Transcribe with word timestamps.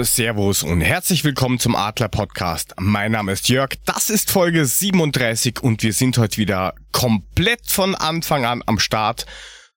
Grüße, 0.00 0.12
Servus 0.12 0.62
und 0.62 0.80
herzlich 0.80 1.24
willkommen 1.24 1.58
zum 1.58 1.76
Adler 1.76 2.08
Podcast. 2.08 2.72
Mein 2.78 3.12
Name 3.12 3.32
ist 3.32 3.50
Jörg, 3.50 3.74
das 3.84 4.08
ist 4.08 4.30
Folge 4.30 4.64
37 4.64 5.62
und 5.62 5.82
wir 5.82 5.92
sind 5.92 6.16
heute 6.16 6.38
wieder 6.38 6.72
komplett 6.90 7.66
von 7.66 7.94
Anfang 7.94 8.46
an 8.46 8.62
am 8.64 8.78
Start 8.78 9.26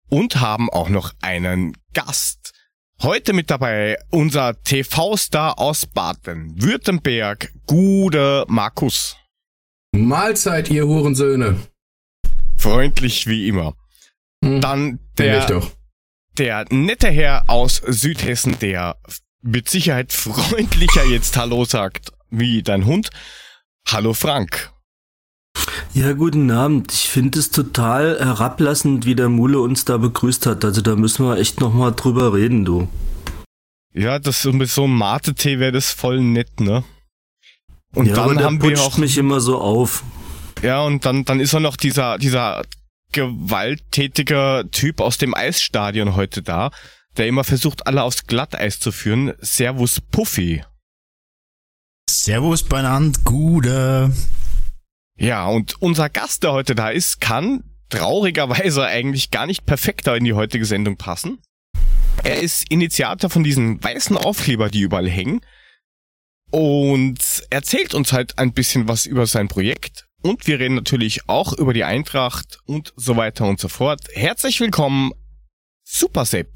und 0.10 0.40
haben 0.40 0.70
auch 0.70 0.90
noch 0.90 1.14
einen 1.24 1.76
Gast. 1.96 2.54
Heute 3.02 3.34
mit 3.34 3.50
dabei 3.50 3.98
unser 4.12 4.62
TV-Star 4.62 5.58
aus 5.58 5.88
Baden-Württemberg, 5.88 7.52
Gude 7.66 8.46
Markus. 8.48 9.18
Mahlzeit, 9.92 10.70
ihr 10.70 10.86
Hurensöhne. 10.86 11.56
Freundlich 12.58 13.26
wie 13.26 13.48
immer. 13.48 13.74
Hm, 14.46 14.62
Dann 14.62 15.00
der, 15.18 15.64
der 16.38 16.66
nette 16.70 17.10
Herr 17.10 17.50
aus 17.50 17.82
Südhessen, 17.84 18.60
der 18.60 18.98
mit 19.42 19.70
Sicherheit 19.70 20.14
freundlicher 20.14 21.06
jetzt 21.06 21.38
Hallo 21.38 21.66
sagt 21.66 22.12
wie 22.30 22.64
dein 22.64 22.86
Hund. 22.86 23.10
Hallo 23.88 24.14
Frank. 24.14 24.72
Ja, 25.94 26.14
guten 26.14 26.50
Abend. 26.52 26.94
Ich 26.94 27.10
finde 27.10 27.40
es 27.40 27.52
total 27.52 28.18
herablassend, 28.20 29.06
wie 29.06 29.16
der 29.16 29.28
Mule 29.28 29.60
uns 29.60 29.84
da 29.84 29.98
begrüßt 29.98 30.46
hat. 30.46 30.64
Also 30.64 30.82
da 30.82 30.96
müssen 30.96 31.26
wir 31.26 31.38
echt 31.38 31.60
nochmal 31.60 31.92
drüber 31.94 32.34
reden, 32.34 32.64
du. 32.64 32.88
Ja, 33.94 34.20
das 34.20 34.46
mit 34.46 34.70
so 34.70 34.86
einem 34.86 34.98
Mate-Tee 34.98 35.60
wäre 35.60 35.74
das 35.74 35.92
voll 35.92 36.22
nett, 36.22 36.62
ne? 36.62 36.86
Und 37.94 38.06
ja, 38.06 38.16
dann 38.16 38.42
haben 38.42 38.62
wir 38.62 38.80
auch 38.80 38.98
mich 38.98 39.18
immer 39.18 39.42
so 39.42 39.60
auf. 39.60 40.04
Ja, 40.62 40.82
und 40.82 41.06
dann 41.06 41.26
dann 41.26 41.42
ist 41.42 41.54
er 41.54 41.60
noch 41.60 41.76
dieser 41.76 42.18
dieser 42.18 42.64
gewalttätige 43.12 44.70
Typ 44.72 45.02
aus 45.02 45.18
dem 45.18 45.34
Eisstadion 45.34 46.16
heute 46.16 46.42
da, 46.42 46.72
der 47.18 47.28
immer 47.28 47.44
versucht, 47.44 47.88
alle 47.88 48.04
aufs 48.04 48.26
Glatteis 48.28 48.80
zu 48.80 48.92
führen. 48.92 49.34
Servus 49.40 50.02
Puffy. 50.02 50.64
Servus 52.10 52.64
Beinand, 52.64 53.24
Gude. 53.24 54.14
Ja, 55.18 55.48
und 55.48 55.82
unser 55.82 56.10
Gast, 56.10 56.44
der 56.44 56.54
heute 56.54 56.76
da 56.76 56.90
ist, 56.90 57.22
kann 57.22 57.64
traurigerweise 57.90 58.86
eigentlich 58.86 59.32
gar 59.32 59.46
nicht 59.46 59.66
perfekter 59.66 60.16
in 60.16 60.24
die 60.24 60.34
heutige 60.34 60.66
Sendung 60.66 60.98
passen. 60.98 61.40
Er 62.24 62.42
ist 62.42 62.70
Initiator 62.70 63.30
von 63.30 63.44
diesen 63.44 63.84
weißen 63.84 64.18
Aufkleber, 64.18 64.70
die 64.70 64.82
überall 64.82 65.10
hängen. 65.10 65.42
Und 66.52 67.20
erzählt 67.50 67.94
uns 67.94 68.14
halt 68.14 68.38
ein 68.38 68.54
bisschen 68.54 68.88
was 68.88 69.06
über 69.06 69.26
sein 69.26 69.48
Projekt. 69.48 70.08
Und 70.22 70.46
wir 70.48 70.60
reden 70.60 70.76
natürlich 70.76 71.28
auch 71.28 71.54
über 71.54 71.74
die 71.74 71.84
Eintracht 71.84 72.60
und 72.66 72.94
so 72.96 73.16
weiter 73.16 73.46
und 73.46 73.60
so 73.60 73.70
fort. 73.70 74.02
Herzlich 74.14 74.60
willkommen, 74.60 75.12
Super 75.84 76.26
Sepp. 76.26 76.50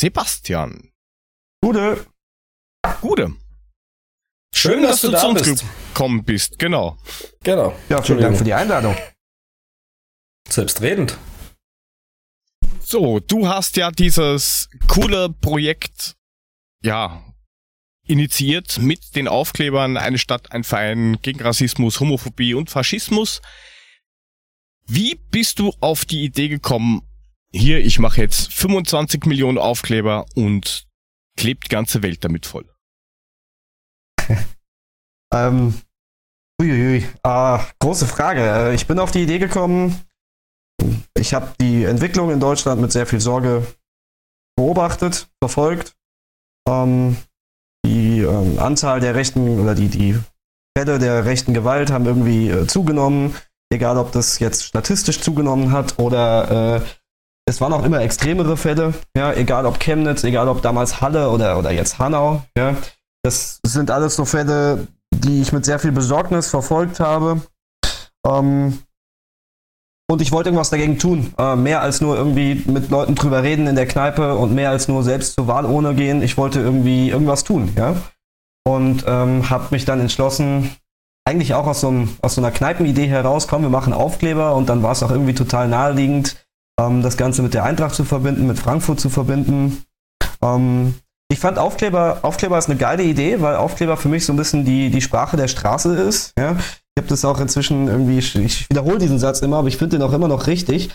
Sebastian. 0.00 0.90
Gute. 1.62 2.06
Gute. 3.02 3.34
Schön, 4.54 4.72
Schön 4.72 4.82
dass, 4.82 5.02
dass, 5.02 5.02
du, 5.02 5.10
da 5.10 5.20
zu 5.20 5.28
uns 5.28 5.42
bist. 5.42 5.64
gekommen 5.88 6.24
bist, 6.24 6.58
genau. 6.58 6.96
Genau. 7.44 7.78
Ja, 7.90 8.00
vielen 8.00 8.20
Dank 8.20 8.38
für 8.38 8.44
die 8.44 8.54
Einladung. 8.54 8.96
Selbstredend. 10.48 11.18
So, 12.80 13.20
du 13.20 13.46
hast 13.46 13.76
ja 13.76 13.90
dieses 13.90 14.70
coole 14.88 15.28
Projekt, 15.28 16.16
ja, 16.82 17.22
initiiert 18.06 18.78
mit 18.78 19.14
den 19.14 19.28
Aufklebern 19.28 19.98
Eine 19.98 20.16
Stadt, 20.16 20.50
ein 20.50 20.64
Verein 20.64 21.18
gegen 21.20 21.42
Rassismus, 21.42 22.00
Homophobie 22.00 22.54
und 22.54 22.70
Faschismus. 22.70 23.42
Wie 24.86 25.16
bist 25.30 25.58
du 25.58 25.74
auf 25.80 26.06
die 26.06 26.24
Idee 26.24 26.48
gekommen, 26.48 27.02
hier, 27.52 27.78
ich 27.84 27.98
mache 27.98 28.20
jetzt 28.20 28.52
25 28.52 29.26
Millionen 29.26 29.58
Aufkleber 29.58 30.26
und 30.34 30.86
klebt 31.36 31.68
ganze 31.68 32.02
Welt 32.02 32.24
damit 32.24 32.46
voll? 32.46 32.68
ähm, 35.34 35.74
uiuiui, 36.60 37.04
äh, 37.22 37.58
große 37.80 38.06
Frage. 38.06 38.42
Äh, 38.42 38.74
ich 38.74 38.86
bin 38.86 38.98
auf 38.98 39.10
die 39.10 39.22
Idee 39.22 39.38
gekommen, 39.38 40.00
ich 41.16 41.34
habe 41.34 41.52
die 41.60 41.84
Entwicklung 41.84 42.30
in 42.30 42.40
Deutschland 42.40 42.80
mit 42.80 42.92
sehr 42.92 43.06
viel 43.06 43.20
Sorge 43.20 43.66
beobachtet, 44.56 45.28
verfolgt. 45.42 45.94
Ähm, 46.68 47.16
die 47.84 48.20
ähm, 48.20 48.58
Anzahl 48.58 49.00
der 49.00 49.14
rechten 49.14 49.60
oder 49.60 49.74
die, 49.74 49.88
die 49.88 50.18
Fälle 50.76 50.98
der 50.98 51.24
rechten 51.24 51.54
Gewalt 51.54 51.90
haben 51.90 52.06
irgendwie 52.06 52.48
äh, 52.48 52.66
zugenommen, 52.66 53.34
egal 53.72 53.96
ob 53.96 54.12
das 54.12 54.38
jetzt 54.38 54.64
statistisch 54.64 55.20
zugenommen 55.20 55.72
hat 55.72 55.98
oder 55.98 56.76
äh, 56.76 56.80
es 57.50 57.60
waren 57.60 57.72
auch 57.72 57.84
immer 57.84 58.00
extremere 58.00 58.56
Fälle, 58.56 58.94
ja, 59.16 59.32
egal 59.32 59.66
ob 59.66 59.80
Chemnitz, 59.80 60.24
egal 60.24 60.48
ob 60.48 60.62
damals 60.62 61.00
Halle 61.00 61.30
oder, 61.30 61.58
oder 61.58 61.72
jetzt 61.72 61.98
Hanau, 61.98 62.42
ja. 62.56 62.76
Das 63.22 63.60
sind 63.66 63.90
alles 63.90 64.16
so 64.16 64.24
Fälle, 64.24 64.86
die 65.12 65.42
ich 65.42 65.52
mit 65.52 65.66
sehr 65.66 65.78
viel 65.78 65.92
Besorgnis 65.92 66.48
verfolgt 66.48 67.00
habe. 67.00 67.42
Ähm, 68.26 68.78
und 70.10 70.22
ich 70.22 70.32
wollte 70.32 70.48
irgendwas 70.48 70.70
dagegen 70.70 70.98
tun. 70.98 71.34
Äh, 71.38 71.56
mehr 71.56 71.82
als 71.82 72.00
nur 72.00 72.16
irgendwie 72.16 72.62
mit 72.66 72.90
Leuten 72.90 73.14
drüber 73.16 73.42
reden 73.42 73.66
in 73.66 73.76
der 73.76 73.86
Kneipe 73.86 74.36
und 74.36 74.54
mehr 74.54 74.70
als 74.70 74.88
nur 74.88 75.02
selbst 75.02 75.34
zur 75.34 75.48
Wahl 75.48 75.66
ohne 75.66 75.94
gehen. 75.94 76.22
Ich 76.22 76.38
wollte 76.38 76.60
irgendwie 76.60 77.10
irgendwas 77.10 77.44
tun, 77.44 77.72
ja. 77.76 77.96
Und 78.64 79.04
ähm, 79.06 79.50
habe 79.50 79.66
mich 79.70 79.84
dann 79.84 80.00
entschlossen, 80.00 80.70
eigentlich 81.26 81.54
auch 81.54 81.66
aus 81.66 81.82
so, 81.82 81.88
einem, 81.88 82.16
aus 82.22 82.36
so 82.36 82.40
einer 82.40 82.50
Kneipenidee 82.50 83.06
heraus, 83.06 83.48
komm, 83.48 83.62
wir 83.62 83.68
machen 83.68 83.92
Aufkleber 83.92 84.54
und 84.54 84.68
dann 84.68 84.82
war 84.82 84.92
es 84.92 85.02
auch 85.02 85.10
irgendwie 85.10 85.34
total 85.34 85.68
naheliegend, 85.68 86.36
das 87.02 87.16
Ganze 87.16 87.42
mit 87.42 87.54
der 87.54 87.64
Eintracht 87.64 87.94
zu 87.94 88.04
verbinden, 88.04 88.46
mit 88.46 88.58
Frankfurt 88.58 89.00
zu 89.00 89.10
verbinden. 89.10 89.82
Ähm, 90.42 90.94
ich 91.30 91.38
fand 91.38 91.58
Aufkleber, 91.58 92.18
Aufkleber 92.22 92.58
ist 92.58 92.68
eine 92.68 92.78
geile 92.78 93.04
Idee, 93.04 93.40
weil 93.40 93.56
Aufkleber 93.56 93.96
für 93.96 94.08
mich 94.08 94.26
so 94.26 94.32
ein 94.32 94.36
bisschen 94.36 94.64
die, 94.64 94.90
die 94.90 95.00
Sprache 95.00 95.36
der 95.36 95.48
Straße 95.48 95.94
ist. 95.94 96.32
Ja? 96.38 96.52
Ich 96.52 97.02
habe 97.02 97.08
das 97.08 97.24
auch 97.24 97.40
inzwischen 97.40 97.86
irgendwie, 97.86 98.18
ich 98.18 98.68
wiederhole 98.68 98.98
diesen 98.98 99.18
Satz 99.18 99.40
immer, 99.40 99.58
aber 99.58 99.68
ich 99.68 99.76
finde 99.76 99.96
den 99.96 100.06
auch 100.06 100.12
immer 100.12 100.26
noch 100.26 100.48
richtig. 100.48 100.90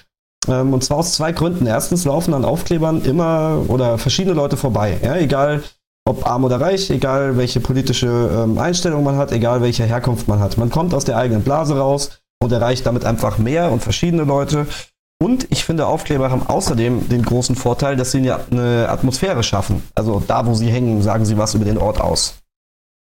Ähm, 0.47 0.73
und 0.73 0.83
zwar 0.83 0.97
aus 0.97 1.13
zwei 1.13 1.31
Gründen. 1.31 1.65
Erstens 1.65 2.03
laufen 2.03 2.33
an 2.33 2.43
Aufklebern 2.43 3.03
immer 3.03 3.63
oder 3.69 3.97
verschiedene 3.97 4.35
Leute 4.35 4.57
vorbei. 4.57 4.97
Ja? 5.01 5.15
Egal 5.15 5.63
ob 6.07 6.27
arm 6.27 6.43
oder 6.43 6.61
reich, 6.61 6.89
egal 6.91 7.37
welche 7.37 7.59
politische 7.59 8.07
ähm, 8.07 8.57
Einstellung 8.57 9.03
man 9.03 9.17
hat, 9.17 9.31
egal 9.31 9.61
welche 9.61 9.85
Herkunft 9.85 10.27
man 10.27 10.39
hat. 10.39 10.57
Man 10.57 10.69
kommt 10.69 10.93
aus 10.93 11.05
der 11.05 11.17
eigenen 11.17 11.43
Blase 11.43 11.77
raus 11.77 12.21
und 12.43 12.51
erreicht 12.51 12.85
damit 12.85 13.05
einfach 13.05 13.37
mehr 13.37 13.71
und 13.71 13.81
verschiedene 13.81 14.23
Leute. 14.23 14.67
Und 15.21 15.49
ich 15.49 15.63
finde, 15.63 15.87
Aufkleber 15.87 16.29
haben 16.29 16.45
außerdem 16.45 17.07
den 17.07 17.23
großen 17.23 17.55
Vorteil, 17.55 17.95
dass 17.95 18.11
sie 18.11 18.29
eine 18.29 18.89
Atmosphäre 18.89 19.43
schaffen. 19.43 19.81
Also 19.95 20.21
da, 20.27 20.45
wo 20.45 20.53
sie 20.53 20.69
hängen, 20.69 21.01
sagen 21.01 21.25
sie 21.25 21.37
was 21.37 21.53
über 21.53 21.65
den 21.65 21.77
Ort 21.77 22.01
aus. 22.01 22.35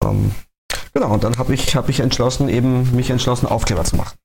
Ähm, 0.04 0.32
genau, 0.92 1.12
und 1.12 1.22
dann 1.22 1.38
habe 1.38 1.54
ich, 1.54 1.76
hab 1.76 1.88
ich 1.88 2.00
entschlossen, 2.00 2.48
eben 2.48 2.94
mich 2.94 3.10
entschlossen, 3.10 3.46
Aufkleber 3.46 3.84
zu 3.84 3.96
machen. 3.96 4.16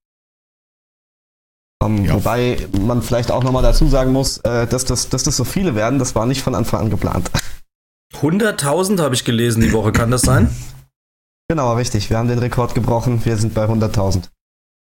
Ähm, 1.84 2.06
ja. 2.06 2.16
Wobei 2.16 2.68
man 2.80 3.04
vielleicht 3.04 3.32
auch 3.32 3.44
nochmal 3.44 3.62
dazu 3.64 3.88
sagen 3.88 4.12
muss, 4.12 4.40
äh, 4.40 4.66
dass, 4.66 4.86
das, 4.86 5.10
dass 5.10 5.24
das 5.24 5.38
so 5.38 5.44
viele 5.44 5.76
werden, 5.76 6.00
das 6.00 6.16
war 6.16 6.26
nicht 6.26 6.42
von 6.42 6.56
Anfang 6.56 6.82
an 6.82 6.90
geplant. 6.90 7.30
100.000 8.16 9.00
habe 9.02 9.14
ich 9.14 9.24
gelesen 9.24 9.62
die 9.62 9.74
Woche, 9.74 9.92
kann 9.92 10.12
das 10.12 10.22
sein? 10.22 10.50
Genau, 11.50 11.76
richtig. 11.76 12.10
Wir 12.10 12.18
haben 12.18 12.28
den 12.28 12.40
Rekord 12.40 12.76
gebrochen. 12.76 13.24
Wir 13.24 13.38
sind 13.38 13.54
bei 13.54 13.64
100.000. 13.64 14.24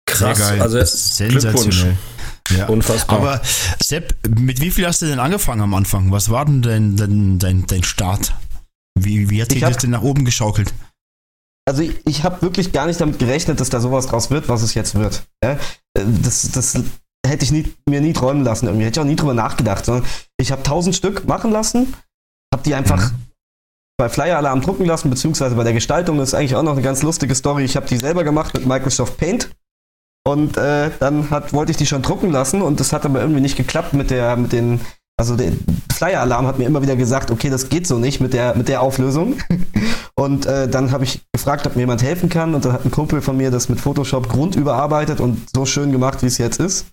Krass, 0.04 0.42
also 0.60 0.78
sensationell. 0.84 1.96
Ja. 2.50 2.66
Unfassbar. 2.66 3.18
Aber 3.18 3.40
Sepp, 3.82 4.14
mit 4.28 4.60
wie 4.60 4.70
viel 4.70 4.86
hast 4.86 5.02
du 5.02 5.06
denn 5.06 5.18
angefangen 5.18 5.62
am 5.62 5.74
Anfang? 5.74 6.10
Was 6.10 6.30
war 6.30 6.44
denn 6.44 6.62
dein, 6.62 6.96
dein, 6.96 7.38
dein, 7.38 7.66
dein 7.66 7.82
Start? 7.82 8.34
Wie, 8.98 9.30
wie 9.30 9.40
hat 9.40 9.52
sich 9.52 9.60
das 9.60 9.78
denn 9.78 9.90
nach 9.90 10.02
oben 10.02 10.24
geschaukelt? 10.24 10.72
Also 11.64 11.82
ich, 11.82 11.94
ich 12.06 12.24
habe 12.24 12.42
wirklich 12.42 12.72
gar 12.72 12.86
nicht 12.86 13.00
damit 13.00 13.18
gerechnet, 13.18 13.60
dass 13.60 13.70
da 13.70 13.80
sowas 13.80 14.06
draus 14.06 14.30
wird, 14.30 14.48
was 14.48 14.62
es 14.62 14.74
jetzt 14.74 14.94
wird. 14.94 15.22
Ja? 15.42 15.58
Das, 15.94 16.50
das 16.50 16.82
hätte 17.26 17.44
ich 17.44 17.52
nie, 17.52 17.72
mir 17.88 18.00
nie 18.00 18.12
träumen 18.12 18.44
lassen. 18.44 18.66
Irgendwie 18.66 18.84
hätte 18.84 19.00
ich 19.00 19.04
auch 19.04 19.08
nie 19.08 19.16
drüber 19.16 19.34
nachgedacht. 19.34 19.84
Sondern 19.84 20.04
ich 20.38 20.50
habe 20.50 20.62
tausend 20.62 20.96
Stück 20.96 21.26
machen 21.26 21.52
lassen, 21.52 21.94
habe 22.52 22.64
die 22.64 22.74
einfach 22.74 23.12
mhm. 23.12 23.26
bei 23.96 24.08
Flyer 24.08 24.38
Alarm 24.38 24.60
drucken 24.60 24.86
lassen, 24.86 25.08
beziehungsweise 25.08 25.54
bei 25.54 25.64
der 25.64 25.72
Gestaltung. 25.72 26.18
Das 26.18 26.30
ist 26.30 26.34
eigentlich 26.34 26.56
auch 26.56 26.64
noch 26.64 26.72
eine 26.72 26.82
ganz 26.82 27.02
lustige 27.02 27.34
Story. 27.34 27.64
Ich 27.64 27.76
habe 27.76 27.86
die 27.86 27.96
selber 27.96 28.24
gemacht 28.24 28.54
mit 28.54 28.66
Microsoft 28.66 29.16
Paint. 29.18 29.50
Und 30.24 30.56
äh, 30.56 30.90
dann 31.00 31.30
hat, 31.30 31.52
wollte 31.52 31.72
ich 31.72 31.76
die 31.76 31.86
schon 31.86 32.02
drucken 32.02 32.30
lassen 32.30 32.62
und 32.62 32.78
das 32.78 32.92
hat 32.92 33.04
aber 33.04 33.20
irgendwie 33.20 33.40
nicht 33.40 33.56
geklappt 33.56 33.92
mit 33.92 34.10
der, 34.10 34.36
mit 34.36 34.52
den, 34.52 34.80
also 35.18 35.36
der 35.36 35.52
Flyer-Alarm 35.92 36.46
hat 36.46 36.58
mir 36.58 36.66
immer 36.66 36.82
wieder 36.82 36.94
gesagt, 36.94 37.32
okay, 37.32 37.50
das 37.50 37.68
geht 37.68 37.88
so 37.88 37.98
nicht 37.98 38.20
mit 38.20 38.32
der, 38.32 38.56
mit 38.56 38.68
der 38.68 38.82
Auflösung. 38.82 39.34
und 40.14 40.46
äh, 40.46 40.68
dann 40.68 40.92
habe 40.92 41.04
ich 41.04 41.22
gefragt, 41.32 41.66
ob 41.66 41.74
mir 41.74 41.82
jemand 41.82 42.04
helfen 42.04 42.28
kann 42.28 42.54
und 42.54 42.64
dann 42.64 42.72
hat 42.72 42.84
ein 42.84 42.92
Kumpel 42.92 43.20
von 43.20 43.36
mir 43.36 43.50
das 43.50 43.68
mit 43.68 43.80
Photoshop 43.80 44.28
grundüberarbeitet 44.28 45.20
und 45.20 45.48
so 45.54 45.66
schön 45.66 45.90
gemacht, 45.90 46.22
wie 46.22 46.26
es 46.26 46.38
jetzt 46.38 46.60
ist. 46.60 46.86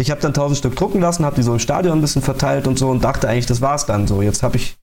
Ich 0.00 0.10
habe 0.10 0.20
dann 0.20 0.34
tausend 0.34 0.58
Stück 0.58 0.74
drucken 0.74 1.00
lassen, 1.00 1.24
habe 1.24 1.36
die 1.36 1.42
so 1.42 1.52
im 1.52 1.60
Stadion 1.60 1.98
ein 1.98 2.00
bisschen 2.00 2.22
verteilt 2.22 2.66
und 2.66 2.78
so 2.78 2.88
und 2.88 3.04
dachte 3.04 3.28
eigentlich, 3.28 3.46
das 3.46 3.60
war's 3.60 3.86
dann 3.86 4.08
so. 4.08 4.22
Jetzt 4.22 4.42
habe 4.42 4.56
ich 4.56 4.76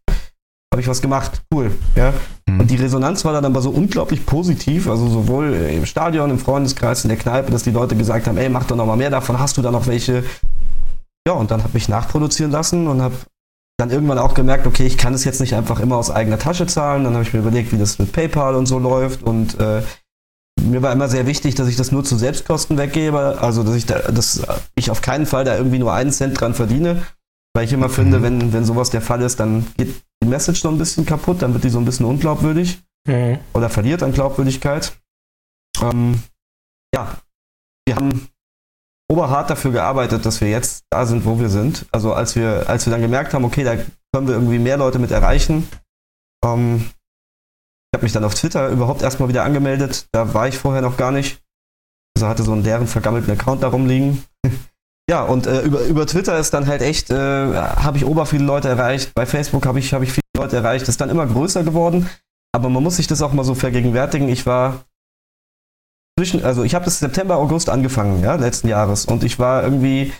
habe 0.74 0.82
ich 0.82 0.88
was 0.88 1.02
gemacht. 1.02 1.42
Cool. 1.54 1.72
Ja. 1.96 2.14
Mhm. 2.48 2.62
Und 2.62 2.72
die 2.72 2.78
Resonanz 2.78 3.26
war 3.26 3.34
dann 3.34 3.46
aber 3.46 3.62
so 3.62 3.70
unglaublich 3.70 4.26
positiv, 4.26 4.88
also 4.88 5.08
sowohl 5.08 5.54
im 5.54 5.86
Stadion, 5.86 6.30
im 6.30 6.40
Freundeskreis, 6.40 7.04
in 7.04 7.10
der 7.10 7.18
Kneipe, 7.18 7.52
dass 7.52 7.64
die 7.64 7.72
Leute 7.72 7.96
gesagt 7.96 8.28
haben, 8.28 8.38
ey, 8.38 8.50
mach 8.50 8.66
doch 8.66 8.78
noch 8.78 8.86
mal 8.86 8.96
mehr 8.96 9.10
davon, 9.10 9.40
hast 9.40 9.58
du 9.58 9.62
da 9.62 9.72
noch 9.72 9.88
welche? 9.88 10.24
Ja, 11.28 11.34
und 11.34 11.52
dann 11.52 11.64
habe 11.64 11.78
ich 11.78 11.90
nachproduzieren 11.90 12.52
lassen 12.52 12.88
und 12.88 13.02
habe 13.02 13.16
dann 13.78 13.90
irgendwann 13.90 14.20
auch 14.20 14.34
gemerkt, 14.34 14.66
okay, 14.66 14.86
ich 14.86 14.98
kann 14.98 15.14
es 15.14 15.26
jetzt 15.26 15.42
nicht 15.42 15.56
einfach 15.56 15.80
immer 15.80 15.98
aus 15.98 16.12
eigener 16.12 16.40
Tasche 16.40 16.68
zahlen. 16.68 17.04
Dann 17.04 17.14
habe 17.14 17.24
ich 17.24 17.34
mir 17.34 17.40
überlegt, 17.40 17.72
wie 17.72 17.78
das 17.78 18.00
mit 18.00 18.12
PayPal 18.12 18.56
und 18.56 18.68
so 18.68 18.80
läuft. 18.80 19.24
Und 19.24 19.60
äh, 19.60 19.82
mir 20.62 20.82
war 20.82 20.94
immer 20.94 21.10
sehr 21.10 21.26
wichtig, 21.26 21.56
dass 21.56 21.68
ich 21.68 21.76
das 21.76 21.92
nur 21.92 22.04
zu 22.04 22.16
Selbstkosten 22.16 22.78
weggebe. 22.78 23.40
Also, 23.42 23.64
dass 23.64 23.76
ich, 23.76 23.88
da, 23.88 24.00
dass 24.00 24.44
ich 24.76 24.92
auf 24.92 25.02
keinen 25.02 25.26
Fall 25.26 25.46
da 25.46 25.58
irgendwie 25.58 25.80
nur 25.80 25.94
einen 25.94 26.12
Cent 26.12 26.40
dran 26.40 26.54
verdiene. 26.54 27.04
Weil 27.54 27.66
ich 27.66 27.74
immer 27.74 27.88
mhm. 27.88 27.94
finde, 27.94 28.22
wenn, 28.22 28.54
wenn 28.54 28.66
sowas 28.66 28.92
der 28.92 29.02
Fall 29.02 29.22
ist, 29.22 29.40
dann 29.40 29.66
geht 29.78 29.96
die 30.24 30.28
Message 30.28 30.62
so 30.62 30.70
ein 30.70 30.78
bisschen 30.78 31.06
kaputt, 31.06 31.42
dann 31.42 31.54
wird 31.54 31.64
die 31.64 31.70
so 31.70 31.80
ein 31.80 31.86
bisschen 31.86 32.06
unglaubwürdig. 32.06 32.82
Mhm. 33.08 33.40
Oder 33.54 33.70
verliert 33.70 34.04
an 34.04 34.14
Glaubwürdigkeit. 34.14 35.00
Ähm, 35.82 36.22
ja, 36.94 37.18
wir 37.86 37.96
haben 37.96 38.28
oberhart 39.12 39.50
dafür 39.50 39.72
gearbeitet, 39.72 40.26
dass 40.26 40.42
wir 40.42 40.50
jetzt 40.50 40.86
da 40.90 41.06
sind, 41.06 41.26
wo 41.26 41.40
wir 41.40 41.50
sind. 41.50 41.86
Also 41.92 42.14
als 42.14 42.36
wir, 42.36 42.70
als 42.70 42.86
wir 42.86 42.92
dann 42.92 43.02
gemerkt 43.02 43.34
haben, 43.34 43.46
okay, 43.46 43.64
da 43.64 43.76
können 43.76 44.28
wir 44.28 44.36
irgendwie 44.36 44.60
mehr 44.60 44.78
Leute 44.78 45.00
mit 45.00 45.12
erreichen. 45.12 45.68
Ähm, 46.46 46.90
ich 47.92 47.98
habe 47.98 48.06
mich 48.06 48.14
dann 48.14 48.24
auf 48.24 48.36
Twitter 48.36 48.70
überhaupt 48.70 49.02
erstmal 49.02 49.30
wieder 49.30 49.44
angemeldet. 49.44 50.08
Da 50.12 50.34
war 50.34 50.48
ich 50.48 50.58
vorher 50.58 50.82
noch 50.82 50.98
gar 50.98 51.12
nicht. 51.12 51.42
Also 52.16 52.28
hatte 52.28 52.44
so 52.44 52.54
einen 52.54 52.64
deren 52.64 52.88
vergammelten 52.88 53.32
Account 53.32 53.64
da 53.64 53.68
rumliegen. 53.68 54.24
Ja, 55.09 55.24
und 55.24 55.48
äh, 55.48 55.62
über, 55.62 55.81
über 55.86 56.06
Twitter 56.06 56.38
ist 56.38 56.53
dann 56.53 56.68
halt 56.68 56.81
echt, 56.81 57.09
äh, 57.09 57.15
habe 57.15 57.98
ich 57.98 58.06
ober 58.06 58.25
viele 58.25 58.45
Leute 58.45 58.69
erreicht. 58.69 59.13
Bei 59.13 59.25
Facebook 59.25 59.65
habe 59.65 59.80
ich, 59.80 59.94
hab 59.94 60.01
ich 60.01 60.12
viele 60.12 60.21
Leute 60.38 60.57
erreicht. 60.57 60.88
Ist 60.88 61.01
dann 61.01 61.09
immer 61.09 61.25
größer 61.25 61.63
geworden. 61.63 62.09
Aber 62.53 62.69
man 62.69 62.83
muss 62.83 62.98
sich 62.98 63.07
das 63.07 63.21
auch 63.21 63.33
mal 63.33 63.44
so 63.44 63.56
vergegenwärtigen. 63.56 64.30
Ich 64.30 64.45
war 64.45 64.86
zwischen, 66.18 66.44
also 66.44 66.63
ich 66.63 66.75
habe 66.75 66.86
das 66.86 67.00
September, 67.00 67.38
August 67.38 67.69
angefangen, 67.69 68.21
ja, 68.21 68.36
letzten 68.36 68.68
Jahres. 68.68 69.06
Und 69.06 69.24
ich 69.24 69.39
war 69.39 69.63
irgendwie, 69.63 70.13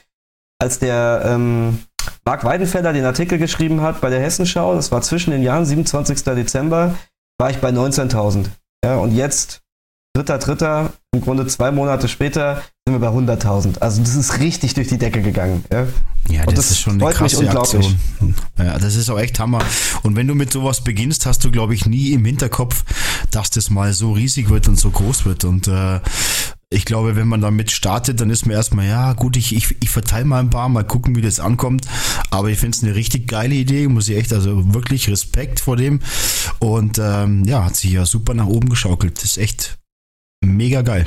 als 0.59 0.79
der 0.79 1.23
ähm, 1.25 1.79
Marc 2.25 2.43
Weidenfeller 2.43 2.93
den 2.93 3.05
Artikel 3.05 3.37
geschrieben 3.37 3.81
hat 3.81 4.01
bei 4.01 4.09
der 4.09 4.19
Hessenschau, 4.19 4.75
das 4.75 4.91
war 4.91 5.01
zwischen 5.01 5.31
den 5.31 5.43
Jahren 5.43 5.65
27. 5.65 6.23
Dezember, 6.23 6.95
war 7.37 7.49
ich 7.49 7.57
bei 7.57 7.69
19.000. 7.69 8.45
Ja, 8.83 8.95
und 8.97 9.13
jetzt, 9.13 9.61
dritter, 10.13 10.37
dritter, 10.37 10.93
im 11.13 11.21
Grunde 11.21 11.47
zwei 11.47 11.71
Monate 11.71 12.07
später, 12.07 12.61
sind 12.85 12.99
wir 12.99 12.99
bei 12.99 13.15
100.000. 13.15 13.79
Also 13.79 14.01
das 14.01 14.15
ist 14.15 14.39
richtig 14.39 14.73
durch 14.73 14.87
die 14.87 14.97
Decke 14.97 15.21
gegangen. 15.21 15.63
Ja, 15.71 15.87
ja 16.29 16.45
das, 16.45 16.55
das, 16.55 16.71
ist 16.71 16.79
schon 16.81 17.01
eine 17.01 17.13
krasse 17.13 17.49
Aktion. 17.49 17.95
Ja, 18.57 18.77
das 18.77 18.95
ist 18.95 19.09
auch 19.09 19.19
echt 19.19 19.39
Hammer. 19.39 19.63
Und 20.03 20.15
wenn 20.15 20.27
du 20.27 20.35
mit 20.35 20.51
sowas 20.51 20.81
beginnst, 20.81 21.25
hast 21.25 21.43
du, 21.43 21.51
glaube 21.51 21.73
ich, 21.73 21.85
nie 21.85 22.11
im 22.11 22.25
Hinterkopf, 22.25 22.83
dass 23.31 23.49
das 23.51 23.69
mal 23.69 23.93
so 23.93 24.11
riesig 24.11 24.49
wird 24.49 24.67
und 24.67 24.77
so 24.77 24.91
groß 24.91 25.25
wird. 25.25 25.45
Und 25.45 25.67
äh, 25.67 26.01
ich 26.69 26.85
glaube, 26.85 27.15
wenn 27.15 27.27
man 27.27 27.41
damit 27.41 27.71
startet, 27.71 28.19
dann 28.21 28.29
ist 28.29 28.45
man 28.45 28.55
erstmal, 28.55 28.87
ja 28.87 29.13
gut, 29.13 29.35
ich, 29.37 29.55
ich, 29.55 29.75
ich 29.81 29.89
verteile 29.89 30.25
mal 30.25 30.39
ein 30.39 30.49
paar, 30.49 30.69
mal 30.69 30.85
gucken, 30.85 31.15
wie 31.15 31.21
das 31.21 31.39
ankommt. 31.39 31.85
Aber 32.31 32.49
ich 32.49 32.57
finde 32.57 32.77
es 32.77 32.83
eine 32.83 32.95
richtig 32.95 33.27
geile 33.27 33.55
Idee, 33.55 33.87
muss 33.87 34.09
ich 34.09 34.17
echt, 34.17 34.33
also 34.33 34.73
wirklich 34.73 35.09
Respekt 35.09 35.59
vor 35.59 35.77
dem. 35.77 36.01
Und 36.59 36.99
ähm, 36.99 37.43
ja, 37.45 37.65
hat 37.65 37.75
sich 37.75 37.91
ja 37.91 38.05
super 38.05 38.33
nach 38.33 38.47
oben 38.47 38.69
geschaukelt. 38.69 39.17
Das 39.17 39.25
ist 39.25 39.37
echt 39.37 39.80
mega 40.45 40.81
geil. 40.81 41.05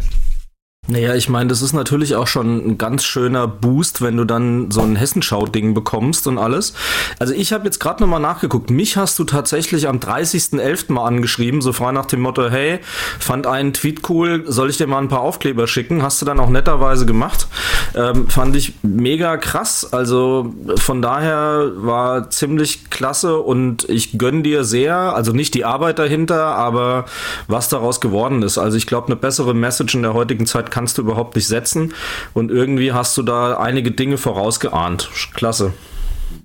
Naja, 0.86 1.14
ich 1.14 1.30
meine, 1.30 1.48
das 1.48 1.62
ist 1.62 1.72
natürlich 1.72 2.14
auch 2.14 2.26
schon 2.26 2.68
ein 2.68 2.78
ganz 2.78 3.04
schöner 3.04 3.46
Boost, 3.46 4.02
wenn 4.02 4.18
du 4.18 4.26
dann 4.26 4.70
so 4.70 4.82
ein 4.82 4.96
Hessenschau-Ding 4.96 5.72
bekommst 5.72 6.26
und 6.26 6.36
alles. 6.36 6.74
Also 7.18 7.32
ich 7.32 7.54
habe 7.54 7.64
jetzt 7.64 7.80
gerade 7.80 8.02
nochmal 8.02 8.20
nachgeguckt. 8.20 8.68
Mich 8.68 8.98
hast 8.98 9.18
du 9.18 9.24
tatsächlich 9.24 9.88
am 9.88 9.98
30.11. 9.98 10.92
mal 10.92 11.06
angeschrieben, 11.06 11.62
so 11.62 11.72
frei 11.72 11.92
nach 11.92 12.04
dem 12.04 12.20
Motto, 12.20 12.50
hey, 12.50 12.80
fand 13.18 13.46
einen 13.46 13.72
Tweet 13.72 14.10
cool, 14.10 14.44
soll 14.46 14.68
ich 14.68 14.76
dir 14.76 14.86
mal 14.86 14.98
ein 14.98 15.08
paar 15.08 15.22
Aufkleber 15.22 15.66
schicken? 15.66 16.02
Hast 16.02 16.20
du 16.20 16.26
dann 16.26 16.38
auch 16.38 16.50
netterweise 16.50 17.06
gemacht. 17.06 17.46
Ähm, 17.94 18.28
fand 18.28 18.54
ich 18.54 18.74
mega 18.82 19.38
krass. 19.38 19.90
Also 19.90 20.52
von 20.76 21.00
daher 21.00 21.72
war 21.76 22.28
ziemlich 22.28 22.90
klasse 22.90 23.38
und 23.38 23.88
ich 23.88 24.18
gönn 24.18 24.42
dir 24.42 24.64
sehr, 24.64 24.96
also 24.96 25.32
nicht 25.32 25.54
die 25.54 25.64
Arbeit 25.64 25.98
dahinter, 25.98 26.44
aber 26.44 27.06
was 27.48 27.70
daraus 27.70 28.02
geworden 28.02 28.42
ist. 28.42 28.58
Also 28.58 28.76
ich 28.76 28.86
glaube, 28.86 29.06
eine 29.06 29.16
bessere 29.16 29.54
Message 29.54 29.94
in 29.94 30.02
der 30.02 30.12
heutigen 30.12 30.44
Zeit 30.44 30.73
kannst 30.74 30.98
du 30.98 31.02
überhaupt 31.02 31.36
nicht 31.36 31.46
setzen. 31.46 31.94
Und 32.32 32.50
irgendwie 32.50 32.92
hast 32.92 33.16
du 33.16 33.22
da 33.22 33.56
einige 33.56 33.92
Dinge 33.92 34.18
vorausgeahnt. 34.18 35.08
Klasse. 35.32 35.72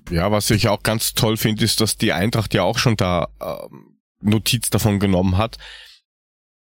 Ja, 0.08 0.30
was 0.30 0.50
ich 0.50 0.68
auch 0.68 0.84
ganz 0.84 1.14
toll 1.14 1.36
finde, 1.36 1.64
ist, 1.64 1.80
dass 1.80 1.96
die 1.96 2.12
Eintracht 2.12 2.54
ja 2.54 2.62
auch 2.62 2.78
schon 2.78 2.96
da 2.96 3.28
äh, 3.40 3.56
Notiz 4.20 4.70
davon 4.70 5.00
genommen 5.00 5.36
hat 5.36 5.58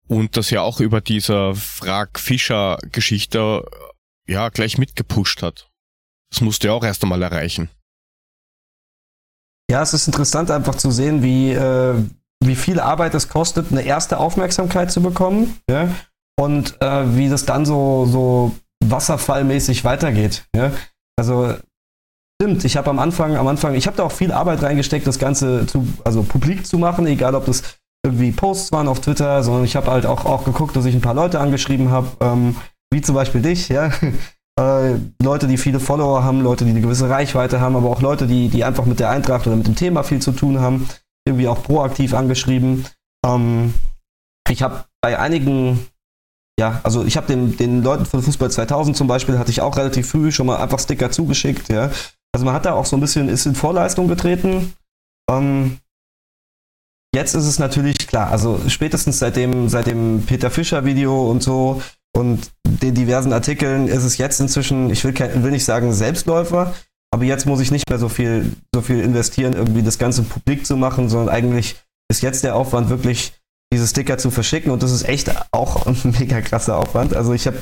und 0.07 0.37
das 0.37 0.51
ja 0.51 0.63
auch 0.63 0.79
über 0.79 1.01
dieser 1.01 1.57
Frag 1.57 2.21
Fischer 2.21 2.79
Geschichte 2.93 3.65
äh, 4.29 4.33
ja 4.33 4.49
gleich 4.51 4.79
mitgepusht 4.79 5.43
hat. 5.43 5.69
Das 6.31 6.41
musste 6.41 6.69
ja 6.69 6.73
auch 6.73 6.85
erst 6.85 7.03
einmal 7.03 7.23
erreichen. 7.23 7.69
Ja, 9.69 9.83
es 9.83 9.93
ist 9.93 10.07
interessant 10.07 10.53
einfach 10.53 10.77
zu 10.77 10.93
sehen, 10.93 11.25
wie, 11.25 11.51
äh, 11.51 11.95
wie 12.41 12.55
viel 12.55 12.79
Arbeit 12.79 13.15
es 13.15 13.29
kostet, 13.29 13.73
eine 13.73 13.83
erste 13.83 14.19
Aufmerksamkeit 14.19 14.93
zu 14.93 15.03
bekommen. 15.03 15.59
Ja? 15.69 15.89
Und 16.39 16.81
äh, 16.81 17.17
wie 17.17 17.29
das 17.29 17.45
dann 17.45 17.65
so, 17.65 18.07
so 18.07 18.53
wasserfallmäßig 18.85 19.85
weitergeht. 19.85 20.47
Ja? 20.55 20.73
Also 21.17 21.55
stimmt, 22.41 22.65
ich 22.65 22.77
habe 22.77 22.91
am 22.91 22.99
Anfang, 22.99 23.37
am 23.37 23.47
Anfang, 23.47 23.75
ich 23.75 23.87
habe 23.87 23.97
da 23.97 24.05
auch 24.05 24.13
viel 24.13 24.33
Arbeit 24.33 24.63
reingesteckt, 24.63 25.07
das 25.07 25.19
Ganze 25.19 25.67
zu, 25.67 25.87
also 26.05 26.23
publik 26.23 26.67
zu 26.67 26.79
machen, 26.79 27.07
egal 27.07 27.35
ob 27.35 27.47
das 27.47 27.63
irgendwie 28.05 28.33
Posts 28.33 28.73
waren 28.73 28.89
auf 28.89 29.01
Twitter, 29.01 29.43
sondern 29.43 29.65
ich 29.65 29.75
habe 29.75 29.91
halt 29.91 30.07
auch, 30.07 30.25
auch 30.27 30.45
geguckt, 30.45 30.77
dass 30.77 30.85
ich 30.85 30.95
ein 30.95 31.01
paar 31.01 31.15
Leute 31.15 31.41
angeschrieben 31.41 31.91
habe, 31.91 32.09
ähm, 32.21 32.57
wie 32.93 33.01
zum 33.01 33.15
Beispiel 33.15 33.43
dich, 33.43 33.69
ja. 33.69 33.91
Äh, 34.59 34.97
Leute, 35.23 35.49
die 35.49 35.59
viele 35.59 35.81
Follower 35.81 36.25
haben, 36.25 36.41
Leute, 36.41 36.65
die 36.65 36.71
eine 36.71 36.81
gewisse 36.81 37.11
Reichweite 37.11 37.61
haben, 37.61 37.77
aber 37.77 37.91
auch 37.91 38.01
Leute, 38.01 38.27
die, 38.27 38.49
die 38.49 38.65
einfach 38.65 38.87
mit 38.87 39.01
der 39.01 39.11
Eintracht 39.11 39.47
oder 39.47 39.55
mit 39.55 39.67
dem 39.67 39.77
Thema 39.77 40.03
viel 40.03 40.23
zu 40.23 40.33
tun 40.33 40.61
haben, 40.61 40.89
irgendwie 41.27 41.47
auch 41.47 41.63
proaktiv 41.63 42.15
angeschrieben. 42.15 42.87
Ähm, 43.27 43.75
ich 44.49 44.63
habe 44.63 44.85
bei 45.03 45.19
einigen 45.19 45.87
ja, 46.59 46.81
also 46.85 47.05
ich 47.05 47.17
habe 47.17 47.27
den, 47.27 47.57
den 47.57 47.83
Leuten 47.83 48.07
von 48.07 48.23
Fußball 48.23 48.51
2000 48.51 48.97
zum 48.97 49.07
Beispiel, 49.07 49.39
hatte 49.39 49.51
ich 49.51 49.61
auch 49.61 49.77
relativ 49.77 50.11
früh 50.11 50.33
schon 50.33 50.47
mal 50.47 50.57
einfach 50.57 50.79
Sticker 50.79 51.11
zugeschickt, 51.11 51.69
ja. 51.69 51.91
Also 52.33 52.45
man 52.45 52.55
hat 52.55 52.65
da 52.65 52.73
auch 52.73 52.87
so 52.87 52.97
ein 52.97 53.01
bisschen, 53.01 53.29
ist 53.29 53.47
in 53.47 53.55
Vorleistung 53.55 54.09
getreten. 54.09 54.75
Ähm, 55.31 55.79
jetzt 57.15 57.35
ist 57.35 57.47
es 57.47 57.59
natürlich 57.59 58.07
klar, 58.07 58.31
also 58.31 58.61
spätestens 58.69 59.19
seit 59.19 59.37
dem, 59.37 59.69
seit 59.69 59.87
dem 59.87 60.23
Peter 60.27 60.51
Fischer 60.51 60.85
Video 60.85 61.31
und 61.31 61.43
so 61.43 61.83
und 62.17 62.51
den 62.65 62.95
diversen 62.95 63.33
Artikeln 63.33 63.89
ist 63.89 64.05
es 64.05 64.17
jetzt 64.17 64.41
inzwischen, 64.41 64.91
ich 64.91 65.05
will, 65.05 65.15
will 65.19 65.51
nicht 65.51 65.65
sagen 65.65 65.93
Selbstläufer, 65.93 66.75
aber 67.11 67.25
jetzt 67.25 67.47
muss 67.47 67.61
ich 67.61 67.71
nicht 67.71 67.89
mehr 67.89 67.99
so 67.99 68.09
viel, 68.09 68.53
so 68.75 68.81
viel 68.81 69.01
investieren, 69.01 69.53
irgendwie 69.53 69.83
das 69.83 69.99
Ganze 69.99 70.23
publik 70.23 70.67
zu 70.67 70.77
machen, 70.77 71.09
sondern 71.09 71.35
eigentlich 71.35 71.77
ist 72.09 72.23
jetzt 72.23 72.45
der 72.45 72.57
Aufwand 72.57 72.89
wirklich 72.89 73.35
diese 73.73 73.87
Sticker 73.87 74.19
zu 74.19 74.31
verschicken 74.31 74.71
und 74.71 74.83
das 74.83 74.93
ist 74.93 75.09
echt 75.09 75.31
auch 75.53 75.87
ein 75.87 76.15
mega 76.19 76.41
krasser 76.41 76.77
Aufwand. 76.77 77.15
Also 77.15 77.33
ich 77.33 77.47
habe 77.47 77.59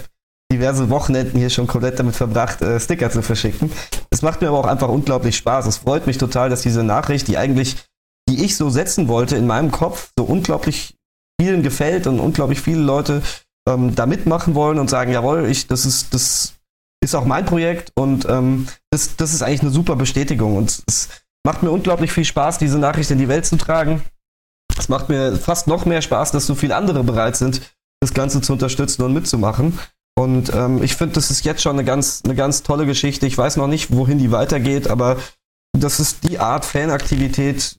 diverse 0.53 0.91
Wochenenden 0.91 1.39
hier 1.39 1.51
schon 1.51 1.67
komplett 1.67 1.99
damit 1.99 2.15
verbracht, 2.15 2.63
äh, 2.63 2.79
Sticker 2.79 3.11
zu 3.11 3.23
verschicken. 3.23 3.73
Es 4.11 4.23
macht 4.23 4.41
mir 4.41 4.49
aber 4.49 4.59
auch 4.59 4.67
einfach 4.67 4.89
unglaublich 4.89 5.37
Spaß. 5.37 5.67
Es 5.67 5.79
freut 5.79 6.07
mich 6.07 6.19
total, 6.19 6.51
dass 6.51 6.63
diese 6.63 6.85
Nachricht, 6.85 7.29
die 7.29 7.39
eigentlich, 7.39 7.77
die 8.29 8.45
ich 8.45 8.57
so 8.57 8.71
setzen 8.71 9.09
wollte 9.09 9.37
in 9.37 9.47
meinem 9.47 9.71
Kopf, 9.71 10.11
so 10.19 10.25
unglaublich 10.25 10.95
vielen 11.41 11.63
gefällt 11.63 12.07
und 12.07 12.21
unglaublich 12.21 12.61
viele 12.61 12.81
Leute 12.81 13.23
ähm, 13.69 13.95
da 13.95 14.07
mitmachen 14.07 14.55
wollen 14.55 14.79
und 14.79 14.91
sagen, 14.91 15.13
jawohl, 15.13 15.47
ich, 15.47 15.67
das 15.67 15.85
ist, 15.87 16.15
das 16.15 16.55
ist 17.03 17.15
auch 17.15 17.25
mein 17.25 17.45
Projekt 17.45 17.91
und 17.97 18.27
ähm, 18.29 18.69
das, 18.91 19.17
das 19.17 19.35
ist 19.35 19.43
eigentlich 19.43 19.63
eine 19.63 19.71
super 19.71 19.97
Bestätigung 19.97 20.57
und 20.57 20.83
es 20.87 21.09
macht 21.45 21.63
mir 21.63 21.71
unglaublich 21.71 22.13
viel 22.13 22.25
Spaß, 22.25 22.59
diese 22.59 22.79
Nachricht 22.79 23.11
in 23.11 23.19
die 23.19 23.29
Welt 23.29 23.47
zu 23.47 23.57
tragen. 23.57 24.03
Es 24.79 24.89
macht 24.89 25.09
mir 25.09 25.37
fast 25.37 25.67
noch 25.67 25.85
mehr 25.85 26.03
Spaß, 26.03 26.33
dass 26.33 26.47
so 26.47 26.55
viele 26.55 26.77
andere 26.77 27.05
bereit 27.05 27.37
sind, 27.37 27.61
das 28.01 28.15
Ganze 28.15 28.41
zu 28.41 28.53
unterstützen 28.53 29.03
und 29.03 29.13
mitzumachen. 29.13 29.79
Und 30.17 30.53
ähm, 30.55 30.83
ich 30.83 30.95
finde, 30.95 31.15
das 31.15 31.31
ist 31.31 31.45
jetzt 31.45 31.63
schon 31.63 31.77
eine 31.77 31.85
ganz, 31.85 32.23
eine 32.25 32.35
ganz 32.35 32.63
tolle 32.63 32.87
Geschichte. 32.87 33.27
Ich 33.27 33.37
weiß 33.37 33.57
noch 33.57 33.67
nicht, 33.67 33.93
wohin 33.93 34.19
die 34.19 34.31
weitergeht, 34.31 34.89
aber 34.89 35.19
das 35.77 35.99
ist 35.99 36.29
die 36.29 36.39
Art 36.39 36.65
Fanaktivität, 36.65 37.79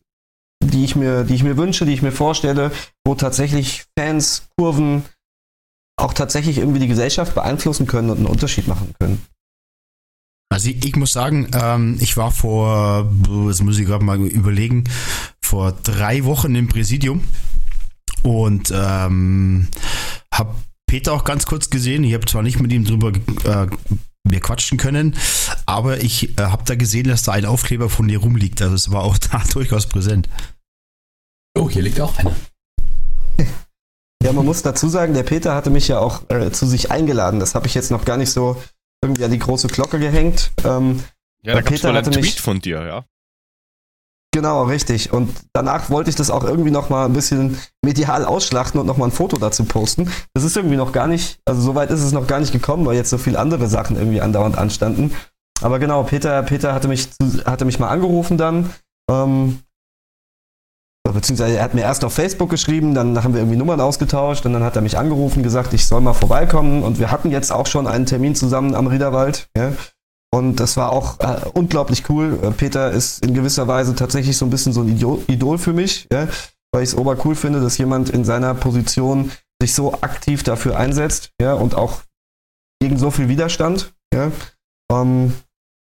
die 0.61 0.83
ich 0.83 0.95
mir, 0.95 1.23
die 1.23 1.35
ich 1.35 1.43
mir 1.43 1.57
wünsche, 1.57 1.85
die 1.85 1.93
ich 1.93 2.01
mir 2.01 2.11
vorstelle, 2.11 2.71
wo 3.05 3.15
tatsächlich 3.15 3.85
Fans, 3.97 4.47
Kurven 4.57 5.05
auch 5.97 6.13
tatsächlich 6.13 6.57
irgendwie 6.57 6.79
die 6.79 6.87
Gesellschaft 6.87 7.35
beeinflussen 7.35 7.87
können 7.87 8.09
und 8.09 8.17
einen 8.17 8.25
Unterschied 8.25 8.67
machen 8.67 8.93
können. 8.99 9.25
Also 10.49 10.69
ich, 10.69 10.85
ich 10.85 10.95
muss 10.95 11.13
sagen, 11.13 11.49
ähm, 11.53 11.97
ich 11.99 12.17
war 12.17 12.31
vor, 12.31 13.09
jetzt 13.47 13.63
muss 13.63 13.79
ich 13.79 13.85
gerade 13.85 14.03
mal 14.03 14.19
überlegen, 14.19 14.83
vor 15.45 15.73
drei 15.83 16.25
Wochen 16.25 16.55
im 16.55 16.67
Präsidium 16.67 17.23
und 18.23 18.71
ähm, 18.75 19.67
habe 20.33 20.55
Peter 20.87 21.13
auch 21.13 21.23
ganz 21.23 21.45
kurz 21.45 21.69
gesehen. 21.69 22.03
Ich 22.03 22.13
habe 22.13 22.25
zwar 22.25 22.41
nicht 22.41 22.59
mit 22.59 22.71
ihm 22.73 22.83
drüber 22.83 23.11
äh, 23.43 23.67
wir 24.27 24.39
quatschen 24.39 24.79
können, 24.79 25.15
aber 25.67 26.01
ich 26.01 26.37
äh, 26.39 26.43
habe 26.43 26.63
da 26.65 26.73
gesehen, 26.75 27.07
dass 27.07 27.23
da 27.23 27.33
ein 27.33 27.45
Aufkleber 27.45 27.89
von 27.89 28.07
dir 28.07 28.19
rumliegt. 28.19 28.61
Also 28.61 28.73
es 28.73 28.91
war 28.91 29.03
auch 29.03 29.17
da 29.31 29.43
durchaus 29.53 29.87
präsent. 29.87 30.27
Oh, 31.57 31.69
hier 31.69 31.83
liegt 31.83 32.01
auch 32.01 32.17
einer. 32.17 32.35
Ja, 34.23 34.33
man 34.33 34.45
muss 34.45 34.63
dazu 34.63 34.89
sagen, 34.89 35.13
der 35.13 35.21
Peter 35.21 35.53
hatte 35.53 35.69
mich 35.69 35.87
ja 35.87 35.99
auch 35.99 36.27
äh, 36.29 36.51
zu 36.51 36.65
sich 36.65 36.89
eingeladen. 36.89 37.39
Das 37.39 37.53
habe 37.53 37.67
ich 37.67 37.75
jetzt 37.75 37.91
noch 37.91 38.05
gar 38.05 38.17
nicht 38.17 38.31
so 38.31 38.59
irgendwie 39.03 39.23
an 39.23 39.31
die 39.31 39.39
große 39.39 39.67
Glocke 39.67 39.99
gehängt. 39.99 40.51
Ähm, 40.63 41.03
ja, 41.43 41.53
da 41.53 41.61
gab 41.61 41.71
es 41.71 41.85
einen 41.85 42.11
Tweet 42.11 42.39
von 42.39 42.59
dir, 42.59 42.83
ja. 42.83 43.05
Genau, 44.35 44.63
richtig. 44.63 45.13
Und 45.13 45.33
danach 45.53 45.89
wollte 45.89 46.09
ich 46.09 46.17
das 46.17 46.29
auch 46.29 46.43
irgendwie 46.43 46.69
noch 46.69 46.89
mal 46.89 47.05
ein 47.05 47.13
bisschen 47.13 47.57
medial 47.81 48.25
ausschlachten 48.25 48.77
und 48.81 48.85
noch 48.85 48.97
mal 48.97 49.05
ein 49.05 49.11
Foto 49.11 49.37
dazu 49.37 49.63
posten. 49.63 50.11
Das 50.33 50.43
ist 50.43 50.57
irgendwie 50.57 50.75
noch 50.75 50.91
gar 50.91 51.07
nicht, 51.07 51.39
also 51.45 51.61
soweit 51.61 51.89
ist 51.89 52.03
es 52.03 52.11
noch 52.11 52.27
gar 52.27 52.41
nicht 52.41 52.51
gekommen, 52.51 52.85
weil 52.85 52.97
jetzt 52.97 53.09
so 53.09 53.17
viele 53.17 53.39
andere 53.39 53.67
Sachen 53.67 53.95
irgendwie 53.95 54.19
andauernd 54.19 54.57
anstanden. 54.57 55.13
Aber 55.61 55.79
genau, 55.79 56.03
Peter, 56.03 56.43
Peter 56.43 56.73
hatte 56.73 56.89
mich, 56.89 57.07
hatte 57.45 57.63
mich 57.63 57.79
mal 57.79 57.87
angerufen 57.87 58.37
dann. 58.37 58.71
Ähm, 59.09 59.59
beziehungsweise 61.13 61.55
er 61.55 61.63
hat 61.63 61.73
mir 61.73 61.83
erst 61.83 62.03
auf 62.03 62.11
Facebook 62.11 62.49
geschrieben, 62.49 62.93
dann 62.93 63.23
haben 63.23 63.33
wir 63.33 63.39
irgendwie 63.39 63.57
Nummern 63.57 63.79
ausgetauscht 63.79 64.45
und 64.45 64.51
dann 64.51 64.63
hat 64.63 64.75
er 64.75 64.81
mich 64.81 64.97
angerufen, 64.97 65.43
gesagt, 65.43 65.73
ich 65.73 65.85
soll 65.85 66.01
mal 66.01 66.13
vorbeikommen 66.13 66.83
und 66.83 66.99
wir 66.99 67.09
hatten 67.09 67.31
jetzt 67.31 67.53
auch 67.53 67.67
schon 67.67 67.87
einen 67.87 68.05
Termin 68.05 68.35
zusammen 68.35 68.75
am 68.75 68.87
Riederwald. 68.87 69.47
Ja? 69.55 69.71
Und 70.35 70.59
das 70.59 70.75
war 70.75 70.91
auch 70.91 71.17
äh, 71.21 71.47
unglaublich 71.53 72.09
cool. 72.09 72.37
Äh, 72.43 72.51
Peter 72.51 72.91
ist 72.91 73.23
in 73.23 73.33
gewisser 73.33 73.69
Weise 73.69 73.95
tatsächlich 73.95 74.35
so 74.35 74.45
ein 74.45 74.49
bisschen 74.49 74.73
so 74.73 74.81
ein 74.81 74.89
Idol, 74.89 75.57
für 75.57 75.71
mich, 75.71 76.09
ja? 76.11 76.27
weil 76.73 76.83
ich 76.83 76.89
es 76.89 76.97
obercool 76.97 77.35
finde, 77.35 77.61
dass 77.61 77.77
jemand 77.77 78.09
in 78.09 78.25
seiner 78.25 78.53
Position 78.53 79.31
sich 79.61 79.73
so 79.73 79.93
aktiv 80.01 80.43
dafür 80.43 80.77
einsetzt 80.77 81.29
ja? 81.39 81.53
und 81.53 81.75
auch 81.75 82.01
gegen 82.81 82.97
so 82.97 83.11
viel 83.11 83.29
Widerstand. 83.29 83.93
Ja? 84.13 84.29
Ähm, 84.91 85.31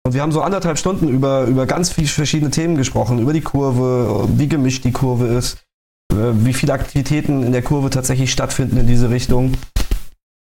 und 0.06 0.14
wir 0.14 0.22
haben 0.22 0.34
so 0.34 0.42
anderthalb 0.42 0.78
Stunden 0.78 1.08
über, 1.08 1.46
über 1.46 1.66
ganz 1.66 1.94
viele 1.94 2.10
verschiedene 2.10 2.52
Themen 2.52 2.76
gesprochen, 2.76 3.20
über 3.20 3.32
die 3.32 3.40
Kurve, 3.40 4.28
wie 4.38 4.50
gemischt 4.50 4.84
die 4.84 4.92
Kurve 4.92 5.28
ist, 5.28 5.60
äh, 6.12 6.34
wie 6.34 6.54
viele 6.54 6.74
Aktivitäten 6.74 7.44
in 7.44 7.54
der 7.54 7.62
Kurve 7.62 7.90
tatsächlich 7.90 8.34
stattfinden 8.34 8.76
in 8.76 8.88
diese 8.88 9.10
Richtung. 9.10 9.54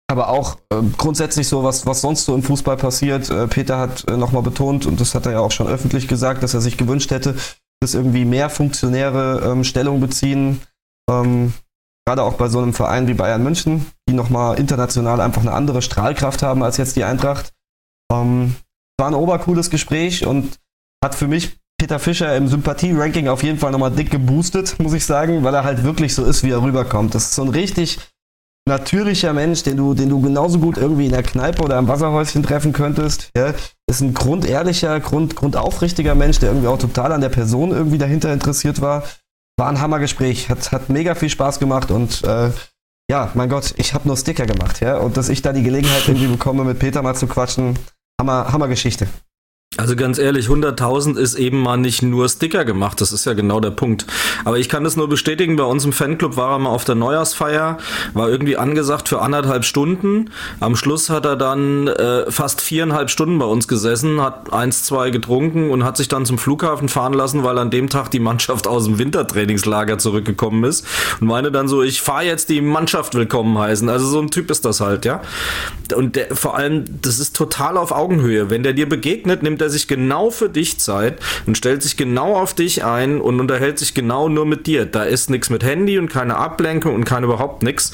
Aber 0.07 0.29
auch 0.29 0.57
äh, 0.69 0.81
grundsätzlich 0.97 1.47
so, 1.47 1.63
was, 1.63 1.85
was 1.85 2.01
sonst 2.01 2.25
so 2.25 2.35
im 2.35 2.43
Fußball 2.43 2.77
passiert. 2.77 3.29
Äh, 3.29 3.47
Peter 3.47 3.77
hat 3.77 4.07
äh, 4.09 4.17
nochmal 4.17 4.43
betont, 4.43 4.85
und 4.85 4.99
das 4.99 5.15
hat 5.15 5.25
er 5.25 5.33
ja 5.33 5.39
auch 5.39 5.51
schon 5.51 5.67
öffentlich 5.67 6.07
gesagt, 6.07 6.43
dass 6.43 6.53
er 6.53 6.61
sich 6.61 6.77
gewünscht 6.77 7.11
hätte, 7.11 7.35
dass 7.79 7.93
irgendwie 7.93 8.25
mehr 8.25 8.49
Funktionäre 8.49 9.41
ähm, 9.45 9.63
Stellung 9.63 9.99
beziehen. 9.99 10.61
Ähm, 11.09 11.53
gerade 12.05 12.23
auch 12.23 12.33
bei 12.33 12.49
so 12.49 12.59
einem 12.59 12.73
Verein 12.73 13.07
wie 13.07 13.13
Bayern 13.13 13.43
München, 13.43 13.85
die 14.07 14.13
nochmal 14.13 14.59
international 14.59 15.21
einfach 15.21 15.41
eine 15.41 15.53
andere 15.53 15.81
Strahlkraft 15.81 16.43
haben 16.43 16.63
als 16.63 16.77
jetzt 16.77 16.95
die 16.95 17.03
Eintracht. 17.03 17.53
Ähm, 18.11 18.55
war 18.99 19.07
ein 19.07 19.15
obercooles 19.15 19.69
Gespräch 19.69 20.25
und 20.25 20.59
hat 21.03 21.15
für 21.15 21.27
mich 21.27 21.57
Peter 21.79 21.99
Fischer 21.99 22.35
im 22.37 22.47
Sympathie-Ranking 22.47 23.27
auf 23.27 23.43
jeden 23.43 23.57
Fall 23.57 23.71
nochmal 23.71 23.91
dick 23.91 24.11
geboostet, 24.11 24.79
muss 24.79 24.93
ich 24.93 25.05
sagen, 25.05 25.43
weil 25.43 25.53
er 25.53 25.63
halt 25.63 25.83
wirklich 25.83 26.13
so 26.13 26.23
ist, 26.23 26.43
wie 26.43 26.51
er 26.51 26.61
rüberkommt. 26.61 27.15
Das 27.15 27.23
ist 27.25 27.35
so 27.35 27.41
ein 27.41 27.49
richtig 27.49 27.99
natürlicher 28.67 29.33
Mensch, 29.33 29.63
den 29.63 29.77
du, 29.77 29.93
den 29.93 30.09
du 30.09 30.21
genauso 30.21 30.59
gut 30.59 30.77
irgendwie 30.77 31.05
in 31.05 31.11
der 31.11 31.23
Kneipe 31.23 31.63
oder 31.63 31.77
im 31.77 31.87
Wasserhäuschen 31.87 32.43
treffen 32.43 32.73
könntest. 32.73 33.29
Ja, 33.35 33.53
ist 33.87 34.01
ein 34.01 34.13
grundehrlicher, 34.13 34.99
grund, 34.99 35.35
grundaufrichtiger 35.35 36.15
Mensch, 36.15 36.39
der 36.39 36.49
irgendwie 36.49 36.67
auch 36.67 36.77
total 36.77 37.11
an 37.11 37.21
der 37.21 37.29
Person 37.29 37.71
irgendwie 37.71 37.97
dahinter 37.97 38.31
interessiert 38.31 38.81
war. 38.81 39.03
War 39.57 39.69
ein 39.69 39.81
Hammergespräch, 39.81 40.49
hat, 40.49 40.71
hat 40.71 40.89
mega 40.89 41.15
viel 41.15 41.29
Spaß 41.29 41.59
gemacht 41.59 41.91
und 41.91 42.23
äh, 42.23 42.51
ja, 43.09 43.31
mein 43.33 43.49
Gott, 43.49 43.73
ich 43.77 43.93
habe 43.93 44.07
nur 44.07 44.17
Sticker 44.17 44.45
gemacht, 44.45 44.79
ja. 44.79 44.97
Und 44.97 45.17
dass 45.17 45.29
ich 45.29 45.41
da 45.41 45.51
die 45.51 45.63
Gelegenheit 45.63 46.07
irgendwie 46.07 46.27
bekomme, 46.27 46.63
mit 46.63 46.79
Peter 46.79 47.01
mal 47.01 47.15
zu 47.15 47.27
quatschen, 47.27 47.77
Hammer, 48.19 48.51
Hammergeschichte. 48.51 49.07
Also 49.75 49.95
ganz 49.95 50.19
ehrlich, 50.19 50.47
100.000 50.47 51.17
ist 51.17 51.33
eben 51.33 51.59
mal 51.59 51.77
nicht 51.77 52.03
nur 52.03 52.29
Sticker 52.29 52.63
gemacht, 52.63 53.01
das 53.01 53.11
ist 53.11 53.25
ja 53.25 53.33
genau 53.33 53.59
der 53.59 53.71
Punkt. 53.71 54.05
Aber 54.45 54.59
ich 54.59 54.69
kann 54.69 54.83
das 54.83 54.95
nur 54.95 55.09
bestätigen, 55.09 55.55
bei 55.55 55.63
uns 55.63 55.83
im 55.83 55.93
Fanclub 55.93 56.37
war 56.37 56.51
er 56.51 56.59
mal 56.59 56.69
auf 56.69 56.85
der 56.85 56.93
Neujahrsfeier, 56.93 57.79
war 58.13 58.29
irgendwie 58.29 58.55
angesagt 58.55 59.09
für 59.09 59.21
anderthalb 59.21 59.65
Stunden. 59.65 60.29
Am 60.59 60.75
Schluss 60.75 61.09
hat 61.09 61.25
er 61.25 61.35
dann 61.35 61.87
äh, 61.87 62.29
fast 62.29 62.61
viereinhalb 62.61 63.09
Stunden 63.09 63.39
bei 63.39 63.45
uns 63.45 63.67
gesessen, 63.67 64.21
hat 64.21 64.53
eins, 64.53 64.83
zwei 64.83 65.09
getrunken 65.09 65.71
und 65.71 65.83
hat 65.83 65.97
sich 65.97 66.07
dann 66.07 66.27
zum 66.27 66.37
Flughafen 66.37 66.87
fahren 66.87 67.13
lassen, 67.13 67.43
weil 67.43 67.57
an 67.57 67.71
dem 67.71 67.89
Tag 67.89 68.11
die 68.11 68.19
Mannschaft 68.19 68.67
aus 68.67 68.85
dem 68.85 68.99
Wintertrainingslager 68.99 69.97
zurückgekommen 69.97 70.63
ist 70.65 70.85
und 71.19 71.27
meine 71.27 71.51
dann 71.51 71.67
so, 71.67 71.81
ich 71.81 72.01
fahre 72.01 72.25
jetzt 72.25 72.49
die 72.49 72.61
Mannschaft 72.61 73.15
willkommen 73.15 73.57
heißen. 73.57 73.89
Also 73.89 74.05
so 74.05 74.19
ein 74.19 74.29
Typ 74.29 74.51
ist 74.51 74.65
das 74.65 74.81
halt, 74.81 75.03
ja. 75.03 75.21
Und 75.95 76.15
der, 76.15 76.35
vor 76.35 76.55
allem, 76.57 76.85
das 77.01 77.17
ist 77.17 77.35
total 77.35 77.77
auf 77.77 77.91
Augenhöhe. 77.91 78.51
Wenn 78.51 78.61
der 78.61 78.73
dir 78.73 78.87
begegnet, 78.87 79.41
nimmt 79.41 79.62
er 79.63 79.71
sich 79.71 79.87
genau 79.87 80.29
für 80.29 80.49
dich 80.49 80.79
Zeit 80.79 81.19
und 81.47 81.57
stellt 81.57 81.81
sich 81.81 81.97
genau 81.97 82.35
auf 82.35 82.53
dich 82.53 82.83
ein 82.83 83.19
und 83.19 83.39
unterhält 83.39 83.79
sich 83.79 83.95
genau 83.95 84.29
nur 84.29 84.45
mit 84.45 84.67
dir. 84.67 84.85
Da 84.85 85.03
ist 85.03 85.31
nichts 85.31 85.49
mit 85.49 85.63
Handy 85.63 85.97
und 85.97 86.09
keine 86.09 86.35
Ablenkung 86.35 86.93
und 86.93 87.05
kein 87.05 87.23
überhaupt 87.23 87.63
nichts. 87.63 87.91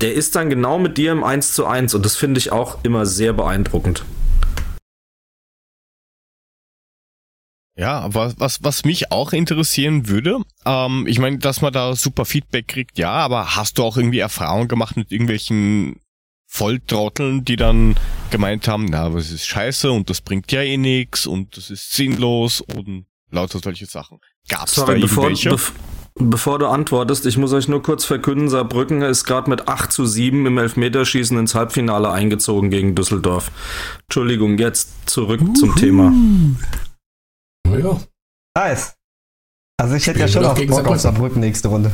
Der 0.00 0.14
ist 0.14 0.36
dann 0.36 0.48
genau 0.48 0.78
mit 0.78 0.96
dir 0.96 1.10
im 1.10 1.24
1 1.24 1.54
zu 1.54 1.66
1 1.66 1.94
und 1.94 2.04
das 2.04 2.14
finde 2.14 2.38
ich 2.38 2.52
auch 2.52 2.78
immer 2.84 3.04
sehr 3.04 3.32
beeindruckend. 3.32 4.04
Ja, 7.78 8.00
aber 8.00 8.34
was, 8.38 8.62
was 8.64 8.84
mich 8.84 9.12
auch 9.12 9.32
interessieren 9.32 10.08
würde, 10.08 10.40
ähm, 10.66 11.06
ich 11.06 11.20
meine, 11.20 11.38
dass 11.38 11.60
man 11.60 11.72
da 11.72 11.94
super 11.94 12.24
Feedback 12.24 12.66
kriegt, 12.66 12.98
ja, 12.98 13.12
aber 13.12 13.54
hast 13.54 13.78
du 13.78 13.84
auch 13.84 13.96
irgendwie 13.96 14.18
Erfahrung 14.18 14.66
gemacht 14.66 14.96
mit 14.96 15.12
irgendwelchen 15.12 16.00
Volltrotteln, 16.50 17.44
die 17.44 17.56
dann 17.56 17.94
gemeint 18.30 18.66
haben, 18.66 18.86
na, 18.86 19.12
was 19.12 19.30
ist 19.30 19.46
scheiße 19.46 19.92
und 19.92 20.10
das 20.10 20.22
bringt 20.22 20.50
ja 20.50 20.62
eh 20.62 20.78
nix 20.78 21.26
und 21.26 21.56
das 21.56 21.70
ist 21.70 21.92
sinnlos 21.92 22.62
und 22.62 23.06
lauter 23.30 23.58
solche 23.58 23.86
Sachen. 23.86 24.18
Gab's 24.48 24.74
Sorry, 24.74 25.00
da 25.00 25.06
irgendwelche? 25.06 25.50
Bevor, 25.50 25.74
bevor 26.14 26.58
du 26.58 26.66
antwortest, 26.66 27.26
ich 27.26 27.36
muss 27.36 27.52
euch 27.52 27.68
nur 27.68 27.82
kurz 27.82 28.06
verkünden, 28.06 28.48
Saarbrücken 28.48 29.02
ist 29.02 29.24
gerade 29.24 29.50
mit 29.50 29.68
8 29.68 29.92
zu 29.92 30.06
7 30.06 30.46
im 30.46 30.56
Elfmeterschießen 30.56 31.38
ins 31.38 31.54
Halbfinale 31.54 32.10
eingezogen 32.10 32.70
gegen 32.70 32.94
Düsseldorf. 32.94 33.50
Entschuldigung, 34.08 34.56
jetzt 34.58 35.10
zurück 35.10 35.42
Uhu. 35.42 35.52
zum 35.52 35.76
Thema. 35.76 36.12
Ja. 37.68 38.00
Nice. 38.56 38.94
Also 39.76 39.94
ich 39.94 40.06
hätte 40.06 40.20
ja 40.20 40.28
schon 40.28 40.44
auf 40.46 40.66
Bock 40.66 40.86
auf 40.86 40.98
Saarbrücken 40.98 41.40
nächste 41.40 41.68
Runde. 41.68 41.92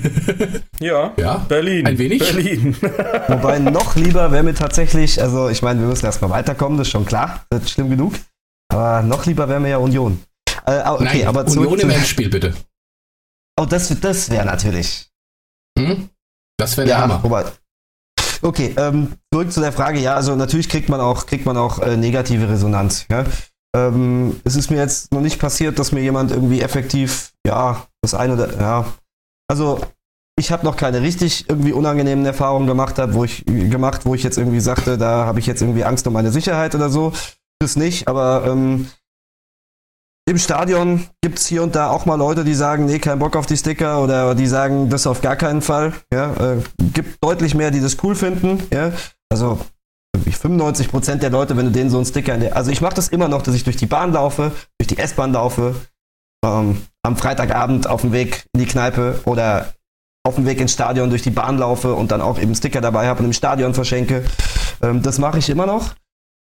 ja, 0.80 1.12
ja, 1.16 1.36
Berlin. 1.48 1.86
Ein 1.86 1.98
wenig. 1.98 2.20
Berlin. 2.20 2.76
Wobei 3.28 3.58
noch 3.58 3.96
lieber 3.96 4.30
wäre 4.32 4.42
mir 4.42 4.54
tatsächlich, 4.54 5.20
also 5.20 5.48
ich 5.48 5.62
meine, 5.62 5.80
wir 5.80 5.88
müssen 5.88 6.06
erstmal 6.06 6.30
weiterkommen, 6.30 6.78
das 6.78 6.88
ist 6.88 6.92
schon 6.92 7.06
klar, 7.06 7.44
das 7.50 7.64
ist 7.64 7.70
schlimm 7.70 7.90
genug. 7.90 8.14
Aber 8.72 9.02
noch 9.02 9.26
lieber 9.26 9.48
wäre 9.48 9.60
mir 9.60 9.70
ja 9.70 9.76
Union. 9.78 10.22
Äh, 10.66 10.88
okay, 10.88 11.04
Nein, 11.04 11.26
aber 11.26 11.46
Union 11.46 11.78
im 11.78 11.90
Endspiel 11.90 12.28
bitte. 12.28 12.54
Oh, 13.60 13.66
das, 13.66 13.88
das 14.00 14.30
wäre 14.30 14.46
natürlich. 14.46 15.10
Hm? 15.78 16.08
Das 16.58 16.76
wäre 16.76 16.86
der 16.86 16.96
ja, 16.96 17.02
Hammer. 17.02 17.20
Robert. 17.22 17.60
Okay, 18.40 18.74
ähm, 18.76 19.12
zurück 19.32 19.52
zu 19.52 19.60
der 19.60 19.72
Frage. 19.72 20.00
Ja, 20.00 20.14
also 20.14 20.34
natürlich 20.34 20.68
kriegt 20.68 20.88
man 20.88 21.00
auch, 21.00 21.26
kriegt 21.26 21.46
man 21.46 21.56
auch 21.56 21.78
äh, 21.78 21.96
negative 21.96 22.48
Resonanz. 22.48 23.06
Ja? 23.10 23.24
Ähm, 23.74 24.40
es 24.44 24.56
ist 24.56 24.70
mir 24.70 24.78
jetzt 24.78 25.12
noch 25.12 25.20
nicht 25.20 25.38
passiert, 25.38 25.78
dass 25.78 25.92
mir 25.92 26.00
jemand 26.00 26.30
irgendwie 26.30 26.60
effektiv, 26.60 27.32
ja, 27.46 27.86
das 28.02 28.14
eine 28.14 28.34
oder, 28.34 28.60
ja, 28.60 28.92
also 29.48 29.80
ich 30.38 30.50
habe 30.50 30.64
noch 30.64 30.76
keine 30.76 31.02
richtig 31.02 31.48
irgendwie 31.48 31.72
unangenehmen 31.72 32.24
Erfahrungen 32.24 32.66
gemacht, 32.66 32.98
hab, 32.98 33.14
wo 33.14 33.24
ich 33.24 33.44
gemacht, 33.44 34.06
wo 34.06 34.14
ich 34.14 34.22
jetzt 34.22 34.38
irgendwie 34.38 34.60
sagte, 34.60 34.96
da 34.96 35.26
habe 35.26 35.40
ich 35.40 35.46
jetzt 35.46 35.62
irgendwie 35.62 35.84
Angst 35.84 36.06
um 36.06 36.12
meine 36.12 36.32
Sicherheit 36.32 36.74
oder 36.74 36.88
so. 36.88 37.12
Das 37.60 37.76
nicht, 37.76 38.08
aber 38.08 38.44
ähm, 38.46 38.88
im 40.28 40.38
Stadion 40.38 41.06
gibt 41.20 41.38
es 41.38 41.46
hier 41.46 41.62
und 41.62 41.74
da 41.74 41.90
auch 41.90 42.06
mal 42.06 42.14
Leute, 42.14 42.44
die 42.44 42.54
sagen, 42.54 42.86
nee, 42.86 42.98
kein 42.98 43.18
Bock 43.18 43.36
auf 43.36 43.46
die 43.46 43.56
Sticker 43.56 44.02
oder 44.02 44.34
die 44.34 44.46
sagen, 44.46 44.88
das 44.88 45.06
auf 45.06 45.20
gar 45.20 45.36
keinen 45.36 45.62
Fall. 45.62 45.92
Ja, 46.12 46.32
äh, 46.34 46.62
gibt 46.92 47.22
deutlich 47.22 47.54
mehr, 47.54 47.70
die 47.70 47.80
das 47.80 48.02
cool 48.02 48.14
finden. 48.14 48.62
Ja, 48.72 48.92
also 49.30 49.58
95% 50.16 51.16
der 51.16 51.30
Leute, 51.30 51.56
wenn 51.56 51.66
du 51.66 51.72
denen 51.72 51.90
so 51.90 51.96
einen 51.96 52.06
Sticker 52.06 52.36
also 52.54 52.70
ich 52.70 52.80
mache 52.80 52.94
das 52.94 53.08
immer 53.08 53.28
noch, 53.28 53.42
dass 53.42 53.54
ich 53.54 53.64
durch 53.64 53.76
die 53.76 53.86
Bahn 53.86 54.12
laufe, 54.12 54.52
durch 54.78 54.88
die 54.88 54.98
S-Bahn 54.98 55.32
laufe, 55.32 55.74
ähm, 56.44 56.82
am 57.02 57.16
Freitagabend 57.16 57.86
auf 57.86 58.02
dem 58.02 58.12
Weg 58.12 58.46
in 58.52 58.60
die 58.60 58.66
Kneipe 58.66 59.20
oder 59.24 59.72
auf 60.24 60.36
dem 60.36 60.46
Weg 60.46 60.60
ins 60.60 60.72
Stadion 60.72 61.10
durch 61.10 61.22
die 61.22 61.30
Bahn 61.30 61.58
laufe 61.58 61.94
und 61.94 62.12
dann 62.12 62.20
auch 62.20 62.38
eben 62.38 62.54
Sticker 62.54 62.80
dabei 62.80 63.08
habe 63.08 63.20
und 63.20 63.26
im 63.26 63.32
Stadion 63.32 63.74
verschenke. 63.74 64.24
Ähm, 64.80 65.02
das 65.02 65.18
mache 65.18 65.38
ich 65.38 65.50
immer 65.50 65.66
noch. 65.66 65.94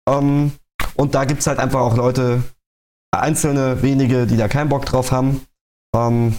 Ähm, 0.08 0.52
und 0.94 1.14
da 1.14 1.24
gibt 1.24 1.40
es 1.40 1.46
halt 1.46 1.58
einfach 1.58 1.80
auch 1.80 1.96
Leute, 1.96 2.42
einzelne 3.10 3.82
wenige, 3.82 4.26
die 4.26 4.36
da 4.36 4.48
keinen 4.48 4.68
Bock 4.68 4.86
drauf 4.86 5.12
haben. 5.12 5.42
Ähm, 5.94 6.36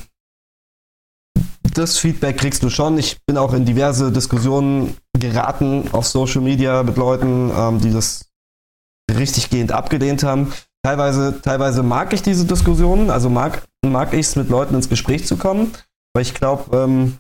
das 1.74 1.98
Feedback 1.98 2.38
kriegst 2.38 2.64
du 2.64 2.70
schon. 2.70 2.98
Ich 2.98 3.18
bin 3.26 3.38
auch 3.38 3.54
in 3.54 3.66
diverse 3.66 4.12
Diskussionen 4.12 4.98
geraten 5.18 5.90
auf 5.94 6.08
Social 6.08 6.42
Media 6.42 6.84
mit 6.84 6.98
Leuten, 6.98 7.52
ähm, 7.56 7.80
die 7.80 7.92
das 7.92 8.30
richtiggehend 9.10 9.72
abgelehnt 9.72 10.24
haben. 10.24 10.54
Teilweise, 10.84 11.42
teilweise 11.42 11.84
mag 11.84 12.12
ich 12.14 12.24
diese 12.24 12.46
Diskussionen, 12.46 13.12
also 13.12 13.30
mag, 13.30 13.64
mag 13.86 14.14
ich 14.14 14.22
es, 14.22 14.36
mit 14.36 14.50
Leuten 14.50 14.74
ins 14.74 14.90
Gespräch 14.90 15.28
zu 15.28 15.38
kommen, 15.38 15.72
weil 16.14 16.24
ich 16.24 16.34
glaube, 16.34 16.76
ähm, 16.76 17.18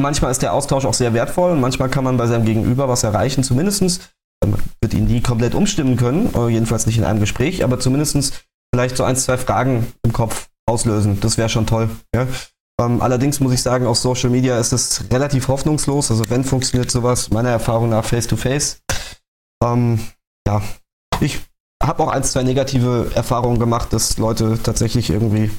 manchmal 0.00 0.30
ist 0.30 0.42
der 0.42 0.52
Austausch 0.52 0.84
auch 0.84 0.94
sehr 0.94 1.12
wertvoll 1.12 1.52
und 1.52 1.60
manchmal 1.60 1.88
kann 1.88 2.04
man 2.04 2.16
bei 2.16 2.26
seinem 2.26 2.44
Gegenüber 2.44 2.88
was 2.88 3.02
erreichen, 3.02 3.42
zumindestens 3.42 4.00
man 4.44 4.60
wird 4.80 4.94
ihn 4.94 5.06
nie 5.06 5.20
komplett 5.20 5.54
umstimmen 5.54 5.96
können, 5.96 6.32
äh, 6.34 6.48
jedenfalls 6.48 6.86
nicht 6.86 6.98
in 6.98 7.04
einem 7.04 7.20
Gespräch, 7.20 7.64
aber 7.64 7.80
zumindestens 7.80 8.32
vielleicht 8.74 8.96
so 8.96 9.04
ein, 9.04 9.16
zwei 9.16 9.36
Fragen 9.36 9.92
im 10.04 10.12
Kopf 10.12 10.48
auslösen. 10.66 11.20
Das 11.20 11.38
wäre 11.38 11.48
schon 11.48 11.66
toll. 11.66 11.90
Ja? 12.14 12.26
Ähm, 12.80 13.02
allerdings 13.02 13.40
muss 13.40 13.52
ich 13.52 13.62
sagen, 13.62 13.86
auf 13.86 13.98
Social 13.98 14.30
Media 14.30 14.58
ist 14.58 14.72
es 14.72 15.04
relativ 15.10 15.48
hoffnungslos. 15.48 16.10
Also 16.10 16.24
wenn 16.28 16.44
funktioniert 16.44 16.90
sowas, 16.90 17.30
meiner 17.30 17.50
Erfahrung 17.50 17.90
nach 17.90 18.04
face 18.04 18.26
to 18.26 18.36
face. 18.36 18.82
Ähm, 19.62 20.00
ja, 20.46 20.62
ich 21.20 21.40
habe 21.82 22.02
auch 22.02 22.08
ein, 22.08 22.24
zwei 22.24 22.42
negative 22.42 23.10
Erfahrungen 23.14 23.58
gemacht, 23.58 23.92
dass 23.92 24.18
Leute 24.18 24.58
tatsächlich 24.62 25.10
irgendwie 25.10 25.50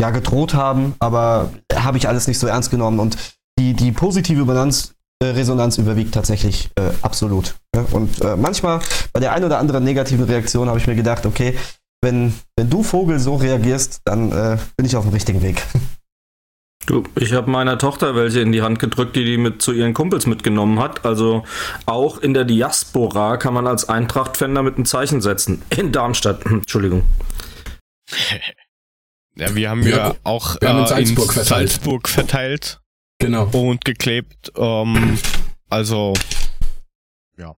ja 0.00 0.10
gedroht 0.10 0.54
haben, 0.54 0.94
aber 0.98 1.50
habe 1.74 1.98
ich 1.98 2.08
alles 2.08 2.26
nicht 2.26 2.38
so 2.38 2.46
ernst 2.46 2.70
genommen 2.70 2.98
und 2.98 3.16
die, 3.58 3.74
die 3.74 3.92
positive 3.92 4.42
Resonanz, 4.42 4.94
äh, 5.22 5.26
Resonanz 5.26 5.78
überwiegt 5.78 6.14
tatsächlich 6.14 6.70
äh, 6.76 6.90
absolut. 7.02 7.54
Ja? 7.74 7.84
Und 7.92 8.20
äh, 8.20 8.36
manchmal 8.36 8.80
bei 9.12 9.20
der 9.20 9.32
einen 9.32 9.44
oder 9.44 9.58
anderen 9.58 9.84
negativen 9.84 10.24
Reaktion 10.24 10.68
habe 10.68 10.78
ich 10.78 10.86
mir 10.86 10.96
gedacht, 10.96 11.26
okay, 11.26 11.56
wenn, 12.02 12.34
wenn 12.56 12.68
du 12.68 12.82
Vogel 12.82 13.18
so 13.18 13.36
reagierst, 13.36 14.00
dann 14.04 14.30
äh, 14.32 14.58
bin 14.76 14.86
ich 14.86 14.96
auf 14.96 15.04
dem 15.04 15.12
richtigen 15.12 15.42
Weg. 15.42 15.62
Du, 16.86 17.04
ich 17.18 17.32
habe 17.32 17.50
meiner 17.50 17.78
Tochter 17.78 18.14
welche 18.14 18.40
in 18.40 18.52
die 18.52 18.62
Hand 18.62 18.78
gedrückt, 18.78 19.16
die 19.16 19.24
die 19.24 19.38
mit 19.38 19.62
zu 19.62 19.72
ihren 19.72 19.94
Kumpels 19.94 20.26
mitgenommen 20.26 20.80
hat. 20.80 21.04
Also 21.04 21.44
auch 21.86 22.18
in 22.18 22.34
der 22.34 22.44
Diaspora 22.44 23.38
kann 23.38 23.54
man 23.54 23.66
als 23.66 23.88
Eintracht-Fan 23.88 24.54
damit 24.54 24.78
ein 24.78 24.84
Zeichen 24.84 25.22
setzen. 25.22 25.62
In 25.74 25.92
Darmstadt. 25.92 26.44
Entschuldigung. 26.46 27.04
Ja, 29.36 29.52
wir 29.56 29.68
haben 29.68 29.82
ja, 29.82 29.88
ja 29.88 30.14
auch 30.22 30.60
wir 30.60 30.68
haben 30.68 30.78
in, 30.78 30.86
Salzburg, 30.86 31.26
in 31.26 31.32
verteilt. 31.32 31.68
Salzburg 31.70 32.08
verteilt. 32.08 32.80
Genau. 33.18 33.46
Und 33.46 33.84
geklebt. 33.84 34.52
Ähm, 34.56 35.18
also, 35.68 36.14
ja. 37.36 37.56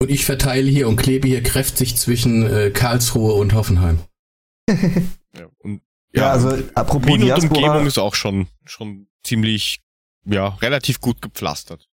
Und 0.00 0.10
ich 0.10 0.24
verteile 0.24 0.70
hier 0.70 0.88
und 0.88 0.96
klebe 0.96 1.28
hier 1.28 1.42
kräftig 1.42 1.96
zwischen 1.96 2.50
äh, 2.50 2.70
Karlsruhe 2.70 3.34
und 3.34 3.52
Hoffenheim. 3.52 3.98
ja, 6.14 6.22
ja, 6.22 6.30
also 6.30 6.56
apropos 6.74 7.06
Wien 7.06 7.20
Diaspora, 7.20 7.54
und 7.54 7.56
Umgebung 7.56 7.86
ist 7.86 7.98
auch 7.98 8.14
schon, 8.14 8.48
schon 8.64 9.08
ziemlich, 9.24 9.80
ja, 10.24 10.48
relativ 10.60 11.00
gut 11.00 11.22
gepflastert. 11.22 11.88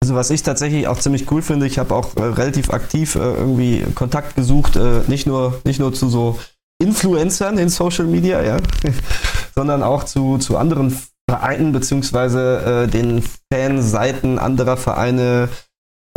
Also 0.00 0.14
was 0.14 0.30
ich 0.30 0.42
tatsächlich 0.42 0.86
auch 0.86 0.98
ziemlich 0.98 1.30
cool 1.30 1.42
finde, 1.42 1.66
ich 1.66 1.78
habe 1.78 1.94
auch 1.94 2.16
äh, 2.16 2.22
relativ 2.22 2.70
aktiv 2.70 3.16
äh, 3.16 3.18
irgendwie 3.18 3.84
Kontakt 3.94 4.36
gesucht, 4.36 4.76
äh, 4.76 5.02
nicht 5.08 5.26
nur 5.26 5.60
nicht 5.64 5.80
nur 5.80 5.92
zu 5.92 6.08
so 6.08 6.38
Influencern 6.80 7.58
in 7.58 7.68
Social 7.68 8.06
Media, 8.06 8.42
ja, 8.42 8.58
sondern 9.54 9.82
auch 9.82 10.04
zu, 10.04 10.38
zu 10.38 10.56
anderen 10.56 10.96
Vereinen 11.28 11.72
beziehungsweise 11.72 12.84
äh, 12.84 12.88
den 12.88 13.22
Fanseiten 13.52 14.38
anderer 14.38 14.76
Vereine. 14.76 15.48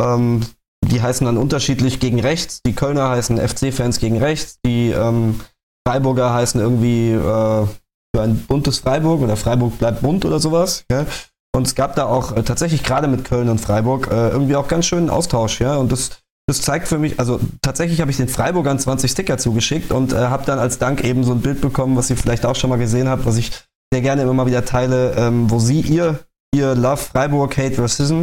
Ähm, 0.00 0.46
die 0.84 1.00
heißen 1.00 1.24
dann 1.24 1.36
unterschiedlich 1.36 2.00
gegen 2.00 2.20
rechts. 2.20 2.60
Die 2.64 2.74
Kölner 2.74 3.10
heißen 3.10 3.38
FC-Fans 3.38 3.98
gegen 3.98 4.18
rechts. 4.18 4.58
Die 4.64 4.90
ähm, 4.90 5.40
Freiburger 5.86 6.32
heißen 6.32 6.60
irgendwie 6.60 7.12
äh, 7.12 7.66
für 8.14 8.22
ein 8.22 8.38
buntes 8.46 8.78
Freiburg 8.78 9.22
oder 9.22 9.36
Freiburg 9.36 9.78
bleibt 9.78 10.02
bunt 10.02 10.24
oder 10.24 10.38
sowas. 10.38 10.84
Ja? 10.90 11.06
Und 11.54 11.66
es 11.66 11.74
gab 11.74 11.96
da 11.96 12.06
auch 12.06 12.36
äh, 12.36 12.42
tatsächlich 12.42 12.82
gerade 12.82 13.08
mit 13.08 13.24
Köln 13.24 13.48
und 13.48 13.60
Freiburg 13.60 14.08
äh, 14.10 14.28
irgendwie 14.30 14.56
auch 14.56 14.68
ganz 14.68 14.86
schönen 14.86 15.10
Austausch. 15.10 15.60
Ja? 15.60 15.76
Und 15.76 15.92
das, 15.92 16.22
das 16.46 16.62
zeigt 16.62 16.88
für 16.88 16.98
mich, 16.98 17.18
also 17.18 17.40
tatsächlich 17.62 18.00
habe 18.00 18.10
ich 18.10 18.16
den 18.16 18.28
Freiburgern 18.28 18.78
20 18.78 19.10
Sticker 19.10 19.38
zugeschickt 19.38 19.92
und 19.92 20.12
äh, 20.12 20.16
habe 20.16 20.44
dann 20.46 20.58
als 20.58 20.78
Dank 20.78 21.04
eben 21.04 21.24
so 21.24 21.32
ein 21.32 21.40
Bild 21.40 21.60
bekommen, 21.60 21.96
was 21.96 22.10
ihr 22.10 22.16
vielleicht 22.16 22.46
auch 22.46 22.56
schon 22.56 22.70
mal 22.70 22.78
gesehen 22.78 23.08
habt, 23.08 23.26
was 23.26 23.36
ich 23.36 23.52
sehr 23.92 24.02
gerne 24.02 24.22
immer 24.22 24.34
mal 24.34 24.46
wieder 24.46 24.64
teile, 24.64 25.14
ähm, 25.16 25.50
wo 25.50 25.58
sie 25.58 25.80
ihr, 25.80 26.20
ihr 26.54 26.74
Love 26.74 26.96
Freiburg 26.98 27.56
Hate 27.58 27.80
Racism, 27.82 28.22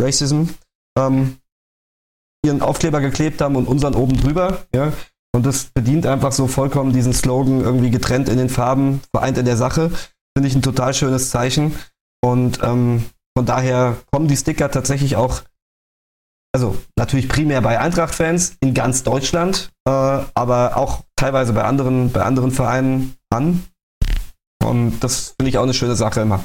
Racism 0.00 0.44
ähm, 0.98 1.38
ihren 2.44 2.60
Aufkleber 2.60 3.00
geklebt 3.00 3.40
haben 3.40 3.56
und 3.56 3.66
unseren 3.66 3.94
oben 3.94 4.16
drüber. 4.20 4.64
Ja? 4.74 4.92
Und 5.34 5.46
das 5.46 5.64
bedient 5.64 6.06
einfach 6.06 6.32
so 6.32 6.46
vollkommen 6.46 6.92
diesen 6.92 7.12
Slogan, 7.12 7.62
irgendwie 7.62 7.90
getrennt 7.90 8.28
in 8.28 8.36
den 8.36 8.50
Farben, 8.50 9.00
vereint 9.14 9.38
in 9.38 9.46
der 9.46 9.56
Sache. 9.56 9.90
Finde 10.36 10.48
ich 10.48 10.54
ein 10.54 10.62
total 10.62 10.92
schönes 10.92 11.30
Zeichen. 11.30 11.74
Und 12.22 12.60
ähm, 12.62 13.06
von 13.36 13.46
daher 13.46 13.96
kommen 14.12 14.28
die 14.28 14.36
Sticker 14.36 14.70
tatsächlich 14.70 15.16
auch, 15.16 15.42
also 16.54 16.76
natürlich 16.96 17.28
primär 17.28 17.62
bei 17.62 17.78
Eintracht-Fans 17.78 18.56
in 18.60 18.74
ganz 18.74 19.02
Deutschland, 19.02 19.70
äh, 19.88 19.90
aber 19.90 20.76
auch 20.76 21.04
teilweise 21.16 21.54
bei 21.54 21.64
anderen, 21.64 22.12
bei 22.12 22.22
anderen 22.22 22.50
Vereinen 22.50 23.16
an. 23.30 23.64
Und 24.62 25.00
das 25.00 25.34
finde 25.38 25.48
ich 25.48 25.58
auch 25.58 25.62
eine 25.62 25.74
schöne 25.74 25.96
Sache 25.96 26.20
immer. 26.20 26.44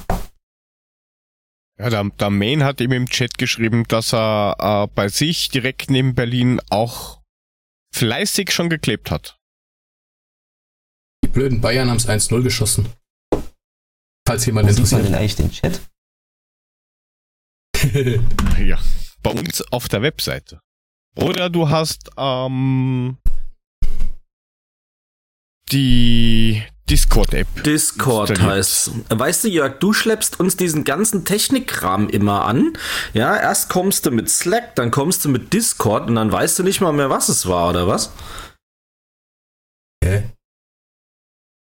Ja, 1.80 1.90
der, 1.90 2.06
der 2.06 2.30
Main 2.30 2.64
hat 2.64 2.82
ihm 2.82 2.92
im 2.92 3.08
Chat 3.08 3.38
geschrieben, 3.38 3.84
dass 3.88 4.14
er 4.14 4.56
äh, 4.60 4.94
bei 4.96 5.10
sich 5.10 5.50
direkt 5.50 5.92
neben 5.92 6.16
Berlin 6.16 6.60
auch 6.70 7.17
fleißig 7.94 8.52
schon 8.52 8.70
geklebt 8.70 9.12
hat. 9.12 9.40
Die 11.24 11.30
blöden 11.30 11.62
Bayern 11.62 11.90
haben 11.90 11.98
es 11.98 12.08
1-0 12.08 12.42
geschossen. 12.44 12.94
Falls 14.28 14.46
jemand 14.46 14.68
Wo 14.68 14.72
interessiert. 14.72 15.04
Sieht 15.04 15.12
man 15.12 15.12
denn 15.12 15.16
eigentlich 15.16 15.36
den 15.36 15.52
Chat? 15.52 15.82
ja, 18.60 18.80
bei 19.24 19.32
uns 19.32 19.62
auf 19.72 19.88
der 19.88 20.02
Webseite. 20.02 20.62
Oder 21.16 21.50
du 21.50 21.70
hast 21.70 22.10
ähm, 22.18 23.18
die 25.72 26.64
Discord-App. 26.90 27.64
Discord 27.64 28.40
heißt. 28.40 28.92
Weißt 29.10 29.44
du, 29.44 29.50
Jörg, 29.50 29.80
du 29.80 29.92
schleppst 29.92 30.40
uns 30.40 30.56
diesen 30.56 30.84
ganzen 30.86 31.26
Technikkram 31.26 32.08
immer 32.08 32.46
an. 32.46 32.74
Ja, 33.14 33.36
erst 33.36 33.70
kommst 33.70 34.06
du 34.06 34.12
mit 34.12 34.30
Slack, 34.30 34.76
dann 34.76 34.90
kommst 34.92 35.26
du 35.26 35.30
mit 35.30 35.52
Discord 35.52 36.08
und 36.08 36.16
dann 36.16 36.32
weißt 36.32 36.60
du 36.60 36.64
nicht 36.64 36.80
mal 36.80 36.94
mehr, 36.94 37.10
was 37.10 37.28
es 37.30 37.46
war, 37.48 37.70
oder 37.70 37.88
was? 37.88 38.12
Hä? 40.04 40.32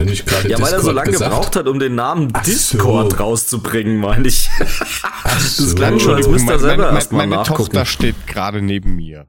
Wenn 0.00 0.12
ich 0.12 0.26
gerade 0.26 0.48
ja, 0.48 0.60
weil 0.60 0.72
er 0.72 0.80
so 0.80 0.90
lange 0.90 1.12
gesagt? 1.12 1.30
gebraucht 1.30 1.56
hat, 1.56 1.68
um 1.68 1.78
den 1.78 1.94
Namen 1.94 2.30
Ach 2.32 2.42
Discord 2.42 3.12
so. 3.12 3.18
rauszubringen, 3.18 3.98
meine 3.98 4.26
ich. 4.26 4.50
das 4.58 5.56
so. 5.56 5.74
klang 5.76 6.00
schon, 6.00 6.14
als 6.16 6.26
müsste 6.26 6.52
er 6.52 6.58
selber 6.58 6.90
erstmal 6.90 7.28
nachgucken. 7.28 7.58
Meine 7.72 7.84
Tochter 7.84 7.86
steht 7.86 8.26
gerade 8.26 8.60
neben 8.60 8.96
mir. 8.96 9.28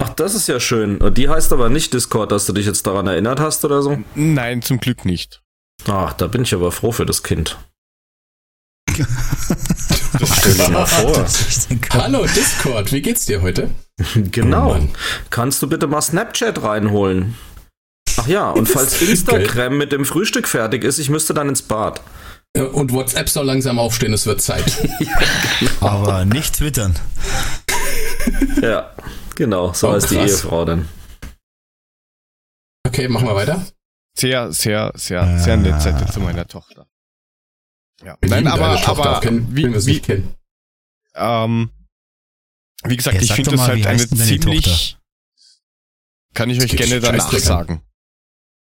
Ach, 0.00 0.08
das 0.10 0.34
ist 0.34 0.48
ja 0.48 0.58
schön. 0.58 0.98
Die 1.14 1.28
heißt 1.28 1.52
aber 1.52 1.68
nicht 1.68 1.92
Discord, 1.94 2.32
dass 2.32 2.46
du 2.46 2.52
dich 2.52 2.66
jetzt 2.66 2.86
daran 2.86 3.06
erinnert 3.06 3.38
hast 3.38 3.64
oder 3.64 3.82
so? 3.82 3.98
Nein, 4.14 4.60
zum 4.60 4.80
Glück 4.80 5.04
nicht. 5.04 5.42
Ach, 5.86 6.12
da 6.14 6.26
bin 6.26 6.42
ich 6.42 6.54
aber 6.54 6.72
froh 6.72 6.90
für 6.90 7.06
das 7.06 7.22
Kind. 7.22 7.58
das 8.98 10.38
stell 10.38 10.54
dir 10.54 10.68
mal 10.68 10.86
vor. 10.86 11.26
Hallo 11.92 12.26
Discord, 12.26 12.92
wie 12.92 13.02
geht's 13.02 13.26
dir 13.26 13.42
heute? 13.42 13.70
Genau. 14.14 14.76
Oh 14.76 14.88
Kannst 15.30 15.62
du 15.62 15.68
bitte 15.68 15.86
mal 15.86 16.02
Snapchat 16.02 16.62
reinholen? 16.62 17.36
Ach 18.16 18.26
ja, 18.26 18.50
und 18.50 18.68
falls 18.68 19.00
Instagram 19.00 19.78
mit 19.78 19.92
dem 19.92 20.04
Frühstück 20.04 20.48
fertig 20.48 20.82
ist, 20.82 20.98
ich 20.98 21.08
müsste 21.08 21.34
dann 21.34 21.48
ins 21.48 21.62
Bad. 21.62 22.00
Und 22.54 22.92
WhatsApp 22.92 23.28
soll 23.28 23.46
langsam 23.46 23.78
aufstehen, 23.78 24.12
es 24.12 24.26
wird 24.26 24.42
Zeit. 24.42 24.66
ja, 24.98 25.18
genau. 25.60 25.86
Aber 25.86 26.24
nicht 26.24 26.56
twittern. 26.56 26.96
ja. 28.60 28.90
Genau, 29.34 29.72
so 29.72 29.88
oh, 29.88 29.92
heißt 29.92 30.10
die 30.10 30.16
Ehefrau 30.16 30.64
dann. 30.64 30.88
Okay, 32.86 33.08
machen 33.08 33.26
wir 33.26 33.34
weiter. 33.34 33.64
Sehr, 34.16 34.52
sehr, 34.52 34.92
sehr, 34.94 35.22
äh. 35.22 35.38
sehr 35.38 35.56
nett 35.56 35.80
Zettel 35.80 36.06
zu 36.08 36.20
meiner 36.20 36.46
Tochter. 36.46 36.86
Ja. 38.04 38.18
Wir 38.20 38.30
Nein, 38.30 38.46
aber, 38.46 38.86
aber 38.86 39.20
kennen, 39.20 39.48
wie, 39.50 39.74
wie, 39.86 40.00
kennen. 40.00 40.34
Ähm, 41.14 41.70
wie 42.84 42.96
gesagt, 42.96 43.16
ja, 43.16 43.22
ich 43.22 43.32
finde 43.32 43.52
das 43.52 43.60
halt 43.60 43.86
eine 43.86 44.08
ziemlich. 44.08 44.98
Kann 46.34 46.50
ich 46.50 46.60
euch 46.60 46.76
gerne 46.76 47.00
danach 47.00 47.32
sagen. 47.38 47.82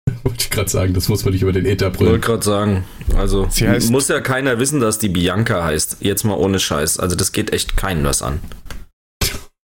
Wollte 0.24 0.44
ich 0.44 0.50
gerade 0.50 0.70
sagen, 0.70 0.94
das 0.94 1.10
muss 1.10 1.26
man 1.26 1.34
nicht 1.34 1.42
über 1.42 1.52
den 1.52 1.66
Ether 1.66 1.90
brüllen. 1.90 2.14
Wollte 2.14 2.26
gerade 2.26 2.44
sagen, 2.44 2.86
also 3.16 3.50
muss 3.90 4.08
ja 4.08 4.22
keiner 4.22 4.60
wissen, 4.60 4.80
dass 4.80 5.00
die 5.00 5.10
Bianca 5.10 5.64
heißt. 5.64 5.98
Jetzt 6.00 6.24
mal 6.24 6.36
ohne 6.36 6.60
Scheiß. 6.60 7.00
Also 7.00 7.16
das 7.16 7.32
geht 7.32 7.52
echt 7.54 7.76
keinen 7.76 8.04
was 8.06 8.22
an. 8.22 8.40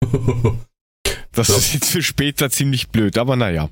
Das 1.39 1.47
so. 1.47 1.55
ist 1.55 1.73
jetzt 1.73 1.91
für 1.91 2.03
später 2.03 2.49
ziemlich 2.49 2.89
blöd, 2.89 3.17
aber 3.17 3.37
naja. 3.37 3.69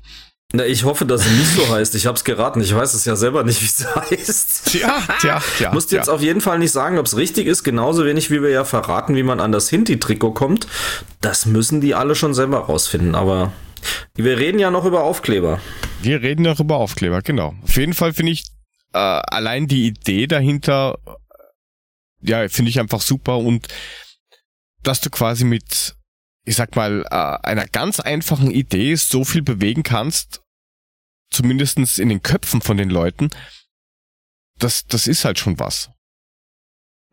Na, 0.54 0.64
ich 0.64 0.84
hoffe, 0.84 1.04
dass 1.04 1.24
sie 1.24 1.34
nicht 1.34 1.52
so 1.52 1.68
heißt. 1.68 1.94
Ich 1.96 2.06
hab's 2.06 2.24
geraten. 2.24 2.62
Ich 2.62 2.74
weiß 2.74 2.94
es 2.94 3.04
ja 3.04 3.14
selber 3.14 3.44
nicht, 3.44 3.60
wie 3.60 3.66
es 3.66 3.94
heißt. 3.94 4.70
Tja, 4.70 5.02
tja, 5.20 5.42
tja. 5.58 5.74
Musst 5.74 5.92
jetzt 5.92 6.08
auf 6.08 6.22
jeden 6.22 6.40
Fall 6.40 6.58
nicht 6.58 6.72
sagen, 6.72 6.96
ob 6.96 7.04
es 7.04 7.18
richtig 7.18 7.46
ist. 7.46 7.64
Genauso 7.64 8.06
wenig, 8.06 8.30
wie 8.30 8.40
wir 8.40 8.48
ja 8.48 8.64
verraten, 8.64 9.14
wie 9.16 9.22
man 9.22 9.38
an 9.38 9.52
das 9.52 9.68
Hinti-Trikot 9.68 10.32
kommt. 10.32 10.66
Das 11.20 11.44
müssen 11.44 11.82
die 11.82 11.94
alle 11.94 12.14
schon 12.14 12.32
selber 12.32 12.60
rausfinden. 12.60 13.14
Aber 13.14 13.52
wir 14.14 14.38
reden 14.38 14.58
ja 14.58 14.70
noch 14.70 14.86
über 14.86 15.02
Aufkleber. 15.02 15.60
Wir 16.00 16.22
reden 16.22 16.44
noch 16.44 16.60
über 16.60 16.76
Aufkleber, 16.76 17.20
genau. 17.20 17.54
Auf 17.64 17.76
jeden 17.76 17.92
Fall 17.92 18.14
finde 18.14 18.32
ich 18.32 18.44
äh, 18.94 18.98
allein 18.98 19.66
die 19.66 19.88
Idee 19.88 20.26
dahinter, 20.26 20.98
ja, 22.22 22.48
finde 22.48 22.70
ich 22.70 22.80
einfach 22.80 23.02
super 23.02 23.36
und 23.36 23.68
dass 24.82 25.02
du 25.02 25.10
quasi 25.10 25.44
mit 25.44 25.97
ich 26.48 26.56
sag 26.56 26.74
mal, 26.76 27.04
äh, 27.10 27.46
einer 27.46 27.66
ganz 27.66 28.00
einfachen 28.00 28.50
Idee 28.50 28.94
so 28.94 29.22
viel 29.24 29.42
bewegen 29.42 29.82
kannst, 29.82 30.40
zumindestens 31.30 31.98
in 31.98 32.08
den 32.08 32.22
Köpfen 32.22 32.62
von 32.62 32.78
den 32.78 32.88
Leuten, 32.88 33.28
das, 34.58 34.86
das 34.86 35.06
ist 35.06 35.26
halt 35.26 35.38
schon 35.38 35.58
was. 35.58 35.90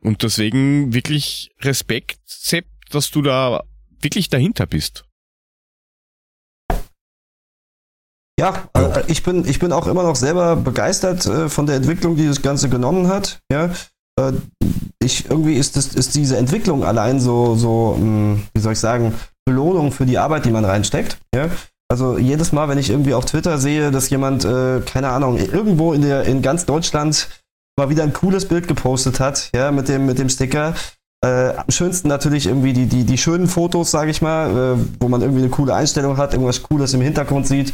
Und 0.02 0.24
deswegen 0.24 0.94
wirklich 0.94 1.52
Respekt, 1.60 2.20
Sepp, 2.26 2.66
dass 2.92 3.12
du 3.12 3.22
da 3.22 3.66
wirklich 4.00 4.30
dahinter 4.30 4.68
bist. 4.68 5.04
Ja, 8.40 8.70
äh, 8.74 9.04
ich 9.08 9.24
bin, 9.24 9.46
ich 9.46 9.60
bin 9.60 9.74
auch 9.74 9.88
immer 9.88 10.04
noch 10.04 10.16
selber 10.16 10.56
begeistert 10.56 11.26
äh, 11.26 11.50
von 11.50 11.66
der 11.66 11.76
Entwicklung, 11.76 12.16
die 12.16 12.28
das 12.28 12.42
Ganze 12.42 12.70
genommen 12.70 13.10
hat. 13.10 13.40
Ja, 13.52 13.74
ich, 15.06 15.30
irgendwie 15.30 15.56
ist, 15.56 15.78
das, 15.78 15.88
ist 15.88 16.16
diese 16.16 16.38
Entwicklung 16.38 16.84
allein 16.84 17.20
so, 17.20 17.56
so, 17.56 17.96
hm, 17.98 18.42
wie 18.54 18.62
soll 18.62 18.74
ich 18.74 18.80
sagen, 18.80 19.14
Belohnung 19.46 19.92
für 19.92 20.06
die 20.06 20.18
Arbeit, 20.18 20.46
die 20.46 20.52
man 20.52 20.66
reinsteckt. 20.66 21.18
Ja? 21.34 21.50
Also 21.88 22.18
jedes 22.18 22.52
Mal, 22.52 22.68
wenn 22.68 22.80
ich 22.80 22.90
irgendwie 22.90 23.14
auf 23.14 23.26
Twitter 23.26 23.58
sehe, 23.60 23.92
dass 23.92 24.10
jemand, 24.10 24.44
äh, 24.44 24.82
keine 24.82 25.10
Ahnung, 25.10 25.38
irgendwo 25.38 25.94
in, 25.94 26.02
der, 26.02 26.24
in 26.24 26.42
ganz 26.42 26.66
Deutschland 26.66 27.30
mal 27.78 27.90
wieder 27.90 28.04
ein 28.04 28.14
cooles 28.14 28.48
Bild 28.48 28.68
gepostet 28.68 29.20
hat, 29.20 29.50
ja, 29.54 29.72
mit 29.72 29.88
dem, 29.88 30.06
mit 30.06 30.18
dem 30.18 30.30
Sticker. 30.30 30.74
Äh, 31.24 31.56
am 31.56 31.70
schönsten 31.70 32.08
natürlich 32.08 32.48
irgendwie 32.48 32.74
die, 32.74 32.88
die, 32.88 33.04
die 33.04 33.18
schönen 33.18 33.48
Fotos, 33.48 33.92
sage 33.92 34.12
ich 34.12 34.22
mal, 34.22 34.50
äh, 34.50 34.86
wo 35.00 35.10
man 35.10 35.22
irgendwie 35.22 35.42
eine 35.42 35.50
coole 35.50 35.76
Einstellung 35.76 36.18
hat, 36.18 36.34
irgendwas 36.34 36.64
Cooles 36.64 36.94
im 36.94 37.02
Hintergrund 37.02 37.48
sieht. 37.48 37.74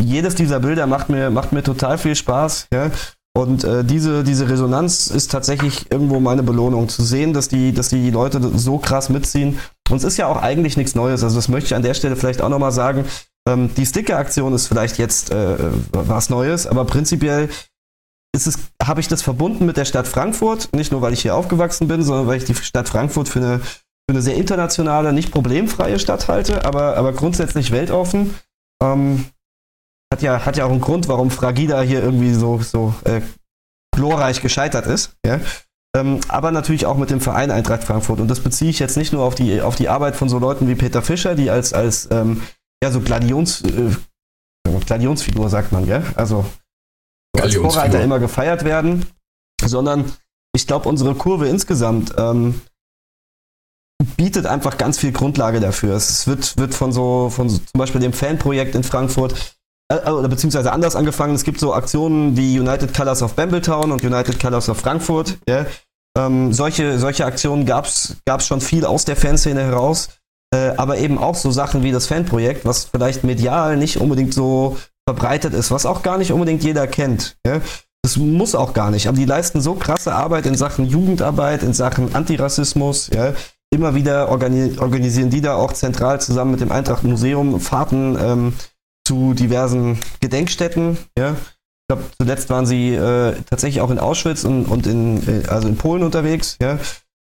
Jedes 0.00 0.34
dieser 0.34 0.60
Bilder 0.60 0.86
macht 0.86 1.08
mir, 1.08 1.30
macht 1.30 1.52
mir 1.52 1.62
total 1.62 1.98
viel 1.98 2.16
Spaß, 2.16 2.68
ja. 2.72 2.90
Und 3.34 3.64
äh, 3.64 3.82
diese, 3.82 4.24
diese 4.24 4.48
Resonanz 4.48 5.06
ist 5.06 5.30
tatsächlich 5.30 5.90
irgendwo 5.90 6.20
meine 6.20 6.42
Belohnung. 6.42 6.88
Zu 6.88 7.02
sehen, 7.02 7.32
dass 7.32 7.48
die, 7.48 7.72
dass 7.72 7.88
die 7.88 8.10
Leute 8.10 8.40
so 8.58 8.78
krass 8.78 9.08
mitziehen. 9.08 9.58
Und 9.90 9.96
es 9.96 10.04
ist 10.04 10.18
ja 10.18 10.26
auch 10.26 10.36
eigentlich 10.36 10.76
nichts 10.76 10.94
Neues. 10.94 11.24
Also 11.24 11.36
das 11.36 11.48
möchte 11.48 11.68
ich 11.68 11.74
an 11.74 11.82
der 11.82 11.94
Stelle 11.94 12.16
vielleicht 12.16 12.42
auch 12.42 12.50
nochmal 12.50 12.72
sagen. 12.72 13.06
Ähm, 13.48 13.70
die 13.74 13.86
Sticker-Aktion 13.86 14.52
ist 14.52 14.66
vielleicht 14.66 14.98
jetzt 14.98 15.30
äh, 15.30 15.56
was 15.92 16.28
Neues, 16.28 16.66
aber 16.66 16.84
prinzipiell 16.84 17.48
habe 18.82 19.00
ich 19.00 19.08
das 19.08 19.22
verbunden 19.22 19.66
mit 19.66 19.76
der 19.76 19.84
Stadt 19.84 20.06
Frankfurt. 20.06 20.70
Nicht 20.74 20.92
nur, 20.92 21.02
weil 21.02 21.12
ich 21.12 21.22
hier 21.22 21.34
aufgewachsen 21.34 21.88
bin, 21.88 22.02
sondern 22.02 22.26
weil 22.26 22.38
ich 22.38 22.44
die 22.44 22.54
Stadt 22.54 22.88
Frankfurt 22.88 23.28
für 23.28 23.40
eine, 23.40 23.58
für 23.60 23.74
eine 24.10 24.22
sehr 24.22 24.36
internationale, 24.36 25.12
nicht 25.12 25.30
problemfreie 25.30 25.98
Stadt 25.98 26.28
halte, 26.28 26.64
aber, 26.64 26.96
aber 26.96 27.12
grundsätzlich 27.12 27.72
weltoffen. 27.72 28.34
Ähm, 28.82 29.26
hat 30.12 30.22
ja, 30.22 30.44
hat 30.44 30.56
ja 30.56 30.64
auch 30.66 30.70
einen 30.70 30.80
Grund, 30.80 31.08
warum 31.08 31.30
Fragida 31.30 31.80
hier 31.80 32.02
irgendwie 32.02 32.32
so, 32.34 32.60
so 32.60 32.94
äh, 33.04 33.22
glorreich 33.96 34.40
gescheitert 34.40 34.86
ist. 34.86 35.16
Ja? 35.26 35.40
Ähm, 35.96 36.20
aber 36.28 36.52
natürlich 36.52 36.86
auch 36.86 36.96
mit 36.96 37.10
dem 37.10 37.20
Verein 37.20 37.50
Eintracht 37.50 37.84
Frankfurt. 37.84 38.20
Und 38.20 38.28
das 38.28 38.40
beziehe 38.40 38.70
ich 38.70 38.78
jetzt 38.78 38.96
nicht 38.96 39.12
nur 39.12 39.24
auf 39.24 39.34
die, 39.34 39.60
auf 39.60 39.74
die 39.74 39.88
Arbeit 39.88 40.16
von 40.16 40.28
so 40.28 40.38
Leuten 40.38 40.68
wie 40.68 40.74
Peter 40.74 41.02
Fischer, 41.02 41.34
die 41.34 41.50
als, 41.50 41.72
als 41.72 42.08
ähm, 42.10 42.42
ja, 42.82 42.90
so 42.90 43.00
Gladions, 43.00 43.62
äh, 43.62 43.90
Gladionsfigur 44.86 45.48
sagt 45.48 45.72
man, 45.72 45.86
gell? 45.86 46.04
Also 46.14 46.44
als 47.38 47.54
Vorreiter 47.56 48.02
immer 48.02 48.18
gefeiert 48.18 48.64
werden, 48.64 49.06
sondern 49.64 50.12
ich 50.54 50.66
glaube, 50.66 50.88
unsere 50.88 51.14
Kurve 51.14 51.48
insgesamt 51.48 52.14
ähm, 52.18 52.60
bietet 54.16 54.46
einfach 54.46 54.78
ganz 54.78 54.98
viel 54.98 55.12
Grundlage 55.12 55.60
dafür. 55.60 55.94
Es 55.94 56.26
wird, 56.26 56.56
wird 56.56 56.74
von 56.74 56.92
so, 56.92 57.30
von 57.30 57.48
so, 57.48 57.58
zum 57.58 57.78
Beispiel 57.78 58.00
dem 58.00 58.12
Fanprojekt 58.12 58.74
in 58.74 58.84
Frankfurt 58.84 59.56
äh, 59.98 60.10
oder 60.10 60.28
beziehungsweise 60.28 60.72
anders 60.72 60.96
angefangen. 60.96 61.34
Es 61.34 61.44
gibt 61.44 61.60
so 61.60 61.74
Aktionen 61.74 62.36
wie 62.36 62.58
United 62.58 62.94
Colors 62.94 63.22
of 63.22 63.34
Bambletown 63.34 63.92
und 63.92 64.02
United 64.02 64.40
Colors 64.40 64.68
of 64.68 64.78
Frankfurt. 64.78 65.38
Ja. 65.48 65.66
Ähm, 66.16 66.52
solche, 66.52 66.98
solche 66.98 67.24
Aktionen 67.24 67.64
gab 67.64 67.86
es 67.86 68.46
schon 68.46 68.60
viel 68.60 68.84
aus 68.84 69.04
der 69.04 69.16
Fanszene 69.16 69.62
heraus, 69.62 70.10
äh, 70.54 70.72
aber 70.76 70.98
eben 70.98 71.18
auch 71.18 71.34
so 71.34 71.50
Sachen 71.50 71.82
wie 71.82 71.92
das 71.92 72.06
Fanprojekt, 72.06 72.64
was 72.66 72.84
vielleicht 72.84 73.24
medial 73.24 73.76
nicht 73.76 73.96
unbedingt 73.96 74.34
so 74.34 74.76
verbreitet 75.08 75.54
ist, 75.54 75.70
was 75.70 75.86
auch 75.86 76.02
gar 76.02 76.18
nicht 76.18 76.32
unbedingt 76.32 76.62
jeder 76.62 76.86
kennt. 76.86 77.36
Ja. 77.46 77.60
Das 78.04 78.16
muss 78.16 78.56
auch 78.56 78.74
gar 78.74 78.90
nicht, 78.90 79.06
aber 79.06 79.16
die 79.16 79.24
leisten 79.24 79.60
so 79.60 79.74
krasse 79.74 80.12
Arbeit 80.12 80.46
in 80.46 80.56
Sachen 80.56 80.86
Jugendarbeit, 80.86 81.62
in 81.62 81.72
Sachen 81.72 82.14
Antirassismus. 82.14 83.08
Ja. 83.14 83.32
Immer 83.70 83.94
wieder 83.94 84.28
organi 84.28 84.78
organisieren 84.78 85.30
die 85.30 85.40
da 85.40 85.54
auch 85.54 85.72
zentral 85.72 86.20
zusammen 86.20 86.50
mit 86.50 86.60
dem 86.60 86.72
Eintracht 86.72 87.04
Museum 87.04 87.58
Fahrten 87.58 88.18
ähm, 88.20 88.54
zu 89.06 89.34
diversen 89.34 89.98
Gedenkstätten. 90.20 90.98
Ja. 91.18 91.32
Ich 91.32 91.88
glaube, 91.88 92.04
zuletzt 92.18 92.50
waren 92.50 92.66
sie 92.66 92.94
äh, 92.94 93.34
tatsächlich 93.48 93.80
auch 93.80 93.90
in 93.90 93.98
Auschwitz 93.98 94.44
und, 94.44 94.66
und 94.66 94.86
in, 94.86 95.28
äh, 95.28 95.46
also 95.48 95.68
in 95.68 95.76
Polen 95.76 96.02
unterwegs. 96.02 96.56
Ja. 96.60 96.78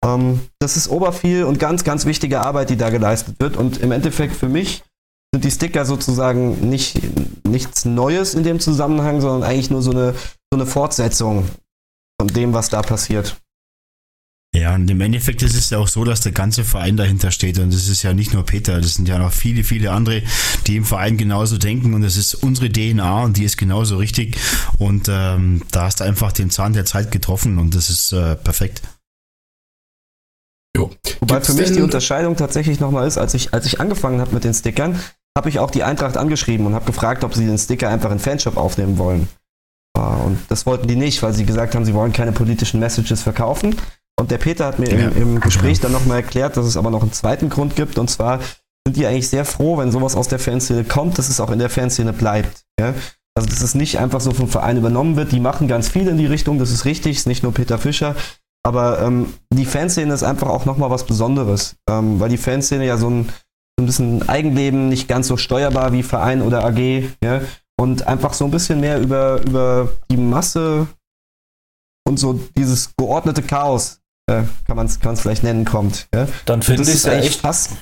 Ähm, 0.04 0.40
das 0.58 0.76
ist 0.76 0.88
oberviel 0.88 1.44
und 1.44 1.58
ganz, 1.58 1.84
ganz 1.84 2.06
wichtige 2.06 2.40
Arbeit, 2.40 2.70
die 2.70 2.76
da 2.76 2.90
geleistet 2.90 3.36
wird. 3.40 3.56
Und 3.56 3.78
im 3.78 3.92
Endeffekt 3.92 4.36
für 4.36 4.48
mich 4.48 4.82
sind 5.34 5.44
die 5.44 5.50
Sticker 5.50 5.84
sozusagen 5.84 6.68
nicht, 6.68 7.00
nichts 7.46 7.84
Neues 7.84 8.34
in 8.34 8.44
dem 8.44 8.60
Zusammenhang, 8.60 9.20
sondern 9.20 9.48
eigentlich 9.48 9.70
nur 9.70 9.82
so 9.82 9.92
eine, 9.92 10.12
so 10.12 10.58
eine 10.58 10.66
Fortsetzung 10.66 11.48
von 12.20 12.28
dem, 12.28 12.52
was 12.52 12.68
da 12.68 12.82
passiert. 12.82 13.41
Ja, 14.54 14.74
und 14.74 14.90
im 14.90 15.00
Endeffekt 15.00 15.40
ist 15.42 15.54
es 15.54 15.70
ja 15.70 15.78
auch 15.78 15.88
so, 15.88 16.04
dass 16.04 16.20
der 16.20 16.32
ganze 16.32 16.62
Verein 16.62 16.98
dahinter 16.98 17.30
steht. 17.30 17.58
Und 17.58 17.72
das 17.72 17.88
ist 17.88 18.02
ja 18.02 18.12
nicht 18.12 18.34
nur 18.34 18.44
Peter, 18.44 18.80
das 18.82 18.96
sind 18.96 19.08
ja 19.08 19.18
noch 19.18 19.32
viele, 19.32 19.64
viele 19.64 19.90
andere, 19.92 20.22
die 20.66 20.76
im 20.76 20.84
Verein 20.84 21.16
genauso 21.16 21.56
denken. 21.56 21.94
Und 21.94 22.02
das 22.02 22.18
ist 22.18 22.34
unsere 22.34 22.70
DNA 22.70 23.22
und 23.24 23.38
die 23.38 23.44
ist 23.44 23.56
genauso 23.56 23.96
richtig. 23.96 24.36
Und 24.78 25.08
ähm, 25.10 25.62
da 25.70 25.84
hast 25.84 26.00
du 26.00 26.04
einfach 26.04 26.32
den 26.32 26.50
Zahn 26.50 26.74
der 26.74 26.84
Zeit 26.84 27.10
getroffen 27.10 27.58
und 27.58 27.74
das 27.74 27.88
ist 27.88 28.12
äh, 28.12 28.36
perfekt. 28.36 28.82
Jo. 30.76 30.90
Wobei 31.20 31.36
Gibt's 31.36 31.48
für 31.48 31.54
mich 31.54 31.72
die 31.72 31.80
Unterscheidung 31.80 32.36
tatsächlich 32.36 32.78
nochmal 32.78 33.06
ist, 33.06 33.16
als 33.16 33.32
ich, 33.32 33.54
als 33.54 33.64
ich 33.64 33.80
angefangen 33.80 34.20
habe 34.20 34.34
mit 34.34 34.44
den 34.44 34.52
Stickern, 34.54 35.00
habe 35.36 35.48
ich 35.48 35.60
auch 35.60 35.70
die 35.70 35.82
Eintracht 35.82 36.18
angeschrieben 36.18 36.66
und 36.66 36.74
habe 36.74 36.84
gefragt, 36.84 37.24
ob 37.24 37.34
sie 37.34 37.46
den 37.46 37.56
Sticker 37.58 37.88
einfach 37.88 38.10
in 38.10 38.18
Fanshop 38.18 38.58
aufnehmen 38.58 38.98
wollen. 38.98 39.28
Ah, 39.96 40.16
und 40.16 40.38
das 40.48 40.66
wollten 40.66 40.88
die 40.88 40.96
nicht, 40.96 41.22
weil 41.22 41.32
sie 41.32 41.46
gesagt 41.46 41.74
haben, 41.74 41.86
sie 41.86 41.94
wollen 41.94 42.12
keine 42.12 42.32
politischen 42.32 42.80
Messages 42.80 43.22
verkaufen. 43.22 43.76
Und 44.18 44.30
der 44.30 44.38
Peter 44.38 44.66
hat 44.66 44.78
mir 44.78 44.90
ja, 44.90 45.08
im, 45.08 45.16
im, 45.16 45.40
Gespräch 45.40 45.80
dann 45.80 45.92
nochmal 45.92 46.18
erklärt, 46.18 46.56
dass 46.56 46.66
es 46.66 46.76
aber 46.76 46.90
noch 46.90 47.02
einen 47.02 47.12
zweiten 47.12 47.48
Grund 47.48 47.76
gibt. 47.76 47.98
Und 47.98 48.08
zwar 48.08 48.40
sind 48.86 48.96
die 48.96 49.06
eigentlich 49.06 49.28
sehr 49.28 49.44
froh, 49.44 49.78
wenn 49.78 49.90
sowas 49.90 50.16
aus 50.16 50.28
der 50.28 50.38
Fanszene 50.38 50.84
kommt, 50.84 51.18
dass 51.18 51.28
es 51.28 51.40
auch 51.40 51.50
in 51.50 51.58
der 51.58 51.70
Fanszene 51.70 52.12
bleibt. 52.12 52.64
Ja? 52.78 52.94
Also, 53.34 53.48
dass 53.48 53.62
es 53.62 53.74
nicht 53.74 53.98
einfach 53.98 54.20
so 54.20 54.32
vom 54.32 54.48
Verein 54.48 54.76
übernommen 54.76 55.16
wird. 55.16 55.32
Die 55.32 55.40
machen 55.40 55.66
ganz 55.66 55.88
viel 55.88 56.06
in 56.08 56.18
die 56.18 56.26
Richtung, 56.26 56.58
das 56.58 56.70
ist 56.70 56.84
richtig, 56.84 57.16
ist 57.16 57.26
nicht 57.26 57.42
nur 57.42 57.52
Peter 57.52 57.78
Fischer. 57.78 58.14
Aber 58.64 59.00
ähm, 59.00 59.34
die 59.52 59.64
Fanszene 59.64 60.12
ist 60.12 60.22
einfach 60.22 60.48
auch 60.48 60.66
nochmal 60.66 60.90
was 60.90 61.04
Besonderes, 61.04 61.76
ähm, 61.88 62.20
weil 62.20 62.28
die 62.28 62.36
Fanszene 62.36 62.86
ja 62.86 62.96
so 62.96 63.08
ein, 63.08 63.24
so 63.24 63.82
ein 63.82 63.86
bisschen 63.86 64.28
Eigenleben, 64.28 64.88
nicht 64.88 65.08
ganz 65.08 65.26
so 65.26 65.36
steuerbar 65.36 65.92
wie 65.92 66.02
Verein 66.02 66.42
oder 66.42 66.64
AG, 66.64 67.04
ja, 67.24 67.40
und 67.80 68.06
einfach 68.06 68.34
so 68.34 68.44
ein 68.44 68.52
bisschen 68.52 68.80
mehr 68.80 69.00
über, 69.00 69.40
über 69.42 69.88
die 70.10 70.16
Masse 70.16 70.86
und 72.06 72.18
so 72.18 72.34
dieses 72.56 72.94
geordnete 72.96 73.42
Chaos, 73.42 74.01
äh, 74.26 74.42
kann 74.66 74.76
man 74.76 74.86
es 74.86 75.20
vielleicht 75.20 75.42
nennen, 75.42 75.64
kommt. 75.64 76.08
Ja? 76.14 76.26
Dann 76.44 76.62
finde 76.62 76.82
ich 76.82 76.88
es 76.88 77.04
ja 77.04 77.14
echt 77.14 77.40
fast, 77.40 77.72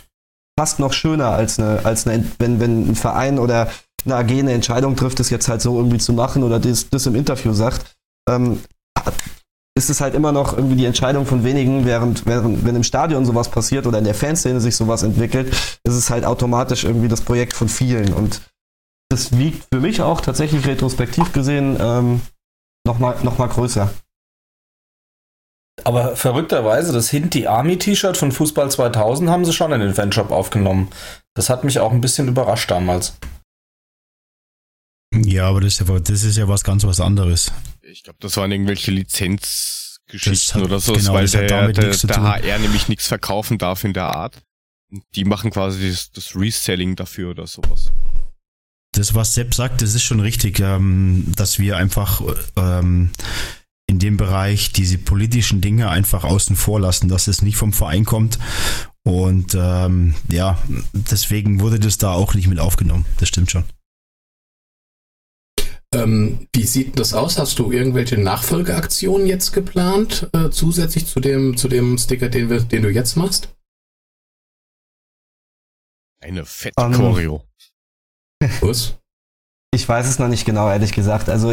fast 0.58 0.78
noch 0.78 0.92
schöner, 0.92 1.30
als 1.30 1.58
eine, 1.58 1.84
als 1.84 2.06
eine, 2.06 2.24
wenn, 2.38 2.60
wenn 2.60 2.90
ein 2.90 2.94
Verein 2.94 3.38
oder 3.38 3.68
eine 4.04 4.16
AG 4.16 4.30
eine 4.30 4.52
Entscheidung 4.52 4.96
trifft, 4.96 5.20
das 5.20 5.30
jetzt 5.30 5.48
halt 5.48 5.60
so 5.60 5.76
irgendwie 5.76 5.98
zu 5.98 6.12
machen 6.12 6.42
oder 6.42 6.58
das, 6.58 6.88
das 6.88 7.06
im 7.06 7.14
Interview 7.14 7.52
sagt. 7.52 7.96
Ähm, 8.28 8.60
ist 9.76 9.88
es 9.88 10.00
halt 10.00 10.14
immer 10.14 10.32
noch 10.32 10.56
irgendwie 10.56 10.76
die 10.76 10.84
Entscheidung 10.84 11.26
von 11.26 11.44
wenigen, 11.44 11.86
während, 11.86 12.26
während 12.26 12.64
wenn 12.64 12.76
im 12.76 12.82
Stadion 12.82 13.24
sowas 13.24 13.50
passiert 13.50 13.86
oder 13.86 13.98
in 13.98 14.04
der 14.04 14.14
Fanszene 14.14 14.60
sich 14.60 14.76
sowas 14.76 15.02
entwickelt, 15.02 15.48
ist 15.84 15.94
es 15.94 16.10
halt 16.10 16.24
automatisch 16.24 16.84
irgendwie 16.84 17.08
das 17.08 17.22
Projekt 17.22 17.54
von 17.54 17.68
vielen. 17.68 18.12
Und 18.12 18.42
das 19.08 19.36
wiegt 19.38 19.66
für 19.72 19.80
mich 19.80 20.02
auch 20.02 20.20
tatsächlich 20.20 20.66
retrospektiv 20.66 21.32
gesehen 21.32 21.78
ähm, 21.80 22.20
nochmal 22.86 23.16
noch 23.22 23.38
mal 23.38 23.48
größer. 23.48 23.90
Aber 25.84 26.16
verrückterweise, 26.16 26.92
das 26.92 27.10
Hinti 27.10 27.46
Army 27.46 27.78
T-Shirt 27.78 28.16
von 28.16 28.32
Fußball 28.32 28.70
2000 28.70 29.30
haben 29.30 29.44
sie 29.44 29.52
schon 29.52 29.72
in 29.72 29.80
den 29.80 29.94
Fanshop 29.94 30.30
aufgenommen. 30.30 30.88
Das 31.34 31.50
hat 31.50 31.64
mich 31.64 31.78
auch 31.78 31.92
ein 31.92 32.00
bisschen 32.00 32.28
überrascht 32.28 32.70
damals. 32.70 33.14
Ja, 35.14 35.48
aber 35.48 35.60
das 35.60 35.80
ist 35.80 35.88
ja, 35.88 35.98
das 35.98 36.22
ist 36.22 36.36
ja 36.36 36.48
was 36.48 36.62
ganz 36.62 36.84
was 36.84 37.00
anderes. 37.00 37.52
Ich 37.82 38.04
glaube, 38.04 38.18
das 38.20 38.36
waren 38.36 38.52
irgendwelche 38.52 38.92
Lizenzgeschichten 38.92 40.62
oder 40.62 40.78
so, 40.78 40.92
genau, 40.92 41.14
weil 41.14 41.28
der, 41.28 41.72
der, 41.72 41.92
der 41.92 42.22
HR 42.22 42.58
nämlich 42.58 42.88
nichts 42.88 43.08
verkaufen 43.08 43.58
darf 43.58 43.82
in 43.84 43.92
der 43.92 44.14
Art. 44.14 44.40
Die 45.14 45.24
machen 45.24 45.50
quasi 45.50 45.90
das, 45.90 46.10
das 46.12 46.36
Reselling 46.36 46.96
dafür 46.96 47.30
oder 47.30 47.46
sowas. 47.46 47.92
Das, 48.92 49.14
was 49.14 49.34
Sepp 49.34 49.54
sagt, 49.54 49.82
das 49.82 49.94
ist 49.94 50.02
schon 50.02 50.20
richtig, 50.20 50.58
ähm, 50.60 51.32
dass 51.36 51.58
wir 51.60 51.76
einfach 51.76 52.22
ähm, 52.56 53.10
in 53.90 53.98
dem 53.98 54.16
Bereich 54.16 54.72
diese 54.72 54.98
politischen 54.98 55.60
Dinge 55.60 55.90
einfach 55.90 56.22
außen 56.22 56.54
vor 56.54 56.80
lassen, 56.80 57.08
dass 57.08 57.26
es 57.26 57.42
nicht 57.42 57.56
vom 57.56 57.72
Verein 57.72 58.04
kommt. 58.04 58.38
Und 59.02 59.56
ähm, 59.58 60.14
ja, 60.30 60.58
deswegen 60.92 61.60
wurde 61.60 61.80
das 61.80 61.98
da 61.98 62.12
auch 62.12 62.34
nicht 62.34 62.46
mit 62.46 62.60
aufgenommen. 62.60 63.04
Das 63.18 63.28
stimmt 63.28 63.50
schon. 63.50 63.64
Ähm, 65.92 66.46
wie 66.54 66.66
sieht 66.66 67.00
das 67.00 67.14
aus? 67.14 67.36
Hast 67.36 67.58
du 67.58 67.72
irgendwelche 67.72 68.16
Nachfolgeaktionen 68.16 69.26
jetzt 69.26 69.52
geplant, 69.52 70.30
äh, 70.32 70.50
zusätzlich 70.50 71.06
zu 71.06 71.18
dem, 71.18 71.56
zu 71.56 71.66
dem 71.66 71.98
Sticker, 71.98 72.28
den, 72.28 72.48
wir, 72.48 72.60
den 72.60 72.82
du 72.82 72.90
jetzt 72.90 73.16
machst? 73.16 73.52
Eine 76.22 76.44
fette 76.44 76.80
um, 76.80 76.92
ähm, 76.92 76.98
Choreo. 77.00 77.44
Was? 78.60 78.94
Ich 79.74 79.88
weiß 79.88 80.06
es 80.06 80.20
noch 80.20 80.28
nicht 80.28 80.44
genau, 80.44 80.70
ehrlich 80.70 80.92
gesagt. 80.92 81.28
Also 81.28 81.52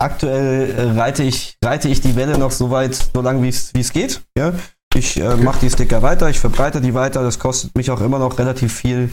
aktuell 0.00 0.70
äh, 0.70 0.90
reite 0.98 1.22
ich, 1.22 1.56
reite 1.64 1.88
ich 1.88 2.00
die 2.00 2.16
Welle 2.16 2.38
noch 2.38 2.50
so 2.50 2.70
weit, 2.70 2.94
so 2.94 3.20
lange 3.20 3.42
wie 3.42 3.48
es 3.48 3.92
geht. 3.92 4.22
Ja? 4.36 4.54
Ich 4.94 5.20
äh, 5.20 5.36
mache 5.36 5.60
die 5.60 5.70
Sticker 5.70 6.02
weiter, 6.02 6.28
ich 6.30 6.38
verbreite 6.38 6.80
die 6.80 6.94
weiter. 6.94 7.22
Das 7.22 7.38
kostet 7.38 7.74
mich 7.76 7.90
auch 7.90 8.00
immer 8.00 8.18
noch 8.18 8.38
relativ 8.38 8.72
viel 8.72 9.10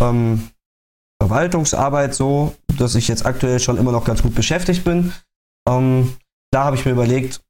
ähm, 0.00 0.50
Verwaltungsarbeit 1.20 2.14
so, 2.14 2.54
dass 2.78 2.94
ich 2.94 3.08
jetzt 3.08 3.24
aktuell 3.24 3.60
schon 3.60 3.78
immer 3.78 3.92
noch 3.92 4.04
ganz 4.04 4.22
gut 4.22 4.34
beschäftigt 4.34 4.84
bin. 4.84 5.12
Ähm, 5.68 6.14
da 6.50 6.64
habe 6.64 6.76
ich 6.76 6.84
mir 6.84 6.92
überlegt, 6.92 7.40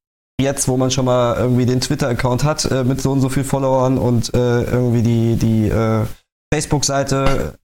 jetzt, 0.40 0.68
wo 0.68 0.76
man 0.76 0.90
schon 0.90 1.04
mal 1.04 1.36
irgendwie 1.36 1.66
den 1.66 1.80
Twitter-Account 1.80 2.44
hat 2.44 2.64
äh, 2.66 2.84
mit 2.84 3.00
so 3.00 3.12
und 3.12 3.20
so 3.20 3.28
viel 3.28 3.44
Followern 3.44 3.98
und 3.98 4.32
äh, 4.34 4.62
irgendwie 4.62 5.02
die, 5.02 5.36
die 5.36 5.68
äh, 5.68 6.04
Facebook-Seite, 6.52 7.58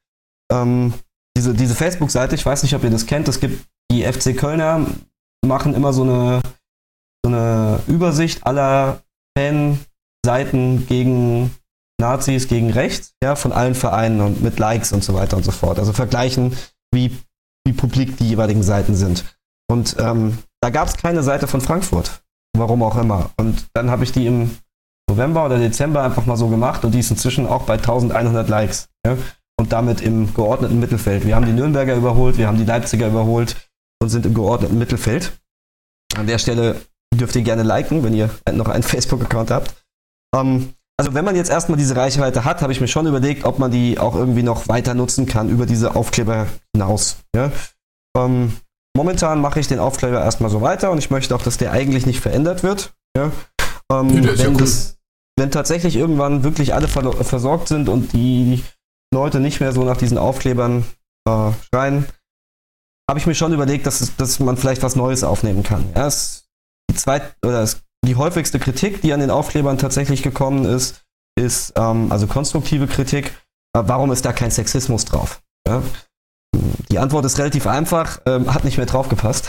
ähm, 0.52 0.94
diese, 1.36 1.54
diese 1.54 1.74
Facebook-Seite, 1.74 2.34
ich 2.34 2.44
weiß 2.44 2.62
nicht, 2.62 2.74
ob 2.74 2.84
ihr 2.84 2.90
das 2.90 3.06
kennt, 3.06 3.28
es 3.28 3.40
gibt 3.40 3.66
die 3.90 4.04
FC 4.04 4.36
Kölner, 4.36 4.86
machen 5.46 5.74
immer 5.74 5.92
so 5.92 6.02
eine, 6.02 6.40
so 7.24 7.32
eine 7.32 7.80
Übersicht 7.86 8.46
aller 8.46 9.00
Fanseiten 9.36 10.86
gegen 10.86 11.54
Nazis, 12.00 12.48
gegen 12.48 12.70
rechts, 12.70 13.14
ja, 13.22 13.36
von 13.36 13.52
allen 13.52 13.74
Vereinen 13.74 14.20
und 14.20 14.42
mit 14.42 14.58
Likes 14.58 14.92
und 14.92 15.04
so 15.04 15.14
weiter 15.14 15.36
und 15.36 15.44
so 15.44 15.50
fort. 15.50 15.78
Also 15.78 15.92
vergleichen, 15.92 16.56
wie, 16.92 17.16
wie 17.66 17.72
publik 17.72 18.16
die 18.16 18.28
jeweiligen 18.28 18.62
Seiten 18.62 18.94
sind. 18.94 19.24
Und 19.70 19.96
ähm, 19.98 20.38
da 20.60 20.70
gab 20.70 20.88
es 20.88 20.96
keine 20.96 21.22
Seite 21.22 21.46
von 21.46 21.60
Frankfurt. 21.60 22.22
Warum 22.56 22.82
auch 22.82 22.96
immer. 22.96 23.30
Und 23.38 23.66
dann 23.74 23.90
habe 23.90 24.02
ich 24.04 24.12
die 24.12 24.26
im 24.26 24.50
November 25.08 25.46
oder 25.46 25.58
Dezember 25.58 26.02
einfach 26.02 26.26
mal 26.26 26.36
so 26.36 26.48
gemacht 26.48 26.84
und 26.84 26.92
die 26.92 27.00
ist 27.00 27.10
inzwischen 27.10 27.46
auch 27.46 27.62
bei 27.62 27.74
1100 27.74 28.48
Likes. 28.48 28.88
Ja? 29.06 29.16
Und 29.58 29.72
damit 29.72 30.00
im 30.00 30.34
geordneten 30.34 30.80
Mittelfeld. 30.80 31.26
Wir 31.26 31.36
haben 31.36 31.46
die 31.46 31.52
Nürnberger 31.52 31.94
überholt, 31.94 32.38
wir 32.38 32.46
haben 32.46 32.56
die 32.56 32.64
Leipziger 32.64 33.08
überholt 33.08 33.69
und 34.00 34.08
sind 34.08 34.26
im 34.26 34.34
geordneten 34.34 34.78
Mittelfeld. 34.78 35.32
An 36.16 36.26
der 36.26 36.38
Stelle 36.38 36.80
dürft 37.14 37.36
ihr 37.36 37.42
gerne 37.42 37.62
liken, 37.62 38.02
wenn 38.02 38.14
ihr 38.14 38.30
noch 38.52 38.68
einen 38.68 38.82
Facebook-Account 38.82 39.50
habt. 39.50 39.74
Ähm, 40.34 40.74
also 40.98 41.14
wenn 41.14 41.24
man 41.24 41.34
jetzt 41.34 41.50
erstmal 41.50 41.78
diese 41.78 41.96
Reichweite 41.96 42.44
hat, 42.44 42.60
habe 42.60 42.72
ich 42.72 42.80
mir 42.80 42.88
schon 42.88 43.06
überlegt, 43.06 43.44
ob 43.44 43.58
man 43.58 43.70
die 43.70 43.98
auch 43.98 44.14
irgendwie 44.14 44.42
noch 44.42 44.68
weiter 44.68 44.94
nutzen 44.94 45.24
kann 45.24 45.48
über 45.48 45.64
diese 45.64 45.96
Aufkleber 45.96 46.46
hinaus. 46.74 47.16
Ja? 47.34 47.50
Ähm, 48.14 48.56
momentan 48.94 49.40
mache 49.40 49.60
ich 49.60 49.66
den 49.66 49.78
Aufkleber 49.78 50.20
erstmal 50.20 50.50
so 50.50 50.60
weiter 50.60 50.90
und 50.90 50.98
ich 50.98 51.10
möchte 51.10 51.34
auch, 51.34 51.42
dass 51.42 51.56
der 51.56 51.72
eigentlich 51.72 52.04
nicht 52.04 52.20
verändert 52.20 52.62
wird. 52.62 52.92
Ja? 53.16 53.32
Ähm, 53.90 54.22
ja, 54.22 54.38
wenn, 54.38 54.52
ja 54.52 54.58
das, 54.58 54.98
wenn 55.38 55.50
tatsächlich 55.50 55.96
irgendwann 55.96 56.44
wirklich 56.44 56.74
alle 56.74 56.86
versorgt 56.86 57.68
sind 57.68 57.88
und 57.88 58.12
die 58.12 58.62
Leute 59.12 59.40
nicht 59.40 59.60
mehr 59.60 59.72
so 59.72 59.84
nach 59.84 59.96
diesen 59.96 60.18
Aufklebern 60.18 60.84
äh, 61.26 61.50
schreien, 61.72 62.04
habe 63.10 63.18
ich 63.18 63.26
mir 63.26 63.34
schon 63.34 63.52
überlegt, 63.52 63.86
dass, 63.86 64.16
dass 64.16 64.38
man 64.38 64.56
vielleicht 64.56 64.84
was 64.84 64.94
Neues 64.94 65.24
aufnehmen 65.24 65.64
kann. 65.64 65.84
Ja, 65.96 66.06
es, 66.06 66.44
die, 66.88 66.94
zweit, 66.94 67.34
oder 67.44 67.60
es, 67.60 67.82
die 68.06 68.14
häufigste 68.14 68.60
Kritik, 68.60 69.02
die 69.02 69.12
an 69.12 69.18
den 69.18 69.30
Aufklebern 69.30 69.78
tatsächlich 69.78 70.22
gekommen 70.22 70.64
ist, 70.64 71.02
ist 71.36 71.72
ähm, 71.76 72.12
also 72.12 72.28
konstruktive 72.28 72.86
Kritik. 72.86 73.26
Äh, 73.76 73.82
warum 73.84 74.12
ist 74.12 74.24
da 74.24 74.32
kein 74.32 74.52
Sexismus 74.52 75.06
drauf? 75.06 75.42
Ja? 75.66 75.82
Die 76.90 77.00
Antwort 77.00 77.24
ist 77.24 77.36
relativ 77.40 77.66
einfach, 77.66 78.20
ähm, 78.26 78.54
hat 78.54 78.62
nicht 78.62 78.76
mehr 78.76 78.86
draufgepasst. 78.86 79.48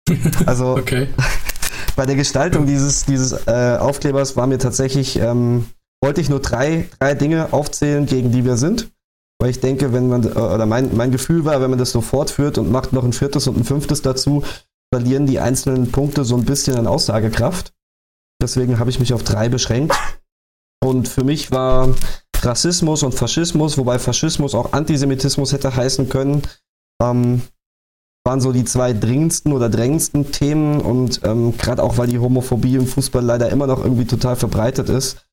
also 0.46 0.76
okay. 0.76 1.08
bei 1.96 2.04
der 2.04 2.16
Gestaltung 2.16 2.66
dieses, 2.66 3.06
dieses 3.06 3.32
äh, 3.46 3.78
Aufklebers 3.80 4.36
war 4.36 4.46
mir 4.46 4.58
tatsächlich, 4.58 5.18
ähm, 5.18 5.70
wollte 6.02 6.20
ich 6.20 6.28
nur 6.28 6.40
drei, 6.40 6.86
drei 6.98 7.14
Dinge 7.14 7.54
aufzählen, 7.54 8.04
gegen 8.04 8.30
die 8.30 8.44
wir 8.44 8.58
sind. 8.58 8.90
Weil 9.40 9.50
ich 9.50 9.60
denke, 9.60 9.92
wenn 9.92 10.08
man, 10.08 10.24
äh, 10.24 10.38
oder 10.38 10.66
mein, 10.66 10.94
mein 10.96 11.10
Gefühl 11.10 11.44
war, 11.44 11.60
wenn 11.60 11.70
man 11.70 11.78
das 11.78 11.90
so 11.90 12.02
fortführt 12.02 12.58
und 12.58 12.70
macht 12.70 12.92
noch 12.92 13.04
ein 13.04 13.14
viertes 13.14 13.48
und 13.48 13.56
ein 13.56 13.64
fünftes 13.64 14.02
dazu, 14.02 14.44
verlieren 14.92 15.26
die 15.26 15.40
einzelnen 15.40 15.90
Punkte 15.90 16.24
so 16.24 16.36
ein 16.36 16.44
bisschen 16.44 16.76
an 16.76 16.86
Aussagekraft. 16.86 17.72
Deswegen 18.42 18.78
habe 18.78 18.90
ich 18.90 19.00
mich 19.00 19.14
auf 19.14 19.22
drei 19.22 19.48
beschränkt. 19.48 19.96
Und 20.82 21.08
für 21.08 21.24
mich 21.24 21.50
war 21.52 21.94
Rassismus 22.42 23.02
und 23.02 23.14
Faschismus, 23.14 23.78
wobei 23.78 23.98
Faschismus 23.98 24.54
auch 24.54 24.72
Antisemitismus 24.72 25.52
hätte 25.52 25.74
heißen 25.74 26.08
können, 26.08 26.42
ähm, 27.02 27.42
waren 28.26 28.40
so 28.40 28.52
die 28.52 28.64
zwei 28.64 28.92
dringendsten 28.92 29.52
oder 29.52 29.68
drängendsten 29.68 30.32
Themen 30.32 30.80
und 30.80 31.20
ähm, 31.24 31.56
gerade 31.56 31.82
auch, 31.82 31.98
weil 31.98 32.08
die 32.08 32.18
Homophobie 32.18 32.76
im 32.76 32.86
Fußball 32.86 33.24
leider 33.24 33.50
immer 33.50 33.66
noch 33.66 33.82
irgendwie 33.82 34.06
total 34.06 34.36
verbreitet 34.36 34.88
ist 34.88 35.29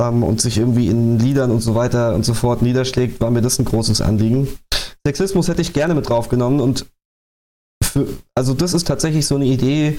ähm, 0.00 0.22
und 0.22 0.40
sich 0.40 0.58
irgendwie 0.58 0.88
in 0.88 1.18
Liedern 1.18 1.50
und 1.50 1.60
so 1.60 1.74
weiter 1.74 2.14
und 2.14 2.24
so 2.24 2.34
fort 2.34 2.62
niederschlägt, 2.62 3.20
war 3.20 3.30
mir 3.30 3.42
das 3.42 3.58
ein 3.58 3.64
großes 3.64 4.00
Anliegen. 4.00 4.48
Sexismus 5.06 5.48
hätte 5.48 5.62
ich 5.62 5.72
gerne 5.72 5.94
mit 5.94 6.08
draufgenommen 6.08 6.60
und 6.60 6.86
für, 7.82 8.06
also 8.34 8.54
das 8.54 8.74
ist 8.74 8.86
tatsächlich 8.86 9.26
so 9.26 9.36
eine 9.36 9.46
Idee 9.46 9.98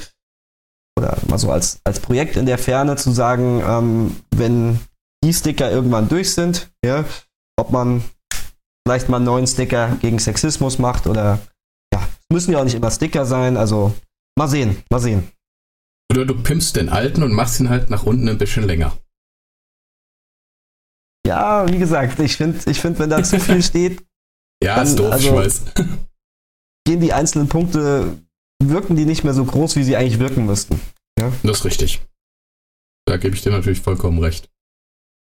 oder 0.97 1.17
mal 1.27 1.37
so 1.37 1.51
als, 1.51 1.79
als 1.83 1.99
Projekt 1.99 2.35
in 2.35 2.45
der 2.45 2.57
Ferne 2.57 2.95
zu 2.97 3.11
sagen, 3.11 3.63
ähm, 3.65 4.15
wenn 4.35 4.79
die 5.23 5.33
Sticker 5.33 5.71
irgendwann 5.71 6.09
durch 6.09 6.33
sind, 6.33 6.71
ja, 6.85 7.05
ob 7.57 7.71
man 7.71 8.03
vielleicht 8.85 9.09
mal 9.09 9.17
einen 9.17 9.25
neuen 9.25 9.47
Sticker 9.47 9.97
gegen 10.01 10.19
Sexismus 10.19 10.79
macht 10.79 11.07
oder 11.07 11.39
ja, 11.93 12.07
müssen 12.31 12.51
ja 12.51 12.59
auch 12.59 12.63
nicht 12.63 12.75
immer 12.75 12.91
Sticker 12.91 13.25
sein, 13.25 13.57
also 13.57 13.93
mal 14.37 14.47
sehen, 14.47 14.83
mal 14.89 14.99
sehen. 14.99 15.31
Oder 16.11 16.25
du 16.25 16.35
pimpst 16.35 16.75
den 16.75 16.89
alten 16.89 17.23
und 17.23 17.33
machst 17.33 17.59
ihn 17.59 17.69
halt 17.69 17.89
nach 17.89 18.03
unten 18.03 18.27
ein 18.29 18.37
bisschen 18.37 18.63
länger. 18.63 18.93
Ja, 21.29 21.71
wie 21.71 21.77
gesagt, 21.77 22.19
ich 22.19 22.37
finde, 22.37 22.59
ich 22.65 22.81
find, 22.81 22.97
wenn 22.97 23.11
da 23.11 23.21
zu 23.21 23.39
viel 23.39 23.61
steht. 23.61 24.03
ja, 24.63 24.77
dann, 24.77 24.87
ist 24.87 24.97
doof, 24.97 25.11
also, 25.11 25.29
ich 25.29 25.35
weiß. 25.35 25.61
gehen 26.87 27.01
die 27.01 27.13
einzelnen 27.13 27.47
Punkte, 27.47 28.17
wirken 28.63 28.95
die 28.95 29.05
nicht 29.05 29.23
mehr 29.23 29.35
so 29.35 29.45
groß, 29.45 29.75
wie 29.75 29.83
sie 29.83 29.95
eigentlich 29.95 30.17
wirken 30.17 30.47
müssten. 30.47 30.81
Ja? 31.19 31.31
Das 31.43 31.59
ist 31.59 31.65
richtig. 31.65 32.01
Da 33.05 33.17
gebe 33.17 33.35
ich 33.35 33.43
dir 33.43 33.51
natürlich 33.51 33.79
vollkommen 33.79 34.17
recht. 34.17 34.49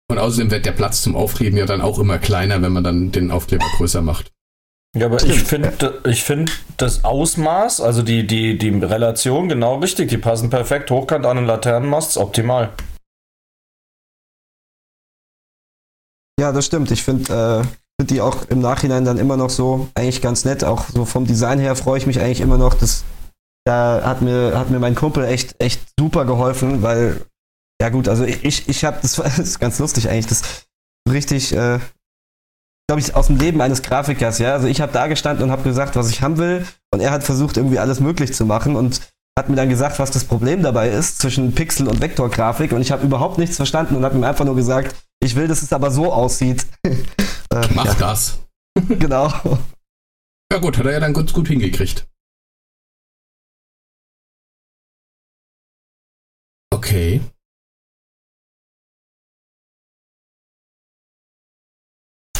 Und 0.09 0.17
außerdem 0.17 0.49
wird 0.49 0.65
der 0.65 0.71
Platz 0.71 1.03
zum 1.03 1.15
Aufkleben 1.15 1.59
ja 1.59 1.67
dann 1.67 1.81
auch 1.81 1.99
immer 1.99 2.17
kleiner, 2.17 2.59
wenn 2.63 2.73
man 2.73 2.83
dann 2.83 3.11
den 3.11 3.29
Aufkleber 3.29 3.65
größer 3.77 4.01
macht. 4.01 4.31
Ja, 4.97 5.05
aber 5.05 5.23
ich 5.23 5.43
finde 5.43 6.01
ich 6.07 6.23
find 6.23 6.59
das 6.77 7.03
Ausmaß, 7.03 7.81
also 7.81 8.01
die, 8.01 8.25
die, 8.25 8.57
die 8.57 8.69
Relation 8.69 9.47
genau 9.47 9.77
richtig. 9.77 10.09
Die 10.09 10.17
passen 10.17 10.49
perfekt. 10.49 10.89
Hochkant 10.89 11.27
an 11.27 11.37
den 11.37 11.45
Laternenmast, 11.45 12.17
optimal. 12.17 12.71
Ja, 16.39 16.51
das 16.51 16.65
stimmt. 16.65 16.91
Ich 16.91 17.03
finde 17.03 17.63
äh, 17.63 17.67
find 17.99 18.11
die 18.11 18.21
auch 18.21 18.43
im 18.49 18.59
Nachhinein 18.59 19.05
dann 19.05 19.17
immer 19.17 19.37
noch 19.37 19.49
so 19.49 19.89
eigentlich 19.95 20.21
ganz 20.21 20.45
nett. 20.45 20.63
Auch 20.63 20.85
so 20.89 21.05
vom 21.05 21.25
Design 21.25 21.59
her 21.59 21.75
freue 21.75 21.97
ich 21.97 22.07
mich 22.07 22.19
eigentlich 22.19 22.41
immer 22.41 22.57
noch. 22.57 22.73
Das, 22.73 23.03
da 23.65 24.01
hat 24.03 24.21
mir, 24.21 24.57
hat 24.57 24.69
mir 24.69 24.79
mein 24.79 24.95
Kumpel 24.95 25.25
echt, 25.25 25.55
echt 25.59 25.81
super 25.99 26.25
geholfen, 26.25 26.81
weil 26.81 27.21
ja 27.81 27.89
gut, 27.89 28.07
also 28.07 28.23
ich, 28.23 28.67
ich 28.67 28.85
habe, 28.85 28.97
das, 29.01 29.15
das 29.17 29.39
ist 29.39 29.59
ganz 29.59 29.79
lustig 29.79 30.09
eigentlich, 30.09 30.27
das 30.27 30.65
richtig, 31.09 31.53
äh, 31.53 31.79
glaube 32.87 32.99
ich, 32.99 33.15
aus 33.15 33.27
dem 33.27 33.37
Leben 33.37 33.61
eines 33.61 33.81
Grafikers, 33.81 34.39
ja. 34.39 34.53
Also 34.53 34.67
ich 34.67 34.81
habe 34.81 34.93
da 34.93 35.07
gestanden 35.07 35.43
und 35.43 35.51
habe 35.51 35.63
gesagt, 35.63 35.95
was 35.95 36.09
ich 36.09 36.21
haben 36.21 36.37
will 36.37 36.65
und 36.91 36.99
er 36.99 37.11
hat 37.11 37.23
versucht, 37.23 37.57
irgendwie 37.57 37.79
alles 37.79 37.99
möglich 37.99 38.33
zu 38.33 38.45
machen 38.45 38.75
und 38.75 39.01
hat 39.37 39.49
mir 39.49 39.55
dann 39.55 39.69
gesagt, 39.69 39.99
was 39.99 40.11
das 40.11 40.25
Problem 40.25 40.61
dabei 40.61 40.89
ist 40.89 41.19
zwischen 41.19 41.53
Pixel- 41.55 41.87
und 41.87 42.01
Vektorgrafik 42.01 42.71
und 42.71 42.81
ich 42.81 42.91
habe 42.91 43.05
überhaupt 43.05 43.37
nichts 43.37 43.55
verstanden 43.57 43.95
und 43.95 44.05
habe 44.05 44.15
ihm 44.15 44.23
einfach 44.23 44.45
nur 44.45 44.55
gesagt, 44.55 44.95
ich 45.23 45.35
will, 45.35 45.47
dass 45.47 45.61
es 45.61 45.73
aber 45.73 45.91
so 45.91 46.11
aussieht. 46.11 46.65
äh, 46.83 47.67
Mach 47.73 47.85
ja. 47.85 47.93
das. 47.95 48.39
genau. 48.89 49.31
Ja 50.51 50.59
gut, 50.59 50.77
hat 50.77 50.85
er 50.85 50.93
ja 50.93 50.99
dann 50.99 51.13
ganz 51.13 51.33
gut 51.33 51.47
hingekriegt. 51.47 52.07
Okay. 56.73 57.21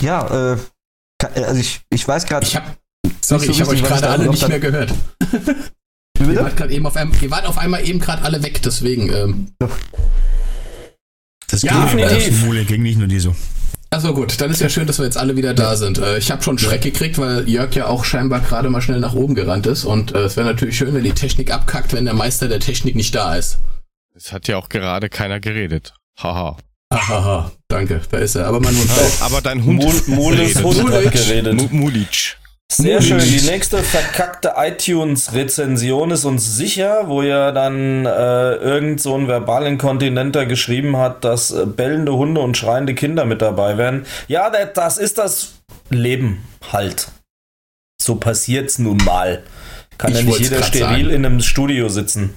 Ja, 0.01 0.53
äh, 0.53 0.57
äh, 1.21 1.43
also 1.43 1.59
ich, 1.59 1.81
ich 1.89 2.07
weiß 2.07 2.25
gerade. 2.25 2.45
Ich 2.45 2.55
hab, 2.55 2.77
sorry, 3.21 3.45
so 3.45 3.51
ich 3.51 3.61
habe 3.61 3.71
euch 3.71 3.83
gerade 3.83 4.09
alle 4.09 4.27
nicht 4.27 4.47
mehr 4.47 4.59
gehört. 4.59 4.93
Ihr 6.19 6.35
wart, 6.35 6.61
auf 6.85 6.95
einem, 6.95 7.13
ihr 7.21 7.31
wart 7.31 7.45
auf 7.45 7.57
einmal 7.57 7.87
eben 7.87 7.99
gerade 7.99 8.23
alle 8.23 8.43
weg, 8.43 8.61
deswegen. 8.61 9.11
Ähm. 9.11 9.53
Das 11.53 11.61
ja, 11.61 11.83
definitiv. 11.83 12.45
Mule 12.45 12.65
ging 12.65 12.81
nicht 12.81 12.97
nur 12.97 13.07
die 13.07 13.19
so. 13.19 13.35
Achso, 13.91 14.11
gut, 14.11 14.41
dann 14.41 14.49
ist 14.49 14.59
ja 14.59 14.69
schön, 14.69 14.87
dass 14.87 14.97
wir 14.97 15.05
jetzt 15.05 15.17
alle 15.17 15.37
wieder 15.37 15.53
da 15.53 15.75
sind. 15.75 15.99
Äh, 15.99 16.17
ich 16.17 16.31
habe 16.31 16.41
schon 16.41 16.57
Schreck 16.57 16.81
gekriegt, 16.81 17.19
weil 17.19 17.47
Jörg 17.47 17.75
ja 17.75 17.85
auch 17.85 18.05
scheinbar 18.05 18.39
gerade 18.39 18.71
mal 18.71 18.81
schnell 18.81 18.99
nach 18.99 19.13
oben 19.13 19.35
gerannt 19.35 19.67
ist. 19.67 19.85
Und 19.85 20.15
äh, 20.15 20.21
es 20.21 20.35
wäre 20.35 20.47
natürlich 20.47 20.75
schön, 20.75 20.95
wenn 20.95 21.03
die 21.03 21.11
Technik 21.11 21.53
abkackt, 21.53 21.93
wenn 21.93 22.05
der 22.05 22.15
Meister 22.15 22.47
der 22.47 22.59
Technik 22.59 22.95
nicht 22.95 23.13
da 23.13 23.35
ist. 23.35 23.59
Es 24.15 24.31
hat 24.31 24.47
ja 24.47 24.57
auch 24.57 24.67
gerade 24.67 25.09
keiner 25.09 25.39
geredet. 25.39 25.93
Haha. 26.19 26.57
Hahaha, 26.91 27.51
danke, 27.67 28.01
da 28.09 28.17
ist 28.17 28.33
er. 28.33 28.47
Aber 28.47 28.59
mein 28.59 28.75
Hund. 28.75 28.89
Aber 29.21 29.41
dein 29.41 29.63
Hund 29.63 30.07
Mulis 30.07 30.63
Hund 30.63 30.91
hat 30.91 31.11
geredet. 31.11 31.71
Mulic. 31.71 32.37
Sehr 32.77 33.01
schön. 33.01 33.19
Die 33.19 33.41
nächste 33.41 33.83
verkackte 33.83 34.53
iTunes-Rezension 34.57 36.11
ist 36.11 36.25
uns 36.25 36.55
sicher, 36.55 37.07
wo 37.07 37.21
ja 37.21 37.51
dann 37.51 38.05
äh, 38.05 38.55
irgend 38.55 39.01
so 39.01 39.15
ein 39.15 39.27
Verbalinkontinenter 39.27 40.45
geschrieben 40.45 40.97
hat, 40.97 41.23
dass 41.23 41.51
äh, 41.51 41.65
bellende 41.65 42.13
Hunde 42.13 42.41
und 42.41 42.57
schreiende 42.57 42.95
Kinder 42.95 43.25
mit 43.25 43.41
dabei 43.41 43.77
wären. 43.77 44.05
Ja, 44.27 44.49
das 44.49 44.97
ist 44.97 45.17
das 45.17 45.59
Leben 45.89 46.43
halt. 46.71 47.09
So 48.01 48.15
passiert's 48.15 48.79
nun 48.79 48.97
mal. 48.97 49.43
Kann 49.97 50.11
ich 50.11 50.17
ja 50.17 50.23
nicht 50.23 50.39
jeder 50.39 50.63
steril 50.63 51.05
sagen. 51.05 51.15
in 51.15 51.25
einem 51.25 51.41
Studio 51.41 51.89
sitzen. 51.89 52.33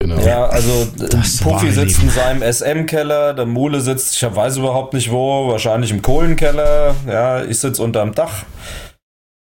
Genau. 0.00 0.20
Ja, 0.20 0.46
also 0.46 0.86
das 0.96 1.38
Puffy 1.38 1.72
sitzt 1.72 2.00
in 2.00 2.10
seinem 2.10 2.40
SM-Keller, 2.40 3.34
der 3.34 3.46
Mule 3.46 3.80
sitzt, 3.80 4.14
ich 4.14 4.22
weiß 4.22 4.58
überhaupt 4.58 4.94
nicht 4.94 5.10
wo, 5.10 5.48
wahrscheinlich 5.48 5.90
im 5.90 6.02
Kohlenkeller. 6.02 6.94
Ja, 7.06 7.44
ich 7.44 7.58
sitze 7.58 7.82
unterm 7.82 8.14
Dach. 8.14 8.44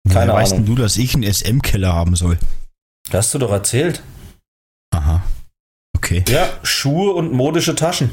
Keine 0.09 0.33
Woher 0.33 0.45
Ahnung. 0.45 0.59
Weißt 0.59 0.69
du, 0.69 0.75
dass 0.75 0.97
ich 0.97 1.15
einen 1.15 1.33
SM-Keller 1.33 1.93
haben 1.93 2.17
soll? 2.17 2.39
hast 3.13 3.35
du 3.35 3.39
doch 3.39 3.53
erzählt. 3.53 4.03
Aha. 4.93 5.23
Okay. 5.97 6.25
Ja, 6.29 6.49
Schuhe 6.63 7.13
und 7.13 7.33
modische 7.33 7.75
Taschen. 7.77 8.11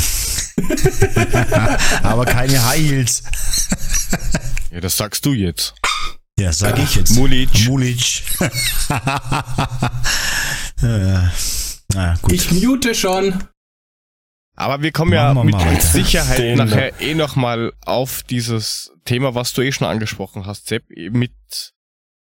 Aber 2.02 2.24
keine 2.24 2.64
High 2.64 2.80
Heels. 2.80 3.22
ja, 4.70 4.80
das 4.80 4.96
sagst 4.96 5.26
du 5.26 5.34
jetzt. 5.34 5.74
Ja, 6.38 6.52
sag 6.52 6.78
ich 6.78 6.94
jetzt. 6.94 7.16
Mulic. 7.16 7.66
Mulic. 7.66 8.22
ja, 10.82 12.14
gut. 12.22 12.32
Ich 12.32 12.52
mute 12.52 12.94
schon. 12.94 13.44
Aber 14.54 14.82
wir 14.82 14.90
kommen 14.90 15.12
ja 15.12 15.34
mit 15.34 15.54
weiter. 15.54 15.80
Sicherheit 15.80 16.38
Den 16.38 16.58
nachher 16.58 17.00
eh 17.00 17.14
nochmal 17.14 17.74
auf 17.84 18.22
dieses 18.22 18.92
Thema, 19.04 19.34
was 19.34 19.52
du 19.52 19.62
eh 19.62 19.70
schon 19.70 19.86
angesprochen 19.86 20.46
hast, 20.46 20.66
Sepp, 20.66 20.84
mit, 20.88 21.74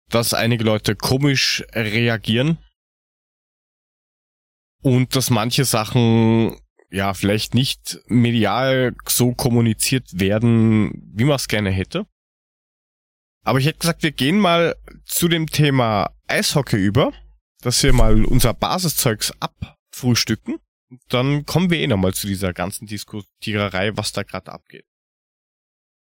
dass 0.09 0.35
einige 0.35 0.63
Leute 0.63 0.95
komisch 0.95 1.63
reagieren 1.73 2.59
und 4.83 5.15
dass 5.15 5.31
manche 5.31 5.65
Sachen 5.65 6.55
ja 6.91 7.13
vielleicht 7.13 7.53
nicht 7.55 7.99
medial 8.07 8.95
so 9.07 9.33
kommuniziert 9.33 10.19
werden, 10.19 10.91
wie 11.13 11.25
man 11.25 11.35
es 11.35 11.47
gerne 11.47 11.71
hätte. 11.71 12.05
Aber 13.43 13.59
ich 13.59 13.65
hätte 13.65 13.79
gesagt, 13.79 14.03
wir 14.03 14.11
gehen 14.11 14.39
mal 14.39 14.75
zu 15.05 15.27
dem 15.27 15.47
Thema 15.47 16.11
Eishockey 16.27 16.77
über, 16.77 17.13
dass 17.61 17.83
wir 17.83 17.93
mal 17.93 18.25
unser 18.25 18.53
Basiszeugs 18.53 19.33
abfrühstücken. 19.39 20.59
Dann 21.09 21.45
kommen 21.45 21.69
wir 21.69 21.79
eh 21.79 21.87
nochmal 21.87 22.13
zu 22.13 22.25
dieser 22.25 22.53
ganzen 22.53 22.87
Diskutiererei, 22.87 23.95
was 23.95 24.11
da 24.11 24.23
gerade 24.23 24.51
abgeht. 24.51 24.85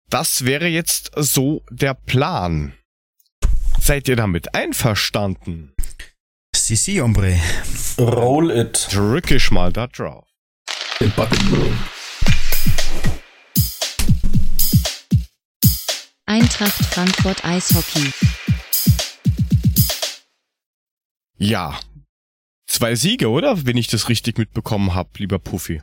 Das 0.09 0.45
wäre 0.45 0.67
jetzt 0.67 1.11
so 1.15 1.63
der 1.69 1.93
Plan. 1.93 2.73
Seid 3.79 4.07
ihr 4.07 4.15
damit 4.15 4.53
einverstanden? 4.53 5.73
Si, 6.55 6.75
si, 6.75 6.99
hombre. 6.99 7.39
Roll 7.97 8.51
it. 8.51 8.87
Drück 8.91 9.31
ich 9.31 9.51
mal 9.51 9.71
da 9.71 9.87
drauf. 9.87 10.27
Den 10.99 11.11
Button. 11.11 11.77
Eintracht 16.25 16.85
Frankfurt 16.93 17.43
Eishockey. 17.45 18.11
Ja. 21.37 21.79
Zwei 22.69 22.95
Siege, 22.95 23.29
oder? 23.29 23.65
Wenn 23.65 23.77
ich 23.77 23.87
das 23.87 24.09
richtig 24.09 24.37
mitbekommen 24.37 24.93
habe, 24.93 25.09
lieber 25.17 25.39
Puffy. 25.39 25.81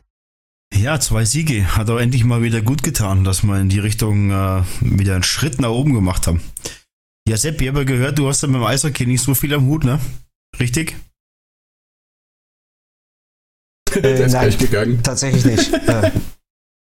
Ja, 0.74 0.98
zwei 1.00 1.24
Siege. 1.24 1.76
Hat 1.76 1.88
auch 1.88 1.98
endlich 1.98 2.24
mal 2.24 2.42
wieder 2.42 2.60
gut 2.60 2.82
getan, 2.82 3.24
dass 3.24 3.42
wir 3.42 3.58
in 3.60 3.68
die 3.68 3.78
Richtung 3.78 4.30
äh, 4.30 4.62
wieder 4.80 5.14
einen 5.14 5.22
Schritt 5.22 5.60
nach 5.60 5.70
oben 5.70 5.94
gemacht 5.94 6.26
haben. 6.26 6.42
Ja, 7.28 7.36
Sepp, 7.36 7.60
ich 7.60 7.68
habe 7.68 7.84
gehört, 7.84 8.18
du 8.18 8.28
hast 8.28 8.42
ja 8.42 8.48
mit 8.48 8.56
dem 8.56 8.64
Eishockey 8.64 9.06
nicht 9.06 9.22
so 9.22 9.34
viel 9.34 9.54
am 9.54 9.66
Hut, 9.66 9.84
ne? 9.84 9.98
Richtig? 10.58 10.96
Äh, 13.94 14.26
nein, 14.26 14.58
gegangen. 14.58 15.02
tatsächlich 15.02 15.44
nicht. 15.44 15.72
Äh, 15.84 16.10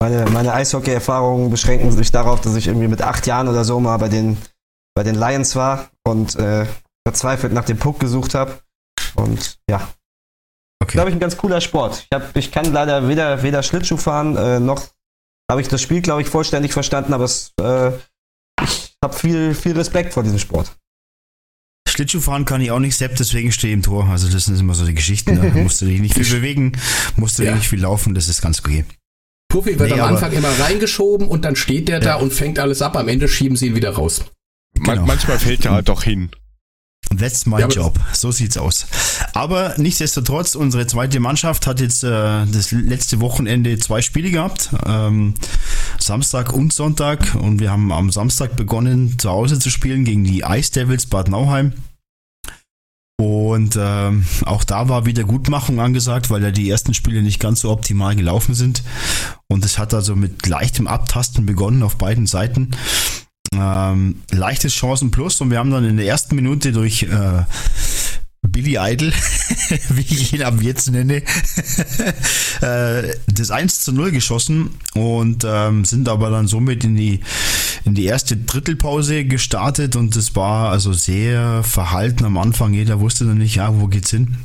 meine, 0.01 0.29
meine 0.31 0.53
Eishockey-Erfahrungen 0.53 1.49
beschränken 1.49 1.91
sich 1.91 2.11
darauf, 2.11 2.41
dass 2.41 2.57
ich 2.57 2.67
irgendwie 2.67 2.89
mit 2.89 3.01
acht 3.01 3.25
Jahren 3.25 3.47
oder 3.47 3.63
so 3.63 3.79
mal 3.79 3.97
bei 3.97 4.09
den, 4.09 4.37
bei 4.95 5.03
den 5.03 5.15
Lions 5.15 5.55
war 5.55 5.89
und 6.05 6.35
äh, 6.35 6.65
verzweifelt 7.07 7.53
nach 7.53 7.65
dem 7.65 7.77
Puck 7.77 7.99
gesucht 7.99 8.33
habe. 8.33 8.59
Und 9.15 9.59
ja. 9.69 9.87
Okay. 10.81 10.93
Glaube 10.93 11.09
ich, 11.09 11.15
ein 11.15 11.19
ganz 11.19 11.37
cooler 11.37 11.61
Sport. 11.61 12.07
Ich, 12.09 12.15
hab, 12.15 12.35
ich 12.35 12.51
kann 12.51 12.71
leider 12.73 13.07
weder, 13.07 13.43
weder 13.43 13.63
Schlittschuh 13.63 13.97
fahren, 13.97 14.35
äh, 14.35 14.59
noch 14.59 14.83
habe 15.49 15.61
ich 15.61 15.67
das 15.67 15.81
Spiel, 15.81 16.01
glaube 16.01 16.21
ich, 16.21 16.29
vollständig 16.29 16.73
verstanden, 16.73 17.13
aber 17.13 17.25
es, 17.25 17.53
äh, 17.61 17.91
ich 18.63 18.97
habe 19.03 19.13
viel, 19.13 19.53
viel 19.53 19.73
Respekt 19.73 20.13
vor 20.13 20.23
diesem 20.23 20.39
Sport. 20.39 20.75
Schlittschuhfahren 21.87 22.45
kann 22.45 22.59
ich 22.61 22.71
auch 22.71 22.79
nicht 22.79 22.97
selbst, 22.97 23.19
deswegen 23.19 23.51
stehe 23.51 23.71
ich 23.71 23.77
im 23.77 23.83
Tor. 23.83 24.05
Also 24.05 24.27
das 24.29 24.45
sind 24.45 24.59
immer 24.59 24.73
so 24.73 24.85
die 24.85 24.95
Geschichten. 24.95 25.35
Da 25.53 25.61
musst 25.61 25.81
du 25.81 25.85
dich 25.85 26.01
nicht 26.01 26.15
viel 26.15 26.25
bewegen, 26.25 26.73
musst 27.15 27.37
du 27.37 27.43
ja. 27.43 27.53
nicht 27.55 27.69
viel 27.69 27.81
laufen, 27.81 28.15
das 28.15 28.27
ist 28.27 28.41
ganz 28.41 28.59
okay. 28.59 28.85
Puffy 29.49 29.77
wird 29.77 29.91
nee, 29.91 29.99
am 29.99 30.15
Anfang 30.15 30.31
immer 30.31 30.49
reingeschoben 30.59 31.27
und 31.27 31.45
dann 31.45 31.55
steht 31.55 31.87
der 31.87 31.99
ja. 31.99 32.03
da 32.03 32.15
und 32.15 32.33
fängt 32.33 32.57
alles 32.57 32.81
ab. 32.81 32.97
Am 32.97 33.07
Ende 33.07 33.27
schieben 33.27 33.55
sie 33.55 33.67
ihn 33.67 33.75
wieder 33.75 33.91
raus. 33.91 34.23
Genau. 34.73 35.05
manchmal 35.05 35.37
fällt 35.37 35.65
er 35.65 35.71
halt 35.73 35.89
doch 35.89 36.01
hin. 36.01 36.31
That's 37.17 37.45
my 37.45 37.59
ja, 37.59 37.67
job. 37.67 37.99
So 38.11 38.31
sieht's 38.31 38.57
aus. 38.57 38.85
Aber 39.33 39.75
nichtsdestotrotz, 39.77 40.55
unsere 40.55 40.87
zweite 40.87 41.19
Mannschaft 41.19 41.67
hat 41.67 41.79
jetzt 41.79 42.03
äh, 42.03 42.07
das 42.09 42.71
letzte 42.71 43.19
Wochenende 43.19 43.77
zwei 43.79 44.01
Spiele 44.01 44.31
gehabt. 44.31 44.69
Ähm, 44.85 45.33
Samstag 45.99 46.53
und 46.53 46.73
Sonntag. 46.73 47.35
Und 47.35 47.59
wir 47.59 47.71
haben 47.71 47.91
am 47.91 48.11
Samstag 48.11 48.55
begonnen, 48.55 49.17
zu 49.19 49.29
Hause 49.29 49.59
zu 49.59 49.69
spielen 49.69 50.05
gegen 50.05 50.23
die 50.23 50.41
Ice 50.41 50.71
Devils 50.71 51.05
Bad 51.05 51.29
Nauheim. 51.29 51.73
Und 53.19 53.75
äh, 53.75 54.11
auch 54.45 54.63
da 54.63 54.89
war 54.89 55.05
wieder 55.05 55.23
Gutmachung 55.23 55.79
angesagt, 55.79 56.29
weil 56.29 56.43
ja 56.43 56.51
die 56.51 56.69
ersten 56.69 56.93
Spiele 56.93 57.21
nicht 57.21 57.39
ganz 57.39 57.61
so 57.61 57.69
optimal 57.69 58.15
gelaufen 58.15 58.55
sind. 58.55 58.83
Und 59.47 59.63
es 59.63 59.77
hat 59.77 59.93
also 59.93 60.15
mit 60.15 60.47
leichtem 60.47 60.87
Abtasten 60.87 61.45
begonnen 61.45 61.83
auf 61.83 61.97
beiden 61.97 62.25
Seiten. 62.25 62.71
Ähm, 63.59 64.21
leichtes 64.31 64.73
Chancen 64.73 65.11
plus 65.11 65.41
und 65.41 65.51
wir 65.51 65.59
haben 65.59 65.71
dann 65.71 65.85
in 65.85 65.97
der 65.97 66.05
ersten 66.05 66.35
Minute 66.35 66.71
durch 66.71 67.03
äh, 67.03 67.43
Billy 68.45 68.77
Idol, 68.79 69.11
wie 69.89 70.01
ich 70.01 70.33
ihn 70.33 70.43
ab 70.43 70.55
jetzt 70.61 70.91
nenne, 70.91 71.17
äh, 72.61 73.15
das 73.27 73.51
1 73.51 73.81
zu 73.81 73.93
0 73.93 74.11
geschossen 74.11 74.71
und 74.93 75.45
ähm, 75.47 75.85
sind 75.85 76.09
aber 76.09 76.29
dann 76.29 76.47
somit 76.47 76.83
in 76.83 76.95
die, 76.95 77.21
in 77.85 77.95
die 77.95 78.05
erste 78.05 78.35
Drittelpause 78.35 79.25
gestartet 79.25 79.95
und 79.95 80.15
es 80.15 80.35
war 80.35 80.71
also 80.71 80.91
sehr 80.93 81.63
verhalten 81.63 82.25
am 82.25 82.37
Anfang. 82.37 82.73
Jeder 82.73 82.99
wusste 82.99 83.25
dann 83.25 83.37
nicht, 83.37 83.55
ja, 83.55 83.79
wo 83.79 83.87
geht's 83.87 84.11
hin? 84.11 84.37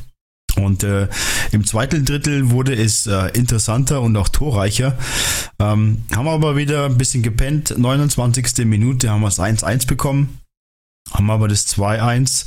Und 0.59 0.83
äh, 0.83 1.09
im 1.53 1.65
zweiten 1.65 2.05
Drittel 2.05 2.51
wurde 2.51 2.75
es 2.75 3.07
äh, 3.07 3.29
interessanter 3.35 4.03
und 4.03 4.17
auch 4.17 4.29
torreicher. 4.29 4.99
Ähm, 5.59 6.03
haben 6.15 6.29
aber 6.29 6.57
wieder 6.57 6.87
ein 6.87 6.99
bisschen 6.99 7.23
gepennt. 7.23 7.75
29. 7.77 8.67
Minute 8.67 9.11
haben 9.11 9.21
wir 9.21 9.29
es 9.29 9.39
1-1 9.39 9.87
bekommen. 9.87 10.41
Haben 11.13 11.31
aber 11.31 11.49
das 11.49 11.67
2-1 11.69 12.45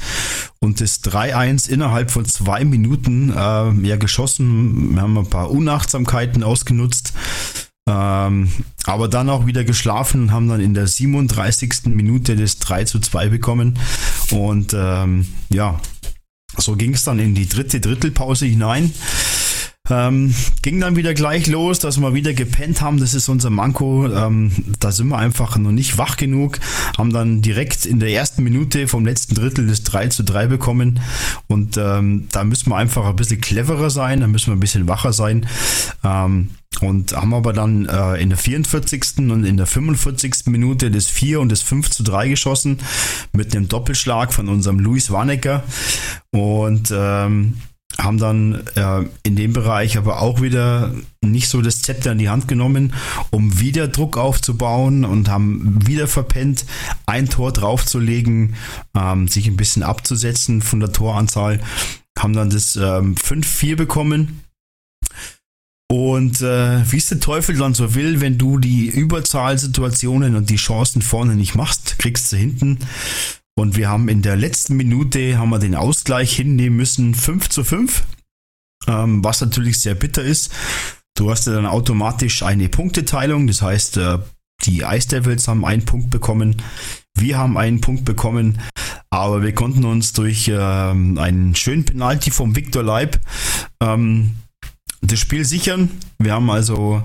und 0.59 0.81
das 0.81 1.03
3-1 1.03 1.69
innerhalb 1.69 2.11
von 2.11 2.25
zwei 2.25 2.63
Minuten 2.63 3.31
äh, 3.31 3.87
ja, 3.87 3.95
geschossen. 3.95 4.93
Wir 4.93 5.01
haben 5.01 5.17
ein 5.17 5.29
paar 5.29 5.49
Unachtsamkeiten 5.49 6.43
ausgenutzt. 6.43 7.13
Ähm, 7.89 8.51
aber 8.85 9.07
dann 9.07 9.29
auch 9.29 9.47
wieder 9.47 9.63
geschlafen 9.63 10.23
und 10.23 10.31
haben 10.31 10.47
dann 10.47 10.61
in 10.61 10.75
der 10.75 10.85
37. 10.85 11.85
Minute 11.85 12.35
das 12.35 12.59
3 12.59 12.83
zu 12.83 12.99
2 12.99 13.29
bekommen. 13.29 13.79
Und 14.31 14.75
ähm, 14.77 15.25
ja, 15.49 15.79
so 16.57 16.75
ging 16.75 16.93
es 16.93 17.03
dann 17.03 17.19
in 17.19 17.35
die 17.35 17.47
dritte 17.47 17.79
Drittelpause 17.79 18.45
hinein. 18.45 18.93
Ähm, 19.89 20.33
ging 20.61 20.79
dann 20.79 20.95
wieder 20.95 21.13
gleich 21.13 21.47
los, 21.47 21.79
dass 21.79 21.99
wir 21.99 22.13
wieder 22.13 22.33
gepennt 22.33 22.81
haben. 22.81 22.99
Das 22.99 23.13
ist 23.13 23.29
unser 23.29 23.49
Manko. 23.49 24.07
Ähm, 24.07 24.51
da 24.79 24.91
sind 24.91 25.09
wir 25.09 25.17
einfach 25.17 25.57
noch 25.57 25.71
nicht 25.71 25.97
wach 25.97 26.17
genug. 26.17 26.59
Haben 26.97 27.11
dann 27.11 27.41
direkt 27.41 27.85
in 27.85 27.99
der 27.99 28.09
ersten 28.09 28.43
Minute 28.43 28.87
vom 28.87 29.05
letzten 29.05 29.35
Drittel 29.35 29.67
das 29.67 29.83
3 29.83 30.07
zu 30.07 30.23
3 30.23 30.47
bekommen. 30.47 30.99
Und 31.47 31.77
ähm, 31.77 32.27
da 32.31 32.43
müssen 32.43 32.69
wir 32.69 32.77
einfach 32.77 33.05
ein 33.05 33.15
bisschen 33.15 33.41
cleverer 33.41 33.89
sein. 33.89 34.21
Da 34.21 34.27
müssen 34.27 34.47
wir 34.47 34.55
ein 34.55 34.61
bisschen 34.61 34.87
wacher 34.87 35.13
sein. 35.13 35.47
Ähm, 36.03 36.51
und 36.79 37.13
haben 37.13 37.33
aber 37.33 37.53
dann 37.53 37.85
äh, 37.85 38.15
in 38.15 38.29
der 38.29 38.37
44. 38.37 39.19
und 39.19 39.43
in 39.43 39.57
der 39.57 39.65
45. 39.65 40.47
Minute 40.47 40.89
das 40.89 41.07
4 41.07 41.39
und 41.39 41.51
das 41.51 41.61
5 41.61 41.89
zu 41.89 42.03
3 42.03 42.29
geschossen 42.29 42.79
mit 43.33 43.55
einem 43.55 43.67
Doppelschlag 43.67 44.33
von 44.33 44.47
unserem 44.47 44.79
Luis 44.79 45.11
Warnecker. 45.11 45.63
Und 46.31 46.91
ähm, 46.95 47.57
haben 47.97 48.17
dann 48.17 48.63
äh, 48.75 49.03
in 49.23 49.35
dem 49.35 49.53
Bereich 49.53 49.97
aber 49.97 50.21
auch 50.21 50.41
wieder 50.41 50.93
nicht 51.21 51.49
so 51.49 51.61
das 51.61 51.81
Zepter 51.81 52.13
in 52.13 52.17
die 52.17 52.29
Hand 52.29 52.47
genommen, 52.47 52.93
um 53.29 53.59
wieder 53.59 53.87
Druck 53.87 54.17
aufzubauen 54.17 55.05
und 55.05 55.29
haben 55.29 55.85
wieder 55.85 56.07
verpennt, 56.07 56.65
ein 57.05 57.29
Tor 57.29 57.51
draufzulegen, 57.51 58.55
ähm, 58.95 59.27
sich 59.27 59.47
ein 59.47 59.57
bisschen 59.57 59.83
abzusetzen 59.83 60.61
von 60.61 60.79
der 60.79 60.91
Toranzahl, 60.91 61.59
haben 62.17 62.33
dann 62.33 62.49
das 62.49 62.75
ähm, 62.75 63.15
5-4 63.15 63.75
bekommen. 63.75 64.41
Und 65.91 66.41
äh, 66.41 66.89
wie 66.89 66.97
es 66.97 67.09
der 67.09 67.19
Teufel 67.19 67.57
dann 67.57 67.73
so 67.73 67.95
will, 67.95 68.21
wenn 68.21 68.37
du 68.37 68.59
die 68.59 68.87
Überzahlsituationen 68.87 70.37
und 70.37 70.49
die 70.49 70.55
Chancen 70.55 71.01
vorne 71.01 71.35
nicht 71.35 71.53
machst, 71.53 71.99
kriegst 71.99 72.31
du 72.31 72.37
hinten. 72.37 72.79
Und 73.55 73.75
wir 73.75 73.89
haben 73.89 74.07
in 74.07 74.21
der 74.21 74.37
letzten 74.37 74.77
Minute 74.77 75.37
haben 75.37 75.49
wir 75.49 75.59
den 75.59 75.75
Ausgleich 75.75 76.33
hinnehmen 76.33 76.77
müssen, 76.77 77.13
5 77.13 77.49
zu 77.49 77.65
5, 77.65 78.03
ähm, 78.87 79.21
was 79.21 79.41
natürlich 79.41 79.79
sehr 79.79 79.95
bitter 79.95 80.23
ist. 80.23 80.53
Du 81.17 81.29
hast 81.29 81.47
ja 81.47 81.51
dann 81.51 81.65
automatisch 81.65 82.41
eine 82.41 82.69
Punkteteilung, 82.69 83.47
das 83.47 83.61
heißt, 83.61 83.97
äh, 83.97 84.19
die 84.63 84.83
Ice 84.83 85.09
Devils 85.09 85.49
haben 85.49 85.65
einen 85.65 85.83
Punkt 85.83 86.09
bekommen, 86.09 86.61
wir 87.17 87.37
haben 87.37 87.57
einen 87.57 87.81
Punkt 87.81 88.05
bekommen, 88.05 88.61
aber 89.09 89.43
wir 89.43 89.53
konnten 89.53 89.83
uns 89.83 90.13
durch 90.13 90.47
äh, 90.47 90.57
einen 90.57 91.53
schönen 91.53 91.83
Penalty 91.83 92.31
vom 92.31 92.55
Victor 92.55 92.81
Leib 92.81 93.19
ähm, 93.83 94.37
das 95.01 95.19
Spiel 95.19 95.45
sichern. 95.45 95.89
Wir 96.19 96.33
haben 96.33 96.49
also 96.49 97.03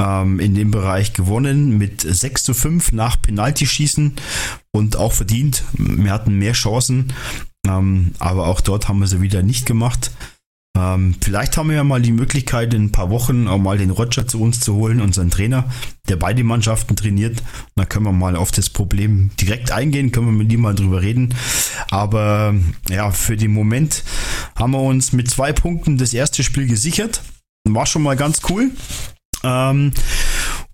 ähm, 0.00 0.40
in 0.40 0.54
dem 0.54 0.70
Bereich 0.70 1.12
gewonnen 1.12 1.76
mit 1.78 2.02
6 2.02 2.44
zu 2.44 2.54
5 2.54 2.92
nach 2.92 3.20
Penaltyschießen 3.20 4.14
und 4.72 4.96
auch 4.96 5.12
verdient. 5.12 5.64
Wir 5.72 6.12
hatten 6.12 6.38
mehr 6.38 6.52
Chancen, 6.52 7.12
ähm, 7.66 8.12
aber 8.18 8.46
auch 8.46 8.60
dort 8.60 8.88
haben 8.88 9.00
wir 9.00 9.06
sie 9.06 9.20
wieder 9.20 9.42
nicht 9.42 9.66
gemacht. 9.66 10.10
Ähm, 10.76 11.14
vielleicht 11.22 11.56
haben 11.56 11.70
wir 11.70 11.76
ja 11.76 11.84
mal 11.84 12.02
die 12.02 12.12
Möglichkeit, 12.12 12.74
in 12.74 12.84
ein 12.86 12.92
paar 12.92 13.08
Wochen 13.10 13.48
auch 13.48 13.58
mal 13.58 13.78
den 13.78 13.90
Roger 13.90 14.26
zu 14.26 14.40
uns 14.40 14.60
zu 14.60 14.74
holen, 14.74 15.00
unseren 15.00 15.30
Trainer, 15.30 15.64
der 16.08 16.16
beide 16.16 16.44
Mannschaften 16.44 16.96
trainiert. 16.96 17.42
Da 17.76 17.86
können 17.86 18.04
wir 18.04 18.12
mal 18.12 18.36
auf 18.36 18.50
das 18.50 18.68
Problem 18.68 19.30
direkt 19.40 19.70
eingehen, 19.70 20.12
können 20.12 20.26
wir 20.26 20.32
mit 20.32 20.52
ihm 20.52 20.60
mal 20.60 20.74
drüber 20.74 21.00
reden. 21.00 21.34
Aber 21.90 22.54
ja, 22.90 23.10
für 23.10 23.36
den 23.36 23.52
Moment 23.52 24.04
haben 24.54 24.72
wir 24.72 24.82
uns 24.82 25.12
mit 25.12 25.30
zwei 25.30 25.52
Punkten 25.52 25.96
das 25.96 26.12
erste 26.12 26.42
Spiel 26.42 26.66
gesichert. 26.66 27.22
War 27.64 27.86
schon 27.86 28.02
mal 28.02 28.16
ganz 28.16 28.42
cool. 28.50 28.70
Ähm, 29.42 29.92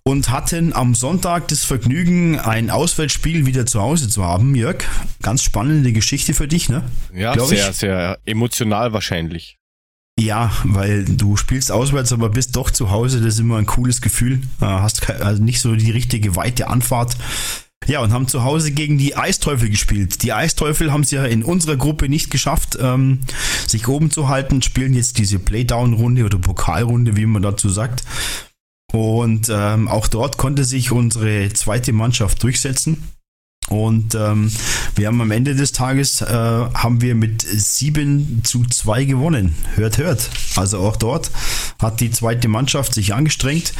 und 0.05 0.29
hatten 0.29 0.73
am 0.73 0.95
Sonntag 0.95 1.47
das 1.47 1.63
Vergnügen, 1.63 2.37
ein 2.37 2.69
Auswärtsspiel 2.69 3.45
wieder 3.45 3.65
zu 3.65 3.79
Hause 3.79 4.09
zu 4.09 4.25
haben, 4.25 4.53
Jörg. 4.53 4.83
Ganz 5.21 5.43
spannende 5.43 5.93
Geschichte 5.93 6.33
für 6.33 6.47
dich, 6.47 6.67
ne? 6.67 6.83
Ja, 7.13 7.33
Glaub 7.33 7.47
sehr, 7.47 7.69
ich. 7.69 7.77
sehr 7.77 8.19
emotional 8.25 8.91
wahrscheinlich. 8.91 9.57
Ja, 10.19 10.51
weil 10.63 11.05
du 11.05 11.37
spielst 11.37 11.71
auswärts, 11.71 12.13
aber 12.13 12.29
bist 12.29 12.55
doch 12.55 12.69
zu 12.69 12.91
Hause. 12.91 13.19
Das 13.19 13.35
ist 13.35 13.39
immer 13.39 13.57
ein 13.57 13.65
cooles 13.65 14.01
Gefühl. 14.01 14.41
Äh, 14.61 14.65
hast 14.65 15.09
also 15.09 15.43
nicht 15.43 15.59
so 15.59 15.75
die 15.75 15.91
richtige 15.91 16.35
weite 16.35 16.67
Anfahrt. 16.67 17.17
Ja, 17.87 17.99
und 18.01 18.13
haben 18.13 18.27
zu 18.27 18.43
Hause 18.43 18.71
gegen 18.71 18.97
die 18.97 19.15
Eisteufel 19.15 19.69
gespielt. 19.69 20.23
Die 20.23 20.31
Eisteufel 20.31 20.91
haben 20.91 21.01
es 21.01 21.11
ja 21.11 21.25
in 21.25 21.43
unserer 21.43 21.75
Gruppe 21.75 22.07
nicht 22.07 22.29
geschafft, 22.29 22.77
ähm, 22.79 23.19
sich 23.67 23.87
oben 23.87 24.09
zu 24.09 24.29
halten, 24.29 24.61
spielen 24.61 24.93
jetzt 24.93 25.17
diese 25.17 25.39
Playdown-Runde 25.39 26.23
oder 26.23 26.37
Pokalrunde, 26.37 27.17
wie 27.17 27.25
man 27.25 27.41
dazu 27.41 27.69
sagt. 27.69 28.03
Und 28.93 29.49
ähm, 29.51 29.87
auch 29.87 30.07
dort 30.07 30.37
konnte 30.37 30.63
sich 30.63 30.91
unsere 30.91 31.51
zweite 31.51 31.91
Mannschaft 31.91 32.41
durchsetzen. 32.43 33.03
Und 33.69 34.13
ähm, 34.15 34.51
wir 34.95 35.07
haben 35.07 35.21
am 35.21 35.31
Ende 35.31 35.55
des 35.55 35.71
Tages 35.71 36.21
äh, 36.21 36.25
haben 36.27 37.01
wir 37.01 37.15
mit 37.15 37.41
7 37.41 38.41
zu 38.43 38.63
2 38.63 39.05
gewonnen. 39.05 39.55
Hört, 39.75 39.97
hört. 39.97 40.29
Also 40.55 40.79
auch 40.79 40.95
dort 40.95 41.31
hat 41.79 42.01
die 42.01 42.11
zweite 42.11 42.47
Mannschaft 42.47 42.93
sich 42.93 43.13
angestrengt, 43.13 43.73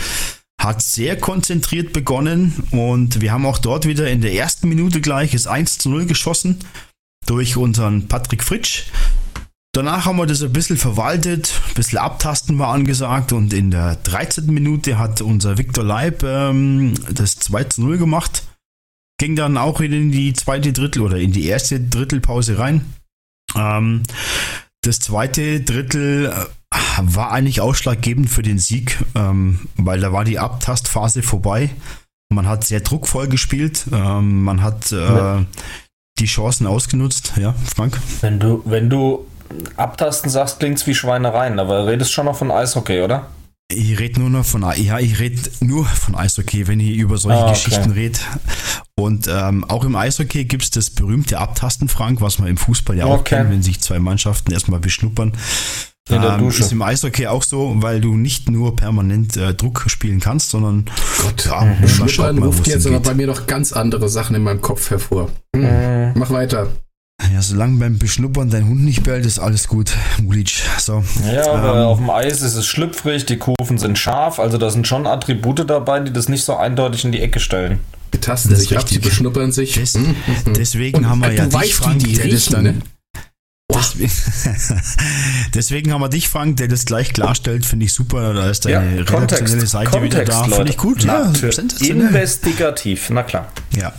hat 0.59 0.81
sehr 0.81 1.17
konzentriert 1.17 1.93
begonnen 1.93 2.63
und 2.71 3.21
wir 3.21 3.31
haben 3.31 3.45
auch 3.45 3.57
dort 3.57 3.85
wieder 3.85 4.09
in 4.09 4.21
der 4.21 4.33
ersten 4.33 4.69
Minute 4.69 5.01
gleich 5.01 5.31
das 5.31 5.47
1 5.47 5.79
zu 5.79 5.89
0 5.89 6.05
geschossen 6.05 6.59
durch 7.25 7.57
unseren 7.57 8.07
Patrick 8.07 8.43
Fritsch. 8.43 8.85
Danach 9.73 10.05
haben 10.05 10.17
wir 10.17 10.27
das 10.27 10.43
ein 10.43 10.53
bisschen 10.53 10.77
verwaltet, 10.77 11.51
ein 11.69 11.73
bisschen 11.73 11.97
abtasten 11.97 12.59
war 12.59 12.69
angesagt 12.69 13.33
und 13.33 13.53
in 13.53 13.71
der 13.71 13.95
13. 13.95 14.45
Minute 14.45 14.99
hat 14.99 15.21
unser 15.21 15.57
Viktor 15.57 15.83
Leib 15.83 16.23
ähm, 16.23 16.93
das 17.11 17.37
2 17.37 17.63
zu 17.65 17.81
0 17.81 17.97
gemacht 17.97 18.43
ging 19.23 19.37
dann 19.37 19.55
auch 19.55 19.79
in 19.79 20.11
die 20.11 20.33
zweite 20.33 20.73
Drittel 20.73 21.01
oder 21.01 21.15
in 21.15 21.31
die 21.31 21.45
erste 21.45 21.79
Drittelpause 21.79 22.59
rein. 22.59 22.93
Ähm, 23.55 24.03
das 24.81 24.99
zweite 24.99 25.61
Drittel 25.61 26.25
äh, 26.25 26.45
war 27.01 27.31
eigentlich 27.31 27.61
ausschlaggebend 27.61 28.29
für 28.29 28.41
den 28.41 28.59
Sieg, 28.59 29.01
ähm, 29.15 29.69
weil 29.77 30.01
da 30.01 30.11
war 30.11 30.25
die 30.25 30.39
Abtastphase 30.39 31.23
vorbei. 31.23 31.69
Man 32.33 32.49
hat 32.49 32.65
sehr 32.65 32.81
druckvoll 32.81 33.29
gespielt, 33.29 33.85
ähm, 33.93 34.43
man 34.43 34.61
hat 34.61 34.91
äh, 34.91 35.45
die 36.19 36.25
Chancen 36.25 36.67
ausgenutzt. 36.67 37.31
Ja, 37.37 37.55
Frank? 37.73 38.01
Wenn 38.19 38.41
du, 38.41 38.61
wenn 38.65 38.89
du 38.89 39.25
abtasten 39.77 40.29
sagst, 40.29 40.59
klingt 40.59 40.79
es 40.79 40.85
wie 40.85 40.95
Schweinereien, 40.95 41.59
aber 41.59 41.87
redest 41.87 42.11
schon 42.11 42.25
noch 42.25 42.35
von 42.35 42.51
Eishockey, 42.51 42.99
oder? 42.99 43.29
Ich 43.71 43.97
rede 43.97 44.19
nur 44.19 44.29
noch 44.29 44.45
von 44.45 44.63
ja, 44.75 44.99
ich 44.99 45.19
rede 45.19 45.49
nur 45.61 45.85
von 45.85 46.15
Eishockey, 46.15 46.67
wenn 46.67 46.81
ich 46.81 46.97
über 46.97 47.17
solche 47.17 47.39
ah, 47.39 47.43
okay. 47.43 47.53
Geschichten 47.53 47.91
rede. 47.91 48.19
Und 48.95 49.27
ähm, 49.27 49.63
auch 49.63 49.85
im 49.85 49.95
Eishockey 49.95 50.45
gibt 50.45 50.63
es 50.63 50.69
das 50.69 50.89
berühmte 50.91 51.39
Abtasten, 51.39 51.89
Frank, 51.89 52.21
was 52.21 52.37
man 52.37 52.47
im 52.47 52.57
Fußball 52.57 52.95
ja 52.95 53.05
auch 53.05 53.19
okay. 53.19 53.37
kennt, 53.37 53.49
wenn 53.49 53.63
sich 53.63 53.81
zwei 53.81 53.99
Mannschaften 53.99 54.51
erstmal 54.51 54.79
beschnuppern. 54.79 55.33
In 56.09 56.21
der 56.21 56.33
ähm, 56.33 56.39
Dusche. 56.39 56.63
Ist 56.63 56.71
im 56.73 56.81
Eishockey 56.81 57.27
auch 57.27 57.43
so, 57.43 57.75
weil 57.77 58.01
du 58.01 58.15
nicht 58.15 58.49
nur 58.49 58.75
permanent 58.75 59.37
äh, 59.37 59.53
Druck 59.53 59.85
spielen 59.87 60.19
kannst, 60.19 60.49
sondern 60.49 60.85
Gott, 61.21 61.45
ja, 61.45 61.61
mhm. 61.63 61.87
Schnuppern 61.87 62.43
ruft 62.43 62.67
jetzt 62.67 62.85
aber 62.85 62.99
bei 62.99 63.13
mir 63.13 63.25
noch 63.25 63.47
ganz 63.47 63.71
andere 63.71 64.09
Sachen 64.09 64.35
in 64.35 64.43
meinem 64.43 64.61
Kopf 64.61 64.89
hervor. 64.89 65.29
Mhm. 65.55 66.11
Mach 66.15 66.29
weiter. 66.29 66.67
Ja, 67.33 67.41
solange 67.41 67.79
beim 67.79 67.99
Beschnuppern 67.99 68.49
dein 68.49 68.67
Hund 68.67 68.83
nicht 68.83 69.03
bellt, 69.03 69.25
ist 69.25 69.39
alles 69.39 69.69
gut, 69.69 69.93
Mulic. 70.21 70.61
So. 70.77 71.03
Ja, 71.31 71.53
aber 71.53 71.79
ähm, 71.79 71.85
auf 71.85 71.97
dem 71.99 72.09
Eis 72.09 72.41
ist 72.41 72.55
es 72.55 72.67
schlüpfrig, 72.67 73.25
die 73.25 73.37
Kufen 73.37 73.77
sind 73.77 73.97
scharf, 73.97 74.39
also 74.39 74.57
da 74.57 74.69
sind 74.69 74.87
schon 74.87 75.07
Attribute 75.07 75.69
dabei, 75.69 76.01
die 76.01 76.11
das 76.11 76.27
nicht 76.27 76.43
so 76.43 76.57
eindeutig 76.57 77.05
in 77.05 77.13
die 77.13 77.21
Ecke 77.21 77.39
stellen. 77.39 77.79
Die 78.13 78.19
tasten 78.19 78.55
sich 78.55 78.77
ab, 78.77 78.85
die 78.85 78.99
beschnuppern 78.99 79.51
sich. 79.51 79.73
Des, 79.73 79.95
mhm. 79.95 80.15
Deswegen 80.55 80.99
Und, 80.99 81.09
haben 81.09 81.19
wir 81.19 81.31
äh, 81.31 81.37
ja 81.37 81.45
dich, 81.47 81.75
Frank, 81.75 81.99
die 82.03 82.13
der 82.13 82.27
das 82.27 82.45
dann... 82.45 82.63
Ne? 82.63 82.75
Deswegen, 83.73 84.11
deswegen 85.55 85.93
haben 85.93 86.01
wir 86.01 86.09
dich, 86.09 86.29
Frank, 86.29 86.57
der 86.57 86.67
das 86.67 86.85
gleich 86.85 87.11
klarstellt, 87.11 87.65
finde 87.65 87.85
ich 87.85 87.93
super. 87.93 88.33
Da 88.33 88.49
ist 88.49 88.65
deine 88.65 88.97
ja, 88.97 89.03
redaktionelle 89.03 89.65
Seite 89.65 89.89
Kontext, 89.89 90.19
wieder 90.19 90.25
da. 90.25 90.43
Finde 90.43 90.71
ich 90.71 90.77
gut. 90.77 91.03
Ja, 91.03 91.33
Investigativ, 91.79 93.09
na 93.09 93.23
klar. 93.23 93.51
Ja, 93.75 93.93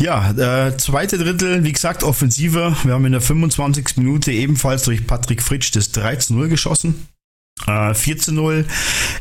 ja, 0.00 0.30
äh, 0.66 0.76
zweite 0.78 1.18
Drittel, 1.18 1.62
wie 1.62 1.72
gesagt, 1.72 2.04
Offensive. 2.04 2.74
Wir 2.84 2.94
haben 2.94 3.04
in 3.04 3.12
der 3.12 3.20
25. 3.20 3.98
Minute 3.98 4.32
ebenfalls 4.32 4.84
durch 4.84 5.06
Patrick 5.06 5.42
Fritsch 5.42 5.70
das 5.76 5.92
13-0 5.92 6.48
geschossen. 6.48 7.06
Äh, 7.66 7.94
4 7.94 8.18
zu 8.18 8.32
0 8.32 8.66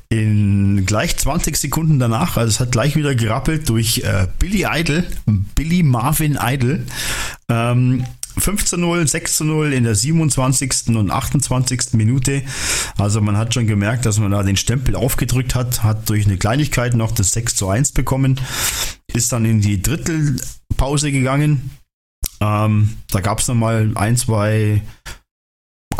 in 0.09 0.85
gleich 0.85 1.17
20 1.17 1.57
Sekunden 1.57 1.99
danach. 1.99 2.37
Also 2.37 2.49
es 2.49 2.59
hat 2.59 2.71
gleich 2.71 2.95
wieder 2.95 3.15
gerappelt 3.15 3.69
durch 3.69 3.99
äh, 3.99 4.27
Billy 4.39 4.65
Idol, 4.69 5.05
Billy 5.55 5.83
Marvin 5.83 6.37
Idol. 6.41 6.85
Ähm, 7.49 8.05
5 8.37 8.65
zu 8.65 8.77
0, 8.77 9.07
6 9.07 9.37
zu 9.37 9.43
0 9.43 9.73
in 9.73 9.83
der 9.83 9.95
27. 9.95 10.95
und 10.95 11.11
28. 11.11 11.93
Minute. 11.93 12.43
Also 12.97 13.21
man 13.21 13.37
hat 13.37 13.53
schon 13.53 13.67
gemerkt, 13.67 14.05
dass 14.05 14.19
man 14.19 14.31
da 14.31 14.43
den 14.43 14.55
Stempel 14.55 14.95
aufgedrückt 14.95 15.55
hat, 15.55 15.83
hat 15.83 16.09
durch 16.09 16.25
eine 16.25 16.37
Kleinigkeit 16.37 16.93
noch 16.93 17.11
das 17.11 17.31
6 17.31 17.55
zu 17.55 17.69
1 17.69 17.91
bekommen, 17.91 18.39
ist 19.13 19.31
dann 19.31 19.45
in 19.45 19.61
die 19.61 19.81
Drittelpause 19.81 21.11
gegangen. 21.11 21.71
Ähm, 22.41 22.97
da 23.11 23.19
gab 23.19 23.39
es 23.39 23.47
nochmal 23.47 23.91
ein, 23.95 24.15
zwei 24.15 24.81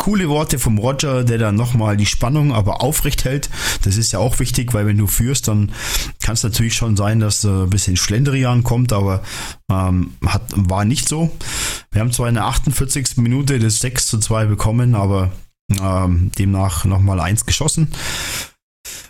coole 0.00 0.30
Worte 0.30 0.58
vom 0.58 0.78
Roger, 0.78 1.24
der 1.24 1.36
dann 1.36 1.56
nochmal 1.56 1.94
die 1.94 2.06
Spannung 2.06 2.54
aber 2.54 2.82
aufrecht 2.82 3.24
hält. 3.26 3.50
Das 3.82 3.98
ist 3.98 4.12
ja 4.12 4.18
auch 4.18 4.38
wichtig, 4.40 4.72
weil 4.72 4.86
wenn 4.86 4.96
du 4.96 5.06
führst, 5.06 5.46
dann 5.46 5.72
kann 6.22 6.32
es 6.32 6.42
natürlich 6.42 6.74
schon 6.74 6.96
sein, 6.96 7.20
dass 7.20 7.44
äh, 7.44 7.48
ein 7.48 7.70
bisschen 7.70 7.98
Schlendrian 7.98 8.64
kommt, 8.64 8.94
aber 8.94 9.22
ähm, 9.70 10.14
hat, 10.24 10.42
war 10.56 10.86
nicht 10.86 11.06
so. 11.06 11.30
Wir 11.92 12.00
haben 12.00 12.12
zwar 12.12 12.28
in 12.28 12.34
der 12.34 12.46
48. 12.46 13.18
Minute 13.18 13.58
das 13.58 13.80
6 13.80 14.06
zu 14.06 14.18
2 14.18 14.46
bekommen, 14.46 14.94
aber 14.94 15.32
ähm, 15.78 16.32
demnach 16.38 16.86
nochmal 16.86 17.20
eins 17.20 17.44
geschossen. 17.44 17.88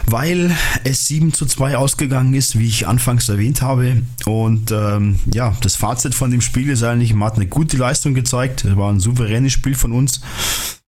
Weil 0.06 0.50
es 0.82 1.06
7 1.06 1.32
zu 1.32 1.46
2 1.46 1.76
ausgegangen 1.76 2.34
ist, 2.34 2.58
wie 2.58 2.66
ich 2.66 2.88
anfangs 2.88 3.28
erwähnt 3.28 3.62
habe. 3.62 4.02
Und 4.26 4.72
ähm, 4.72 5.20
ja, 5.32 5.56
das 5.60 5.76
Fazit 5.76 6.16
von 6.16 6.32
dem 6.32 6.40
Spiel 6.40 6.68
ist 6.68 6.82
eigentlich, 6.82 7.14
man 7.14 7.28
hat 7.28 7.36
eine 7.36 7.46
gute 7.46 7.76
Leistung 7.76 8.14
gezeigt. 8.14 8.64
Es 8.64 8.76
war 8.76 8.92
ein 8.92 8.98
souveränes 8.98 9.52
Spiel 9.52 9.76
von 9.76 9.92
uns. 9.92 10.20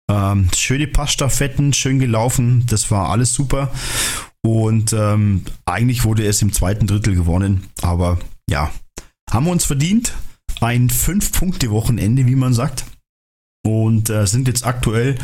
Ähm, 0.10 0.50
schöne 0.56 0.88
Passstaffetten, 0.88 1.72
schön 1.72 2.00
gelaufen, 2.00 2.66
das 2.68 2.90
war 2.90 3.10
alles 3.10 3.34
super. 3.34 3.72
Und 4.42 4.92
ähm, 4.94 5.46
eigentlich 5.66 6.04
wurde 6.04 6.26
es 6.26 6.42
im 6.42 6.52
zweiten 6.52 6.88
Drittel 6.88 7.16
gewonnen. 7.16 7.68
Aber 7.82 8.18
ja, 8.50 8.72
haben 9.30 9.46
wir 9.46 9.52
uns 9.52 9.66
verdient. 9.66 10.14
Ein 10.62 10.90
Fünf-Punkte-Wochenende, 10.90 12.26
wie 12.26 12.36
man 12.36 12.54
sagt. 12.54 12.86
Und 13.64 14.10
äh, 14.10 14.26
sind 14.26 14.48
jetzt 14.48 14.66
aktuell 14.66 15.16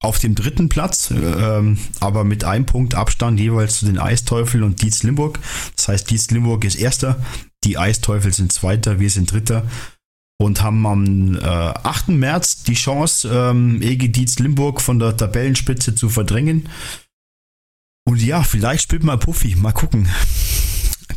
auf 0.00 0.18
dem 0.18 0.34
dritten 0.34 0.68
Platz, 0.68 1.10
äh, 1.10 1.76
aber 2.00 2.24
mit 2.24 2.44
einem 2.44 2.66
Punkt 2.66 2.94
Abstand 2.94 3.40
jeweils 3.40 3.78
zu 3.78 3.86
den 3.86 3.98
Eisteufeln 3.98 4.62
und 4.62 4.82
Dietz 4.82 5.02
Limburg. 5.02 5.40
Das 5.76 5.88
heißt, 5.88 6.10
Dietz 6.10 6.30
Limburg 6.30 6.64
ist 6.64 6.76
erster, 6.76 7.24
die 7.64 7.78
Eisteufel 7.78 8.32
sind 8.32 8.52
zweiter, 8.52 9.00
wir 9.00 9.10
sind 9.10 9.32
dritter 9.32 9.66
und 10.40 10.62
haben 10.62 10.86
am 10.86 11.36
äh, 11.36 11.40
8. 11.40 12.08
März 12.08 12.62
die 12.62 12.74
Chance, 12.74 13.28
ähm, 13.28 13.82
EG 13.82 14.08
Dietz 14.08 14.38
Limburg 14.38 14.80
von 14.80 14.98
der 14.98 15.16
Tabellenspitze 15.16 15.94
zu 15.94 16.08
verdrängen. 16.08 16.68
Und 18.06 18.22
ja, 18.22 18.42
vielleicht 18.42 18.84
spielt 18.84 19.02
mal 19.02 19.18
Puffy, 19.18 19.56
mal 19.56 19.72
gucken. 19.72 20.08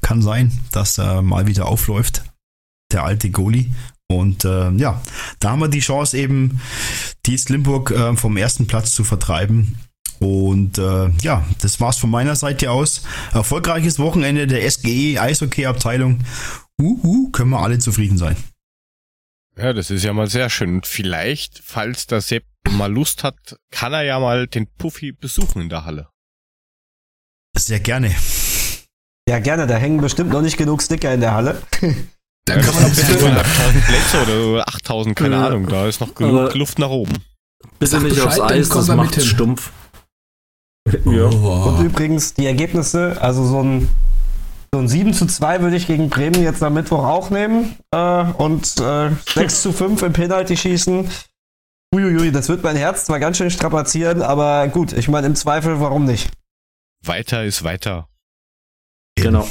Kann 0.02 0.22
sein, 0.22 0.52
dass 0.72 0.98
er 0.98 1.22
mal 1.22 1.48
wieder 1.48 1.68
aufläuft, 1.68 2.24
der 2.92 3.04
alte 3.04 3.30
Goalie. 3.30 3.72
Und 4.10 4.44
äh, 4.44 4.72
ja, 4.72 5.02
da 5.40 5.52
haben 5.52 5.62
wir 5.62 5.70
die 5.70 5.80
Chance 5.80 6.18
eben, 6.18 6.60
Dietz 7.26 7.48
Limburg 7.48 7.92
äh, 7.92 8.16
vom 8.18 8.36
ersten 8.36 8.68
Platz 8.68 8.94
zu 8.94 9.04
vertreiben. 9.04 9.78
Und 10.20 10.78
äh, 10.80 11.10
ja, 11.22 11.46
das 11.62 11.80
war's 11.80 11.98
von 11.98 12.10
meiner 12.10 12.36
Seite 12.36 12.72
aus. 12.72 13.04
Erfolgreiches 13.34 14.00
Wochenende 14.00 14.48
der 14.48 14.70
SGE 14.70 15.20
Eishockey 15.20 15.66
Abteilung. 15.66 16.20
Uhu, 16.80 17.30
können 17.30 17.52
wir 17.52 17.62
alle 17.62 17.80
zufrieden 17.80 18.18
sein. 18.18 18.36
Ja, 19.58 19.74
das 19.74 19.90
ist 19.90 20.04
ja 20.04 20.14
mal 20.14 20.28
sehr 20.28 20.50
schön. 20.50 20.76
Und 20.76 20.88
vielleicht, 20.88 21.62
falls 21.64 22.08
der 22.08 22.22
Sepp 22.22 22.46
mal 22.70 22.92
Lust 22.92 23.24
hat, 23.24 23.58
kann 23.70 23.94
er 23.94 24.04
ja 24.04 24.20
mal 24.20 24.48
den 24.48 24.68
Puffy 24.68 25.12
besuchen 25.12 25.62
in 25.62 25.70
der 25.70 25.86
Halle. 25.86 26.10
Sehr 27.58 27.80
gerne. 27.80 28.16
Ja, 29.28 29.40
gerne. 29.40 29.68
Da 29.68 29.76
hängen 29.76 30.02
bestimmt 30.02 30.32
noch 30.32 30.42
nicht 30.42 30.58
genug 30.58 30.82
Sticker 30.82 31.14
in 31.14 31.22
der 31.22 31.34
Halle. 31.34 31.62
Da 32.46 32.56
kann 32.56 32.74
man 32.74 32.84
noch 32.84 32.90
bis 32.90 33.06
500.000 33.06 33.44
Plätze 33.86 34.22
oder 34.24 34.68
8.000, 34.68 35.14
keine 35.14 35.36
ja. 35.36 35.46
Ahnung. 35.46 35.68
Da 35.68 35.86
ist 35.86 36.02
noch 36.02 36.16
genug 36.16 36.56
Luft 36.56 36.80
nach 36.80 36.90
oben. 36.90 37.24
Bitte 37.78 38.00
nicht 38.02 38.20
aufs 38.20 38.40
Eis, 38.40 38.70
das 38.70 38.88
macht 38.88 39.22
stumpf. 39.22 39.72
Ja. 41.06 41.26
Oh. 41.26 41.76
Und 41.78 41.86
übrigens 41.86 42.34
die 42.34 42.48
Ergebnisse, 42.48 43.22
also 43.22 43.46
so 43.46 43.62
ein, 43.62 43.90
so 44.74 44.80
ein 44.80 44.88
7 44.88 45.14
zu 45.14 45.26
2 45.26 45.62
würde 45.62 45.76
ich 45.76 45.88
gegen 45.88 46.10
Bremen 46.10 46.42
jetzt 46.42 46.64
am 46.64 46.74
Mittwoch 46.74 47.04
auch 47.04 47.30
nehmen. 47.30 47.78
Äh, 47.92 48.24
und 48.24 48.80
äh, 48.80 49.12
6 49.34 49.62
zu 49.62 49.74
5 49.74 50.02
im 50.02 50.14
Penalty 50.14 50.56
schießen. 50.56 51.10
Uiuiui, 51.94 52.32
das 52.32 52.48
wird 52.48 52.64
mein 52.64 52.78
Herz 52.78 53.06
zwar 53.06 53.20
ganz 53.20 53.38
schön 53.38 53.52
strapazieren, 53.52 54.22
aber 54.22 54.70
gut, 54.70 54.94
ich 54.94 55.10
meine 55.10 55.28
im 55.28 55.36
Zweifel, 55.36 55.82
warum 55.82 56.06
nicht? 56.06 56.32
Weiter 57.04 57.44
ist 57.44 57.64
weiter. 57.64 58.08
Genau. 59.16 59.48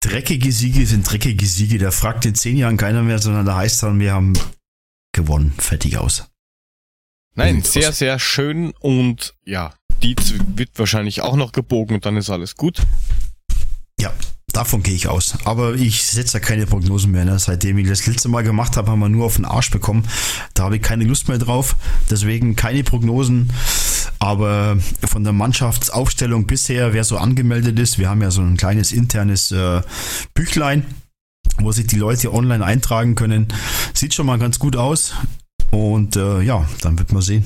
Dreckige 0.00 0.52
Siege 0.52 0.84
sind 0.86 1.10
dreckige 1.10 1.46
Siege. 1.46 1.78
Da 1.78 1.90
fragt 1.90 2.26
in 2.26 2.34
zehn 2.34 2.58
Jahren 2.58 2.76
keiner 2.76 3.02
mehr, 3.02 3.18
sondern 3.18 3.46
da 3.46 3.56
heißt 3.56 3.82
dann, 3.82 3.98
wir 4.00 4.12
haben 4.12 4.34
gewonnen. 5.12 5.54
Fertig 5.58 5.96
aus. 5.96 6.30
Nein, 7.34 7.62
sehr, 7.62 7.92
sehr 7.92 8.18
schön 8.18 8.72
und 8.80 9.34
ja, 9.44 9.72
die 10.02 10.14
wird 10.56 10.70
wahrscheinlich 10.78 11.22
auch 11.22 11.36
noch 11.36 11.52
gebogen 11.52 11.94
und 11.94 12.04
dann 12.04 12.16
ist 12.16 12.30
alles 12.30 12.56
gut. 12.56 12.82
Ja, 14.00 14.12
davon 14.52 14.82
gehe 14.82 14.94
ich 14.94 15.08
aus. 15.08 15.36
Aber 15.44 15.74
ich 15.74 16.04
setze 16.04 16.34
da 16.34 16.40
keine 16.40 16.66
Prognosen 16.66 17.12
mehr. 17.12 17.24
Ne? 17.24 17.38
Seitdem 17.38 17.78
ich 17.78 17.88
das 17.88 18.06
letzte 18.06 18.28
Mal 18.28 18.42
gemacht 18.42 18.76
habe, 18.76 18.90
haben 18.90 19.00
wir 19.00 19.08
nur 19.08 19.26
auf 19.26 19.36
den 19.36 19.44
Arsch 19.44 19.70
bekommen. 19.70 20.06
Da 20.54 20.64
habe 20.64 20.76
ich 20.76 20.82
keine 20.82 21.04
Lust 21.04 21.28
mehr 21.28 21.38
drauf. 21.38 21.76
Deswegen 22.10 22.56
keine 22.56 22.84
Prognosen. 22.84 23.52
Aber 24.18 24.78
von 25.06 25.24
der 25.24 25.32
Mannschaftsaufstellung 25.32 26.46
bisher, 26.46 26.92
wer 26.92 27.04
so 27.04 27.18
angemeldet 27.18 27.78
ist, 27.78 27.98
wir 27.98 28.08
haben 28.08 28.22
ja 28.22 28.30
so 28.30 28.40
ein 28.40 28.56
kleines 28.56 28.92
internes 28.92 29.52
äh, 29.52 29.82
Büchlein, 30.34 30.84
wo 31.58 31.70
sich 31.72 31.86
die 31.86 31.98
Leute 31.98 32.32
online 32.32 32.64
eintragen 32.64 33.14
können. 33.14 33.48
Sieht 33.94 34.14
schon 34.14 34.26
mal 34.26 34.38
ganz 34.38 34.58
gut 34.58 34.76
aus. 34.76 35.14
Und 35.70 36.16
äh, 36.16 36.40
ja, 36.40 36.68
dann 36.80 36.98
wird 36.98 37.12
man 37.12 37.22
sehen. 37.22 37.44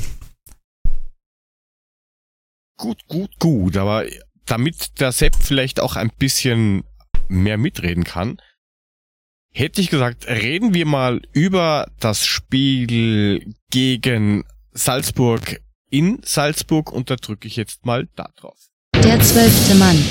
Gut, 2.78 2.98
gut, 3.06 3.30
gut. 3.38 3.76
Aber 3.76 4.04
damit 4.46 5.00
der 5.00 5.12
Sepp 5.12 5.36
vielleicht 5.36 5.80
auch 5.80 5.96
ein 5.96 6.10
bisschen 6.18 6.84
mehr 7.28 7.58
mitreden 7.58 8.04
kann, 8.04 8.40
hätte 9.52 9.80
ich 9.80 9.90
gesagt, 9.90 10.26
reden 10.26 10.74
wir 10.74 10.86
mal 10.86 11.22
über 11.32 11.90
das 12.00 12.26
Spiel 12.26 13.54
gegen 13.70 14.44
Salzburg 14.72 15.60
in 15.90 16.20
Salzburg 16.24 16.90
und 16.90 17.10
da 17.10 17.16
drücke 17.16 17.46
ich 17.46 17.56
jetzt 17.56 17.84
mal 17.84 18.08
da 18.16 18.30
drauf. 18.36 18.58
Der 18.94 19.20
zwölfte 19.20 19.74
Mann. 19.74 20.02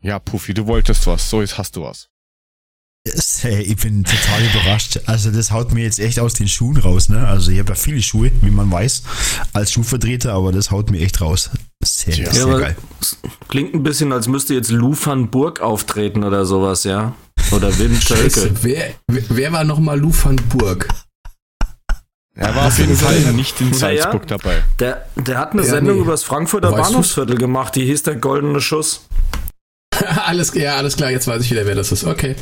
Ja, 0.00 0.18
Puffy, 0.18 0.54
du 0.54 0.66
wolltest 0.66 1.06
was, 1.06 1.30
so 1.30 1.40
jetzt 1.40 1.58
hast 1.58 1.76
du 1.76 1.82
was. 1.82 2.08
Ich 3.06 3.76
bin 3.76 4.02
total 4.04 4.42
überrascht. 4.50 5.00
Also 5.06 5.30
das 5.30 5.52
haut 5.52 5.72
mir 5.72 5.84
jetzt 5.84 6.00
echt 6.00 6.18
aus 6.18 6.34
den 6.34 6.48
Schuhen 6.48 6.76
raus. 6.76 7.08
Ne? 7.08 7.26
Also 7.26 7.50
ich 7.52 7.58
habe 7.58 7.70
ja 7.70 7.74
viele 7.74 8.02
Schuhe, 8.02 8.32
wie 8.40 8.50
man 8.50 8.70
weiß, 8.70 9.02
als 9.52 9.72
Schuhvertreter, 9.72 10.32
aber 10.32 10.52
das 10.52 10.70
haut 10.70 10.90
mir 10.90 11.00
echt 11.00 11.20
raus. 11.20 11.50
Sehr, 11.84 12.16
ja, 12.16 12.32
sehr 12.32 12.46
geil. 12.46 12.76
Klingt 13.48 13.74
ein 13.74 13.82
bisschen, 13.82 14.12
als 14.12 14.26
müsste 14.26 14.54
jetzt 14.54 14.70
Lou 14.70 14.96
van 15.00 15.30
Burg 15.30 15.60
auftreten 15.60 16.24
oder 16.24 16.44
sowas, 16.44 16.84
ja? 16.84 17.14
Oder 17.52 17.76
Wim 17.78 17.94
Schölke. 18.00 18.50
Wer, 18.62 18.94
wer 19.06 19.52
war 19.52 19.64
nochmal 19.64 20.00
Lou 20.00 20.12
van 20.12 20.36
Burg? 20.48 20.88
Er 22.34 22.54
war 22.54 22.66
auf 22.66 22.78
jeden 22.78 22.96
Fall 22.96 23.18
nicht 23.32 23.60
in 23.60 23.72
Salzburg 23.72 24.22
ja, 24.28 24.36
dabei. 24.36 24.62
Der, 24.78 25.06
der 25.16 25.38
hat 25.38 25.52
eine 25.52 25.62
ja, 25.62 25.68
Sendung 25.68 25.96
nee. 25.96 26.02
über 26.02 26.12
das 26.12 26.22
Frankfurter 26.22 26.70
weißt 26.72 26.90
Bahnhofsviertel 26.90 27.36
gemacht, 27.36 27.74
die 27.76 27.86
hieß 27.86 28.02
der 28.02 28.16
Goldene 28.16 28.60
Schuss. 28.60 29.06
alles, 30.26 30.52
ja, 30.54 30.76
alles 30.76 30.96
klar, 30.96 31.10
jetzt 31.10 31.26
weiß 31.26 31.42
ich 31.42 31.50
wieder, 31.50 31.64
wer 31.66 31.74
das 31.74 31.92
ist. 31.92 32.04
Okay. 32.04 32.36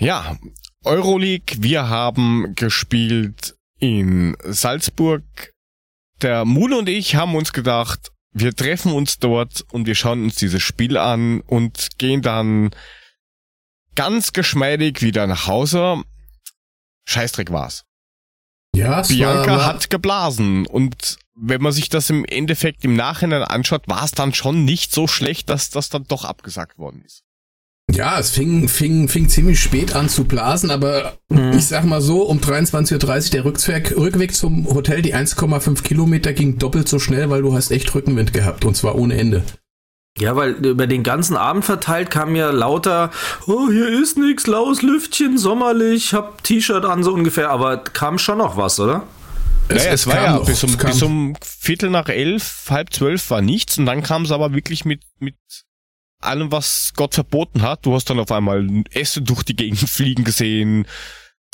Ja, 0.00 0.36
Euroleague, 0.84 1.56
wir 1.58 1.88
haben 1.88 2.54
gespielt 2.54 3.56
in 3.80 4.36
Salzburg. 4.44 5.24
Der 6.22 6.44
Mule 6.44 6.78
und 6.78 6.88
ich 6.88 7.16
haben 7.16 7.34
uns 7.34 7.52
gedacht, 7.52 8.12
wir 8.32 8.54
treffen 8.54 8.92
uns 8.92 9.18
dort 9.18 9.64
und 9.72 9.86
wir 9.86 9.96
schauen 9.96 10.22
uns 10.22 10.36
dieses 10.36 10.62
Spiel 10.62 10.96
an 10.96 11.40
und 11.40 11.98
gehen 11.98 12.22
dann 12.22 12.70
ganz 13.96 14.32
geschmeidig 14.32 15.02
wieder 15.02 15.26
nach 15.26 15.48
Hause. 15.48 16.02
Scheißdreck 17.08 17.50
war's. 17.50 17.84
Ja, 18.76 19.02
Bianca 19.02 19.56
war, 19.56 19.66
hat 19.66 19.90
geblasen 19.90 20.66
und 20.66 21.18
wenn 21.34 21.60
man 21.60 21.72
sich 21.72 21.88
das 21.88 22.08
im 22.08 22.24
Endeffekt 22.24 22.84
im 22.84 22.94
Nachhinein 22.94 23.42
anschaut, 23.42 23.88
war 23.88 24.04
es 24.04 24.12
dann 24.12 24.32
schon 24.32 24.64
nicht 24.64 24.92
so 24.92 25.08
schlecht, 25.08 25.48
dass 25.50 25.70
das 25.70 25.88
dann 25.88 26.04
doch 26.04 26.24
abgesagt 26.24 26.78
worden 26.78 27.02
ist. 27.04 27.24
Ja, 27.90 28.18
es 28.18 28.30
fing, 28.30 28.68
fing, 28.68 29.08
fing 29.08 29.28
ziemlich 29.28 29.60
spät 29.60 29.94
an 29.94 30.08
zu 30.08 30.24
blasen, 30.24 30.70
aber 30.70 31.14
mhm. 31.30 31.52
ich 31.52 31.66
sag 31.66 31.84
mal 31.84 32.00
so, 32.00 32.22
um 32.22 32.38
23.30 32.38 32.92
Uhr 32.92 33.30
der 33.30 33.44
Rückweg, 33.44 33.96
Rückweg 33.96 34.34
zum 34.34 34.66
Hotel, 34.66 35.02
die 35.02 35.14
1,5 35.14 35.82
Kilometer 35.82 36.32
ging 36.32 36.58
doppelt 36.58 36.88
so 36.88 36.98
schnell, 36.98 37.30
weil 37.30 37.42
du 37.42 37.54
hast 37.54 37.70
echt 37.70 37.94
Rückenwind 37.94 38.32
gehabt 38.32 38.64
und 38.64 38.76
zwar 38.76 38.94
ohne 38.94 39.16
Ende. 39.16 39.42
Ja, 40.18 40.36
weil 40.36 40.50
über 40.66 40.86
den 40.86 41.02
ganzen 41.02 41.36
Abend 41.36 41.64
verteilt 41.64 42.10
kam 42.10 42.34
ja 42.34 42.50
lauter, 42.50 43.10
oh, 43.46 43.70
hier 43.70 43.88
ist 43.88 44.18
nix, 44.18 44.46
laues 44.46 44.82
Lüftchen, 44.82 45.38
sommerlich, 45.38 46.12
hab 46.12 46.42
T-Shirt 46.42 46.84
an, 46.84 47.04
so 47.04 47.12
ungefähr, 47.12 47.50
aber 47.50 47.78
kam 47.78 48.18
schon 48.18 48.38
noch 48.38 48.56
was, 48.56 48.80
oder? 48.80 49.04
Es, 49.68 49.76
naja, 49.76 49.92
es, 49.92 50.00
es 50.00 50.06
war 50.06 50.22
ja 50.22 50.36
noch, 50.36 50.46
bis 50.46 50.64
um, 50.64 50.76
bis 50.76 51.02
um 51.02 51.36
Viertel 51.42 51.90
nach 51.90 52.08
elf, 52.08 52.66
halb 52.68 52.92
zwölf 52.92 53.30
war 53.30 53.42
nichts 53.42 53.78
und 53.78 53.86
dann 53.86 54.02
kam 54.02 54.22
es 54.22 54.32
aber 54.32 54.52
wirklich 54.52 54.84
mit, 54.84 55.02
mit 55.20 55.36
allem, 56.20 56.52
was 56.52 56.92
Gott 56.96 57.14
verboten 57.14 57.62
hat. 57.62 57.86
Du 57.86 57.94
hast 57.94 58.10
dann 58.10 58.18
auf 58.18 58.32
einmal 58.32 58.66
Essen 58.92 59.24
durch 59.24 59.42
die 59.42 59.56
Gegend 59.56 59.78
fliegen 59.88 60.24
gesehen, 60.24 60.86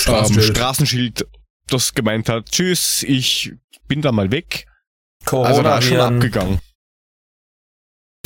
Straßenschild, 0.01 0.49
ähm, 0.49 0.55
Straßenschild 0.55 1.27
das 1.67 1.93
gemeint 1.93 2.29
hat, 2.29 2.51
tschüss, 2.51 3.03
ich 3.03 3.53
bin 3.87 4.01
da 4.01 4.11
mal 4.11 4.31
weg. 4.31 4.67
Corona 5.25 5.49
also 5.49 5.63
da 5.63 5.77
ist 5.79 5.85
schon 5.85 5.99
abgegangen. 5.99 6.59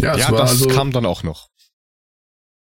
Ja, 0.02 0.18
ja 0.18 0.32
das 0.32 0.52
also, 0.52 0.68
kam 0.68 0.92
dann 0.92 1.06
auch 1.06 1.24
noch. 1.24 1.50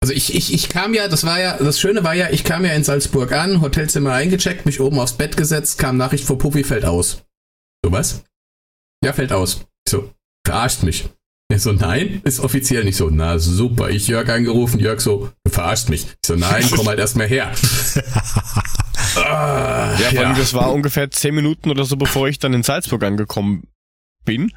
Also 0.03 0.14
ich, 0.14 0.35
ich, 0.35 0.53
ich 0.55 0.68
kam 0.68 0.95
ja, 0.95 1.09
das 1.09 1.25
war 1.25 1.39
ja, 1.41 1.59
das 1.59 1.79
Schöne 1.79 2.05
war 2.05 2.14
ja, 2.14 2.31
ich 2.31 2.45
kam 2.45 2.64
ja 2.64 2.73
in 2.73 2.85
Salzburg 2.85 3.33
an, 3.33 3.61
Hotelzimmer 3.61 4.12
eingecheckt, 4.12 4.64
mich 4.64 4.81
oben 4.81 4.99
aufs 4.99 5.12
Bett 5.12 5.37
gesetzt, 5.37 5.79
kam 5.79 5.97
Nachricht 5.97 6.25
vor 6.25 6.39
Puppi, 6.39 6.64
fällt 6.64 6.85
aus. 6.85 7.23
So 7.85 7.93
was? 7.93 8.25
Ja, 9.05 9.12
fällt 9.12 9.33
aus. 9.33 9.66
So, 9.87 10.12
verarscht 10.47 10.83
mich. 10.85 11.09
Ich 11.51 11.62
so, 11.62 11.72
nein, 11.72 12.20
ist 12.22 12.38
offiziell 12.38 12.84
nicht 12.84 12.96
so. 12.96 13.11
Na 13.11 13.38
super, 13.38 13.90
ich 13.90 14.07
Jörg 14.07 14.28
angerufen, 14.28 14.78
Jörg 14.78 15.01
so, 15.01 15.30
du 15.42 15.51
verarscht 15.51 15.88
mich. 15.88 16.05
Ich 16.05 16.26
so, 16.26 16.36
nein, 16.36 16.64
komm 16.70 16.86
halt 16.86 17.01
erstmal 17.01 17.26
her. 17.26 17.53
ah, 19.16 19.96
ja, 19.98 20.12
ja. 20.12 20.32
das 20.32 20.55
war 20.55 20.72
ungefähr 20.72 21.11
zehn 21.11 21.34
Minuten 21.34 21.70
oder 21.70 21.84
so, 21.84 21.96
bevor 21.96 22.28
ich 22.28 22.38
dann 22.38 22.55
in 22.55 22.62
Salzburg 22.62 23.03
angekommen 23.03 23.64
bin. 24.24 24.53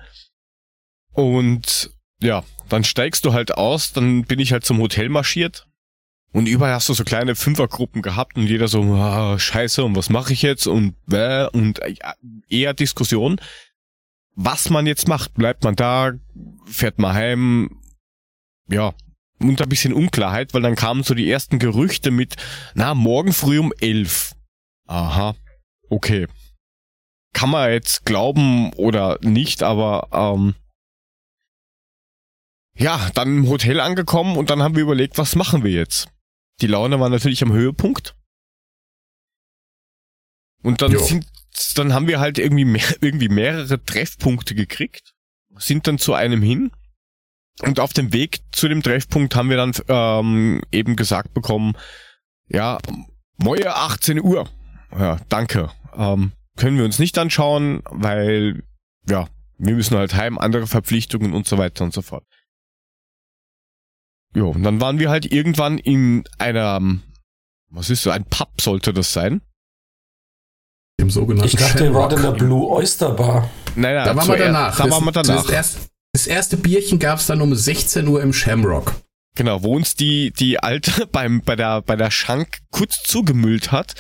Und 1.14 1.90
ja, 2.22 2.44
dann 2.70 2.84
steigst 2.84 3.26
du 3.26 3.34
halt 3.34 3.56
aus, 3.58 3.94
dann 3.94 4.26
bin 4.26 4.40
ich 4.40 4.52
halt 4.52 4.64
zum 4.64 4.78
Hotel 4.78 5.10
marschiert. 5.10 5.68
Und 6.32 6.48
überall 6.48 6.74
hast 6.74 6.90
du 6.90 6.94
so 6.94 7.04
kleine 7.04 7.36
Fünfergruppen 7.36 8.04
gehabt 8.04 8.38
und 8.38 8.46
jeder 8.46 8.68
so, 8.68 8.82
ah, 8.94 9.38
scheiße, 9.40 9.84
und 9.84 9.96
was 9.96 10.10
mache 10.12 10.34
ich 10.34 10.44
jetzt? 10.44 10.68
Und 10.68 10.94
äh, 11.12 11.48
und 11.48 11.80
äh, 11.80 11.96
eher 12.50 12.76
Diskussion 12.76 13.40
was 14.36 14.70
man 14.70 14.88
jetzt 14.88 15.08
macht. 15.08 15.34
Bleibt 15.34 15.64
man 15.64 15.76
da, 15.76 16.14
fährt 16.66 17.00
man 17.00 17.14
heim, 17.14 17.82
ja, 18.70 18.94
unter 19.40 19.66
ein 19.66 19.70
bisschen 19.70 19.94
Unklarheit, 19.94 20.54
weil 20.54 20.62
dann 20.62 20.76
kamen 20.76 21.04
so 21.04 21.14
die 21.14 21.30
ersten 21.30 21.60
Gerüchte 21.60 22.12
mit, 22.12 22.36
na, 22.76 22.94
morgen 22.96 23.34
früh 23.34 23.60
um 23.60 23.74
elf. 23.80 24.34
Aha, 24.88 25.36
okay. 25.90 26.28
Kann 27.34 27.50
man 27.50 27.72
jetzt 27.72 28.06
glauben 28.06 28.74
oder 28.74 29.18
nicht, 29.22 29.64
aber 29.64 30.08
ähm, 30.12 30.56
ja, 32.76 33.10
dann 33.14 33.38
im 33.40 33.50
Hotel 33.50 33.80
angekommen 33.80 34.38
und 34.38 34.50
dann 34.50 34.62
haben 34.62 34.76
wir 34.76 34.84
überlegt, 34.84 35.18
was 35.18 35.36
machen 35.36 35.64
wir 35.64 35.72
jetzt? 35.72 36.10
Die 36.62 36.68
Laune 36.68 37.00
war 37.00 37.10
natürlich 37.10 37.44
am 37.44 37.52
Höhepunkt. 37.52 38.16
Und 40.62 40.82
dann 40.82 40.92
jo. 40.92 41.00
sind 41.00 41.28
dann 41.76 41.94
haben 41.94 42.08
wir 42.08 42.20
halt 42.20 42.38
irgendwie 42.38 42.66
mehr, 42.66 42.84
irgendwie 43.02 43.30
mehrere 43.30 43.84
Treffpunkte 43.84 44.56
gekriegt, 44.56 45.14
sind 45.58 45.88
dann 45.88 45.98
zu 45.98 46.14
einem 46.14 46.42
hin 46.42 46.72
und 47.62 47.80
auf 47.80 47.94
dem 47.94 48.14
Weg 48.14 48.40
zu 48.52 48.68
dem 48.68 48.82
Treffpunkt 48.82 49.36
haben 49.36 49.50
wir 49.50 49.58
dann 49.58 49.74
ähm, 49.88 50.62
eben 50.72 50.96
gesagt 50.96 51.34
bekommen, 51.34 51.78
ja, 52.48 52.80
Moje 53.38 53.76
18 53.76 54.22
Uhr. 54.22 54.50
Ja, 54.98 55.20
danke. 55.30 55.72
Ähm, 55.96 56.32
können 56.58 56.78
wir 56.78 56.86
uns 56.86 57.00
nicht 57.00 57.18
anschauen, 57.18 57.82
weil 57.90 58.64
ja, 59.08 59.28
wir 59.58 59.76
müssen 59.76 59.98
halt 59.98 60.16
heim, 60.16 60.38
andere 60.38 60.68
Verpflichtungen 60.68 61.34
und 61.34 61.48
so 61.48 61.58
weiter 61.58 61.84
und 61.84 61.94
so 61.94 62.02
fort. 62.02 62.26
Jo, 64.36 64.50
und 64.50 64.64
dann 64.64 64.82
waren 64.82 65.00
wir 65.00 65.10
halt 65.10 65.32
irgendwann 65.32 65.78
in 65.78 66.24
einer, 66.40 66.80
was 67.70 67.90
ist 67.90 68.02
so, 68.02 68.10
ein 68.10 68.26
Pub 68.26 68.62
sollte 68.62 68.94
das 68.94 69.14
sein. 69.14 69.42
Im 70.98 71.10
sogenannten 71.10 71.48
Ich 71.48 71.56
dachte, 71.56 71.86
ihr 71.86 71.94
wart 71.94 72.14
in 72.14 72.22
der 72.22 72.32
Blue 72.32 72.70
Oyster 72.70 73.12
Bar. 73.12 73.50
Naja, 73.76 74.06
da 74.06 74.16
waren 74.16 74.28
wir 74.28 74.38
danach. 74.38 74.78
Da 74.78 74.90
waren 74.90 75.04
wir 75.04 75.12
danach. 75.12 75.44
Das, 75.44 75.52
erste, 75.52 75.80
das 76.14 76.28
erste 76.28 76.58
Bierchen 76.58 77.00
gab 77.00 77.20
es 77.20 77.26
dann 77.26 77.42
um 77.42 77.54
16 77.54 78.08
Uhr 78.08 78.22
im 78.22 78.34
Shamrock. 78.34 78.94
Genau, 79.36 79.64
wo 79.64 79.76
uns 79.76 79.96
die, 79.96 80.32
die 80.32 80.60
alte 80.60 81.08
beim, 81.12 81.42
bei 81.42 81.56
der, 81.56 81.82
bei 81.82 81.96
der 81.96 82.12
Schank 82.12 82.60
kurz 82.72 83.02
zugemüllt 83.04 83.72
hat, 83.72 83.96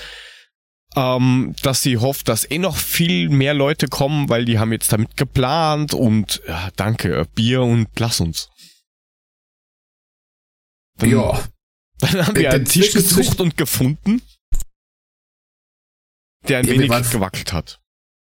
ähm, 0.96 1.56
dass 1.64 1.82
sie 1.82 1.98
hofft, 1.98 2.28
dass 2.28 2.50
eh 2.50 2.60
noch 2.60 2.78
viel 2.78 3.30
mehr 3.30 3.54
Leute 3.54 3.88
kommen, 3.88 4.30
weil 4.30 4.46
die 4.46 4.60
haben 4.60 4.72
jetzt 4.72 4.94
damit 4.94 5.18
geplant 5.18 5.94
und 5.94 6.42
ja, 6.48 6.70
danke, 6.76 7.26
Bier 7.34 7.64
und 7.64 7.88
lass 7.98 8.20
uns. 8.20 8.50
Dann, 11.00 11.10
ja. 11.10 11.44
Dann 12.00 12.28
haben 12.28 12.36
wir 12.36 12.52
einen 12.52 12.66
Tisch 12.66 12.92
gesucht 12.92 13.40
und 13.40 13.56
gefunden, 13.56 14.22
der 16.48 16.60
ein 16.60 16.66
ja, 16.66 16.74
wenig 16.74 17.12
gewackelt 17.12 17.54
hat. 17.54 17.80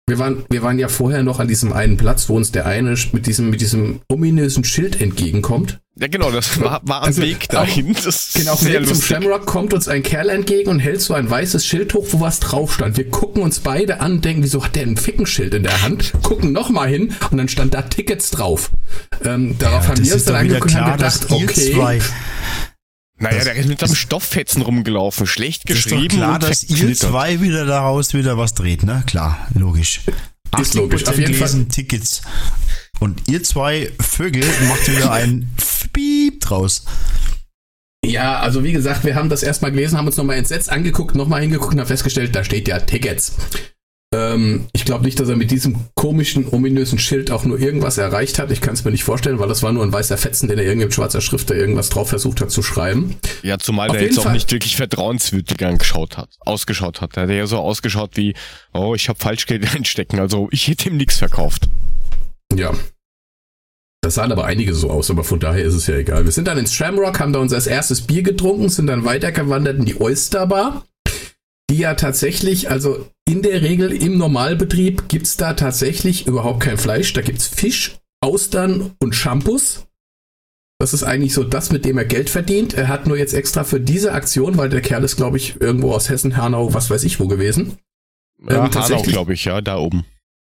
Wir 0.08 0.20
waren, 0.20 0.44
wir 0.50 0.62
waren 0.62 0.78
ja 0.78 0.86
vorher 0.86 1.24
noch 1.24 1.40
an 1.40 1.48
diesem 1.48 1.72
einen 1.72 1.96
Platz, 1.96 2.28
wo 2.28 2.36
uns 2.36 2.52
der 2.52 2.64
eine 2.64 2.94
mit 3.10 3.26
diesem, 3.26 3.50
mit 3.50 3.60
diesem 3.60 4.02
ominösen 4.08 4.62
Schild 4.62 5.00
entgegenkommt. 5.00 5.80
Ja, 5.98 6.06
genau, 6.06 6.30
das 6.30 6.60
war, 6.60 6.80
war 6.84 6.98
am 6.98 7.08
also 7.08 7.22
Weg 7.22 7.48
dahin. 7.48 7.92
Das 8.04 8.34
genau, 8.34 8.52
auf 8.52 8.60
dem 8.60 8.68
Weg 8.68 8.86
zum 8.86 9.02
Shamrock 9.02 9.46
kommt 9.46 9.74
uns 9.74 9.88
ein 9.88 10.04
Kerl 10.04 10.28
entgegen 10.28 10.70
und 10.70 10.78
hält 10.78 11.00
so 11.00 11.14
ein 11.14 11.28
weißes 11.28 11.66
Schild 11.66 11.92
hoch, 11.94 12.06
wo 12.10 12.20
was 12.20 12.38
drauf 12.38 12.72
stand. 12.72 12.96
Wir 12.96 13.10
gucken 13.10 13.42
uns 13.42 13.58
beide 13.58 13.98
an, 13.98 14.20
denken, 14.20 14.44
wieso 14.44 14.62
hat 14.62 14.76
der 14.76 14.84
ein 14.84 14.96
Fickenschild 14.96 15.54
in 15.54 15.64
der 15.64 15.82
Hand? 15.82 16.12
Gucken 16.22 16.52
nochmal 16.52 16.88
hin 16.88 17.12
und 17.32 17.38
dann 17.38 17.48
stand 17.48 17.74
da 17.74 17.82
Tickets 17.82 18.30
drauf. 18.30 18.70
Ähm, 19.24 19.58
darauf 19.58 19.84
ja, 19.84 19.88
haben 19.88 20.04
wir 20.04 20.14
uns 20.14 20.24
dann 20.24 20.36
angeguckt 20.36 20.72
und 20.72 20.80
haben 20.80 20.92
gedacht, 20.98 21.26
okay. 21.30 21.72
Zwei 21.72 22.00
naja, 23.18 23.44
der 23.44 23.54
ist 23.54 23.68
mit 23.68 23.80
seinem 23.80 23.94
Stofffetzen 23.94 24.62
rumgelaufen, 24.62 25.26
schlecht 25.26 25.66
geschrieben. 25.66 26.04
Ist 26.04 26.12
doch 26.12 26.18
klar, 26.18 26.38
dass 26.38 26.64
ihr 26.64 26.94
zwei 26.94 27.40
wieder 27.40 27.64
daraus 27.64 28.12
wieder 28.12 28.36
was 28.36 28.54
dreht, 28.54 28.82
ne? 28.82 29.02
Klar, 29.06 29.48
logisch. 29.54 30.02
Ist 30.60 30.74
logisch. 30.74 31.06
Auf 31.06 31.18
jeden 31.18 31.34
Fall. 31.34 31.64
Tickets. 31.64 32.22
Und 33.00 33.28
ihr 33.28 33.42
zwei 33.42 33.90
Vögel 34.00 34.44
macht 34.68 34.90
wieder 34.90 35.12
ein 35.12 35.50
Piep 35.92 36.40
draus. 36.40 36.84
Ja, 38.04 38.38
also 38.38 38.62
wie 38.62 38.72
gesagt, 38.72 39.04
wir 39.04 39.14
haben 39.14 39.28
das 39.28 39.42
erstmal 39.42 39.72
gelesen, 39.72 39.98
haben 39.98 40.06
uns 40.06 40.16
nochmal 40.16 40.36
entsetzt 40.36 40.70
angeguckt, 40.70 41.16
nochmal 41.16 41.40
hingeguckt 41.40 41.74
und 41.74 41.80
haben 41.80 41.86
festgestellt, 41.86 42.34
da 42.36 42.44
steht 42.44 42.68
ja 42.68 42.78
Tickets. 42.80 43.34
Ähm, 44.14 44.66
ich 44.72 44.84
glaube 44.84 45.04
nicht, 45.04 45.18
dass 45.18 45.28
er 45.28 45.36
mit 45.36 45.50
diesem 45.50 45.76
komischen, 45.94 46.48
ominösen 46.48 46.98
Schild 46.98 47.30
auch 47.30 47.44
nur 47.44 47.58
irgendwas 47.58 47.98
erreicht 47.98 48.38
hat. 48.38 48.50
Ich 48.50 48.60
kann 48.60 48.74
es 48.74 48.84
mir 48.84 48.92
nicht 48.92 49.04
vorstellen, 49.04 49.38
weil 49.38 49.48
das 49.48 49.62
war 49.62 49.72
nur 49.72 49.82
ein 49.82 49.92
weißer 49.92 50.16
Fetzen, 50.16 50.48
den 50.48 50.58
er 50.58 50.64
irgendwie 50.64 50.86
mit 50.86 50.94
schwarzer 50.94 51.20
Schrift 51.20 51.50
da 51.50 51.54
irgendwas 51.54 51.88
drauf 51.88 52.08
versucht 52.08 52.40
hat 52.40 52.50
zu 52.50 52.62
schreiben. 52.62 53.16
Ja, 53.42 53.58
zumal 53.58 53.88
Auf 53.90 53.96
der 53.96 54.04
jetzt 54.04 54.16
Fall. 54.16 54.28
auch 54.28 54.32
nicht 54.32 54.50
wirklich 54.52 54.76
vertrauenswürdig 54.76 55.64
angeschaut 55.64 56.16
hat, 56.16 56.30
ausgeschaut 56.40 57.00
hat. 57.00 57.16
Der 57.16 57.24
hat 57.24 57.30
ja 57.30 57.46
so 57.46 57.58
ausgeschaut 57.58 58.12
wie, 58.14 58.34
oh, 58.72 58.94
ich 58.94 59.08
habe 59.08 59.18
Falschgeld 59.18 59.74
einstecken, 59.74 60.20
also 60.20 60.48
ich 60.52 60.68
hätte 60.68 60.88
ihm 60.88 60.96
nichts 60.96 61.16
verkauft. 61.16 61.68
Ja, 62.54 62.72
das 64.06 64.14
sahen 64.14 64.30
aber 64.30 64.44
einige 64.44 64.72
so 64.72 64.88
aus, 64.88 65.10
aber 65.10 65.24
von 65.24 65.40
daher 65.40 65.64
ist 65.64 65.74
es 65.74 65.88
ja 65.88 65.96
egal. 65.96 66.24
Wir 66.24 66.30
sind 66.30 66.46
dann 66.46 66.58
ins 66.58 66.72
Shamrock, 66.72 67.18
haben 67.18 67.32
da 67.32 67.40
unser 67.40 67.58
erstes 67.68 68.02
Bier 68.02 68.22
getrunken, 68.22 68.68
sind 68.68 68.86
dann 68.86 69.04
weitergewandert 69.04 69.78
in 69.78 69.84
die 69.84 70.00
Oyster 70.00 70.46
Bar 70.46 70.84
die 71.70 71.78
ja 71.78 71.94
tatsächlich, 71.94 72.70
also 72.70 73.06
in 73.28 73.42
der 73.42 73.62
Regel 73.62 73.92
im 73.92 74.18
Normalbetrieb 74.18 75.08
gibt 75.08 75.26
es 75.26 75.36
da 75.36 75.54
tatsächlich 75.54 76.26
überhaupt 76.26 76.60
kein 76.60 76.78
Fleisch. 76.78 77.12
Da 77.12 77.22
gibt 77.22 77.38
es 77.38 77.46
Fisch, 77.46 77.98
Austern 78.20 78.92
und 79.00 79.14
Shampoos. 79.14 79.86
Das 80.78 80.92
ist 80.92 81.02
eigentlich 81.02 81.32
so 81.32 81.42
das, 81.42 81.72
mit 81.72 81.84
dem 81.84 81.96
er 81.98 82.04
Geld 82.04 82.30
verdient. 82.30 82.74
Er 82.74 82.88
hat 82.88 83.06
nur 83.06 83.16
jetzt 83.16 83.32
extra 83.32 83.64
für 83.64 83.80
diese 83.80 84.12
Aktion, 84.12 84.58
weil 84.58 84.68
der 84.68 84.82
Kerl 84.82 85.04
ist, 85.04 85.16
glaube 85.16 85.38
ich, 85.38 85.60
irgendwo 85.60 85.92
aus 85.92 86.08
Hessen, 86.10 86.36
Hanau, 86.36 86.74
was 86.74 86.90
weiß 86.90 87.02
ich 87.04 87.18
wo 87.18 87.26
gewesen. 87.26 87.78
Ja, 88.38 88.66
ähm, 88.66 88.74
Hanau, 88.74 89.02
glaube 89.02 89.32
ich, 89.32 89.46
ja, 89.46 89.60
da 89.60 89.78
oben. 89.78 90.04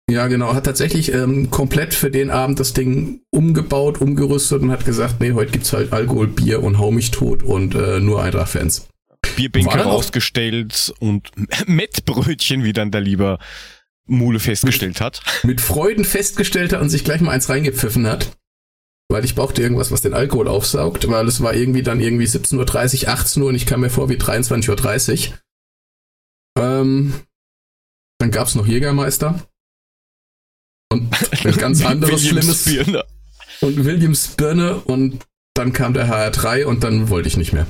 Ja, 0.09 0.29
genau. 0.29 0.55
Hat 0.55 0.65
tatsächlich 0.65 1.13
ähm, 1.13 1.51
komplett 1.51 1.95
für 1.95 2.11
den 2.11 2.31
Abend 2.31 2.61
das 2.61 2.73
Ding 2.73 3.23
umgebaut, 3.31 4.01
umgerüstet 4.01 4.63
und 4.63 4.71
hat 4.71 4.85
gesagt, 4.85 5.21
nee, 5.21 5.33
heute 5.33 5.53
gibt's 5.53 5.73
halt 5.73 5.93
Alkohol, 5.93 6.29
Bier 6.29 6.63
und 6.63 6.79
hau 6.79 6.91
mich 6.91 7.11
tot 7.11 7.43
und 7.43 7.75
äh, 7.75 7.99
nur 7.99 8.23
Eintracht-Fans. 8.23 8.89
Bierbänke 9.37 9.79
rausgestellt 9.79 10.93
und 10.99 11.31
Mettbrötchen, 11.67 12.65
wie 12.65 12.73
dann 12.73 12.91
der 12.91 13.01
lieber 13.01 13.39
Mule 14.07 14.41
festgestellt 14.41 15.01
hat. 15.01 15.23
Mit 15.43 15.61
Freuden 15.61 16.05
festgestellt 16.05 16.73
hat 16.73 16.81
und 16.81 16.91
sich 16.91 17.05
gleich 17.05 17.21
mal 17.21 17.33
eins 17.33 17.49
reingepfiffen 17.49 18.07
hat. 18.07 18.37
Weil 19.09 19.25
ich 19.25 19.35
brauchte 19.35 19.63
irgendwas, 19.63 19.91
was 19.91 20.01
den 20.01 20.15
Alkohol 20.15 20.49
aufsaugt, 20.49 21.09
weil 21.09 21.29
es 21.29 21.43
war 21.43 21.55
irgendwie 21.55 21.83
dann 21.83 22.01
irgendwie 22.01 22.25
17.30 22.25 23.05
Uhr, 23.05 23.09
18 23.09 23.43
Uhr 23.43 23.49
und 23.51 23.55
ich 23.55 23.67
kam 23.67 23.81
mir 23.81 23.91
vor 23.91 24.09
wie 24.09 24.17
23.30 24.17 25.29
Uhr. 25.29 25.39
Ähm, 26.59 27.15
dann 28.19 28.31
gab's 28.31 28.55
noch 28.55 28.67
Jägermeister. 28.67 29.47
Und 30.91 31.11
ein 31.45 31.57
ganz 31.57 31.85
anderes 31.85 32.27
Schlimmes. 32.27 32.65
Birne. 32.65 33.05
Und 33.61 33.85
Williams 33.85 34.29
Birne 34.29 34.77
und 34.77 35.27
dann 35.55 35.73
kam 35.73 35.95
der 35.95 36.09
HR3 36.09 36.65
und 36.65 36.83
dann 36.83 37.11
wollte 37.11 37.29
ich 37.29 37.37
nicht 37.37 37.53
mehr. 37.53 37.67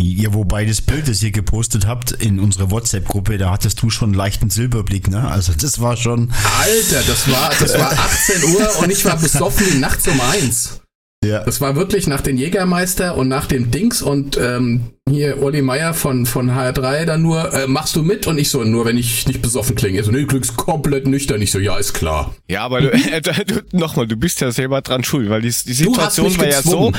Ja, 0.00 0.32
wobei 0.32 0.64
das 0.64 0.80
Bild, 0.80 1.08
das 1.08 1.22
ihr 1.24 1.32
gepostet 1.32 1.86
habt 1.86 2.12
in 2.12 2.38
unserer 2.38 2.70
WhatsApp-Gruppe, 2.70 3.36
da 3.36 3.50
hattest 3.50 3.82
du 3.82 3.90
schon 3.90 4.10
einen 4.10 4.14
leichten 4.14 4.48
Silberblick, 4.48 5.08
ne? 5.08 5.28
Also 5.28 5.52
das 5.60 5.80
war 5.80 5.96
schon. 5.96 6.32
Alter, 6.60 7.02
das 7.04 7.28
war, 7.28 7.50
das 7.58 7.76
war 7.76 7.92
18 7.92 8.44
Uhr 8.54 8.82
und 8.82 8.90
ich 8.90 9.04
war 9.04 9.16
besoffen 9.16 9.80
nachts 9.80 10.06
um 10.06 10.20
eins. 10.20 10.80
Ja. 11.24 11.42
Das 11.44 11.60
war 11.60 11.74
wirklich 11.74 12.06
nach 12.06 12.20
den 12.20 12.38
Jägermeister 12.38 13.16
und 13.16 13.26
nach 13.26 13.46
dem 13.46 13.72
Dings 13.72 14.02
und 14.02 14.36
ähm, 14.36 14.92
hier 15.10 15.42
Olli 15.42 15.62
Meier 15.62 15.92
von, 15.92 16.26
von 16.26 16.52
HR3 16.52 17.04
dann 17.06 17.22
nur, 17.22 17.52
äh, 17.52 17.66
machst 17.66 17.96
du 17.96 18.04
mit? 18.04 18.28
Und 18.28 18.38
ich 18.38 18.50
so, 18.50 18.62
nur 18.62 18.84
wenn 18.84 18.96
ich 18.96 19.26
nicht 19.26 19.42
besoffen 19.42 19.74
klinge. 19.74 20.04
So, 20.04 20.12
nee, 20.12 20.20
du 20.20 20.26
klingst 20.28 20.56
komplett 20.56 21.08
nüchtern. 21.08 21.42
Ich 21.42 21.50
so, 21.50 21.58
ja, 21.58 21.76
ist 21.76 21.92
klar. 21.92 22.36
Ja, 22.46 22.62
aber 22.62 22.82
du, 22.82 22.92
äh, 22.92 23.20
du 23.20 23.62
nochmal, 23.76 24.06
du 24.06 24.16
bist 24.16 24.40
ja 24.40 24.52
selber 24.52 24.80
dran 24.80 25.02
schuld, 25.02 25.28
weil 25.28 25.42
die, 25.42 25.48
die 25.48 25.72
Situation 25.72 26.38
war 26.38 26.48
ja 26.48 26.62
so, 26.62 26.92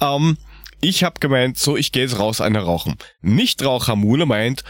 ähm, 0.00 0.36
ich 0.80 1.04
habe 1.04 1.20
gemeint, 1.20 1.58
so, 1.58 1.76
ich 1.76 1.92
gehe 1.92 2.02
jetzt 2.02 2.18
raus 2.18 2.40
eine 2.40 2.60
rauchen. 2.60 2.96
Nichtraucher 3.20 3.96
Mule 3.96 4.26
meint, 4.26 4.64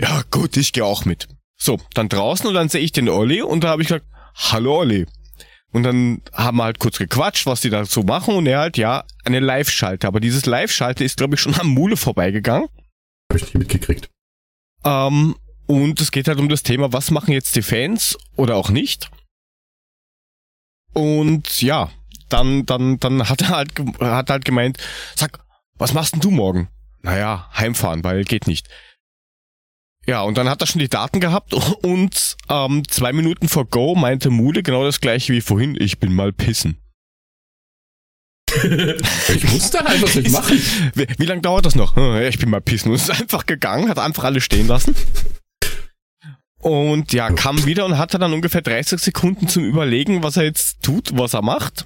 ja 0.00 0.22
gut, 0.30 0.56
ich 0.56 0.72
gehe 0.72 0.84
auch 0.84 1.04
mit. 1.04 1.28
So, 1.56 1.78
dann 1.94 2.08
draußen 2.08 2.46
und 2.46 2.54
dann 2.54 2.68
sehe 2.68 2.80
ich 2.80 2.92
den 2.92 3.08
Olli 3.08 3.42
und 3.42 3.64
da 3.64 3.68
habe 3.68 3.82
ich 3.82 3.88
gesagt, 3.88 4.06
hallo 4.34 4.78
Olli. 4.78 5.06
Und 5.72 5.82
dann 5.82 6.22
haben 6.32 6.58
wir 6.58 6.64
halt 6.64 6.78
kurz 6.78 6.98
gequatscht, 6.98 7.46
was 7.46 7.60
die 7.60 7.70
dazu 7.70 8.02
machen 8.02 8.36
und 8.36 8.46
er 8.46 8.60
halt, 8.60 8.76
ja, 8.76 9.04
eine 9.24 9.40
Live-Schalte. 9.40 10.06
Aber 10.06 10.20
dieses 10.20 10.46
Live-Schalte 10.46 11.02
ist, 11.02 11.16
glaube 11.16 11.34
ich, 11.34 11.40
schon 11.40 11.58
am 11.58 11.68
Mule 11.68 11.96
vorbeigegangen. 11.96 12.68
Habe 13.30 13.38
ich 13.38 13.42
nicht 13.42 13.54
mitgekriegt. 13.54 14.08
Ähm, 14.84 15.34
und 15.66 16.00
es 16.00 16.12
geht 16.12 16.28
halt 16.28 16.38
um 16.38 16.48
das 16.48 16.62
Thema, 16.62 16.92
was 16.92 17.10
machen 17.10 17.32
jetzt 17.32 17.56
die 17.56 17.62
Fans 17.62 18.16
oder 18.36 18.54
auch 18.54 18.70
nicht. 18.70 19.10
Und 20.92 21.60
ja, 21.60 21.90
dann, 22.28 22.66
dann, 22.66 22.98
dann 22.98 23.28
hat 23.28 23.42
er 23.42 23.48
halt, 23.50 23.72
hat 24.00 24.30
halt 24.30 24.44
gemeint, 24.44 24.78
sag, 25.14 25.40
was 25.76 25.92
machst 25.92 26.14
denn 26.14 26.20
du 26.20 26.30
morgen? 26.30 26.68
Naja, 27.02 27.50
heimfahren, 27.54 28.02
weil 28.04 28.24
geht 28.24 28.46
nicht. 28.46 28.68
Ja, 30.06 30.22
und 30.22 30.36
dann 30.36 30.48
hat 30.48 30.60
er 30.60 30.66
schon 30.66 30.80
die 30.80 30.88
Daten 30.88 31.20
gehabt 31.20 31.54
und 31.82 32.36
ähm, 32.48 32.82
zwei 32.88 33.12
Minuten 33.12 33.48
vor 33.48 33.66
Go 33.66 33.94
meinte 33.94 34.30
Mule 34.30 34.62
genau 34.62 34.84
das 34.84 35.00
gleiche 35.00 35.32
wie 35.32 35.40
vorhin, 35.40 35.76
ich 35.78 35.98
bin 35.98 36.14
mal 36.14 36.32
pissen. 36.32 36.80
ich 38.62 39.52
musste 39.52 39.80
halt 39.80 40.02
was 40.02 40.14
nicht 40.14 40.30
machen. 40.30 40.60
Wie, 40.94 41.06
wie 41.18 41.26
lange 41.26 41.40
dauert 41.40 41.66
das 41.66 41.74
noch? 41.74 41.96
Hm, 41.96 42.22
ich 42.22 42.38
bin 42.38 42.50
mal 42.50 42.60
pissen 42.60 42.90
und 42.90 42.96
ist 42.96 43.10
einfach 43.10 43.46
gegangen, 43.46 43.88
hat 43.88 43.98
einfach 43.98 44.24
alle 44.24 44.40
stehen 44.40 44.68
lassen. 44.68 44.94
Und 46.58 47.12
ja, 47.12 47.30
kam 47.30 47.66
wieder 47.66 47.84
und 47.84 47.98
hatte 47.98 48.18
dann 48.18 48.32
ungefähr 48.32 48.62
30 48.62 48.98
Sekunden 48.98 49.48
zum 49.48 49.64
Überlegen, 49.64 50.22
was 50.22 50.38
er 50.38 50.44
jetzt 50.44 50.82
tut, 50.82 51.10
was 51.12 51.34
er 51.34 51.42
macht. 51.42 51.84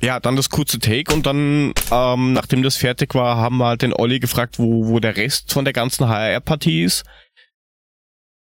Ja, 0.00 0.20
dann 0.20 0.36
das 0.36 0.50
kurze 0.50 0.78
Take 0.78 1.12
und 1.14 1.24
dann, 1.24 1.72
ähm, 1.90 2.32
nachdem 2.32 2.62
das 2.62 2.76
fertig 2.76 3.14
war, 3.14 3.36
haben 3.36 3.58
wir 3.58 3.66
halt 3.66 3.82
den 3.82 3.92
Olli 3.92 4.18
gefragt, 4.18 4.58
wo, 4.58 4.88
wo 4.88 5.00
der 5.00 5.16
Rest 5.16 5.52
von 5.52 5.64
der 5.64 5.72
ganzen 5.72 6.08
HR-Partie 6.08 6.84
ist. 6.84 7.04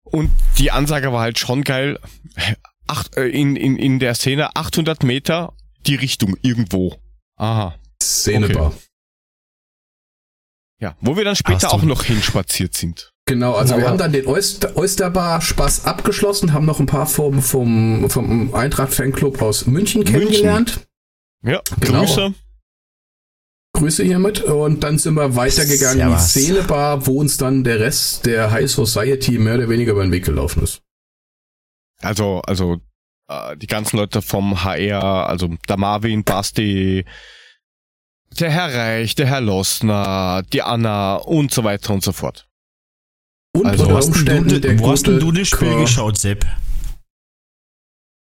Und 0.04 0.30
die 0.58 0.70
Ansage 0.70 1.12
war 1.12 1.20
halt 1.20 1.38
schon 1.38 1.62
geil. 1.62 1.98
Acht, 2.86 3.16
äh, 3.16 3.26
in, 3.26 3.56
in, 3.56 3.76
in 3.76 3.98
der 3.98 4.14
Szene 4.14 4.56
800 4.56 5.02
Meter 5.02 5.52
die 5.86 5.94
Richtung 5.94 6.36
irgendwo. 6.42 6.96
Aha. 7.36 7.74
Szenebar. 8.02 8.68
Okay. 8.68 8.76
Ja, 10.80 10.96
wo 11.00 11.16
wir 11.16 11.24
dann 11.24 11.36
später 11.36 11.72
auch 11.72 11.82
noch 11.82 12.02
hinspaziert 12.02 12.74
sind. 12.74 13.12
Genau, 13.26 13.54
also 13.54 13.76
wir 13.76 13.88
haben 13.88 13.98
dann 13.98 14.10
den 14.10 14.26
Oyster, 14.26 14.76
Oysterbar 14.76 15.40
Spaß 15.40 15.84
abgeschlossen, 15.84 16.52
haben 16.52 16.66
noch 16.66 16.80
ein 16.80 16.86
paar 16.86 17.06
vom, 17.06 17.40
vom, 17.40 18.10
vom 18.10 18.52
Eintracht 18.52 18.92
Fanclub 18.92 19.40
aus 19.40 19.66
München 19.66 20.04
kennengelernt. 20.04 20.74
München. 20.74 20.91
Ja, 21.42 21.60
genau. 21.80 22.04
Grüße. 22.04 22.34
Grüße 23.74 24.04
hiermit. 24.04 24.42
Und 24.42 24.82
dann 24.84 24.98
sind 24.98 25.14
wir 25.14 25.34
weitergegangen 25.34 26.08
in 26.08 26.14
die 26.14 26.20
Szenebar, 26.20 27.06
wo 27.06 27.20
uns 27.20 27.36
dann 27.36 27.64
der 27.64 27.80
Rest 27.80 28.26
der 28.26 28.50
High 28.50 28.70
Society 28.70 29.38
mehr 29.38 29.54
oder 29.54 29.68
weniger 29.68 29.92
über 29.92 30.02
den 30.02 30.12
Weg 30.12 30.24
gelaufen 30.24 30.62
ist. 30.62 30.82
Also, 32.00 32.42
also 32.42 32.80
äh, 33.28 33.56
die 33.56 33.66
ganzen 33.66 33.96
Leute 33.96 34.22
vom 34.22 34.64
HR, 34.64 35.28
also 35.28 35.48
der 35.68 35.76
Marvin, 35.76 36.24
Basti, 36.24 37.04
der 38.38 38.50
Herr 38.50 38.74
Reich, 38.74 39.14
der 39.14 39.26
Herr 39.26 39.40
Losner, 39.40 40.42
die 40.52 40.62
Anna 40.62 41.16
und 41.16 41.52
so 41.52 41.64
weiter 41.64 41.92
und 41.92 42.02
so 42.02 42.12
fort. 42.12 42.48
Und 43.54 43.66
also, 43.66 43.86
Umständen 43.88 44.60
du, 44.60 44.78
wo 44.80 44.90
hast 44.90 45.06
du 45.06 45.32
das 45.32 45.48
Spiel 45.48 45.76
geschaut, 45.76 46.18
Sepp? 46.18 46.46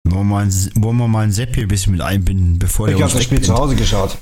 Wollen 0.06 0.28
wir 0.28 0.34
mal, 0.34 0.48
wollen 0.74 0.96
wir 0.98 1.08
mal 1.08 1.24
ein 1.24 1.32
Sepp 1.32 1.54
hier 1.54 1.64
ein 1.64 1.68
bisschen 1.68 1.92
mit 1.92 2.02
einbinden, 2.02 2.58
bevor 2.58 2.88
ich 2.88 2.92
der 2.92 2.98
Ich 2.98 3.02
habe 3.02 3.14
das 3.14 3.24
Spiel 3.24 3.42
zu 3.42 3.54
Hause 3.54 3.74
geschaut. 3.74 4.18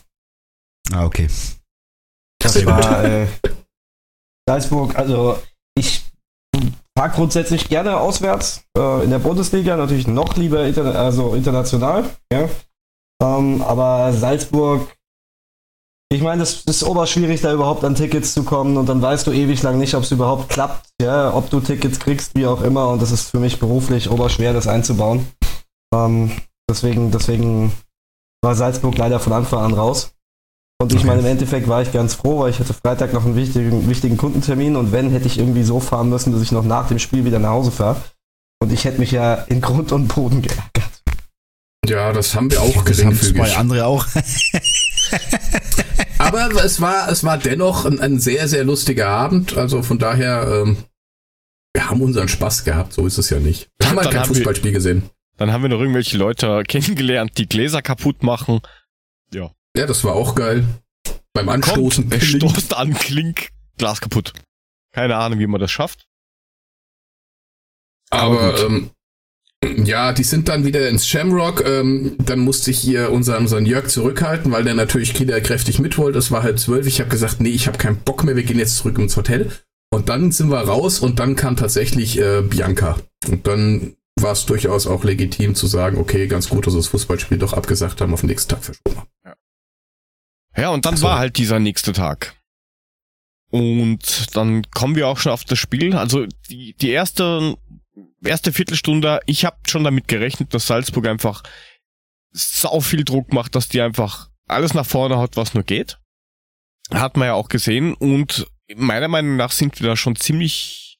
Ah, 0.92 1.04
okay. 1.04 1.28
Das 2.40 2.66
war 2.66 3.04
äh, 3.04 3.26
Salzburg, 4.48 4.96
also 4.96 5.38
ich 5.76 6.04
fahre 6.96 7.10
grundsätzlich 7.10 7.68
gerne 7.68 7.98
auswärts 7.98 8.64
äh, 8.76 9.04
in 9.04 9.10
der 9.10 9.20
Bundesliga, 9.20 9.76
natürlich 9.76 10.06
noch 10.06 10.36
lieber 10.36 10.64
interna 10.64 10.92
also 10.92 11.34
international, 11.34 12.04
ja. 12.32 12.48
Ähm, 13.22 13.62
aber 13.62 14.12
Salzburg, 14.12 14.88
ich 16.12 16.20
meine, 16.20 16.42
es 16.42 16.62
ist 16.64 16.82
oberschwierig, 16.82 17.40
da 17.40 17.52
überhaupt 17.52 17.84
an 17.84 17.94
Tickets 17.94 18.34
zu 18.34 18.42
kommen 18.42 18.76
und 18.76 18.88
dann 18.88 19.00
weißt 19.00 19.26
du 19.26 19.32
ewig 19.32 19.62
lang 19.62 19.78
nicht, 19.78 19.94
ob 19.94 20.02
es 20.02 20.10
überhaupt 20.10 20.48
klappt, 20.48 20.90
ja, 21.00 21.32
ob 21.32 21.48
du 21.48 21.60
Tickets 21.60 22.00
kriegst, 22.00 22.34
wie 22.34 22.46
auch 22.46 22.62
immer. 22.62 22.88
Und 22.88 23.00
das 23.00 23.12
ist 23.12 23.30
für 23.30 23.38
mich 23.38 23.60
beruflich 23.60 24.10
oberschwer, 24.10 24.52
das 24.52 24.66
einzubauen. 24.66 25.26
Ähm, 25.92 26.32
deswegen, 26.68 27.10
deswegen 27.10 27.72
war 28.42 28.54
Salzburg 28.54 28.96
leider 28.96 29.20
von 29.20 29.32
Anfang 29.32 29.60
an 29.60 29.74
raus. 29.74 30.14
Und 30.80 30.92
ich 30.94 31.04
meine, 31.04 31.20
im 31.20 31.26
Endeffekt 31.26 31.68
war 31.68 31.80
ich 31.80 31.92
ganz 31.92 32.14
froh, 32.14 32.40
weil 32.40 32.50
ich 32.50 32.58
hatte 32.58 32.74
Freitag 32.74 33.12
noch 33.12 33.24
einen 33.24 33.36
wichtigen, 33.36 33.88
wichtigen 33.88 34.16
Kundentermin 34.16 34.74
und 34.74 34.90
wenn, 34.90 35.10
hätte 35.10 35.26
ich 35.26 35.38
irgendwie 35.38 35.62
so 35.62 35.78
fahren 35.78 36.08
müssen, 36.08 36.32
dass 36.32 36.42
ich 36.42 36.50
noch 36.50 36.64
nach 36.64 36.88
dem 36.88 36.98
Spiel 36.98 37.24
wieder 37.24 37.38
nach 37.38 37.50
Hause 37.50 37.70
fahre. 37.70 38.00
Und 38.60 38.72
ich 38.72 38.84
hätte 38.84 38.98
mich 38.98 39.12
ja 39.12 39.34
in 39.34 39.60
Grund 39.60 39.92
und 39.92 40.08
Boden 40.08 40.42
geärgert. 40.42 41.02
Ja, 41.86 42.12
das 42.12 42.34
haben 42.34 42.50
wir 42.50 42.62
auch 42.62 42.84
das 42.84 43.04
haben 43.04 43.14
zwei 43.14 43.56
andere 43.56 43.86
auch. 43.86 44.06
Aber 46.18 46.64
es 46.64 46.80
war, 46.80 47.08
es 47.10 47.22
war 47.24 47.38
dennoch 47.38 47.84
ein, 47.84 48.00
ein, 48.00 48.18
sehr, 48.20 48.48
sehr 48.48 48.64
lustiger 48.64 49.08
Abend. 49.08 49.56
Also 49.56 49.82
von 49.82 49.98
daher, 49.98 50.62
ähm, 50.62 50.76
wir 51.74 51.90
haben 51.90 52.00
unseren 52.00 52.28
Spaß 52.28 52.64
gehabt, 52.64 52.92
so 52.92 53.06
ist 53.06 53.18
es 53.18 53.30
ja 53.30 53.40
nicht. 53.40 53.68
Wir 53.78 53.90
haben 53.90 53.98
halt 53.98 54.10
kein 54.10 54.24
Fußballspiel 54.24 54.72
gesehen. 54.72 55.10
Dann 55.36 55.52
haben 55.52 55.62
wir 55.62 55.68
noch 55.68 55.80
irgendwelche 55.80 56.16
Leute 56.18 56.62
kennengelernt, 56.64 57.38
die 57.38 57.48
Gläser 57.48 57.82
kaputt 57.82 58.22
machen. 58.22 58.60
Ja. 59.32 59.52
Ja, 59.76 59.86
das 59.86 60.04
war 60.04 60.14
auch 60.14 60.34
geil. 60.34 60.64
Beim 61.32 61.48
Anstoßen. 61.48 62.10
Kommt, 62.10 62.22
stoßt 62.22 62.76
an, 62.76 62.94
klink, 62.94 63.48
Glas 63.78 64.00
kaputt. 64.00 64.32
Keine 64.92 65.16
Ahnung, 65.16 65.38
wie 65.38 65.46
man 65.46 65.60
das 65.60 65.70
schafft. 65.70 66.06
Aber, 68.10 68.40
Aber 68.40 68.60
ähm, 68.60 68.90
ja, 69.84 70.12
die 70.12 70.24
sind 70.24 70.48
dann 70.48 70.66
wieder 70.66 70.88
ins 70.88 71.06
Shamrock. 71.06 71.64
Ähm, 71.66 72.16
dann 72.18 72.40
musste 72.40 72.70
ich 72.70 72.78
hier 72.78 73.10
unseren, 73.10 73.42
unseren 73.44 73.64
Jörg 73.64 73.88
zurückhalten, 73.88 74.52
weil 74.52 74.64
der 74.64 74.74
natürlich 74.74 75.14
kräftig 75.14 75.78
mit 75.78 75.96
wollte. 75.96 76.18
Es 76.18 76.30
war 76.30 76.42
halb 76.42 76.58
zwölf. 76.58 76.86
Ich 76.86 77.00
habe 77.00 77.08
gesagt, 77.08 77.40
nee, 77.40 77.50
ich 77.50 77.66
habe 77.66 77.78
keinen 77.78 77.96
Bock 77.96 78.24
mehr. 78.24 78.36
Wir 78.36 78.42
gehen 78.42 78.58
jetzt 78.58 78.76
zurück 78.76 78.98
ins 78.98 79.16
Hotel. 79.16 79.50
Und 79.90 80.08
dann 80.08 80.32
sind 80.32 80.50
wir 80.50 80.60
raus 80.60 81.00
und 81.00 81.18
dann 81.18 81.36
kam 81.36 81.56
tatsächlich 81.56 82.18
äh, 82.18 82.42
Bianca. 82.42 82.98
Und 83.28 83.46
dann 83.46 83.94
war 84.20 84.32
es 84.32 84.46
durchaus 84.46 84.86
auch 84.86 85.04
legitim 85.04 85.54
zu 85.54 85.66
sagen, 85.66 85.98
okay, 85.98 86.26
ganz 86.26 86.48
gut, 86.48 86.66
dass 86.66 86.74
wir 86.74 86.78
das 86.78 86.88
Fußballspiel 86.88 87.38
doch 87.38 87.52
abgesagt 87.52 88.00
haben, 88.00 88.12
auf 88.12 88.20
den 88.20 88.28
nächsten 88.28 88.50
Tag 88.50 88.64
verschoben 88.64 88.96
haben. 88.96 89.08
Ja. 89.24 89.34
Ja, 90.56 90.68
und 90.70 90.84
dann 90.84 90.96
so. 90.96 91.06
war 91.06 91.18
halt 91.18 91.38
dieser 91.38 91.58
nächste 91.58 91.92
Tag. 91.92 92.34
Und 93.50 94.34
dann 94.36 94.62
kommen 94.70 94.96
wir 94.96 95.08
auch 95.08 95.18
schon 95.18 95.32
auf 95.32 95.44
das 95.44 95.58
Spiel. 95.58 95.94
Also 95.94 96.26
die, 96.48 96.74
die 96.74 96.90
erste, 96.90 97.56
erste 98.24 98.52
Viertelstunde, 98.52 99.20
ich 99.26 99.44
habe 99.44 99.56
schon 99.66 99.84
damit 99.84 100.08
gerechnet, 100.08 100.54
dass 100.54 100.66
Salzburg 100.66 101.06
einfach 101.06 101.42
sau 102.32 102.80
viel 102.80 103.04
Druck 103.04 103.32
macht, 103.32 103.54
dass 103.54 103.68
die 103.68 103.80
einfach 103.80 104.30
alles 104.48 104.74
nach 104.74 104.86
vorne 104.86 105.18
hat, 105.18 105.36
was 105.36 105.54
nur 105.54 105.64
geht. 105.64 105.98
Hat 106.90 107.16
man 107.16 107.26
ja 107.26 107.34
auch 107.34 107.48
gesehen. 107.48 107.94
Und 107.94 108.46
meiner 108.74 109.08
Meinung 109.08 109.36
nach 109.36 109.52
sind 109.52 109.80
wir 109.80 109.88
da 109.88 109.96
schon 109.96 110.16
ziemlich 110.16 110.91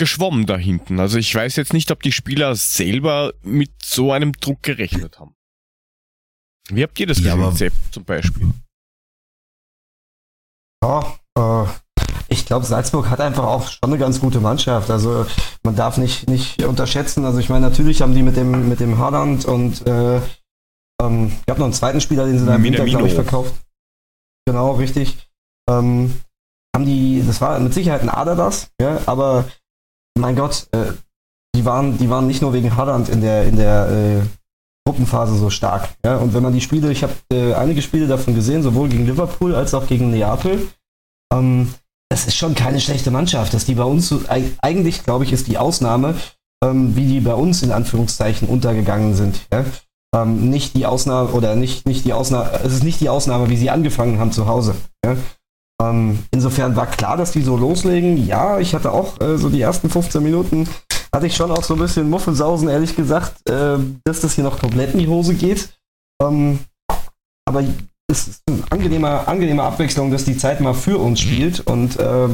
geschwommen 0.00 0.46
da 0.46 0.56
hinten. 0.56 0.98
Also 0.98 1.18
ich 1.18 1.32
weiß 1.32 1.56
jetzt 1.56 1.74
nicht, 1.74 1.90
ob 1.90 2.02
die 2.02 2.10
Spieler 2.10 2.56
selber 2.56 3.34
mit 3.42 3.70
so 3.84 4.12
einem 4.12 4.32
Druck 4.32 4.62
gerechnet 4.62 5.20
haben. 5.20 5.34
Wie 6.70 6.82
habt 6.82 6.98
ihr 6.98 7.06
das 7.06 7.18
gesehen, 7.18 7.40
ja, 7.40 7.50
Sepp, 7.52 7.72
zum 7.92 8.04
Beispiel? 8.04 8.50
Ja, 10.82 11.18
äh, 11.36 11.66
ich 12.28 12.46
glaube, 12.46 12.64
Salzburg 12.64 13.10
hat 13.10 13.20
einfach 13.20 13.44
auch 13.44 13.68
schon 13.68 13.90
eine 13.90 13.98
ganz 13.98 14.20
gute 14.20 14.40
Mannschaft. 14.40 14.90
Also 14.90 15.26
man 15.62 15.76
darf 15.76 15.98
nicht, 15.98 16.30
nicht 16.30 16.62
unterschätzen. 16.64 17.26
Also 17.26 17.38
ich 17.38 17.50
meine, 17.50 17.68
natürlich 17.68 18.00
haben 18.00 18.14
die 18.14 18.22
mit 18.22 18.36
dem, 18.36 18.70
mit 18.70 18.80
dem 18.80 18.96
Haaland 18.96 19.44
und 19.44 19.86
äh, 19.86 20.16
ähm, 21.02 21.26
ich 21.26 21.50
habe 21.50 21.60
noch 21.60 21.66
einen 21.66 21.74
zweiten 21.74 22.00
Spieler, 22.00 22.24
den 22.24 22.38
sie 22.38 22.46
da 22.46 22.54
im 22.54 22.62
Winter, 22.62 22.86
glaube 22.86 23.06
ich, 23.06 23.14
verkauft. 23.14 23.54
Genau, 24.46 24.72
richtig. 24.72 25.28
Ähm, 25.68 26.20
haben 26.74 26.86
die, 26.86 27.22
das 27.26 27.42
war 27.42 27.58
mit 27.58 27.74
Sicherheit 27.74 28.00
ein 28.00 28.08
Aderlass, 28.08 28.70
ja, 28.80 29.00
aber 29.04 29.44
mein 30.20 30.36
Gott, 30.36 30.68
äh, 30.72 30.92
die 31.54 31.64
waren, 31.64 31.98
die 31.98 32.08
waren 32.08 32.26
nicht 32.26 32.42
nur 32.42 32.52
wegen 32.52 32.76
Haaland 32.76 33.08
in 33.08 33.20
der, 33.20 33.44
in 33.44 33.56
der 33.56 33.88
äh, 33.88 34.26
Gruppenphase 34.86 35.36
so 35.36 35.50
stark. 35.50 35.90
Ja? 36.04 36.16
Und 36.16 36.34
wenn 36.34 36.42
man 36.42 36.52
die 36.52 36.60
Spiele, 36.60 36.92
ich 36.92 37.02
habe 37.02 37.12
äh, 37.32 37.54
einige 37.54 37.82
Spiele 37.82 38.06
davon 38.06 38.34
gesehen, 38.34 38.62
sowohl 38.62 38.88
gegen 38.88 39.06
Liverpool 39.06 39.54
als 39.54 39.74
auch 39.74 39.86
gegen 39.86 40.10
Neapel. 40.10 40.68
Ähm, 41.32 41.74
das 42.08 42.26
ist 42.26 42.36
schon 42.36 42.54
keine 42.54 42.80
schlechte 42.80 43.10
Mannschaft. 43.10 43.54
Dass 43.54 43.66
die 43.66 43.74
bei 43.74 43.84
uns, 43.84 44.08
so, 44.08 44.20
eigentlich 44.28 45.04
glaube 45.04 45.24
ich, 45.24 45.32
ist 45.32 45.46
die 45.46 45.58
Ausnahme, 45.58 46.14
ähm, 46.62 46.96
wie 46.96 47.06
die 47.06 47.20
bei 47.20 47.34
uns 47.34 47.62
in 47.62 47.72
Anführungszeichen 47.72 48.48
untergegangen 48.48 49.14
sind. 49.14 49.46
Ja? 49.52 49.64
Ähm, 50.14 50.50
nicht 50.50 50.74
die 50.74 50.86
Ausnahme 50.86 51.30
oder 51.30 51.54
nicht, 51.54 51.86
nicht 51.86 52.04
die 52.04 52.12
Ausnahme, 52.12 52.50
es 52.64 52.72
ist 52.72 52.84
nicht 52.84 53.00
die 53.00 53.08
Ausnahme, 53.08 53.48
wie 53.48 53.56
sie 53.56 53.70
angefangen 53.70 54.18
haben 54.18 54.32
zu 54.32 54.46
Hause. 54.46 54.74
Ja? 55.04 55.16
Ähm, 55.80 56.18
insofern 56.30 56.76
war 56.76 56.86
klar, 56.86 57.16
dass 57.16 57.32
die 57.32 57.42
so 57.42 57.56
loslegen. 57.56 58.26
Ja, 58.26 58.58
ich 58.58 58.74
hatte 58.74 58.92
auch 58.92 59.20
äh, 59.20 59.38
so 59.38 59.48
die 59.48 59.60
ersten 59.60 59.88
15 59.88 60.22
Minuten 60.22 60.68
hatte 61.12 61.26
ich 61.26 61.36
schon 61.36 61.50
auch 61.50 61.64
so 61.64 61.74
ein 61.74 61.80
bisschen 61.80 62.08
Muffensausen, 62.08 62.68
ehrlich 62.68 62.94
gesagt, 62.94 63.48
äh, 63.48 63.78
dass 64.04 64.20
das 64.20 64.34
hier 64.34 64.44
noch 64.44 64.60
komplett 64.60 64.92
in 64.92 65.00
die 65.00 65.08
Hose 65.08 65.34
geht. 65.34 65.70
Ähm, 66.22 66.60
aber 67.46 67.64
es 68.08 68.28
ist 68.28 68.42
eine 68.48 68.62
angenehme, 68.70 69.26
angenehme 69.26 69.62
Abwechslung, 69.62 70.10
dass 70.10 70.24
die 70.24 70.36
Zeit 70.36 70.60
mal 70.60 70.74
für 70.74 70.98
uns 70.98 71.20
spielt. 71.20 71.60
Und 71.60 71.98
äh, 71.98 72.28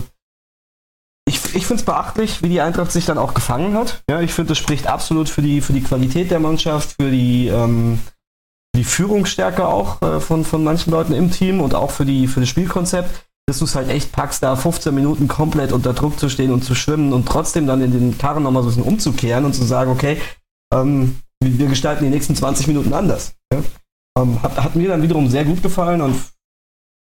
ich, 1.26 1.54
ich 1.54 1.66
finde 1.66 1.80
es 1.80 1.84
beachtlich, 1.84 2.42
wie 2.42 2.48
die 2.48 2.60
Eintracht 2.60 2.92
sich 2.92 3.06
dann 3.06 3.18
auch 3.18 3.34
gefangen 3.34 3.74
hat. 3.74 4.02
Ja, 4.10 4.20
ich 4.20 4.32
finde, 4.32 4.50
das 4.50 4.58
spricht 4.58 4.86
absolut 4.86 5.28
für 5.28 5.42
die, 5.42 5.60
für 5.60 5.72
die 5.72 5.82
Qualität 5.82 6.30
der 6.30 6.40
Mannschaft, 6.40 6.96
für 7.00 7.10
die, 7.10 7.48
ähm, 7.48 7.98
die 8.76 8.84
Führungsstärke 8.84 9.66
auch 9.66 10.02
äh, 10.02 10.20
von, 10.20 10.44
von 10.44 10.62
manchen 10.62 10.90
Leuten 10.90 11.14
im 11.14 11.30
Team 11.30 11.60
und 11.60 11.74
auch 11.74 11.90
für, 11.90 12.04
die, 12.04 12.26
für 12.26 12.40
das 12.40 12.48
Spielkonzept 12.48 13.26
dass 13.46 13.60
du 13.60 13.64
es 13.64 13.76
halt 13.76 13.88
echt 13.88 14.12
packst, 14.12 14.42
da 14.42 14.56
15 14.56 14.94
Minuten 14.94 15.28
komplett 15.28 15.72
unter 15.72 15.94
Druck 15.94 16.18
zu 16.18 16.28
stehen 16.28 16.52
und 16.52 16.64
zu 16.64 16.74
schwimmen 16.74 17.12
und 17.12 17.26
trotzdem 17.26 17.66
dann 17.66 17.80
in 17.80 17.92
den 17.92 18.18
Karren 18.18 18.42
nochmal 18.42 18.62
so 18.62 18.68
ein 18.68 18.74
bisschen 18.74 18.90
umzukehren 18.90 19.44
und 19.44 19.54
zu 19.54 19.64
sagen, 19.64 19.90
okay, 19.90 20.20
ähm, 20.74 21.20
wir 21.40 21.68
gestalten 21.68 22.04
die 22.04 22.10
nächsten 22.10 22.34
20 22.34 22.66
Minuten 22.66 22.92
anders. 22.92 23.34
Ja? 23.52 23.62
Ähm, 24.18 24.42
hat, 24.42 24.56
hat, 24.56 24.74
mir 24.74 24.88
dann 24.88 25.02
wiederum 25.02 25.28
sehr 25.28 25.44
gut 25.44 25.62
gefallen 25.62 26.00
und 26.00 26.16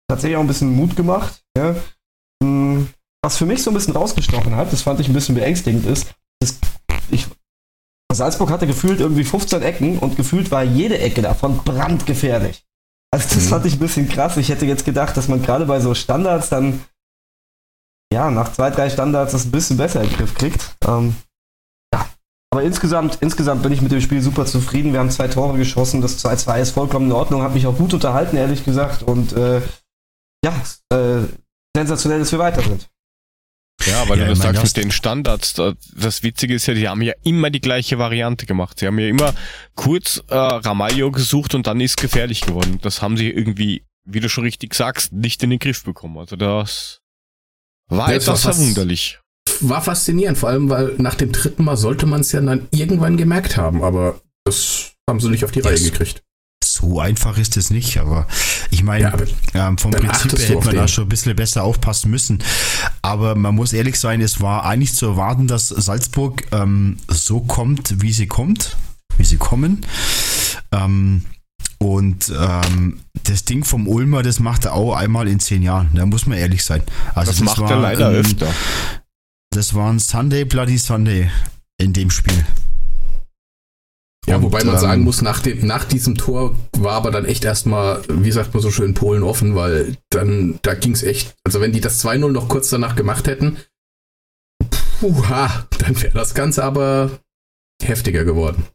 tatsächlich 0.08 0.36
auch 0.36 0.42
ein 0.42 0.46
bisschen 0.46 0.74
Mut 0.74 0.96
gemacht. 0.96 1.42
Ja? 1.56 1.76
Hm, 2.42 2.88
was 3.22 3.36
für 3.36 3.46
mich 3.46 3.62
so 3.62 3.70
ein 3.70 3.74
bisschen 3.74 3.94
rausgestochen 3.94 4.56
hat, 4.56 4.72
das 4.72 4.82
fand 4.82 4.98
ich 5.00 5.08
ein 5.08 5.12
bisschen 5.14 5.34
beängstigend, 5.34 5.84
ist, 5.84 6.14
dass 6.40 6.56
ich, 7.10 7.26
Salzburg 8.12 8.50
hatte 8.50 8.66
gefühlt 8.66 9.00
irgendwie 9.00 9.24
15 9.24 9.60
Ecken 9.62 9.98
und 9.98 10.16
gefühlt 10.16 10.50
war 10.50 10.62
jede 10.62 10.98
Ecke 10.98 11.20
davon 11.20 11.58
brandgefährlich. 11.58 12.64
Also 13.12 13.34
das 13.34 13.44
mhm. 13.44 13.48
fand 13.48 13.66
ich 13.66 13.74
ein 13.74 13.80
bisschen 13.80 14.08
krass. 14.08 14.36
Ich 14.36 14.48
hätte 14.48 14.66
jetzt 14.66 14.84
gedacht, 14.84 15.16
dass 15.16 15.28
man 15.28 15.42
gerade 15.42 15.66
bei 15.66 15.80
so 15.80 15.94
Standards 15.94 16.48
dann, 16.48 16.84
ja, 18.12 18.30
nach 18.30 18.52
zwei, 18.52 18.70
drei 18.70 18.88
Standards 18.88 19.32
das 19.32 19.44
ein 19.44 19.50
bisschen 19.50 19.76
besser 19.76 20.02
in 20.02 20.08
den 20.08 20.16
Griff 20.16 20.34
kriegt. 20.34 20.76
Ähm, 20.86 21.16
ja. 21.92 22.06
Aber 22.52 22.62
insgesamt, 22.62 23.18
insgesamt 23.20 23.62
bin 23.62 23.72
ich 23.72 23.82
mit 23.82 23.92
dem 23.92 24.00
Spiel 24.00 24.22
super 24.22 24.46
zufrieden. 24.46 24.92
Wir 24.92 25.00
haben 25.00 25.10
zwei 25.10 25.28
Tore 25.28 25.56
geschossen. 25.56 26.00
Das 26.00 26.24
2-2 26.24 26.60
ist 26.60 26.70
vollkommen 26.70 27.06
in 27.06 27.12
Ordnung. 27.12 27.42
Hat 27.42 27.54
mich 27.54 27.66
auch 27.66 27.76
gut 27.76 27.94
unterhalten, 27.94 28.36
ehrlich 28.36 28.64
gesagt. 28.64 29.02
Und 29.02 29.32
äh, 29.32 29.60
ja, 30.44 30.52
äh, 30.92 31.26
sensationell, 31.76 32.20
dass 32.20 32.32
wir 32.32 32.38
weiter 32.38 32.62
sind. 32.62 32.88
Ja, 33.86 34.08
weil 34.08 34.18
ja, 34.18 34.24
du 34.24 34.30
das 34.30 34.40
sagst 34.40 34.62
mit 34.62 34.84
den 34.84 34.90
Standards. 34.90 35.54
Das 35.54 36.22
Witzige 36.22 36.54
ist 36.54 36.66
ja, 36.66 36.74
die 36.74 36.88
haben 36.88 37.02
ja 37.02 37.14
immer 37.22 37.50
die 37.50 37.60
gleiche 37.60 37.98
Variante 37.98 38.46
gemacht. 38.46 38.78
Sie 38.78 38.86
haben 38.86 38.98
ja 38.98 39.08
immer 39.08 39.34
kurz 39.74 40.22
äh, 40.28 40.34
Ramalho 40.34 41.10
gesucht 41.10 41.54
und 41.54 41.66
dann 41.66 41.80
ist 41.80 41.96
gefährlich 41.96 42.42
geworden. 42.42 42.78
Das 42.82 43.02
haben 43.02 43.16
sie 43.16 43.30
irgendwie, 43.30 43.84
wie 44.04 44.20
du 44.20 44.28
schon 44.28 44.44
richtig 44.44 44.74
sagst, 44.74 45.12
nicht 45.12 45.42
in 45.42 45.50
den 45.50 45.58
Griff 45.58 45.84
bekommen. 45.84 46.18
Also 46.18 46.36
das 46.36 47.00
war 47.88 48.08
das 48.08 48.24
etwas 48.24 48.44
war 48.44 48.54
verwunderlich. 48.54 49.18
War 49.60 49.82
faszinierend, 49.82 50.38
vor 50.38 50.48
allem, 50.50 50.68
weil 50.68 50.94
nach 50.98 51.14
dem 51.14 51.32
dritten 51.32 51.64
Mal 51.64 51.76
sollte 51.76 52.06
man 52.06 52.20
es 52.20 52.32
ja 52.32 52.40
dann 52.40 52.68
irgendwann 52.70 53.16
gemerkt 53.16 53.56
haben, 53.56 53.82
aber 53.82 54.20
das 54.44 54.92
haben 55.08 55.20
sie 55.20 55.28
nicht 55.28 55.44
auf 55.44 55.50
die 55.50 55.60
Reihe 55.60 55.80
gekriegt 55.80 56.22
so 56.80 57.00
einfach 57.00 57.38
ist 57.38 57.56
es 57.56 57.70
nicht, 57.70 57.98
aber 57.98 58.26
ich 58.70 58.82
meine, 58.82 59.12
ja, 59.54 59.68
ähm, 59.68 59.78
vom 59.78 59.90
Prinzip 59.90 60.38
her 60.38 60.48
hätte 60.48 60.66
man 60.66 60.74
da 60.74 60.88
schon 60.88 61.04
ein 61.04 61.08
bisschen 61.08 61.36
besser 61.36 61.62
aufpassen 61.62 62.10
müssen. 62.10 62.42
Aber 63.02 63.34
man 63.34 63.54
muss 63.54 63.72
ehrlich 63.72 63.98
sein, 63.98 64.20
es 64.20 64.40
war 64.40 64.64
eigentlich 64.64 64.94
zu 64.94 65.06
erwarten, 65.06 65.46
dass 65.46 65.68
Salzburg 65.68 66.44
ähm, 66.52 66.98
so 67.08 67.40
kommt, 67.40 68.02
wie 68.02 68.12
sie 68.12 68.26
kommt, 68.26 68.76
wie 69.18 69.24
sie 69.24 69.36
kommen. 69.36 69.86
Ähm, 70.72 71.24
und 71.78 72.32
ähm, 72.38 73.00
das 73.24 73.44
Ding 73.44 73.64
vom 73.64 73.88
Ulmer, 73.88 74.22
das 74.22 74.38
macht 74.38 74.66
er 74.66 74.74
auch 74.74 74.94
einmal 74.94 75.28
in 75.28 75.40
zehn 75.40 75.62
Jahren. 75.62 75.90
Da 75.94 76.04
muss 76.06 76.26
man 76.26 76.38
ehrlich 76.38 76.64
sein. 76.64 76.82
Also 77.14 77.30
das, 77.30 77.38
das 77.38 77.46
macht 77.46 77.58
war, 77.58 77.70
er 77.70 77.80
leider 77.80 78.10
ähm, 78.10 78.20
öfter. 78.20 78.52
Das 79.50 79.74
war 79.74 79.90
ein 79.90 79.98
Sunday 79.98 80.44
Bloody 80.44 80.78
Sunday 80.78 81.30
in 81.78 81.92
dem 81.92 82.10
Spiel. 82.10 82.44
Ja, 84.26 84.36
und, 84.36 84.42
wobei 84.42 84.64
man 84.64 84.74
ähm, 84.74 84.80
sagen 84.80 85.02
muss, 85.02 85.22
nach, 85.22 85.40
dem, 85.40 85.66
nach 85.66 85.84
diesem 85.84 86.16
Tor 86.16 86.54
war 86.76 86.92
aber 86.92 87.10
dann 87.10 87.24
echt 87.24 87.44
erstmal, 87.44 88.02
wie 88.08 88.32
sagt 88.32 88.52
man 88.52 88.62
so 88.62 88.70
schön, 88.70 88.94
Polen 88.94 89.22
offen, 89.22 89.54
weil 89.54 89.96
dann, 90.10 90.58
da 90.62 90.74
ging 90.74 90.92
es 90.92 91.02
echt, 91.02 91.34
also 91.44 91.60
wenn 91.60 91.72
die 91.72 91.80
das 91.80 92.04
2-0 92.04 92.30
noch 92.30 92.48
kurz 92.48 92.68
danach 92.70 92.96
gemacht 92.96 93.26
hätten, 93.26 93.56
puha, 95.00 95.66
dann 95.78 96.00
wäre 96.02 96.14
das 96.14 96.34
Ganze 96.34 96.64
aber 96.64 97.10
heftiger 97.82 98.24
geworden. 98.24 98.66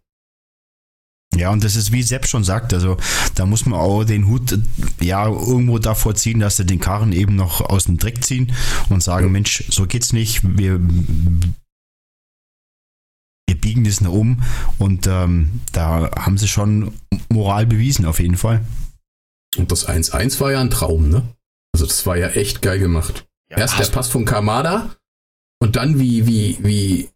Ja, 1.36 1.52
und 1.52 1.64
das 1.64 1.76
ist 1.76 1.92
wie 1.92 2.02
Sepp 2.02 2.28
schon 2.28 2.46
sagt, 2.46 2.74
also 2.74 2.98
da 3.36 3.46
muss 3.46 3.66
man 3.66 3.80
auch 3.80 4.06
den 4.06 4.28
Hut 4.28 4.58
ja 5.02 5.28
irgendwo 5.28 5.80
davor 5.80 6.16
ziehen, 6.16 6.40
dass 6.40 6.56
sie 6.58 6.66
den 6.66 6.80
Karren 6.80 7.12
eben 7.12 7.36
noch 7.36 7.62
aus 7.62 7.86
dem 7.86 7.98
Dreck 7.98 8.24
ziehen 8.24 8.54
und 8.90 9.04
sagen, 9.04 9.32
Mensch, 9.32 9.66
so 9.70 9.86
geht's 9.86 10.14
nicht, 10.14 10.42
wir, 10.44 10.80
wir 10.80 11.54
biegen 13.66 13.84
das 13.84 14.00
nach 14.00 14.12
um 14.12 14.44
und 14.78 15.08
ähm, 15.08 15.60
da 15.72 16.12
haben 16.16 16.38
sie 16.38 16.48
schon 16.48 16.94
Moral 17.30 17.66
bewiesen 17.66 18.06
auf 18.06 18.20
jeden 18.20 18.38
Fall. 18.38 18.64
Und 19.58 19.72
das 19.72 19.88
1-1 19.88 20.40
war 20.40 20.52
ja 20.52 20.62
ein 20.62 20.70
Traum, 20.70 21.10
ne? 21.10 21.24
Also 21.74 21.88
das 21.88 22.06
war 22.06 22.16
ja 22.16 22.28
echt 22.28 22.62
geil 22.62 22.78
gemacht. 22.78 23.26
Ja, 23.50 23.58
Erst 23.58 23.80
der 23.80 23.86
Pass 23.86 24.08
von 24.08 24.24
Kamada 24.24 24.96
und 25.60 25.78
dann 25.78 26.00
wie, 26.00 26.28
wie, 26.28 26.60
wie 26.62 27.10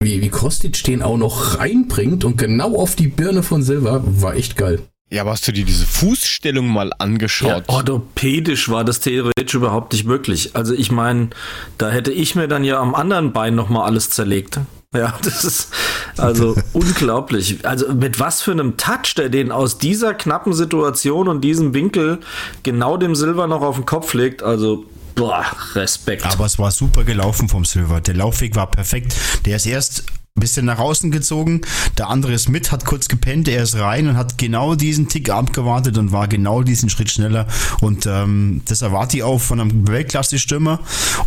wie, 0.00 0.20
wie 0.22 0.28
Kostic 0.28 0.84
den 0.84 1.02
auch 1.02 1.16
noch 1.16 1.58
reinbringt 1.58 2.24
und 2.24 2.36
genau 2.36 2.76
auf 2.76 2.94
die 2.94 3.08
Birne 3.08 3.42
von 3.42 3.64
Silva, 3.64 4.02
war 4.04 4.36
echt 4.36 4.56
geil. 4.56 4.82
Ja, 5.10 5.22
aber 5.22 5.32
hast 5.32 5.48
du 5.48 5.52
dir 5.52 5.64
diese 5.64 5.86
Fußstellung 5.86 6.68
mal 6.68 6.92
angeschaut? 6.98 7.48
Ja, 7.68 7.74
orthopädisch 7.74 8.68
war 8.68 8.84
das 8.84 9.00
theoretisch 9.00 9.54
überhaupt 9.54 9.92
nicht 9.92 10.04
möglich. 10.04 10.54
Also 10.54 10.74
ich 10.74 10.92
meine, 10.92 11.30
da 11.78 11.90
hätte 11.90 12.12
ich 12.12 12.36
mir 12.36 12.46
dann 12.46 12.62
ja 12.62 12.80
am 12.80 12.94
anderen 12.94 13.32
Bein 13.32 13.54
nochmal 13.56 13.86
alles 13.86 14.10
zerlegt. 14.10 14.60
Ja, 14.94 15.14
das 15.22 15.44
ist 15.44 15.68
also 16.16 16.56
unglaublich. 16.72 17.64
Also 17.66 17.92
mit 17.92 18.20
was 18.20 18.42
für 18.42 18.52
einem 18.52 18.76
Touch, 18.76 19.14
der 19.16 19.28
den 19.28 19.52
aus 19.52 19.78
dieser 19.78 20.14
knappen 20.14 20.52
Situation 20.52 21.28
und 21.28 21.42
diesem 21.42 21.74
Winkel 21.74 22.20
genau 22.62 22.96
dem 22.96 23.14
Silber 23.14 23.46
noch 23.46 23.62
auf 23.62 23.76
den 23.76 23.86
Kopf 23.86 24.14
legt. 24.14 24.42
Also 24.42 24.86
Boah, 25.16 25.46
Respekt. 25.74 26.26
Aber 26.26 26.44
es 26.44 26.58
war 26.58 26.70
super 26.70 27.02
gelaufen 27.02 27.48
vom 27.48 27.64
Silver. 27.64 28.02
Der 28.02 28.14
Laufweg 28.14 28.54
war 28.54 28.70
perfekt. 28.70 29.16
Der 29.46 29.56
ist 29.56 29.64
erst 29.64 30.04
ein 30.36 30.40
bisschen 30.40 30.66
nach 30.66 30.78
außen 30.78 31.10
gezogen, 31.10 31.62
der 31.96 32.10
andere 32.10 32.34
ist 32.34 32.50
mit, 32.50 32.70
hat 32.70 32.84
kurz 32.84 33.08
gepennt, 33.08 33.48
er 33.48 33.62
ist 33.62 33.76
rein 33.76 34.06
und 34.06 34.18
hat 34.18 34.36
genau 34.36 34.74
diesen 34.74 35.08
Tick 35.08 35.30
abgewartet 35.30 35.96
und 35.96 36.12
war 36.12 36.28
genau 36.28 36.62
diesen 36.62 36.90
Schritt 36.90 37.10
schneller. 37.10 37.46
Und 37.80 38.04
ähm, 38.04 38.60
das 38.66 38.82
erwarte 38.82 39.16
ich 39.16 39.22
auch 39.22 39.40
von 39.40 39.58
einem 39.58 39.88
Weltklasse-Stürmer 39.88 40.80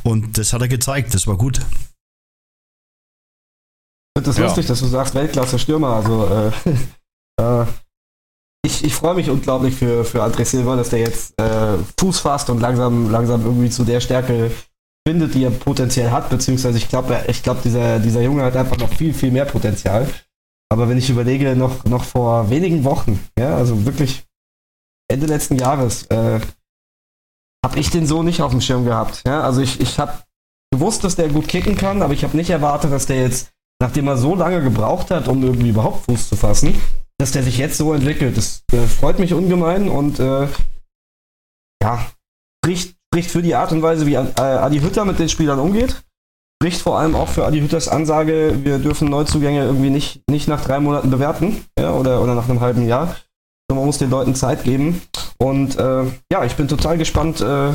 und 0.04 0.38
das 0.38 0.54
hat 0.54 0.62
er 0.62 0.68
gezeigt, 0.68 1.16
das 1.16 1.26
war 1.26 1.38
gut. 1.38 1.60
Finde 4.20 4.32
das 4.32 4.38
ja. 4.38 4.44
lustig, 4.46 4.68
dass 4.68 4.80
du 4.82 4.86
sagst 4.86 5.16
Weltklasse-Stürmer. 5.16 5.96
Also 5.96 6.28
äh, 6.28 6.52
äh, 7.42 7.66
ich, 8.66 8.84
ich 8.84 8.94
freue 8.94 9.16
mich 9.16 9.30
unglaublich 9.30 9.76
für, 9.76 10.04
für 10.04 10.22
André 10.22 10.44
Silva, 10.44 10.76
dass 10.76 10.90
der 10.90 11.00
jetzt 11.00 11.40
äh, 11.40 11.78
Fuß 11.98 12.20
fasst 12.20 12.50
und 12.50 12.60
langsam, 12.60 13.10
langsam 13.10 13.46
irgendwie 13.46 13.70
zu 13.70 13.86
der 13.86 14.02
Stärke 14.02 14.52
findet, 15.08 15.34
die 15.36 15.46
er 15.46 15.52
potenziell 15.52 16.12
hat, 16.12 16.30
beziehungsweise 16.30 16.78
ich 16.78 16.90
glaube, 16.90 17.24
ich 17.28 17.42
glaube, 17.42 17.62
dieser, 17.64 18.00
dieser 18.00 18.22
Junge 18.22 18.44
hat 18.44 18.58
einfach 18.58 18.78
noch 18.78 18.90
viel, 18.90 19.14
viel 19.14 19.32
mehr 19.32 19.46
Potenzial. 19.46 20.08
Aber 20.70 20.90
wenn 20.90 20.98
ich 20.98 21.10
überlege, 21.10 21.56
noch, 21.56 21.86
noch 21.86 22.04
vor 22.04 22.50
wenigen 22.50 22.84
Wochen, 22.84 23.26
ja, 23.40 23.56
also 23.56 23.86
wirklich 23.86 24.26
Ende 25.08 25.28
letzten 25.28 25.58
Jahres, 25.58 26.04
äh, 26.08 26.42
habe 27.66 27.80
ich 27.80 27.90
den 27.90 28.06
so 28.06 28.22
nicht 28.22 28.42
auf 28.42 28.52
dem 28.52 28.62
Schirm 28.62 28.84
gehabt. 28.84 29.24
Ja? 29.26 29.42
Also 29.42 29.62
ich, 29.62 29.80
ich 29.80 29.98
habe 29.98 30.22
gewusst, 30.72 31.06
dass 31.06 31.16
der 31.16 31.30
gut 31.30 31.48
kicken 31.48 31.78
kann, 31.78 32.02
aber 32.02 32.14
ich 32.14 32.26
habe 32.26 32.36
nicht 32.36 32.50
erwartet, 32.50 32.92
dass 32.92 33.06
der 33.06 33.22
jetzt, 33.22 33.54
nachdem 33.82 34.08
er 34.08 34.18
so 34.18 34.36
lange 34.36 34.62
gebraucht 34.62 35.12
hat, 35.12 35.28
um 35.28 35.44
irgendwie 35.44 35.70
überhaupt 35.70 36.06
Fuß 36.06 36.30
zu 36.30 36.36
fassen, 36.36 36.76
dass 37.18 37.32
der 37.32 37.44
sich 37.44 37.58
jetzt 37.58 37.78
so 37.78 37.94
entwickelt. 37.94 38.38
Das 38.38 38.64
äh, 38.72 38.88
freut 38.88 39.20
mich 39.20 39.34
ungemein 39.34 39.90
und 39.90 40.20
äh, 40.20 40.48
ja, 41.82 42.06
spricht, 42.64 42.96
spricht 43.08 43.32
für 43.32 43.42
die 43.42 43.56
Art 43.56 43.72
und 43.72 43.82
Weise, 43.82 44.06
wie 44.06 44.16
äh, 44.16 44.24
Adi 44.38 44.80
Hütter 44.80 45.06
mit 45.06 45.20
den 45.20 45.30
Spielern 45.30 45.60
umgeht. 45.60 46.04
Spricht 46.62 46.82
vor 46.82 47.00
allem 47.00 47.16
auch 47.16 47.30
für 47.30 47.46
Adi 47.46 47.62
Hütters 47.62 47.88
Ansage, 47.88 48.60
wir 48.64 48.80
dürfen 48.80 49.10
Neuzugänge 49.10 49.64
irgendwie 49.64 49.90
nicht, 49.90 50.22
nicht 50.30 50.48
nach 50.50 50.64
drei 50.64 50.80
Monaten 50.80 51.10
bewerten 51.10 51.66
ja, 51.80 51.94
oder, 51.94 52.22
oder 52.22 52.36
nach 52.36 52.50
einem 52.50 52.60
halben 52.60 52.86
Jahr. 52.86 53.16
Man 53.72 53.86
muss 53.86 54.00
den 54.00 54.10
Leuten 54.10 54.36
Zeit 54.36 54.64
geben. 54.64 55.02
Und 55.38 55.78
äh, 55.78 56.04
ja, 56.32 56.44
ich 56.44 56.56
bin 56.56 56.68
total 56.68 56.98
gespannt, 56.98 57.40
äh, 57.40 57.72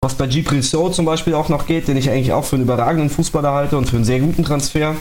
was 0.00 0.14
bei 0.14 0.26
Gibril 0.26 0.62
So 0.62 0.88
zum 0.90 1.04
Beispiel 1.04 1.34
auch 1.34 1.48
noch 1.48 1.66
geht, 1.66 1.88
den 1.88 1.96
ich 1.96 2.08
eigentlich 2.08 2.32
auch 2.32 2.44
für 2.44 2.56
einen 2.56 2.64
überragenden 2.64 3.10
Fußballer 3.10 3.52
halte 3.52 3.76
und 3.76 3.88
für 3.88 3.96
einen 3.96 4.04
sehr 4.04 4.20
guten 4.20 4.44
Transfer. 4.44 4.94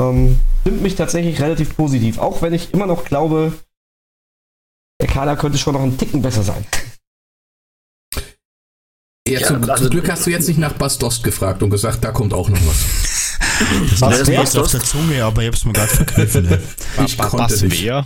Ähm, 0.00 0.40
stimmt 0.62 0.82
mich 0.82 0.96
tatsächlich 0.96 1.40
relativ 1.40 1.76
positiv, 1.76 2.18
auch 2.18 2.42
wenn 2.42 2.52
ich 2.52 2.72
immer 2.74 2.86
noch 2.86 3.04
glaube, 3.04 3.52
der 5.00 5.08
Kader 5.08 5.36
könnte 5.36 5.58
schon 5.58 5.74
noch 5.74 5.82
einen 5.82 5.98
Ticken 5.98 6.22
besser 6.22 6.42
sein. 6.42 6.66
Ja, 9.26 9.40
ja 9.40 9.46
zum, 9.46 9.70
also, 9.70 9.84
zum, 9.84 9.90
Glück 9.90 10.10
hast 10.10 10.26
du 10.26 10.30
jetzt 10.30 10.48
nicht 10.48 10.58
nach 10.58 10.74
Bastost 10.74 11.24
gefragt 11.24 11.62
und 11.62 11.70
gesagt, 11.70 12.04
da 12.04 12.12
kommt 12.12 12.34
auch 12.34 12.48
noch 12.48 12.66
was. 12.66 12.84
Das 13.90 14.00
was 14.00 14.28
ist 14.28 14.58
auf 14.58 14.70
der 14.70 14.80
Zunge, 14.80 15.24
aber 15.24 15.42
ich 15.42 15.48
hab's 15.48 15.64
mir 15.64 15.72
gerade 15.72 15.94
verkniffen. 15.94 16.48
Ne? 16.48 16.62
ich 17.06 17.16
konnte 17.16 17.66
nicht. 17.66 17.84
Wer? 17.84 18.04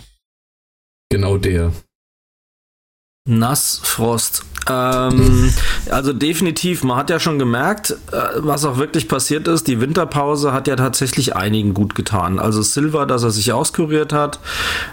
Genau 1.11 1.37
der. 1.37 1.73
Nassfrost. 3.27 4.45
Ähm, 4.69 5.53
also 5.89 6.13
definitiv, 6.13 6.83
man 6.83 6.97
hat 6.97 7.09
ja 7.09 7.19
schon 7.19 7.39
gemerkt, 7.39 7.91
äh, 8.11 8.17
was 8.37 8.65
auch 8.65 8.77
wirklich 8.77 9.07
passiert 9.07 9.47
ist. 9.47 9.67
Die 9.67 9.81
Winterpause 9.81 10.53
hat 10.53 10.67
ja 10.67 10.75
tatsächlich 10.75 11.35
einigen 11.35 11.73
gut 11.73 11.95
getan. 11.95 12.39
Also 12.39 12.61
Silva, 12.61 13.05
dass 13.05 13.23
er 13.23 13.31
sich 13.31 13.51
auskuriert 13.51 14.13
hat. 14.13 14.39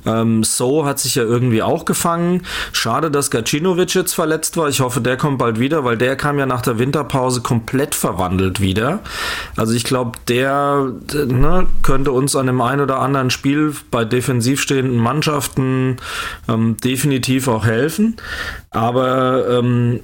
Ähm, 0.06 0.42
so 0.44 0.86
hat 0.86 0.98
sich 0.98 1.16
ja 1.16 1.22
irgendwie 1.22 1.62
auch 1.62 1.84
gefangen. 1.84 2.42
Schade, 2.72 3.10
dass 3.10 3.30
Gacinovic 3.30 3.94
jetzt 3.94 4.14
verletzt 4.14 4.56
war. 4.56 4.68
Ich 4.68 4.80
hoffe, 4.80 5.00
der 5.00 5.16
kommt 5.16 5.38
bald 5.38 5.60
wieder, 5.60 5.84
weil 5.84 5.96
der 5.98 6.16
kam 6.16 6.38
ja 6.38 6.46
nach 6.46 6.62
der 6.62 6.78
Winterpause 6.78 7.42
komplett 7.42 7.94
verwandelt 7.94 8.60
wieder. 8.60 9.00
Also 9.56 9.74
ich 9.74 9.84
glaube, 9.84 10.18
der 10.28 10.92
ne, 11.12 11.66
könnte 11.82 12.12
uns 12.12 12.34
an 12.34 12.46
dem 12.46 12.60
einen 12.60 12.80
oder 12.80 13.00
anderen 13.00 13.30
Spiel 13.30 13.74
bei 13.90 14.04
defensiv 14.04 14.62
stehenden 14.62 14.96
Mannschaften 14.96 15.96
ähm, 16.48 16.76
definitiv 16.82 17.48
auch 17.48 17.66
helfen. 17.66 18.16
Aber 18.70 19.46
ähm, 19.66 20.00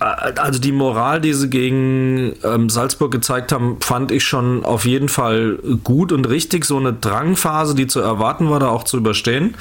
also 0.00 0.60
die 0.60 0.70
Moral, 0.70 1.20
die 1.20 1.32
sie 1.32 1.50
gegen 1.50 2.32
ähm, 2.44 2.70
Salzburg 2.70 3.10
gezeigt 3.10 3.50
haben, 3.50 3.78
fand 3.80 4.12
ich 4.12 4.24
schon 4.24 4.64
auf 4.64 4.84
jeden 4.84 5.08
Fall 5.08 5.58
gut 5.82 6.12
und 6.12 6.28
richtig. 6.28 6.64
So 6.64 6.76
eine 6.76 6.92
Drangphase, 6.92 7.74
die 7.74 7.88
zu 7.88 8.00
erwarten 8.00 8.48
war, 8.48 8.60
da 8.60 8.68
auch 8.68 8.84
zu 8.84 8.96
überstehen. 8.96 9.56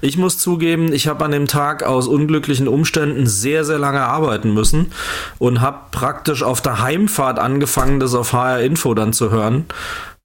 Ich 0.00 0.16
muss 0.16 0.38
zugeben, 0.38 0.92
ich 0.92 1.08
habe 1.08 1.24
an 1.24 1.32
dem 1.32 1.48
Tag 1.48 1.82
aus 1.82 2.06
unglücklichen 2.06 2.68
Umständen 2.68 3.26
sehr, 3.26 3.64
sehr 3.64 3.80
lange 3.80 4.02
arbeiten 4.02 4.54
müssen 4.54 4.92
und 5.38 5.60
habe 5.60 5.78
praktisch 5.90 6.44
auf 6.44 6.60
der 6.60 6.80
Heimfahrt 6.80 7.40
angefangen, 7.40 7.98
das 7.98 8.14
auf 8.14 8.32
HR 8.32 8.60
Info 8.60 8.94
dann 8.94 9.12
zu 9.12 9.32
hören 9.32 9.64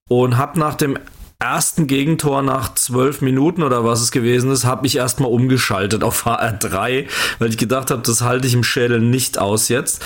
und 0.07 0.37
habe 0.37 0.59
nach 0.59 0.75
dem 0.75 0.99
ersten 1.39 1.87
Gegentor 1.87 2.41
nach 2.41 2.73
zwölf 2.75 3.21
Minuten 3.21 3.61
oder 3.61 3.83
was 3.83 4.01
es 4.01 4.11
gewesen 4.11 4.51
ist, 4.51 4.63
habe 4.63 4.87
ich 4.87 4.95
erstmal 4.95 5.29
umgeschaltet 5.29 6.03
auf 6.03 6.25
HR3, 6.25 7.07
weil 7.39 7.49
ich 7.49 7.57
gedacht 7.57 7.91
habe, 7.91 8.01
das 8.03 8.21
halte 8.21 8.47
ich 8.47 8.53
im 8.53 8.63
Schädel 8.63 8.99
nicht 9.01 9.37
aus 9.37 9.67
jetzt. 9.67 10.03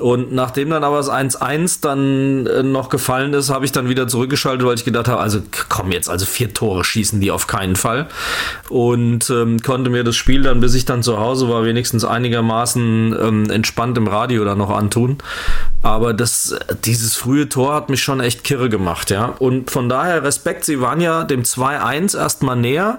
Und 0.00 0.32
nachdem 0.32 0.70
dann 0.70 0.82
aber 0.82 0.96
das 0.96 1.10
1-1 1.10 1.80
dann 1.82 2.46
äh, 2.46 2.62
noch 2.64 2.88
gefallen 2.88 3.32
ist, 3.32 3.50
habe 3.50 3.64
ich 3.64 3.70
dann 3.72 3.88
wieder 3.88 4.08
zurückgeschaltet, 4.08 4.66
weil 4.66 4.74
ich 4.74 4.84
gedacht 4.84 5.06
habe, 5.06 5.20
also 5.20 5.40
komm 5.68 5.92
jetzt, 5.92 6.10
also 6.10 6.26
vier 6.26 6.52
Tore 6.52 6.82
schießen 6.82 7.20
die 7.20 7.30
auf 7.30 7.46
keinen 7.46 7.76
Fall. 7.76 8.08
Und 8.68 9.30
ähm, 9.30 9.60
konnte 9.62 9.88
mir 9.88 10.02
das 10.02 10.16
Spiel 10.16 10.42
dann, 10.42 10.60
bis 10.60 10.74
ich 10.74 10.84
dann 10.84 11.04
zu 11.04 11.20
Hause 11.20 11.48
war, 11.48 11.64
wenigstens 11.64 12.04
einigermaßen 12.04 13.16
ähm, 13.20 13.50
entspannt 13.50 13.96
im 13.98 14.08
Radio 14.08 14.44
dann 14.44 14.58
noch 14.58 14.70
antun. 14.70 15.18
Aber 15.82 16.12
das, 16.12 16.56
dieses 16.84 17.14
frühe 17.14 17.48
Tor 17.48 17.74
hat 17.74 17.88
mich 17.88 18.02
schon 18.02 18.20
echt 18.20 18.44
kirre 18.44 18.68
gemacht, 18.68 19.10
ja. 19.10 19.34
Und 19.38 19.70
von 19.70 19.88
daher 19.88 20.22
Respekt, 20.22 20.64
sie 20.72 20.80
waren 20.80 21.02
ja 21.02 21.24
dem 21.24 21.42
2-1 21.42 22.16
erstmal 22.16 22.56
näher. 22.56 22.98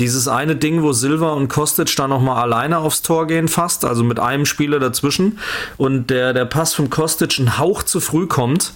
Dieses 0.00 0.26
eine 0.26 0.56
Ding, 0.56 0.82
wo 0.82 0.92
Silva 0.92 1.30
und 1.32 1.48
Kostic 1.48 1.94
dann 1.94 2.10
nochmal 2.10 2.42
alleine 2.42 2.78
aufs 2.78 3.02
Tor 3.02 3.28
gehen 3.28 3.46
fast, 3.46 3.84
also 3.84 4.02
mit 4.02 4.18
einem 4.18 4.44
Spieler 4.44 4.80
dazwischen. 4.80 5.38
Und 5.76 6.10
der, 6.10 6.32
der 6.32 6.46
Pass 6.46 6.74
vom 6.74 6.90
Kostic 6.90 7.38
ein 7.38 7.58
Hauch 7.58 7.84
zu 7.84 8.00
früh 8.00 8.26
kommt. 8.26 8.72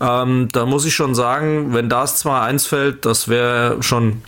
Ähm, 0.00 0.48
da 0.50 0.66
muss 0.66 0.84
ich 0.84 0.94
schon 0.94 1.14
sagen, 1.14 1.72
wenn 1.72 1.88
das 1.88 2.24
2-1 2.24 2.68
fällt, 2.68 3.06
das 3.06 3.28
wäre 3.28 3.80
schon 3.80 4.22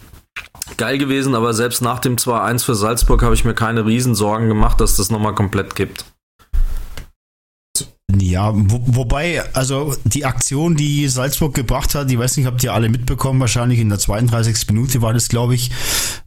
geil 0.76 0.98
gewesen, 0.98 1.34
aber 1.34 1.52
selbst 1.52 1.82
nach 1.82 1.98
dem 1.98 2.16
2-1 2.16 2.64
für 2.64 2.76
Salzburg 2.76 3.22
habe 3.22 3.34
ich 3.34 3.44
mir 3.44 3.54
keine 3.54 3.84
Riesensorgen 3.84 4.48
gemacht, 4.48 4.80
dass 4.80 4.96
das 4.96 5.10
nochmal 5.10 5.34
komplett 5.34 5.74
gibt. 5.74 6.04
Ja, 8.14 8.52
wo, 8.54 8.80
wobei, 8.86 9.42
also 9.52 9.96
die 10.04 10.24
Aktion, 10.24 10.76
die 10.76 11.08
Salzburg 11.08 11.54
gebracht 11.54 11.94
hat, 11.96 12.10
ich 12.10 12.18
weiß 12.18 12.36
nicht, 12.36 12.46
habt 12.46 12.62
ihr 12.62 12.72
alle 12.72 12.88
mitbekommen, 12.88 13.40
wahrscheinlich 13.40 13.80
in 13.80 13.88
der 13.88 13.98
32. 13.98 14.68
Minute 14.68 15.02
war 15.02 15.12
das, 15.12 15.28
glaube 15.28 15.56
ich, 15.56 15.72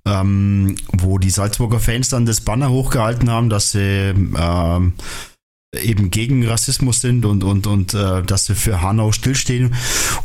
ähm, 0.05 0.75
wo 0.91 1.17
die 1.19 1.29
Salzburger 1.29 1.79
Fans 1.79 2.09
dann 2.09 2.25
das 2.25 2.41
Banner 2.41 2.69
hochgehalten 2.69 3.29
haben, 3.29 3.49
dass 3.49 3.71
sie 3.71 3.79
ähm, 3.79 4.93
eben 5.73 6.11
gegen 6.11 6.45
Rassismus 6.45 6.99
sind 6.99 7.25
und, 7.25 7.45
und, 7.45 7.65
und 7.65 7.93
äh, 7.93 8.23
dass 8.23 8.45
sie 8.45 8.55
für 8.55 8.81
Hanau 8.81 9.13
stillstehen 9.13 9.73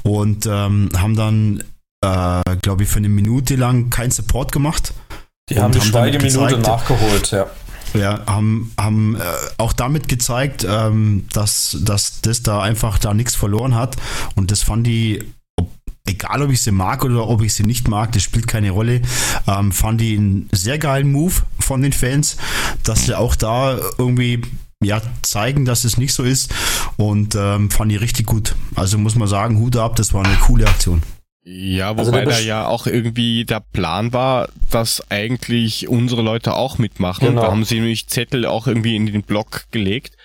und 0.03 0.47
ähm, 0.47 0.89
haben 0.97 1.15
dann 1.15 1.63
äh, 2.05 2.57
glaube 2.63 2.83
ich, 2.83 2.89
für 2.89 2.99
eine 2.99 3.09
Minute 3.09 3.57
lang 3.57 3.91
keinen 3.91 4.11
Support 4.11 4.53
gemacht. 4.53 4.93
Die 5.49 5.59
haben 5.61 5.73
die 5.73 5.81
haben 5.81 5.87
Schweigeminute 5.87 6.59
nachgeholt, 6.59 7.31
ja. 7.31 7.47
Ja, 7.95 8.27
haben, 8.27 8.73
haben 8.79 9.17
äh, 9.17 9.21
auch 9.57 9.73
damit 9.73 10.09
gezeigt, 10.09 10.67
ähm, 10.69 11.27
dass, 11.33 11.77
dass 11.81 12.21
das 12.23 12.43
da 12.43 12.61
einfach 12.61 12.99
da 12.99 13.15
nichts 13.15 13.37
verloren 13.37 13.75
hat. 13.77 13.97
Und 14.35 14.51
das 14.51 14.63
fand 14.63 14.89
ich 14.89 15.25
egal 16.07 16.43
ob 16.43 16.51
ich 16.51 16.63
sie 16.63 16.71
mag 16.71 17.05
oder 17.05 17.27
ob 17.29 17.43
ich 17.43 17.55
sie 17.55 17.63
nicht 17.63 17.89
mag, 17.89 18.13
das 18.13 18.23
spielt 18.23 18.47
keine 18.47 18.71
Rolle. 18.71 19.01
Ähm, 19.47 19.73
fand 19.73 20.03
ich 20.03 20.19
einen 20.19 20.49
sehr 20.53 20.79
geilen 20.79 21.11
Move 21.11 21.35
von 21.59 21.83
den 21.83 21.93
Fans, 21.93 22.37
dass 22.83 23.07
sie 23.07 23.17
auch 23.17 23.37
da 23.37 23.79
irgendwie 23.97 24.43
ja, 24.83 25.01
zeigen, 25.23 25.65
dass 25.65 25.85
es 25.85 25.97
nicht 25.97 26.13
so 26.13 26.23
ist. 26.23 26.53
Und 26.97 27.35
ähm, 27.35 27.71
fand 27.71 27.93
ich 27.93 28.01
richtig 28.01 28.27
gut. 28.27 28.55
Also 28.75 28.99
muss 28.99 29.15
man 29.15 29.29
sagen, 29.29 29.59
Hut 29.59 29.77
ab, 29.77 29.97
das 29.97 30.13
war 30.13 30.25
eine 30.25 30.37
coole 30.37 30.67
Aktion. 30.67 31.03
Ja, 31.47 31.99
wobei 31.99 32.21
also 32.21 32.31
da 32.31 32.39
ja 32.39 32.67
auch 32.67 32.87
irgendwie 32.87 33.45
der 33.45 33.61
Plan 33.61 34.15
war, 34.15 34.49
dass 34.71 35.11
eigentlich 35.11 35.89
unsere 35.89 36.23
Leute 36.23 36.55
auch 36.55 36.79
mitmachen. 36.79 37.29
Genau. 37.29 37.43
Da 37.43 37.51
haben 37.51 37.65
sie 37.65 37.77
nämlich 37.77 38.09
Zettel 38.09 38.47
auch 38.47 38.67
irgendwie 38.67 38.97
in 38.97 39.07
den 39.07 39.23
Blog 39.23 39.67
gelegt. 39.71 40.17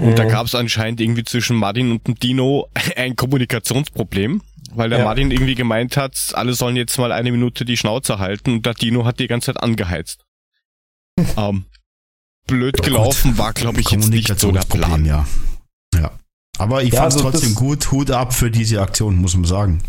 Und 0.00 0.10
mhm. 0.10 0.16
da 0.16 0.24
gab 0.24 0.46
es 0.46 0.56
anscheinend 0.56 1.00
irgendwie 1.00 1.24
zwischen 1.24 1.56
Martin 1.56 1.92
und 1.92 2.06
dem 2.06 2.16
Dino 2.16 2.68
ein 2.96 3.14
Kommunikationsproblem, 3.14 4.42
weil 4.72 4.90
der 4.90 5.00
ja. 5.00 5.04
Martin 5.04 5.30
irgendwie 5.30 5.54
gemeint 5.54 5.96
hat, 5.96 6.16
alle 6.34 6.54
sollen 6.54 6.76
jetzt 6.76 6.98
mal 6.98 7.12
eine 7.12 7.30
Minute 7.30 7.64
die 7.64 7.76
Schnauze 7.76 8.18
halten 8.18 8.54
und 8.54 8.66
der 8.66 8.74
Dino 8.74 9.04
hat 9.04 9.20
die 9.20 9.28
ganze 9.28 9.52
Zeit 9.52 9.62
angeheizt. 9.62 10.24
ähm, 11.36 11.66
blöd 12.48 12.82
gelaufen 12.82 13.38
war, 13.38 13.52
glaube 13.52 13.80
ich, 13.80 13.90
jetzt 13.90 14.08
nicht 14.08 14.38
so 14.38 14.50
der 14.50 14.60
Plan. 14.62 15.04
Ja. 15.04 15.24
ja. 15.94 16.10
Aber 16.58 16.82
ich 16.82 16.92
ja, 16.92 17.02
fand 17.02 17.12
es 17.12 17.18
also 17.18 17.30
trotzdem 17.30 17.54
gut. 17.54 17.92
Hut 17.92 18.10
ab 18.10 18.34
für 18.34 18.50
diese 18.50 18.80
Aktion, 18.80 19.16
muss 19.16 19.34
man 19.34 19.44
sagen. 19.44 19.82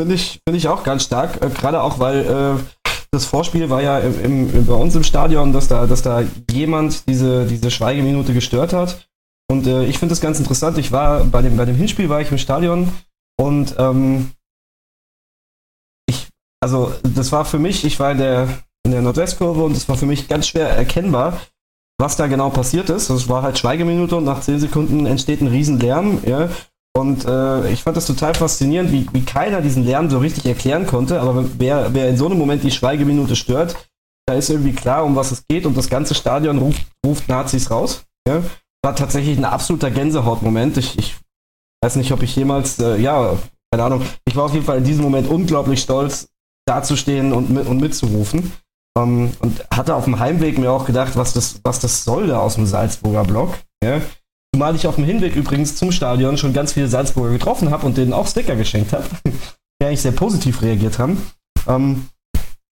Finde 0.00 0.14
ich, 0.14 0.40
find 0.48 0.56
ich 0.56 0.66
auch 0.66 0.82
ganz 0.82 1.04
stark, 1.04 1.42
äh, 1.42 1.50
gerade 1.50 1.82
auch, 1.82 1.98
weil 1.98 2.20
äh, 2.24 2.88
das 3.10 3.26
Vorspiel 3.26 3.68
war 3.68 3.82
ja 3.82 3.98
im, 3.98 4.50
im, 4.54 4.64
bei 4.64 4.72
uns 4.72 4.94
im 4.94 5.04
Stadion, 5.04 5.52
dass 5.52 5.68
da, 5.68 5.86
dass 5.86 6.00
da 6.00 6.22
jemand 6.50 7.06
diese, 7.06 7.44
diese 7.44 7.70
Schweigeminute 7.70 8.32
gestört 8.32 8.72
hat. 8.72 9.06
Und 9.50 9.66
äh, 9.66 9.84
ich 9.84 9.98
finde 9.98 10.12
das 10.12 10.22
ganz 10.22 10.38
interessant. 10.38 10.78
Ich 10.78 10.90
war 10.90 11.24
bei 11.24 11.42
dem, 11.42 11.58
bei 11.58 11.66
dem 11.66 11.76
Hinspiel 11.76 12.08
war 12.08 12.22
ich 12.22 12.30
im 12.30 12.38
Stadion 12.38 12.90
und 13.38 13.74
ähm, 13.76 14.30
ich, 16.06 16.28
also 16.62 16.94
das 17.02 17.30
war 17.30 17.44
für 17.44 17.58
mich, 17.58 17.84
ich 17.84 18.00
war 18.00 18.12
in 18.12 18.18
der, 18.18 18.48
in 18.86 18.92
der 18.92 19.02
Nordwestkurve 19.02 19.62
und 19.62 19.76
es 19.76 19.86
war 19.90 19.98
für 19.98 20.06
mich 20.06 20.28
ganz 20.28 20.46
schwer 20.48 20.70
erkennbar, 20.70 21.42
was 21.98 22.16
da 22.16 22.26
genau 22.26 22.48
passiert 22.48 22.88
ist. 22.88 23.10
Es 23.10 23.28
war 23.28 23.42
halt 23.42 23.58
Schweigeminute 23.58 24.16
und 24.16 24.24
nach 24.24 24.40
10 24.40 24.60
Sekunden 24.60 25.04
entsteht 25.04 25.42
ein 25.42 25.48
Riesenlärm. 25.48 26.22
Ja? 26.24 26.48
Und 26.96 27.24
äh, 27.24 27.70
ich 27.70 27.82
fand 27.82 27.96
das 27.96 28.06
total 28.06 28.34
faszinierend, 28.34 28.90
wie, 28.90 29.06
wie 29.12 29.24
keiner 29.24 29.60
diesen 29.60 29.84
Lärm 29.84 30.10
so 30.10 30.18
richtig 30.18 30.46
erklären 30.46 30.86
konnte. 30.86 31.20
Aber 31.20 31.44
wer, 31.58 31.94
wer 31.94 32.08
in 32.08 32.16
so 32.16 32.26
einem 32.26 32.38
Moment 32.38 32.64
die 32.64 32.72
Schweigeminute 32.72 33.36
stört, 33.36 33.76
da 34.26 34.34
ist 34.34 34.50
irgendwie 34.50 34.72
klar, 34.72 35.04
um 35.04 35.16
was 35.16 35.30
es 35.30 35.44
geht 35.48 35.66
und 35.66 35.76
das 35.76 35.88
ganze 35.88 36.14
Stadion 36.14 36.58
ruft, 36.58 36.82
ruft 37.04 37.28
Nazis 37.28 37.70
raus. 37.70 38.04
Ja? 38.26 38.42
War 38.82 38.96
tatsächlich 38.96 39.38
ein 39.38 39.44
absoluter 39.44 39.90
Gänsehautmoment. 39.90 40.76
Ich, 40.78 40.98
ich 40.98 41.16
weiß 41.82 41.96
nicht, 41.96 42.12
ob 42.12 42.22
ich 42.22 42.34
jemals, 42.34 42.78
äh, 42.78 42.96
ja, 42.96 43.36
keine 43.72 43.84
Ahnung, 43.84 44.02
ich 44.24 44.36
war 44.36 44.44
auf 44.44 44.54
jeden 44.54 44.66
Fall 44.66 44.78
in 44.78 44.84
diesem 44.84 45.04
Moment 45.04 45.28
unglaublich 45.28 45.80
stolz, 45.80 46.28
dazustehen 46.66 47.32
und, 47.32 47.50
mit, 47.50 47.66
und 47.66 47.80
mitzurufen. 47.80 48.52
Ähm, 48.98 49.32
und 49.40 49.64
hatte 49.70 49.94
auf 49.94 50.04
dem 50.04 50.18
Heimweg 50.18 50.58
mir 50.58 50.72
auch 50.72 50.86
gedacht, 50.86 51.16
was 51.16 51.32
das, 51.32 51.60
was 51.62 51.78
das 51.78 52.04
soll 52.04 52.26
da 52.26 52.40
aus 52.40 52.56
dem 52.56 52.66
Salzburger 52.66 53.24
Block. 53.24 53.54
Ja? 53.82 54.00
Zumal 54.54 54.74
ich 54.74 54.86
auf 54.86 54.96
dem 54.96 55.04
Hinweg 55.04 55.36
übrigens 55.36 55.76
zum 55.76 55.92
Stadion 55.92 56.36
schon 56.36 56.52
ganz 56.52 56.72
viele 56.72 56.88
Salzburger 56.88 57.32
getroffen 57.32 57.70
habe 57.70 57.86
und 57.86 57.96
denen 57.96 58.12
auch 58.12 58.26
Sticker 58.26 58.56
geschenkt 58.56 58.92
habe, 58.92 59.04
die 59.24 59.86
eigentlich 59.86 60.02
sehr 60.02 60.12
positiv 60.12 60.62
reagiert 60.62 60.98
haben. 60.98 61.22
Ähm, 61.66 62.08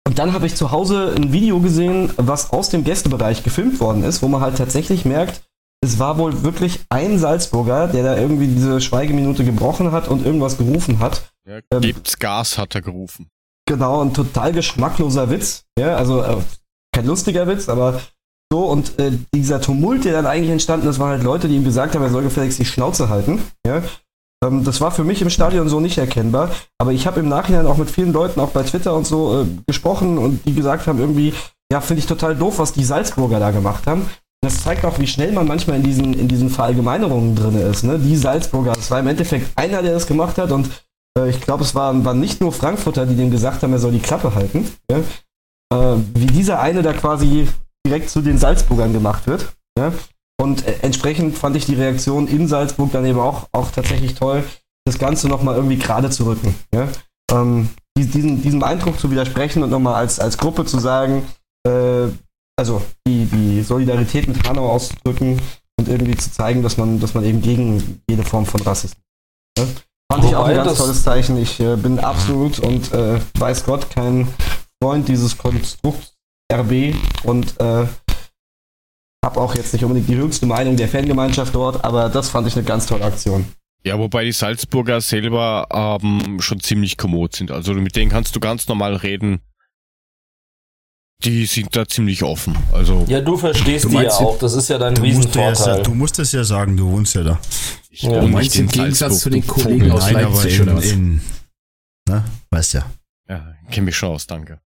und 0.06 0.18
dann 0.18 0.32
habe 0.32 0.46
ich 0.46 0.54
zu 0.54 0.70
Hause 0.70 1.14
ein 1.16 1.32
Video 1.32 1.60
gesehen, 1.60 2.12
was 2.16 2.50
aus 2.50 2.70
dem 2.70 2.84
Gästebereich 2.84 3.42
gefilmt 3.42 3.80
worden 3.80 4.04
ist, 4.04 4.22
wo 4.22 4.28
man 4.28 4.40
halt 4.40 4.56
tatsächlich 4.56 5.04
merkt, 5.04 5.42
es 5.82 5.98
war 5.98 6.18
wohl 6.18 6.42
wirklich 6.42 6.80
ein 6.88 7.18
Salzburger, 7.18 7.88
der 7.88 8.02
da 8.02 8.16
irgendwie 8.16 8.46
diese 8.46 8.80
Schweigeminute 8.80 9.44
gebrochen 9.44 9.92
hat 9.92 10.08
und 10.08 10.24
irgendwas 10.24 10.58
gerufen 10.58 11.00
hat. 11.00 11.32
Ja, 11.46 11.58
ähm, 11.70 11.80
gibt's 11.80 12.18
Gas, 12.18 12.56
hat 12.56 12.74
er 12.74 12.82
gerufen. 12.82 13.28
Genau, 13.66 14.02
ein 14.02 14.14
total 14.14 14.52
geschmackloser 14.52 15.28
Witz. 15.28 15.64
Ja, 15.78 15.96
also 15.96 16.22
äh, 16.22 16.36
kein 16.92 17.06
lustiger 17.06 17.46
Witz, 17.46 17.68
aber 17.68 18.00
so, 18.52 18.64
und 18.66 18.98
äh, 18.98 19.12
dieser 19.34 19.60
Tumult, 19.60 20.04
der 20.04 20.12
dann 20.12 20.26
eigentlich 20.26 20.50
entstanden 20.50 20.88
ist, 20.88 20.98
waren 20.98 21.10
halt 21.10 21.24
Leute, 21.24 21.48
die 21.48 21.56
ihm 21.56 21.64
gesagt 21.64 21.94
haben, 21.94 22.02
er 22.02 22.10
soll 22.10 22.22
gefälligst 22.22 22.58
die 22.58 22.64
Schnauze 22.64 23.08
halten. 23.08 23.42
Ja? 23.66 23.82
Ähm, 24.44 24.64
das 24.64 24.80
war 24.80 24.92
für 24.92 25.04
mich 25.04 25.20
im 25.20 25.30
Stadion 25.30 25.68
so 25.68 25.80
nicht 25.80 25.98
erkennbar. 25.98 26.50
Aber 26.78 26.92
ich 26.92 27.06
habe 27.06 27.20
im 27.20 27.28
Nachhinein 27.28 27.66
auch 27.66 27.76
mit 27.76 27.90
vielen 27.90 28.12
Leuten, 28.12 28.40
auch 28.40 28.50
bei 28.50 28.62
Twitter 28.62 28.94
und 28.94 29.06
so, 29.06 29.42
äh, 29.42 29.46
gesprochen 29.66 30.18
und 30.18 30.44
die 30.46 30.54
gesagt 30.54 30.86
haben, 30.86 31.00
irgendwie, 31.00 31.34
ja, 31.72 31.80
finde 31.80 32.00
ich 32.00 32.06
total 32.06 32.36
doof, 32.36 32.58
was 32.58 32.72
die 32.72 32.84
Salzburger 32.84 33.40
da 33.40 33.50
gemacht 33.50 33.86
haben. 33.86 34.08
Das 34.42 34.62
zeigt 34.62 34.84
auch, 34.84 35.00
wie 35.00 35.08
schnell 35.08 35.32
man 35.32 35.48
manchmal 35.48 35.78
in 35.78 35.82
diesen, 35.82 36.14
in 36.14 36.28
diesen 36.28 36.50
Verallgemeinerungen 36.50 37.34
drin 37.34 37.58
ist. 37.58 37.82
Ne? 37.82 37.98
Die 37.98 38.16
Salzburger, 38.16 38.74
es 38.78 38.90
war 38.92 39.00
im 39.00 39.08
Endeffekt 39.08 39.50
einer, 39.56 39.82
der 39.82 39.92
das 39.94 40.06
gemacht 40.06 40.38
hat 40.38 40.52
und 40.52 40.68
äh, 41.18 41.28
ich 41.28 41.40
glaube, 41.40 41.64
es 41.64 41.74
waren, 41.74 42.04
waren 42.04 42.20
nicht 42.20 42.40
nur 42.40 42.52
Frankfurter, 42.52 43.06
die 43.06 43.16
dem 43.16 43.32
gesagt 43.32 43.64
haben, 43.64 43.72
er 43.72 43.80
soll 43.80 43.90
die 43.90 43.98
Klappe 43.98 44.36
halten. 44.36 44.70
Ja? 44.88 44.98
Äh, 45.72 45.98
wie 46.14 46.26
dieser 46.26 46.60
eine 46.60 46.82
da 46.82 46.92
quasi 46.92 47.48
direkt 47.86 48.10
zu 48.10 48.20
den 48.20 48.38
Salzburgern 48.38 48.92
gemacht 48.92 49.26
wird. 49.26 49.52
Ja? 49.78 49.92
Und 50.40 50.66
äh, 50.66 50.78
entsprechend 50.82 51.38
fand 51.38 51.56
ich 51.56 51.66
die 51.66 51.74
Reaktion 51.74 52.28
in 52.28 52.48
Salzburg 52.48 52.92
dann 52.92 53.06
eben 53.06 53.18
auch, 53.18 53.48
auch 53.52 53.70
tatsächlich 53.70 54.14
toll, 54.14 54.44
das 54.84 54.98
Ganze 54.98 55.28
nochmal 55.28 55.56
irgendwie 55.56 55.78
gerade 55.78 56.10
zu 56.10 56.24
rücken. 56.24 56.54
Ja? 56.74 56.88
Ähm, 57.32 57.70
diesen, 57.96 58.42
diesem 58.42 58.62
Eindruck 58.62 58.98
zu 59.00 59.10
widersprechen 59.10 59.62
und 59.62 59.70
nochmal 59.70 59.94
als, 59.94 60.20
als 60.20 60.36
Gruppe 60.36 60.64
zu 60.64 60.78
sagen, 60.78 61.26
äh, 61.66 62.08
also 62.58 62.82
die, 63.06 63.24
die 63.26 63.62
Solidarität 63.62 64.28
mit 64.28 64.46
Hanau 64.46 64.70
auszudrücken 64.70 65.40
und 65.78 65.88
irgendwie 65.88 66.16
zu 66.16 66.30
zeigen, 66.30 66.62
dass 66.62 66.76
man, 66.76 67.00
dass 67.00 67.14
man 67.14 67.24
eben 67.24 67.40
gegen 67.40 68.02
jede 68.08 68.22
Form 68.22 68.46
von 68.46 68.60
Rassismus. 68.60 69.02
Ja? 69.58 69.64
Fand 70.12 70.24
ich 70.24 70.36
auch 70.36 70.46
ein 70.46 70.56
ganz 70.56 70.78
tolles 70.78 71.02
Zeichen. 71.02 71.36
Ich 71.36 71.58
äh, 71.60 71.76
bin 71.76 71.98
absolut 71.98 72.58
und 72.60 72.92
äh, 72.92 73.20
weiß 73.38 73.64
Gott 73.64 73.90
kein 73.90 74.28
Freund 74.82 75.08
dieses 75.08 75.36
Konstrukts 75.36 76.15
RB 76.52 76.94
und 77.24 77.60
äh, 77.60 77.86
habe 79.24 79.40
auch 79.40 79.54
jetzt 79.54 79.72
nicht 79.72 79.84
unbedingt 79.84 80.08
die 80.08 80.16
höchste 80.16 80.46
Meinung 80.46 80.76
der 80.76 80.88
Fangemeinschaft 80.88 81.54
dort, 81.54 81.84
aber 81.84 82.08
das 82.08 82.28
fand 82.28 82.46
ich 82.46 82.54
eine 82.54 82.64
ganz 82.64 82.86
tolle 82.86 83.04
Aktion. 83.04 83.46
Ja, 83.84 83.98
wobei 83.98 84.24
die 84.24 84.32
Salzburger 84.32 85.00
selber 85.00 85.68
ähm, 86.02 86.40
schon 86.40 86.60
ziemlich 86.60 86.96
kommod 86.96 87.36
sind. 87.36 87.50
Also 87.50 87.72
mit 87.74 87.94
denen 87.94 88.10
kannst 88.10 88.34
du 88.34 88.40
ganz 88.40 88.66
normal 88.66 88.96
reden. 88.96 89.40
Die 91.24 91.46
sind 91.46 91.74
da 91.74 91.86
ziemlich 91.86 92.22
offen. 92.22 92.56
Also 92.72 93.04
ja, 93.08 93.20
du 93.20 93.36
verstehst 93.36 93.86
du 93.86 93.88
die 93.90 93.96
ja 93.96 94.10
auch. 94.10 94.38
Das 94.38 94.54
ist 94.54 94.68
ja 94.68 94.78
dein 94.78 94.96
Riesenvorteil. 94.96 95.82
du 95.82 95.94
musst 95.94 96.18
es 96.18 96.32
ja 96.32 96.44
sagen, 96.44 96.76
du 96.76 96.90
wohnst 96.90 97.14
ja 97.14 97.22
da. 97.22 97.38
Ich 97.90 98.02
ja, 98.02 98.20
du 98.20 98.28
meinst 98.28 98.56
im 98.56 98.68
Gegensatz 98.68 99.20
zu 99.20 99.30
den 99.30 99.46
Kollegen 99.46 99.90
aus 99.92 100.10
Leipzig 100.10 100.56
in, 100.56 100.62
oder 100.62 100.76
was? 100.76 100.84
In, 100.84 101.20
ne? 102.08 102.24
Weißt 102.50 102.74
ja. 102.74 102.90
Ja, 103.28 103.54
kenne 103.70 103.86
mich 103.86 103.96
schon 103.96 104.10
aus, 104.10 104.26
danke. 104.26 104.60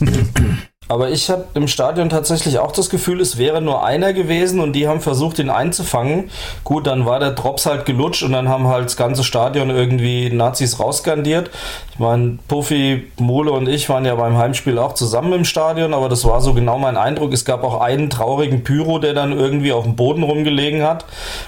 Aber 0.90 1.08
ich 1.08 1.30
habe 1.30 1.44
im 1.54 1.68
Stadion 1.68 2.08
tatsächlich 2.08 2.58
auch 2.58 2.72
das 2.72 2.90
Gefühl, 2.90 3.20
es 3.20 3.38
wäre 3.38 3.62
nur 3.62 3.84
einer 3.84 4.12
gewesen 4.12 4.58
und 4.58 4.72
die 4.72 4.88
haben 4.88 5.00
versucht, 5.00 5.38
ihn 5.38 5.48
einzufangen. 5.48 6.32
Gut, 6.64 6.88
dann 6.88 7.06
war 7.06 7.20
der 7.20 7.30
Drops 7.30 7.66
halt 7.66 7.86
gelutscht 7.86 8.24
und 8.24 8.32
dann 8.32 8.48
haben 8.48 8.66
halt 8.66 8.86
das 8.86 8.96
ganze 8.96 9.22
Stadion 9.22 9.70
irgendwie 9.70 10.30
Nazis 10.30 10.80
rausgandiert. 10.80 11.48
Ich 11.92 12.00
meine, 12.00 12.38
Puffy, 12.48 13.08
Mole 13.20 13.52
und 13.52 13.68
ich 13.68 13.88
waren 13.88 14.04
ja 14.04 14.16
beim 14.16 14.36
Heimspiel 14.36 14.78
auch 14.78 14.94
zusammen 14.94 15.32
im 15.32 15.44
Stadion, 15.44 15.94
aber 15.94 16.08
das 16.08 16.24
war 16.24 16.40
so 16.40 16.54
genau 16.54 16.76
mein 16.76 16.96
Eindruck. 16.96 17.32
Es 17.32 17.44
gab 17.44 17.62
auch 17.62 17.80
einen 17.80 18.10
traurigen 18.10 18.64
Pyro, 18.64 18.98
der 18.98 19.14
dann 19.14 19.30
irgendwie 19.30 19.72
auf 19.72 19.84
dem 19.84 19.94
Boden 19.94 20.24
rumgelegen 20.24 20.82
hat, 20.82 21.04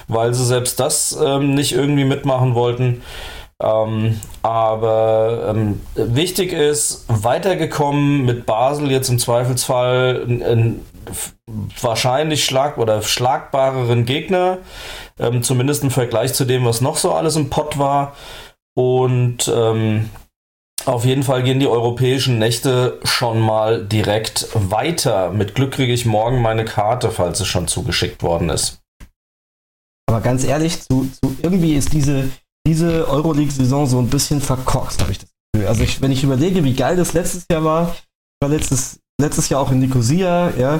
weil 0.07 0.33
sie 0.33 0.45
selbst 0.45 0.79
das 0.79 1.19
ähm, 1.21 1.53
nicht 1.53 1.73
irgendwie 1.73 2.05
mitmachen 2.05 2.55
wollten. 2.55 3.01
Ähm, 3.63 4.19
aber 4.41 5.53
ähm, 5.55 5.81
wichtig 5.95 6.51
ist, 6.51 7.05
weitergekommen 7.07 8.25
mit 8.25 8.45
Basel 8.45 8.91
jetzt 8.91 9.07
im 9.07 9.19
Zweifelsfall 9.19 10.23
einen 10.25 10.85
wahrscheinlich 11.79 12.43
schlag 12.43 12.77
oder 12.77 13.01
schlagbareren 13.01 14.05
Gegner, 14.05 14.57
ähm, 15.17 15.43
zumindest 15.43 15.83
im 15.83 15.91
Vergleich 15.91 16.33
zu 16.33 16.43
dem, 16.43 16.65
was 16.65 16.81
noch 16.81 16.97
so 16.97 17.13
alles 17.13 17.37
im 17.37 17.49
Pott 17.49 17.77
war. 17.77 18.15
Und 18.75 19.49
ähm, 19.53 20.09
auf 20.85 21.05
jeden 21.05 21.23
Fall 21.23 21.43
gehen 21.43 21.61
die 21.61 21.67
europäischen 21.67 22.39
Nächte 22.39 22.99
schon 23.03 23.39
mal 23.39 23.85
direkt 23.85 24.49
weiter. 24.53 25.31
Mit 25.31 25.55
Glück 25.55 25.71
kriege 25.71 25.93
ich 25.93 26.05
morgen 26.05 26.41
meine 26.41 26.65
Karte, 26.65 27.11
falls 27.11 27.39
es 27.39 27.47
schon 27.47 27.69
zugeschickt 27.69 28.23
worden 28.23 28.49
ist. 28.49 28.81
Aber 30.09 30.19
ganz 30.19 30.43
ehrlich, 30.43 30.81
zu, 30.81 31.09
zu 31.21 31.37
irgendwie 31.41 31.75
ist 31.75 31.93
diese, 31.93 32.29
diese 32.65 33.07
Euroleague-Saison 33.07 33.87
so 33.87 33.99
ein 33.99 34.09
bisschen 34.09 34.41
verkorkst, 34.41 35.01
habe 35.01 35.11
ich 35.11 35.19
das 35.19 35.29
Gefühl. 35.53 35.67
Also 35.67 35.83
ich, 35.83 36.01
wenn 36.01 36.11
ich 36.11 36.23
überlege, 36.23 36.63
wie 36.63 36.73
geil 36.73 36.95
das 36.95 37.13
letztes 37.13 37.45
Jahr 37.51 37.63
war, 37.63 37.95
war 38.41 38.49
letztes, 38.49 38.99
letztes 39.19 39.49
Jahr 39.49 39.61
auch 39.61 39.71
in 39.71 39.79
Nicosia, 39.79 40.51
ja, 40.57 40.79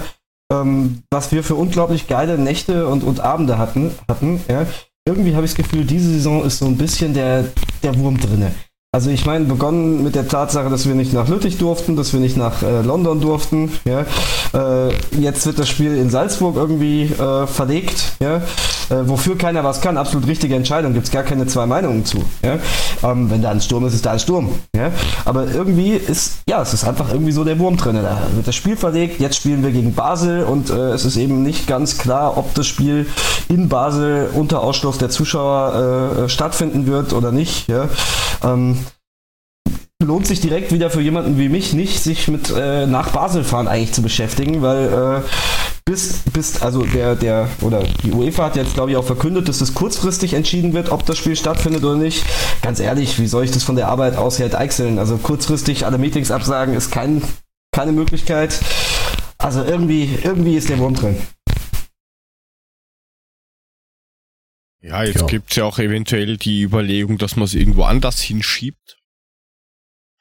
ähm, 0.51 1.03
was 1.11 1.31
wir 1.31 1.43
für 1.43 1.55
unglaublich 1.55 2.07
geile 2.07 2.37
Nächte 2.37 2.87
und, 2.87 3.03
und 3.03 3.19
Abende 3.19 3.57
hatten, 3.57 3.91
hatten, 4.07 4.41
ja. 4.47 4.65
Irgendwie 5.05 5.35
habe 5.35 5.45
ich 5.45 5.51
das 5.53 5.57
Gefühl, 5.57 5.83
diese 5.83 6.09
Saison 6.09 6.45
ist 6.45 6.59
so 6.59 6.65
ein 6.65 6.77
bisschen 6.77 7.13
der, 7.13 7.45
der 7.83 7.97
Wurm 7.99 8.17
drinne. 8.17 8.53
Also 8.93 9.09
ich 9.09 9.25
meine, 9.25 9.45
begonnen 9.45 10.03
mit 10.03 10.13
der 10.13 10.27
Tatsache, 10.27 10.69
dass 10.69 10.87
wir 10.87 10.93
nicht 10.93 11.13
nach 11.13 11.27
Lüttich 11.27 11.57
durften, 11.57 11.95
dass 11.95 12.13
wir 12.13 12.19
nicht 12.19 12.37
nach 12.37 12.61
äh, 12.61 12.81
London 12.81 13.19
durften. 13.19 13.71
Ja? 13.85 14.05
Äh, 14.53 14.93
jetzt 15.19 15.45
wird 15.47 15.57
das 15.57 15.67
Spiel 15.67 15.97
in 15.97 16.11
Salzburg 16.11 16.55
irgendwie 16.55 17.05
äh, 17.05 17.47
verlegt, 17.47 18.13
ja? 18.21 18.43
Äh, 18.89 19.07
wofür 19.07 19.37
keiner 19.37 19.63
was 19.63 19.81
kann. 19.81 19.97
Absolut 19.97 20.27
richtige 20.27 20.55
Entscheidung, 20.55 20.93
gibt 20.93 21.05
es 21.05 21.11
gar 21.11 21.23
keine 21.23 21.47
zwei 21.47 21.65
Meinungen 21.65 22.05
zu. 22.05 22.23
Ja? 22.43 22.59
Ähm, 23.03 23.29
wenn 23.29 23.41
da 23.41 23.51
ein 23.51 23.61
Sturm 23.61 23.85
ist, 23.85 23.93
ist 23.93 24.05
da 24.05 24.11
ein 24.11 24.19
Sturm. 24.19 24.53
Ja? 24.75 24.91
Aber 25.25 25.47
irgendwie 25.47 25.91
ist, 25.91 26.39
ja, 26.47 26.61
es 26.61 26.73
ist 26.73 26.83
einfach 26.83 27.11
irgendwie 27.11 27.31
so 27.31 27.43
der 27.43 27.59
Wurm 27.59 27.77
drin. 27.77 27.95
Da 28.01 28.21
wird 28.35 28.47
das 28.47 28.55
Spiel 28.55 28.77
verlegt, 28.77 29.19
jetzt 29.19 29.37
spielen 29.37 29.63
wir 29.63 29.71
gegen 29.71 29.93
Basel 29.93 30.43
und 30.43 30.69
äh, 30.69 30.91
es 30.91 31.05
ist 31.05 31.17
eben 31.17 31.43
nicht 31.43 31.67
ganz 31.67 31.97
klar, 31.97 32.37
ob 32.37 32.53
das 32.53 32.67
Spiel 32.67 33.07
in 33.49 33.69
Basel 33.69 34.29
unter 34.33 34.61
Ausschluss 34.61 34.97
der 34.97 35.09
Zuschauer 35.09 36.25
äh, 36.25 36.29
stattfinden 36.29 36.87
wird 36.87 37.13
oder 37.13 37.31
nicht. 37.31 37.67
Ja? 37.67 37.89
Ähm, 38.43 38.79
lohnt 40.03 40.27
sich 40.27 40.41
direkt 40.41 40.71
wieder 40.71 40.89
für 40.89 41.01
jemanden 41.01 41.37
wie 41.37 41.49
mich 41.49 41.73
nicht, 41.73 42.03
sich 42.03 42.27
mit 42.27 42.51
äh, 42.55 42.85
nach 42.85 43.09
Basel 43.09 43.43
fahren 43.43 43.67
eigentlich 43.67 43.93
zu 43.93 44.01
beschäftigen, 44.01 44.61
weil 44.61 45.21
äh, 45.23 45.62
bis, 45.85 46.23
bis, 46.31 46.61
also 46.61 46.83
der, 46.83 47.15
der, 47.15 47.49
oder 47.61 47.83
die 48.03 48.11
UEFA 48.11 48.45
hat 48.45 48.55
jetzt, 48.55 48.73
glaube 48.73 48.91
ich, 48.91 48.97
auch 48.97 49.05
verkündet, 49.05 49.49
dass 49.49 49.61
es 49.61 49.73
kurzfristig 49.73 50.33
entschieden 50.33 50.73
wird, 50.73 50.89
ob 50.91 51.05
das 51.05 51.17
Spiel 51.17 51.35
stattfindet 51.35 51.83
oder 51.83 51.97
nicht. 51.97 52.23
Ganz 52.61 52.79
ehrlich, 52.79 53.19
wie 53.19 53.27
soll 53.27 53.43
ich 53.43 53.51
das 53.51 53.63
von 53.63 53.75
der 53.75 53.89
Arbeit 53.89 54.15
aus 54.15 54.39
halt 54.39 54.55
eichseln? 54.55 54.97
Also 54.97 55.17
kurzfristig 55.17 55.85
alle 55.85 55.97
Meetings 55.97 56.31
absagen 56.31 56.73
ist 56.73 56.91
kein, 56.91 57.21
keine 57.71 57.91
Möglichkeit. 57.91 58.59
Also 59.37 59.63
irgendwie, 59.63 60.17
irgendwie 60.23 60.55
ist 60.55 60.69
der 60.69 60.79
Wurm 60.79 60.95
drin. 60.95 61.17
Ja, 64.81 65.03
jetzt 65.03 65.21
ja. 65.21 65.27
gibt 65.27 65.51
es 65.51 65.55
ja 65.57 65.63
auch 65.65 65.79
eventuell 65.79 66.37
die 66.37 66.61
Überlegung, 66.61 67.17
dass 67.17 67.35
man 67.35 67.45
es 67.45 67.53
irgendwo 67.53 67.83
anders 67.83 68.21
hinschiebt. 68.21 68.97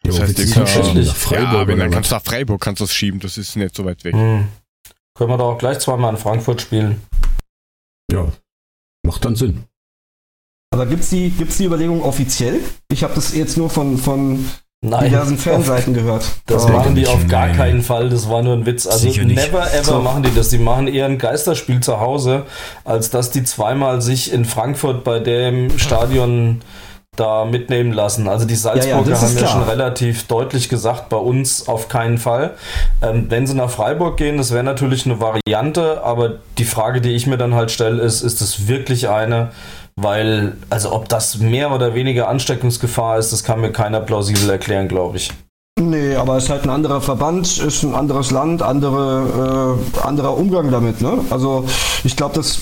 Das 0.05 0.19
jo, 0.19 0.23
heißt, 0.23 0.39
ja, 0.39 0.95
nach 0.95 1.17
Freiburg 1.17 1.53
ja, 1.53 1.67
wenn 1.69 1.79
dann 1.79 1.91
kannst 1.91 2.11
du 2.11 2.17
nach 2.17 2.25
Freiburg 2.25 2.61
kannst 2.61 2.81
du 2.81 2.85
das 2.85 2.95
schieben, 2.95 3.21
das 3.21 3.39
ist 3.39 3.55
nicht 3.55 3.75
so 3.75 3.85
weit 3.85 4.03
weg. 4.05 4.15
Hm. 4.15 4.49
Können 5.17 5.31
wir 5.31 5.39
doch 5.39 5.55
auch 5.55 5.59
gleich 5.59 5.79
zweimal 5.79 6.13
in 6.13 6.19
Frankfurt 6.19 6.61
spielen. 6.61 7.03
Ja, 8.11 8.29
macht 9.05 9.25
dann 9.25 9.37
Sinn. 9.37 9.65
Aber 10.73 10.87
gibt's 10.87 11.11
die, 11.11 11.31
gibt's 11.31 11.59
die 11.59 11.67
Überlegung 11.67 12.03
offiziell? 12.03 12.61
Ich 12.91 13.05
habe 13.05 13.15
das 13.15 13.35
jetzt 13.35 13.59
nur 13.59 13.69
von, 13.69 13.99
von 13.99 14.49
Nein, 14.85 15.05
diversen 15.05 15.37
Fanseiten 15.37 15.93
gehört. 15.95 16.25
Das 16.47 16.65
oh, 16.65 16.69
machen 16.69 16.95
die 16.95 17.07
auf 17.07 17.29
gar 17.29 17.49
nein. 17.49 17.57
keinen 17.57 17.83
Fall. 17.83 18.09
Das 18.09 18.29
war 18.31 18.43
nur 18.43 18.55
ein 18.55 18.65
Witz. 18.65 18.87
Also 18.87 19.09
never 19.23 19.73
ever 19.73 19.85
so. 19.85 20.01
machen 20.01 20.23
die 20.23 20.35
das. 20.35 20.49
Die 20.49 20.59
machen 20.59 20.89
eher 20.89 21.07
ein 21.07 21.19
Geisterspiel 21.19 21.81
zu 21.81 22.01
Hause, 22.01 22.47
als 22.85 23.11
dass 23.11 23.31
die 23.31 23.45
zweimal 23.45 24.01
sich 24.01 24.33
in 24.33 24.47
Frankfurt 24.47 25.05
bei 25.05 25.21
dem 25.21 25.79
Stadion 25.79 26.63
da 27.17 27.45
mitnehmen 27.45 27.93
lassen. 27.93 28.27
Also 28.27 28.47
die 28.47 28.55
Salzburger 28.55 29.11
ja, 29.11 29.15
ja, 29.15 29.21
haben 29.21 29.37
ja 29.37 29.47
schon 29.47 29.63
relativ 29.65 30.27
deutlich 30.29 30.71
gesagt, 30.71 31.11
bei 31.11 31.19
uns 31.19 31.69
auf 31.69 31.89
keinen 31.89 32.17
Fall. 32.17 32.55
Ähm, 33.03 33.27
wenn 33.29 33.47
sie 33.47 33.55
nach 33.55 33.69
Freiburg 33.69 34.17
gehen, 34.17 34.39
das 34.39 34.51
wäre 34.51 34.65
natürlich 34.65 35.05
eine 35.05 35.21
Variante, 35.21 36.03
aber 36.05 36.39
die 36.57 36.65
Frage, 36.65 37.03
die 37.03 37.11
ich 37.11 37.27
mir 37.27 37.37
dann 37.37 37.55
halt 37.55 37.71
stelle, 37.71 38.03
ist, 38.03 38.23
ist 38.23 38.41
es 38.41 38.67
wirklich 38.67 39.11
eine, 39.11 39.51
weil, 39.95 40.57
also 40.71 40.91
ob 40.95 41.11
das 41.11 41.37
mehr 41.37 41.71
oder 41.73 41.95
weniger 41.95 42.29
Ansteckungsgefahr 42.29 43.19
ist, 43.19 43.31
das 43.31 43.45
kann 43.45 43.61
mir 43.61 43.73
keiner 43.73 44.01
plausibel 44.01 44.49
erklären, 44.49 44.89
glaube 44.89 45.19
ich. 45.19 45.31
Nee, 45.79 46.15
aber 46.15 46.39
es 46.39 46.45
ist 46.45 46.51
halt 46.51 46.65
ein 46.65 46.71
anderer 46.71 47.03
Verband, 47.03 47.59
ist 47.59 47.83
ein 47.83 47.95
anderes 47.95 48.31
Land, 48.31 48.63
andere, 48.63 49.79
äh, 49.79 50.01
anderer 50.01 50.39
Umgang 50.39 50.71
damit. 50.71 51.03
Ne? 51.03 51.19
Also 51.29 51.67
ich 52.05 52.17
glaube, 52.17 52.37
das 52.37 52.59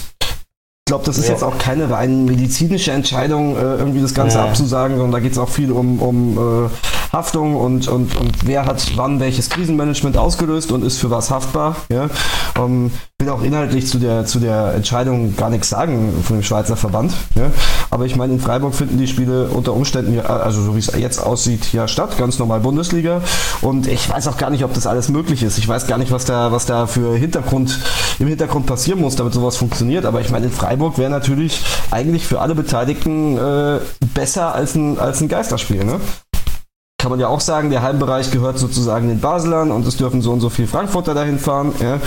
glaube, 0.90 1.04
das 1.04 1.18
ist 1.18 1.26
ja. 1.26 1.34
jetzt 1.34 1.44
auch 1.44 1.56
keine 1.56 1.88
rein 1.88 2.24
medizinische 2.24 2.90
Entscheidung, 2.90 3.56
äh, 3.56 3.60
irgendwie 3.60 4.00
das 4.00 4.12
Ganze 4.12 4.38
ja. 4.38 4.44
abzusagen, 4.44 4.96
sondern 4.96 5.12
da 5.12 5.20
geht 5.20 5.30
es 5.30 5.38
auch 5.38 5.48
viel 5.48 5.70
um, 5.70 6.00
um 6.00 6.66
äh, 6.66 6.68
Haftung 7.12 7.56
und, 7.56 7.88
und, 7.88 8.14
und 8.16 8.46
wer 8.46 8.66
hat 8.66 8.92
wann 8.96 9.20
welches 9.20 9.50
Krisenmanagement 9.50 10.16
ausgelöst 10.16 10.70
und 10.72 10.84
ist 10.84 10.98
für 10.98 11.10
was 11.10 11.30
haftbar. 11.30 11.76
Ja? 11.90 12.08
Ähm, 12.56 12.92
will 13.18 13.28
auch 13.30 13.42
inhaltlich 13.42 13.86
zu 13.86 13.98
der, 13.98 14.24
zu 14.24 14.38
der 14.38 14.74
Entscheidung 14.74 15.36
gar 15.36 15.50
nichts 15.50 15.68
sagen 15.68 16.12
von 16.22 16.38
dem 16.38 16.42
Schweizer 16.42 16.76
Verband. 16.76 17.12
Ja? 17.34 17.50
Aber 17.90 18.06
ich 18.06 18.16
meine, 18.16 18.32
in 18.32 18.40
Freiburg 18.40 18.74
finden 18.74 18.98
die 18.98 19.08
Spiele 19.08 19.48
unter 19.48 19.74
Umständen, 19.74 20.20
also 20.20 20.62
so 20.62 20.74
wie 20.74 20.78
es 20.78 20.92
jetzt 20.96 21.18
aussieht, 21.18 21.72
ja 21.72 21.88
statt, 21.88 22.16
ganz 22.16 22.38
normal 22.38 22.60
Bundesliga. 22.60 23.22
Und 23.60 23.88
ich 23.88 24.08
weiß 24.08 24.28
auch 24.28 24.36
gar 24.36 24.50
nicht, 24.50 24.64
ob 24.64 24.72
das 24.74 24.86
alles 24.86 25.08
möglich 25.08 25.42
ist. 25.42 25.58
Ich 25.58 25.66
weiß 25.66 25.86
gar 25.88 25.98
nicht, 25.98 26.12
was 26.12 26.24
da, 26.24 26.52
was 26.52 26.66
da 26.66 26.86
für 26.86 27.16
Hintergrund, 27.16 27.78
im 28.20 28.28
Hintergrund 28.28 28.66
passieren 28.66 29.00
muss, 29.00 29.16
damit 29.16 29.34
sowas 29.34 29.56
funktioniert. 29.56 30.06
Aber 30.06 30.20
ich 30.20 30.30
meine, 30.30 30.46
in 30.46 30.52
Freiburg 30.52 30.96
wäre 30.98 31.10
natürlich 31.10 31.60
eigentlich 31.90 32.24
für 32.26 32.40
alle 32.40 32.54
Beteiligten 32.54 33.36
äh, 33.36 33.80
besser 34.14 34.54
als 34.54 34.76
ein, 34.76 34.98
als 34.98 35.20
ein 35.20 35.28
Geisterspiel. 35.28 35.84
Ne? 35.84 36.00
Kann 37.00 37.10
man 37.10 37.18
ja 37.18 37.28
auch 37.28 37.40
sagen, 37.40 37.70
der 37.70 37.80
Heimbereich 37.80 38.30
gehört 38.30 38.58
sozusagen 38.58 39.08
den 39.08 39.20
Baselern 39.20 39.70
und 39.70 39.86
es 39.86 39.96
dürfen 39.96 40.20
so 40.20 40.32
und 40.32 40.40
so 40.40 40.50
viele 40.50 40.68
Frankfurter 40.68 41.14
dahin 41.14 41.38
fahren. 41.38 41.72
Ja. 41.80 41.98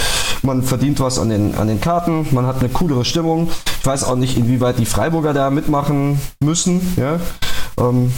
Man 0.43 0.61
verdient 0.61 0.99
was 0.99 1.17
an 1.17 1.29
den, 1.29 1.55
an 1.55 1.67
den 1.67 1.81
Karten, 1.81 2.27
man 2.29 2.45
hat 2.45 2.59
eine 2.59 2.69
coolere 2.69 3.03
Stimmung. 3.03 3.49
Ich 3.79 3.85
weiß 3.85 4.03
auch 4.03 4.15
nicht, 4.15 4.37
inwieweit 4.37 4.77
die 4.77 4.85
Freiburger 4.85 5.33
da 5.33 5.49
mitmachen 5.49 6.21
müssen. 6.39 6.93
Ja. 6.95 7.19
Ähm, 7.79 8.13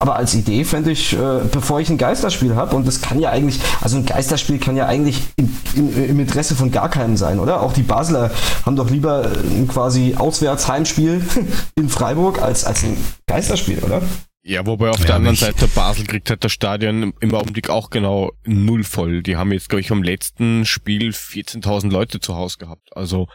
aber 0.00 0.16
als 0.16 0.34
Idee 0.34 0.64
fände 0.64 0.90
ich, 0.90 1.12
äh, 1.12 1.42
bevor 1.52 1.78
ich 1.78 1.90
ein 1.90 1.96
Geisterspiel 1.96 2.56
habe, 2.56 2.74
und 2.74 2.88
das 2.88 3.00
kann 3.00 3.20
ja 3.20 3.30
eigentlich, 3.30 3.60
also 3.80 3.96
ein 3.96 4.04
Geisterspiel 4.04 4.58
kann 4.58 4.76
ja 4.76 4.86
eigentlich 4.86 5.22
in, 5.36 5.56
in, 5.74 6.08
im 6.10 6.20
Interesse 6.20 6.56
von 6.56 6.72
gar 6.72 6.88
keinem 6.88 7.16
sein, 7.16 7.38
oder? 7.38 7.62
Auch 7.62 7.72
die 7.72 7.82
Basler 7.82 8.32
haben 8.66 8.74
doch 8.74 8.90
lieber 8.90 9.30
ein 9.44 9.68
quasi 9.68 10.16
Auswärtsheimspiel 10.18 11.24
in 11.76 11.88
Freiburg 11.88 12.42
als, 12.42 12.64
als 12.64 12.82
ein 12.82 12.96
Geisterspiel, 13.28 13.78
oder? 13.78 14.02
Ja, 14.48 14.64
wobei 14.64 14.90
auf 14.90 15.00
ja, 15.00 15.06
der 15.06 15.14
anderen 15.16 15.32
nicht. 15.32 15.40
Seite 15.40 15.66
Basel 15.66 16.06
kriegt 16.06 16.30
halt 16.30 16.44
das 16.44 16.52
Stadion 16.52 17.12
im 17.18 17.34
Augenblick 17.34 17.68
auch 17.68 17.90
genau 17.90 18.30
null 18.44 18.84
voll. 18.84 19.24
Die 19.24 19.36
haben 19.36 19.50
jetzt, 19.50 19.68
glaube 19.68 19.80
ich, 19.80 19.90
am 19.90 20.04
letzten 20.04 20.64
Spiel 20.64 21.10
14.000 21.10 21.90
Leute 21.90 22.20
zu 22.20 22.36
Hause 22.36 22.58
gehabt. 22.58 22.96
Also 22.96 23.26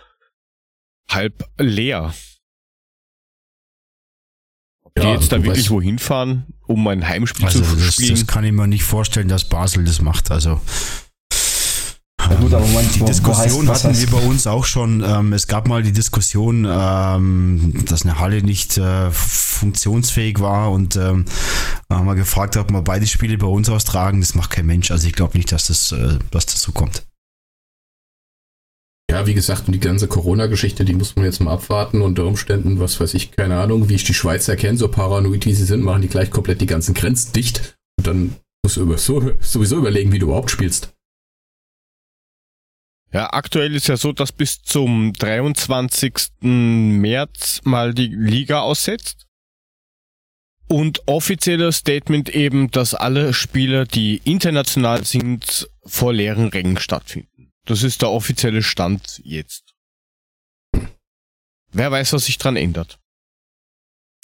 halb 1.10 1.44
leer. 1.58 2.14
Ob 4.84 4.98
ja, 4.98 5.04
die 5.04 5.10
jetzt 5.20 5.34
da 5.34 5.44
wirklich 5.44 5.70
wohin 5.70 6.00
fahren, 6.00 6.46
um 6.66 6.88
ein 6.88 7.06
Heimspiel 7.06 7.46
also 7.46 7.62
zu 7.62 7.76
das, 7.76 7.96
spielen? 7.96 8.12
Das 8.12 8.26
kann 8.26 8.46
ich 8.46 8.54
mir 8.54 8.68
nicht 8.68 8.84
vorstellen, 8.84 9.28
dass 9.28 9.50
Basel 9.50 9.84
das 9.84 10.00
macht. 10.00 10.32
Also 10.32 10.62
ja 12.30 12.40
gut, 12.40 12.54
aber 12.54 12.68
man, 12.68 12.86
die 12.94 13.04
Diskussion 13.04 13.68
heißt, 13.68 13.86
hatten 13.86 13.98
wir 13.98 14.10
bei 14.10 14.26
uns 14.26 14.48
auch 14.48 14.66
schon. 14.66 15.04
Ähm, 15.06 15.34
es 15.34 15.48
gab 15.48 15.68
mal 15.68 15.84
die 15.84 15.92
Diskussion, 15.92 16.68
ähm, 16.70 17.74
dass 17.86 18.04
eine 18.04 18.20
Halle 18.20 18.44
nicht 18.44 18.78
äh, 18.78 19.12
funktionsfähig 19.12 20.40
war 20.40 20.72
und 20.72 20.96
ähm, 20.96 21.26
haben 21.90 22.06
wir 22.06 22.16
gefragt, 22.16 22.58
ob 22.58 22.72
wir 22.72 22.82
beide 22.82 23.08
Spiele 23.08 23.38
bei 23.38 23.48
uns 23.48 23.70
austragen. 23.70 24.22
Das 24.22 24.36
macht 24.36 24.52
kein 24.52 24.66
Mensch. 24.66 24.92
Also 24.92 25.08
ich 25.08 25.14
glaube 25.14 25.38
nicht, 25.38 25.52
dass 25.52 25.68
das, 25.68 25.92
äh, 25.92 26.20
dass 26.32 26.46
das 26.46 26.62
so 26.62 26.72
kommt. 26.72 27.04
Ja, 29.12 29.28
wie 29.28 29.34
gesagt, 29.34 29.64
die 29.68 29.80
ganze 29.80 30.08
Corona-Geschichte, 30.08 30.86
die 30.86 30.94
muss 30.94 31.18
man 31.18 31.26
jetzt 31.26 31.42
mal 31.42 31.52
abwarten. 31.52 32.02
Unter 32.02 32.26
Umständen, 32.26 32.80
was 32.80 32.98
weiß 33.00 33.14
ich, 33.14 33.32
keine 33.32 33.60
Ahnung, 33.60 33.90
wie 33.90 33.96
ich 33.96 34.06
die 34.06 34.14
Schweizer 34.14 34.56
kenne, 34.56 34.78
so 34.78 34.88
paranoid 34.88 35.46
wie 35.46 35.54
sie 35.54 35.66
sind, 35.66 35.84
machen 35.84 36.02
die 36.02 36.08
gleich 36.08 36.32
komplett 36.32 36.62
die 36.62 36.66
ganzen 36.66 36.94
Grenzen 36.94 37.34
dicht. 37.34 37.76
Und 37.98 38.08
dann 38.08 38.36
musst 38.64 38.78
du 38.78 38.82
über, 38.84 38.98
so, 38.98 39.32
sowieso 39.42 39.78
überlegen, 39.78 40.14
wie 40.14 40.20
du 40.20 40.28
überhaupt 40.28 40.50
spielst. 40.50 40.94
Ja, 43.14 43.34
aktuell 43.34 43.76
ist 43.76 43.88
ja 43.88 43.98
so, 43.98 44.14
dass 44.14 44.32
bis 44.32 44.62
zum 44.62 45.12
23. 45.14 46.14
März 46.40 47.60
mal 47.64 47.94
die 47.94 48.08
Liga 48.08 48.62
aussetzt. 48.62 49.28
Und 50.68 51.06
offizielles 51.08 51.78
Statement 51.78 52.30
eben, 52.30 52.72
dass 52.72 52.94
alle 52.94 53.34
Spiele, 53.34 53.86
die 53.86 54.22
international 54.24 55.04
sind, 55.04 55.70
vor 55.84 56.14
leeren 56.14 56.48
Rängen 56.48 56.78
stattfinden. 56.78 57.52
Das 57.66 57.84
ist 57.84 58.02
der 58.02 58.10
offizielle 58.10 58.64
Stand 58.64 59.22
jetzt. 59.26 59.74
Wer 61.74 61.92
weiß, 61.92 62.14
was 62.14 62.26
sich 62.26 62.38
dran 62.38 62.56
ändert. 62.56 63.01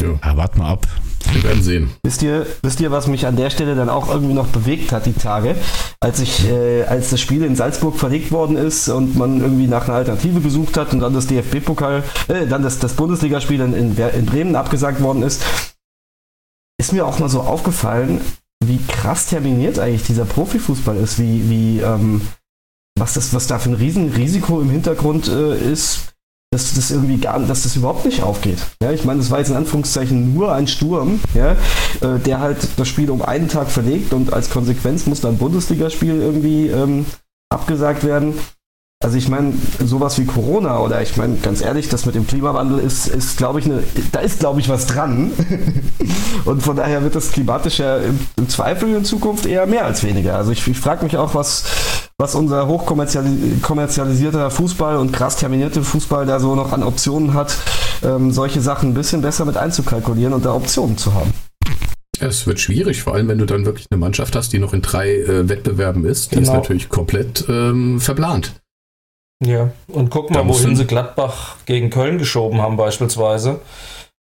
Ja. 0.01 0.09
ja, 0.23 0.37
wart 0.37 0.57
mal 0.57 0.69
ab. 0.69 0.87
Wir 1.33 1.43
werden 1.43 1.63
sehen. 1.63 1.89
Wisst 2.03 2.21
ihr, 2.21 2.45
wisst 2.61 2.79
ihr, 2.79 2.91
was 2.91 3.07
mich 3.07 3.25
an 3.25 3.35
der 3.35 3.49
Stelle 3.49 3.75
dann 3.75 3.89
auch 3.89 4.09
irgendwie 4.09 4.33
noch 4.33 4.47
bewegt 4.47 4.91
hat, 4.91 5.05
die 5.05 5.13
Tage? 5.13 5.55
Als 5.99 6.19
ich, 6.19 6.47
äh, 6.47 6.83
als 6.83 7.09
das 7.09 7.19
Spiel 7.19 7.43
in 7.43 7.55
Salzburg 7.55 7.95
verlegt 7.97 8.31
worden 8.31 8.55
ist 8.55 8.87
und 8.89 9.15
man 9.17 9.41
irgendwie 9.41 9.67
nach 9.67 9.87
einer 9.87 9.97
Alternative 9.97 10.39
gesucht 10.39 10.77
hat 10.77 10.93
und 10.93 10.99
dann 10.99 11.13
das 11.13 11.27
DFB-Pokal, 11.27 12.03
äh, 12.27 12.45
dann 12.47 12.63
das, 12.63 12.79
das 12.79 12.93
Bundesligaspiel 12.93 13.59
in, 13.59 13.73
in, 13.73 13.97
in 13.97 14.25
Bremen 14.25 14.55
abgesagt 14.55 15.01
worden 15.01 15.23
ist, 15.23 15.43
ist 16.79 16.93
mir 16.93 17.05
auch 17.05 17.19
mal 17.19 17.29
so 17.29 17.41
aufgefallen, 17.41 18.21
wie 18.63 18.79
krass 18.87 19.27
terminiert 19.27 19.79
eigentlich 19.79 20.03
dieser 20.03 20.25
Profifußball 20.25 20.97
ist, 20.97 21.19
wie, 21.19 21.49
wie, 21.49 21.79
ähm, 21.79 22.21
was 22.97 23.13
das, 23.13 23.33
was 23.33 23.47
da 23.47 23.59
für 23.59 23.69
ein 23.69 23.75
Riesenrisiko 23.75 24.61
im 24.61 24.69
Hintergrund 24.69 25.27
äh, 25.27 25.57
ist 25.57 26.13
dass 26.51 26.73
das 26.75 26.91
irgendwie 26.91 27.17
gar, 27.17 27.39
dass 27.39 27.63
das 27.63 27.75
überhaupt 27.75 28.05
nicht 28.05 28.23
aufgeht. 28.23 28.59
Ja, 28.81 28.91
ich 28.91 29.03
meine, 29.03 29.19
das 29.19 29.31
war 29.31 29.39
jetzt 29.39 29.49
in 29.49 29.55
Anführungszeichen 29.55 30.33
nur 30.33 30.53
ein 30.53 30.67
Sturm, 30.67 31.19
ja, 31.33 31.51
äh, 32.01 32.19
der 32.25 32.39
halt 32.39 32.57
das 32.77 32.87
Spiel 32.87 33.11
um 33.11 33.21
einen 33.21 33.49
Tag 33.49 33.69
verlegt 33.69 34.13
und 34.13 34.31
als 34.33 34.49
Konsequenz 34.49 35.05
muss 35.07 35.21
dann 35.21 35.37
Bundesligaspiel 35.37 36.21
irgendwie 36.21 36.67
ähm, 36.67 37.05
abgesagt 37.49 38.03
werden. 38.05 38.35
Also 39.03 39.17
ich 39.17 39.29
meine, 39.29 39.53
sowas 39.83 40.17
wie 40.17 40.25
Corona 40.25 40.79
oder 40.79 41.03
ich 41.03 41.17
meine, 41.17 41.35
ganz 41.35 41.61
ehrlich, 41.61 41.87
das 41.87 42.07
mit 42.07 42.15
dem 42.15 42.25
Klimawandel 42.25 42.79
ist, 42.79 43.07
ist 43.07 43.37
glaube 43.37 43.59
ich, 43.59 43.65
eine, 43.65 43.83
da 44.11 44.21
ist, 44.21 44.39
glaube 44.39 44.59
ich, 44.59 44.69
was 44.69 44.87
dran. 44.87 45.33
Und 46.45 46.63
von 46.63 46.75
daher 46.75 47.03
wird 47.03 47.13
das 47.13 47.31
klimatisch 47.31 47.77
ja 47.77 47.97
im, 47.97 48.19
im 48.37 48.49
Zweifel 48.49 48.95
in 48.95 49.05
Zukunft 49.05 49.45
eher 49.45 49.67
mehr 49.67 49.85
als 49.85 50.03
weniger. 50.03 50.35
Also 50.35 50.51
ich, 50.51 50.67
ich 50.67 50.79
frage 50.79 51.03
mich 51.03 51.15
auch, 51.15 51.35
was, 51.35 51.63
was 52.19 52.33
unser 52.33 52.67
hochkommerzialisierter 52.67 54.49
Fußball 54.49 54.97
und 54.97 55.11
krass 55.11 55.35
terminierte 55.35 55.83
Fußball 55.83 56.25
da 56.25 56.39
so 56.39 56.55
noch 56.55 56.73
an 56.73 56.81
Optionen 56.81 57.35
hat, 57.35 57.55
ähm, 58.03 58.31
solche 58.31 58.59
Sachen 58.59 58.89
ein 58.89 58.93
bisschen 58.95 59.21
besser 59.21 59.45
mit 59.45 59.55
einzukalkulieren 59.55 60.33
und 60.33 60.43
da 60.43 60.53
Optionen 60.53 60.97
zu 60.97 61.13
haben. 61.13 61.31
Es 62.19 62.47
wird 62.47 62.59
schwierig, 62.59 63.03
vor 63.03 63.13
allem 63.13 63.27
wenn 63.27 63.37
du 63.37 63.45
dann 63.45 63.65
wirklich 63.65 63.85
eine 63.91 63.99
Mannschaft 63.99 64.35
hast, 64.35 64.51
die 64.51 64.57
noch 64.57 64.73
in 64.73 64.81
drei 64.81 65.17
äh, 65.17 65.47
Wettbewerben 65.47 66.05
ist. 66.05 66.31
Die 66.31 66.37
genau. 66.37 66.47
ist 66.47 66.55
natürlich 66.55 66.89
komplett 66.89 67.45
ähm, 67.47 67.99
verplant. 68.01 68.53
Ja, 69.45 69.69
und 69.87 70.09
guck 70.09 70.31
mal, 70.31 70.47
wohin 70.47 70.75
sie 70.75 70.85
Gladbach 70.85 71.57
gegen 71.67 71.91
Köln 71.91 72.17
geschoben 72.17 72.59
haben 72.59 72.75
beispielsweise. 72.75 73.59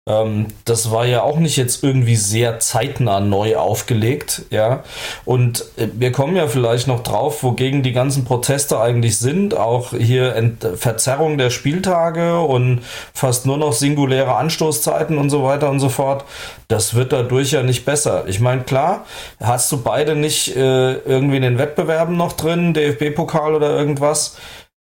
Ähm, 0.08 0.46
das 0.64 0.92
war 0.92 1.04
ja 1.04 1.22
auch 1.22 1.38
nicht 1.38 1.56
jetzt 1.56 1.82
irgendwie 1.82 2.14
sehr 2.14 2.60
zeitnah 2.60 3.18
neu 3.18 3.56
aufgelegt, 3.56 4.42
ja. 4.50 4.84
Und 5.24 5.64
äh, 5.76 5.88
wir 5.94 6.12
kommen 6.12 6.36
ja 6.36 6.46
vielleicht 6.46 6.86
noch 6.86 7.02
drauf, 7.02 7.42
wogegen 7.42 7.82
die 7.82 7.92
ganzen 7.92 8.24
Proteste 8.24 8.78
eigentlich 8.78 9.18
sind. 9.18 9.56
Auch 9.56 9.90
hier 9.90 10.36
Ent 10.36 10.64
Verzerrung 10.76 11.38
der 11.38 11.50
Spieltage 11.50 12.38
und 12.38 12.82
fast 13.14 13.46
nur 13.46 13.58
noch 13.58 13.72
singuläre 13.72 14.36
Anstoßzeiten 14.36 15.18
und 15.18 15.28
so 15.30 15.42
weiter 15.42 15.70
und 15.70 15.80
so 15.80 15.88
fort. 15.88 16.24
Das 16.68 16.94
wird 16.94 17.12
dadurch 17.12 17.50
ja 17.50 17.64
nicht 17.64 17.84
besser. 17.84 18.24
Ich 18.28 18.38
meine, 18.38 18.62
klar, 18.62 19.06
hast 19.40 19.72
du 19.72 19.82
beide 19.82 20.14
nicht 20.14 20.54
äh, 20.54 20.94
irgendwie 20.98 21.36
in 21.36 21.42
den 21.42 21.58
Wettbewerben 21.58 22.16
noch 22.16 22.34
drin, 22.34 22.74
DFB-Pokal 22.74 23.54
oder 23.56 23.76
irgendwas 23.76 24.36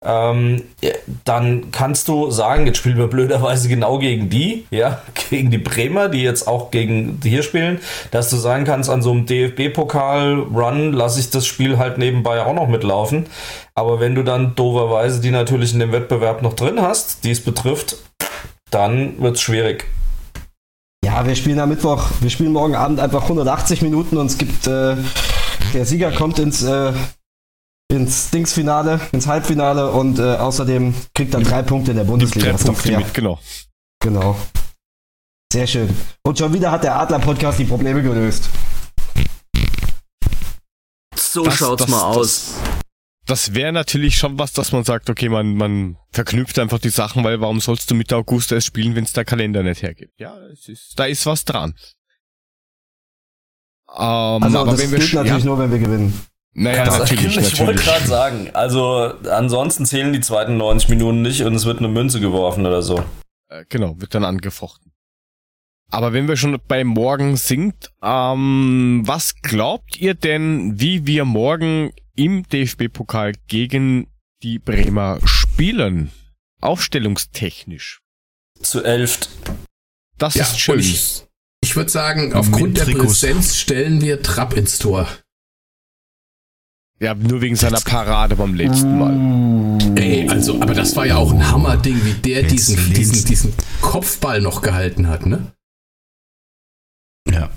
ähm, 0.05 0.63
dann 1.25 1.71
kannst 1.71 2.09
du 2.09 2.31
sagen, 2.31 2.67
jetzt 2.67 2.79
spielen 2.79 2.99
wir 2.99 3.07
blöderweise 3.07 3.69
genau 3.69 3.99
gegen 3.99 4.29
die, 4.29 4.67
ja, 4.71 5.01
gegen 5.31 5.51
die 5.51 5.59
Bremer, 5.59 6.09
die 6.09 6.23
jetzt 6.23 6.47
auch 6.47 6.71
gegen 6.71 7.21
die 7.21 7.31
hier 7.31 7.43
spielen, 7.43 7.81
dass 8.11 8.31
du 8.31 8.37
sagen 8.37 8.65
kannst, 8.65 8.91
an 8.91 9.03
so 9.03 9.11
einem 9.11 9.27
DFB-Pokal-Run 9.27 10.93
lasse 10.93 11.21
ich 11.21 11.31
das 11.31 11.47
Spiel 11.47 11.79
halt 11.79 11.99
nebenbei 11.99 12.43
auch 12.43 12.55
noch 12.55 12.69
mitlaufen. 12.69 13.27
Aber 13.75 13.99
wenn 13.99 14.15
du 14.15 14.23
dann 14.23 14.55
doverweise 14.55 15.21
die 15.21 15.31
natürlich 15.31 15.73
in 15.73 15.81
dem 15.81 15.93
Wettbewerb 15.93 16.43
noch 16.43 16.53
drin 16.53 16.81
hast, 16.81 17.25
die 17.25 17.31
es 17.31 17.43
betrifft, 17.43 17.97
dann 18.71 19.21
wird 19.21 19.37
es 19.37 19.43
schwierig. 19.43 19.87
Ja, 21.05 21.27
wir 21.27 21.35
spielen 21.35 21.59
am 21.61 21.69
Mittwoch, 21.69 22.07
wir 22.21 22.31
spielen 22.31 22.53
morgen 22.53 22.75
Abend 22.75 22.99
einfach 22.99 23.25
180 23.25 23.83
Minuten 23.83 24.17
und 24.17 24.27
es 24.27 24.39
gibt, 24.39 24.67
äh, 24.67 24.97
der 25.75 25.85
Sieger 25.85 26.11
kommt 26.13 26.39
ins 26.39 26.63
äh, 26.63 26.93
ins 27.89 28.31
Dingsfinale, 28.31 29.01
ins 29.12 29.27
Halbfinale 29.27 29.90
und 29.90 30.19
äh, 30.19 30.36
außerdem 30.36 30.94
kriegt 31.15 31.35
dann 31.35 31.44
drei 31.44 31.62
Punkte 31.62 31.93
in 31.93 31.97
der 31.98 32.05
Bundesliga. 32.05 32.52
Drei 32.52 32.65
Punkte 32.65 32.97
mit, 32.97 33.15
genau. 33.15 33.39
Genau. 34.01 34.36
Sehr 35.52 35.66
schön. 35.66 35.94
Und 36.23 36.39
schon 36.39 36.52
wieder 36.52 36.70
hat 36.73 36.82
der 36.82 36.97
Adler-Podcast 36.97 37.59
die 37.59 37.65
Probleme 37.65 38.02
gelöst. 38.02 38.48
So 41.15 41.44
das, 41.44 41.56
schaut's 41.56 41.82
das, 41.82 41.90
mal 41.90 42.02
aus. 42.02 42.55
Das, 42.56 42.74
das 43.27 43.55
wäre 43.55 43.73
natürlich 43.73 44.19
schon 44.19 44.39
was, 44.39 44.52
dass 44.52 44.73
man 44.73 44.85
sagt, 44.85 45.09
okay, 45.09 45.28
man, 45.28 45.55
man 45.55 45.97
verknüpft 46.11 46.59
einfach 46.59 46.78
die 46.78 46.90
Sachen, 46.90 47.24
weil 47.24 47.40
warum 47.40 47.61
sollst 47.61 47.90
du 47.90 47.94
Mitte 47.94 48.16
August 48.16 48.52
erst 48.52 48.66
spielen, 48.66 48.94
wenn 48.94 49.05
es 49.05 49.12
der 49.12 49.24
Kalender 49.24 49.62
nicht 49.62 49.82
hergibt? 49.82 50.19
Ja, 50.19 50.36
es 50.52 50.69
ist, 50.69 50.98
da 50.98 51.05
ist 51.05 51.24
was 51.27 51.44
dran. 51.44 51.74
Ähm, 53.89 54.43
also, 54.43 54.59
aber 54.59 54.73
das 54.73 54.81
wenn 54.81 54.90
wir 54.90 54.98
gilt 54.98 55.15
natürlich 55.15 55.44
ja. 55.44 55.47
nur, 55.47 55.59
wenn 55.59 55.70
wir 55.70 55.78
gewinnen. 55.78 56.27
Naja, 56.55 56.85
das 56.85 56.99
natürlich. 57.01 57.37
Ich 57.37 57.59
wollte 57.59 57.83
gerade 57.83 58.07
sagen, 58.07 58.51
also 58.55 59.13
ansonsten 59.31 59.85
zählen 59.87 60.13
die 60.13 60.21
zweiten 60.21 60.57
90 60.57 60.89
Minuten 60.89 61.21
nicht 61.21 61.43
und 61.43 61.55
es 61.55 61.65
wird 61.65 61.79
eine 61.79 61.89
Münze 61.89 62.21
geworfen 62.21 62.65
oder 62.65 62.81
so. 62.81 63.05
Äh, 63.49 63.65
genau, 63.69 64.01
wird 64.01 64.15
dann 64.15 64.25
angefochten. 64.25 64.93
Aber 65.91 66.13
wenn 66.13 66.29
wir 66.29 66.37
schon 66.37 66.59
bei 66.67 66.85
morgen 66.85 67.37
sind, 67.37 67.93
ähm, 68.03 69.03
was 69.05 69.35
glaubt 69.43 69.97
ihr 69.97 70.15
denn, 70.15 70.81
wie 70.81 71.07
wir 71.07 71.25
morgen 71.25 71.93
im 72.17 72.45
DFB-Pokal 72.49 73.33
gegen 73.49 74.09
die 74.43 74.59
Bremer 74.59 75.19
spielen? 75.25 76.11
Aufstellungstechnisch. 76.61 78.01
Zu 78.61 78.83
elft. 78.83 79.29
Das 80.19 80.35
ja, 80.35 80.43
ist 80.43 80.59
schön. 80.59 80.79
Ich, 80.79 81.25
ich 81.63 81.77
würde 81.77 81.91
sagen, 81.91 82.33
aufgrund 82.33 82.79
der 82.79 82.85
Präsenz 82.85 83.57
stellen 83.57 84.01
wir 84.01 84.23
Trapp 84.23 84.55
ins 84.55 84.79
Tor. 84.79 85.09
Ja, 87.05 87.13
nur 87.13 87.43
wegen 87.43 87.55
seiner 87.55 87.81
Parade 87.81 88.35
beim 88.35 88.55
letzten 88.55 88.99
Mal. 88.99 89.79
Ey, 89.95 90.27
also, 90.27 90.63
aber 90.63 90.73
das 90.73 90.97
war 90.97 91.05
ja 91.05 91.17
auch 91.17 91.31
ein 91.33 91.51
Hammerding, 91.51 92.03
wie 92.03 92.15
der 92.15 92.45
diesen, 92.45 92.95
diesen, 92.95 93.27
diesen 93.27 93.53
Kopfball 93.83 94.41
noch 94.41 94.63
gehalten 94.63 95.07
hat, 95.09 95.27
ne? 95.27 95.53
Ja. 97.31 97.51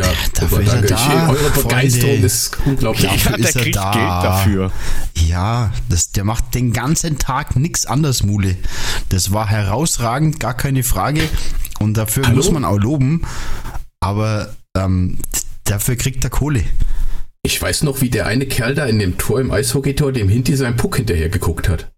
Ja, 0.00 0.06
dafür 0.32 0.62
ist 0.62 0.72
er 0.72 0.82
da. 0.84 1.28
Eure 1.28 1.50
Begeisterung 1.50 2.10
Freunde. 2.12 2.26
ist 2.26 2.56
unglaublich. 2.64 3.24
Ja, 3.24 3.36
der 3.36 3.38
ist 3.40 3.58
kriegt 3.58 3.76
da. 3.76 3.92
Geld 3.92 4.24
dafür. 4.24 4.72
Ja, 5.14 5.70
das, 5.90 6.10
der 6.12 6.24
macht 6.24 6.54
den 6.54 6.72
ganzen 6.72 7.18
Tag 7.18 7.56
nichts 7.56 7.84
anderes, 7.84 8.22
Mule. 8.22 8.56
Das 9.10 9.34
war 9.34 9.46
herausragend, 9.48 10.40
gar 10.40 10.54
keine 10.54 10.82
Frage. 10.82 11.28
Und 11.78 11.98
dafür 11.98 12.24
Hallo? 12.24 12.36
muss 12.36 12.50
man 12.50 12.64
auch 12.64 12.78
loben. 12.78 13.20
Aber 14.00 14.54
ähm, 14.74 15.18
dafür 15.64 15.96
kriegt 15.96 16.24
er 16.24 16.30
Kohle. 16.30 16.64
Ich 17.48 17.62
weiß 17.62 17.84
noch, 17.84 18.02
wie 18.02 18.10
der 18.10 18.26
eine 18.26 18.44
Kerl 18.44 18.74
da 18.74 18.84
in 18.84 18.98
dem 18.98 19.16
Tor 19.16 19.40
im 19.40 19.50
Eishockeytor 19.50 20.12
dem 20.12 20.28
Hinti 20.28 20.54
seinen 20.54 20.76
Puck 20.76 20.96
hinterher 20.96 21.30
geguckt 21.30 21.70
hat. 21.70 21.90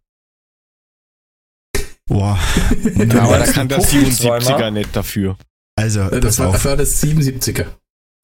Boah. 2.06 2.38
ja, 2.94 3.22
aber 3.22 3.38
da 3.38 3.46
kann 3.50 3.68
der 3.68 3.80
77er 3.80 4.70
nicht 4.70 4.94
dafür. 4.94 5.36
Also, 5.76 6.08
das 6.08 6.38
war, 6.38 6.52
das 6.52 6.64
war 6.64 6.76
das 6.76 7.02
77er. 7.02 7.66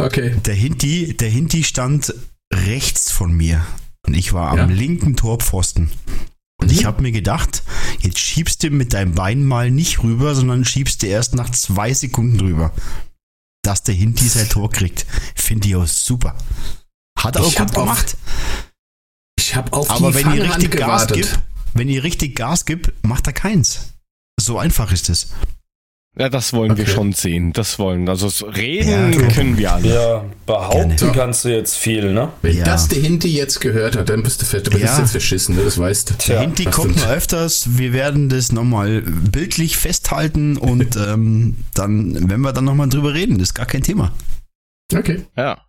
Okay. 0.01 0.37
Der 0.45 0.55
Hinti, 0.55 1.17
der 1.17 1.29
Hinti 1.29 1.65
stand 1.65 2.15
rechts 2.55 3.11
von 3.11 3.33
mir 3.33 3.67
und 4.07 4.15
ich 4.15 4.33
war 4.33 4.53
am 4.53 4.59
ja. 4.59 4.67
linken 4.67 5.17
Torpfosten. 5.17 5.91
Und 6.61 6.71
mhm. 6.71 6.79
ich 6.79 6.85
habe 6.85 7.03
mir 7.03 7.11
gedacht, 7.11 7.65
jetzt 8.03 8.21
schiebst 8.21 8.63
du 8.63 8.71
mit 8.71 8.93
deinem 8.93 9.17
Bein 9.17 9.45
mal 9.45 9.73
nicht 9.73 10.05
rüber, 10.05 10.37
sondern 10.37 10.65
schiebst 10.65 11.03
du 11.03 11.09
erst 11.09 11.35
nach 11.35 11.51
zwei 11.51 11.93
Sekunden 11.93 12.39
rüber. 12.39 12.73
Dass 13.65 13.83
der 13.83 13.97
Hinti 13.97 14.29
sein 14.29 14.49
Tor 14.49 14.71
kriegt. 14.71 15.07
Finde 15.35 15.67
ich 15.67 15.75
auch 15.75 15.89
super. 15.89 16.37
Hat 17.17 17.37
er 17.37 17.43
auch 17.43 17.55
gut 17.55 17.73
gemacht. 17.73 18.17
Auf, 18.17 18.73
ich 19.39 19.57
habe 19.57 19.73
auf 19.73 19.91
Aber 19.91 20.15
wenn 20.15 20.35
ihr 20.35 20.45
richtig 20.45 20.77
Gas 20.77 21.07
gibt, 21.09 21.39
wenn 21.75 21.89
ihr 21.89 22.05
richtig 22.05 22.37
Gas 22.37 22.65
gibt, 22.65 22.93
macht 23.05 23.27
er 23.27 23.33
keins. 23.33 23.95
So 24.39 24.59
einfach 24.59 24.93
ist 24.93 25.09
es. 25.09 25.29
Ja, 26.19 26.31
das 26.31 26.55
wollen 26.55 26.71
okay. 26.71 26.81
wir 26.81 26.87
schon 26.87 27.13
sehen. 27.13 27.53
Das 27.53 27.79
wollen. 27.79 28.09
Also 28.09 28.29
reden 28.47 29.13
ja, 29.13 29.29
können 29.29 29.59
wir 29.59 29.73
alle. 29.75 29.95
Ja, 29.95 30.25
behaupten 30.47 30.97
Gerne. 30.97 31.13
kannst 31.13 31.45
du 31.45 31.51
jetzt 31.51 31.77
viel, 31.77 32.11
ne? 32.11 32.33
Wenn 32.41 32.57
ja. 32.57 32.65
das 32.65 32.89
der 32.89 33.03
Hinti 33.03 33.29
jetzt 33.29 33.61
gehört 33.61 33.97
hat, 33.97 34.09
dann 34.09 34.23
bist 34.23 34.41
du 34.41 34.47
fett. 34.47 34.67
Aber 34.67 34.79
ja. 34.79 34.87
das 34.87 34.95
ist 34.95 35.01
jetzt 35.01 35.11
verschissen, 35.11 35.57
ne? 35.57 35.65
das 35.65 35.77
weißt 35.77 36.11
du. 36.11 36.15
Der 36.29 36.41
Hinti 36.41 36.65
kommt 36.65 36.97
noch 36.97 37.09
öfters. 37.09 37.77
Wir 37.77 37.93
werden 37.93 38.31
das 38.31 38.51
nochmal 38.51 39.03
bildlich 39.03 39.77
festhalten 39.77 40.57
und 40.57 40.97
ähm, 41.09 41.59
dann, 41.75 42.31
wenn 42.31 42.41
wir 42.41 42.55
dann 42.55 42.65
nochmal 42.65 42.89
drüber 42.89 43.13
reden, 43.13 43.39
ist 43.39 43.53
gar 43.53 43.67
kein 43.67 43.83
Thema. 43.83 44.13
Okay. 44.95 45.27
Ja. 45.37 45.66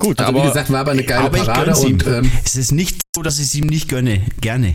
Gut, 0.00 0.18
also 0.18 0.30
aber, 0.30 0.42
wie 0.42 0.48
gesagt, 0.48 0.72
war 0.72 0.80
aber 0.80 0.92
eine 0.92 1.04
geile 1.04 1.26
aber 1.26 1.38
Parade 1.38 1.76
und 1.76 2.06
ähm, 2.06 2.32
es 2.42 2.56
ist 2.56 2.72
nicht 2.72 3.02
so, 3.14 3.22
dass 3.22 3.38
ich 3.38 3.46
es 3.46 3.54
ihm 3.54 3.66
nicht 3.66 3.88
gönne. 3.88 4.26
Gerne. 4.40 4.74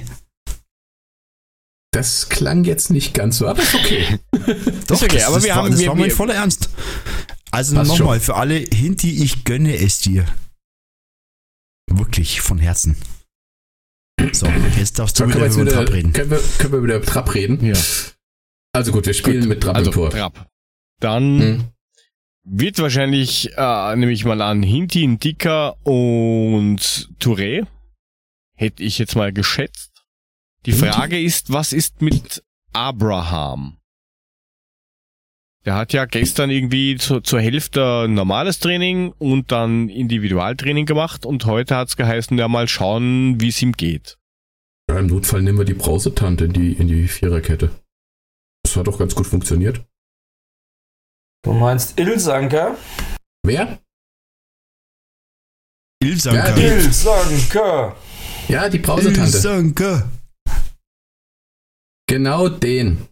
Das 1.92 2.30
klang 2.30 2.64
jetzt 2.64 2.92
nicht 2.92 3.16
ganz 3.16 3.40
so, 3.40 3.48
aber 3.48 3.62
ist 3.62 3.74
okay. 3.74 4.20
Doch, 4.88 4.96
ist 4.96 5.04
okay, 5.04 5.24
aber 5.24 5.42
wir 5.42 5.50
war, 5.50 5.56
haben 5.64 5.72
das 5.72 5.80
wir, 5.80 5.88
war 5.88 5.96
mein 5.96 6.12
voller 6.12 6.36
Ernst. 6.36 6.70
Also 7.50 7.76
nochmal 7.76 8.20
für 8.20 8.36
alle 8.36 8.56
Hinti, 8.56 9.24
ich 9.24 9.46
gönne 9.46 9.76
es 9.78 10.00
dir. 10.00 10.26
Wirklich 11.90 12.42
von 12.42 12.60
Herzen. 12.60 12.96
So, 14.32 14.48
jetzt 14.78 15.00
darfst 15.00 15.20
du 15.20 15.24
so, 15.24 15.30
wieder 15.30 15.48
über 15.48 15.66
Trab 15.66 15.92
reden. 15.92 16.14
Können 16.14 16.32
wir, 16.32 16.40
können 16.60 16.74
wir 16.74 16.84
wieder 16.84 16.96
über 16.98 17.06
Trab 17.06 17.34
reden? 17.34 17.66
Ja. 17.66 17.76
Also 18.74 18.92
gut, 18.92 19.08
wir 19.08 19.14
spielen 19.14 19.42
gut. 19.42 19.50
mit 19.50 19.64
Trab 19.64 19.76
also, 19.76 19.90
im 19.90 19.94
Tor. 19.96 20.10
Trab. 20.12 20.50
Dann 21.02 21.40
hm 21.40 21.75
wird 22.46 22.80
wahrscheinlich, 22.80 23.52
äh, 23.58 23.96
nehme 23.96 24.12
ich 24.12 24.24
mal 24.24 24.42
an, 24.42 24.64
Hintin, 24.64 25.20
Dicker 25.20 25.76
und 25.86 27.10
Touré. 27.20 27.66
Hätte 28.56 28.84
ich 28.84 28.98
jetzt 29.00 29.16
mal 29.16 29.34
geschätzt. 29.34 29.92
Die 30.66 30.72
Frage 30.72 31.20
ist, 31.20 31.52
was 31.52 31.74
ist 31.74 32.02
mit 32.02 32.44
Abraham? 32.72 33.78
Der 35.66 35.76
hat 35.76 35.94
ja 35.94 36.06
gestern 36.06 36.52
irgendwie 36.52 36.96
zu, 36.98 37.22
zur 37.22 37.42
Hälfte 37.42 38.06
normales 38.08 38.60
Training 38.60 39.14
und 39.18 39.52
dann 39.52 39.90
Individualtraining 39.90 40.86
gemacht 40.86 41.26
und 41.26 41.46
heute 41.46 41.76
hat's 41.76 41.98
geheißen, 41.98 42.38
ja 42.38 42.48
mal 42.48 42.68
schauen, 42.68 43.42
wie 43.42 43.50
es 43.50 43.62
ihm 43.62 43.74
geht. 43.74 44.18
Ja, 44.90 45.00
im 45.00 45.08
Notfall 45.08 45.42
nehmen 45.42 45.58
wir 45.58 45.66
die 45.66 45.74
Brausetante 45.74 46.46
in 46.46 46.54
die, 46.54 46.74
in 46.74 46.88
die 46.88 47.08
Viererkette. 47.08 47.72
Das 48.64 48.76
hat 48.76 48.86
doch 48.86 49.00
ganz 49.00 49.16
gut 49.16 49.26
funktioniert. 49.26 49.84
Du 51.46 51.54
meinst 51.54 52.00
Ilsanker? 52.00 52.76
Wer? 53.46 53.78
Ilsanker. 56.04 56.58
Ja, 56.58 56.74
Ilsanker. 56.74 57.96
Ja, 58.48 58.68
die 58.68 58.80
Brausetante. 58.80 59.42
Danke. 59.42 60.10
Genau 62.08 62.50
den. 62.50 63.08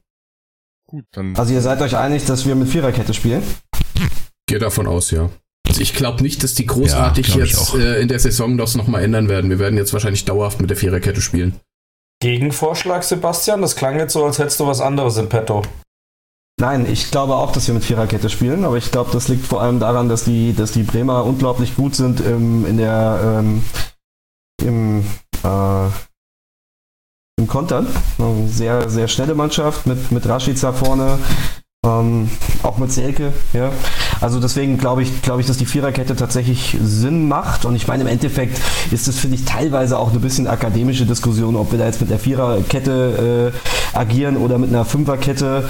Gut, 0.89 1.05
dann. 1.11 1.35
Also 1.35 1.53
ihr 1.53 1.61
seid 1.61 1.79
euch 1.81 1.95
einig, 1.95 2.25
dass 2.25 2.47
wir 2.47 2.55
mit 2.55 2.69
Viererkette 2.69 3.13
spielen? 3.13 3.43
Gehe 4.47 4.57
davon 4.57 4.87
aus, 4.87 5.11
ja. 5.11 5.29
Also 5.67 5.81
ich 5.81 5.93
glaube 5.93 6.23
nicht, 6.23 6.43
dass 6.43 6.55
die 6.55 6.65
großartig 6.65 7.35
ja, 7.35 7.45
jetzt 7.45 7.75
äh, 7.75 8.01
in 8.01 8.07
der 8.07 8.19
Saison 8.19 8.57
das 8.57 8.73
nochmal 8.73 9.03
ändern 9.03 9.29
werden. 9.29 9.51
Wir 9.51 9.59
werden 9.59 9.77
jetzt 9.77 9.93
wahrscheinlich 9.93 10.25
dauerhaft 10.25 10.59
mit 10.59 10.71
der 10.71 10.77
Viererkette 10.77 11.21
spielen. 11.21 11.59
Gegenvorschlag, 12.19 13.03
Sebastian? 13.03 13.61
Das 13.61 13.75
klang 13.75 13.99
jetzt 13.99 14.13
so, 14.13 14.25
als 14.25 14.39
hättest 14.39 14.59
du 14.59 14.65
was 14.65 14.81
anderes 14.81 15.17
im 15.17 15.29
Petto. 15.29 15.61
Nein, 16.59 16.85
ich 16.89 17.09
glaube 17.09 17.35
auch, 17.35 17.51
dass 17.51 17.67
wir 17.67 17.73
mit 17.73 17.83
Viererkette 17.83 18.29
spielen, 18.29 18.63
aber 18.63 18.77
ich 18.77 18.91
glaube, 18.91 19.09
das 19.11 19.27
liegt 19.27 19.45
vor 19.45 19.61
allem 19.61 19.79
daran, 19.79 20.07
dass 20.07 20.23
die, 20.23 20.53
dass 20.53 20.71
die 20.71 20.83
Bremer 20.83 21.25
unglaublich 21.25 21.75
gut 21.75 21.95
sind 21.95 22.19
im, 22.21 22.65
in 22.65 22.77
der 22.77 23.19
ähm, 23.23 23.63
im, 24.61 25.03
äh, 25.43 25.87
im 27.37 27.47
Kontern. 27.47 27.87
Sehr, 28.47 28.89
sehr 28.89 29.07
schnelle 29.07 29.35
Mannschaft 29.35 29.87
mit, 29.87 30.11
mit 30.11 30.27
Rashica 30.27 30.73
vorne, 30.73 31.17
ähm, 31.85 32.29
auch 32.61 32.77
mit 32.77 32.91
Selke, 32.91 33.33
ja. 33.53 33.71
Also 34.21 34.39
deswegen 34.39 34.77
glaube 34.77 35.03
ich, 35.03 35.21
glaube 35.21 35.41
ich, 35.41 35.47
dass 35.47 35.57
die 35.57 35.65
Viererkette 35.65 36.15
tatsächlich 36.15 36.77
Sinn 36.81 37.27
macht. 37.27 37.65
Und 37.65 37.75
ich 37.75 37.87
meine, 37.87 38.03
im 38.03 38.07
Endeffekt 38.07 38.61
ist 38.91 39.07
das, 39.07 39.17
finde 39.17 39.35
ich, 39.35 39.43
teilweise 39.43 39.97
auch 39.97 40.11
eine 40.11 40.19
bisschen 40.19 40.47
akademische 40.47 41.05
Diskussion, 41.05 41.55
ob 41.55 41.71
wir 41.71 41.79
da 41.79 41.85
jetzt 41.85 41.99
mit 41.99 42.09
der 42.09 42.19
Viererkette 42.19 43.51
äh, 43.53 43.97
agieren 43.97 44.37
oder 44.37 44.57
mit 44.59 44.69
einer 44.69 44.85
Fünferkette 44.85 45.65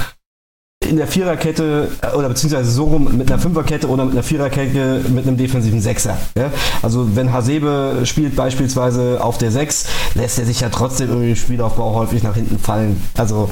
in 0.89 0.97
der 0.97 1.07
Viererkette 1.07 1.89
äh, 2.01 2.15
oder 2.15 2.29
beziehungsweise 2.29 2.71
so 2.71 2.85
rum 2.85 3.17
mit 3.17 3.31
einer 3.31 3.39
Fünferkette 3.39 3.87
oder 3.87 4.05
mit 4.05 4.13
einer 4.13 4.23
Viererkette 4.23 5.01
mit 5.09 5.27
einem 5.27 5.37
defensiven 5.37 5.81
Sechser. 5.81 6.17
Ja? 6.37 6.51
Also 6.81 7.15
wenn 7.15 7.31
Hasebe 7.31 8.01
spielt 8.05 8.35
beispielsweise 8.35 9.23
auf 9.23 9.37
der 9.37 9.51
Sechs, 9.51 9.85
lässt 10.15 10.39
er 10.39 10.45
sich 10.45 10.61
ja 10.61 10.69
trotzdem 10.69 11.09
irgendwie 11.09 11.31
im 11.31 11.35
Spielaufbau 11.35 11.93
häufig 11.93 12.23
nach 12.23 12.35
hinten 12.35 12.59
fallen. 12.59 13.01
Also 13.17 13.49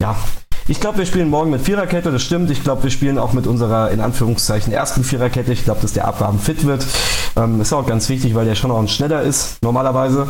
ja, 0.00 0.16
ich 0.68 0.80
glaube, 0.80 0.98
wir 0.98 1.06
spielen 1.06 1.30
morgen 1.30 1.50
mit 1.50 1.62
Viererkette, 1.62 2.12
das 2.12 2.22
stimmt. 2.22 2.50
Ich 2.50 2.62
glaube, 2.62 2.82
wir 2.82 2.90
spielen 2.90 3.18
auch 3.18 3.32
mit 3.32 3.46
unserer, 3.46 3.90
in 3.90 4.00
Anführungszeichen, 4.00 4.70
ersten 4.70 5.02
Viererkette. 5.02 5.50
Ich 5.50 5.64
glaube, 5.64 5.80
dass 5.80 5.94
der 5.94 6.06
Abraham 6.06 6.38
fit 6.38 6.66
wird. 6.66 6.84
Ähm, 7.36 7.60
ist 7.62 7.72
auch 7.72 7.86
ganz 7.86 8.10
wichtig, 8.10 8.34
weil 8.34 8.44
der 8.44 8.54
schon 8.54 8.70
auch 8.70 8.78
ein 8.78 8.88
schneller 8.88 9.22
ist, 9.22 9.62
normalerweise. 9.62 10.28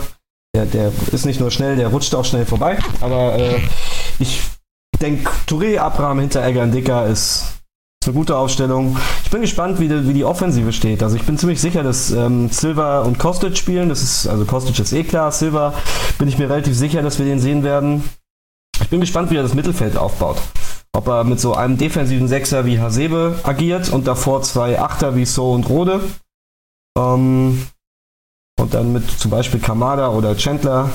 Der, 0.54 0.64
der 0.64 0.92
ist 1.12 1.26
nicht 1.26 1.40
nur 1.40 1.50
schnell, 1.50 1.76
der 1.76 1.88
rutscht 1.88 2.14
auch 2.14 2.24
schnell 2.24 2.46
vorbei. 2.46 2.78
Aber 3.00 3.36
äh, 3.36 3.60
ich 4.20 4.40
denke, 4.98 5.30
Touré, 5.46 5.78
Abraham 5.78 6.20
hinter 6.20 6.46
Egan 6.46 6.72
Dicker 6.72 7.06
ist 7.06 7.58
eine 8.04 8.14
gute 8.14 8.36
Aufstellung. 8.36 8.96
Ich 9.24 9.30
bin 9.30 9.42
gespannt, 9.42 9.80
wie 9.80 9.88
die, 9.88 10.08
wie 10.08 10.14
die 10.14 10.24
Offensive 10.24 10.72
steht. 10.72 11.02
Also 11.02 11.16
ich 11.16 11.24
bin 11.24 11.36
ziemlich 11.36 11.60
sicher, 11.60 11.82
dass 11.82 12.10
ähm, 12.10 12.48
Silva 12.48 13.00
und 13.00 13.18
Kostic 13.18 13.56
spielen. 13.56 13.88
Das 13.88 14.02
ist, 14.02 14.26
also 14.26 14.44
Kostic 14.44 14.78
ist 14.78 14.92
eh 14.92 15.04
klar. 15.04 15.32
Silva 15.32 15.74
bin 16.18 16.28
ich 16.28 16.38
mir 16.38 16.48
relativ 16.48 16.76
sicher, 16.76 17.02
dass 17.02 17.18
wir 17.18 17.26
den 17.26 17.40
sehen 17.40 17.64
werden. 17.64 18.04
Ich 18.80 18.88
bin 18.88 19.00
gespannt, 19.00 19.30
wie 19.30 19.36
er 19.36 19.42
das 19.42 19.54
Mittelfeld 19.54 19.96
aufbaut. 19.96 20.38
Ob 20.92 21.06
er 21.08 21.24
mit 21.24 21.38
so 21.40 21.54
einem 21.54 21.76
defensiven 21.76 22.28
Sechser 22.28 22.64
wie 22.64 22.80
Hasebe 22.80 23.38
agiert 23.42 23.90
und 23.90 24.06
davor 24.06 24.42
zwei 24.42 24.80
Achter 24.80 25.14
wie 25.16 25.26
So 25.26 25.52
und 25.52 25.68
Rode. 25.68 26.00
Ähm, 26.96 27.66
und 28.58 28.74
dann 28.74 28.92
mit 28.92 29.10
zum 29.10 29.30
Beispiel 29.30 29.60
Kamada 29.60 30.08
oder 30.10 30.36
Chandler 30.36 30.90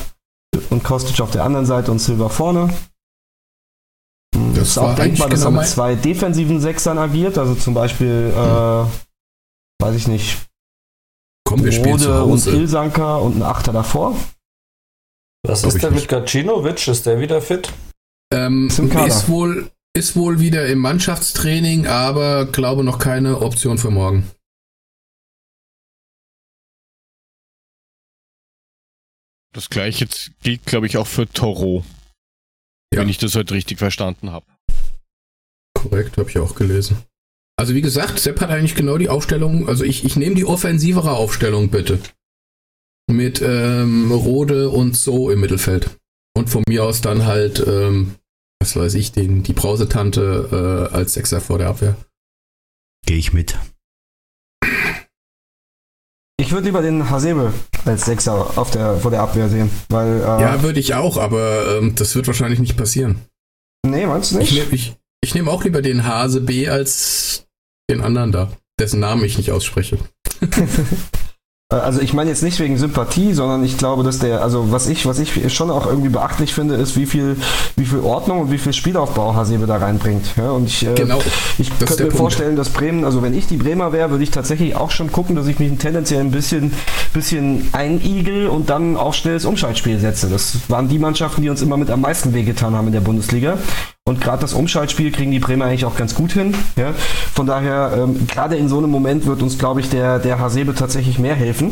und 0.69 0.83
Kostic 0.83 1.21
auf 1.21 1.31
der 1.31 1.43
anderen 1.43 1.65
Seite 1.65 1.91
und 1.91 1.99
Silva 1.99 2.29
vorne. 2.29 2.69
Das 4.55 4.69
ist 4.69 4.77
auch 4.77 4.95
denkbar, 4.95 5.29
dass 5.29 5.39
genau 5.39 5.57
er 5.57 5.61
mit 5.61 5.69
zwei 5.69 5.95
defensiven 5.95 6.59
Sechsern 6.59 6.97
agiert, 6.97 7.37
also 7.37 7.55
zum 7.55 7.73
Beispiel, 7.73 8.31
hm. 8.33 8.39
äh, 8.39 8.85
weiß 9.83 9.95
ich 9.95 10.07
nicht, 10.07 10.37
Komm, 11.45 11.63
wir 11.63 11.85
Rode 11.85 12.23
und 12.23 12.45
Ilsanker 12.47 13.21
und 13.21 13.35
ein 13.37 13.43
Achter 13.43 13.73
davor. 13.73 14.15
Was 15.45 15.63
ist 15.63 15.83
denn 15.83 15.93
mit 15.93 16.07
Gacinovic? 16.07 16.87
Ist 16.87 17.05
der 17.05 17.19
wieder 17.19 17.41
fit? 17.41 17.71
Ähm, 18.33 18.67
ist, 18.67 19.29
wohl, 19.29 19.69
ist 19.93 20.15
wohl 20.15 20.39
wieder 20.39 20.67
im 20.67 20.79
Mannschaftstraining, 20.79 21.85
aber 21.85 22.45
glaube 22.45 22.83
noch 22.83 22.97
keine 22.97 23.41
Option 23.41 23.77
für 23.77 23.91
morgen. 23.91 24.31
Das 29.53 29.69
gleiche 29.69 30.07
gilt, 30.41 30.65
glaube 30.65 30.87
ich, 30.87 30.97
auch 30.97 31.05
für 31.05 31.29
Toro. 31.29 31.83
Ja. 32.93 33.01
Wenn 33.01 33.09
ich 33.09 33.17
das 33.17 33.35
heute 33.35 33.53
richtig 33.53 33.79
verstanden 33.79 34.31
habe. 34.31 34.45
Korrekt, 35.73 36.17
habe 36.17 36.29
ich 36.29 36.37
auch 36.37 36.55
gelesen. 36.55 36.97
Also 37.57 37.75
wie 37.75 37.81
gesagt, 37.81 38.19
Sepp 38.19 38.41
hat 38.41 38.49
eigentlich 38.49 38.75
genau 38.75 38.97
die 38.97 39.09
Aufstellung, 39.09 39.67
also 39.67 39.83
ich, 39.83 40.05
ich 40.05 40.15
nehme 40.15 40.35
die 40.35 40.45
offensivere 40.45 41.11
Aufstellung 41.11 41.69
bitte 41.69 41.99
mit 43.11 43.41
ähm, 43.41 44.11
Rode 44.11 44.69
und 44.69 44.95
So 44.95 45.29
im 45.29 45.41
Mittelfeld. 45.41 45.97
Und 46.35 46.49
von 46.49 46.63
mir 46.67 46.83
aus 46.83 47.01
dann 47.01 47.25
halt, 47.25 47.63
ähm, 47.65 48.15
was 48.59 48.75
weiß 48.75 48.95
ich, 48.95 49.11
den, 49.11 49.43
die 49.43 49.53
Brausetante 49.53 50.89
äh, 50.91 50.95
als 50.95 51.13
Sechser 51.13 51.41
vor 51.41 51.59
der 51.59 51.69
Abwehr. 51.69 51.95
Gehe 53.05 53.17
ich 53.17 53.33
mit. 53.33 53.57
Ich 56.37 56.51
würde 56.51 56.65
lieber 56.65 56.81
den 56.81 57.09
Hasebe 57.09 57.53
als 57.85 58.05
Sechser 58.05 58.57
auf 58.57 58.71
der, 58.71 58.97
vor 58.97 59.11
der 59.11 59.21
Abwehr 59.21 59.49
sehen, 59.49 59.69
weil. 59.89 60.19
Äh, 60.19 60.41
ja, 60.41 60.63
würde 60.63 60.79
ich 60.79 60.95
auch, 60.95 61.17
aber 61.17 61.77
ähm, 61.77 61.95
das 61.95 62.15
wird 62.15 62.27
wahrscheinlich 62.27 62.59
nicht 62.59 62.75
passieren. 62.75 63.21
Nee, 63.85 64.07
meinst 64.07 64.31
du 64.31 64.37
nicht? 64.37 64.51
Ich 64.51 64.57
nehme 64.57 64.73
ich, 64.73 64.95
ich 65.21 65.35
nehm 65.35 65.47
auch 65.47 65.63
lieber 65.63 65.81
den 65.81 66.05
Hase 66.05 66.41
B 66.41 66.67
als 66.67 67.45
den 67.89 68.01
anderen 68.01 68.31
da, 68.31 68.51
dessen 68.79 68.99
Namen 68.99 69.23
ich 69.23 69.37
nicht 69.37 69.51
ausspreche. 69.51 69.99
Äh, 71.73 71.79
also 71.79 72.01
ich 72.01 72.13
meine 72.13 72.29
jetzt 72.29 72.43
nicht 72.43 72.59
wegen 72.59 72.77
Sympathie, 72.77 73.33
sondern 73.33 73.63
ich 73.63 73.77
glaube, 73.77 74.03
dass 74.03 74.19
der, 74.19 74.41
also 74.41 74.71
was 74.71 74.87
ich, 74.87 75.05
was 75.05 75.19
ich 75.19 75.53
schon 75.53 75.69
auch 75.69 75.85
irgendwie 75.85 76.09
beachtlich 76.09 76.53
finde, 76.53 76.75
ist, 76.75 76.95
wie 76.95 77.05
viel, 77.05 77.37
wie 77.75 77.85
viel 77.85 77.99
Ordnung 77.99 78.41
und 78.41 78.51
wie 78.51 78.57
viel 78.57 78.73
Spielaufbau 78.73 79.35
Hasebe 79.35 79.65
da 79.65 79.77
reinbringt. 79.77 80.25
Ja, 80.37 80.51
und 80.51 80.67
ich, 80.67 80.85
äh, 80.85 80.93
genau, 80.93 81.19
ich 81.57 81.69
könnte 81.79 81.93
mir 81.93 82.09
Punkt. 82.09 82.17
vorstellen, 82.17 82.55
dass 82.55 82.69
Bremen, 82.69 83.05
also 83.05 83.21
wenn 83.21 83.33
ich 83.33 83.47
die 83.47 83.57
Bremer 83.57 83.91
wäre, 83.91 84.11
würde 84.11 84.23
ich 84.23 84.31
tatsächlich 84.31 84.75
auch 84.75 84.91
schon 84.91 85.11
gucken, 85.11 85.35
dass 85.35 85.47
ich 85.47 85.59
mich 85.59 85.77
tendenziell 85.77 86.21
ein 86.21 86.31
bisschen, 86.31 86.73
bisschen 87.13 87.69
einigel 87.71 88.47
und 88.47 88.69
dann 88.69 88.97
auch 88.97 89.13
schnell 89.13 89.35
das 89.35 89.45
Umschaltspiel 89.45 89.99
setze. 89.99 90.29
Das 90.29 90.57
waren 90.67 90.87
die 90.87 90.99
Mannschaften, 90.99 91.41
die 91.41 91.49
uns 91.49 91.61
immer 91.61 91.77
mit 91.77 91.89
am 91.89 92.01
meisten 92.01 92.33
wehgetan 92.33 92.75
haben 92.75 92.87
in 92.87 92.93
der 92.93 93.01
Bundesliga. 93.01 93.57
Und 94.05 94.19
gerade 94.19 94.41
das 94.41 94.53
Umschaltspiel 94.53 95.11
kriegen 95.11 95.31
die 95.31 95.39
Bremer 95.39 95.65
eigentlich 95.65 95.85
auch 95.85 95.95
ganz 95.95 96.13
gut 96.13 96.33
hin. 96.33 96.53
Ja? 96.75 96.93
Von 97.33 97.47
daher, 97.47 97.93
ähm, 97.97 98.27
gerade 98.27 98.57
in 98.57 98.67
so 98.67 98.77
einem 98.77 98.89
Moment 98.89 99.25
wird 99.25 99.41
uns, 99.41 99.57
glaube 99.57 99.79
ich, 99.79 99.89
der, 99.89 100.19
der 100.19 100.39
Hasebe 100.39 100.75
tatsächlich 100.75 101.19
mehr 101.19 101.35
helfen, 101.35 101.71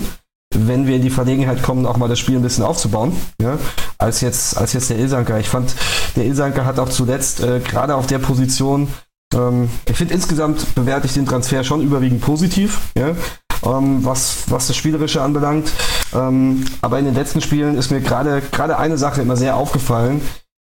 wenn 0.56 0.88
wir 0.88 0.96
in 0.96 1.02
die 1.02 1.10
Verlegenheit 1.10 1.62
kommen, 1.62 1.86
auch 1.86 1.98
mal 1.98 2.08
das 2.08 2.20
Spiel 2.20 2.38
ein 2.38 2.42
bisschen 2.42 2.64
aufzubauen, 2.64 3.16
ja? 3.42 3.58
als, 3.98 4.22
jetzt, 4.22 4.58
als 4.58 4.72
jetzt 4.74 4.90
der 4.90 4.98
Ilsanker. 4.98 5.40
Ich 5.40 5.50
fand, 5.50 5.76
der 6.16 6.26
Ilsanker 6.26 6.66
hat 6.66 6.80
auch 6.80 6.90
zuletzt 6.90 7.42
äh, 7.42 7.60
gerade 7.60 7.96
auf 7.96 8.08
der 8.08 8.20
Position, 8.20 8.88
ähm, 9.34 9.70
ich 9.90 9.98
finde 9.98 10.14
insgesamt 10.14 10.74
bewerte 10.76 11.08
ich 11.08 11.14
den 11.14 11.26
Transfer 11.26 11.64
schon 11.64 11.82
überwiegend 11.82 12.22
positiv. 12.22 12.80
Ja? 12.98 13.16
Ähm, 13.64 14.04
was, 14.04 14.44
was 14.48 14.68
das 14.68 14.76
Spielerische 14.76 15.22
anbelangt. 15.22 15.72
Ähm, 16.14 16.66
aber 16.82 17.00
in 17.00 17.06
den 17.06 17.14
letzten 17.14 17.42
Spielen 17.42 17.78
ist 17.78 17.92
mir 17.92 18.02
gerade 18.02 18.42
gerade 18.52 18.78
eine 18.78 18.98
Sache 18.98 19.22
immer 19.22 19.38
sehr 19.38 19.56
aufgefallen. 19.56 20.22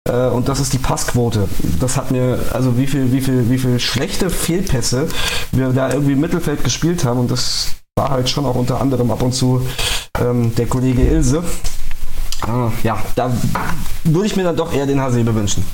Äh, 0.06 0.28
und 0.28 0.48
das 0.48 0.60
ist 0.60 0.72
die 0.72 0.78
Passquote. 0.78 1.48
Das 1.80 1.96
hat 1.96 2.10
mir, 2.10 2.38
also 2.52 2.78
wie 2.78 2.86
viel, 2.86 3.12
wie 3.12 3.20
viel, 3.20 3.50
wie 3.50 3.58
viel 3.58 3.78
schlechte 3.80 4.30
Fehlpässe 4.30 5.08
wir 5.52 5.70
da 5.70 5.90
irgendwie 5.92 6.12
im 6.12 6.20
Mittelfeld 6.20 6.64
gespielt 6.64 7.04
haben. 7.04 7.20
Und 7.20 7.30
das 7.30 7.68
war 7.96 8.10
halt 8.10 8.28
schon 8.28 8.44
auch 8.46 8.54
unter 8.54 8.80
anderem 8.80 9.10
ab 9.10 9.22
und 9.22 9.32
zu 9.32 9.66
ähm, 10.20 10.54
der 10.54 10.66
Kollege 10.66 11.02
Ilse. 11.02 11.42
Ah, 12.42 12.70
ja, 12.82 12.98
da 13.14 13.32
würde 14.04 14.26
ich 14.26 14.36
mir 14.36 14.44
dann 14.44 14.56
doch 14.56 14.72
eher 14.72 14.86
den 14.86 15.00
Hasebe 15.00 15.34
wünschen. 15.34 15.64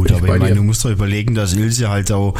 Gut, 0.00 0.12
aber 0.12 0.34
ich 0.34 0.40
meine, 0.40 0.54
du 0.54 0.62
musst 0.62 0.82
doch 0.82 0.90
überlegen, 0.90 1.34
dass 1.34 1.52
Ilse 1.52 1.90
halt 1.90 2.10
auch 2.10 2.34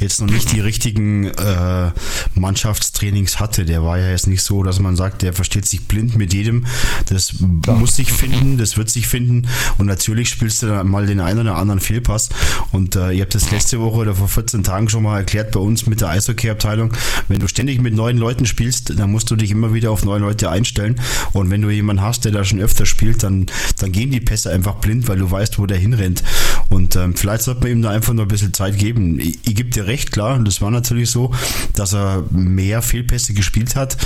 jetzt 0.00 0.20
noch 0.20 0.28
nicht 0.28 0.52
die 0.52 0.60
richtigen 0.60 1.24
äh, 1.24 1.90
Mannschaftstrainings 2.34 3.40
hatte. 3.40 3.64
Der 3.64 3.82
war 3.82 3.98
ja 3.98 4.10
jetzt 4.10 4.26
nicht 4.26 4.42
so, 4.42 4.62
dass 4.62 4.80
man 4.80 4.96
sagt, 4.96 5.22
der 5.22 5.32
versteht 5.32 5.64
sich 5.64 5.88
blind 5.88 6.16
mit 6.16 6.34
jedem. 6.34 6.66
Das 7.08 7.32
ja. 7.66 7.72
muss 7.72 7.96
sich 7.96 8.12
finden, 8.12 8.58
das 8.58 8.76
wird 8.76 8.90
sich 8.90 9.06
finden. 9.08 9.48
Und 9.78 9.86
natürlich 9.86 10.28
spielst 10.28 10.62
du 10.62 10.66
dann 10.66 10.88
mal 10.88 11.06
den 11.06 11.20
einen 11.20 11.40
oder 11.40 11.56
anderen 11.56 11.80
Fehlpass. 11.80 12.28
Und 12.70 12.96
äh, 12.96 13.12
ihr 13.12 13.22
habt 13.22 13.34
das 13.34 13.50
letzte 13.50 13.80
Woche 13.80 13.96
oder 13.96 14.14
vor 14.14 14.28
14 14.28 14.62
Tagen 14.62 14.90
schon 14.90 15.02
mal 15.02 15.16
erklärt 15.16 15.52
bei 15.52 15.60
uns 15.60 15.86
mit 15.86 16.02
der 16.02 16.10
Eishockey-Abteilung. 16.10 16.92
Wenn 17.28 17.38
du 17.38 17.48
ständig 17.48 17.80
mit 17.80 17.94
neuen 17.94 18.18
Leuten 18.18 18.44
spielst, 18.44 18.98
dann 18.98 19.10
musst 19.10 19.30
du 19.30 19.36
dich 19.36 19.52
immer 19.52 19.72
wieder 19.72 19.90
auf 19.90 20.04
neue 20.04 20.20
Leute 20.20 20.50
einstellen. 20.50 21.00
Und 21.32 21.48
wenn 21.48 21.62
du 21.62 21.70
jemanden 21.70 22.02
hast, 22.02 22.26
der 22.26 22.32
da 22.32 22.44
schon 22.44 22.60
öfter 22.60 22.84
spielt, 22.84 23.22
dann, 23.22 23.46
dann 23.78 23.92
gehen 23.92 24.10
die 24.10 24.20
Pässe 24.20 24.50
einfach 24.50 24.74
blind, 24.74 25.08
weil 25.08 25.16
du 25.16 25.30
weißt, 25.30 25.58
wo 25.58 25.64
der 25.64 25.78
hinrennt. 25.78 26.22
Und 26.68 26.94
ähm, 27.06 27.16
vielleicht 27.16 27.44
sollte 27.44 27.62
man 27.62 27.70
ihm 27.70 27.82
da 27.82 27.90
einfach 27.90 28.12
nur 28.12 28.24
ein 28.24 28.28
bisschen 28.28 28.52
Zeit 28.52 28.78
geben. 28.78 29.18
Ich, 29.18 29.38
ich 29.46 29.54
gebe 29.54 29.70
dir 29.70 29.86
recht, 29.86 30.12
klar, 30.12 30.36
und 30.36 30.46
das 30.46 30.60
war 30.60 30.70
natürlich 30.70 31.10
so, 31.10 31.32
dass 31.74 31.94
er 31.94 32.24
mehr 32.30 32.82
Fehlpässe 32.82 33.34
gespielt 33.34 33.76
hat, 33.76 33.96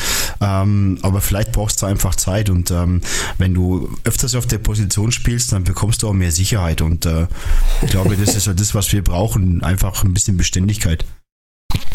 ähm, 0.41 0.99
aber 1.03 1.21
vielleicht 1.21 1.53
brauchst 1.53 1.83
du 1.83 1.87
einfach 1.87 2.15
Zeit 2.15 2.51
und 2.51 2.71
ähm, 2.71 3.01
wenn 3.39 3.55
du 3.55 3.91
öfters 4.05 4.35
auf 4.35 4.47
der 4.47 4.59
Position 4.59 5.13
spielst, 5.13 5.53
dann 5.53 5.65
bekommst 5.65 6.03
du 6.03 6.09
auch 6.09 6.13
mehr 6.13 6.33
Sicherheit 6.33 6.81
und 6.83 7.07
äh, 7.07 7.27
ich 7.83 7.91
glaube, 7.91 8.17
das 8.17 8.35
ist 8.35 8.47
ja 8.47 8.55
das, 8.55 8.75
was 8.75 8.93
wir 8.93 9.03
brauchen, 9.03 9.63
einfach 9.63 10.05
ein 10.05 10.15
bisschen 10.15 10.37
Beständigkeit. 10.37 11.05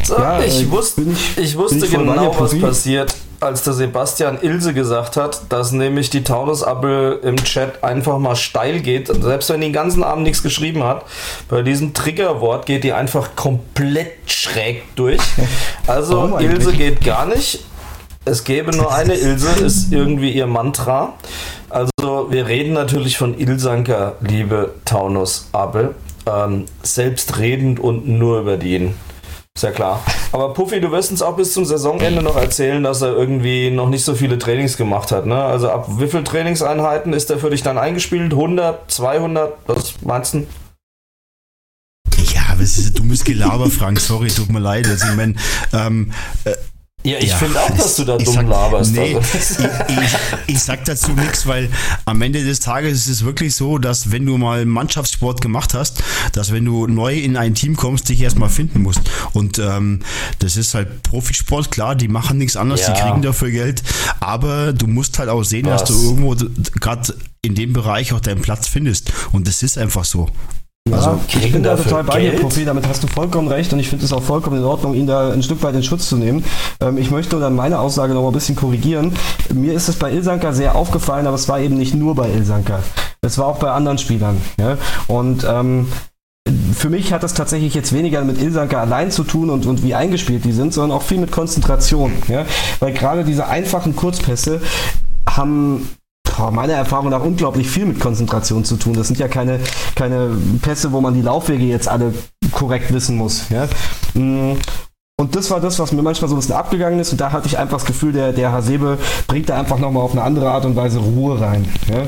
So, 0.04 0.18
ja, 0.18 0.40
ich, 0.44 0.62
äh, 0.62 0.72
wusste, 0.72 1.02
ich, 1.02 1.44
ich, 1.44 1.58
wusste 1.58 1.88
genau, 1.88 2.36
was 2.40 2.60
passiert, 2.60 3.16
als 3.40 3.64
der 3.64 3.74
Sebastian 3.74 4.40
Ilse 4.42 4.74
gesagt 4.74 5.18
hat, 5.18 5.42
dass 5.50 5.72
nämlich 5.72 6.10
die 6.10 6.24
Taunus-Appel 6.24 7.20
im 7.24 7.38
Chat 7.38 7.84
einfach 7.84 8.18
mal 8.20 8.36
steil 8.36 8.82
geht. 8.82 9.08
Selbst 9.08 9.50
wenn 9.50 9.62
die 9.62 9.68
den 9.68 9.74
ganzen 9.74 10.04
Abend 10.04 10.24
nichts 10.24 10.44
geschrieben 10.44 10.84
hat, 10.84 11.06
bei 11.50 11.62
diesem 11.62 11.94
Triggerwort 11.94 12.66
geht 12.66 12.84
die 12.84 12.94
einfach 12.94 13.36
komplett 13.36 14.14
schräg 14.28 14.84
durch. 14.96 15.22
Also 15.88 16.40
Ilse 16.40 16.74
geht 16.74 17.04
gar 17.04 17.28
nicht. 17.28 17.64
Es 18.26 18.44
gäbe 18.44 18.76
nur 18.76 18.94
eine 18.94 19.14
Ilse, 19.14 19.50
ist 19.66 19.94
irgendwie 19.94 20.32
ihr 20.32 20.48
Mantra. 20.48 21.14
Also 21.70 22.28
wir 22.30 22.48
reden 22.48 22.74
natürlich 22.74 23.18
von 23.18 23.38
Ilsanker, 23.38 24.16
liebe 24.22 24.74
Taunus 24.84 25.48
Abel. 25.52 25.94
Ähm, 26.26 26.66
selbstredend 26.82 27.80
und 27.80 28.08
nur 28.08 28.40
über 28.40 28.58
den. 28.58 28.96
Ist 29.56 29.64
ja 29.64 29.72
klar. 29.72 30.04
Aber 30.34 30.54
Puffy, 30.54 30.82
du 30.82 30.92
wirst 30.92 31.12
uns 31.12 31.22
auch 31.22 31.38
bis 31.38 31.54
zum 31.54 31.64
Saisonende 31.64 32.22
noch 32.22 32.36
erzählen, 32.36 32.84
dass 32.84 33.02
er 33.02 33.14
irgendwie 33.14 33.72
noch 33.72 33.88
nicht 33.88 34.04
so 34.04 34.14
viele 34.14 34.38
Trainings 34.38 34.76
gemacht 34.76 35.14
hat. 35.14 35.26
Ne? 35.26 35.42
Also 35.42 35.70
ab 35.70 35.88
wie 35.98 36.08
viel 36.08 36.26
Trainingseinheiten 36.26 37.14
ist 37.14 37.32
er 37.32 37.38
für 37.38 37.50
dich 37.50 37.64
dann 37.64 37.78
eingespielt? 37.78 38.34
100, 38.34 38.92
200? 38.92 39.54
Was 39.68 39.94
meinst 40.02 40.34
du? 40.34 40.48
Ja, 42.34 42.42
was 42.58 42.78
ist 42.78 43.00
dummes 43.00 43.24
Gelaber, 43.24 43.70
Frank. 43.70 44.02
Sorry, 44.02 44.28
tut 44.28 44.50
mir 44.50 44.60
leid. 44.60 44.88
Also, 44.88 45.08
ich 45.08 45.16
meine, 45.16 45.36
ähm, 45.72 46.12
äh, 46.44 46.54
ja, 47.06 47.20
ich 47.20 47.30
ja, 47.30 47.38
finde 47.38 47.60
auch, 47.60 47.70
dass 47.78 47.96
du 47.96 48.04
da 48.04 48.18
dumm 48.18 48.34
sag, 48.34 48.48
laberst. 48.48 48.94
Nee, 48.94 49.16
also. 49.16 49.38
ich, 49.38 50.04
ich, 50.04 50.18
ich, 50.48 50.60
sag 50.60 50.84
dazu 50.86 51.12
nichts, 51.12 51.46
weil 51.46 51.70
am 52.06 52.22
Ende 52.22 52.44
des 52.44 52.60
Tages 52.60 53.00
ist 53.00 53.08
es 53.08 53.26
wirklich 53.26 53.56
so, 53.56 53.78
dass 53.78 54.12
wenn 54.12 54.26
du 54.26 54.38
mal 54.38 54.66
Mannschaftssport 54.66 55.42
gemacht 55.42 55.74
hast, 55.74 56.04
dass 56.34 56.52
wenn 56.52 56.66
du 56.66 56.88
neu 56.88 57.16
in 57.16 57.38
ein 57.38 57.54
Team 57.54 57.76
kommst, 57.76 58.10
dich 58.10 58.22
erstmal 58.22 58.50
finden 58.50 58.82
musst. 58.82 59.02
Und 59.34 59.60
ähm, 59.60 60.00
das 60.40 60.58
ist 60.58 60.74
halt 60.74 61.04
Profisport, 61.04 61.72
klar, 61.72 61.96
die 61.96 62.08
machen 62.08 62.38
nichts 62.38 62.56
anderes, 62.58 62.82
ja. 62.82 62.94
die 62.94 63.02
kriegen 63.02 63.22
dafür 63.22 63.52
Geld, 63.52 63.84
aber 64.20 64.74
du 64.74 64.88
musst 64.88 65.20
halt 65.20 65.30
auch 65.30 65.44
sehen, 65.44 65.68
Was? 65.68 65.84
dass 65.84 65.90
du 65.90 66.04
irgendwo 66.04 66.36
gerade 66.80 67.16
in 67.42 67.56
dem 67.56 67.74
Bereich 67.74 68.14
auch 68.14 68.20
deinen 68.20 68.42
Platz 68.42 68.68
findest. 68.68 69.12
Und 69.32 69.48
das 69.48 69.62
ist 69.62 69.78
einfach 69.78 70.06
so. 70.06 70.30
Ja, 70.88 70.98
also, 70.98 71.20
ich 71.28 71.52
bin 71.52 71.64
da 71.64 71.76
total 71.76 72.04
bei 72.04 72.20
dir, 72.20 72.40
Profi, 72.40 72.64
damit 72.64 72.88
hast 72.88 73.02
du 73.02 73.08
vollkommen 73.08 73.48
recht 73.48 73.74
und 73.74 73.80
ich 73.80 73.90
finde 73.90 74.06
es 74.06 74.14
auch 74.14 74.22
vollkommen 74.22 74.58
in 74.58 74.64
Ordnung, 74.64 74.94
ihn 74.94 75.08
da 75.08 75.32
ein 75.32 75.42
Stück 75.42 75.64
weit 75.64 75.74
in 75.74 75.82
Schutz 75.82 76.08
zu 76.08 76.16
nehmen. 76.16 76.44
Ähm, 76.80 76.98
ich 76.98 77.10
möchte 77.10 77.40
dann 77.40 77.56
meine 77.56 77.80
Aussage 77.80 78.14
noch 78.14 78.22
mal 78.22 78.28
ein 78.28 78.34
bisschen 78.34 78.56
korrigieren. 78.56 79.12
Mir 79.52 79.74
ist 79.74 79.90
es 79.90 79.96
bei 79.96 80.12
Ilsanker 80.12 80.54
sehr 80.54 80.76
aufgefallen, 80.76 81.26
aber 81.26 81.36
es 81.36 81.50
war 81.50 81.60
eben 81.60 81.76
nicht 81.76 81.96
nur 81.96 82.14
bei 82.14 82.30
Ilsanker. 82.30 82.84
Es 83.22 83.40
war 83.40 83.48
auch 83.48 83.58
bei 83.58 83.72
anderen 83.72 83.98
Spielern. 83.98 84.40
Ja? 84.60 84.78
Und 85.08 85.44
ähm, 85.50 85.88
für 86.76 86.92
mich 86.92 87.12
hat 87.12 87.24
das 87.24 87.34
tatsächlich 87.34 87.74
jetzt 87.74 87.92
weniger 87.92 88.24
mit 88.24 88.40
Ilsanker 88.40 88.80
allein 88.80 89.10
zu 89.10 89.24
tun 89.24 89.50
und, 89.50 89.66
und 89.66 89.82
wie 89.82 89.96
eingespielt 89.96 90.46
die 90.46 90.52
sind, 90.52 90.72
sondern 90.72 90.96
auch 90.96 91.02
viel 91.02 91.18
mit 91.18 91.32
Konzentration. 91.32 92.14
Ja? 92.28 92.46
Weil 92.80 92.94
gerade 92.94 93.24
diese 93.24 93.48
einfachen 93.48 93.96
Kurzpässe 93.96 94.62
haben 95.28 95.90
meiner 96.52 96.74
Erfahrung 96.74 97.10
nach 97.10 97.22
unglaublich 97.22 97.70
viel 97.70 97.86
mit 97.86 98.00
Konzentration 98.00 98.64
zu 98.66 98.78
tun. 98.78 98.94
Das 98.94 99.08
sind 99.08 99.20
ja 99.20 99.28
keine, 99.28 99.60
keine 99.96 100.36
Pässe, 100.62 100.92
wo 100.92 101.02
man 101.02 101.14
die 101.14 101.22
Laufwege 101.22 101.66
jetzt 101.66 101.88
alle 101.88 102.14
korrekt 102.52 102.94
wissen 102.94 103.18
muss. 103.18 103.50
Ja? 103.50 103.68
Mm. 104.14 104.58
Und 105.18 105.36
das 105.36 105.50
war 105.50 105.62
das, 105.62 105.80
was 105.80 105.94
mir 105.94 106.02
manchmal 106.02 106.28
so 106.28 106.36
ein 106.36 106.40
bisschen 106.40 106.56
abgegangen 106.56 107.00
ist. 107.00 107.12
Und 107.14 107.22
da 107.22 107.32
hatte 107.32 107.48
ich 107.48 107.58
einfach 107.58 107.78
das 107.78 107.86
Gefühl, 107.86 108.12
der, 108.12 108.34
der 108.34 108.52
Hasebe 108.52 108.98
bringt 109.28 109.48
da 109.50 109.58
einfach 109.58 109.80
nochmal 109.80 110.04
auf 110.04 110.12
eine 110.12 110.24
andere 110.24 110.52
Art 110.52 110.66
und 110.66 110.76
Weise 110.76 111.00
Ruhe 111.00 111.40
rein. 111.40 111.66
Ja? 111.88 112.04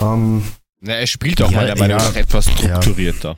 Ähm, 0.00 0.44
Na, 0.80 0.94
er 0.94 1.06
spielt 1.08 1.42
auch 1.42 1.50
ja, 1.50 1.58
meiner 1.58 1.76
Meinung 1.76 1.96
nach 1.96 2.14
etwas 2.14 2.44
strukturierter. 2.44 3.36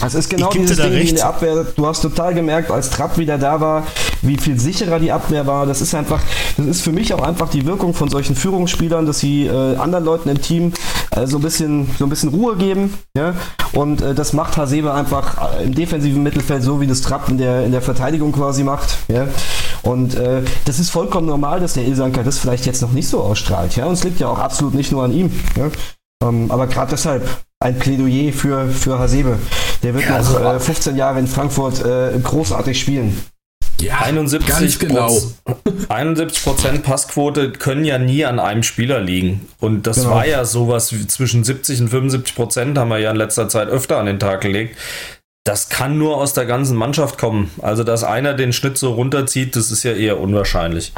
Ja. 0.00 0.06
Es 0.06 0.14
ist 0.14 0.30
genau 0.30 0.50
dieses 0.50 0.76
Ding 0.76 0.92
recht. 0.92 1.10
in 1.10 1.16
der 1.16 1.26
Abwehr. 1.26 1.64
Du 1.76 1.86
hast 1.86 2.02
total 2.02 2.34
gemerkt, 2.34 2.70
als 2.70 2.90
Trapp 2.90 3.18
wieder 3.18 3.38
da 3.38 3.60
war, 3.60 3.86
wie 4.22 4.36
viel 4.36 4.58
sicherer 4.58 4.98
die 4.98 5.12
Abwehr 5.12 5.46
war. 5.46 5.66
Das 5.66 5.80
ist 5.80 5.94
einfach, 5.94 6.20
das 6.56 6.66
ist 6.66 6.82
für 6.82 6.92
mich 6.92 7.12
auch 7.14 7.22
einfach 7.22 7.48
die 7.50 7.66
Wirkung 7.66 7.94
von 7.94 8.08
solchen 8.08 8.36
Führungsspielern, 8.36 9.06
dass 9.06 9.20
sie 9.20 9.46
äh, 9.46 9.76
anderen 9.76 10.04
Leuten 10.04 10.28
im 10.28 10.40
Team 10.40 10.72
äh, 11.10 11.26
so 11.26 11.38
ein 11.38 11.42
bisschen, 11.42 11.90
so 11.98 12.06
ein 12.06 12.10
bisschen 12.10 12.30
Ruhe 12.30 12.56
geben. 12.56 12.94
Ja? 13.16 13.34
Und 13.72 14.00
äh, 14.00 14.14
das 14.14 14.32
macht 14.32 14.56
Hasebe 14.56 14.92
einfach 14.92 15.58
äh, 15.58 15.64
im 15.64 15.74
defensiven 15.74 16.22
Mittelfeld 16.22 16.62
so, 16.62 16.80
wie 16.80 16.86
das 16.86 17.00
Trapp 17.00 17.28
in 17.28 17.38
der, 17.38 17.64
in 17.64 17.72
der 17.72 17.82
Verteidigung 17.82 18.32
quasi 18.32 18.64
macht. 18.64 18.98
Ja? 19.08 19.26
Und 19.82 20.14
äh, 20.14 20.42
das 20.64 20.78
ist 20.78 20.90
vollkommen 20.90 21.26
normal, 21.26 21.60
dass 21.60 21.74
der 21.74 21.84
Ilsanker 21.84 22.22
das 22.22 22.38
vielleicht 22.38 22.66
jetzt 22.66 22.82
noch 22.82 22.92
nicht 22.92 23.08
so 23.08 23.20
ausstrahlt. 23.20 23.76
Ja? 23.76 23.86
Und 23.86 23.94
es 23.94 24.04
liegt 24.04 24.20
ja 24.20 24.28
auch 24.28 24.38
absolut 24.38 24.74
nicht 24.74 24.92
nur 24.92 25.04
an 25.04 25.12
ihm. 25.12 25.30
Ja? 25.56 25.70
Ähm, 26.22 26.50
aber 26.50 26.66
gerade 26.66 26.90
deshalb 26.90 27.28
ein 27.60 27.78
Plädoyer 27.78 28.32
für, 28.32 28.68
für 28.68 28.98
Hasebe. 28.98 29.38
Der 29.82 29.94
wird 29.94 30.04
ja, 30.04 30.18
noch 30.18 30.34
also, 30.34 30.38
äh, 30.38 30.60
15 30.60 30.96
Jahre 30.96 31.18
in 31.18 31.26
Frankfurt 31.26 31.84
äh, 31.84 32.18
großartig 32.22 32.78
spielen. 32.78 33.20
Ja, 33.80 34.00
71 34.00 34.48
ganz 34.48 34.78
genau. 34.78 35.16
71 35.88 36.82
Passquote 36.82 37.52
können 37.52 37.84
ja 37.84 37.98
nie 37.98 38.24
an 38.24 38.40
einem 38.40 38.64
Spieler 38.64 39.00
liegen. 39.00 39.48
Und 39.60 39.86
das 39.86 39.98
genau. 39.98 40.10
war 40.10 40.26
ja 40.26 40.44
sowas 40.44 40.92
wie 40.92 41.06
zwischen 41.06 41.44
70 41.44 41.82
und 41.82 41.88
75 41.88 42.34
Prozent 42.34 42.78
haben 42.78 42.88
wir 42.88 42.98
ja 42.98 43.12
in 43.12 43.16
letzter 43.16 43.48
Zeit 43.48 43.68
öfter 43.68 43.98
an 43.98 44.06
den 44.06 44.18
Tag 44.18 44.40
gelegt. 44.40 44.76
Das 45.44 45.68
kann 45.68 45.96
nur 45.96 46.16
aus 46.16 46.32
der 46.34 46.44
ganzen 46.44 46.76
Mannschaft 46.76 47.18
kommen. 47.18 47.50
Also, 47.62 47.84
dass 47.84 48.02
einer 48.02 48.34
den 48.34 48.52
Schnitt 48.52 48.78
so 48.78 48.94
runterzieht, 48.94 49.54
das 49.54 49.70
ist 49.70 49.84
ja 49.84 49.92
eher 49.92 50.20
unwahrscheinlich. 50.20 50.92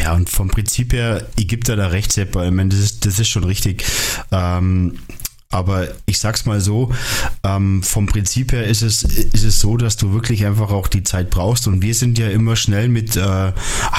Ja, 0.00 0.14
und 0.14 0.30
vom 0.30 0.48
Prinzip 0.48 0.94
her, 0.94 1.26
ich 1.36 1.46
gebe 1.46 1.62
da 1.62 1.76
da 1.76 1.88
recht, 1.88 2.10
Sepp, 2.10 2.34
ich 2.34 2.50
meine, 2.50 2.70
das 2.70 2.78
ist, 2.78 3.04
das 3.04 3.18
ist 3.18 3.28
schon 3.28 3.44
richtig. 3.44 3.84
Ähm, 4.32 4.94
aber 5.52 5.88
ich 6.06 6.20
sag's 6.20 6.46
mal 6.46 6.60
so, 6.60 6.92
ähm, 7.42 7.82
vom 7.82 8.06
Prinzip 8.06 8.52
her 8.52 8.64
ist 8.66 8.82
es, 8.82 9.02
ist 9.02 9.42
es 9.42 9.58
so, 9.58 9.76
dass 9.76 9.96
du 9.96 10.12
wirklich 10.12 10.46
einfach 10.46 10.70
auch 10.70 10.86
die 10.86 11.02
Zeit 11.02 11.28
brauchst. 11.28 11.66
Und 11.66 11.82
wir 11.82 11.94
sind 11.94 12.18
ja 12.18 12.28
immer 12.28 12.54
schnell 12.54 12.88
mit 12.88 13.16
äh, 13.16 13.52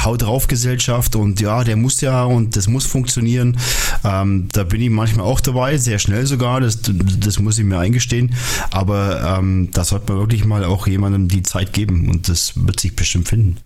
Haut 0.04 0.22
drauf 0.22 0.48
Gesellschaft 0.48 1.16
und 1.18 1.42
ja, 1.42 1.66
der 1.66 1.76
muss 1.76 2.00
ja 2.00 2.24
und 2.24 2.56
das 2.56 2.68
muss 2.68 2.86
funktionieren. 2.86 3.58
Ähm, 4.06 4.48
da 4.54 4.64
bin 4.64 4.82
ich 4.82 4.90
manchmal 4.90 5.26
auch 5.26 5.42
dabei, 5.42 5.78
sehr 5.78 6.00
schnell 6.00 6.26
sogar, 6.26 6.62
das, 6.62 6.80
das 6.82 7.38
muss 7.38 7.60
ich 7.60 7.66
mir 7.66 7.80
eingestehen. 7.80 8.34
Aber 8.72 9.38
ähm, 9.38 9.70
da 9.74 9.84
sollte 9.84 10.14
man 10.14 10.22
wirklich 10.22 10.46
mal 10.46 10.64
auch 10.64 10.88
jemandem 10.88 11.28
die 11.28 11.44
Zeit 11.44 11.74
geben 11.74 12.10
und 12.10 12.30
das 12.30 12.54
wird 12.56 12.80
sich 12.80 12.96
bestimmt 12.96 13.28
finden. 13.28 13.58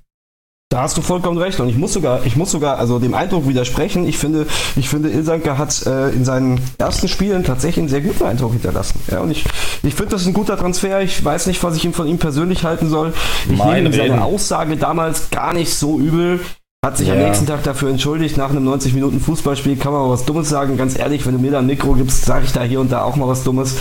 Da 0.76 0.82
hast 0.82 0.98
du 0.98 1.02
vollkommen 1.02 1.38
recht 1.38 1.58
und 1.62 1.70
ich 1.70 1.78
muss 1.78 1.94
sogar, 1.94 2.26
ich 2.26 2.36
muss 2.36 2.52
sogar 2.52 2.78
also 2.78 3.00
dem 3.00 3.14
Eindruck 3.14 3.48
widersprechen. 3.48 4.06
Ich 4.06 4.18
finde, 4.18 4.46
ich 4.76 4.90
finde, 4.90 5.10
Ilsanker 5.10 5.58
hat 5.58 5.86
äh, 5.86 6.10
in 6.10 6.26
seinen 6.26 6.60
ersten 6.78 7.08
Spielen 7.08 7.46
tatsächlich 7.46 7.84
einen 7.84 7.88
sehr 7.88 8.02
guten 8.02 8.26
Eindruck 8.26 8.52
hinterlassen. 8.52 9.00
Ja, 9.10 9.22
und 9.22 9.32
ich, 9.32 9.46
ich 9.84 9.96
finde, 9.96 10.12
das 10.12 10.24
ist 10.24 10.28
ein 10.28 10.34
guter 10.34 10.58
Transfer. 10.58 11.00
Ich 11.00 11.24
weiß 11.24 11.48
nicht, 11.48 11.64
was 11.64 11.78
ich 11.78 11.86
ihm 11.86 11.94
von 11.94 12.08
ihm 12.08 12.18
persönlich 12.18 12.66
halten 12.66 12.90
soll. 12.90 13.14
Ich 13.50 13.64
nehme 13.64 13.94
seine 13.94 14.22
Aussage 14.22 14.76
damals 14.76 15.30
gar 15.30 15.54
nicht 15.54 15.74
so 15.74 15.98
übel. 15.98 16.42
Hat 16.86 16.98
sich 16.98 17.08
ja. 17.08 17.14
am 17.14 17.22
nächsten 17.22 17.46
Tag 17.46 17.64
dafür 17.64 17.90
entschuldigt. 17.90 18.36
Nach 18.36 18.50
einem 18.50 18.66
90 18.66 18.96
Minuten 18.96 19.22
Fußballspiel 19.22 19.78
kann 19.78 19.94
man 19.94 20.02
mal 20.02 20.10
was 20.10 20.26
Dummes 20.26 20.50
sagen. 20.50 20.76
Ganz 20.76 21.00
ehrlich, 21.00 21.26
wenn 21.26 21.36
du 21.36 21.40
mir 21.40 21.52
da 21.52 21.60
ein 21.60 21.68
Mikro 21.68 21.94
gibst, 21.94 22.26
sage 22.26 22.44
ich 22.44 22.52
da 22.52 22.64
hier 22.64 22.82
und 22.82 22.92
da 22.92 23.04
auch 23.04 23.16
mal 23.16 23.30
was 23.30 23.46
Dummes. 23.46 23.78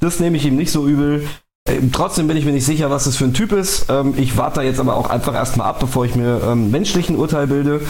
Das 0.00 0.20
nehme 0.20 0.36
ich 0.36 0.44
ihm 0.44 0.56
nicht 0.56 0.70
so 0.70 0.86
übel. 0.86 1.26
Ähm, 1.66 1.92
trotzdem 1.92 2.26
bin 2.26 2.36
ich 2.36 2.44
mir 2.44 2.52
nicht 2.52 2.66
sicher, 2.66 2.90
was 2.90 3.04
das 3.04 3.16
für 3.16 3.24
ein 3.24 3.32
Typ 3.32 3.52
ist. 3.52 3.86
Ähm, 3.88 4.14
ich 4.18 4.36
warte 4.36 4.56
da 4.56 4.62
jetzt 4.62 4.80
aber 4.80 4.96
auch 4.96 5.08
einfach 5.08 5.34
erstmal 5.34 5.68
ab, 5.68 5.80
bevor 5.80 6.04
ich 6.04 6.14
mir 6.14 6.42
ähm, 6.46 6.70
menschlichen 6.70 7.16
Urteil 7.16 7.46
bilde. 7.46 7.80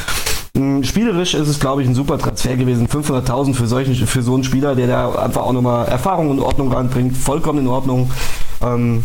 Ähm, 0.57 0.85
spielerisch 0.85 1.35
ist 1.35 1.49
es, 1.49 1.59
glaube 1.59 1.83
ich, 1.83 1.89
ein 1.89 1.95
super 1.95 2.17
Transfer 2.17 2.57
gewesen. 2.57 2.87
500.000 2.87 3.55
für, 3.55 4.07
für 4.07 4.23
so 4.23 4.35
einen 4.35 4.45
Spieler, 4.45 4.77
der 4.77 4.87
da 4.87 5.13
einfach 5.17 5.43
auch 5.43 5.53
nochmal 5.53 5.89
Erfahrung 5.89 6.31
und 6.31 6.39
Ordnung 6.39 6.73
reinbringt. 6.73 7.17
Vollkommen 7.17 7.61
in 7.61 7.67
Ordnung. 7.67 8.13
Ähm, 8.63 9.05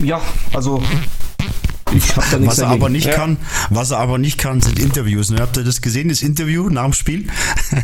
ja, 0.00 0.20
also 0.54 0.80
ich 1.94 2.16
hab 2.16 2.30
da 2.30 2.46
was 2.46 2.58
er 2.58 2.68
aber 2.68 2.88
nicht 2.88 3.06
ja. 3.06 3.14
kann, 3.14 3.36
was 3.70 3.90
er 3.90 3.98
aber 3.98 4.18
nicht 4.18 4.38
kann, 4.38 4.60
sind 4.60 4.78
Interviews. 4.78 5.30
Ne? 5.30 5.40
Habt 5.40 5.56
ihr 5.56 5.64
das 5.64 5.80
gesehen, 5.80 6.08
das 6.08 6.22
Interview 6.22 6.68
nach 6.68 6.84
dem 6.84 6.92
Spiel? 6.92 7.26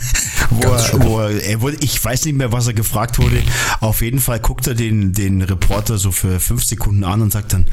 wo, 0.50 0.62
er, 0.62 1.02
wo 1.02 1.20
er, 1.20 1.42
er 1.42 1.60
wurde, 1.60 1.76
ich 1.80 2.02
weiß 2.02 2.24
nicht 2.26 2.36
mehr, 2.36 2.52
was 2.52 2.66
er 2.66 2.74
gefragt 2.74 3.18
wurde. 3.18 3.42
Auf 3.80 4.02
jeden 4.02 4.20
Fall 4.20 4.40
guckt 4.40 4.66
er 4.66 4.74
den, 4.74 5.12
den 5.12 5.42
Reporter 5.42 5.98
so 5.98 6.12
für 6.12 6.40
fünf 6.40 6.64
Sekunden 6.64 7.04
an 7.04 7.22
und 7.22 7.32
sagt 7.32 7.52
dann, 7.52 7.66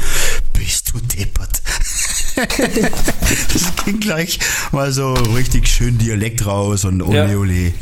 bist 0.54 0.94
du 0.94 1.00
deppert? 1.00 1.62
das 3.54 3.86
ging 3.86 4.00
gleich 4.00 4.40
mal 4.72 4.92
so 4.92 5.14
richtig 5.14 5.68
schön 5.68 5.98
Dialekt 5.98 6.46
raus 6.46 6.86
und 6.86 7.02
ole 7.02 7.32
ja. 7.32 7.38
ole. 7.38 7.74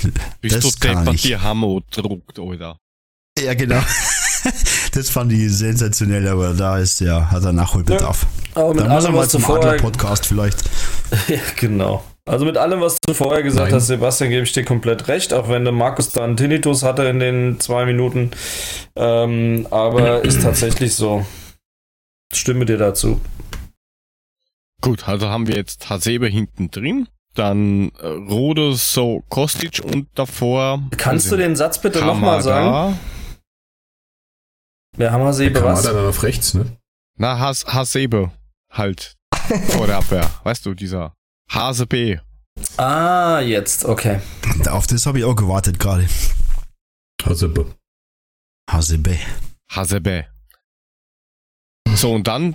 Bist 0.42 0.56
das 0.56 0.76
du 0.76 0.88
deppert, 0.88 1.24
die 1.24 1.38
Hammer 1.38 1.80
druckt, 1.92 2.40
oder? 2.40 2.80
Ja, 3.46 3.54
genau. 3.54 3.82
das 4.94 5.10
fand 5.10 5.32
ich 5.32 5.52
sensationell, 5.52 6.28
aber 6.28 6.54
da 6.54 6.78
ist 6.78 7.00
ja, 7.00 7.32
hat 7.32 7.44
er 7.44 7.54
Nachholbedarf. 7.54 8.26
Ja, 8.56 8.62
aber 8.62 8.74
mit 8.74 8.80
Dann 8.84 8.92
muss 8.92 9.06
allem, 9.06 9.16
er 9.16 9.20
mal 9.20 9.30
zum 9.30 9.46
Adler-Podcast 9.46 10.26
vielleicht. 10.26 10.64
ja, 11.28 11.40
genau. 11.56 12.04
Also 12.26 12.46
mit 12.46 12.58
allem, 12.58 12.82
was 12.82 12.98
du 13.06 13.14
vorher 13.14 13.42
gesagt 13.42 13.72
Nein. 13.72 13.76
hast, 13.76 13.88
Sebastian, 13.88 14.30
gebe 14.30 14.44
ich 14.44 14.52
dir 14.52 14.64
komplett 14.64 15.08
recht, 15.08 15.34
auch 15.34 15.50
wenn 15.50 15.64
der 15.64 15.74
Markus 15.74 16.10
da 16.10 16.24
einen 16.24 16.38
Tinnitus 16.38 16.84
hatte 16.84 17.04
in 17.06 17.20
den 17.20 17.60
zwei 17.60 17.86
Minuten. 17.86 18.32
Ähm, 18.96 19.68
aber 19.72 20.24
ist 20.24 20.42
tatsächlich 20.44 20.96
so. 20.96 21.26
Stimme 22.32 22.66
dir 22.66 22.78
dazu. 22.78 23.20
Gut, 24.82 25.08
also 25.08 25.28
haben 25.28 25.48
wir 25.48 25.56
jetzt 25.56 25.90
Hasebe 25.90 26.28
hinten 26.28 26.70
drin, 26.70 27.08
dann 27.34 27.92
äh, 28.00 28.08
Rode, 28.08 28.74
So, 28.74 29.24
Kostic 29.30 29.82
und 29.84 30.08
davor. 30.14 30.84
Kannst 30.98 31.32
du 31.32 31.36
den 31.36 31.56
Satz 31.56 31.82
bitte 31.82 32.06
nochmal 32.06 32.42
sagen? 32.42 32.98
Wer 35.00 35.14
haben 35.14 35.24
Hasebe 35.24 35.64
was? 35.64 35.84
dann 35.84 35.96
auf 35.96 36.24
rechts, 36.24 36.54
ne? 36.54 36.78
Na, 37.16 37.40
Has 37.40 37.66
Hasebe 37.66 38.34
halt. 38.70 39.16
Vor 39.70 39.88
der 39.88 39.98
Abwehr. 40.00 40.30
Weißt 40.44 40.66
du, 40.66 40.74
dieser 40.74 41.16
Hase 41.50 41.88
B. 41.88 42.18
Ah, 42.76 43.40
jetzt, 43.40 43.86
okay. 43.86 44.20
Auf 44.70 44.88
das 44.88 45.06
habe 45.06 45.20
ich 45.20 45.24
auch 45.24 45.38
gewartet 45.38 45.80
gerade. 45.80 46.06
Hasebe. 47.24 47.74
Hasebe. 48.70 49.18
Hasebe. 49.72 50.28
So, 51.96 52.12
und 52.14 52.28
dann 52.28 52.54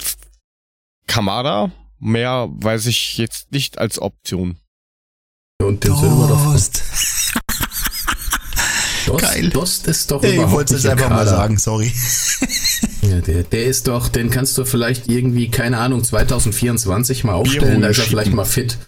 Kamada. 1.07 1.73
Mehr 1.99 2.49
weiß 2.51 2.85
ich 2.87 3.17
jetzt 3.17 3.53
nicht 3.53 3.79
als 3.79 3.99
Option. 3.99 4.59
Und 5.63 5.83
den 5.85 5.93
Dost. 5.93 6.85
Dost, 9.07 9.21
Geil. 9.23 9.49
Dost 9.51 9.87
ist 9.87 10.11
doch 10.11 10.23
überhaupt 10.23 10.47
Ich 10.49 10.53
wollte 10.53 10.75
es 10.77 10.87
einfach 10.87 11.09
Kader. 11.09 11.15
mal 11.17 11.27
sagen, 11.27 11.59
sorry. 11.59 11.93
Ja, 13.03 13.21
der, 13.21 13.43
der 13.43 13.67
ist 13.67 13.87
doch, 13.87 14.09
den 14.09 14.31
kannst 14.31 14.57
du 14.57 14.65
vielleicht 14.65 15.09
irgendwie, 15.11 15.51
keine 15.51 15.77
Ahnung, 15.79 16.03
2024 16.03 17.25
mal 17.25 17.35
aufstellen, 17.35 17.83
da 17.83 17.89
ist 17.89 17.99
er 17.99 18.05
vielleicht 18.05 18.33
mal 18.33 18.47
fit. 18.47 18.79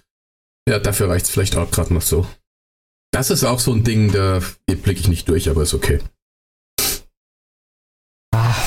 Ja, 0.66 0.78
dafür 0.78 1.10
reicht 1.10 1.26
es 1.26 1.30
vielleicht 1.30 1.54
auch 1.56 1.70
gerade 1.70 1.92
noch 1.92 2.00
so. 2.00 2.26
Das 3.12 3.30
ist 3.30 3.44
auch 3.44 3.60
so 3.60 3.72
ein 3.74 3.84
Ding, 3.84 4.12
da 4.12 4.40
blicke 4.66 5.00
ich 5.00 5.08
nicht 5.08 5.28
durch, 5.28 5.50
aber 5.50 5.64
ist 5.64 5.74
okay. 5.74 6.00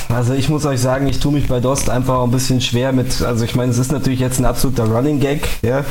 Also 0.08 0.34
ich 0.34 0.48
muss 0.48 0.64
euch 0.66 0.80
sagen, 0.80 1.06
ich 1.06 1.20
tue 1.20 1.32
mich 1.32 1.48
bei 1.48 1.60
Dost 1.60 1.90
einfach 1.90 2.22
ein 2.22 2.30
bisschen 2.30 2.60
schwer 2.60 2.92
mit, 2.92 3.22
also 3.22 3.44
ich 3.44 3.54
meine, 3.54 3.72
es 3.72 3.78
ist 3.78 3.92
natürlich 3.92 4.20
jetzt 4.20 4.38
ein 4.38 4.44
absoluter 4.44 4.84
Running 4.84 5.20
Gag, 5.20 5.48
ja, 5.62 5.84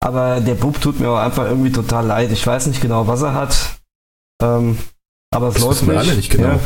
aber 0.00 0.40
der 0.40 0.54
Bub 0.54 0.80
tut 0.80 1.00
mir 1.00 1.10
auch 1.10 1.18
einfach 1.18 1.44
irgendwie 1.46 1.72
total 1.72 2.06
leid. 2.06 2.30
Ich 2.30 2.46
weiß 2.46 2.66
nicht 2.66 2.80
genau, 2.80 3.06
was 3.06 3.22
er 3.22 3.34
hat. 3.34 3.77
Ähm, 4.42 4.78
aber 5.34 5.48
es 5.48 5.54
das 5.54 5.62
läuft 5.64 5.82
nicht. 5.86 5.96
Alle 5.96 6.14
nicht 6.14 6.30
genau. 6.30 6.48
Ja. 6.48 6.60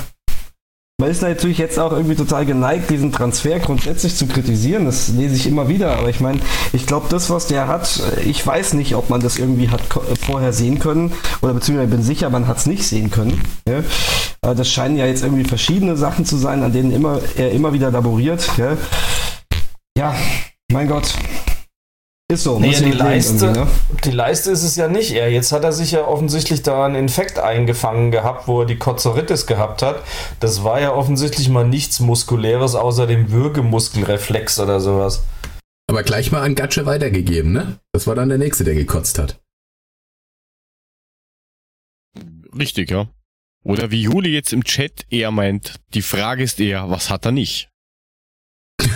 Man 1.03 1.11
ist 1.11 1.20
natürlich 1.20 1.59
jetzt 1.59 1.81
auch 1.81 1.90
irgendwie 1.90 2.15
total 2.15 2.47
geneigt, 2.47 2.89
diesen 2.89 3.11
Transfer 3.11 3.59
grundsätzlich 3.59 4.15
zu 4.15 4.28
kritisieren. 4.28 4.85
Das 4.85 5.09
lese 5.09 5.35
ich 5.35 5.49
immer 5.49 5.69
wieder. 5.69 5.97
Aber 5.99 6.09
ich 6.09 6.20
meine, 6.20 6.39
ich 6.73 6.86
glaube, 6.86 7.07
das, 7.11 7.28
was 7.28 7.49
der 7.49 7.66
hat, 7.66 8.01
ich 8.24 8.47
weiß 8.47 8.74
nicht, 8.74 8.94
ob 8.94 9.11
man 9.11 9.20
das 9.20 9.36
irgendwie 9.36 9.69
hat 9.69 9.81
vorher 10.24 10.53
sehen 10.53 10.78
können. 10.78 11.12
Oder 11.40 11.55
beziehungsweise 11.55 11.89
ich 11.89 11.97
bin 11.97 12.05
sicher, 12.05 12.31
man 12.31 12.47
hat 12.47 12.59
es 12.59 12.66
nicht 12.66 12.86
sehen 12.86 13.11
können. 13.11 13.43
Ja? 13.66 13.82
Das 14.55 14.70
scheinen 14.70 14.97
ja 14.97 15.07
jetzt 15.07 15.24
irgendwie 15.24 15.43
verschiedene 15.43 15.97
Sachen 15.97 16.24
zu 16.24 16.36
sein, 16.36 16.62
an 16.62 16.73
denen 16.73 16.93
immer, 16.93 17.20
er 17.36 17.51
immer 17.51 17.73
wieder 17.73 17.90
laboriert. 17.90 18.49
Ja, 18.57 18.77
ja 19.99 20.15
mein 20.70 20.86
Gott. 20.86 21.15
Ist 22.33 22.45
so. 22.45 22.59
Nee, 22.59 22.75
die 22.75 22.93
Leiste, 22.93 23.53
ne? 23.53 23.67
die 24.05 24.11
Leiste 24.11 24.51
ist 24.51 24.63
es 24.63 24.75
ja 24.77 24.89
nicht. 24.89 25.13
Er, 25.13 25.31
jetzt 25.31 25.53
hat 25.53 25.65
er 25.65 25.73
sich 25.73 25.91
ja 25.93 26.07
offensichtlich 26.07 26.63
da 26.63 26.87
einen 26.87 26.95
Infekt 26.95 27.39
eingefangen 27.39 28.11
gehabt, 28.11 28.49
wo 28.49 28.61
er 28.63 28.67
die 28.67 28.79
Kozoritis 28.79 29.47
gehabt 29.47 29.83
hat. 29.83 30.03
Das 30.41 30.65
war 30.65 30.81
ja 30.81 30.95
offensichtlich 30.95 31.51
mal 31.51 31.69
nichts 31.69 32.01
Muskuläres 32.01 32.75
außer 32.75 33.07
dem 33.07 33.31
Würgemuskelreflex 33.33 34.59
oder 34.61 34.81
sowas. 34.81 35.25
Aber 35.91 36.03
gleich 36.05 36.33
mal 36.33 36.41
an 36.41 36.55
Gatsche 36.55 36.87
weitergegeben, 36.87 37.53
ne? 37.53 37.79
Das 37.93 38.07
war 38.07 38.15
dann 38.15 38.31
der 38.31 38.39
Nächste, 38.39 38.65
der 38.65 38.75
gekotzt 38.75 39.19
hat. 39.19 39.39
Richtig, 42.59 42.91
ja. 42.91 43.09
Oder 43.63 43.91
wie 43.91 44.01
Juli 44.01 44.31
jetzt 44.31 44.55
im 44.55 44.65
Chat 44.65 45.05
eher 45.11 45.31
meint, 45.33 45.81
die 45.93 46.01
Frage 46.01 46.45
ist 46.45 46.61
eher, 46.61 46.89
was 46.89 47.11
hat 47.11 47.27
er 47.27 47.33
nicht? 47.33 47.69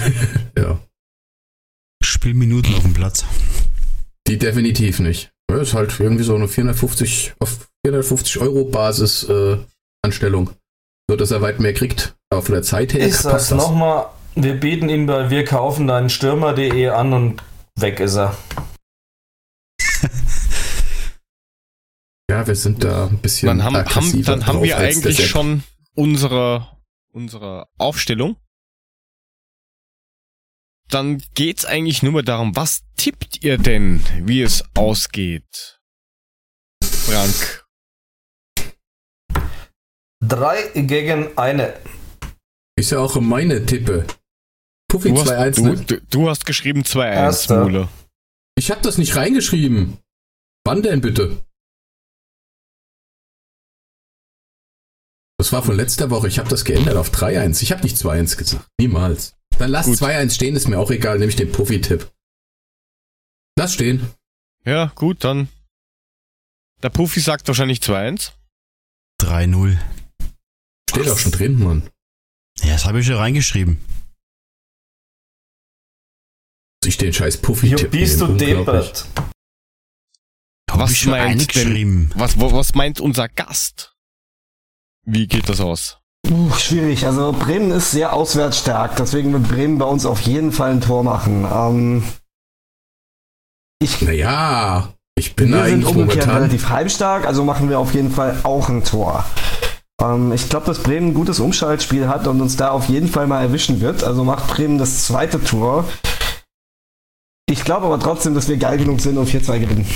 ja. 2.27 2.31
Spielminuten 2.31 2.75
auf 2.75 2.83
dem 2.83 2.95
Platz. 2.95 3.25
Die 4.27 4.39
definitiv 4.39 4.99
nicht. 4.99 5.31
Das 5.49 5.69
ist 5.69 5.75
halt 5.75 6.01
irgendwie 6.01 6.25
so 6.25 6.35
eine 6.35 6.49
450 6.49 7.35
auf 7.39 7.69
450 7.85 8.39
Euro 8.41 8.65
Basis 8.65 9.23
äh, 9.29 9.59
Anstellung. 10.03 10.51
So 11.09 11.17
dass 11.17 11.31
er 11.31 11.41
weit 11.41 11.61
mehr 11.61 11.73
kriegt. 11.73 12.17
Aber 12.31 12.43
von 12.43 12.55
der 12.55 12.63
Zeit 12.63 12.93
her. 12.95 13.07
Ich 13.07 13.17
sag's 13.17 13.53
nochmal, 13.53 14.07
wir 14.35 14.59
bieten 14.59 14.89
ihn 14.89 15.07
bei 15.07 15.31
wir 15.31 15.45
kaufen 15.45 15.87
deinen 15.87 16.11
Stürmer.de 16.11 16.89
an 16.89 17.13
und 17.13 17.43
weg 17.79 18.01
ist 18.01 18.17
er. 18.17 18.37
ja, 22.29 22.45
wir 22.45 22.57
sind 22.57 22.83
da 22.83 23.07
ein 23.07 23.19
bisschen. 23.19 23.47
Dann 23.47 23.63
haben, 23.63 23.77
haben 23.77 24.23
dann 24.25 24.47
haben 24.47 24.63
wir 24.65 24.77
eigentlich 24.79 25.29
schon 25.29 25.63
unsere, 25.95 26.67
unsere 27.13 27.69
Aufstellung 27.79 28.37
dann 30.89 31.23
geht's 31.35 31.65
eigentlich 31.65 32.03
nur 32.03 32.13
mehr 32.13 32.23
darum, 32.23 32.55
was 32.57 32.83
tippt 32.97 33.43
ihr 33.43 33.59
denn, 33.59 34.03
wie 34.21 34.43
es 34.43 34.65
ausgeht? 34.75 35.81
Frank. 36.83 37.65
Drei 40.21 40.71
gegen 40.75 41.37
eine. 41.37 41.75
Ist 42.79 42.91
ja 42.91 42.99
auch 42.99 43.21
meine 43.21 43.65
Tippe. 43.65 44.07
Puffy 44.89 45.11
2-1. 45.11 45.55
Du, 45.57 45.77
du, 45.77 46.01
du, 46.11 46.29
hast 46.29 46.47
geschrieben 46.47 46.83
2-1, 46.83 47.63
Mule. 47.63 47.89
Ich 48.57 48.71
hab 48.71 48.83
das 48.83 48.99
nicht 48.99 49.17
reingeschrieben. 49.17 49.99
Wann 50.65 50.83
denn 50.83 51.01
bitte? 51.01 51.45
Das 55.39 55.53
war 55.53 55.63
von 55.63 55.77
letzter 55.77 56.11
Woche. 56.11 56.29
Ich 56.29 56.39
habe 56.39 56.49
das 56.49 56.65
geändert 56.65 56.97
auf 56.97 57.11
3-1. 57.11 57.63
Ich 57.63 57.73
habe 57.73 57.83
nicht 57.83 57.97
2-1 57.97 58.37
gesagt. 58.37 58.67
Niemals. 58.81 59.36
Dann 59.59 59.71
lass 59.71 59.87
2-1 59.89 60.35
stehen, 60.35 60.57
ist 60.57 60.69
mir 60.69 60.79
auch 60.79 60.91
egal, 60.91 61.19
nehme 61.19 61.31
ich 61.31 61.37
den 61.37 61.51
Puffy-Tipp. 61.51 62.11
Lass 63.59 63.75
stehen. 63.75 64.07
Ja, 64.65 64.93
gut, 64.95 65.25
dann. 65.25 65.49
Der 66.83 66.91
Puffy 66.91 67.21
sagt 67.21 67.49
wahrscheinlich 67.49 67.81
2-1. 67.81 68.33
3-0. 69.23 69.79
Steht 70.91 71.09
auch 71.09 71.19
schon 71.19 71.33
drin, 71.33 71.59
Mann. 71.63 71.91
Ja, 72.63 72.73
das 72.73 72.85
habe 72.85 73.01
ich 73.01 73.07
schon 73.07 73.17
reingeschrieben. 73.17 73.79
Ich 76.85 76.99
den 76.99 77.13
scheiß 77.13 77.41
Puffy-Tipp. 77.43 77.91
bist 77.91 78.21
du 78.21 78.37
deppert. 78.37 79.09
Was 80.69 81.05
meint, 81.07 81.55
denn, 81.55 82.13
was, 82.15 82.39
was 82.39 82.75
meint 82.75 83.01
unser 83.01 83.29
Gast? 83.29 83.97
Wie 85.05 85.27
geht 85.27 85.49
das 85.49 85.61
aus? 85.61 85.99
Uh, 86.31 86.53
schwierig. 86.55 87.07
Also 87.07 87.33
Bremen 87.33 87.71
ist 87.71 87.93
sehr 87.93 88.13
auswärtsstark, 88.13 88.97
deswegen 88.97 89.33
wird 89.33 89.49
Bremen 89.49 89.79
bei 89.79 89.85
uns 89.85 90.07
auf 90.07 90.21
jeden 90.23 90.53
Fall 90.53 90.73
ein 90.73 90.81
Tor 90.81 91.05
machen. 91.05 91.47
Ähm, 91.51 92.03
ich, 93.81 94.03
naja, 94.03 94.89
ich 95.15 95.37
bin 95.37 95.53
wir 95.53 95.65
sind 95.65 95.85
umgekehrt 95.85 96.27
momentan 96.27 96.37
relativ 96.37 96.69
heimstark, 96.69 97.27
also 97.27 97.45
machen 97.45 97.69
wir 97.69 97.79
auf 97.79 97.95
jeden 97.95 98.11
Fall 98.11 98.41
auch 98.43 98.69
ein 98.69 98.83
Tor. 98.83 99.25
Ähm, 100.03 100.33
ich 100.33 100.49
glaube, 100.49 100.67
dass 100.67 100.81
Bremen 100.83 101.09
ein 101.09 101.15
gutes 101.15 101.41
Umschaltspiel 101.41 102.09
hat 102.09 102.27
und 102.27 102.41
uns 102.41 102.57
da 102.57 102.71
auf 102.71 102.89
jeden 102.89 103.09
Fall 103.09 103.27
mal 103.27 103.43
erwischen 103.43 103.81
wird. 103.81 104.03
Also 104.03 104.25
macht 104.25 104.49
Bremen 104.49 104.79
das 104.79 105.05
zweite 105.05 105.43
Tor. 105.43 105.85
Ich 107.49 107.65
glaube 107.65 107.87
aber 107.87 108.01
trotzdem, 108.01 108.35
dass 108.35 108.49
wir 108.49 108.57
geil 108.57 108.79
genug 108.79 109.01
sind 109.01 109.17
und 109.17 109.29
4-2 109.29 109.61
gewinnen 109.61 109.87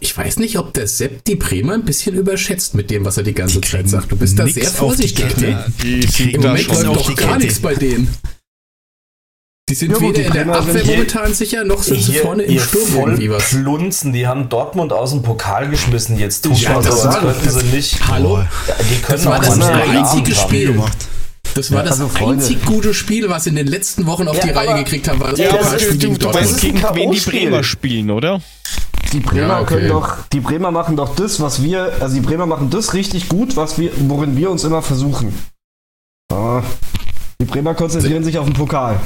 ich 0.00 0.16
weiß 0.16 0.38
nicht, 0.38 0.58
ob 0.58 0.72
der 0.74 0.86
Sepp 0.86 1.24
die 1.24 1.36
Bremer 1.36 1.74
ein 1.74 1.84
bisschen 1.84 2.14
überschätzt 2.14 2.74
mit 2.74 2.90
dem, 2.90 3.04
was 3.04 3.16
er 3.16 3.22
die 3.22 3.34
ganze 3.34 3.60
die 3.60 3.68
Zeit 3.68 3.88
sagt. 3.88 4.12
Du 4.12 4.16
bist 4.16 4.38
da 4.38 4.46
sehr 4.46 4.64
vorsichtig. 4.64 5.36
Ne? 5.38 5.72
Die, 5.82 6.00
die 6.00 6.32
Im 6.32 6.42
Moment 6.42 6.68
läuft 6.68 7.08
doch 7.08 7.16
gar 7.16 7.38
nichts 7.38 7.60
bei 7.60 7.74
denen. 7.74 8.08
Die 9.68 9.74
sind 9.74 9.92
ja, 9.92 10.00
weder 10.00 10.24
in 10.24 10.32
der 10.32 10.48
Abwehr 10.48 10.84
momentan 10.84 11.34
sicher, 11.34 11.62
noch 11.62 11.82
sind 11.82 12.02
sie 12.02 12.14
vorne 12.14 12.44
im 12.44 12.58
Sturm 12.58 12.86
voll 12.86 13.10
irgendwie 13.10 13.30
was. 13.30 13.50
Plunzen, 13.50 14.14
die 14.14 14.26
haben 14.26 14.48
Dortmund 14.48 14.94
aus 14.94 15.10
dem 15.10 15.22
Pokal 15.22 15.68
geschmissen. 15.68 16.18
Jetzt 16.18 16.42
tun 16.42 16.54
ja, 16.54 16.80
so, 16.80 16.90
als 16.90 17.18
könnten 17.20 17.50
sie 17.50 17.76
nicht. 17.76 18.08
Hallo? 18.08 18.42
Die 18.90 19.02
können 19.02 19.22
das 19.22 19.26
war 19.26 19.40
das 19.40 19.60
einzige 19.60 20.34
Spiel. 20.34 20.72
Gemacht. 20.72 20.96
Das 21.54 21.70
war 21.72 21.82
das 21.82 22.00
also, 22.00 22.24
einzig 22.24 22.64
gute 22.64 22.94
Spiel, 22.94 23.28
was 23.28 23.46
in 23.46 23.56
den 23.56 23.66
letzten 23.66 24.06
Wochen 24.06 24.28
auf 24.28 24.36
ja, 24.36 24.46
die 24.46 24.50
Reihe 24.50 24.84
gekriegt 24.84 25.08
haben, 25.08 25.20
war 25.20 25.30
das 25.30 25.40
ja, 25.40 25.48
Pokalspiel 25.48 25.98
gegen 25.98 26.18
Dortmund. 26.18 26.34
Du 26.34 26.50
weißt, 26.50 26.60
gegen 26.60 26.82
wen 26.94 27.10
die 27.10 27.20
Bremer 27.20 27.64
spielen, 27.64 28.10
oder? 28.10 28.40
Die 29.12 29.20
Bremer 29.20 29.48
ja, 29.48 29.60
okay. 29.60 29.74
können 29.74 29.88
doch, 29.88 30.16
die 30.32 30.40
Bremer 30.40 30.70
machen 30.70 30.96
doch 30.96 31.14
das, 31.14 31.40
was 31.40 31.62
wir, 31.62 31.92
also 32.00 32.14
die 32.14 32.20
Bremer 32.20 32.46
machen 32.46 32.70
das 32.70 32.94
richtig 32.94 33.28
gut, 33.28 33.56
was 33.56 33.78
wir, 33.78 33.90
worin 34.08 34.36
wir 34.36 34.50
uns 34.50 34.64
immer 34.64 34.82
versuchen. 34.82 35.32
Ah, 36.30 36.62
die 37.40 37.46
Bremer 37.46 37.74
konzentrieren 37.74 38.22
sich 38.22 38.38
auf 38.38 38.44
den 38.44 38.54
Pokal. 38.54 39.00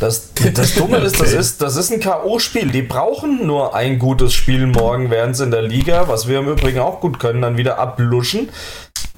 Das, 0.00 0.32
das 0.54 0.74
Dumme 0.74 0.98
ist, 0.98 1.20
das 1.20 1.32
ist, 1.32 1.62
das 1.62 1.76
ist 1.76 1.92
ein 1.92 2.00
K.O.-Spiel. 2.00 2.70
Die 2.70 2.82
brauchen 2.82 3.46
nur 3.46 3.74
ein 3.74 3.98
gutes 3.98 4.34
Spiel 4.34 4.66
morgen, 4.66 5.10
während 5.10 5.36
sie 5.36 5.44
in 5.44 5.50
der 5.50 5.62
Liga, 5.62 6.08
was 6.08 6.26
wir 6.26 6.40
im 6.40 6.48
Übrigen 6.48 6.80
auch 6.80 7.00
gut 7.00 7.20
können, 7.20 7.42
dann 7.42 7.56
wieder 7.56 7.78
abluschen. 7.78 8.48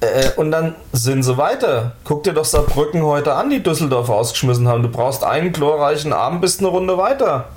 Äh, 0.01 0.29
und 0.35 0.51
dann 0.51 0.75
sind 0.93 1.23
sie 1.23 1.37
weiter. 1.37 1.93
Guck 2.03 2.23
dir 2.23 2.33
doch 2.33 2.45
Saarbrücken 2.45 3.03
heute 3.03 3.33
an, 3.33 3.49
die 3.49 3.63
Düsseldorf 3.63 4.09
ausgeschmissen 4.09 4.67
haben. 4.67 4.83
Du 4.83 4.89
brauchst 4.89 5.23
einen 5.23 5.51
glorreichen 5.51 6.13
Abend, 6.13 6.41
bist 6.41 6.59
eine 6.59 6.69
Runde 6.69 6.97
weiter. 6.97 7.49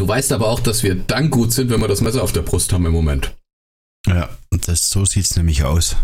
Du 0.00 0.08
weißt 0.08 0.32
aber 0.32 0.48
auch, 0.48 0.60
dass 0.60 0.82
wir 0.82 0.94
dann 0.94 1.28
gut 1.28 1.52
sind, 1.52 1.68
wenn 1.68 1.78
wir 1.78 1.86
das 1.86 2.00
Messer 2.00 2.22
auf 2.22 2.32
der 2.32 2.40
Brust 2.40 2.72
haben 2.72 2.86
im 2.86 2.92
Moment. 2.92 3.36
Ja, 4.06 4.30
das, 4.50 4.88
so 4.88 5.04
sieht 5.04 5.26
es 5.26 5.36
nämlich 5.36 5.62
aus. 5.64 5.94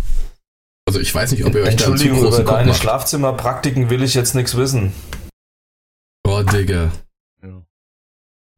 Also 0.87 1.01
ich 1.01 1.15
weiß 1.15 1.31
nicht, 1.31 1.47
ob 1.47 1.55
ihr 1.55 1.63
euch 1.63 1.77
da 1.77 1.97
zu 1.97 2.07
großen 2.07 2.43
über 2.43 2.43
deine 2.43 2.75
Schlafzimmerpraktiken 2.75 3.89
will 3.89 4.03
ich 4.03 4.13
jetzt 4.13 4.35
nichts 4.35 4.55
wissen. 4.55 4.93
Boah, 6.23 6.45
Digga. 6.45 6.93
Ja. 7.43 7.63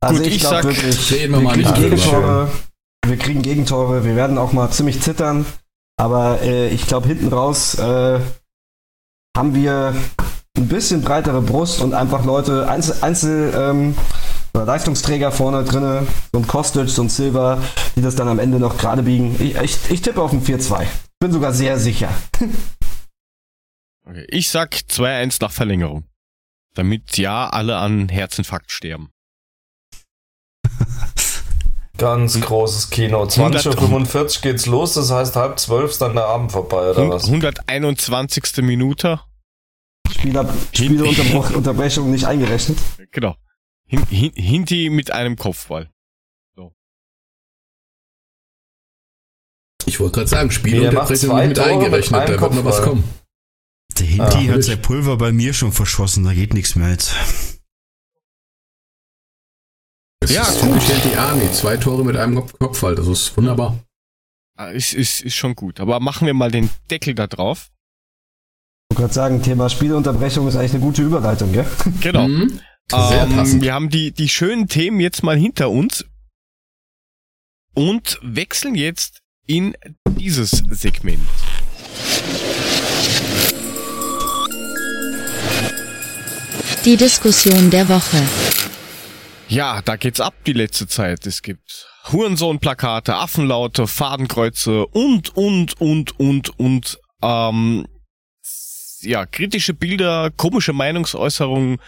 Also 0.01 0.17
Gut, 0.17 0.27
ich, 0.27 0.35
ich 0.35 0.41
glaube 0.41 0.65
wirklich, 0.65 1.13
reden 1.13 1.33
wir, 1.35 1.43
wir, 1.43 1.53
kriegen 1.53 1.75
Gegentore, 1.75 2.51
wir 3.07 3.17
kriegen 3.17 3.43
Gegentore, 3.43 4.05
wir 4.05 4.17
werden 4.17 4.39
auch 4.39 4.53
mal 4.53 4.73
ziemlich 4.73 5.01
zittern. 5.03 5.47
Aber 5.97 6.43
äh, 6.43 6.69
ich 6.71 6.85
glaube, 6.89 7.07
hinten 7.07 7.29
raus 7.29 7.77
äh, 7.79 8.19
haben 9.37 9.55
wir 9.55 9.95
ein 10.57 10.67
bisschen 10.67 11.03
breitere 11.03 11.43
Brust 11.43 11.81
und 11.81 11.95
einfach 11.95 12.25
Leute, 12.25 12.69
Einzel, 12.69 12.97
Einzel 13.03 13.55
ähm, 13.57 13.95
Leistungsträger 14.65 15.33
vorne 15.33 15.65
drinne, 15.65 16.07
so 16.33 16.39
ein 16.39 16.47
Kostic, 16.47 16.89
so 16.89 17.03
ein 17.03 17.09
Silver, 17.09 17.63
die 17.97 18.03
das 18.03 18.15
dann 18.17 18.29
am 18.29 18.39
Ende 18.39 18.59
noch 18.59 18.79
gerade 18.79 19.03
biegen. 19.03 19.35
Ich, 19.43 19.57
ich, 19.57 19.91
ich 19.91 20.03
tippe 20.03 20.23
auf 20.23 20.33
ein 20.33 20.43
4-2. 20.43 20.87
Bin 21.21 21.33
sogar 21.33 21.53
sehr 21.53 21.79
sicher. 21.79 22.11
okay, 24.07 24.27
ich 24.29 24.51
sag 24.51 24.75
2-1 24.75 25.39
nach 25.41 25.51
Verlängerung. 25.51 26.05
Damit 26.75 27.19
ja 27.19 27.49
alle 27.49 27.77
an 27.77 28.09
Herzinfarkt 28.09 28.71
sterben. 28.71 29.11
Ganz 31.99 32.41
großes 32.41 32.91
Kino. 32.91 33.25
20.45 33.25 34.37
Uhr 34.37 34.43
geht's 34.43 34.67
los, 34.67 34.95
das 34.95 35.11
heißt 35.11 35.35
halb 35.35 35.59
zwölf 35.59 35.91
ist 35.91 36.01
dann 36.01 36.15
der 36.15 36.27
Abend 36.27 36.53
vorbei, 36.53 36.91
oder 36.91 37.09
was? 37.09 37.27
121. 37.27 38.59
Minute. 38.59 39.21
Spieler, 40.09 40.49
Spieleunterbrechung 40.73 42.11
nicht 42.11 42.27
eingerechnet. 42.27 42.79
Genau. 43.11 43.35
Hin, 43.89 44.05
hin, 44.07 44.33
Hinti 44.35 44.91
mit 44.91 45.11
einem 45.11 45.37
Kopfball. 45.37 45.91
So. 46.55 46.75
Ich 49.87 49.99
wollte 49.99 50.13
gerade 50.13 50.29
sagen, 50.29 50.51
Spielunterbrechung 50.51 51.37
nicht 51.37 51.49
mit 51.49 51.59
eingerechnet, 51.59 52.29
da 52.29 52.41
wird 52.41 52.55
noch 52.55 52.65
was 52.65 52.83
kommen. 52.83 53.05
Der 53.99 54.07
Hinti 54.07 54.51
ah, 54.51 54.55
hat 54.55 54.63
sein 54.63 54.83
Pulver 54.83 55.17
bei 55.17 55.33
mir 55.33 55.55
schon 55.55 55.73
verschossen, 55.73 56.25
da 56.25 56.35
geht 56.35 56.53
nichts 56.53 56.77
mehr 56.77 56.91
jetzt. 56.91 57.15
Das 60.21 60.33
ja, 60.33 60.43
ist 60.43 60.61
typisch 60.61 60.85
die 61.11 61.17
Army. 61.17 61.51
Zwei 61.53 61.79
Tore 61.79 62.05
mit 62.05 62.17
einem 62.17 62.47
Kopfball, 62.59 62.95
das 62.95 63.07
ist 63.07 63.37
wunderbar. 63.37 63.79
Ah, 64.59 64.67
ist, 64.67 64.93
ist, 64.93 65.23
ist 65.23 65.37
schon 65.37 65.55
gut. 65.55 65.81
Aber 65.81 66.01
machen 66.01 66.27
wir 66.27 66.35
mal 66.35 66.51
den 66.51 66.69
Deckel 66.91 67.15
da 67.15 67.27
drauf. 67.27 67.71
Ich 68.91 68.99
wollte 68.99 69.03
gerade 69.03 69.15
sagen, 69.15 69.43
Thema 69.43 69.71
Spielunterbrechung 69.71 70.47
ist 70.49 70.57
eigentlich 70.57 70.75
eine 70.75 70.83
gute 70.83 71.03
Überleitung, 71.03 71.53
gell? 71.53 71.67
Genau. 72.01 72.29
Mhm. 72.29 72.61
Ähm, 72.93 73.61
wir 73.61 73.75
haben 73.75 73.91
die, 73.91 74.13
die 74.13 74.29
schönen 74.29 74.67
Themen 74.67 74.99
jetzt 75.01 75.23
mal 75.23 75.37
hinter 75.37 75.71
uns 75.71 76.07
und 77.75 78.19
wechseln 78.23 78.75
jetzt 78.75 79.21
in 79.47 79.77
dieses 80.07 80.51
Segment. 80.71 81.21
Die 86.85 86.97
Diskussion 86.97 87.71
der 87.71 87.89
Woche. 87.91 88.23
Ja, 89.49 89.83
da 89.83 89.97
geht's 89.97 90.21
ab 90.21 90.35
die 90.47 90.55
letzte 90.55 90.87
Zeit. 90.87 91.27
Es 91.27 91.43
gibt 91.43 91.87
Hurensohn-Plakate, 92.11 93.17
Affenlaute, 93.17 93.87
Fadenkreuze 93.87 94.87
und, 94.87 95.37
und, 95.37 95.79
und, 95.81 96.19
und, 96.19 96.59
und, 96.59 96.99
ähm, 97.23 97.87
ja, 99.01 99.27
kritische 99.27 99.75
Bilder, 99.75 100.31
komische 100.31 100.73
Meinungsäußerungen 100.73 101.79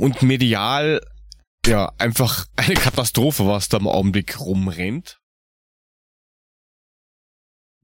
und 0.00 0.22
medial, 0.22 1.00
ja, 1.66 1.92
einfach 1.98 2.46
eine 2.56 2.74
Katastrophe, 2.74 3.46
was 3.46 3.68
da 3.68 3.76
im 3.76 3.86
Augenblick 3.86 4.40
rumrennt. 4.40 5.18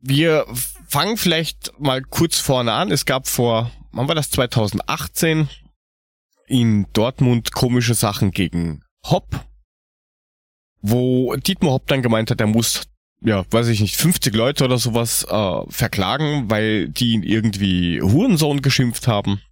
Wir 0.01 0.47
fangen 0.88 1.16
vielleicht 1.16 1.78
mal 1.78 2.02
kurz 2.02 2.38
vorne 2.38 2.72
an. 2.72 2.90
Es 2.90 3.05
gab 3.05 3.26
vor, 3.26 3.70
wann 3.93 4.09
war 4.09 4.14
das, 4.14 4.30
2018 4.30 5.48
in 6.47 6.86
Dortmund 6.93 7.52
komische 7.52 7.94
Sachen 7.94 8.30
gegen 8.30 8.82
Hopp, 9.05 9.44
wo 10.80 11.34
Dietmar 11.36 11.72
Hopp 11.72 11.86
dann 11.88 12.02
gemeint 12.02 12.30
hat, 12.30 12.40
er 12.40 12.47
muss, 12.47 12.84
ja, 13.20 13.44
weiß 13.51 13.68
ich 13.68 13.80
nicht, 13.80 13.97
50 13.97 14.34
Leute 14.34 14.64
oder 14.64 14.78
sowas 14.78 15.26
äh, 15.28 15.60
verklagen, 15.70 16.48
weil 16.48 16.88
die 16.88 17.12
ihn 17.12 17.22
irgendwie 17.22 18.01
Hurensohn 18.01 18.62
geschimpft 18.62 19.06
haben. 19.06 19.43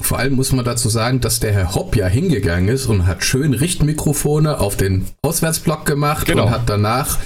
Vor 0.00 0.18
allem 0.18 0.34
muss 0.34 0.52
man 0.52 0.64
dazu 0.64 0.88
sagen, 0.88 1.20
dass 1.20 1.40
der 1.40 1.52
Herr 1.52 1.74
Hopp 1.74 1.96
ja 1.96 2.06
hingegangen 2.06 2.68
ist 2.68 2.86
und 2.86 3.06
hat 3.06 3.24
schön 3.24 3.52
Richtmikrofone 3.52 4.58
auf 4.58 4.76
den 4.76 5.06
Auswärtsblock 5.20 5.84
gemacht 5.84 6.26
genau. 6.26 6.46
und 6.46 6.50
hat 6.50 6.68
danach 6.68 7.18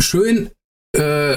schön 0.00 0.50
äh, 0.96 1.36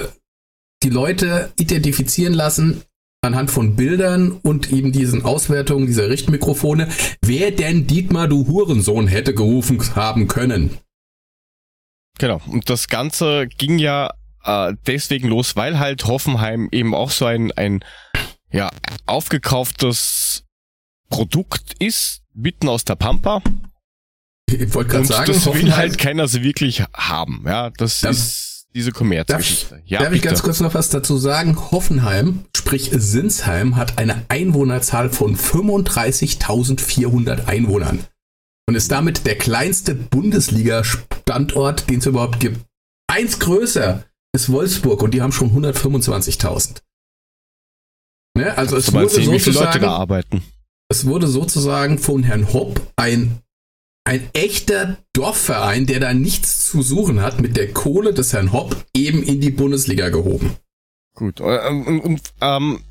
die 0.82 0.90
Leute 0.90 1.52
identifizieren 1.58 2.34
lassen, 2.34 2.82
anhand 3.22 3.50
von 3.50 3.76
Bildern 3.76 4.32
und 4.32 4.72
eben 4.72 4.90
diesen 4.90 5.24
Auswertungen 5.24 5.86
dieser 5.86 6.08
Richtmikrofone, 6.08 6.88
wer 7.22 7.52
denn 7.52 7.86
Dietmar 7.86 8.26
du 8.26 8.46
Hurensohn 8.48 9.06
hätte 9.06 9.34
gerufen 9.34 9.78
haben 9.94 10.26
können. 10.26 10.78
Genau, 12.18 12.40
und 12.46 12.70
das 12.70 12.88
Ganze 12.88 13.46
ging 13.46 13.78
ja 13.78 14.10
äh, 14.44 14.74
deswegen 14.86 15.28
los, 15.28 15.54
weil 15.54 15.78
halt 15.78 16.06
Hoffenheim 16.06 16.68
eben 16.72 16.94
auch 16.94 17.10
so 17.10 17.26
ein, 17.26 17.52
ein 17.52 17.84
ja, 18.50 18.70
aufgekauftes 19.06 20.45
Produkt 21.08 21.74
ist, 21.78 22.22
mitten 22.34 22.68
aus 22.68 22.84
der 22.84 22.96
Pampa. 22.96 23.40
Ich 24.50 24.74
wollte 24.74 24.90
gerade 24.90 25.06
sagen, 25.06 25.32
das 25.32 25.46
will 25.46 25.74
halt 25.74 25.96
keiner 25.98 26.28
so 26.28 26.42
wirklich 26.42 26.82
haben. 26.94 27.42
Ja, 27.46 27.70
das 27.70 28.02
ist 28.02 28.66
diese 28.74 28.92
Kommerzgeschichte. 28.92 29.82
Ja, 29.86 30.00
darf 30.00 30.12
ich 30.12 30.20
ganz 30.22 30.42
kurz 30.42 30.60
noch 30.60 30.74
was 30.74 30.90
dazu 30.90 31.16
sagen? 31.16 31.56
Hoffenheim, 31.72 32.44
sprich 32.54 32.90
Sinsheim, 32.92 33.76
hat 33.76 33.96
eine 33.98 34.24
Einwohnerzahl 34.28 35.08
von 35.10 35.36
35.400 35.36 37.46
Einwohnern 37.46 38.04
und 38.68 38.74
ist 38.74 38.92
damit 38.92 39.26
der 39.26 39.38
kleinste 39.38 39.94
Bundesliga-Standort, 39.94 41.88
den 41.88 42.00
es 42.00 42.06
überhaupt 42.06 42.38
gibt. 42.38 42.60
Eins 43.08 43.38
größer 43.38 44.04
ist 44.34 44.52
Wolfsburg 44.52 45.02
und 45.02 45.14
die 45.14 45.22
haben 45.22 45.32
schon 45.32 45.56
125.000. 45.56 46.82
Ne? 48.36 48.58
Also 48.58 48.76
es 48.76 48.92
wurde 48.92 49.08
sozusagen, 49.08 49.86
es 50.88 51.06
wurde 51.06 51.28
sozusagen 51.28 51.98
von 51.98 52.22
Herrn 52.22 52.52
Hopp 52.52 52.80
ein 52.96 53.40
ein 54.06 54.30
echter 54.34 54.98
Dorfverein, 55.14 55.86
der 55.86 55.98
da 55.98 56.14
nichts 56.14 56.64
zu 56.70 56.80
suchen 56.80 57.22
hat, 57.22 57.40
mit 57.40 57.56
der 57.56 57.72
Kohle 57.72 58.14
des 58.14 58.32
Herrn 58.32 58.52
Hopp 58.52 58.86
eben 58.94 59.20
in 59.24 59.40
die 59.40 59.50
Bundesliga 59.50 60.10
gehoben. 60.10 60.56
Gut. 61.14 61.40
Äh, 61.40 61.68
und, 61.68 62.00
und 62.00 62.20
ähm, 62.40 62.84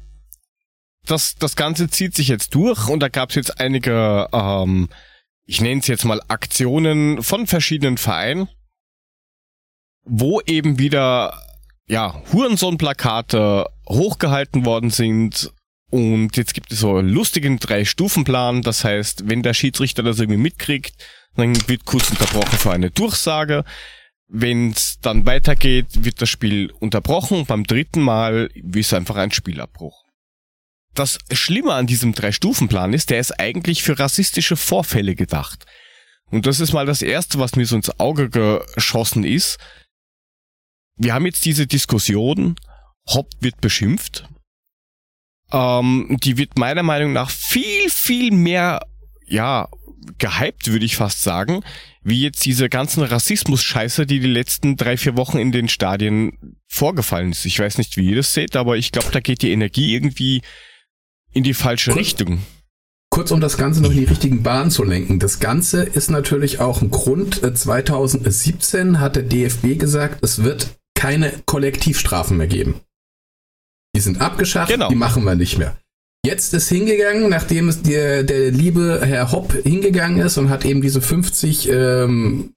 das, 1.06 1.36
das 1.36 1.56
Ganze 1.56 1.90
zieht 1.90 2.16
sich 2.16 2.28
jetzt 2.28 2.54
durch 2.54 2.90
und 2.90 3.00
da 3.00 3.08
gab 3.08 3.30
es 3.30 3.36
jetzt 3.36 3.62
einige, 3.62 4.28
ähm, 4.34 4.90
ich 5.46 5.62
nenne 5.62 5.80
es 5.80 5.88
jetzt 5.88 6.04
mal 6.04 6.22
Aktionen 6.28 7.24
von 7.24 7.48
verschiedenen 7.48 7.98
Vereinen, 7.98 8.50
wo 10.04 10.42
eben 10.42 10.80
wieder 10.80 11.42
ja 11.88 12.22
Hurensohn-Plakate 12.34 13.68
hochgehalten 13.88 14.66
worden 14.66 14.90
sind 14.90 15.54
und 15.96 16.36
jetzt 16.36 16.54
gibt 16.54 16.74
es 16.74 16.82
so 16.82 16.98
einen 16.98 17.08
lustigen 17.08 17.58
Drei-Stufen-Plan. 17.58 18.64
Das 18.64 18.84
heißt, 18.84 19.30
wenn 19.30 19.44
der 19.44 19.54
Schiedsrichter 19.54 20.04
das 20.04 20.20
irgendwie 20.20 20.42
mitkriegt, 20.42 20.94
dann 21.38 21.56
wird 21.70 21.86
kurz 21.86 22.10
unterbrochen 22.10 22.60
für 22.60 22.72
eine 22.72 22.92
Durchsage. 22.92 23.64
Wenn 24.28 24.72
es 24.72 25.00
dann 25.00 25.26
weitergeht, 25.26 26.04
wird 26.04 26.22
das 26.22 26.28
Spiel 26.28 26.70
unterbrochen. 26.82 27.46
Beim 27.46 27.64
dritten 27.64 28.02
Mal 28.02 28.50
ist 28.74 28.94
einfach 28.94 29.16
ein 29.16 29.32
Spielabbruch. 29.32 30.04
Das 30.96 31.18
Schlimme 31.32 31.72
an 31.72 31.88
diesem 31.88 32.14
Drei-Stufen-Plan 32.14 32.92
ist, 32.92 33.10
der 33.10 33.22
ist 33.22 33.40
eigentlich 33.40 33.82
für 33.82 33.98
rassistische 33.98 34.58
Vorfälle 34.58 35.16
gedacht. 35.16 35.64
Und 36.30 36.46
das 36.46 36.60
ist 36.60 36.74
mal 36.74 36.86
das 36.86 37.04
Erste, 37.04 37.40
was 37.40 37.56
mir 37.56 37.66
so 37.66 37.78
ins 37.78 38.02
Auge 38.02 38.30
geschossen 38.30 39.24
ist. 39.24 39.60
Wir 40.98 41.14
haben 41.14 41.26
jetzt 41.26 41.46
diese 41.46 41.68
Diskussion, 41.68 42.58
Hopp 43.08 43.30
wird 43.40 43.62
beschimpft, 43.62 44.28
ähm, 45.56 46.18
die 46.22 46.38
wird 46.38 46.60
meiner 46.60 46.84
Meinung 46.84 47.14
nach 47.14 47.30
viel, 47.30 47.90
viel 47.90 48.32
mehr, 48.32 48.82
ja, 49.26 49.70
gehypt, 50.20 50.68
würde 50.68 50.86
ich 50.86 50.98
fast 50.98 51.24
sagen, 51.24 51.62
wie 52.04 52.22
jetzt 52.22 52.46
diese 52.46 52.70
ganzen 52.70 53.02
Rassismus-Scheiße, 53.02 54.06
die 54.06 54.20
die 54.20 54.28
letzten 54.28 54.76
drei, 54.76 54.98
vier 54.98 55.18
Wochen 55.18 55.40
in 55.40 55.52
den 55.52 55.68
Stadien 55.68 56.56
vorgefallen 56.68 57.32
ist. 57.32 57.46
Ich 57.46 57.58
weiß 57.58 57.80
nicht, 57.80 57.98
wie 57.98 58.10
ihr 58.10 58.18
das 58.18 58.34
seht, 58.34 58.56
aber 58.56 58.78
ich 58.78 58.92
glaube, 58.92 59.10
da 59.12 59.20
geht 59.20 59.42
die 59.42 59.52
Energie 59.52 59.96
irgendwie 59.96 60.42
in 61.32 61.44
die 61.44 61.56
falsche 61.56 61.92
kurz, 61.92 62.00
Richtung. 62.00 62.40
Kurz, 63.10 63.32
um 63.32 63.42
das 63.42 63.58
Ganze 63.58 63.82
noch 63.82 63.92
in 63.92 63.98
die 63.98 64.04
richtigen 64.04 64.44
Bahnen 64.44 64.70
zu 64.70 64.84
lenken. 64.84 65.20
Das 65.20 65.40
Ganze 65.40 65.84
ist 65.84 66.12
natürlich 66.12 66.60
auch 66.60 66.82
ein 66.82 66.92
Grund. 66.92 67.42
2017 67.42 68.96
äh, 68.96 68.98
hat 68.98 69.16
der 69.16 69.24
DFB 69.24 69.80
gesagt, 69.80 70.24
es 70.24 70.44
wird 70.44 70.76
keine 70.94 71.32
Kollektivstrafen 71.46 72.38
mehr 72.38 72.48
geben. 72.48 72.82
Die 73.96 74.02
sind 74.02 74.22
abgeschafft, 74.22 74.72
genau. 74.72 74.90
die 74.90 74.96
machen 74.96 75.24
wir 75.24 75.36
nicht 75.36 75.58
mehr. 75.58 75.76
Jetzt 76.26 76.54
ist 76.54 76.70
hingegangen, 76.70 77.30
nachdem 77.30 77.70
es 77.70 77.84
der, 77.84 78.24
der 78.24 78.52
liebe 78.52 79.00
Herr 79.04 79.32
Hopp 79.32 79.54
hingegangen 79.64 80.20
ist 80.20 80.38
und 80.38 80.50
hat 80.50 80.66
eben 80.66 80.82
diese 80.82 81.02
50 81.02 81.70
ähm, 81.70 82.54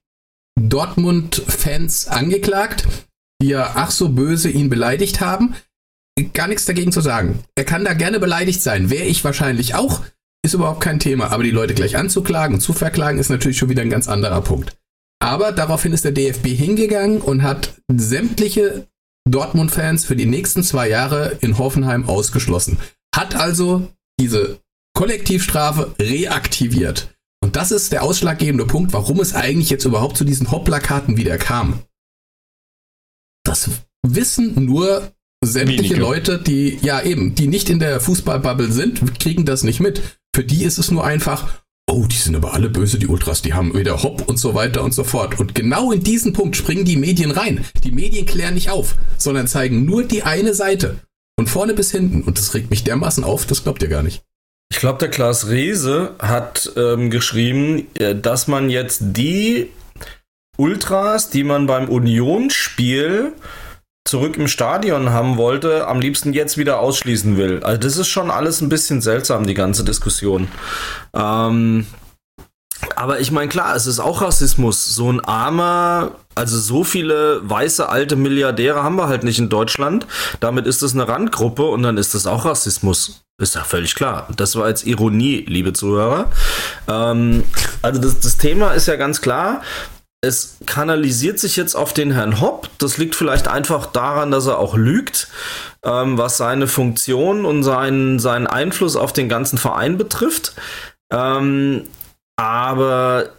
Dortmund-Fans 0.59 2.07
angeklagt, 2.07 2.87
die 3.41 3.49
ja 3.49 3.73
ach 3.75 3.91
so 3.91 4.09
böse 4.09 4.49
ihn 4.49 4.69
beleidigt 4.69 5.21
haben. 5.21 5.55
Gar 6.33 6.47
nichts 6.47 6.65
dagegen 6.65 6.91
zu 6.91 6.99
sagen. 6.99 7.39
Er 7.55 7.63
kann 7.63 7.85
da 7.85 7.93
gerne 7.93 8.19
beleidigt 8.19 8.61
sein. 8.61 8.89
Wäre 8.89 9.05
ich 9.05 9.23
wahrscheinlich 9.23 9.75
auch, 9.75 10.01
ist 10.43 10.55
überhaupt 10.55 10.81
kein 10.81 10.99
Thema. 10.99 11.31
Aber 11.31 11.43
die 11.43 11.51
Leute 11.51 11.73
gleich 11.73 11.95
anzuklagen 11.95 12.55
und 12.55 12.61
zu 12.61 12.73
verklagen 12.73 13.19
ist 13.19 13.29
natürlich 13.29 13.57
schon 13.57 13.69
wieder 13.69 13.83
ein 13.83 13.89
ganz 13.89 14.07
anderer 14.07 14.41
Punkt. 14.41 14.75
Aber 15.21 15.51
daraufhin 15.51 15.93
ist 15.93 16.05
der 16.05 16.11
DFB 16.11 16.47
hingegangen 16.47 17.21
und 17.21 17.43
hat 17.43 17.75
sämtliche 17.89 18.87
Dortmund-Fans 19.31 20.05
für 20.05 20.15
die 20.15 20.25
nächsten 20.25 20.63
zwei 20.63 20.89
Jahre 20.89 21.37
in 21.41 21.57
Hoffenheim 21.57 22.07
ausgeschlossen. 22.07 22.77
Hat 23.15 23.35
also 23.35 23.89
diese 24.19 24.59
Kollektivstrafe 24.93 25.95
reaktiviert. 25.99 27.15
Und 27.41 27.55
das 27.55 27.71
ist 27.71 27.91
der 27.91 28.03
ausschlaggebende 28.03 28.65
Punkt, 28.65 28.93
warum 28.93 29.19
es 29.19 29.33
eigentlich 29.33 29.69
jetzt 29.69 29.85
überhaupt 29.85 30.17
zu 30.17 30.25
diesen 30.25 30.51
Hopp-Plakaten 30.51 31.17
wieder 31.17 31.37
kam. 31.37 31.79
Das 33.45 33.69
wissen 34.05 34.65
nur 34.65 35.11
sämtliche 35.43 35.95
Wenige. 35.95 36.01
Leute, 36.01 36.39
die, 36.39 36.77
ja 36.81 37.01
eben, 37.01 37.35
die 37.35 37.47
nicht 37.47 37.69
in 37.69 37.79
der 37.79 37.99
Fußballbubble 38.01 38.71
sind, 38.71 39.19
kriegen 39.19 39.45
das 39.45 39.63
nicht 39.63 39.79
mit. 39.79 40.19
Für 40.35 40.43
die 40.43 40.63
ist 40.63 40.77
es 40.77 40.91
nur 40.91 41.05
einfach, 41.05 41.63
oh, 41.89 42.05
die 42.05 42.15
sind 42.15 42.35
aber 42.35 42.53
alle 42.53 42.69
böse, 42.69 42.99
die 42.99 43.07
Ultras, 43.07 43.41
die 43.41 43.53
haben 43.53 43.73
wieder 43.73 44.01
Hopp 44.03 44.27
und 44.27 44.37
so 44.37 44.53
weiter 44.53 44.83
und 44.83 44.93
so 44.93 45.03
fort. 45.03 45.39
Und 45.39 45.55
genau 45.55 45.91
in 45.91 46.03
diesen 46.03 46.33
Punkt 46.33 46.55
springen 46.55 46.85
die 46.85 46.97
Medien 46.97 47.31
rein. 47.31 47.65
Die 47.83 47.91
Medien 47.91 48.25
klären 48.25 48.53
nicht 48.53 48.69
auf, 48.69 48.95
sondern 49.17 49.47
zeigen 49.47 49.85
nur 49.85 50.03
die 50.03 50.23
eine 50.23 50.53
Seite. 50.53 50.97
Von 51.37 51.47
vorne 51.47 51.73
bis 51.73 51.91
hinten. 51.91 52.23
Und 52.23 52.37
das 52.37 52.53
regt 52.53 52.69
mich 52.69 52.83
dermaßen 52.83 53.23
auf, 53.23 53.45
das 53.45 53.63
glaubt 53.63 53.81
ihr 53.81 53.89
gar 53.89 54.03
nicht. 54.03 54.23
Ich 54.71 54.79
glaube, 54.79 54.99
der 54.99 55.09
Klaas 55.09 55.47
Rehse 55.47 56.15
hat 56.19 56.71
ähm, 56.77 57.09
geschrieben, 57.09 57.87
äh, 57.95 58.15
dass 58.15 58.47
man 58.47 58.69
jetzt 58.69 58.99
die 59.01 59.69
Ultras, 60.57 61.29
die 61.29 61.43
man 61.43 61.65
beim 61.65 61.89
Unionsspiel 61.89 63.33
zurück 64.05 64.37
im 64.37 64.47
Stadion 64.47 65.11
haben 65.11 65.37
wollte, 65.37 65.87
am 65.87 65.99
liebsten 65.99 66.33
jetzt 66.33 66.57
wieder 66.57 66.79
ausschließen 66.79 67.37
will. 67.37 67.63
Also 67.63 67.79
das 67.79 67.97
ist 67.97 68.07
schon 68.07 68.31
alles 68.31 68.61
ein 68.61 68.69
bisschen 68.69 69.01
seltsam, 69.01 69.45
die 69.45 69.53
ganze 69.53 69.83
Diskussion. 69.83 70.47
Ähm, 71.13 71.85
aber 72.95 73.19
ich 73.19 73.31
meine, 73.31 73.49
klar, 73.49 73.75
es 73.75 73.87
ist 73.87 73.99
auch 73.99 74.21
Rassismus. 74.21 74.95
So 74.95 75.11
ein 75.11 75.19
armer, 75.19 76.11
also 76.35 76.57
so 76.57 76.83
viele 76.83 77.41
weiße 77.47 77.87
alte 77.87 78.15
Milliardäre 78.15 78.83
haben 78.83 78.95
wir 78.95 79.07
halt 79.07 79.23
nicht 79.23 79.39
in 79.39 79.49
Deutschland. 79.49 80.07
Damit 80.39 80.65
ist 80.65 80.81
es 80.81 80.93
eine 80.93 81.07
Randgruppe 81.07 81.63
und 81.63 81.83
dann 81.83 81.97
ist 81.97 82.15
das 82.15 82.25
auch 82.25 82.45
Rassismus. 82.45 83.21
Ist 83.41 83.55
ja 83.55 83.63
völlig 83.63 83.95
klar. 83.95 84.27
Das 84.35 84.55
war 84.55 84.67
jetzt 84.67 84.85
Ironie, 84.85 85.45
liebe 85.47 85.71
Zuhörer. 85.71 86.31
Ähm, 86.87 87.43
also 87.81 88.01
das, 88.01 88.19
das 88.19 88.37
Thema 88.37 88.71
ist 88.71 88.87
ja 88.87 88.95
ganz 88.95 89.21
klar 89.21 89.61
es 90.21 90.57
kanalisiert 90.65 91.39
sich 91.39 91.55
jetzt 91.55 91.75
auf 91.75 91.93
den 91.93 92.11
Herrn 92.11 92.41
Hopp. 92.41 92.69
Das 92.77 92.97
liegt 92.97 93.15
vielleicht 93.15 93.47
einfach 93.47 93.85
daran, 93.85 94.31
dass 94.31 94.47
er 94.47 94.57
auch 94.57 94.75
lügt, 94.75 95.29
ähm, 95.83 96.17
was 96.17 96.37
seine 96.37 96.67
Funktion 96.67 97.45
und 97.45 97.63
seinen, 97.63 98.19
seinen 98.19 98.47
Einfluss 98.47 98.95
auf 98.95 99.13
den 99.13 99.29
ganzen 99.29 99.57
Verein 99.57 99.97
betrifft. 99.97 100.53
Ähm, 101.11 101.85
aber 102.35 103.29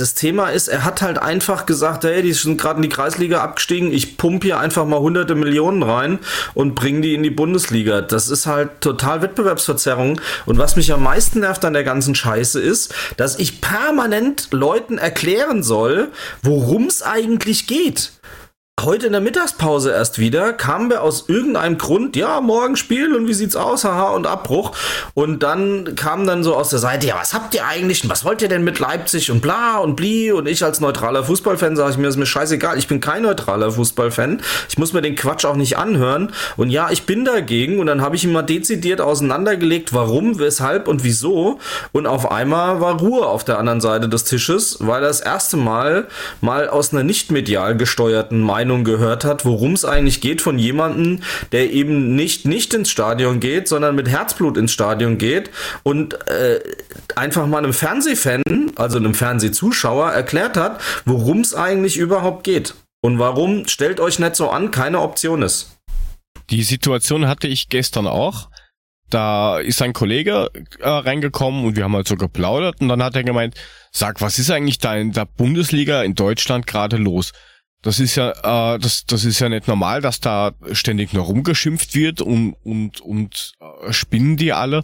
das 0.00 0.14
Thema 0.14 0.48
ist, 0.48 0.68
er 0.68 0.84
hat 0.84 1.02
halt 1.02 1.18
einfach 1.18 1.66
gesagt, 1.66 2.04
hey, 2.04 2.22
die 2.22 2.32
sind 2.32 2.60
gerade 2.60 2.76
in 2.76 2.82
die 2.82 2.88
Kreisliga 2.88 3.42
abgestiegen, 3.42 3.92
ich 3.92 4.16
pumpe 4.16 4.46
hier 4.46 4.58
einfach 4.58 4.86
mal 4.86 5.00
hunderte 5.00 5.34
Millionen 5.34 5.82
rein 5.82 6.18
und 6.54 6.74
bringe 6.74 7.02
die 7.02 7.14
in 7.14 7.22
die 7.22 7.30
Bundesliga. 7.30 8.00
Das 8.00 8.28
ist 8.28 8.46
halt 8.46 8.80
total 8.80 9.22
Wettbewerbsverzerrung. 9.22 10.20
Und 10.46 10.58
was 10.58 10.76
mich 10.76 10.92
am 10.92 11.02
meisten 11.02 11.40
nervt 11.40 11.64
an 11.64 11.74
der 11.74 11.84
ganzen 11.84 12.14
Scheiße 12.14 12.60
ist, 12.60 12.94
dass 13.16 13.38
ich 13.38 13.60
permanent 13.60 14.48
Leuten 14.52 14.98
erklären 14.98 15.62
soll, 15.62 16.08
worum 16.42 16.86
es 16.86 17.02
eigentlich 17.02 17.66
geht 17.66 18.12
heute 18.84 19.06
in 19.06 19.12
der 19.12 19.20
Mittagspause 19.20 19.90
erst 19.92 20.18
wieder, 20.18 20.52
kamen 20.52 20.90
wir 20.90 21.02
aus 21.02 21.24
irgendeinem 21.28 21.78
Grund, 21.78 22.16
ja, 22.16 22.40
morgen 22.40 22.76
Spiel 22.76 23.14
und 23.14 23.28
wie 23.28 23.34
sieht's 23.34 23.56
aus, 23.56 23.84
haha, 23.84 24.10
und 24.10 24.26
Abbruch. 24.26 24.72
Und 25.14 25.42
dann 25.42 25.94
kam 25.96 26.26
dann 26.26 26.42
so 26.42 26.56
aus 26.56 26.70
der 26.70 26.78
Seite, 26.78 27.06
ja, 27.06 27.16
was 27.18 27.34
habt 27.34 27.54
ihr 27.54 27.66
eigentlich 27.66 28.02
und 28.02 28.10
was 28.10 28.24
wollt 28.24 28.42
ihr 28.42 28.48
denn 28.48 28.64
mit 28.64 28.78
Leipzig 28.78 29.30
und 29.30 29.40
bla 29.40 29.78
und 29.78 29.96
bli? 29.96 30.32
Und 30.32 30.48
ich 30.48 30.64
als 30.64 30.80
neutraler 30.80 31.24
Fußballfan 31.24 31.76
sage 31.76 31.92
ich 31.92 31.98
mir, 31.98 32.08
ist 32.08 32.16
mir 32.16 32.26
scheißegal, 32.26 32.78
ich 32.78 32.88
bin 32.88 33.00
kein 33.00 33.22
neutraler 33.22 33.72
Fußballfan. 33.72 34.40
Ich 34.68 34.78
muss 34.78 34.92
mir 34.92 35.02
den 35.02 35.14
Quatsch 35.14 35.44
auch 35.44 35.56
nicht 35.56 35.76
anhören. 35.76 36.32
Und 36.56 36.70
ja, 36.70 36.90
ich 36.90 37.04
bin 37.04 37.24
dagegen. 37.24 37.78
Und 37.78 37.86
dann 37.86 38.00
habe 38.00 38.16
ich 38.16 38.24
ihm 38.24 38.32
mal 38.32 38.42
dezidiert 38.42 39.00
auseinandergelegt, 39.00 39.92
warum, 39.92 40.38
weshalb 40.38 40.88
und 40.88 41.04
wieso. 41.04 41.58
Und 41.92 42.06
auf 42.06 42.30
einmal 42.30 42.80
war 42.80 42.98
Ruhe 42.98 43.26
auf 43.26 43.44
der 43.44 43.58
anderen 43.58 43.80
Seite 43.80 44.08
des 44.08 44.24
Tisches, 44.24 44.78
weil 44.80 45.00
das 45.00 45.20
erste 45.20 45.56
Mal 45.56 46.06
mal 46.40 46.68
aus 46.68 46.92
einer 46.92 47.02
nicht 47.02 47.30
medial 47.30 47.76
gesteuerten 47.76 48.40
Meinung 48.40 48.69
Meinung 48.70 48.84
gehört 48.84 49.24
hat, 49.24 49.44
worum 49.44 49.72
es 49.72 49.84
eigentlich 49.84 50.20
geht 50.20 50.40
von 50.40 50.56
jemandem, 50.56 51.22
der 51.50 51.72
eben 51.72 52.14
nicht 52.14 52.46
nicht 52.46 52.72
ins 52.72 52.88
Stadion 52.88 53.40
geht, 53.40 53.66
sondern 53.66 53.96
mit 53.96 54.08
Herzblut 54.08 54.56
ins 54.56 54.72
Stadion 54.72 55.18
geht 55.18 55.50
und 55.82 56.14
äh, 56.28 56.60
einfach 57.16 57.48
mal 57.48 57.58
einem 57.58 57.72
Fernsehfan, 57.72 58.42
also 58.76 58.98
einem 58.98 59.14
Fernsehzuschauer 59.14 60.12
erklärt 60.12 60.56
hat, 60.56 60.80
worum 61.04 61.40
es 61.40 61.52
eigentlich 61.52 61.96
überhaupt 61.96 62.44
geht 62.44 62.74
und 63.02 63.18
warum 63.18 63.66
stellt 63.66 63.98
euch 63.98 64.20
nicht 64.20 64.36
so 64.36 64.50
an, 64.50 64.70
keine 64.70 65.00
Option 65.00 65.42
ist. 65.42 65.76
Die 66.50 66.62
Situation 66.62 67.26
hatte 67.26 67.48
ich 67.48 67.68
gestern 67.68 68.06
auch. 68.06 68.50
Da 69.08 69.58
ist 69.58 69.82
ein 69.82 69.92
Kollege 69.92 70.48
äh, 70.78 70.88
reingekommen 70.88 71.64
und 71.64 71.74
wir 71.74 71.82
haben 71.82 71.96
halt 71.96 72.06
so 72.06 72.14
geplaudert 72.14 72.80
und 72.80 72.88
dann 72.88 73.02
hat 73.02 73.16
er 73.16 73.24
gemeint, 73.24 73.56
sag, 73.90 74.20
was 74.20 74.38
ist 74.38 74.52
eigentlich 74.52 74.78
da 74.78 74.94
in 74.94 75.10
der 75.10 75.24
Bundesliga 75.24 76.04
in 76.04 76.14
Deutschland 76.14 76.68
gerade 76.68 76.96
los? 76.96 77.32
Das 77.82 77.98
ist 77.98 78.14
ja, 78.16 78.74
äh, 78.74 78.78
das, 78.78 79.06
das 79.06 79.24
ist 79.24 79.40
ja 79.40 79.48
nicht 79.48 79.66
normal, 79.66 80.02
dass 80.02 80.20
da 80.20 80.52
ständig 80.72 81.12
nur 81.12 81.24
rumgeschimpft 81.24 81.94
wird 81.94 82.20
und, 82.20 82.54
und, 82.62 83.00
und 83.00 83.54
äh, 83.60 83.92
spinnen 83.92 84.36
die 84.36 84.52
alle. 84.52 84.82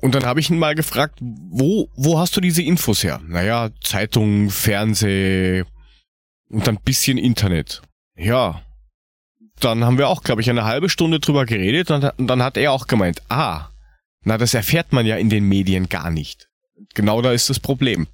Und 0.00 0.16
dann 0.16 0.26
habe 0.26 0.40
ich 0.40 0.50
ihn 0.50 0.58
mal 0.58 0.74
gefragt, 0.74 1.20
wo, 1.20 1.88
wo 1.94 2.18
hast 2.18 2.36
du 2.36 2.40
diese 2.40 2.62
Infos 2.62 3.04
her? 3.04 3.20
Naja, 3.24 3.70
Zeitung, 3.80 4.50
Fernseh 4.50 5.62
und 6.48 6.68
ein 6.68 6.80
bisschen 6.80 7.18
Internet. 7.18 7.82
Ja. 8.16 8.62
Dann 9.60 9.84
haben 9.84 9.98
wir 9.98 10.08
auch, 10.08 10.24
glaube 10.24 10.40
ich, 10.40 10.50
eine 10.50 10.64
halbe 10.64 10.88
Stunde 10.88 11.20
drüber 11.20 11.46
geredet 11.46 11.92
und, 11.92 12.04
und 12.18 12.26
dann 12.26 12.42
hat 12.42 12.56
er 12.56 12.72
auch 12.72 12.88
gemeint, 12.88 13.22
ah, 13.28 13.68
na, 14.24 14.38
das 14.38 14.54
erfährt 14.54 14.92
man 14.92 15.06
ja 15.06 15.16
in 15.16 15.30
den 15.30 15.44
Medien 15.44 15.88
gar 15.88 16.10
nicht. 16.10 16.48
Genau 16.94 17.22
da 17.22 17.30
ist 17.30 17.48
das 17.48 17.60
Problem. 17.60 18.08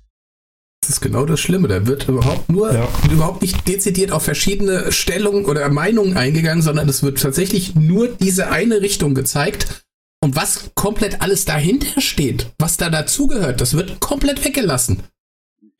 Das 0.81 0.91
ist 0.91 1.01
genau 1.01 1.27
das 1.27 1.41
Schlimme. 1.41 1.69
Da 1.69 1.87
wird 1.87 2.09
überhaupt 2.09 2.49
nur 2.51 2.73
ja. 2.73 2.89
überhaupt 3.11 3.43
nicht 3.43 3.67
dezidiert 3.67 4.13
auf 4.13 4.23
verschiedene 4.25 4.93
Stellungen 4.93 5.45
oder 5.45 5.69
Meinungen 5.69 6.17
eingegangen, 6.17 6.63
sondern 6.63 6.89
es 6.89 7.03
wird 7.03 7.21
tatsächlich 7.21 7.75
nur 7.75 8.09
diese 8.09 8.51
eine 8.51 8.81
Richtung 8.81 9.15
gezeigt. 9.15 9.85
Und 10.21 10.35
was 10.35 10.71
komplett 10.75 11.21
alles 11.21 11.45
dahinter 11.45 12.01
steht, 12.01 12.51
was 12.59 12.77
da 12.77 12.91
dazugehört, 12.91 13.61
das 13.61 13.75
wird 13.75 14.01
komplett 14.01 14.45
weggelassen. 14.45 15.03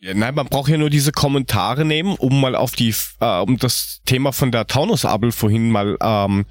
Ja, 0.01 0.15
nein, 0.15 0.35
man 0.35 0.47
braucht 0.47 0.71
ja 0.71 0.77
nur 0.77 0.91
diese 0.91 1.11
Kommentare 1.11 1.85
nehmen, 1.85 2.15
um 2.17 2.41
mal 2.41 2.55
auf 2.55 2.77
die, 2.77 2.95
äh, 3.19 3.41
um 3.41 3.57
das 3.57 4.01
Thema 4.07 4.33
von 4.33 4.53
der 4.53 4.69
Taunusabel 4.69 5.33
vorhin 5.33 5.71
mal 5.71 5.97
ähm, 6.01 6.47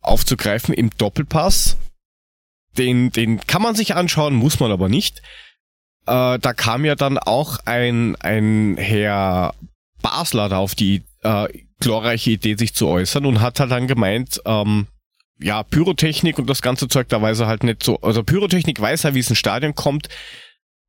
aufzugreifen 0.00 0.74
im 0.74 0.90
Doppelpass. 0.90 1.76
Den, 2.76 3.10
den 3.10 3.40
kann 3.46 3.62
man 3.62 3.74
sich 3.74 3.96
anschauen, 3.96 4.34
muss 4.34 4.60
man 4.60 4.70
aber 4.70 4.88
nicht 4.88 5.22
äh, 6.08 6.38
da 6.38 6.52
kam 6.54 6.84
ja 6.84 6.94
dann 6.94 7.18
auch 7.18 7.58
ein, 7.64 8.16
ein 8.16 8.76
Herr 8.78 9.54
Basler 10.02 10.48
da 10.48 10.58
auf 10.58 10.74
die 10.74 11.02
äh, 11.22 11.48
glorreiche 11.80 12.30
Idee, 12.32 12.56
sich 12.56 12.74
zu 12.74 12.88
äußern 12.88 13.26
und 13.26 13.40
hat 13.40 13.60
halt 13.60 13.70
dann 13.70 13.86
gemeint, 13.86 14.40
ähm, 14.44 14.86
ja, 15.40 15.62
Pyrotechnik 15.62 16.38
und 16.38 16.48
das 16.48 16.62
ganze 16.62 16.88
Zeug, 16.88 17.08
da 17.08 17.22
weiß 17.22 17.40
er 17.40 17.46
halt 17.46 17.62
nicht 17.62 17.82
so, 17.82 18.00
also 18.00 18.22
Pyrotechnik 18.22 18.80
weiß 18.80 19.04
er, 19.04 19.14
wie 19.14 19.20
es 19.20 19.30
ins 19.30 19.38
Stadion 19.38 19.74
kommt, 19.74 20.08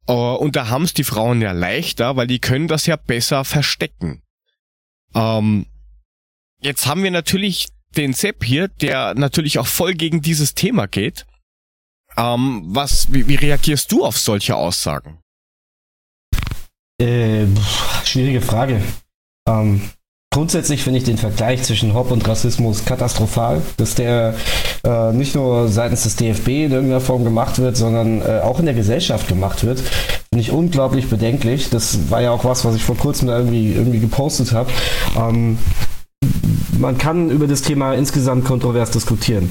äh, 0.07 0.13
und 0.13 0.55
da 0.55 0.69
haben 0.69 0.83
es 0.83 0.93
die 0.93 1.03
Frauen 1.03 1.41
ja 1.41 1.51
leichter, 1.51 2.15
weil 2.15 2.27
die 2.27 2.39
können 2.39 2.67
das 2.67 2.85
ja 2.87 2.95
besser 2.95 3.45
verstecken. 3.45 4.21
Ähm, 5.13 5.67
jetzt 6.61 6.87
haben 6.87 7.03
wir 7.03 7.11
natürlich 7.11 7.67
den 7.95 8.13
Sepp 8.13 8.43
hier, 8.43 8.67
der 8.67 9.13
natürlich 9.15 9.59
auch 9.59 9.67
voll 9.67 9.93
gegen 9.93 10.21
dieses 10.21 10.55
Thema 10.55 10.87
geht. 10.87 11.25
Ähm, 12.17 12.63
was, 12.67 13.11
wie, 13.11 13.27
wie 13.27 13.35
reagierst 13.35 13.91
du 13.91 14.03
auf 14.03 14.17
solche 14.17 14.55
Aussagen? 14.55 15.19
Äh, 17.01 17.45
schwierige 18.03 18.41
Frage. 18.41 18.81
Ähm, 19.47 19.89
grundsätzlich 20.33 20.83
finde 20.83 20.99
ich 20.99 21.05
den 21.05 21.17
Vergleich 21.17 21.63
zwischen 21.63 21.93
Hop 21.93 22.11
und 22.11 22.27
Rassismus 22.27 22.83
katastrophal, 22.83 23.61
dass 23.77 23.95
der 23.95 24.35
äh, 24.83 25.13
nicht 25.13 25.33
nur 25.33 25.69
seitens 25.69 26.03
des 26.03 26.17
DFB 26.17 26.47
in 26.47 26.71
irgendeiner 26.71 27.01
Form 27.01 27.23
gemacht 27.23 27.57
wird, 27.59 27.77
sondern 27.77 28.21
äh, 28.21 28.41
auch 28.43 28.59
in 28.59 28.65
der 28.65 28.75
Gesellschaft 28.75 29.27
gemacht 29.27 29.63
wird. 29.63 29.79
Finde 29.79 30.41
ich 30.41 30.51
unglaublich 30.51 31.09
bedenklich. 31.09 31.69
Das 31.69 32.11
war 32.11 32.21
ja 32.21 32.31
auch 32.31 32.43
was, 32.43 32.65
was 32.65 32.75
ich 32.75 32.83
vor 32.83 32.97
kurzem 32.97 33.29
da 33.29 33.37
irgendwie, 33.37 33.73
irgendwie 33.73 33.99
gepostet 33.99 34.51
habe. 34.51 34.69
Ähm, 35.17 35.57
man 36.77 36.97
kann 36.97 37.29
über 37.29 37.47
das 37.47 37.61
Thema 37.61 37.93
insgesamt 37.93 38.45
kontrovers 38.45 38.91
diskutieren. 38.91 39.49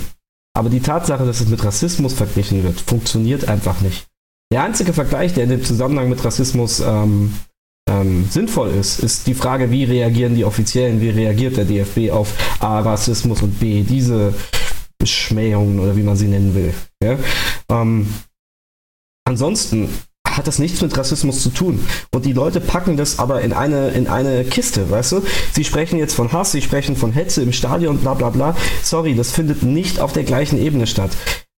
Aber 0.58 0.70
die 0.70 0.80
Tatsache, 0.80 1.24
dass 1.24 1.40
es 1.40 1.46
mit 1.46 1.62
Rassismus 1.62 2.14
verglichen 2.14 2.64
wird, 2.64 2.80
funktioniert 2.80 3.48
einfach 3.48 3.80
nicht. 3.80 4.08
Der 4.52 4.64
einzige 4.64 4.92
Vergleich, 4.92 5.32
der 5.32 5.44
in 5.44 5.50
dem 5.50 5.62
Zusammenhang 5.62 6.08
mit 6.08 6.24
Rassismus 6.24 6.80
ähm, 6.80 7.32
ähm, 7.88 8.26
sinnvoll 8.28 8.70
ist, 8.70 8.98
ist 8.98 9.28
die 9.28 9.34
Frage, 9.34 9.70
wie 9.70 9.84
reagieren 9.84 10.34
die 10.34 10.44
Offiziellen, 10.44 11.00
wie 11.00 11.10
reagiert 11.10 11.58
der 11.58 11.64
DFB 11.64 12.10
auf 12.10 12.34
A, 12.58 12.80
Rassismus 12.80 13.40
und 13.40 13.60
B, 13.60 13.84
diese 13.84 14.34
Beschmähungen 14.98 15.78
oder 15.78 15.96
wie 15.96 16.02
man 16.02 16.16
sie 16.16 16.26
nennen 16.26 16.56
will. 16.56 16.74
Ja? 17.00 17.16
Ähm, 17.70 18.12
ansonsten 19.28 19.88
hat 20.36 20.46
das 20.46 20.58
nichts 20.58 20.80
mit 20.80 20.96
Rassismus 20.96 21.42
zu 21.42 21.50
tun. 21.50 21.84
Und 22.12 22.24
die 22.24 22.32
Leute 22.32 22.60
packen 22.60 22.96
das 22.96 23.18
aber 23.18 23.40
in 23.42 23.52
eine, 23.52 23.88
in 23.90 24.06
eine 24.06 24.44
Kiste, 24.44 24.90
weißt 24.90 25.12
du? 25.12 25.22
Sie 25.52 25.64
sprechen 25.64 25.98
jetzt 25.98 26.14
von 26.14 26.32
Hass, 26.32 26.52
sie 26.52 26.62
sprechen 26.62 26.96
von 26.96 27.12
Hetze 27.12 27.42
im 27.42 27.52
Stadion, 27.52 27.98
bla 27.98 28.14
bla 28.14 28.30
bla. 28.30 28.56
Sorry, 28.82 29.14
das 29.14 29.32
findet 29.32 29.62
nicht 29.62 30.00
auf 30.00 30.12
der 30.12 30.24
gleichen 30.24 30.58
Ebene 30.60 30.86
statt. 30.86 31.10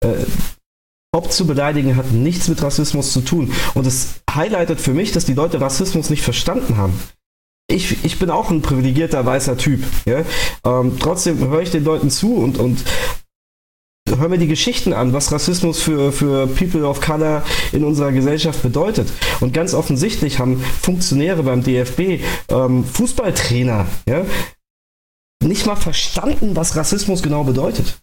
Äh, 0.02 0.24
Haupt 1.14 1.32
zu 1.32 1.44
beleidigen 1.44 1.96
hat 1.96 2.12
nichts 2.12 2.46
mit 2.46 2.62
Rassismus 2.62 3.12
zu 3.12 3.20
tun. 3.22 3.52
Und 3.74 3.86
es 3.86 4.20
highlightet 4.32 4.80
für 4.80 4.94
mich, 4.94 5.10
dass 5.10 5.24
die 5.24 5.34
Leute 5.34 5.60
Rassismus 5.60 6.08
nicht 6.08 6.22
verstanden 6.22 6.76
haben. 6.76 6.94
Ich, 7.68 8.04
ich 8.04 8.18
bin 8.18 8.30
auch 8.30 8.50
ein 8.50 8.62
privilegierter 8.62 9.24
weißer 9.26 9.56
Typ. 9.56 9.82
Ja? 10.04 10.22
Ähm, 10.64 10.96
trotzdem 11.00 11.38
höre 11.38 11.62
ich 11.62 11.70
den 11.70 11.84
Leuten 11.84 12.10
zu 12.10 12.34
und, 12.34 12.58
und 12.58 12.84
höre 14.18 14.28
mir 14.28 14.38
die 14.38 14.46
Geschichten 14.46 14.92
an, 14.92 15.12
was 15.12 15.32
Rassismus 15.32 15.80
für, 15.80 16.12
für 16.12 16.46
People 16.46 16.86
of 16.86 17.00
Color 17.00 17.42
in 17.72 17.84
unserer 17.84 18.12
Gesellschaft 18.12 18.62
bedeutet. 18.62 19.08
Und 19.40 19.54
ganz 19.54 19.74
offensichtlich 19.74 20.38
haben 20.38 20.60
Funktionäre 20.60 21.42
beim 21.42 21.62
DFB, 21.62 22.22
ähm, 22.50 22.84
Fußballtrainer, 22.84 23.86
ja, 24.08 24.24
nicht 25.42 25.66
mal 25.66 25.76
verstanden, 25.76 26.54
was 26.54 26.76
Rassismus 26.76 27.22
genau 27.22 27.44
bedeutet. 27.44 28.00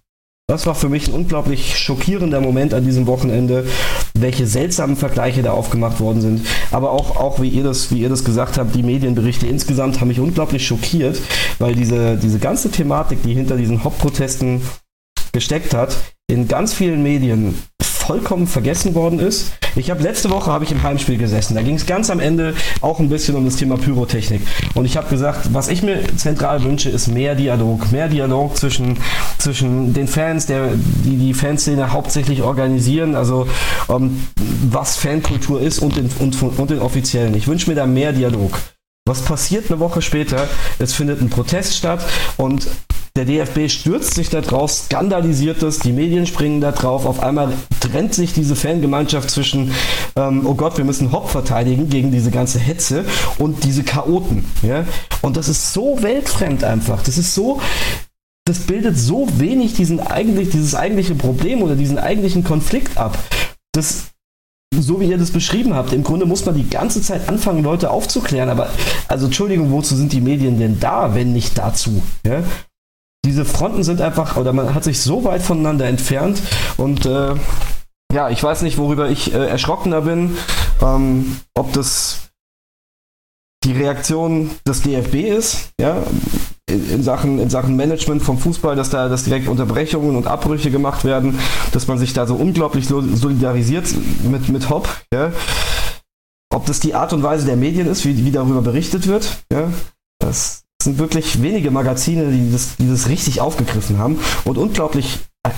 Das 0.49 0.65
war 0.65 0.75
für 0.75 0.87
mich 0.87 1.09
ein 1.09 1.13
unglaublich 1.13 1.77
schockierender 1.77 2.39
Moment 2.39 2.73
an 2.73 2.85
diesem 2.85 3.05
Wochenende, 3.05 3.67
welche 4.13 4.47
seltsamen 4.47 4.95
Vergleiche 4.95 5.41
da 5.41 5.51
aufgemacht 5.51 5.99
worden 5.99 6.21
sind. 6.21 6.47
Aber 6.71 6.91
auch, 6.91 7.17
auch 7.17 7.41
wie, 7.41 7.49
ihr 7.49 7.65
das, 7.65 7.91
wie 7.91 7.99
ihr 7.99 8.07
das 8.07 8.23
gesagt 8.23 8.57
habt, 8.57 8.73
die 8.73 8.81
Medienberichte 8.81 9.45
insgesamt 9.45 9.99
haben 9.99 10.07
mich 10.07 10.21
unglaublich 10.21 10.65
schockiert, 10.65 11.19
weil 11.59 11.75
diese, 11.75 12.15
diese 12.15 12.39
ganze 12.39 12.71
Thematik, 12.71 13.21
die 13.23 13.33
hinter 13.33 13.57
diesen 13.57 13.83
Hauptprotesten 13.83 14.61
gesteckt 15.37 15.75
hat, 15.75 15.95
in 16.27 16.47
ganz 16.47 16.73
vielen 16.73 17.03
Medien 17.03 17.53
vollkommen 17.79 18.47
vergessen 18.47 18.95
worden 18.95 19.19
ist. 19.19 19.51
Ich 19.75 19.91
habe 19.91 20.01
letzte 20.01 20.31
Woche 20.31 20.51
habe 20.51 20.63
ich 20.63 20.71
im 20.71 20.81
Heimspiel 20.81 21.19
gesessen. 21.19 21.53
Da 21.53 21.61
ging 21.61 21.75
es 21.75 21.85
ganz 21.85 22.09
am 22.09 22.19
Ende 22.19 22.55
auch 22.81 22.99
ein 22.99 23.09
bisschen 23.09 23.35
um 23.35 23.45
das 23.45 23.57
Thema 23.57 23.77
Pyrotechnik. 23.77 24.41
Und 24.73 24.85
ich 24.85 24.97
habe 24.97 25.09
gesagt, 25.09 25.53
was 25.53 25.67
ich 25.67 25.83
mir 25.83 26.01
zentral 26.17 26.63
wünsche, 26.63 26.89
ist 26.89 27.07
mehr 27.07 27.35
Dialog, 27.35 27.91
mehr 27.91 28.07
Dialog 28.07 28.57
zwischen 28.57 28.97
zwischen 29.37 29.93
den 29.93 30.07
Fans, 30.07 30.47
der 30.47 30.71
die 31.05 31.17
die 31.17 31.35
Fanszene 31.35 31.91
hauptsächlich 31.91 32.41
organisieren, 32.41 33.13
also 33.13 33.47
um, 33.87 33.95
ähm, 33.95 34.27
was 34.71 34.97
Fankultur 34.97 35.61
ist 35.61 35.77
und 35.77 35.97
den, 35.97 36.09
und, 36.17 36.41
und 36.41 36.69
den 36.71 36.79
Offiziellen. 36.79 37.35
Ich 37.35 37.47
wünsche 37.47 37.69
mir 37.69 37.75
da 37.75 37.85
mehr 37.85 38.11
Dialog. 38.11 38.57
Was 39.05 39.21
passiert 39.21 39.69
eine 39.69 39.79
Woche 39.79 40.01
später? 40.01 40.49
Es 40.79 40.93
findet 40.93 41.21
ein 41.21 41.29
Protest 41.29 41.75
statt 41.75 42.03
und 42.37 42.67
der 43.17 43.25
DFB 43.25 43.69
stürzt 43.69 44.13
sich 44.13 44.29
da 44.29 44.41
drauf, 44.41 44.71
skandalisiert 44.71 45.63
es, 45.63 45.79
die 45.79 45.91
Medien 45.91 46.27
springen 46.27 46.61
da 46.61 46.71
drauf. 46.71 47.05
Auf 47.05 47.21
einmal 47.21 47.51
trennt 47.79 48.13
sich 48.13 48.33
diese 48.33 48.55
Fangemeinschaft 48.55 49.29
zwischen, 49.31 49.71
ähm, 50.15 50.45
oh 50.45 50.53
Gott, 50.53 50.77
wir 50.77 50.85
müssen 50.85 51.11
Hopp 51.11 51.29
verteidigen 51.29 51.89
gegen 51.89 52.11
diese 52.11 52.29
ganze 52.29 52.59
Hetze 52.59 53.05
und 53.39 53.63
diese 53.63 53.83
Chaoten. 53.83 54.45
Ja? 54.61 54.85
Und 55.21 55.35
das 55.35 55.49
ist 55.49 55.73
so 55.73 56.01
weltfremd 56.01 56.63
einfach. 56.63 57.01
Das 57.01 57.17
ist 57.17 57.33
so, 57.33 57.59
das 58.45 58.59
bildet 58.59 58.97
so 58.97 59.27
wenig 59.37 59.73
diesen 59.73 59.99
eigentlich, 59.99 60.51
dieses 60.51 60.75
eigentliche 60.75 61.15
Problem 61.15 61.63
oder 61.63 61.75
diesen 61.75 61.97
eigentlichen 61.97 62.43
Konflikt 62.43 62.97
ab. 62.97 63.17
Das, 63.73 64.11
so 64.75 64.99
wie 65.01 65.09
ihr 65.09 65.17
das 65.17 65.31
beschrieben 65.31 65.73
habt, 65.73 65.91
im 65.91 66.03
Grunde 66.03 66.27
muss 66.27 66.45
man 66.45 66.55
die 66.55 66.69
ganze 66.69 67.01
Zeit 67.01 67.27
anfangen, 67.27 67.63
Leute 67.63 67.89
aufzuklären. 67.89 68.49
Aber, 68.49 68.69
also 69.07 69.25
Entschuldigung, 69.25 69.71
wozu 69.71 69.95
sind 69.95 70.13
die 70.13 70.21
Medien 70.21 70.59
denn 70.59 70.79
da, 70.79 71.15
wenn 71.15 71.33
nicht 71.33 71.57
dazu? 71.57 72.03
Ja? 72.23 72.43
Diese 73.27 73.45
Fronten 73.45 73.83
sind 73.83 74.01
einfach, 74.01 74.37
oder 74.37 74.53
man 74.53 74.73
hat 74.73 74.83
sich 74.83 75.01
so 75.01 75.23
weit 75.23 75.41
voneinander 75.41 75.85
entfernt 75.85 76.41
und 76.77 77.05
äh, 77.05 77.35
ja, 78.13 78.29
ich 78.29 78.41
weiß 78.41 78.61
nicht, 78.61 78.77
worüber 78.77 79.09
ich 79.09 79.33
äh, 79.33 79.47
erschrockener 79.47 80.01
bin, 80.01 80.37
ähm, 80.81 81.37
ob 81.53 81.73
das 81.73 82.29
die 83.65 83.73
Reaktion 83.73 84.51
des 84.65 84.81
DFB 84.81 85.15
ist, 85.15 85.71
ja, 85.79 86.03
in, 86.69 87.03
Sachen, 87.03 87.39
in 87.39 87.49
Sachen 87.49 87.75
Management 87.75 88.21
vom 88.21 88.37
Fußball, 88.37 88.75
dass 88.75 88.89
da 88.89 89.09
dass 89.09 89.25
direkt 89.25 89.47
Unterbrechungen 89.47 90.15
und 90.15 90.27
Abbrüche 90.27 90.71
gemacht 90.71 91.03
werden, 91.03 91.37
dass 91.73 91.87
man 91.87 91.97
sich 91.97 92.13
da 92.13 92.25
so 92.25 92.35
unglaublich 92.35 92.87
solidarisiert 92.87 93.87
mit, 94.23 94.47
mit 94.49 94.69
Hopp, 94.69 94.87
ja. 95.13 95.31
Ob 96.53 96.65
das 96.65 96.79
die 96.79 96.95
Art 96.95 97.11
und 97.11 97.23
Weise 97.23 97.45
der 97.45 97.57
Medien 97.57 97.87
ist, 97.87 98.05
wie, 98.05 98.23
wie 98.23 98.31
darüber 98.31 98.61
berichtet 98.61 99.07
wird, 99.07 99.43
ja, 99.51 99.71
das 100.19 100.63
es 100.79 100.85
sind 100.85 100.99
wirklich 100.99 101.41
wenige 101.41 101.71
Magazine, 101.71 102.31
die 102.31 102.51
das, 102.51 102.75
die 102.77 102.89
das 102.89 103.09
richtig 103.09 103.41
aufgegriffen 103.41 103.97
haben 103.97 104.19
und 104.45 104.57
unglaublich 104.57 105.19
äh, 105.43 105.49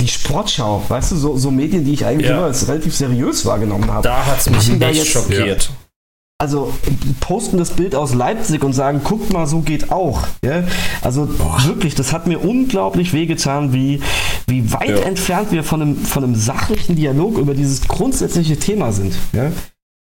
die 0.00 0.08
Sportschau, 0.08 0.82
weißt 0.88 1.12
du, 1.12 1.16
so, 1.16 1.36
so 1.36 1.50
Medien, 1.50 1.84
die 1.84 1.92
ich 1.92 2.04
eigentlich 2.04 2.28
ja. 2.28 2.36
immer 2.36 2.46
als 2.46 2.66
relativ 2.68 2.94
seriös 2.94 3.46
wahrgenommen 3.46 3.90
habe. 3.90 4.02
Da 4.02 4.26
hat 4.26 4.40
es 4.40 4.50
mich 4.50 4.80
echt 4.80 4.96
jetzt, 4.96 5.08
schockiert. 5.08 5.64
Ja. 5.64 5.74
Also 6.42 6.72
posten 7.20 7.56
das 7.56 7.70
Bild 7.70 7.94
aus 7.94 8.14
Leipzig 8.14 8.64
und 8.64 8.72
sagen, 8.72 9.02
guckt 9.04 9.32
mal, 9.32 9.46
so 9.46 9.60
geht 9.60 9.92
auch. 9.92 10.22
Ja? 10.44 10.64
Also 11.00 11.26
Boah. 11.26 11.62
wirklich, 11.66 11.94
das 11.94 12.12
hat 12.12 12.26
mir 12.26 12.40
unglaublich 12.40 13.12
wehgetan, 13.12 13.72
wie, 13.72 14.02
wie 14.48 14.72
weit 14.72 15.04
entfernt 15.04 15.52
wir 15.52 15.62
von 15.62 15.82
einem, 15.82 15.96
von 15.96 16.24
einem 16.24 16.34
sachlichen 16.34 16.96
Dialog 16.96 17.38
über 17.38 17.54
dieses 17.54 17.86
grundsätzliche 17.86 18.58
Thema 18.58 18.90
sind. 18.90 19.14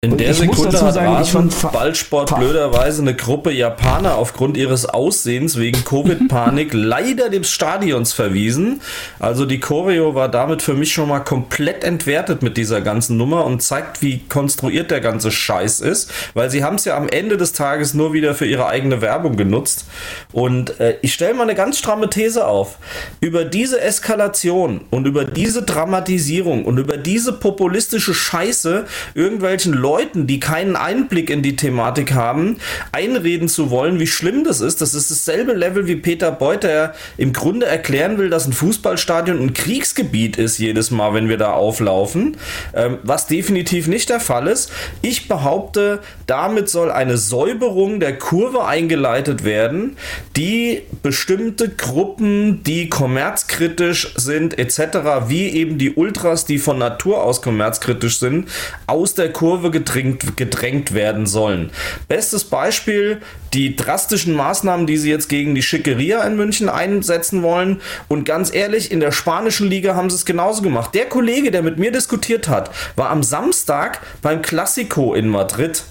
In 0.04 0.16
der 0.16 0.34
Sekunde 0.34 0.80
hat 0.80 0.94
sagen, 0.94 1.14
Rasen 1.14 1.52
Ballsport 1.72 2.34
blöderweise 2.36 3.02
eine 3.02 3.14
Gruppe 3.14 3.52
Japaner 3.52 4.16
aufgrund 4.16 4.56
ihres 4.56 4.84
Aussehens 4.84 5.58
wegen 5.58 5.84
Covid-Panik 5.84 6.70
leider 6.72 7.28
dem 7.28 7.44
Stadions 7.44 8.12
verwiesen. 8.12 8.80
Also 9.20 9.46
die 9.46 9.60
Choreo 9.60 10.16
war 10.16 10.28
damit 10.28 10.60
für 10.60 10.74
mich 10.74 10.92
schon 10.92 11.08
mal 11.08 11.20
komplett 11.20 11.84
entwertet 11.84 12.42
mit 12.42 12.56
dieser 12.56 12.80
ganzen 12.80 13.16
Nummer 13.16 13.44
und 13.44 13.62
zeigt, 13.62 14.02
wie 14.02 14.18
konstruiert 14.28 14.90
der 14.90 15.00
ganze 15.00 15.30
Scheiß 15.30 15.78
ist, 15.78 16.10
weil 16.34 16.50
sie 16.50 16.64
haben 16.64 16.74
es 16.74 16.84
ja 16.84 16.96
am 16.96 17.08
Ende 17.08 17.36
des 17.36 17.52
Tages 17.52 17.94
nur 17.94 18.12
wieder 18.12 18.34
für 18.34 18.46
ihre 18.46 18.66
eigene 18.66 19.02
Werbung 19.02 19.36
genutzt. 19.36 19.84
Und 20.32 20.80
äh, 20.80 20.96
ich 21.02 21.14
stelle 21.14 21.34
mal 21.34 21.44
eine 21.44 21.54
ganz 21.54 21.78
stramme 21.78 22.10
These 22.10 22.44
auf. 22.48 22.78
Über 23.20 23.44
diese 23.44 23.80
Eskalation 23.80 24.80
und 24.90 25.06
über 25.06 25.24
diese 25.24 25.62
Dramatisierung 25.62 26.64
und 26.64 26.78
über 26.78 26.96
diese 26.96 27.32
populistische 27.32 28.14
Scheiße 28.14 28.86
irgendwelchen 29.14 29.72
Leuten 29.72 29.91
Leuten, 29.92 30.26
die 30.26 30.40
keinen 30.40 30.74
Einblick 30.74 31.28
in 31.28 31.42
die 31.42 31.54
Thematik 31.54 32.14
haben, 32.14 32.56
einreden 32.92 33.46
zu 33.46 33.68
wollen, 33.68 34.00
wie 34.00 34.06
schlimm 34.06 34.42
das 34.42 34.62
ist. 34.62 34.80
Das 34.80 34.94
ist 34.94 35.10
dasselbe 35.10 35.52
Level 35.52 35.86
wie 35.86 35.96
Peter 35.96 36.32
Beuth, 36.32 36.62
der 36.62 36.94
im 37.18 37.34
Grunde 37.34 37.66
erklären 37.66 38.16
will, 38.16 38.30
dass 38.30 38.46
ein 38.46 38.54
Fußballstadion 38.54 39.38
ein 39.38 39.52
Kriegsgebiet 39.52 40.38
ist 40.38 40.56
jedes 40.56 40.90
Mal, 40.90 41.12
wenn 41.12 41.28
wir 41.28 41.36
da 41.36 41.52
auflaufen, 41.52 42.38
ähm, 42.72 43.00
was 43.02 43.26
definitiv 43.26 43.86
nicht 43.86 44.08
der 44.08 44.20
Fall 44.20 44.46
ist. 44.46 44.72
Ich 45.02 45.28
behaupte, 45.28 45.98
damit 46.26 46.70
soll 46.70 46.90
eine 46.90 47.18
Säuberung 47.18 48.00
der 48.00 48.16
Kurve 48.16 48.64
eingeleitet 48.64 49.44
werden, 49.44 49.98
die 50.38 50.84
bestimmte 51.02 51.68
Gruppen, 51.68 52.62
die 52.64 52.88
kommerzkritisch 52.88 54.14
sind, 54.16 54.58
etc., 54.58 55.28
wie 55.28 55.48
eben 55.48 55.76
die 55.76 55.92
Ultras, 55.92 56.46
die 56.46 56.58
von 56.58 56.78
Natur 56.78 57.22
aus 57.22 57.42
kommerzkritisch 57.42 58.18
sind, 58.18 58.48
aus 58.86 59.12
der 59.12 59.30
Kurve 59.30 59.70
gedrängt, 59.84 60.36
gedrängt 60.36 60.94
werden 60.94 61.26
sollen. 61.26 61.70
Bestes 62.08 62.44
Beispiel, 62.44 63.20
die 63.52 63.76
drastischen 63.76 64.34
Maßnahmen, 64.34 64.86
die 64.86 64.96
sie 64.96 65.10
jetzt 65.10 65.28
gegen 65.28 65.54
die 65.54 65.62
Schickeria 65.62 66.22
in 66.24 66.36
München 66.36 66.68
einsetzen 66.68 67.42
wollen. 67.42 67.80
Und 68.08 68.24
ganz 68.24 68.54
ehrlich, 68.54 68.90
in 68.90 69.00
der 69.00 69.12
spanischen 69.12 69.68
Liga 69.68 69.94
haben 69.94 70.10
sie 70.10 70.16
es 70.16 70.24
genauso 70.24 70.62
gemacht. 70.62 70.94
Der 70.94 71.06
Kollege, 71.06 71.50
der 71.50 71.62
mit 71.62 71.78
mir 71.78 71.92
diskutiert 71.92 72.48
hat, 72.48 72.70
war 72.96 73.10
am 73.10 73.22
Samstag 73.22 74.00
beim 74.22 74.42
Classico 74.42 75.14
in 75.14 75.28
Madrid 75.28 75.84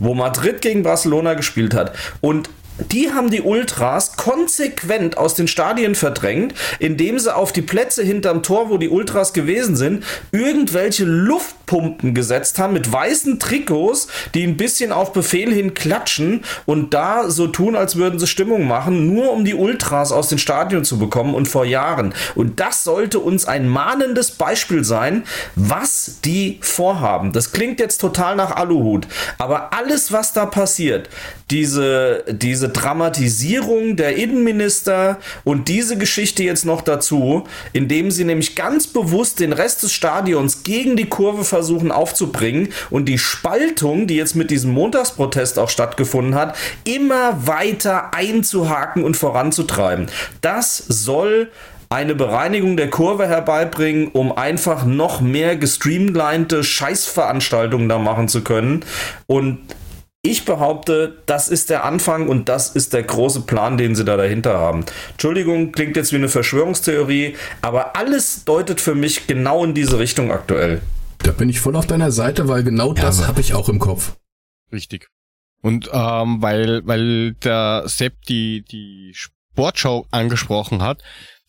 wo 0.00 0.14
Madrid 0.14 0.62
gegen 0.62 0.84
Barcelona 0.84 1.34
gespielt 1.34 1.74
hat. 1.74 1.92
Und 2.20 2.48
die 2.78 3.12
haben 3.12 3.30
die 3.30 3.42
Ultras 3.42 4.16
konsequent 4.16 5.18
aus 5.18 5.34
den 5.34 5.48
Stadien 5.48 5.94
verdrängt, 5.94 6.54
indem 6.78 7.18
sie 7.18 7.34
auf 7.34 7.52
die 7.52 7.62
Plätze 7.62 8.02
hinterm 8.02 8.42
Tor, 8.42 8.70
wo 8.70 8.78
die 8.78 8.88
Ultras 8.88 9.32
gewesen 9.32 9.76
sind, 9.76 10.04
irgendwelche 10.32 11.04
Luftpumpen 11.04 12.14
gesetzt 12.14 12.58
haben 12.58 12.72
mit 12.72 12.90
weißen 12.90 13.38
Trikots, 13.40 14.08
die 14.34 14.44
ein 14.44 14.56
bisschen 14.56 14.92
auf 14.92 15.12
Befehl 15.12 15.52
hin 15.52 15.74
klatschen 15.74 16.44
und 16.66 16.94
da 16.94 17.30
so 17.30 17.48
tun, 17.48 17.76
als 17.76 17.96
würden 17.96 18.18
sie 18.18 18.26
Stimmung 18.26 18.66
machen, 18.66 19.12
nur 19.12 19.32
um 19.32 19.44
die 19.44 19.54
Ultras 19.54 20.12
aus 20.12 20.28
den 20.28 20.38
Stadien 20.38 20.84
zu 20.84 20.98
bekommen 20.98 21.34
und 21.34 21.48
vor 21.48 21.64
Jahren. 21.64 22.14
Und 22.34 22.60
das 22.60 22.84
sollte 22.84 23.18
uns 23.18 23.44
ein 23.46 23.68
mahnendes 23.68 24.30
Beispiel 24.30 24.84
sein, 24.84 25.24
was 25.56 26.18
die 26.24 26.58
vorhaben. 26.60 27.32
Das 27.32 27.52
klingt 27.52 27.80
jetzt 27.80 27.98
total 27.98 28.36
nach 28.36 28.52
Aluhut, 28.52 29.08
aber 29.38 29.72
alles, 29.72 30.12
was 30.12 30.32
da 30.32 30.46
passiert, 30.46 31.08
diese, 31.50 32.24
diese 32.28 32.67
diese 32.68 32.80
Dramatisierung 32.80 33.96
der 33.96 34.16
Innenminister 34.16 35.18
und 35.44 35.68
diese 35.68 35.96
Geschichte 35.96 36.42
jetzt 36.42 36.64
noch 36.64 36.82
dazu, 36.82 37.44
indem 37.72 38.10
sie 38.10 38.24
nämlich 38.24 38.54
ganz 38.56 38.86
bewusst 38.86 39.40
den 39.40 39.52
Rest 39.52 39.82
des 39.82 39.92
Stadions 39.92 40.62
gegen 40.62 40.96
die 40.96 41.08
Kurve 41.08 41.44
versuchen 41.44 41.90
aufzubringen 41.90 42.68
und 42.90 43.06
die 43.06 43.18
Spaltung, 43.18 44.06
die 44.06 44.16
jetzt 44.16 44.36
mit 44.36 44.50
diesem 44.50 44.72
Montagsprotest 44.72 45.58
auch 45.58 45.70
stattgefunden 45.70 46.34
hat, 46.34 46.56
immer 46.84 47.46
weiter 47.46 48.14
einzuhaken 48.14 49.04
und 49.04 49.16
voranzutreiben. 49.16 50.06
Das 50.40 50.76
soll 50.76 51.50
eine 51.90 52.14
Bereinigung 52.14 52.76
der 52.76 52.90
Kurve 52.90 53.26
herbeibringen, 53.26 54.08
um 54.08 54.36
einfach 54.36 54.84
noch 54.84 55.22
mehr 55.22 55.56
gestreamlinete 55.56 56.62
Scheißveranstaltungen 56.62 57.88
da 57.88 57.98
machen 57.98 58.28
zu 58.28 58.42
können. 58.42 58.84
Und 59.26 59.60
ich 60.22 60.44
behaupte, 60.44 61.22
das 61.26 61.48
ist 61.48 61.70
der 61.70 61.84
Anfang 61.84 62.28
und 62.28 62.48
das 62.48 62.70
ist 62.70 62.92
der 62.92 63.04
große 63.04 63.42
Plan, 63.42 63.78
den 63.78 63.94
sie 63.94 64.04
da 64.04 64.16
dahinter 64.16 64.58
haben. 64.58 64.84
Entschuldigung, 65.12 65.72
klingt 65.72 65.96
jetzt 65.96 66.12
wie 66.12 66.16
eine 66.16 66.28
Verschwörungstheorie, 66.28 67.36
aber 67.62 67.96
alles 67.96 68.44
deutet 68.44 68.80
für 68.80 68.94
mich 68.94 69.26
genau 69.26 69.64
in 69.64 69.74
diese 69.74 69.98
Richtung 69.98 70.32
aktuell. 70.32 70.82
Da 71.18 71.32
bin 71.32 71.48
ich 71.48 71.60
voll 71.60 71.76
auf 71.76 71.86
deiner 71.86 72.10
Seite, 72.10 72.48
weil 72.48 72.64
genau 72.64 72.94
ja, 72.94 73.02
das 73.02 73.26
habe 73.26 73.40
ich 73.40 73.54
auch 73.54 73.68
im 73.68 73.78
Kopf. 73.78 74.16
Richtig. 74.72 75.08
Und 75.60 75.90
ähm, 75.92 76.40
weil, 76.42 76.82
weil 76.86 77.34
der 77.34 77.84
Sepp 77.86 78.22
die, 78.28 78.62
die 78.62 79.12
Sportschau 79.14 80.06
angesprochen 80.10 80.82
hat, 80.82 81.02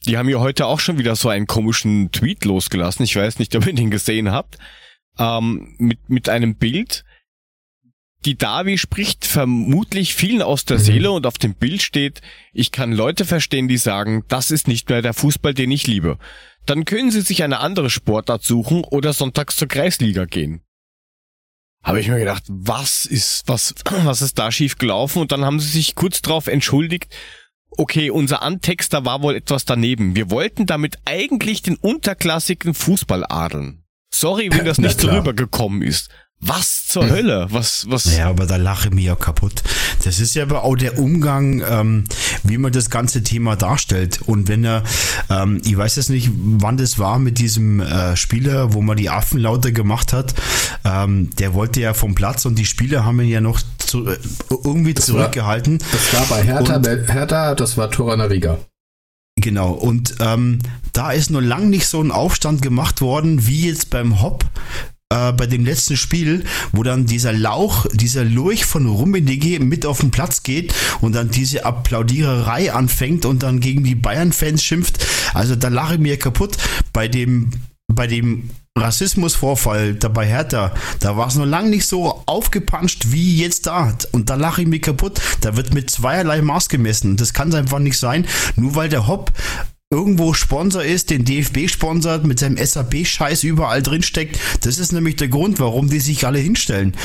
die 0.05 0.17
haben 0.17 0.29
ja 0.29 0.39
heute 0.39 0.65
auch 0.65 0.79
schon 0.79 0.97
wieder 0.97 1.15
so 1.15 1.29
einen 1.29 1.45
komischen 1.45 2.11
Tweet 2.11 2.45
losgelassen. 2.45 3.03
Ich 3.03 3.15
weiß 3.15 3.39
nicht, 3.39 3.55
ob 3.55 3.67
ihr 3.67 3.73
den 3.73 3.91
gesehen 3.91 4.31
habt. 4.31 4.57
Ähm, 5.17 5.75
mit, 5.77 6.09
mit 6.09 6.29
einem 6.29 6.55
Bild. 6.55 7.03
Die 8.25 8.37
Davi 8.37 8.77
spricht 8.77 9.25
vermutlich 9.25 10.13
vielen 10.13 10.41
aus 10.41 10.65
der 10.65 10.77
mhm. 10.77 10.83
Seele 10.83 11.11
und 11.11 11.25
auf 11.25 11.37
dem 11.37 11.55
Bild 11.55 11.81
steht, 11.81 12.21
ich 12.53 12.71
kann 12.71 12.91
Leute 12.91 13.25
verstehen, 13.25 13.67
die 13.67 13.77
sagen, 13.77 14.23
das 14.27 14.51
ist 14.51 14.67
nicht 14.67 14.89
mehr 14.89 15.01
der 15.01 15.13
Fußball, 15.13 15.53
den 15.53 15.71
ich 15.71 15.87
liebe. 15.87 16.17
Dann 16.65 16.85
können 16.85 17.11
sie 17.11 17.21
sich 17.21 17.43
eine 17.43 17.59
andere 17.59 17.89
Sportart 17.89 18.43
suchen 18.43 18.83
oder 18.83 19.13
sonntags 19.13 19.55
zur 19.55 19.67
Kreisliga 19.67 20.25
gehen 20.25 20.61
habe 21.83 21.99
ich 21.99 22.07
mir 22.07 22.19
gedacht, 22.19 22.43
was 22.47 23.05
ist, 23.05 23.43
was, 23.47 23.73
was 24.03 24.21
ist 24.21 24.37
da 24.37 24.51
schief 24.51 24.77
gelaufen? 24.77 25.21
Und 25.21 25.31
dann 25.31 25.45
haben 25.45 25.59
sie 25.59 25.69
sich 25.69 25.95
kurz 25.95 26.21
drauf 26.21 26.47
entschuldigt. 26.47 27.15
Okay, 27.77 28.09
unser 28.09 28.41
Antexter 28.41 29.05
war 29.05 29.21
wohl 29.21 29.35
etwas 29.35 29.63
daneben. 29.65 30.15
Wir 30.15 30.31
wollten 30.31 30.65
damit 30.65 30.97
eigentlich 31.05 31.61
den 31.61 31.75
unterklassigen 31.75 32.73
Fußball 32.73 33.25
adeln. 33.27 33.83
Sorry, 34.13 34.49
wenn 34.51 34.65
das 34.65 34.79
nicht 34.79 34.99
so 34.99 35.09
rübergekommen 35.09 35.81
ist. 35.81 36.09
Was 36.41 36.87
zur 36.87 37.03
hm. 37.03 37.09
Hölle? 37.11 37.47
Was, 37.49 37.85
was? 37.89 38.15
Ja, 38.15 38.29
aber 38.29 38.45
da 38.45 38.55
lache 38.55 38.87
ich 38.87 38.93
mir 38.93 39.03
ja 39.03 39.15
kaputt. 39.15 39.61
Das 40.05 40.21
ist 40.21 40.35
ja 40.35 40.43
aber 40.43 40.63
auch 40.63 40.77
der 40.77 40.97
Umgang, 40.97 41.61
ähm, 41.69 42.05
wie 42.43 42.57
man 42.57 42.71
das 42.71 42.89
ganze 42.89 43.23
Thema 43.23 43.57
darstellt. 43.57 44.21
Und 44.25 44.47
wenn 44.47 44.63
er, 44.63 44.83
ähm, 45.29 45.61
ich 45.65 45.77
weiß 45.77 45.97
jetzt 45.97 46.09
nicht, 46.09 46.31
wann 46.33 46.77
das 46.77 46.97
war 46.97 47.19
mit 47.19 47.39
diesem 47.39 47.81
äh, 47.81 48.15
Spieler, 48.15 48.73
wo 48.73 48.81
man 48.81 48.95
die 48.95 49.09
Affen 49.09 49.39
lauter 49.39 49.73
gemacht 49.73 50.13
hat, 50.13 50.33
ähm, 50.85 51.29
der 51.37 51.53
wollte 51.53 51.81
ja 51.81 51.93
vom 51.93 52.15
Platz 52.15 52.45
und 52.45 52.55
die 52.55 52.65
Spieler 52.65 53.03
haben 53.03 53.19
ihn 53.19 53.27
ja 53.27 53.41
noch 53.41 53.59
zu, 53.77 54.07
äh, 54.07 54.17
irgendwie 54.49 54.93
das 54.93 55.07
zurückgehalten. 55.07 55.81
War, 55.81 55.87
das 55.91 56.13
war 56.13 56.37
bei 56.37 56.43
Hertha, 56.43 56.75
und, 56.77 56.87
Hertha, 56.87 57.55
das 57.55 57.75
war 57.75 57.91
Toranariga. 57.91 58.59
Genau, 59.35 59.71
und 59.71 60.15
ähm, 60.19 60.59
da 60.93 61.11
ist 61.11 61.31
nur 61.31 61.41
lang 61.41 61.69
nicht 61.69 61.87
so 61.87 62.01
ein 62.01 62.11
Aufstand 62.11 62.61
gemacht 62.61 63.01
worden, 63.01 63.45
wie 63.47 63.67
jetzt 63.67 63.89
beim 63.89 64.21
Hop, 64.21 64.45
äh, 65.11 65.33
bei 65.33 65.47
dem 65.47 65.65
letzten 65.65 65.97
Spiel, 65.97 66.43
wo 66.71 66.83
dann 66.83 67.07
dieser 67.07 67.33
Lauch, 67.33 67.87
dieser 67.93 68.23
Lurch 68.23 68.65
von 68.65 68.85
Rummenigge 68.85 69.59
mit 69.59 69.85
auf 69.85 70.01
den 70.01 70.11
Platz 70.11 70.43
geht 70.43 70.73
und 71.01 71.13
dann 71.13 71.31
diese 71.31 71.65
Applaudiererei 71.65 72.71
anfängt 72.71 73.25
und 73.25 73.41
dann 73.41 73.59
gegen 73.59 73.83
die 73.83 73.95
Bayern-Fans 73.95 74.63
schimpft. 74.63 75.03
Also 75.33 75.55
da 75.55 75.69
lache 75.69 75.95
ich 75.95 75.99
mir 75.99 76.17
kaputt. 76.17 76.57
Bei 76.93 77.07
dem, 77.07 77.51
bei 77.91 78.05
dem 78.05 78.51
Rassismusvorfall 78.77 79.95
da 79.95 80.09
bei 80.09 80.27
Hertha, 80.27 80.73
da 80.99 81.17
war 81.17 81.27
es 81.27 81.35
noch 81.35 81.45
lange 81.45 81.69
nicht 81.69 81.87
so 81.87 82.23
aufgepanscht 82.27 83.07
wie 83.07 83.39
jetzt 83.39 83.65
da. 83.65 83.95
Und 84.11 84.29
da 84.29 84.35
lache 84.35 84.61
ich 84.61 84.67
mir 84.67 84.79
kaputt. 84.79 85.19
Da 85.41 85.57
wird 85.57 85.73
mit 85.73 85.89
zweierlei 85.89 86.43
Maß 86.43 86.69
gemessen. 86.69 87.17
Das 87.17 87.33
kann 87.33 87.53
einfach 87.55 87.79
nicht 87.79 87.97
sein. 87.97 88.27
Nur 88.55 88.75
weil 88.75 88.89
der 88.89 89.07
Hopp 89.07 89.31
irgendwo 89.91 90.35
Sponsor 90.35 90.83
ist, 90.83 91.09
den 91.09 91.25
DFB 91.25 91.67
sponsert, 91.67 92.23
mit 92.23 92.37
seinem 92.37 92.63
SAP-Scheiß 92.63 93.43
überall 93.43 93.81
drin 93.81 94.03
steckt. 94.03 94.37
Das 94.61 94.77
ist 94.77 94.91
nämlich 94.91 95.15
der 95.15 95.29
Grund, 95.29 95.59
warum 95.59 95.89
die 95.89 95.99
sich 95.99 96.27
alle 96.27 96.37
hinstellen. 96.37 96.95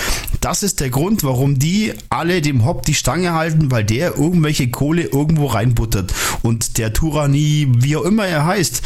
Das 0.42 0.62
ist 0.62 0.80
der 0.80 0.90
Grund, 0.90 1.24
warum 1.24 1.58
die 1.58 1.94
alle 2.10 2.42
dem 2.42 2.66
Hopp 2.66 2.84
die 2.84 2.92
Stange 2.92 3.32
halten, 3.32 3.70
weil 3.70 3.84
der 3.84 4.18
irgendwelche 4.18 4.68
Kohle 4.68 5.04
irgendwo 5.04 5.46
reinbuttert. 5.46 6.12
Und 6.42 6.76
der 6.76 6.92
Turani, 6.92 7.68
wie 7.70 7.96
auch 7.96 8.04
immer 8.04 8.26
er 8.26 8.44
heißt, 8.44 8.82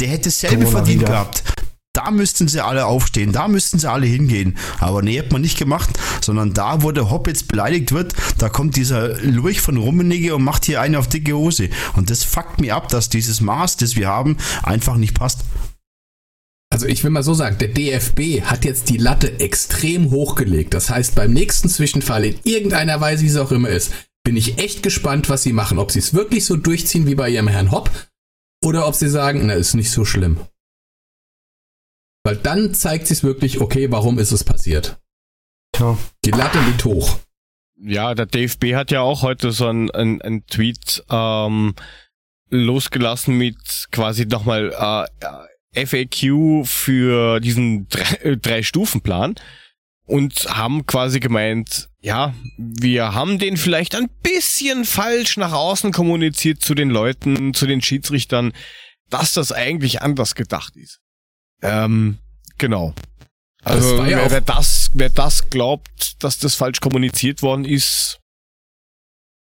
der 0.00 0.08
hätte 0.08 0.30
selber 0.30 0.66
verdient 0.66 1.02
wieder. 1.02 1.10
gehabt. 1.10 1.42
Da 1.94 2.10
müssten 2.10 2.48
sie 2.48 2.60
alle 2.60 2.86
aufstehen, 2.86 3.30
da 3.30 3.46
müssten 3.46 3.78
sie 3.78 3.88
alle 3.88 4.06
hingehen. 4.06 4.58
Aber 4.80 5.00
nee, 5.00 5.16
hat 5.18 5.30
man 5.30 5.42
nicht 5.42 5.56
gemacht, 5.56 5.90
sondern 6.20 6.52
da, 6.52 6.82
wo 6.82 6.90
der 6.90 7.08
Hopp 7.08 7.28
jetzt 7.28 7.46
beleidigt 7.46 7.92
wird, 7.92 8.14
da 8.38 8.48
kommt 8.48 8.74
dieser 8.74 9.16
Lurch 9.22 9.60
von 9.60 9.76
Rummenigge 9.76 10.34
und 10.34 10.42
macht 10.42 10.64
hier 10.64 10.80
eine 10.80 10.98
auf 10.98 11.08
dicke 11.08 11.34
Hose. 11.34 11.70
Und 11.94 12.10
das 12.10 12.24
fuckt 12.24 12.60
mir 12.60 12.74
ab, 12.74 12.88
dass 12.88 13.10
dieses 13.10 13.40
Maß, 13.40 13.76
das 13.76 13.94
wir 13.94 14.08
haben, 14.08 14.36
einfach 14.64 14.96
nicht 14.96 15.14
passt. 15.14 15.44
Also 16.72 16.86
ich 16.86 17.04
will 17.04 17.12
mal 17.12 17.22
so 17.22 17.34
sagen, 17.34 17.58
der 17.58 17.68
DFB 17.68 18.42
hat 18.42 18.64
jetzt 18.64 18.88
die 18.88 18.96
Latte 18.96 19.38
extrem 19.38 20.10
hochgelegt. 20.10 20.74
Das 20.74 20.90
heißt, 20.90 21.14
beim 21.14 21.32
nächsten 21.32 21.68
Zwischenfall 21.68 22.24
in 22.24 22.40
irgendeiner 22.42 23.00
Weise, 23.00 23.22
wie 23.22 23.28
es 23.28 23.36
auch 23.36 23.52
immer 23.52 23.68
ist, 23.68 23.92
bin 24.24 24.36
ich 24.36 24.58
echt 24.58 24.82
gespannt, 24.82 25.28
was 25.28 25.44
sie 25.44 25.52
machen. 25.52 25.78
Ob 25.78 25.92
sie 25.92 26.00
es 26.00 26.14
wirklich 26.14 26.44
so 26.44 26.56
durchziehen 26.56 27.06
wie 27.06 27.14
bei 27.14 27.30
ihrem 27.30 27.46
Herrn 27.46 27.70
Hopp 27.70 27.90
oder 28.64 28.88
ob 28.88 28.96
sie 28.96 29.08
sagen, 29.08 29.46
na, 29.46 29.52
ist 29.52 29.74
nicht 29.74 29.92
so 29.92 30.04
schlimm. 30.04 30.38
Weil 32.24 32.36
dann 32.36 32.72
zeigt 32.72 33.06
sich 33.06 33.22
wirklich, 33.22 33.60
okay, 33.60 33.90
warum 33.90 34.18
ist 34.18 34.32
es 34.32 34.44
passiert? 34.44 34.98
Ja. 35.78 35.98
Die 36.24 36.30
Latte 36.30 36.58
liegt 36.60 36.84
hoch. 36.84 37.18
Ja, 37.76 38.14
der 38.14 38.26
DFB 38.26 38.74
hat 38.74 38.90
ja 38.90 39.02
auch 39.02 39.22
heute 39.22 39.52
so 39.52 39.66
ein, 39.66 39.90
ein, 39.90 40.22
ein 40.22 40.46
Tweet 40.46 41.04
ähm, 41.10 41.74
losgelassen 42.48 43.36
mit 43.36 43.88
quasi 43.90 44.24
nochmal 44.24 45.06
äh, 45.22 45.86
FAQ 45.86 46.66
für 46.66 47.40
diesen 47.40 47.88
drei, 47.88 48.14
äh, 48.22 48.36
drei 48.38 48.62
Stufen 48.62 49.02
Plan 49.02 49.34
und 50.06 50.46
haben 50.48 50.86
quasi 50.86 51.20
gemeint, 51.20 51.88
ja, 52.00 52.34
wir 52.56 53.14
haben 53.14 53.38
den 53.38 53.56
vielleicht 53.56 53.94
ein 53.94 54.08
bisschen 54.22 54.84
falsch 54.84 55.36
nach 55.36 55.52
außen 55.52 55.92
kommuniziert 55.92 56.62
zu 56.62 56.74
den 56.74 56.90
Leuten, 56.90 57.52
zu 57.52 57.66
den 57.66 57.82
Schiedsrichtern, 57.82 58.52
dass 59.10 59.34
das 59.34 59.52
eigentlich 59.52 60.00
anders 60.00 60.34
gedacht 60.34 60.76
ist. 60.76 61.00
Ähm, 61.62 62.18
genau. 62.58 62.94
Also 63.62 64.04
ja 64.04 64.18
wer, 64.18 64.30
wer, 64.30 64.40
das, 64.42 64.90
wer 64.92 65.08
das 65.08 65.48
glaubt, 65.48 66.22
dass 66.22 66.38
das 66.38 66.54
falsch 66.54 66.80
kommuniziert 66.80 67.40
worden 67.40 67.64
ist, 67.64 68.20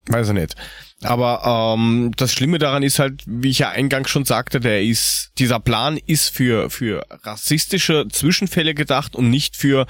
weiß 0.07 0.29
ich 0.29 0.35
nicht. 0.35 0.57
Aber 1.03 1.75
ähm, 1.77 2.13
das 2.17 2.33
Schlimme 2.33 2.59
daran 2.59 2.83
ist 2.83 2.99
halt, 2.99 3.23
wie 3.27 3.51
ich 3.51 3.61
ja 3.61 3.69
eingangs 3.71 4.11
schon 4.11 4.25
sagte, 4.25 4.59
der 4.59 4.83
ist, 4.83 5.31
dieser 5.39 5.61
Plan 5.61 5.97
ist 5.97 6.31
für 6.31 6.71
für 6.71 7.07
rassistische 7.23 8.09
Zwischenfälle 8.11 8.75
gedacht 8.75 9.15
und 9.15 9.31
nicht 9.31 9.57
für 9.57 9.87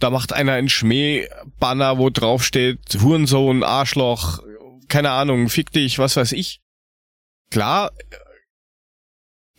da 0.00 0.10
macht 0.10 0.32
einer 0.32 0.54
ein 0.54 0.68
Schmähbanner, 0.68 1.98
wo 1.98 2.10
drauf 2.10 2.42
steht 2.42 2.80
Hurensohn, 3.00 3.62
Arschloch, 3.62 4.40
keine 4.88 5.10
Ahnung, 5.10 5.48
fick 5.50 5.70
dich, 5.70 5.98
was 5.98 6.16
weiß 6.16 6.32
ich. 6.32 6.60
Klar, 7.50 7.92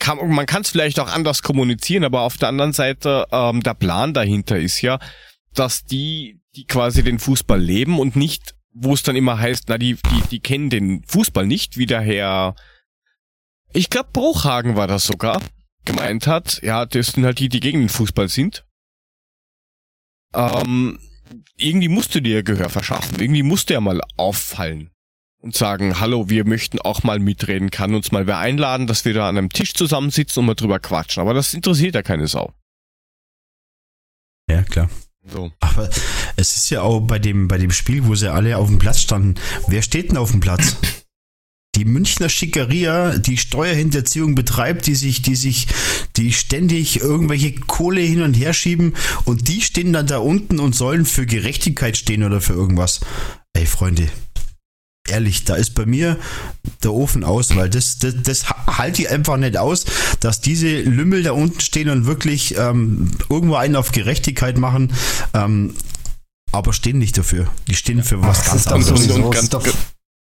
kann, 0.01 0.17
man 0.29 0.45
kann 0.45 0.63
es 0.63 0.71
vielleicht 0.71 0.99
auch 0.99 1.07
anders 1.07 1.43
kommunizieren, 1.43 2.03
aber 2.03 2.21
auf 2.21 2.37
der 2.37 2.49
anderen 2.49 2.73
Seite, 2.73 3.27
ähm, 3.31 3.63
der 3.63 3.75
Plan 3.75 4.13
dahinter 4.13 4.59
ist 4.59 4.81
ja, 4.81 4.99
dass 5.53 5.85
die, 5.85 6.41
die 6.55 6.65
quasi 6.65 7.03
den 7.03 7.19
Fußball 7.19 7.61
leben 7.61 7.99
und 7.99 8.17
nicht, 8.17 8.55
wo 8.73 8.93
es 8.93 9.03
dann 9.03 9.15
immer 9.15 9.39
heißt, 9.39 9.65
na, 9.69 9.77
die, 9.77 9.95
die, 9.95 10.21
die 10.29 10.39
kennen 10.39 10.69
den 10.69 11.03
Fußball 11.05 11.45
nicht, 11.45 11.77
wie 11.77 11.85
der 11.85 12.01
Herr, 12.01 12.55
ich 13.71 13.89
glaube, 13.89 14.09
Bruchhagen 14.11 14.75
war 14.75 14.87
das 14.87 15.05
sogar, 15.05 15.41
gemeint 15.85 16.27
hat, 16.27 16.61
ja, 16.63 16.85
das 16.85 17.07
sind 17.07 17.23
halt 17.23 17.39
die, 17.39 17.49
die 17.49 17.59
gegen 17.59 17.79
den 17.79 17.89
Fußball 17.89 18.27
sind. 18.27 18.65
Ähm, 20.33 20.99
irgendwie 21.55 21.89
musste 21.89 22.21
dir 22.21 22.43
Gehör 22.43 22.69
verschaffen, 22.69 23.19
irgendwie 23.19 23.43
musste 23.43 23.73
er 23.73 23.81
mal 23.81 24.01
auffallen 24.17 24.91
und 25.41 25.55
sagen, 25.55 25.99
hallo, 25.99 26.29
wir 26.29 26.45
möchten 26.45 26.79
auch 26.79 27.03
mal 27.03 27.19
mitreden, 27.19 27.71
kann 27.71 27.95
uns 27.95 28.11
mal 28.11 28.27
wer 28.27 28.37
einladen, 28.37 28.87
dass 28.87 29.05
wir 29.05 29.13
da 29.13 29.27
an 29.27 29.37
einem 29.37 29.49
Tisch 29.49 29.73
zusammensitzen 29.73 30.41
und 30.41 30.45
mal 30.45 30.55
drüber 30.55 30.79
quatschen. 30.79 31.21
Aber 31.21 31.33
das 31.33 31.53
interessiert 31.53 31.95
ja 31.95 32.03
keine 32.03 32.27
Sau. 32.27 32.53
Ja, 34.49 34.61
klar. 34.63 34.89
So. 35.23 35.51
Aber 35.59 35.89
es 36.35 36.57
ist 36.57 36.69
ja 36.69 36.81
auch 36.81 36.99
bei 37.01 37.19
dem, 37.19 37.47
bei 37.47 37.57
dem 37.57 37.71
Spiel, 37.71 38.05
wo 38.05 38.15
sie 38.15 38.31
alle 38.31 38.57
auf 38.57 38.67
dem 38.67 38.79
Platz 38.79 39.01
standen. 39.01 39.35
Wer 39.67 39.81
steht 39.81 40.09
denn 40.09 40.17
auf 40.17 40.31
dem 40.31 40.39
Platz? 40.39 40.77
Die 41.75 41.85
Münchner 41.85 42.27
Schickeria, 42.27 43.17
die 43.17 43.37
Steuerhinterziehung 43.37 44.35
betreibt, 44.35 44.87
die 44.87 44.93
sich, 44.93 45.21
die 45.21 45.35
sich, 45.35 45.67
die 46.17 46.33
ständig 46.33 46.99
irgendwelche 46.99 47.53
Kohle 47.55 48.01
hin 48.01 48.23
und 48.23 48.33
her 48.33 48.51
schieben 48.51 48.93
und 49.23 49.47
die 49.47 49.61
stehen 49.61 49.93
dann 49.93 50.05
da 50.05 50.17
unten 50.17 50.59
und 50.59 50.75
sollen 50.75 51.05
für 51.05 51.25
Gerechtigkeit 51.25 51.95
stehen 51.95 52.23
oder 52.23 52.41
für 52.41 52.53
irgendwas. 52.53 52.99
Ey, 53.53 53.65
Freunde, 53.65 54.09
ehrlich, 55.07 55.45
da 55.45 55.55
ist 55.55 55.75
bei 55.75 55.85
mir 55.85 56.17
der 56.83 56.93
Ofen 56.93 57.23
aus, 57.23 57.55
weil 57.55 57.69
das, 57.69 57.97
das, 57.99 58.15
das 58.23 58.49
halte 58.49 59.01
ich 59.01 59.09
einfach 59.09 59.37
nicht 59.37 59.57
aus, 59.57 59.85
dass 60.19 60.41
diese 60.41 60.81
Lümmel 60.81 61.23
da 61.23 61.31
unten 61.31 61.59
stehen 61.59 61.89
und 61.89 62.05
wirklich 62.05 62.57
ähm, 62.57 63.11
irgendwo 63.29 63.55
einen 63.55 63.75
auf 63.75 63.91
Gerechtigkeit 63.91 64.57
machen, 64.57 64.93
ähm, 65.33 65.75
aber 66.51 66.73
stehen 66.73 66.97
nicht 66.97 67.17
dafür. 67.17 67.47
Die 67.67 67.75
stehen 67.75 68.03
für 68.03 68.21
was 68.21 68.45
ganz 68.45 68.67
anderes. 68.67 69.09
Und 69.09 69.31
ganz, 69.31 69.49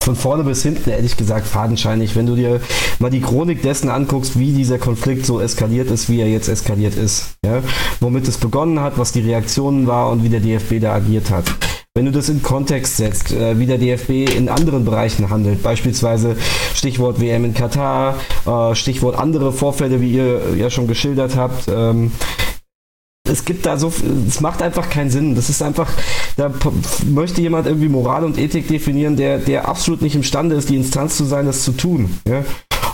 von 0.06 0.16
vorne 0.16 0.44
bis 0.44 0.62
hinten, 0.62 0.92
ehrlich 0.92 1.18
gesagt, 1.18 1.48
fadenscheinig. 1.48 2.16
Wenn 2.16 2.28
du 2.28 2.36
dir 2.36 2.62
mal 3.00 3.10
die 3.10 3.22
Chronik 3.22 3.64
dessen 3.64 3.90
anguckst, 3.90 4.38
wie 4.38 4.54
dieser 4.54 4.78
Konflikt 4.78 5.26
so 5.26 5.42
eskaliert 5.42 5.90
ist, 5.90 6.10
wie 6.10 6.20
er 6.20 6.30
jetzt 6.30 6.48
eskaliert 6.48 6.96
ist. 6.96 7.38
Ja? 7.44 7.64
Womit 8.02 8.28
es 8.28 8.38
begonnen 8.38 8.80
hat, 8.82 9.00
was 9.00 9.14
die 9.14 9.22
Reaktionen 9.22 9.88
war 9.88 10.12
und 10.12 10.24
wie 10.24 10.30
der 10.30 10.42
DFB 10.42 10.80
da 10.80 10.94
agiert 10.94 11.32
hat. 11.32 11.46
Wenn 11.98 12.08
du 12.08 12.12
das 12.12 12.28
in 12.28 12.44
Kontext 12.44 12.98
setzt, 12.98 13.32
äh, 13.32 13.58
wie 13.58 13.66
der 13.66 13.78
DFB 13.78 14.36
in 14.36 14.50
anderen 14.50 14.84
Bereichen 14.84 15.30
handelt, 15.30 15.64
beispielsweise 15.64 16.36
Stichwort 16.74 17.22
WM 17.22 17.46
in 17.46 17.54
Katar, 17.54 18.18
äh, 18.46 18.76
Stichwort 18.76 19.18
andere 19.18 19.54
Vorfälle, 19.54 20.02
wie 20.02 20.12
ihr 20.12 20.58
ja 20.58 20.70
schon 20.70 20.88
geschildert 20.88 21.38
habt, 21.38 21.70
ähm, 21.70 22.12
es 23.26 23.46
gibt 23.46 23.66
da 23.66 23.78
so, 23.78 23.94
es 24.28 24.42
macht 24.42 24.62
einfach 24.62 24.90
keinen 24.90 25.10
Sinn. 25.10 25.36
Das 25.36 25.50
ist 25.50 25.62
einfach, 25.62 25.90
da 26.36 26.52
möchte 27.06 27.42
jemand 27.42 27.66
irgendwie 27.66 27.88
Moral 27.88 28.26
und 28.26 28.38
Ethik 28.38 28.68
definieren, 28.68 29.16
der, 29.16 29.38
der 29.38 29.68
absolut 29.68 30.02
nicht 30.02 30.16
imstande 30.16 30.56
ist, 30.56 30.70
die 30.70 30.76
Instanz 30.76 31.16
zu 31.16 31.24
sein, 31.24 31.46
das 31.46 31.64
zu 31.64 31.72
tun. 31.72 32.20
Ja? 32.28 32.44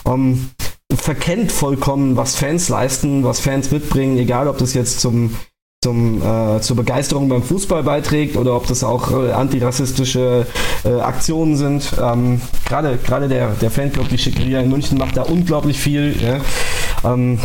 Um, 0.03 0.51
verkennt 0.93 1.51
vollkommen, 1.51 2.17
was 2.17 2.35
Fans 2.35 2.69
leisten, 2.69 3.23
was 3.23 3.39
Fans 3.39 3.71
mitbringen, 3.71 4.19
egal 4.19 4.47
ob 4.47 4.59
das 4.59 4.75
jetzt 4.75 4.99
zum, 4.99 5.35
zum, 5.83 6.21
äh, 6.21 6.61
zur 6.61 6.75
Begeisterung 6.75 7.27
beim 7.27 7.41
Fußball 7.41 7.81
beiträgt 7.81 8.37
oder 8.37 8.55
ob 8.55 8.67
das 8.67 8.83
auch 8.83 9.11
äh, 9.11 9.31
antirassistische 9.31 10.45
äh, 10.85 10.99
Aktionen 10.99 11.57
sind. 11.57 11.91
Ähm, 11.99 12.39
Gerade 12.65 13.27
der, 13.27 13.49
der 13.53 13.71
Fanclub, 13.71 14.07
die 14.07 14.19
Schickeria 14.19 14.61
in 14.61 14.69
München, 14.69 14.99
macht 14.99 15.17
da 15.17 15.23
unglaublich 15.23 15.79
viel. 15.79 16.15
Ja? 16.21 17.11
Ähm, 17.11 17.39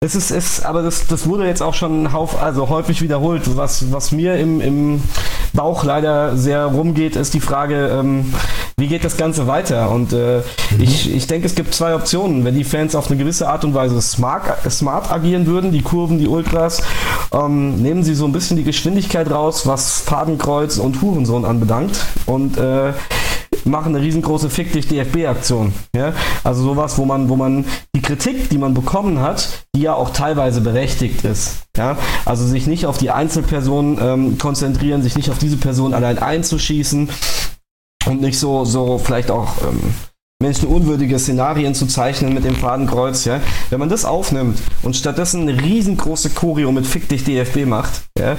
es 0.00 0.16
ist, 0.16 0.32
es, 0.32 0.64
aber 0.64 0.82
das, 0.82 1.06
das 1.06 1.28
wurde 1.28 1.46
jetzt 1.46 1.62
auch 1.62 1.74
schon 1.74 2.12
hauf, 2.12 2.40
also 2.40 2.68
häufig 2.68 3.00
wiederholt. 3.00 3.56
Was, 3.56 3.92
was 3.92 4.10
mir 4.10 4.36
im, 4.38 4.60
im 4.60 5.02
Bauch 5.52 5.84
leider 5.84 6.36
sehr 6.36 6.66
rumgeht, 6.66 7.14
ist 7.14 7.34
die 7.34 7.40
Frage, 7.40 7.88
ähm, 7.88 8.34
wie 8.78 8.86
geht 8.86 9.04
das 9.04 9.16
Ganze 9.16 9.46
weiter? 9.48 9.90
Und 9.90 10.12
äh, 10.12 10.42
mhm. 10.70 10.82
ich, 10.82 11.12
ich 11.12 11.26
denke, 11.26 11.46
es 11.46 11.56
gibt 11.56 11.74
zwei 11.74 11.94
Optionen. 11.94 12.44
Wenn 12.44 12.54
die 12.54 12.64
Fans 12.64 12.94
auf 12.94 13.08
eine 13.08 13.18
gewisse 13.18 13.48
Art 13.48 13.64
und 13.64 13.74
Weise 13.74 14.00
smart, 14.00 14.70
smart 14.70 15.10
agieren 15.10 15.46
würden, 15.46 15.72
die 15.72 15.82
Kurven, 15.82 16.18
die 16.18 16.28
Ultras, 16.28 16.82
ähm, 17.32 17.82
nehmen 17.82 18.04
sie 18.04 18.14
so 18.14 18.24
ein 18.24 18.32
bisschen 18.32 18.56
die 18.56 18.64
Geschwindigkeit 18.64 19.30
raus, 19.30 19.66
was 19.66 20.00
Fadenkreuz 20.00 20.78
und 20.78 21.02
Hurensohn 21.02 21.44
anbedangt. 21.44 21.98
Und 22.26 22.56
äh, 22.56 22.92
machen 23.64 23.94
eine 23.94 24.04
riesengroße 24.04 24.48
Fick 24.48 24.72
dich 24.72 24.86
DFB-Aktion. 24.86 25.72
Ja? 25.94 26.12
Also 26.44 26.62
sowas, 26.62 26.98
wo 26.98 27.04
man, 27.04 27.28
wo 27.28 27.34
man 27.34 27.64
die 27.96 28.02
Kritik, 28.02 28.48
die 28.50 28.58
man 28.58 28.74
bekommen 28.74 29.20
hat, 29.20 29.64
die 29.74 29.82
ja 29.82 29.94
auch 29.94 30.10
teilweise 30.10 30.60
berechtigt 30.60 31.24
ist. 31.24 31.64
Ja? 31.76 31.96
Also 32.24 32.46
sich 32.46 32.68
nicht 32.68 32.86
auf 32.86 32.98
die 32.98 33.10
Einzelperson 33.10 33.98
ähm, 34.00 34.38
konzentrieren, 34.38 35.02
sich 35.02 35.16
nicht 35.16 35.30
auf 35.30 35.38
diese 35.38 35.56
Person 35.56 35.94
allein 35.94 36.18
einzuschießen 36.18 37.08
und 38.06 38.20
nicht 38.20 38.38
so, 38.38 38.64
so 38.64 38.98
vielleicht 38.98 39.30
auch 39.30 39.54
ähm, 39.62 39.94
menschenunwürdige 40.40 41.18
Szenarien 41.18 41.74
zu 41.74 41.86
zeichnen 41.86 42.32
mit 42.32 42.44
dem 42.44 42.54
Fadenkreuz, 42.54 43.24
ja, 43.24 43.40
wenn 43.70 43.80
man 43.80 43.88
das 43.88 44.04
aufnimmt 44.04 44.60
und 44.82 44.96
stattdessen 44.96 45.48
eine 45.48 45.60
riesengroße 45.60 46.30
Choreo 46.30 46.70
mit 46.70 46.86
Fick 46.86 47.08
dich 47.08 47.24
DFB 47.24 47.66
macht, 47.66 48.02
ja, 48.18 48.36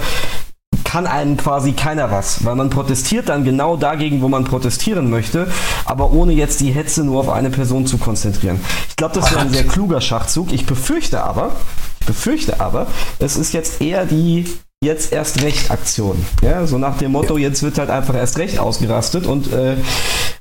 kann 0.85 1.05
einem 1.05 1.37
quasi 1.37 1.73
keiner 1.73 2.09
was, 2.09 2.45
weil 2.45 2.55
man 2.55 2.69
protestiert 2.69 3.29
dann 3.29 3.43
genau 3.43 3.75
dagegen, 3.75 4.21
wo 4.21 4.27
man 4.27 4.45
protestieren 4.45 5.09
möchte, 5.09 5.47
aber 5.85 6.11
ohne 6.11 6.33
jetzt 6.33 6.61
die 6.61 6.71
Hetze 6.71 7.03
nur 7.03 7.19
auf 7.19 7.29
eine 7.29 7.49
Person 7.49 7.85
zu 7.85 7.97
konzentrieren. 7.97 8.59
Ich 8.87 8.95
glaube, 8.95 9.13
das 9.13 9.29
wäre 9.29 9.41
ein 9.41 9.51
sehr 9.51 9.67
kluger 9.67 10.01
Schachzug. 10.01 10.51
Ich 10.51 10.65
befürchte 10.65 11.23
aber, 11.23 11.51
ich 11.99 12.07
befürchte 12.07 12.59
aber, 12.59 12.87
es 13.19 13.35
ist 13.35 13.53
jetzt 13.53 13.81
eher 13.81 14.05
die 14.05 14.45
jetzt 14.83 15.11
erst 15.11 15.41
recht 15.41 15.71
Aktion. 15.71 16.25
Ja, 16.41 16.65
so 16.65 16.77
nach 16.77 16.97
dem 16.97 17.11
Motto, 17.11 17.37
jetzt 17.37 17.63
wird 17.63 17.77
halt 17.77 17.89
einfach 17.89 18.15
erst 18.15 18.37
recht 18.37 18.59
ausgerastet 18.59 19.25
und, 19.25 19.51
äh, 19.51 19.75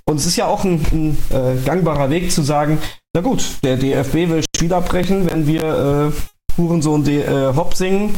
und 0.04 0.16
es 0.16 0.26
ist 0.26 0.36
ja 0.36 0.46
auch 0.46 0.64
ein, 0.64 0.84
ein 0.92 1.18
äh, 1.30 1.60
gangbarer 1.64 2.10
Weg 2.10 2.32
zu 2.32 2.42
sagen, 2.42 2.78
na 3.14 3.20
gut, 3.20 3.44
der 3.62 3.76
DFB 3.76 4.14
will 4.28 4.44
Spiel 4.54 4.72
abbrechen, 4.72 5.30
wenn 5.30 5.46
wir 5.46 6.12
äh, 6.12 6.60
Hurensohn 6.60 7.04
D 7.04 7.20
äh, 7.20 7.54
Hopp 7.54 7.74
singen 7.74 8.14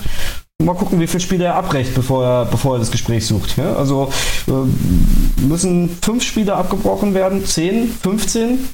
mal 0.64 0.74
gucken, 0.74 1.00
wie 1.00 1.06
viele 1.06 1.20
Spiele 1.20 1.44
er 1.44 1.54
abbrecht, 1.54 1.94
bevor 1.94 2.24
er, 2.24 2.44
bevor 2.44 2.76
er 2.76 2.78
das 2.80 2.90
Gespräch 2.90 3.26
sucht. 3.26 3.56
Ja? 3.56 3.74
Also 3.74 4.12
äh, 4.46 5.42
müssen 5.42 5.98
fünf 6.02 6.22
Spiele 6.22 6.54
abgebrochen 6.54 7.14
werden, 7.14 7.44
zehn, 7.44 7.90
15? 8.02 8.68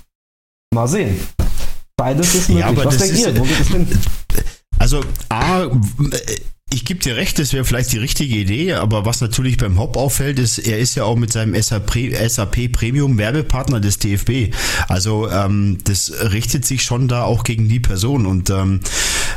Mal 0.75 0.89
sehen. 0.89 1.21
Beides 1.97 2.35
ist 2.35 2.49
möglich. 2.49 2.77
Ja, 2.77 2.85
Was 2.85 2.99
denkt 2.99 3.19
ihr? 3.19 3.39
Wo 3.39 3.43
geht 3.45 3.61
es 3.61 3.69
hin? 3.69 3.89
Also 4.79 5.01
A, 5.31 5.67
ich 6.73 6.85
gebe 6.85 6.99
dir 6.99 7.15
recht, 7.15 7.39
das 7.39 7.53
wäre 7.53 7.65
vielleicht 7.65 7.93
die 7.93 7.99
richtige 7.99 8.35
Idee, 8.35 8.75
aber 8.75 9.05
was 9.05 9.21
natürlich 9.21 9.57
beim 9.57 9.79
Hop 9.79 9.97
auffällt, 9.97 10.41
ist, 10.41 10.59
er 10.59 10.81
ist 10.81 10.97
ja 10.97 11.05
auch 11.05 11.15
mit 11.15 11.33
seinem 11.33 11.61
SAP, 11.61 12.13
SAP 12.29 12.73
Premium 12.73 13.19
Werbepartner 13.19 13.79
des 13.79 13.99
DFB. 13.99 14.53
Also 14.89 15.31
ähm, 15.31 15.79
das 15.85 16.13
richtet 16.33 16.67
sich 16.67 16.83
schon 16.83 17.07
da 17.07 17.23
auch 17.23 17.45
gegen 17.45 17.69
die 17.69 17.79
Person. 17.79 18.27
Und 18.27 18.51
ähm, 18.51 18.81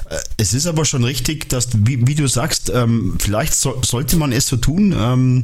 äh, 0.10 0.18
es 0.38 0.56
ist 0.56 0.66
aber 0.66 0.86
schon 0.86 1.04
richtig, 1.04 1.48
dass, 1.50 1.70
wie, 1.74 2.08
wie 2.08 2.16
du 2.16 2.28
sagst, 2.28 2.72
ähm, 2.74 3.16
vielleicht 3.20 3.54
so, 3.54 3.80
sollte 3.84 4.18
man 4.18 4.32
es 4.32 4.48
so 4.48 4.58
tun. 4.58 4.96
Ähm, 4.98 5.44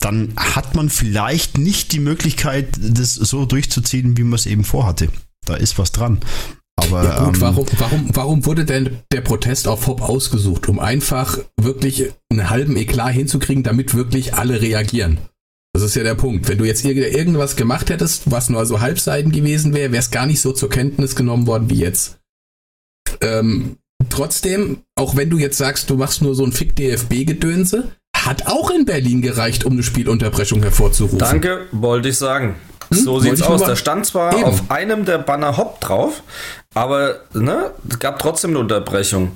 dann 0.00 0.34
hat 0.36 0.74
man 0.74 0.90
vielleicht 0.90 1.56
nicht 1.56 1.92
die 1.92 2.00
Möglichkeit, 2.00 2.78
das 2.78 3.14
so 3.14 3.46
durchzuziehen, 3.46 4.18
wie 4.18 4.24
man 4.24 4.34
es 4.34 4.44
eben 4.44 4.64
vorhatte. 4.64 5.08
Da 5.46 5.54
ist 5.54 5.78
was 5.78 5.92
dran. 5.92 6.20
Aber, 6.84 7.04
ja 7.04 7.24
gut, 7.24 7.36
ähm, 7.36 7.40
warum, 7.40 7.66
warum, 7.78 8.10
warum 8.12 8.46
wurde 8.46 8.64
denn 8.64 8.98
der 9.12 9.20
Protest 9.20 9.68
auf 9.68 9.86
Hop 9.86 10.02
ausgesucht? 10.02 10.68
Um 10.68 10.78
einfach 10.78 11.38
wirklich 11.56 12.12
einen 12.30 12.50
halben 12.50 12.76
Eklat 12.76 13.12
hinzukriegen, 13.12 13.62
damit 13.62 13.94
wirklich 13.94 14.34
alle 14.34 14.60
reagieren. 14.60 15.18
Das 15.72 15.82
ist 15.82 15.94
ja 15.94 16.02
der 16.02 16.16
Punkt. 16.16 16.48
Wenn 16.48 16.58
du 16.58 16.64
jetzt 16.64 16.84
irgendwas 16.84 17.56
gemacht 17.56 17.90
hättest, 17.90 18.30
was 18.30 18.48
nur 18.48 18.66
so 18.66 18.80
halbseiden 18.80 19.30
gewesen 19.30 19.72
wäre, 19.72 19.92
wäre 19.92 20.00
es 20.00 20.10
gar 20.10 20.26
nicht 20.26 20.40
so 20.40 20.52
zur 20.52 20.68
Kenntnis 20.68 21.14
genommen 21.14 21.46
worden 21.46 21.70
wie 21.70 21.78
jetzt. 21.78 22.18
Ähm, 23.20 23.76
trotzdem, 24.08 24.78
auch 24.96 25.16
wenn 25.16 25.30
du 25.30 25.38
jetzt 25.38 25.58
sagst, 25.58 25.88
du 25.90 25.96
machst 25.96 26.22
nur 26.22 26.34
so 26.34 26.44
ein 26.44 26.52
Fick-DFB-Gedönse, 26.52 27.92
hat 28.16 28.46
auch 28.48 28.70
in 28.70 28.84
Berlin 28.84 29.22
gereicht, 29.22 29.64
um 29.64 29.74
eine 29.74 29.82
Spielunterbrechung 29.82 30.62
hervorzurufen. 30.62 31.18
Danke, 31.18 31.66
wollte 31.72 32.08
ich 32.08 32.18
sagen. 32.18 32.56
Hm? 32.92 32.98
So 32.98 33.20
sieht's 33.20 33.42
aus. 33.42 33.62
Da 33.62 33.76
stand 33.76 34.06
zwar 34.06 34.34
Eben. 34.34 34.44
auf 34.44 34.70
einem 34.70 35.04
der 35.04 35.18
Banner 35.18 35.56
Hop 35.56 35.80
drauf, 35.80 36.22
aber 36.74 37.20
ne, 37.32 37.70
es 37.88 37.98
gab 37.98 38.18
trotzdem 38.18 38.50
eine 38.50 38.58
Unterbrechung. 38.60 39.32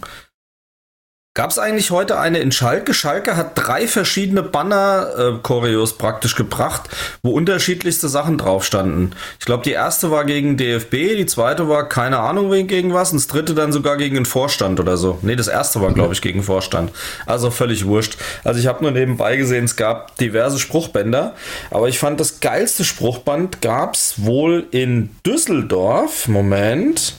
Gab 1.37 1.51
es 1.51 1.59
eigentlich 1.59 1.91
heute 1.91 2.17
eine 2.17 2.39
in 2.39 2.53
Schalke? 2.53 2.95
Schalke 2.95 3.37
hat 3.37 3.55
drei 3.57 3.89
verschiedene 3.89 4.45
Banner-Choreos 4.45 5.91
äh, 5.91 5.95
praktisch 5.97 6.37
gebracht, 6.37 6.83
wo 7.25 7.33
unterschiedlichste 7.33 8.09
Sachen 8.09 8.39
drauf 8.39 8.65
standen. 8.65 9.11
Ich 9.41 9.45
glaube, 9.45 9.65
die 9.65 9.73
erste 9.73 10.13
war 10.13 10.27
gegen 10.27 10.57
DFB, 10.57 11.17
die 11.17 11.27
zweite 11.27 11.69
war 11.69 11.89
keine 11.89 12.21
Ahnung 12.21 12.53
wegen 12.53 12.69
gegen 12.69 12.95
was 12.95 13.11
und 13.11 13.19
das 13.19 13.27
dritte 13.27 13.57
dann 13.57 13.73
sogar 13.73 13.97
gegen 13.97 14.15
den 14.15 14.27
Vorstand 14.27 14.79
oder 14.79 14.97
so. 14.97 15.19
Nee, 15.23 15.35
das 15.35 15.49
erste 15.49 15.81
war, 15.81 15.93
glaube 15.93 16.15
ich, 16.15 16.23
gegen 16.23 16.45
Vorstand. 16.45 16.93
Also 17.27 17.51
völlig 17.51 17.85
wurscht. 17.85 18.17
Also 18.45 18.61
ich 18.61 18.69
habe 18.69 18.85
nur 18.85 18.93
nebenbei 18.93 19.37
gesehen, 19.37 19.65
es 19.65 19.75
gab 19.75 20.17
diverse 20.19 20.61
Spruchbänder, 20.61 21.35
aber 21.73 21.89
ich 21.89 21.99
fand, 21.99 22.21
das 22.21 22.39
geilste 22.39 22.85
Spruchband 22.85 23.61
gab 23.61 23.97
es 23.97 24.23
wohl 24.25 24.69
in 24.71 25.11
Düsseldorf. 25.27 26.29
Moment. 26.29 27.15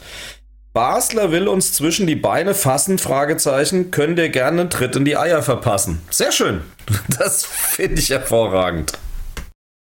Basler 0.75 1.31
will 1.31 1.47
uns 1.47 1.71
zwischen 1.71 2.05
die 2.05 2.17
Beine 2.17 2.53
fassen, 2.53 2.97
Fragezeichen, 2.97 3.91
können 3.91 4.17
dir 4.17 4.27
gerne 4.27 4.59
einen 4.59 4.69
Tritt 4.69 4.97
in 4.97 5.05
die 5.05 5.15
Eier 5.15 5.41
verpassen. 5.41 6.01
Sehr 6.11 6.33
schön. 6.33 6.61
Das 7.17 7.45
finde 7.45 7.99
ich 7.99 8.09
hervorragend. 8.09 8.91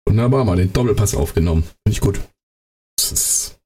Wunderbar, 0.06 0.44
mal 0.44 0.56
den 0.56 0.72
Doppelpass 0.74 1.14
aufgenommen. 1.14 1.62
Finde 1.62 1.90
ich 1.90 2.00
gut. 2.00 2.20
Es 2.98 3.12
ist, 3.12 3.60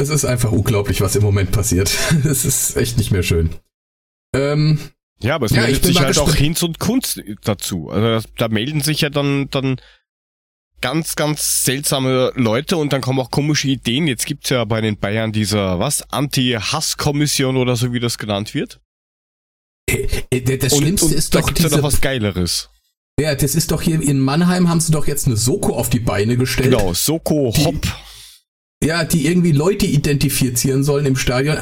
es 0.00 0.08
ist 0.08 0.24
einfach 0.24 0.52
unglaublich, 0.52 1.00
was 1.00 1.16
im 1.16 1.24
Moment 1.24 1.50
passiert. 1.50 1.90
Es 2.24 2.44
ist 2.44 2.76
echt 2.76 2.96
nicht 2.96 3.10
mehr 3.10 3.24
schön. 3.24 3.50
Ähm, 4.34 4.78
ja, 5.20 5.34
aber 5.34 5.46
es 5.46 5.52
ja, 5.52 5.62
meldet 5.62 5.84
sich 5.84 6.00
halt 6.00 6.16
auch 6.18 6.32
Hinz 6.32 6.62
und 6.62 6.78
Kunst 6.78 7.20
dazu. 7.42 7.90
Also 7.90 8.28
da 8.36 8.48
melden 8.48 8.82
sich 8.82 9.00
ja 9.00 9.10
dann, 9.10 9.50
dann 9.50 9.80
ganz, 10.80 11.16
ganz 11.16 11.62
seltsame 11.64 12.32
Leute 12.34 12.76
und 12.76 12.92
dann 12.92 13.00
kommen 13.00 13.20
auch 13.20 13.30
komische 13.30 13.68
Ideen. 13.68 14.06
Jetzt 14.06 14.26
gibt's 14.26 14.50
ja 14.50 14.64
bei 14.64 14.80
den 14.80 14.98
Bayern 14.98 15.32
dieser, 15.32 15.78
was, 15.78 16.02
Anti-Hass-Kommission 16.10 17.56
oder 17.56 17.76
so, 17.76 17.92
wie 17.92 18.00
das 18.00 18.18
genannt 18.18 18.54
wird. 18.54 18.80
Äh, 19.88 20.06
äh, 20.30 20.58
das 20.58 20.76
Schlimmste 20.76 21.06
und, 21.06 21.14
ist 21.14 21.34
doch. 21.34 21.40
Da 21.40 21.46
gibt's 21.46 21.62
diese, 21.62 21.76
ja 21.76 21.80
noch 21.80 21.88
was 21.88 22.00
Geileres. 22.00 22.70
Ja, 23.20 23.34
das 23.34 23.54
ist 23.54 23.72
doch 23.72 23.82
hier 23.82 24.00
in 24.00 24.20
Mannheim 24.20 24.68
haben 24.68 24.80
sie 24.80 24.92
doch 24.92 25.08
jetzt 25.08 25.26
eine 25.26 25.36
Soko 25.36 25.74
auf 25.74 25.90
die 25.90 25.98
Beine 25.98 26.36
gestellt. 26.36 26.70
Genau, 26.70 26.94
Soko 26.94 27.52
Hopp. 27.56 27.86
Ja, 28.84 29.02
die 29.02 29.26
irgendwie 29.26 29.50
Leute 29.50 29.86
identifizieren 29.86 30.84
sollen 30.84 31.04
im 31.04 31.16
Stadion. 31.16 31.58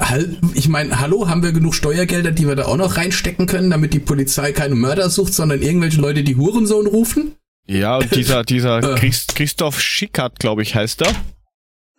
Ich 0.52 0.68
meine, 0.68 1.00
hallo, 1.00 1.28
haben 1.28 1.42
wir 1.42 1.52
genug 1.52 1.74
Steuergelder, 1.74 2.30
die 2.30 2.46
wir 2.46 2.56
da 2.56 2.66
auch 2.66 2.76
noch 2.76 2.98
reinstecken 2.98 3.46
können, 3.46 3.70
damit 3.70 3.94
die 3.94 4.00
Polizei 4.00 4.52
keine 4.52 4.74
Mörder 4.74 5.08
sucht, 5.08 5.32
sondern 5.32 5.62
irgendwelche 5.62 5.98
Leute, 5.98 6.22
die 6.22 6.36
Hurensohn 6.36 6.86
rufen? 6.86 7.36
Ja, 7.66 7.96
und 7.96 8.14
dieser, 8.14 8.44
dieser 8.44 8.78
äh. 8.78 8.98
Christ, 8.98 9.34
Christoph 9.34 9.80
Schickert, 9.80 10.38
glaube 10.38 10.62
ich, 10.62 10.74
heißt 10.74 11.02
er. 11.02 11.14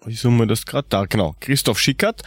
Ich 0.07 0.21
summe 0.21 0.47
das 0.47 0.65
gerade 0.65 0.87
da, 0.89 1.05
genau. 1.05 1.35
Christoph 1.39 1.79
Schickert, 1.79 2.23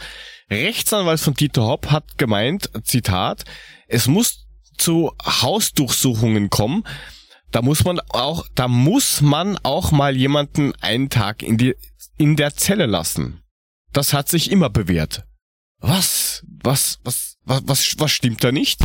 Rechtsanwalt 0.49 1.19
von 1.19 1.33
Dieter 1.33 1.63
Hopp, 1.63 1.89
hat 1.89 2.17
gemeint, 2.17 2.69
Zitat, 2.83 3.45
es 3.87 4.07
muss 4.07 4.45
zu 4.77 5.13
Hausdurchsuchungen 5.23 6.49
kommen, 6.49 6.83
da 7.51 7.61
muss 7.61 7.83
man 7.83 7.99
auch, 8.09 8.45
da 8.55 8.67
muss 8.67 9.21
man 9.21 9.57
auch 9.63 9.91
mal 9.91 10.15
jemanden 10.15 10.73
einen 10.81 11.09
Tag 11.09 11.43
in 11.43 11.57
die, 11.57 11.75
in 12.17 12.35
der 12.35 12.55
Zelle 12.55 12.85
lassen. 12.85 13.41
Das 13.93 14.13
hat 14.13 14.29
sich 14.29 14.51
immer 14.51 14.69
bewährt. 14.69 15.25
Was? 15.79 16.43
Was, 16.63 16.99
was, 17.03 17.37
was, 17.43 17.63
was, 17.65 17.95
was 17.99 18.11
stimmt 18.11 18.43
da 18.43 18.51
nicht? 18.51 18.79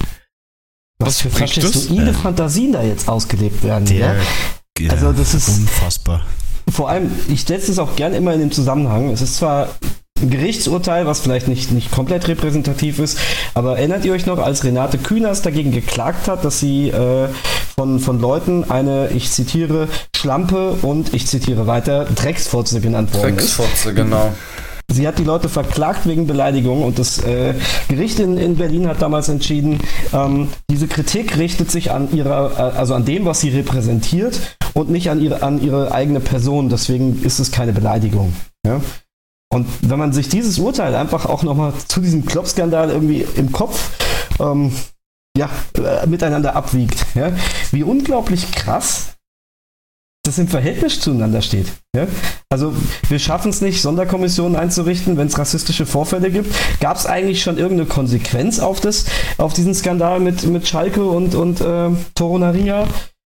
Was, 0.99 1.09
was 1.09 1.21
für 1.21 1.31
faschistoide 1.31 2.15
Fantasien 2.15 2.73
da 2.73 2.83
jetzt 2.83 3.09
ausgelebt 3.09 3.63
werden, 3.63 3.85
der, 3.85 4.17
ja? 4.79 4.91
Also 4.91 5.13
das 5.13 5.35
ist 5.35 5.49
unfassbar. 5.49 6.23
Vor 6.71 6.89
allem, 6.89 7.11
ich 7.29 7.43
setze 7.45 7.71
es 7.71 7.79
auch 7.79 7.97
gern 7.97 8.15
immer 8.15 8.35
in 8.35 8.41
den 8.41 8.51
Zusammenhang. 8.51 9.11
Es 9.11 9.21
ist 9.23 9.37
zwar 9.37 9.69
ein 10.21 10.31
Gerichtsurteil, 10.31 11.07
was 11.07 11.21
vielleicht 11.21 11.49
nicht, 11.49 11.71
nicht 11.71 11.91
komplett 11.91 12.27
repräsentativ 12.29 12.99
ist. 12.99 13.19
Aber 13.55 13.79
erinnert 13.79 14.05
ihr 14.05 14.13
euch 14.13 14.27
noch, 14.27 14.39
als 14.39 14.65
Renate 14.65 14.99
Künast 14.99 15.47
dagegen 15.47 15.71
geklagt 15.71 16.29
hat, 16.29 16.45
dass 16.45 16.61
sie 16.61 16.89
äh, 16.89 17.29
von, 17.77 18.01
von 18.01 18.21
Leuten 18.21 18.65
eine, 18.65 19.09
ich 19.09 19.31
zitiere, 19.31 19.89
Schlampe 20.17 20.73
und 20.83 21.15
ich 21.15 21.27
zitiere 21.27 21.67
weiter, 21.67 22.07
Drecksfotze 22.07 22.81
genannt 22.81 23.15
worden 23.15 23.39
ist? 23.39 23.59
Drecksfotze, 23.59 23.95
genau. 23.95 24.35
Sie 24.89 25.07
hat 25.07 25.19
die 25.19 25.25
Leute 25.25 25.49
verklagt 25.49 26.07
wegen 26.07 26.27
Beleidigung 26.27 26.83
und 26.83 26.99
das 26.99 27.19
äh, 27.19 27.55
Gericht 27.89 28.21
in, 28.21 28.39
in 28.39 28.57
Berlin 28.57 28.87
hat 28.87 29.03
damals 29.03 29.29
entschieden, 29.29 29.81
ähm, 30.13 30.49
diese 30.71 30.87
Kritik 30.87 31.37
richtet 31.37 31.71
sich 31.71 31.91
an 31.91 32.15
ihrer, 32.17 32.53
äh, 32.53 32.79
also 32.79 32.95
an 32.95 33.05
dem, 33.05 33.25
was 33.25 33.41
sie 33.41 33.51
repräsentiert 33.51 34.57
und 34.75 34.89
nicht 34.89 35.11
an 35.11 35.21
ihre, 35.21 35.43
an 35.43 35.61
ihre 35.61 35.93
eigene 35.93 36.21
Person. 36.21 36.69
Deswegen 36.69 37.23
ist 37.23 37.41
es 37.41 37.51
keine 37.51 37.73
Beleidigung. 37.73 38.33
Ja? 38.65 38.81
Und 39.53 39.67
wenn 39.81 39.99
man 39.99 40.13
sich 40.13 40.29
dieses 40.29 40.59
Urteil 40.59 40.95
einfach 40.95 41.27
auch 41.27 41.43
nochmal 41.43 41.73
zu 41.89 42.01
diesem 42.01 42.25
Klopp-Skandal 42.25 42.91
irgendwie 42.91 43.27
im 43.37 43.51
Kopf 43.51 43.91
ähm, 44.39 44.73
ja, 45.37 45.51
äh, 45.77 46.07
miteinander 46.07 46.55
abwiegt, 46.55 47.07
ja? 47.15 47.33
wie 47.73 47.83
unglaublich 47.83 48.53
krass 48.53 49.16
das 50.27 50.39
im 50.39 50.49
Verhältnis 50.49 51.01
zueinander 51.01 51.43
steht. 51.43 51.67
Ja? 51.95 52.07
Also 52.51 52.75
wir 53.09 53.19
schaffen 53.19 53.51
es 53.51 53.61
nicht, 53.61 53.81
Sonderkommissionen 53.81 54.57
einzurichten, 54.57 55.17
wenn 55.17 55.27
es 55.27 55.39
rassistische 55.39 55.87
Vorfälle 55.87 56.31
gibt. 56.31 56.55
Gab 56.81 56.97
es 56.97 57.07
eigentlich 57.07 57.43
schon 57.43 57.59
irgendeine 57.59 57.89
Konsequenz 57.89 58.59
auf, 58.59 58.81
das, 58.81 59.07
auf 59.39 59.53
diesen 59.53 59.75
Skandal 59.75 60.21
mit, 60.21 60.45
mit 60.47 60.67
Schalke 60.67 61.05
und, 61.05 61.35
und 61.35 61.61
äh, 61.61 61.91
Toronaria? 62.15 62.87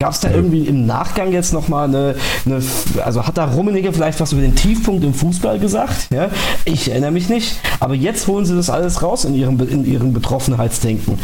Gab 0.01 0.12
es 0.12 0.20
da 0.20 0.31
irgendwie 0.31 0.65
im 0.65 0.87
Nachgang 0.87 1.33
jetzt 1.33 1.53
nochmal 1.53 1.89
eine, 1.89 2.15
eine, 2.47 2.62
also 3.05 3.27
hat 3.27 3.37
da 3.37 3.47
Rummenigge 3.47 3.93
vielleicht 3.93 4.20
was 4.20 4.31
über 4.31 4.43
den 4.43 4.55
Tiefpunkt 4.55 5.03
im 5.03 5.12
Fußball 5.12 5.59
gesagt? 5.59 6.12
Ja? 6.12 6.31
Ich 6.65 6.89
erinnere 6.89 7.11
mich 7.11 7.29
nicht. 7.29 7.57
Aber 7.81 7.95
jetzt 7.95 8.29
holen 8.29 8.45
sie 8.45 8.55
das 8.55 8.70
alles 8.70 9.03
raus 9.03 9.25
in 9.25 9.35
ihrem, 9.35 9.61
in 9.69 9.85
ihrem 9.85 10.12
Betroffenheitsdenken. 10.12 11.19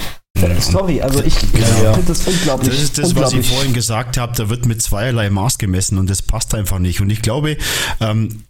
Sorry, 0.58 1.00
also 1.00 1.22
ich 1.22 1.40
ja. 1.84 1.92
finde 1.92 2.08
das 2.08 2.26
unglaublich. 2.26 2.68
Das 2.68 2.82
ist 2.82 2.98
das, 2.98 3.14
was 3.14 3.32
ich 3.32 3.48
vorhin 3.48 3.74
gesagt 3.74 4.16
habe, 4.16 4.32
da 4.36 4.50
wird 4.50 4.66
mit 4.66 4.82
zweierlei 4.82 5.30
Maß 5.30 5.58
gemessen 5.58 5.96
und 5.96 6.10
das 6.10 6.22
passt 6.22 6.52
einfach 6.52 6.80
nicht. 6.80 7.00
Und 7.00 7.10
ich 7.10 7.22
glaube, 7.22 7.56
ähm, 8.00 8.42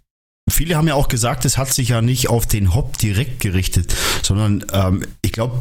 viele 0.51 0.77
haben 0.77 0.89
ja 0.89 0.95
auch 0.95 1.09
gesagt, 1.09 1.45
es 1.45 1.59
hat 1.59 1.71
sich 1.71 1.91
ja 1.91 2.01
nicht 2.01 2.31
auf 2.31 2.47
den 2.47 2.75
Hop 2.75 2.97
direkt 2.97 3.41
gerichtet, 3.41 3.95
sondern 4.23 4.65
ähm, 4.73 5.05
ich 5.21 5.33
glaube, 5.33 5.61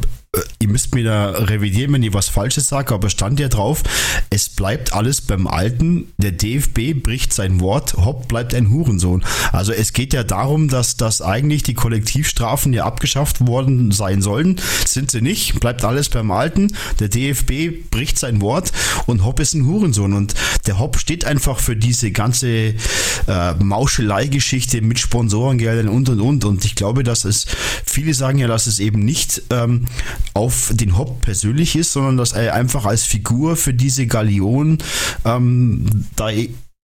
ihr 0.58 0.68
müsst 0.68 0.94
mir 0.94 1.04
da 1.04 1.30
revidieren, 1.30 1.92
wenn 1.92 2.02
ich 2.02 2.14
was 2.14 2.28
Falsches 2.28 2.68
sage, 2.68 2.94
aber 2.94 3.10
stand 3.10 3.40
ja 3.40 3.48
drauf, 3.48 3.82
es 4.30 4.48
bleibt 4.48 4.92
alles 4.92 5.20
beim 5.20 5.46
Alten. 5.46 6.08
Der 6.18 6.32
DFB 6.32 7.02
bricht 7.02 7.32
sein 7.32 7.60
Wort, 7.60 7.94
hopp, 7.94 8.28
bleibt 8.28 8.54
ein 8.54 8.70
Hurensohn. 8.70 9.24
Also 9.52 9.72
es 9.72 9.92
geht 9.92 10.12
ja 10.12 10.24
darum, 10.24 10.68
dass, 10.68 10.96
dass 10.96 11.22
eigentlich 11.22 11.62
die 11.62 11.74
Kollektivstrafen 11.74 12.72
ja 12.72 12.84
abgeschafft 12.84 13.46
worden 13.46 13.92
sein 13.92 14.22
sollen. 14.22 14.60
Sind 14.86 15.10
sie 15.10 15.20
nicht, 15.20 15.60
bleibt 15.60 15.84
alles 15.84 16.08
beim 16.08 16.30
Alten. 16.30 16.72
Der 16.98 17.08
DFB 17.08 17.90
bricht 17.90 18.18
sein 18.18 18.40
Wort 18.40 18.72
und 19.06 19.24
Hopp 19.24 19.40
ist 19.40 19.54
ein 19.54 19.66
Hurensohn. 19.66 20.12
Und 20.12 20.34
der 20.66 20.78
Hopp 20.78 20.98
steht 20.98 21.24
einfach 21.24 21.58
für 21.58 21.76
diese 21.76 22.10
ganze 22.10 22.48
äh, 22.48 23.54
Mauschelei-Geschichte 23.58 24.80
mit 24.80 24.98
Sponsorengeldern 24.98 25.88
und 25.88 26.08
und 26.08 26.20
und. 26.20 26.44
Und 26.44 26.64
ich 26.64 26.74
glaube, 26.74 27.02
dass 27.02 27.24
es, 27.24 27.46
viele 27.84 28.14
sagen 28.14 28.38
ja, 28.38 28.46
dass 28.46 28.66
es 28.66 28.78
eben 28.80 29.00
nicht 29.00 29.42
ähm, 29.50 29.86
auf 30.32 30.72
den 30.74 30.96
Hopp 30.96 31.20
persönlich 31.20 31.76
ist, 31.76 31.92
sondern 31.92 32.16
dass 32.16 32.32
er 32.32 32.54
einfach 32.54 32.84
als 32.86 33.04
Figur 33.04 33.56
für 33.56 33.74
diese 33.74 34.06
Galion 34.06 34.78
ähm, 35.24 36.06
da 36.16 36.30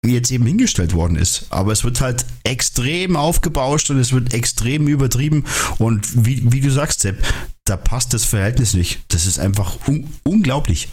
jetzt 0.04 0.30
eben 0.30 0.46
hingestellt 0.46 0.94
worden 0.94 1.16
ist. 1.16 1.46
Aber 1.50 1.72
es 1.72 1.84
wird 1.84 2.00
halt 2.00 2.24
extrem 2.44 3.16
aufgebauscht 3.16 3.90
und 3.90 3.98
es 3.98 4.12
wird 4.12 4.32
extrem 4.32 4.88
übertrieben. 4.88 5.44
Und 5.78 6.26
wie, 6.26 6.52
wie 6.52 6.60
du 6.60 6.70
sagst, 6.70 7.00
Sepp, 7.00 7.22
da 7.64 7.76
passt 7.76 8.14
das 8.14 8.24
Verhältnis 8.24 8.74
nicht. 8.74 9.00
Das 9.08 9.26
ist 9.26 9.38
einfach 9.38 9.76
un 9.86 10.08
unglaublich. 10.24 10.88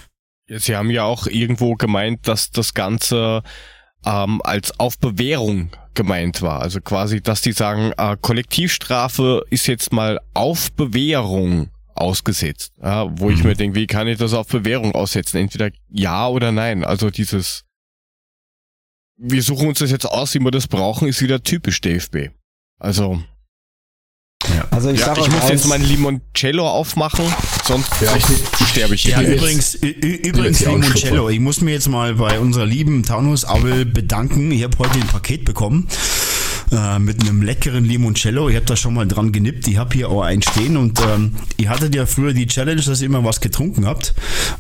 Sie 0.50 0.76
haben 0.76 0.92
ja 0.92 1.04
auch 1.04 1.28
irgendwo 1.28 1.76
gemeint, 1.76 2.28
dass 2.28 2.52
das 2.52 2.74
Ganze 2.74 3.44
ähm, 4.06 4.42
als 4.44 4.80
auf 4.80 4.98
Bewährung 4.98 5.72
gemeint 5.94 6.42
war. 6.42 6.62
Also 6.62 6.80
quasi, 6.80 7.22
dass 7.22 7.42
die 7.42 7.52
sagen, 7.52 7.92
äh, 7.98 8.16
Kollektivstrafe 8.22 9.44
ist 9.50 9.68
jetzt 9.68 9.92
mal 9.92 10.20
auf 10.34 10.72
Bewährung 10.74 11.70
ausgesetzt. 12.02 12.74
Ja, 12.82 13.08
wo 13.20 13.30
mhm. 13.30 13.36
ich 13.36 13.44
mir 13.44 13.56
denke, 13.56 13.80
wie 13.80 13.88
kann 13.88 14.08
ich 14.08 14.18
das 14.18 14.34
auf 14.34 14.48
Bewährung 14.48 14.94
aussetzen? 14.94 15.38
Entweder 15.38 15.70
ja 15.90 16.28
oder 16.28 16.52
nein. 16.52 16.84
Also 16.84 17.10
dieses, 17.10 17.64
wir 19.18 19.44
suchen 19.44 19.68
uns 19.68 19.80
das 19.80 19.92
jetzt 19.92 20.06
aus, 20.06 20.34
wie 20.34 20.40
wir 20.40 20.52
das 20.52 20.68
brauchen, 20.68 21.08
ist 21.08 21.22
wieder 21.22 21.42
typisch 21.42 21.82
DFB. 21.82 22.30
Also, 22.80 23.22
ja. 24.56 24.68
Also 24.70 24.92
ich, 24.92 25.00
ja, 25.00 25.14
ich 25.18 25.32
muss 25.32 25.50
jetzt 25.50 25.68
mein 25.68 25.82
Limoncello 25.82 26.68
aufmachen, 26.68 27.26
sonst 27.66 27.92
ja, 28.02 28.16
sterbe 28.68 28.96
ich 28.96 29.02
hier. 29.02 29.20
Ja, 29.20 29.22
übrigens, 29.22 29.76
übrigens 29.76 30.60
Limoncello. 30.60 31.30
Ich 31.30 31.40
muss 31.40 31.62
mir 31.62 31.72
jetzt 31.72 31.90
mal 31.90 32.16
bei 32.16 32.40
unserer 32.40 32.66
lieben 32.66 33.04
Taunus 33.04 33.46
Abel 33.46 33.86
bedanken. 33.86 34.52
Ich 34.52 34.64
habe 34.64 34.78
heute 34.78 35.00
ein 35.00 35.08
Paket 35.08 35.44
bekommen 35.44 35.88
äh, 36.72 37.00
mit 37.00 37.22
einem 37.22 37.42
leckeren 37.42 37.86
Limoncello. 37.86 38.50
Ich 38.50 38.56
habe 38.56 38.66
da 38.66 38.76
schon 38.76 38.94
mal 38.94 39.08
dran 39.08 39.32
genippt. 39.32 39.68
Ich 39.68 39.78
habe 39.78 39.94
hier 39.94 40.10
auch 40.10 40.22
einen 40.22 40.42
stehen 40.42 40.78
und 40.78 41.00
ähm, 41.02 41.36
ihr 41.58 41.70
hattet 41.70 41.96
ja 41.96 42.06
früher 42.06 42.34
die 42.34 42.48
Challenge, 42.48 42.82
dass 42.82 43.02
ihr 43.02 43.08
immer 43.08 43.24
was 43.24 43.42
getrunken 43.42 43.86
habt. 43.86 44.14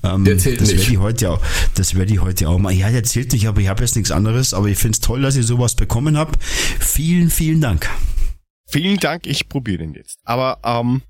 Ähm, 0.04 0.26
das 0.26 0.46
werde 0.46 0.72
ich 0.72 0.98
heute 0.98 1.32
auch. 1.32 1.42
Das 1.76 1.96
werde 1.96 2.14
ich 2.14 2.22
heute 2.22 2.50
auch 2.50 2.58
mal. 2.60 2.72
Ja, 2.72 2.90
der 2.90 3.04
zählt 3.04 3.34
nicht, 3.34 3.48
aber 3.48 3.62
ich 3.62 3.68
habe 3.68 3.84
jetzt 3.84 3.96
nichts 3.96 4.12
anderes. 4.12 4.54
Aber 4.54 4.68
ich 4.68 4.78
finde 4.78 4.96
es 4.96 5.02
toll, 5.02 5.22
dass 5.22 5.36
ihr 5.36 5.44
sowas 5.44 5.76
bekommen 5.76 6.18
habt. 6.18 6.42
Vielen, 6.44 7.30
vielen 7.30 7.62
Dank. 7.62 7.90
Vielen 8.70 8.98
Dank. 8.98 9.28
Ich 9.28 9.50
probiere 9.50 9.80
den 9.80 9.94
jetzt. 9.94 10.20
Aber 10.24 10.60
ähm, 10.64 11.02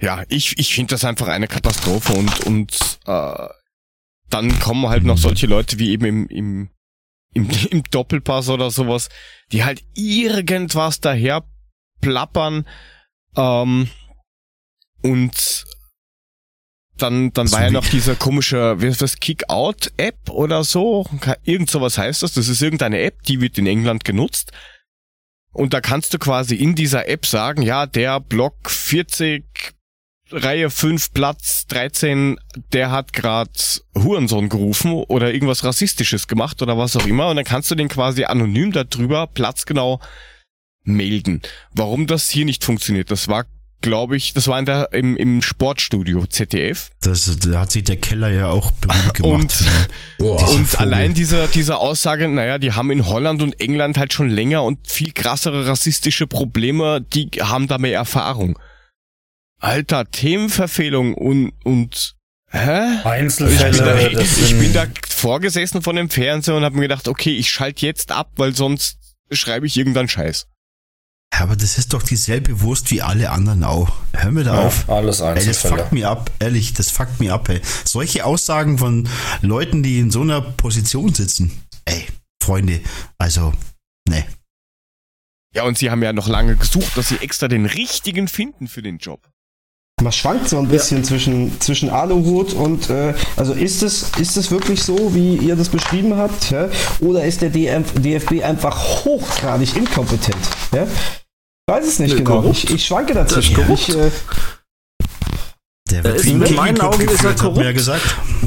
ja, 0.00 0.24
ich, 0.28 0.58
ich 0.58 0.74
finde 0.74 0.94
das 0.94 1.04
einfach 1.04 1.28
eine 1.28 1.48
Katastrophe 1.48 2.12
und, 2.12 2.40
und 2.46 2.98
äh, 3.06 3.48
dann 4.28 4.58
kommen 4.60 4.88
halt 4.88 5.04
noch 5.04 5.18
solche 5.18 5.46
Leute 5.46 5.78
wie 5.78 5.90
eben 5.90 6.04
im, 6.04 6.26
im 6.28 6.70
im, 7.34 7.50
im 7.70 7.82
Doppelpass 7.84 8.48
oder 8.48 8.70
sowas, 8.70 9.08
die 9.52 9.64
halt 9.64 9.82
irgendwas 9.94 11.00
daher 11.00 11.44
plappern 12.00 12.66
ähm, 13.36 13.88
und 15.02 15.64
dann, 16.96 17.32
dann 17.32 17.50
war 17.50 17.64
ja 17.64 17.70
noch 17.70 17.86
dieser 17.86 18.14
komische, 18.14 18.80
wie 18.80 18.86
ist 18.86 19.02
das, 19.02 19.16
Kick-Out-App 19.16 20.30
oder 20.30 20.62
so. 20.62 21.06
Irgend 21.42 21.68
sowas 21.68 21.98
heißt 21.98 22.22
das. 22.22 22.34
Das 22.34 22.46
ist 22.46 22.62
irgendeine 22.62 23.00
App, 23.00 23.22
die 23.24 23.40
wird 23.40 23.58
in 23.58 23.66
England 23.66 24.04
genutzt. 24.04 24.52
Und 25.52 25.74
da 25.74 25.80
kannst 25.80 26.14
du 26.14 26.18
quasi 26.18 26.54
in 26.54 26.74
dieser 26.74 27.08
App 27.08 27.26
sagen, 27.26 27.62
ja, 27.62 27.86
der 27.86 28.20
Block 28.20 28.70
40 28.70 29.44
Reihe 30.30 30.70
5, 30.70 31.12
Platz 31.12 31.66
13, 31.68 32.38
der 32.72 32.90
hat 32.90 33.12
gerade 33.12 33.50
Hurensohn 33.94 34.48
gerufen 34.48 34.92
oder 34.92 35.32
irgendwas 35.32 35.64
Rassistisches 35.64 36.28
gemacht 36.28 36.62
oder 36.62 36.78
was 36.78 36.96
auch 36.96 37.06
immer. 37.06 37.28
Und 37.28 37.36
dann 37.36 37.44
kannst 37.44 37.70
du 37.70 37.74
den 37.74 37.88
quasi 37.88 38.24
anonym 38.24 38.72
darüber 38.72 39.26
platzgenau 39.26 40.00
melden. 40.82 41.42
Warum 41.72 42.06
das 42.06 42.30
hier 42.30 42.44
nicht 42.44 42.64
funktioniert, 42.64 43.10
das 43.10 43.28
war 43.28 43.44
glaube 43.84 44.16
ich, 44.16 44.32
das 44.32 44.48
war 44.48 44.58
in 44.58 44.64
der, 44.64 44.94
im, 44.94 45.14
im 45.14 45.42
Sportstudio 45.42 46.24
ZDF. 46.24 46.90
Das, 47.02 47.36
da 47.40 47.60
hat 47.60 47.70
sich 47.70 47.84
der 47.84 47.98
Keller 47.98 48.30
ja 48.30 48.48
auch 48.48 48.70
berühmt 48.70 49.12
gemacht. 49.12 49.62
Und, 50.18 50.26
oh, 50.26 50.54
und 50.54 50.80
allein 50.80 51.12
diese, 51.12 51.48
diese 51.52 51.76
Aussage, 51.76 52.26
naja, 52.28 52.56
die 52.56 52.72
haben 52.72 52.90
in 52.90 53.06
Holland 53.06 53.42
und 53.42 53.60
England 53.60 53.98
halt 53.98 54.14
schon 54.14 54.30
länger 54.30 54.62
und 54.62 54.90
viel 54.90 55.12
krassere 55.12 55.66
rassistische 55.66 56.26
Probleme, 56.26 57.02
die 57.02 57.28
haben 57.42 57.66
da 57.68 57.76
mehr 57.76 57.98
Erfahrung. 57.98 58.58
Alter, 59.64 60.10
Themenverfehlung 60.10 61.14
und, 61.14 61.52
und 61.64 62.16
Hä? 62.50 63.00
Einzelfälle. 63.04 63.70
Ich 63.70 64.10
bin, 64.10 64.18
da, 64.18 64.20
ich, 64.20 64.42
ich 64.42 64.58
bin 64.58 64.72
da 64.74 64.86
vorgesessen 65.08 65.82
von 65.82 65.96
dem 65.96 66.10
Fernseher 66.10 66.54
und 66.54 66.64
habe 66.64 66.76
mir 66.76 66.82
gedacht, 66.82 67.08
okay, 67.08 67.34
ich 67.34 67.50
schalte 67.50 67.86
jetzt 67.86 68.12
ab, 68.12 68.30
weil 68.36 68.54
sonst 68.54 68.98
schreibe 69.32 69.66
ich 69.66 69.76
irgendeinen 69.76 70.08
Scheiß. 70.08 70.46
Aber 71.30 71.56
das 71.56 71.78
ist 71.78 71.94
doch 71.94 72.02
dieselbe 72.02 72.60
Wurst 72.60 72.90
wie 72.90 73.00
alle 73.00 73.30
anderen 73.30 73.64
auch. 73.64 73.90
Hör 74.12 74.30
mir 74.30 74.44
da 74.44 74.54
ja, 74.54 74.66
auf. 74.66 74.88
Alles 74.88 75.20
Einzelfälle. 75.22 75.40
Ey, 75.40 75.46
das 75.46 75.62
fuckt 75.62 75.92
mir 75.92 76.10
ab, 76.10 76.30
ehrlich, 76.38 76.74
das 76.74 76.90
fuckt 76.90 77.18
mir 77.18 77.32
ab, 77.32 77.48
ey. 77.48 77.60
Solche 77.84 78.26
Aussagen 78.26 78.78
von 78.78 79.08
Leuten, 79.40 79.82
die 79.82 79.98
in 79.98 80.10
so 80.10 80.20
einer 80.20 80.42
Position 80.42 81.14
sitzen. 81.14 81.64
Ey, 81.86 82.06
Freunde, 82.40 82.80
also, 83.18 83.52
ne. 84.06 84.26
Ja, 85.54 85.64
und 85.64 85.78
sie 85.78 85.90
haben 85.90 86.02
ja 86.02 86.12
noch 86.12 86.28
lange 86.28 86.54
gesucht, 86.54 86.96
dass 86.96 87.08
sie 87.08 87.16
extra 87.16 87.48
den 87.48 87.64
richtigen 87.64 88.28
finden 88.28 88.68
für 88.68 88.82
den 88.82 88.98
Job. 88.98 89.26
Man 90.02 90.12
schwankt 90.12 90.48
so 90.48 90.58
ein 90.58 90.68
bisschen 90.68 90.98
ja. 90.98 91.04
zwischen, 91.04 91.60
zwischen 91.60 91.88
Aluhut 91.88 92.52
und 92.52 92.90
äh, 92.90 93.14
also 93.36 93.52
ist 93.52 93.82
es, 93.82 94.10
ist 94.18 94.36
es 94.36 94.50
wirklich 94.50 94.82
so, 94.82 95.14
wie 95.14 95.36
ihr 95.36 95.56
das 95.56 95.68
beschrieben 95.68 96.16
habt? 96.16 96.50
Ja? 96.50 96.68
Oder 97.00 97.24
ist 97.24 97.42
der 97.42 97.50
DF, 97.50 97.92
DFB 97.94 98.44
einfach 98.44 99.04
hochgradig 99.04 99.76
inkompetent? 99.76 100.36
Ja? 100.72 100.84
Ich 100.84 101.74
weiß 101.74 101.86
es 101.86 101.98
nicht 101.98 102.12
nee, 102.12 102.22
genau. 102.22 102.44
Ich, 102.50 102.70
ich, 102.70 102.84
schwanke 102.84 103.14
dazwischen. 103.14 103.56
Ich, 103.72 103.88
äh, 103.88 104.10
der 106.02 106.04
wird 106.04 106.24
in 106.24 106.54
meinen 106.54 106.80
Augen 106.80 107.08
ist 107.08 107.24
er 107.24 107.34
korrupt. 107.34 107.74
gesagt. 107.74 108.02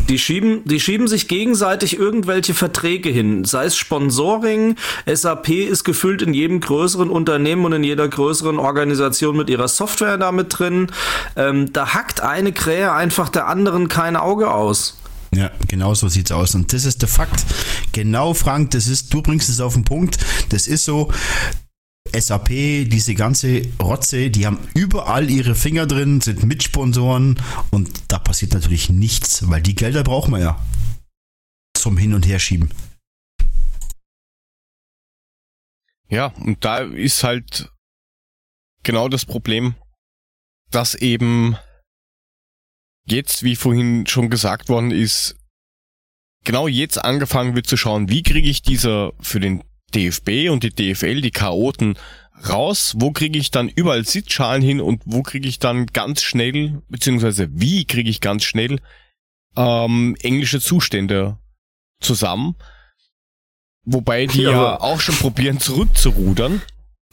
Die 0.10 0.20
schieben, 0.20 0.62
die 0.66 0.80
schieben 0.80 1.08
sich 1.08 1.28
gegenseitig 1.28 1.98
irgendwelche 1.98 2.54
Verträge 2.54 3.10
hin. 3.10 3.46
Sei 3.46 3.66
es 3.66 3.78
Sponsoring, 3.78 4.76
SAP 5.06 5.50
ist 5.50 5.84
gefüllt 5.84 6.22
in 6.22 6.34
jedem 6.34 6.60
größeren 6.60 7.10
Unternehmen 7.10 7.66
und 7.66 7.74
in 7.74 7.84
jeder 7.84 8.08
größeren 8.08 8.60
Organisation 8.60 9.36
mit 9.36 9.50
ihrer 9.50 9.68
Software 9.68 10.18
damit 10.18 10.58
drin. 10.58 10.88
Ähm, 11.36 11.72
da 11.74 11.94
hackt 11.94 12.22
eine 12.22 12.52
Krähe 12.52 12.92
einfach 12.94 13.30
der 13.30 13.48
anderen 13.48 13.88
kein 13.88 14.16
Auge 14.16 14.52
aus. 14.52 14.98
Ja, 15.34 15.52
genau 15.68 15.94
so 15.94 16.08
sieht's 16.08 16.32
aus. 16.32 16.56
Und 16.56 16.72
das 16.74 16.86
ist 16.86 17.02
der 17.02 17.10
Fakt. 17.10 17.46
Genau, 17.92 18.34
Frank, 18.34 18.72
das 18.72 18.88
ist, 18.88 19.14
du 19.14 19.22
bringst 19.22 19.50
es 19.50 19.60
auf 19.60 19.74
den 19.74 19.84
Punkt. 19.84 20.18
Das 20.50 20.68
ist 20.68 20.86
so. 20.86 21.12
SAP, 22.14 22.50
diese 22.50 23.16
ganze 23.16 23.62
Rotze, 23.82 24.30
die 24.30 24.46
haben 24.46 24.60
überall 24.74 25.30
ihre 25.30 25.56
Finger 25.56 25.86
drin, 25.86 26.22
sind 26.22 26.44
Mitsponsoren 26.44 27.40
und 27.72 28.12
da 28.12 28.20
passiert 28.20 28.54
natürlich 28.54 28.90
nichts, 28.90 29.50
weil 29.50 29.62
die 29.62 29.76
Gelder 29.76 30.04
brauchen 30.04 30.34
wir 30.34 30.40
ja 30.40 30.66
zum 31.76 31.98
Hin- 31.98 32.14
und 32.14 32.28
Herschieben. 32.28 32.70
Ja, 36.10 36.28
und 36.28 36.64
da 36.64 36.80
ist 36.80 37.24
halt 37.24 37.72
genau 38.84 39.10
das 39.10 39.26
Problem, 39.26 39.76
dass 40.72 40.96
eben 40.96 41.58
jetzt, 43.06 43.44
wie 43.44 43.56
vorhin 43.56 44.08
schon 44.08 44.30
gesagt 44.30 44.70
worden 44.70 44.92
ist, 44.92 45.36
genau 46.44 46.68
jetzt 46.68 46.98
angefangen 46.98 47.56
wird 47.56 47.68
zu 47.68 47.78
schauen, 47.78 48.10
wie 48.10 48.24
kriege 48.24 48.50
ich 48.50 48.62
dieser 48.62 49.12
für 49.20 49.40
den 49.40 49.64
DFB 49.94 50.50
und 50.50 50.64
die 50.64 50.74
DFL, 50.74 51.22
die 51.22 51.32
Chaoten, 51.32 51.98
raus? 52.48 52.94
Wo 52.98 53.12
kriege 53.12 53.40
ich 53.40 53.52
dann 53.52 53.70
überall 53.70 54.06
Sitzschalen 54.06 54.62
hin 54.62 54.82
und 54.82 55.02
wo 55.06 55.24
kriege 55.24 55.48
ich 55.48 55.60
dann 55.60 55.88
ganz 55.88 56.22
schnell, 56.22 56.82
beziehungsweise 56.90 57.48
wie 57.52 57.86
kriege 57.86 58.10
ich 58.10 58.22
ganz 58.22 58.44
schnell 58.44 58.80
ähm, 59.56 60.16
englische 60.22 60.62
Zustände 60.62 61.38
zusammen? 62.00 62.56
Wobei 63.84 64.26
die 64.26 64.42
ja, 64.42 64.52
ja 64.52 64.82
auch 64.82 65.00
schon 65.00 65.16
probieren 65.16 65.60
zurückzurudern. 65.60 66.62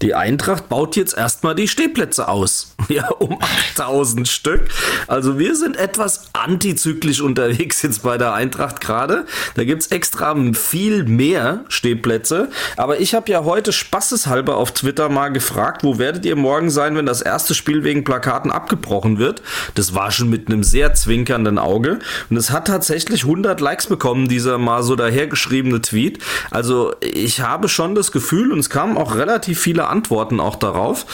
Die 0.05 0.14
Eintracht 0.14 0.68
baut 0.68 0.97
jetzt 0.97 1.16
erstmal 1.16 1.55
die 1.55 1.66
Stehplätze 1.66 2.28
aus. 2.28 2.70
Ja, 2.90 3.09
um 3.09 3.39
8000 3.40 4.28
Stück. 4.28 4.68
Also 5.09 5.39
wir 5.39 5.56
sind 5.56 5.74
etwas 5.78 6.26
antizyklisch 6.35 7.22
unterwegs 7.22 7.81
jetzt 7.81 8.02
bei 8.02 8.18
der 8.18 8.35
Eintracht 8.35 8.82
gerade. 8.82 9.24
Da 9.55 9.64
gibt's 9.64 9.86
extra 9.86 10.36
viel 10.52 11.05
mehr 11.05 11.64
Stehplätze. 11.68 12.51
Aber 12.76 13.01
ich 13.01 13.14
habe 13.14 13.32
ja 13.32 13.44
heute 13.44 13.72
spaßeshalber 13.72 14.59
auf 14.59 14.72
Twitter 14.72 15.09
mal 15.09 15.31
gefragt, 15.31 15.82
wo 15.82 15.98
werdet 15.98 16.26
ihr 16.26 16.36
morgen 16.36 16.68
sein, 16.68 16.94
wenn 16.94 17.06
das 17.06 17.22
erste 17.22 17.55
Spiel 17.55 17.85
wegen 17.85 18.05
Plakaten 18.05 18.51
abgebrochen 18.51 19.18
wird? 19.18 19.40
Das 19.74 19.94
war 19.94 20.10
schon 20.10 20.28
mit 20.28 20.48
einem 20.48 20.62
sehr 20.62 20.93
zwinkernden 20.93 21.59
Auge. 21.59 22.01
Und 22.28 22.36
es 22.36 22.51
hat 22.51 22.66
tatsächlich 22.66 23.22
100 23.22 23.62
Likes 23.62 23.86
bekommen, 23.86 24.28
dieser 24.28 24.59
mal 24.59 24.82
so 24.82 24.94
dahergeschriebene 24.94 25.81
Tweet. 25.81 26.18
Also 26.51 26.93
ich 27.01 27.40
habe 27.40 27.70
schon 27.70 27.94
das 27.94 28.12
Gefühl, 28.12 28.52
und 28.52 28.59
es 28.59 28.68
kamen 28.68 28.98
auch 28.98 29.16
relativ 29.16 29.59
viele 29.59 29.86
Antworten 29.95 30.41
auch 30.41 30.57
darauf. 30.57 31.07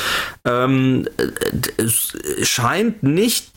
Ähm, 0.44 1.06
es 1.76 2.16
scheint 2.48 3.02
nicht 3.02 3.50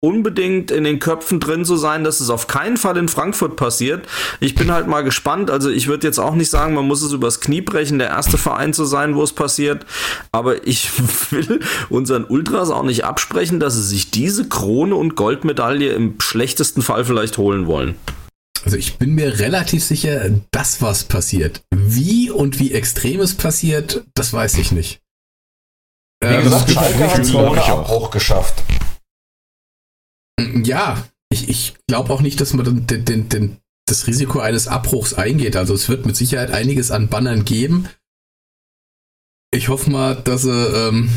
unbedingt 0.00 0.70
in 0.70 0.84
den 0.84 1.00
Köpfen 1.00 1.40
drin 1.40 1.64
zu 1.64 1.76
sein, 1.76 2.04
dass 2.04 2.20
es 2.20 2.30
auf 2.30 2.46
keinen 2.46 2.76
Fall 2.76 2.96
in 2.96 3.08
Frankfurt 3.08 3.56
passiert. 3.56 4.06
Ich 4.38 4.54
bin 4.54 4.70
halt 4.70 4.86
mal 4.86 5.02
gespannt. 5.02 5.50
Also 5.50 5.70
ich 5.70 5.88
würde 5.88 6.06
jetzt 6.06 6.20
auch 6.20 6.34
nicht 6.34 6.50
sagen, 6.50 6.74
man 6.74 6.86
muss 6.86 7.02
es 7.02 7.12
übers 7.12 7.40
Knie 7.40 7.62
brechen, 7.62 7.98
der 7.98 8.08
erste 8.08 8.38
Verein 8.38 8.72
zu 8.72 8.84
sein, 8.84 9.16
wo 9.16 9.24
es 9.24 9.32
passiert. 9.32 9.84
Aber 10.30 10.66
ich 10.66 10.90
will 11.32 11.60
unseren 11.88 12.24
Ultras 12.24 12.70
auch 12.70 12.84
nicht 12.84 13.04
absprechen, 13.04 13.58
dass 13.58 13.74
sie 13.74 13.82
sich 13.82 14.12
diese 14.12 14.48
Krone 14.48 14.94
und 14.94 15.16
Goldmedaille 15.16 15.90
im 15.92 16.14
schlechtesten 16.20 16.82
Fall 16.82 17.04
vielleicht 17.04 17.36
holen 17.36 17.66
wollen. 17.66 17.96
Also 18.64 18.76
ich 18.76 18.98
bin 18.98 19.14
mir 19.14 19.38
relativ 19.38 19.84
sicher, 19.84 20.30
dass 20.50 20.82
was 20.82 21.04
passiert. 21.04 21.62
Wie 21.74 22.30
und 22.30 22.58
wie 22.58 22.72
extrem 22.72 23.20
es 23.20 23.34
passiert, 23.34 24.04
das 24.14 24.32
weiß 24.32 24.58
ich 24.58 24.72
nicht. 24.72 25.00
Wie 26.20 26.28
ähm, 26.28 26.44
gesagt, 26.44 26.70
Schalke 26.70 27.12
hat 27.12 27.20
es 27.20 27.34
ohne 27.34 27.62
Abbruch 27.62 28.10
geschafft. 28.10 28.62
Ja, 30.64 31.08
ich, 31.30 31.48
ich 31.48 31.74
glaube 31.86 32.12
auch 32.12 32.20
nicht, 32.20 32.40
dass 32.40 32.54
man 32.54 32.86
den, 32.86 33.04
den, 33.04 33.28
den, 33.28 33.58
das 33.86 34.06
Risiko 34.06 34.40
eines 34.40 34.68
Abbruchs 34.68 35.14
eingeht. 35.14 35.56
Also 35.56 35.74
es 35.74 35.88
wird 35.88 36.06
mit 36.06 36.16
Sicherheit 36.16 36.50
einiges 36.50 36.90
an 36.90 37.08
Bannern 37.08 37.44
geben. 37.44 37.88
Ich 39.50 39.68
hoffe 39.68 39.90
mal, 39.90 40.16
dass 40.16 40.42
sie 40.42 40.50
ähm, 40.50 41.10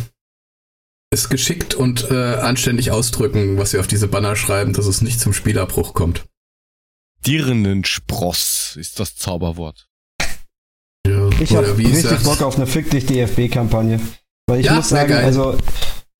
es 1.12 1.30
geschickt 1.30 1.74
und 1.74 2.10
äh, 2.10 2.36
anständig 2.36 2.92
ausdrücken, 2.92 3.58
was 3.58 3.72
sie 3.72 3.80
auf 3.80 3.88
diese 3.88 4.08
Banner 4.08 4.36
schreiben, 4.36 4.74
dass 4.74 4.86
es 4.86 5.02
nicht 5.02 5.20
zum 5.20 5.34
Spielabbruch 5.34 5.94
kommt. 5.94 6.26
Dirnenspross 7.26 8.76
ist 8.80 9.00
das 9.00 9.16
Zauberwort. 9.16 9.88
Ja, 11.08 11.30
ich 11.40 11.56
habe 11.56 11.78
richtig 11.78 12.24
Bock 12.24 12.42
auf 12.42 12.58
eine 12.58 12.68
Fick 12.68 12.90
dich 12.90 13.06
DFB-Kampagne. 13.06 14.00
Weil 14.48 14.60
ich 14.60 14.66
ja, 14.68 14.74
muss 14.74 14.90
sagen, 14.90 15.14
also 15.14 15.58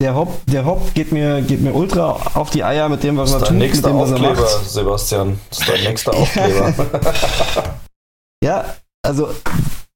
der 0.00 0.14
Hopp, 0.14 0.40
der 0.46 0.64
Hopp 0.64 0.94
geht 0.94 1.12
mir, 1.12 1.42
geht 1.42 1.60
mir 1.60 1.74
ultra 1.74 2.12
auf 2.34 2.50
die 2.50 2.64
Eier 2.64 2.88
mit 2.88 3.02
dem, 3.02 3.16
was 3.16 3.32
er 3.32 3.44
tut, 3.44 3.56
mit 3.56 3.74
dem, 3.74 3.98
was 3.98 4.10
er 4.10 4.18
macht. 4.18 4.68
Sebastian. 4.68 5.38
Das 5.50 5.58
ist 5.60 5.68
dein 5.68 5.82
nächster 5.84 6.14
Aufkleber. 6.14 6.74
ja, 8.44 8.76
also 9.02 9.28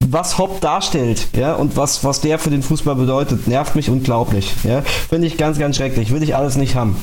was 0.05 0.39
Hopp 0.39 0.61
darstellt, 0.61 1.29
ja, 1.35 1.55
und 1.55 1.77
was, 1.77 2.05
was 2.05 2.21
der 2.21 2.39
für 2.39 2.51
den 2.51 2.63
Fußball 2.63 2.95
bedeutet, 2.95 3.49
nervt 3.49 3.75
mich 3.75 3.91
unglaublich. 3.91 4.53
Ja. 4.63 4.83
Finde 4.83 5.27
ich 5.27 5.37
ganz, 5.37 5.59
ganz 5.59 5.77
schrecklich. 5.77 6.13
Will 6.13 6.23
ich 6.23 6.37
alles 6.37 6.57
nicht 6.57 6.77
haben. 6.77 6.97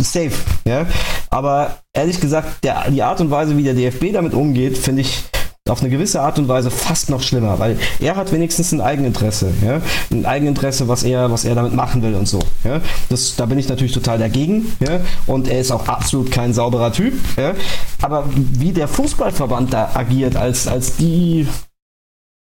Safe, 0.00 0.32
ja. 0.64 0.86
Aber 1.30 1.78
ehrlich 1.92 2.20
gesagt, 2.20 2.64
der, 2.64 2.90
die 2.90 3.02
Art 3.02 3.20
und 3.20 3.30
Weise, 3.30 3.56
wie 3.56 3.64
der 3.64 3.74
DFB 3.74 4.12
damit 4.12 4.34
umgeht, 4.34 4.78
finde 4.78 5.02
ich 5.02 5.24
auf 5.66 5.80
eine 5.80 5.88
gewisse 5.88 6.20
Art 6.20 6.38
und 6.38 6.46
Weise 6.46 6.70
fast 6.70 7.08
noch 7.08 7.22
schlimmer, 7.22 7.58
weil 7.58 7.78
er 7.98 8.16
hat 8.16 8.32
wenigstens 8.32 8.72
ein 8.72 8.82
Eigeninteresse, 8.82 9.50
ja? 9.64 9.80
ein 10.10 10.26
Eigeninteresse, 10.26 10.88
was 10.88 11.04
er, 11.04 11.30
was 11.30 11.46
er 11.46 11.54
damit 11.54 11.72
machen 11.72 12.02
will 12.02 12.14
und 12.14 12.28
so. 12.28 12.38
Ja? 12.64 12.82
Das, 13.08 13.36
da 13.36 13.46
bin 13.46 13.58
ich 13.58 13.66
natürlich 13.66 13.94
total 13.94 14.18
dagegen, 14.18 14.76
ja? 14.80 15.00
und 15.26 15.48
er 15.48 15.60
ist 15.60 15.72
auch 15.72 15.88
absolut 15.88 16.30
kein 16.30 16.52
sauberer 16.52 16.92
Typ. 16.92 17.14
Ja? 17.38 17.54
Aber 18.02 18.28
wie 18.34 18.72
der 18.72 18.88
Fußballverband 18.88 19.72
da 19.72 19.92
agiert, 19.94 20.36
als, 20.36 20.68
als 20.68 20.96
die 20.96 21.46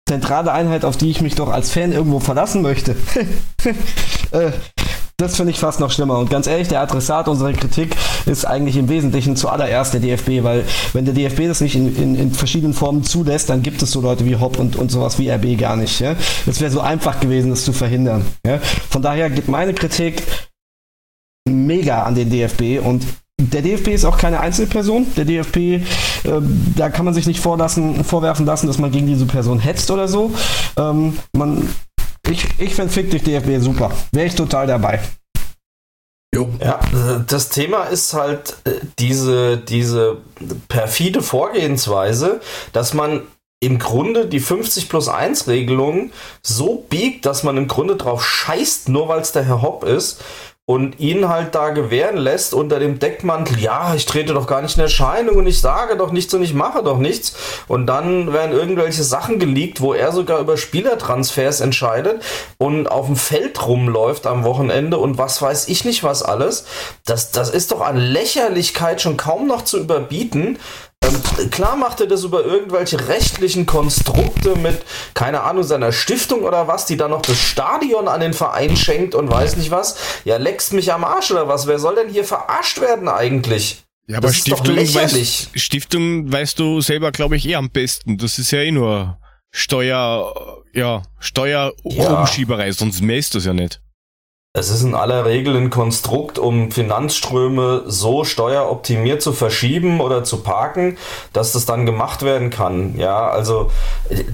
zentrale 0.09 0.53
Einheit, 0.53 0.85
auf 0.85 0.97
die 0.97 1.11
ich 1.11 1.21
mich 1.21 1.37
doch 1.37 1.49
als 1.49 1.71
Fan 1.71 1.93
irgendwo 1.93 2.19
verlassen 2.19 2.61
möchte, 2.61 2.97
äh, 4.33 4.51
das 5.17 5.37
finde 5.37 5.53
ich 5.53 5.59
fast 5.59 5.81
noch 5.81 5.91
schlimmer. 5.91 6.19
Und 6.19 6.31
ganz 6.31 6.47
ehrlich, 6.47 6.69
der 6.69 6.81
Adressat 6.81 7.29
unserer 7.29 7.53
Kritik 7.53 7.97
ist 8.27 8.45
eigentlich 8.45 8.77
im 8.77 8.89
Wesentlichen 8.89 9.37
zuallererst 9.37 9.95
der 9.95 10.01
DFB, 10.01 10.43
weil 10.43 10.65
wenn 10.93 11.05
der 11.05 11.15
DFB 11.15 11.49
das 11.49 11.61
nicht 11.61 11.77
in, 11.77 11.97
in, 11.97 12.15
in 12.17 12.33
verschiedenen 12.33 12.75
Formen 12.75 13.05
zulässt, 13.05 13.49
dann 13.49 13.63
gibt 13.63 13.83
es 13.83 13.93
so 13.93 14.01
Leute 14.01 14.25
wie 14.25 14.37
Hopp 14.37 14.59
und, 14.59 14.77
und 14.77 14.91
sowas 14.91 15.19
wie 15.19 15.31
RB 15.31 15.59
gar 15.59 15.77
nicht. 15.77 16.01
Ja? 16.01 16.17
Es 16.47 16.61
wäre 16.61 16.71
so 16.71 16.81
einfach 16.81 17.21
gewesen, 17.21 17.51
das 17.51 17.65
zu 17.65 17.73
verhindern. 17.73 18.25
Ja? 18.45 18.59
Von 18.91 19.03
daher 19.03 19.31
geht 19.31 19.49
meine 19.49 19.75
Kritik 19.75 20.23
mega 21.49 22.03
an 22.03 22.15
den 22.15 22.31
DFB 22.31 22.85
und 22.85 23.05
der 23.39 23.63
DFB 23.63 23.89
ist 23.89 24.05
auch 24.05 24.19
keine 24.19 24.41
Einzelperson. 24.41 25.07
Der 25.17 25.25
DFB, 25.25 25.57
äh, 25.57 25.83
da 26.77 26.91
kann 26.91 27.05
man 27.05 27.15
sich 27.15 27.27
nicht 27.27 27.41
vorlassen, 27.41 28.05
vorwerfen 28.05 28.47
lassen, 28.47 28.67
dass 28.67 28.79
man 28.79 28.93
gegen 28.93 29.07
diese 29.07 29.27
Person 29.27 29.59
hetzt 29.59 29.91
oder 29.91 30.07
so. 30.07 30.33
Ähm, 30.77 31.19
man 31.37 31.69
ich, 32.29 32.49
ich 32.59 32.75
finde 32.75 32.93
Fick 32.93 33.11
dich 33.11 33.23
DFB 33.23 33.63
super. 33.63 33.91
Wäre 34.13 34.27
ich 34.27 34.35
total 34.35 34.67
dabei. 34.67 35.01
Jo. 36.35 36.49
Ja, 36.61 36.81
das 37.27 37.51
Thema 37.51 37.85
ist 37.85 38.15
halt 38.15 38.57
äh, 38.65 38.81
diese, 38.99 39.59
diese 39.59 40.17
perfide 40.69 41.21
Vorgehensweise, 41.21 42.41
dass 42.73 42.95
man 42.95 43.27
im 43.61 43.79
Grunde 43.79 44.27
die 44.27 44.41
50 44.41 44.89
plus 44.89 45.09
1 45.09 45.47
Regelung 45.47 46.11
so 46.43 46.87
biegt, 46.89 47.27
dass 47.27 47.43
man 47.43 47.57
im 47.59 47.69
Grunde 47.69 47.97
drauf 47.97 48.25
scheißt, 48.25 48.89
nur 48.89 49.09
weil 49.09 49.21
es 49.21 49.33
der 49.33 49.45
Herr 49.45 49.63
Hopp 49.63 49.85
ist 49.85 50.23
und 50.73 50.99
ihn 51.01 51.29
halt 51.29 51.55
da 51.55 51.69
gewähren 51.69 52.17
lässt 52.17 52.55
unter 52.55 52.79
dem 52.79 52.99
Deckmantel, 52.99 53.59
ja, 53.59 53.95
ich 53.95 54.07
trete 54.07 54.33
doch 54.33 54.47
gar 54.47 54.63
nicht 54.63 54.79
in 54.79 54.83
Erscheinung 54.83 55.37
und 55.37 55.47
ich 55.47 55.61
sage 55.61 55.99
doch 55.99 56.13
nichts 56.13 56.33
und 56.33 56.43
ich 56.43 56.55
mache 56.55 56.83
doch 56.83 56.97
nichts. 56.97 57.35
Und 57.69 57.87
dann 57.87 58.33
werden 58.33 58.53
irgendwelche 58.53 59.03
Sachen 59.03 59.39
geleakt, 59.39 59.83
wo 59.83 59.93
er 59.93 60.13
sogar 60.13 60.41
über 60.41 60.57
Spielertransfers 60.57 61.61
entscheidet 61.61 62.23
und 62.57 62.91
auf 62.91 63.05
dem 63.05 63.17
Feld 63.17 63.67
rumläuft 63.67 64.27
am 64.27 64.45
Wochenende 64.45 64.97
und 64.97 65.19
was 65.19 65.43
weiß 65.43 65.69
ich 65.69 65.85
nicht 65.85 66.05
was 66.05 66.23
alles. 66.23 66.65
Das, 67.05 67.33
das 67.33 67.51
ist 67.51 67.71
doch 67.73 67.83
an 67.83 67.99
Lächerlichkeit 67.99 69.03
schon 69.03 69.19
kaum 69.19 69.47
noch 69.47 69.63
zu 69.63 69.79
überbieten. 69.79 70.59
Klar 71.51 71.77
macht 71.77 72.01
er 72.01 72.07
das 72.07 72.25
über 72.25 72.45
irgendwelche 72.45 73.09
rechtlichen 73.09 73.67
Konstrukte 73.67 74.57
mit, 74.57 74.83
keine 75.15 75.43
Ahnung, 75.43 75.65
seiner 75.65 75.93
Stiftung 75.93 76.43
oder 76.43 76.69
was, 76.69 76.87
die 76.87 76.97
dann 76.97 77.11
noch 77.11 77.23
das 77.23 77.39
Stadion 77.39 78.09
an 78.09 78.21
den 78.21 78.33
Verein 78.33 78.77
schenkt 78.77 79.15
und 79.15 79.31
weiß 79.31 79.57
nicht 79.57 79.71
was. 79.71 79.97
Ja, 80.25 80.37
leckst 80.37 80.73
mich 80.73 80.93
am 80.93 81.05
Arsch 81.05 81.31
oder 81.31 81.49
was? 81.49 81.67
Wer 81.67 81.79
soll 81.79 81.97
denn 81.97 82.09
hier 82.09 82.25
verarscht 82.25 82.81
werden 82.81 83.09
eigentlich? 83.09 83.85
Ja, 84.07 84.19
aber 84.19 84.33
Stiftung, 84.33 84.77
weißt, 84.77 85.51
Stiftung 85.55 86.33
weißt 86.33 86.59
du 86.59 86.81
selber, 86.81 87.13
glaube 87.13 87.37
ich, 87.37 87.47
eh 87.47 87.55
am 87.55 87.71
besten. 87.71 88.19
Das 88.19 88.39
ist 88.39 88.51
ja 88.51 88.61
eh 88.61 88.71
nur 88.71 89.19
Steuer, 89.51 90.63
ja, 90.73 91.03
Steuerumschieberei, 91.19 92.67
ja. 92.67 92.73
sonst 92.73 93.03
mäßt 93.03 93.35
das 93.35 93.45
ja 93.45 93.53
nicht. 93.53 93.82
Es 94.55 94.69
ist 94.69 94.83
in 94.83 94.95
aller 94.95 95.25
Regel 95.25 95.57
ein 95.57 95.71
Konstrukt, 95.71 96.39
um 96.39 96.71
Finanzströme 96.71 97.85
so 97.87 98.23
steueroptimiert 98.23 99.23
zu 99.23 99.33
verschieben 99.33 99.99
oder 99.99 100.25
zu 100.25 100.43
parken, 100.43 100.99
dass 101.33 101.53
das 101.53 101.65
dann 101.65 101.87
gemacht 101.87 102.21
werden 102.21 102.51
kann. 102.51 102.95
Ja, 102.99 103.31
also 103.31 103.71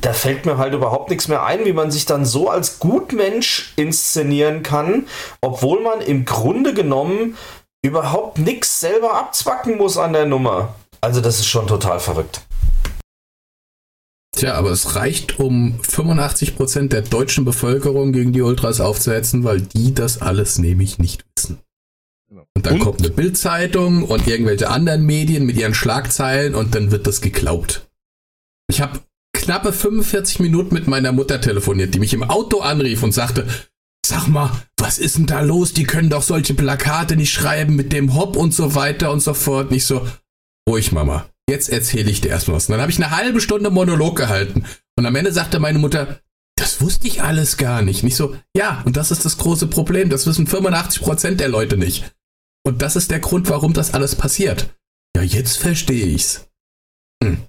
da 0.01 0.13
fällt 0.13 0.45
mir 0.45 0.59
halt 0.59 0.75
überhaupt 0.75 1.11
nichts 1.11 1.29
mehr 1.29 1.45
ein, 1.45 1.65
wie 1.67 1.73
man 1.73 1.93
sich 1.93 2.05
dann 2.05 2.25
so 2.25 2.51
als 2.51 2.81
Gutmensch 2.81 3.73
inszenieren 3.77 4.65
kann, 4.65 5.07
obwohl 5.41 5.81
man 5.83 6.01
im 6.01 6.25
Grunde 6.25 6.75
genommen 6.75 7.37
überhaupt 7.83 8.39
nichts 8.39 8.81
selber 8.81 9.15
abzwacken 9.15 9.77
muss 9.77 9.97
an 9.99 10.15
der 10.15 10.27
Nummer. 10.27 10.75
Also 11.01 11.21
das 11.21 11.39
ist 11.39 11.47
schon 11.47 11.69
total 11.69 12.01
verrückt. 12.01 12.41
Tja, 14.39 14.55
aber 14.55 14.71
es 14.71 14.95
reicht, 14.95 15.41
um 15.41 15.81
85% 15.81 16.91
der 16.91 17.03
deutschen 17.03 17.45
Bevölkerung 17.45 18.13
gegen 18.13 18.33
die 18.33 18.43
Ultras 18.43 18.81
aufzuhetzen, 18.81 19.43
weil 19.43 19.61
die 19.61 19.95
das 19.95 20.23
alles 20.23 20.59
nämlich 20.59 21.01
nicht 21.01 21.25
wissen. 21.35 21.59
Genau. 22.29 22.47
Und 22.55 22.65
dann 22.65 22.75
und? 22.75 22.81
kommt 22.81 23.01
eine 23.01 23.11
Bildzeitung 23.11 24.05
und 24.05 24.29
irgendwelche 24.29 24.71
anderen 24.71 25.05
Medien 25.05 25.45
mit 25.45 25.57
ihren 25.57 25.75
Schlagzeilen 25.75 26.55
und 26.55 26.77
dann 26.77 26.93
wird 26.93 27.09
das 27.09 27.21
geglaubt. 27.21 27.91
Ich 28.71 28.81
habe 28.81 29.01
knappe 29.33 29.73
45 29.73 30.39
Minuten 30.39 30.73
mit 30.73 30.87
meiner 30.87 31.11
Mutter 31.11 31.41
telefoniert, 31.41 31.95
die 31.95 31.99
mich 31.99 32.15
im 32.15 32.23
Auto 32.23 32.61
anrief 32.61 33.03
und 33.03 33.11
sagte, 33.11 33.45
sag 34.07 34.29
mal, 34.29 34.53
was 34.77 35.01
ist 35.01 35.19
denn 35.19 35.27
da 35.27 35.41
los? 35.41 35.73
Die 35.73 35.83
können 35.83 36.11
doch 36.11 36.23
solche 36.23 36.55
Plakate 36.55 37.17
nicht 37.17 37.33
schreiben 37.33 37.75
mit 37.75 37.93
dem 37.93 38.15
Hop 38.15 38.37
und 38.37 38.55
so 38.55 38.77
weiter 38.77 39.11
und 39.11 39.19
so 39.19 39.35
fort. 39.35 39.73
Nicht 39.73 39.85
so, 39.85 40.07
ruhig 40.69 40.93
Mama, 40.93 41.27
jetzt 41.49 41.71
erzähle 41.71 42.11
ich 42.11 42.21
dir 42.21 42.29
erstmal 42.29 42.57
was. 42.57 42.67
Und 42.69 42.73
dann 42.73 42.81
habe 42.81 42.93
ich 42.93 43.03
eine 43.03 43.11
halbe 43.11 43.41
Stunde 43.41 43.71
Monolog 43.71 44.17
gehalten. 44.17 44.65
Und 44.97 45.07
am 45.07 45.17
Ende 45.17 45.33
sagte 45.33 45.59
meine 45.59 45.79
Mutter, 45.79 46.21
das 46.57 46.81
wusste 46.81 47.09
ich 47.09 47.23
alles 47.23 47.57
gar 47.57 47.83
nicht. 47.83 48.03
Nicht 48.03 48.17
so, 48.17 48.37
ja, 48.57 48.83
und 48.85 48.97
das 48.97 49.11
ist 49.11 49.25
das 49.25 49.39
große 49.39 49.69
Problem. 49.69 50.11
Das 50.11 50.27
wissen 50.27 50.47
85% 50.47 51.37
der 51.37 51.49
Leute 51.49 51.77
nicht. 51.77 52.15
Und 52.65 52.83
das 52.83 52.97
ist 52.97 53.11
der 53.11 53.21
Grund, 53.21 53.49
warum 53.49 53.73
das 53.73 53.95
alles 53.95 54.15
passiert. 54.15 54.75
Ja, 55.17 55.23
jetzt 55.23 55.59
verstehe 55.59 56.07
ich's. 56.07 56.49
Hm. 57.23 57.43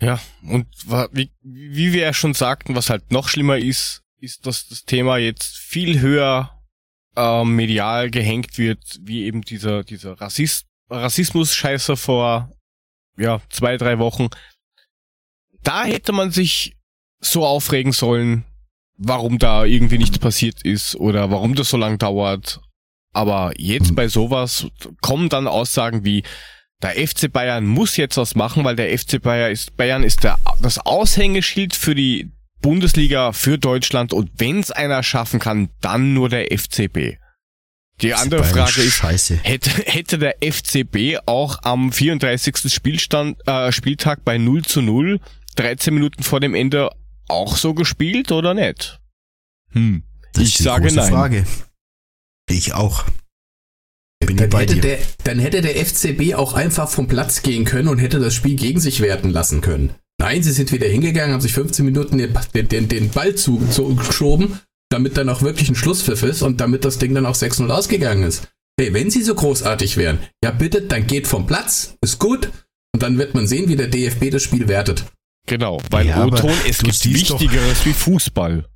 Ja, 0.00 0.18
und 0.42 0.66
wie, 1.12 1.30
wie 1.42 1.92
wir 1.92 2.02
ja 2.02 2.14
schon 2.14 2.32
sagten, 2.32 2.74
was 2.74 2.88
halt 2.88 3.10
noch 3.12 3.28
schlimmer 3.28 3.58
ist, 3.58 4.02
ist, 4.18 4.46
dass 4.46 4.66
das 4.68 4.84
Thema 4.84 5.18
jetzt 5.18 5.58
viel 5.58 6.00
höher 6.00 6.62
äh, 7.16 7.44
medial 7.44 8.10
gehängt 8.10 8.56
wird, 8.56 8.98
wie 9.02 9.24
eben 9.24 9.42
dieser, 9.42 9.84
dieser 9.84 10.20
Rassist, 10.20 10.66
Rassismus-Scheiße 10.90 11.96
vor 11.96 12.50
ja, 13.16 13.40
zwei, 13.50 13.76
drei 13.76 13.98
Wochen. 13.98 14.28
Da 15.62 15.84
hätte 15.84 16.12
man 16.12 16.30
sich 16.30 16.76
so 17.20 17.44
aufregen 17.44 17.92
sollen, 17.92 18.44
warum 18.96 19.38
da 19.38 19.64
irgendwie 19.64 19.98
nichts 19.98 20.18
passiert 20.18 20.62
ist 20.62 20.96
oder 20.96 21.30
warum 21.30 21.54
das 21.54 21.70
so 21.70 21.76
lang 21.76 21.98
dauert. 21.98 22.60
Aber 23.12 23.52
jetzt 23.56 23.94
bei 23.94 24.08
sowas 24.08 24.68
kommen 25.00 25.28
dann 25.28 25.46
Aussagen 25.46 26.04
wie, 26.04 26.22
der 26.82 26.92
FC 26.92 27.30
Bayern 27.30 27.66
muss 27.66 27.96
jetzt 27.96 28.16
was 28.16 28.34
machen, 28.34 28.64
weil 28.64 28.76
der 28.76 28.96
FC 28.96 29.20
Bayern 29.20 29.52
ist, 29.52 29.76
Bayern 29.76 30.02
ist 30.02 30.24
der, 30.24 30.38
das 30.62 30.78
Aushängeschild 30.78 31.74
für 31.74 31.94
die 31.94 32.30
Bundesliga, 32.62 33.32
für 33.32 33.58
Deutschland 33.58 34.12
und 34.12 34.30
wenn's 34.38 34.70
einer 34.70 35.02
schaffen 35.02 35.40
kann, 35.40 35.70
dann 35.80 36.14
nur 36.14 36.28
der 36.28 36.46
FCB. 36.56 37.19
Die 38.02 38.14
andere 38.14 38.44
Frage 38.44 38.80
ist, 38.82 38.94
Scheiße. 38.94 39.40
Hätte, 39.42 39.70
hätte 39.86 40.18
der 40.18 40.36
FCB 40.40 41.18
auch 41.26 41.58
am 41.62 41.92
34. 41.92 42.72
Spielstand, 42.72 43.38
äh, 43.46 43.72
Spieltag 43.72 44.24
bei 44.24 44.38
0 44.38 44.64
zu 44.64 44.82
0, 44.82 45.20
13 45.56 45.92
Minuten 45.94 46.22
vor 46.22 46.40
dem 46.40 46.54
Ende 46.54 46.90
auch 47.28 47.56
so 47.56 47.74
gespielt 47.74 48.32
oder 48.32 48.54
nicht? 48.54 49.00
Hm. 49.72 50.02
Das 50.32 50.44
ich 50.44 50.58
sage 50.58 50.92
nein. 50.92 51.10
Frage. 51.10 51.46
Ich 52.48 52.74
auch. 52.74 53.04
Bin 54.26 54.36
dann, 54.36 54.50
hätte 54.50 54.74
dir. 54.74 54.80
der, 54.80 54.98
dann 55.24 55.38
hätte 55.38 55.60
der 55.60 55.74
FCB 55.84 56.34
auch 56.34 56.52
einfach 56.52 56.90
vom 56.90 57.08
Platz 57.08 57.42
gehen 57.42 57.64
können 57.64 57.88
und 57.88 57.98
hätte 57.98 58.18
das 58.18 58.34
Spiel 58.34 58.56
gegen 58.56 58.80
sich 58.80 59.00
werten 59.00 59.30
lassen 59.30 59.60
können. 59.60 59.94
Nein, 60.18 60.42
sie 60.42 60.52
sind 60.52 60.70
wieder 60.72 60.86
hingegangen, 60.86 61.32
haben 61.32 61.40
sich 61.40 61.54
15 61.54 61.84
Minuten 61.84 62.18
den, 62.18 62.68
den, 62.68 62.88
den 62.88 63.10
Ball 63.10 63.34
zugeschoben 63.34 64.60
damit 64.90 65.16
dann 65.16 65.28
auch 65.28 65.42
wirklich 65.42 65.68
ein 65.68 65.74
Schlusspfiff 65.74 66.22
ist 66.22 66.42
und 66.42 66.60
damit 66.60 66.84
das 66.84 66.98
Ding 66.98 67.14
dann 67.14 67.26
auch 67.26 67.34
6-0 67.34 67.68
ausgegangen 67.70 68.24
ist. 68.24 68.48
Hey, 68.78 68.92
wenn 68.92 69.10
sie 69.10 69.22
so 69.22 69.34
großartig 69.34 69.96
wären, 69.96 70.18
ja 70.44 70.50
bitte, 70.50 70.82
dann 70.82 71.06
geht 71.06 71.26
vom 71.26 71.46
Platz, 71.46 71.96
ist 72.00 72.18
gut 72.18 72.50
und 72.92 73.02
dann 73.02 73.18
wird 73.18 73.34
man 73.34 73.46
sehen, 73.46 73.68
wie 73.68 73.76
der 73.76 73.88
DFB 73.88 74.30
das 74.30 74.42
Spiel 74.42 74.68
wertet. 74.68 75.04
Genau, 75.46 75.80
weil 75.90 76.06
ja, 76.06 76.24
O-Ton, 76.24 76.52
es 76.68 76.78
gibt 76.78 77.04
Wichtigeres 77.04 77.78
doch, 77.78 77.86
wie 77.86 77.92
Fußball. 77.92 78.66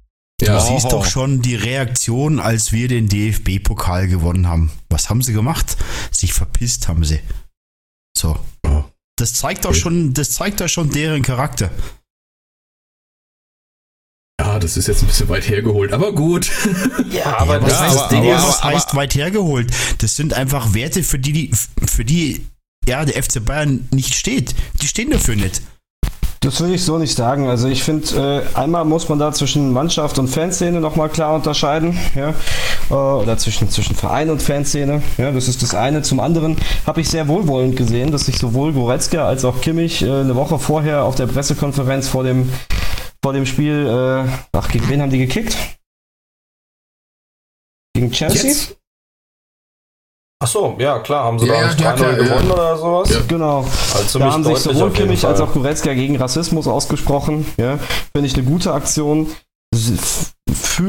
Du 0.40 0.46
ja. 0.46 0.60
siehst 0.60 0.90
doch 0.90 1.06
schon 1.06 1.42
die 1.42 1.54
Reaktion, 1.54 2.40
als 2.40 2.72
wir 2.72 2.88
den 2.88 3.08
DFB-Pokal 3.08 4.08
gewonnen 4.08 4.48
haben. 4.48 4.72
Was 4.90 5.08
haben 5.08 5.22
sie 5.22 5.32
gemacht? 5.32 5.76
Sich 6.10 6.32
verpisst 6.32 6.88
haben 6.88 7.04
sie. 7.04 7.20
So. 8.16 8.38
Das 9.16 9.34
zeigt 9.34 9.64
doch 9.64 9.74
schon, 9.74 10.12
das 10.12 10.32
zeigt 10.32 10.60
doch 10.60 10.68
schon 10.68 10.90
deren 10.90 11.22
Charakter. 11.22 11.70
Ja, 14.54 14.60
das 14.60 14.76
ist 14.76 14.86
jetzt 14.86 15.02
ein 15.02 15.08
bisschen 15.08 15.28
weit 15.28 15.48
hergeholt, 15.48 15.92
aber 15.92 16.12
gut. 16.12 16.48
Ja, 17.10 17.38
aber 17.38 17.58
das, 17.58 17.72
ja, 17.72 17.80
heißt, 17.80 17.98
aber, 17.98 18.08
Ding 18.08 18.32
aber, 18.32 18.48
was 18.48 18.62
heißt 18.62 18.94
weit 18.94 19.14
hergeholt? 19.16 19.72
Das 19.98 20.14
sind 20.14 20.32
einfach 20.32 20.74
Werte, 20.74 21.02
für 21.02 21.18
die, 21.18 21.50
für 21.84 22.04
die 22.04 22.46
ja, 22.86 23.04
der 23.04 23.20
FC 23.20 23.44
Bayern 23.44 23.88
nicht 23.90 24.14
steht. 24.14 24.54
Die 24.80 24.86
stehen 24.86 25.10
dafür 25.10 25.34
nicht. 25.34 25.60
Das 26.38 26.60
würde 26.60 26.74
ich 26.74 26.84
so 26.84 26.98
nicht 26.98 27.16
sagen. 27.16 27.48
Also 27.48 27.66
ich 27.66 27.82
finde, 27.82 28.44
äh, 28.54 28.56
einmal 28.56 28.84
muss 28.84 29.08
man 29.08 29.18
da 29.18 29.32
zwischen 29.32 29.72
Mannschaft 29.72 30.20
und 30.20 30.28
Fanszene 30.28 30.80
nochmal 30.80 31.08
klar 31.08 31.34
unterscheiden. 31.34 31.98
Ja? 32.14 32.34
Äh, 32.90 32.94
oder 32.94 33.36
zwischen, 33.38 33.70
zwischen 33.70 33.96
Verein 33.96 34.30
und 34.30 34.40
Fanszene. 34.40 35.02
Ja, 35.18 35.32
das 35.32 35.48
ist 35.48 35.64
das 35.64 35.74
eine. 35.74 36.02
Zum 36.02 36.20
anderen 36.20 36.58
habe 36.86 37.00
ich 37.00 37.08
sehr 37.08 37.26
wohlwollend 37.26 37.76
gesehen, 37.76 38.12
dass 38.12 38.26
sich 38.26 38.38
sowohl 38.38 38.72
Goretzka 38.72 39.26
als 39.26 39.44
auch 39.44 39.60
Kimmich 39.62 40.02
äh, 40.02 40.10
eine 40.10 40.36
Woche 40.36 40.60
vorher 40.60 41.02
auf 41.02 41.16
der 41.16 41.26
Pressekonferenz 41.26 42.06
vor 42.06 42.22
dem 42.22 42.50
vor 43.24 43.32
dem 43.32 43.46
Spiel, 43.46 43.86
äh, 43.86 44.30
ach, 44.52 44.68
gegen 44.68 44.86
wen 44.90 45.00
haben 45.00 45.08
die 45.08 45.16
gekickt? 45.16 45.56
Gegen 47.94 48.12
Chelsea? 48.12 48.50
Jetzt? 48.50 48.76
Ach 50.42 50.46
so, 50.46 50.76
ja 50.78 50.98
klar, 50.98 51.24
haben 51.24 51.38
sie 51.38 51.46
ja, 51.46 51.72
da 51.72 51.74
ja, 51.74 51.96
ja, 51.96 52.12
gewonnen 52.16 52.48
ja. 52.48 52.52
oder 52.52 52.76
sowas? 52.76 53.08
Ja. 53.08 53.20
Genau. 53.26 53.64
Also 53.94 54.18
da 54.18 54.30
haben 54.30 54.44
sich 54.44 54.58
sowohl 54.58 54.92
Kimmich 54.92 55.26
als 55.26 55.40
auch 55.40 55.54
Goretzka 55.54 55.94
gegen 55.94 56.16
Rassismus 56.16 56.68
ausgesprochen. 56.68 57.46
Ja, 57.56 57.78
finde 58.14 58.26
ich 58.26 58.34
eine 58.34 58.44
gute 58.44 58.74
Aktion 58.74 59.34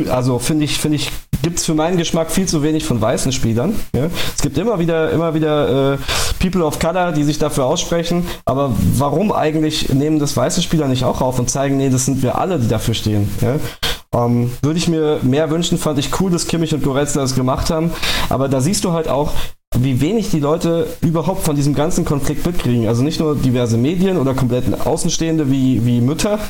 also 0.09 0.39
finde 0.39 0.65
ich, 0.65 0.77
finde 0.77 0.97
ich, 0.97 1.11
gibt 1.45 1.59
es 1.59 1.65
für 1.65 1.75
meinen 1.75 1.95
Geschmack 1.97 2.31
viel 2.31 2.47
zu 2.47 2.63
wenig 2.63 2.85
von 2.85 2.99
weißen 2.99 3.31
Spielern. 3.31 3.75
Ja? 3.95 4.07
Es 4.35 4.41
gibt 4.41 4.57
immer 4.57 4.79
wieder, 4.79 5.11
immer 5.11 5.35
wieder 5.35 5.93
äh, 5.93 5.97
People 6.39 6.65
of 6.65 6.79
Color, 6.79 7.11
die 7.11 7.23
sich 7.23 7.37
dafür 7.37 7.65
aussprechen. 7.65 8.25
Aber 8.45 8.71
warum 8.97 9.31
eigentlich 9.31 9.89
nehmen 9.93 10.17
das 10.17 10.35
weiße 10.35 10.63
Spieler 10.63 10.87
nicht 10.87 11.03
auch 11.03 11.21
auf 11.21 11.37
und 11.37 11.47
zeigen, 11.47 11.77
nee, 11.77 11.91
das 11.91 12.05
sind 12.05 12.23
wir 12.23 12.39
alle, 12.39 12.57
die 12.57 12.67
dafür 12.67 12.95
stehen. 12.95 13.29
Ja? 13.41 14.25
Ähm, 14.25 14.53
Würde 14.63 14.79
ich 14.79 14.87
mir 14.87 15.19
mehr 15.21 15.51
wünschen, 15.51 15.77
fand 15.77 15.99
ich 15.99 16.19
cool, 16.19 16.31
dass 16.31 16.47
Kimmich 16.47 16.73
und 16.73 16.83
Goretzka 16.83 17.19
das 17.19 17.35
gemacht 17.35 17.69
haben. 17.69 17.91
Aber 18.29 18.49
da 18.49 18.59
siehst 18.59 18.83
du 18.83 18.93
halt 18.93 19.07
auch, 19.07 19.31
wie 19.77 20.01
wenig 20.01 20.31
die 20.31 20.39
Leute 20.39 20.87
überhaupt 21.01 21.43
von 21.43 21.55
diesem 21.55 21.75
ganzen 21.75 22.05
Konflikt 22.05 22.43
mitkriegen. 22.43 22.87
Also 22.87 23.03
nicht 23.03 23.19
nur 23.19 23.35
diverse 23.35 23.77
Medien 23.77 24.17
oder 24.17 24.33
komplett 24.33 24.63
Außenstehende 24.83 25.51
wie, 25.51 25.85
wie 25.85 26.01
Mütter. 26.01 26.39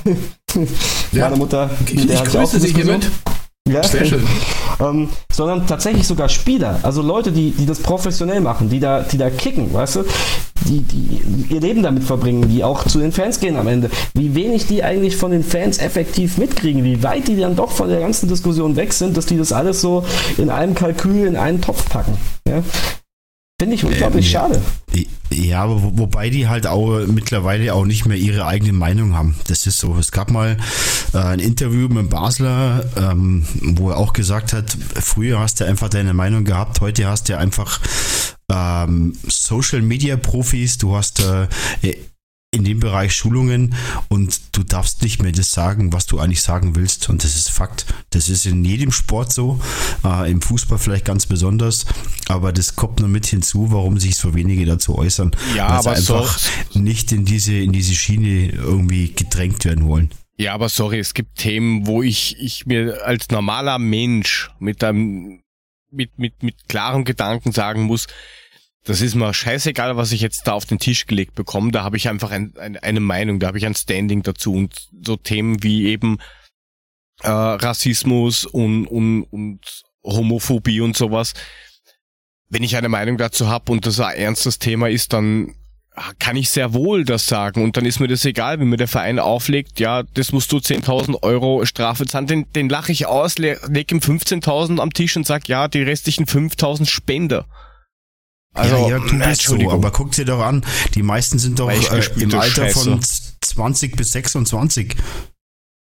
Ja. 1.12 1.26
Meine 1.26 1.36
Mutter, 1.36 1.70
ich, 1.86 2.10
ich 2.10 2.24
grüße 2.24 2.62
Sie 2.62 2.74
hiermit. 2.74 3.12
Ja. 3.68 3.82
Sehr 3.82 4.06
schön. 4.06 4.24
ähm, 4.80 5.10
sondern 5.32 5.66
tatsächlich 5.66 6.06
sogar 6.06 6.30
Spieler, 6.30 6.80
also 6.84 7.02
Leute, 7.02 7.32
die, 7.32 7.50
die 7.50 7.66
das 7.66 7.80
professionell 7.80 8.40
machen, 8.40 8.70
die 8.70 8.80
da, 8.80 9.02
die 9.02 9.18
da 9.18 9.32
kicken, 9.32 9.74
weißt 9.74 9.96
du, 9.98 10.04
die, 10.66 10.82
die 10.82 11.54
ihr 11.54 11.62
Leben 11.62 11.82
damit 11.82 12.04
verbringen, 12.04 12.48
die 12.48 12.64
auch 12.64 12.86
zu 12.86 13.00
den 13.00 13.12
Fans 13.12 13.40
gehen 13.40 13.58
am 13.58 13.68
Ende. 13.68 13.90
Wie 14.14 14.36
wenig 14.36 14.68
die 14.68 14.84
eigentlich 14.84 15.18
von 15.18 15.32
den 15.32 15.44
Fans 15.44 15.80
effektiv 15.80 16.38
mitkriegen, 16.38 16.84
wie 16.84 17.02
weit 17.02 17.28
die 17.28 17.38
dann 17.38 17.56
doch 17.56 17.72
von 17.72 17.90
der 17.90 18.00
ganzen 18.02 18.30
Diskussion 18.30 18.76
weg 18.76 18.94
sind, 18.94 19.18
dass 19.18 19.26
die 19.26 19.38
das 19.38 19.52
alles 19.52 19.82
so 19.82 20.06
in 20.38 20.50
einem 20.52 20.76
Kalkül 20.76 21.26
in 21.26 21.36
einen 21.36 21.62
Topf 21.62 21.90
packen. 21.90 22.18
Ja? 22.48 22.64
Finde 23.60 23.76
ich 23.76 23.86
unglaublich 23.86 24.26
ähm, 24.26 24.32
schade. 24.32 24.61
Ja, 25.32 25.64
aber 25.64 25.82
wo, 25.82 25.98
wobei 25.98 26.30
die 26.30 26.48
halt 26.48 26.68
auch 26.68 27.06
mittlerweile 27.07 27.73
auch 27.73 27.86
nicht 27.86 28.06
mehr 28.06 28.18
ihre 28.18 28.45
eigene 28.45 28.73
Meinung 28.73 29.15
haben. 29.15 29.36
Das 29.48 29.65
ist 29.65 29.77
so. 29.77 29.95
Es 29.98 30.11
gab 30.11 30.30
mal 30.30 30.57
äh, 31.14 31.18
ein 31.18 31.40
Interview 31.40 31.88
mit 31.88 32.10
Basler, 32.10 32.84
ähm, 32.98 33.45
wo 33.61 33.91
er 33.91 33.98
auch 33.98 34.11
gesagt 34.11 34.52
hat, 34.52 34.76
früher 34.95 35.40
hast 35.40 35.61
du 35.61 35.65
einfach 35.65 35.90
deine 35.90 36.14
Meinung 36.14 36.44
gehabt, 36.44 36.82
heute 36.82 37.07
hast 37.07 37.30
du 37.30 37.38
einfach 37.38 37.80
äh, 37.82 38.26
ähm, 38.56 39.14
Social 39.27 39.82
Media 39.82 40.18
Profis, 40.18 40.77
du 40.77 40.95
hast 40.95 41.22
äh, 41.22 41.48
in 42.56 42.64
dem 42.64 42.80
Bereich 42.80 43.14
Schulungen 43.14 43.76
und 44.10 44.56
du 44.57 44.64
darfst 44.64 45.02
nicht 45.02 45.22
mehr 45.22 45.32
das 45.32 45.52
sagen, 45.52 45.94
was 45.94 46.06
du 46.06 46.19
eigentlich 46.19 46.41
sagen 46.41 46.76
willst. 46.76 47.10
Und 47.10 47.23
das 47.23 47.36
ist 47.36 47.49
Fakt. 47.49 47.86
Das 48.11 48.30
ist 48.30 48.45
in 48.45 48.64
jedem 48.64 48.91
Sport 48.91 49.34
so, 49.34 49.60
äh, 50.03 50.32
im 50.32 50.41
Fußball 50.41 50.80
vielleicht 50.80 51.06
ganz 51.06 51.26
besonders, 51.26 51.86
aber 52.27 52.52
das 52.53 52.76
kommt 52.76 52.99
nur 52.99 53.10
mit 53.10 53.26
hinzu, 53.26 53.72
warum 53.72 53.99
sich 53.99 54.15
so 54.15 54.34
wenige 54.34 54.65
dazu 54.65 54.98
äußern. 54.98 55.32
Ja, 55.56 55.68
aber 55.68 55.91
einfach 55.91 56.40
so 56.72 56.80
nicht 56.80 57.11
in 57.11 57.26
diese, 57.26 57.56
in 57.56 57.72
diese 57.72 57.94
Schiene 57.94 58.49
irgendwie 58.49 59.11
gedrängt 59.14 59.65
werden 59.65 59.86
wollen. 59.86 60.10
Ja, 60.38 60.53
aber 60.53 60.69
sorry, 60.69 60.99
es 60.99 61.14
gibt 61.14 61.38
Themen, 61.38 61.88
wo 61.88 62.03
ich, 62.03 62.38
ich 62.40 62.65
mir 62.65 63.06
als 63.06 63.30
normaler 63.30 63.80
Mensch 63.80 64.49
mit 64.60 64.84
einem, 64.84 65.41
mit, 65.91 66.18
mit, 66.19 66.44
mit 66.44 66.68
klarem 66.68 67.06
Gedanken 67.06 67.53
sagen 67.53 67.84
muss, 67.84 68.07
das 68.86 69.02
ist 69.02 69.16
mir 69.16 69.34
scheißegal, 69.34 69.98
was 69.98 70.12
ich 70.12 70.22
jetzt 70.22 70.45
da 70.45 70.53
auf 70.53 70.66
den 70.66 70.78
Tisch 70.78 71.07
gelegt 71.07 71.34
bekomme. 71.34 71.72
Da 71.72 71.84
habe 71.84 71.98
ich 71.98 72.07
einfach 72.07 72.30
ein, 72.30 72.53
ein, 72.57 72.78
eine 72.78 72.99
Meinung, 72.99 73.40
da 73.40 73.48
habe 73.48 73.57
ich 73.57 73.66
ein 73.66 73.74
Standing 73.74 74.22
dazu. 74.22 74.53
Und 74.53 74.90
so 75.03 75.18
Themen 75.18 75.64
wie 75.64 75.88
eben 75.88 76.20
äh, 77.24 77.30
Rassismus 77.30 78.45
und, 78.45 78.86
und, 78.86 79.24
und 79.24 79.60
Homophobie 80.03 80.82
und 80.82 80.95
sowas. 80.95 81.34
Wenn 82.48 82.62
ich 82.62 82.78
eine 82.78 82.90
Meinung 82.90 83.18
dazu 83.18 83.48
habe 83.48 83.72
und 83.72 83.88
das 83.88 83.99
ein 83.99 84.18
ernstes 84.18 84.60
Thema 84.60 84.88
ist, 84.88 85.14
dann 85.14 85.56
kann 86.20 86.36
ich 86.36 86.52
sehr 86.52 86.76
wohl 86.76 87.06
das 87.06 87.26
sagen. 87.26 87.64
Und 87.64 87.78
dann 87.78 87.86
ist 87.88 87.99
mir 87.99 88.07
das 88.07 88.24
egal, 88.24 88.60
wenn 88.60 88.70
mir 88.70 88.78
der 88.78 88.88
Verein 88.88 89.18
auflegt, 89.18 89.80
ja, 89.80 90.03
das 90.03 90.32
musst 90.32 90.52
du 90.52 90.57
10.000 90.57 91.24
Euro 91.24 91.66
Strafe 91.66 92.06
zahlen. 92.06 92.28
Den, 92.28 92.53
den 92.53 92.70
lache 92.70 92.91
ich 92.91 93.07
aus, 93.07 93.40
leg 93.40 93.91
ihm 93.91 93.99
15.000 93.99 94.80
am 94.80 94.94
Tisch 94.94 95.18
und 95.18 95.26
sag, 95.26 95.48
ja, 95.48 95.68
die 95.68 95.82
restlichen 95.82 96.26
5.000 96.26 96.86
Spender. 96.86 97.48
Also, 98.56 98.76
ja, 98.76 98.98
ja, 98.98 98.99
du 98.99 99.19
bist 99.19 99.41
so, 99.41 99.69
aber 99.69 99.91
guck 99.91 100.11
dir 100.11 100.23
doch 100.23 100.41
an, 100.41 100.65
die 100.94 101.03
meisten 101.03 101.40
sind 101.40 101.60
doch 101.60 101.69
äh, 101.69 101.76
im 102.15 102.34
Alter 102.34 102.69
Scheiße. 102.69 102.80
von 102.80 103.02
20 103.41 103.98
bis 103.98 104.14
26. 104.14 104.95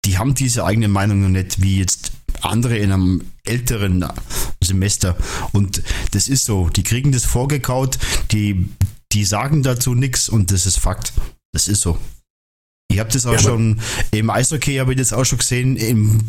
Die 0.05 0.19
haben 0.19 0.35
diese 0.35 0.65
eigene 0.65 0.89
Meinung 0.89 1.23
noch 1.23 1.29
nicht, 1.31 1.63
wie 1.63 1.79
jetzt 1.79 2.13
andere 2.43 2.77
in 2.77 2.93
einem 2.93 3.25
älteren 3.45 4.05
Semester. 4.63 5.17
Und 5.53 5.83
das 6.13 6.29
ist 6.29 6.45
so, 6.45 6.69
die 6.69 6.83
kriegen 6.83 7.11
das 7.11 7.25
vorgekaut, 7.25 7.99
die, 8.33 8.69
die 9.13 9.25
sagen 9.25 9.63
dazu 9.63 9.95
nichts 9.95 10.29
und 10.29 10.53
das 10.53 10.67
ist 10.67 10.79
Fakt. 10.79 11.15
Das 11.53 11.69
ist 11.69 11.81
so. 11.81 11.99
Ich 12.91 12.99
habe 12.99 13.11
das 13.11 13.25
auch 13.25 13.33
ja, 13.33 13.39
schon 13.39 13.81
im 14.11 14.29
Eishockey, 14.29 14.77
habe 14.77 14.93
ich 14.93 14.99
das 14.99 15.15
auch 15.15 15.25
schon 15.25 15.39
gesehen, 15.39 15.77
im 15.77 16.21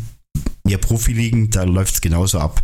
ja, 0.66 0.78
Profiligen, 0.78 1.50
da 1.50 1.64
läuft 1.64 1.94
es 1.94 2.00
genauso 2.00 2.38
ab. 2.38 2.62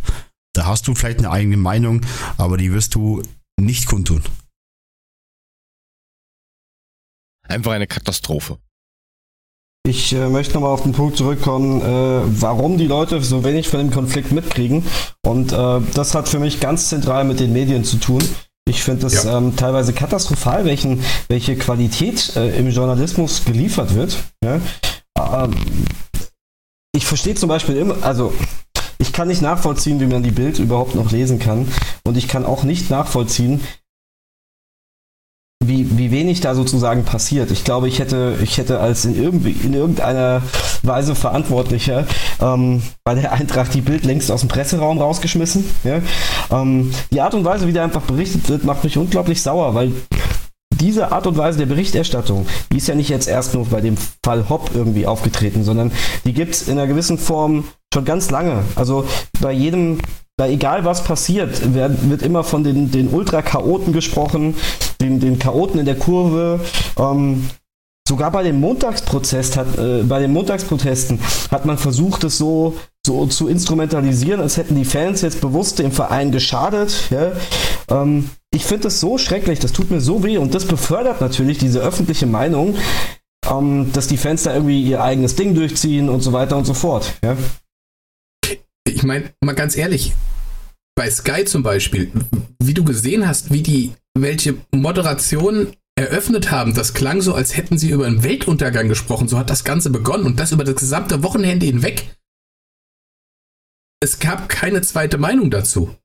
Da 0.53 0.65
hast 0.65 0.87
du 0.87 0.95
vielleicht 0.95 1.19
eine 1.19 1.29
eigene 1.29 1.57
Meinung, 1.57 2.01
aber 2.37 2.57
die 2.57 2.71
wirst 2.73 2.95
du 2.95 3.21
nicht 3.59 3.87
kundtun. 3.87 4.23
Einfach 7.47 7.71
eine 7.71 7.87
Katastrophe. 7.87 8.57
Ich 9.87 10.11
äh, 10.11 10.27
möchte 10.27 10.55
nochmal 10.55 10.71
auf 10.71 10.83
den 10.83 10.91
Punkt 10.91 11.15
zurückkommen, 11.15 11.81
äh, 11.81 12.41
warum 12.41 12.77
die 12.77 12.87
Leute 12.87 13.21
so 13.21 13.45
wenig 13.45 13.69
von 13.69 13.79
dem 13.79 13.89
Konflikt 13.89 14.33
mitkriegen. 14.33 14.85
Und 15.25 15.53
äh, 15.53 15.81
das 15.93 16.13
hat 16.13 16.27
für 16.27 16.39
mich 16.39 16.59
ganz 16.59 16.89
zentral 16.89 17.23
mit 17.23 17.39
den 17.39 17.53
Medien 17.53 17.85
zu 17.85 17.97
tun. 17.97 18.21
Ich 18.67 18.83
finde 18.83 19.03
das 19.03 19.23
ja. 19.23 19.37
ähm, 19.37 19.55
teilweise 19.55 19.93
katastrophal, 19.93 20.65
welchen, 20.65 21.03
welche 21.29 21.55
Qualität 21.55 22.35
äh, 22.35 22.57
im 22.57 22.69
Journalismus 22.69 23.45
geliefert 23.45 23.95
wird. 23.95 24.17
Ja? 24.43 24.59
Ähm, 25.17 25.55
ich 26.93 27.05
verstehe 27.05 27.35
zum 27.35 27.47
Beispiel 27.47 27.77
immer, 27.77 28.03
also 28.03 28.33
ich 28.99 29.13
kann 29.13 29.27
nicht 29.27 29.41
nachvollziehen, 29.41 29.99
wie 29.99 30.05
man 30.05 30.23
die 30.23 30.31
Bild 30.31 30.59
überhaupt 30.59 30.95
noch 30.95 31.11
lesen 31.11 31.39
kann. 31.39 31.67
Und 32.03 32.17
ich 32.17 32.27
kann 32.27 32.45
auch 32.45 32.63
nicht 32.63 32.89
nachvollziehen, 32.89 33.61
wie, 35.63 35.97
wie 35.97 36.11
wenig 36.11 36.39
da 36.39 36.55
sozusagen 36.55 37.03
passiert. 37.03 37.51
Ich 37.51 37.63
glaube, 37.63 37.87
ich 37.87 37.99
hätte, 37.99 38.35
ich 38.41 38.57
hätte 38.57 38.79
als 38.79 39.05
in, 39.05 39.21
irgendwie, 39.21 39.51
in 39.51 39.73
irgendeiner 39.73 40.41
Weise 40.83 41.15
Verantwortlicher 41.15 42.05
ähm, 42.41 42.81
bei 43.03 43.15
der 43.15 43.33
Eintracht 43.33 43.73
die 43.73 43.81
Bild 43.81 44.05
längst 44.05 44.31
aus 44.31 44.41
dem 44.41 44.49
Presseraum 44.49 44.99
rausgeschmissen. 44.99 45.65
Ja? 45.83 46.01
Ähm, 46.51 46.91
die 47.11 47.21
Art 47.21 47.33
und 47.33 47.43
Weise, 47.43 47.67
wie 47.67 47.73
da 47.73 47.83
einfach 47.83 48.03
berichtet 48.03 48.47
wird, 48.49 48.63
macht 48.63 48.83
mich 48.83 48.97
unglaublich 48.97 49.41
sauer, 49.41 49.73
weil 49.73 49.91
diese 50.79 51.11
Art 51.11 51.27
und 51.27 51.37
Weise 51.37 51.59
der 51.59 51.65
Berichterstattung, 51.65 52.45
die 52.71 52.77
ist 52.77 52.87
ja 52.87 52.95
nicht 52.95 53.09
jetzt 53.09 53.27
erst 53.27 53.53
nur 53.53 53.65
bei 53.65 53.81
dem 53.81 53.97
Fall 54.23 54.49
Hopp 54.49 54.71
irgendwie 54.73 55.07
aufgetreten, 55.07 55.63
sondern 55.63 55.91
die 56.25 56.33
gibt 56.33 56.55
es 56.55 56.67
in 56.67 56.77
einer 56.77 56.87
gewissen 56.87 57.17
Form 57.17 57.65
schon 57.93 58.05
ganz 58.05 58.29
lange. 58.29 58.63
Also 58.75 59.05
bei 59.39 59.51
jedem, 59.51 59.99
bei 60.37 60.51
egal 60.51 60.85
was 60.85 61.03
passiert, 61.03 61.73
wird, 61.73 62.09
wird 62.09 62.21
immer 62.21 62.43
von 62.43 62.63
den, 62.63 62.91
den 62.91 63.09
Ultra-Chaoten 63.09 63.93
gesprochen, 63.93 64.55
den, 65.01 65.19
den 65.19 65.39
Chaoten 65.39 65.79
in 65.79 65.85
der 65.85 65.97
Kurve. 65.97 66.59
Ähm, 66.97 67.49
sogar 68.07 68.31
bei 68.31 68.43
dem 68.43 68.59
Montagsprotest 68.59 69.57
hat, 69.57 69.77
äh, 69.77 70.03
bei 70.03 70.19
den 70.19 70.31
Montagsprotesten 70.31 71.19
hat 71.51 71.65
man 71.65 71.77
versucht, 71.77 72.23
es 72.23 72.37
so, 72.37 72.75
so 73.05 73.25
zu 73.25 73.47
instrumentalisieren, 73.47 74.41
als 74.41 74.57
hätten 74.57 74.75
die 74.75 74.85
Fans 74.85 75.21
jetzt 75.21 75.41
bewusst 75.41 75.79
dem 75.79 75.91
Verein 75.91 76.31
geschadet. 76.31 77.09
Ja? 77.09 77.31
Ähm, 77.89 78.29
ich 78.53 78.65
finde 78.65 78.83
das 78.83 78.99
so 78.99 79.17
schrecklich, 79.17 79.59
das 79.59 79.73
tut 79.73 79.91
mir 79.91 80.01
so 80.01 80.23
weh 80.23 80.37
und 80.37 80.55
das 80.55 80.65
befördert 80.65 81.21
natürlich 81.21 81.57
diese 81.57 81.79
öffentliche 81.79 82.25
Meinung, 82.25 82.75
ähm, 83.49 83.91
dass 83.93 84.07
die 84.07 84.17
Fans 84.17 84.43
da 84.43 84.53
irgendwie 84.53 84.81
ihr 84.83 85.01
eigenes 85.01 85.35
Ding 85.35 85.53
durchziehen 85.53 86.09
und 86.09 86.21
so 86.21 86.33
weiter 86.33 86.57
und 86.57 86.65
so 86.65 86.73
fort. 86.73 87.13
Ja? 87.23 87.37
Ich 88.87 89.03
meine, 89.03 89.31
mal 89.43 89.53
ganz 89.53 89.77
ehrlich, 89.77 90.13
bei 90.95 91.09
Sky 91.11 91.45
zum 91.45 91.61
Beispiel, 91.61 92.11
wie 92.61 92.73
du 92.73 92.83
gesehen 92.83 93.27
hast, 93.27 93.51
wie 93.51 93.61
die, 93.61 93.93
welche 94.17 94.55
Moderation 94.71 95.73
eröffnet 95.95 96.51
haben, 96.51 96.73
das 96.73 96.93
klang 96.93 97.21
so, 97.21 97.33
als 97.33 97.57
hätten 97.57 97.77
sie 97.77 97.89
über 97.89 98.05
einen 98.05 98.23
Weltuntergang 98.23 98.87
gesprochen. 98.87 99.27
So 99.27 99.37
hat 99.37 99.49
das 99.49 99.63
Ganze 99.63 99.89
begonnen 99.89 100.25
und 100.25 100.39
das 100.39 100.51
über 100.51 100.63
das 100.63 100.75
gesamte 100.75 101.23
Wochenende 101.23 101.65
hinweg. 101.65 102.15
Es 103.99 104.19
gab 104.19 104.47
keine 104.47 104.81
zweite 104.81 105.17
Meinung 105.17 105.49
dazu. 105.51 105.95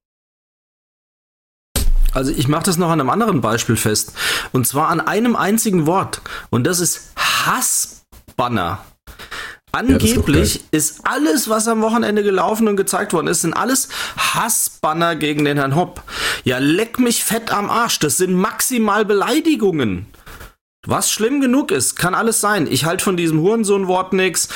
Also 2.12 2.30
ich 2.30 2.48
mache 2.48 2.64
das 2.64 2.76
noch 2.76 2.90
an 2.90 3.00
einem 3.00 3.10
anderen 3.10 3.40
Beispiel 3.40 3.76
fest. 3.76 4.12
Und 4.52 4.66
zwar 4.66 4.88
an 4.88 5.00
einem 5.00 5.36
einzigen 5.36 5.86
Wort. 5.86 6.20
Und 6.50 6.64
das 6.64 6.80
ist 6.80 7.12
Hassbanner. 7.16 8.84
Angeblich 9.74 10.54
ja, 10.54 10.60
ist, 10.70 10.90
ist, 10.90 11.00
alles, 11.04 11.48
was 11.48 11.66
am 11.66 11.80
Wochenende 11.80 12.22
gelaufen 12.22 12.68
und 12.68 12.76
gezeigt 12.76 13.14
worden 13.14 13.26
ist, 13.26 13.40
sind 13.40 13.54
alles 13.54 13.88
Hassbanner 14.18 15.16
gegen 15.16 15.46
den 15.46 15.56
Herrn 15.56 15.74
Hopp. 15.74 16.02
Ja, 16.44 16.58
leck 16.58 16.98
mich 16.98 17.24
fett 17.24 17.50
am 17.50 17.70
Arsch. 17.70 17.98
Das 17.98 18.18
sind 18.18 18.34
maximal 18.34 19.06
Beleidigungen. 19.06 20.06
Was 20.84 21.10
schlimm 21.10 21.40
genug 21.40 21.70
ist, 21.70 21.94
kann 21.94 22.14
alles 22.14 22.40
sein. 22.40 22.66
Ich 22.68 22.84
halte 22.84 23.04
von 23.04 23.16
diesem 23.16 23.40
Hurensohn-Wort 23.40 24.12
nix. 24.12 24.48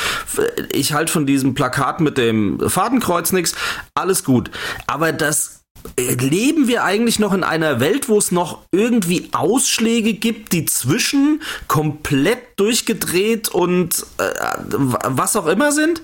Ich 0.72 0.92
halte 0.92 1.12
von 1.12 1.24
diesem 1.24 1.54
Plakat 1.54 2.00
mit 2.00 2.18
dem 2.18 2.58
Fadenkreuz 2.68 3.32
nix. 3.32 3.54
Alles 3.94 4.24
gut. 4.24 4.50
Aber 4.86 5.12
das 5.12 5.55
leben 5.98 6.68
wir 6.68 6.84
eigentlich 6.84 7.18
noch 7.18 7.32
in 7.32 7.44
einer 7.44 7.80
Welt, 7.80 8.08
wo 8.08 8.18
es 8.18 8.32
noch 8.32 8.60
irgendwie 8.72 9.28
Ausschläge 9.32 10.14
gibt, 10.14 10.52
die 10.52 10.64
zwischen 10.64 11.42
komplett 11.68 12.55
durchgedreht 12.56 13.48
und 13.50 14.06
äh, 14.18 14.30
was 14.68 15.36
auch 15.36 15.46
immer 15.46 15.72
sind? 15.72 16.02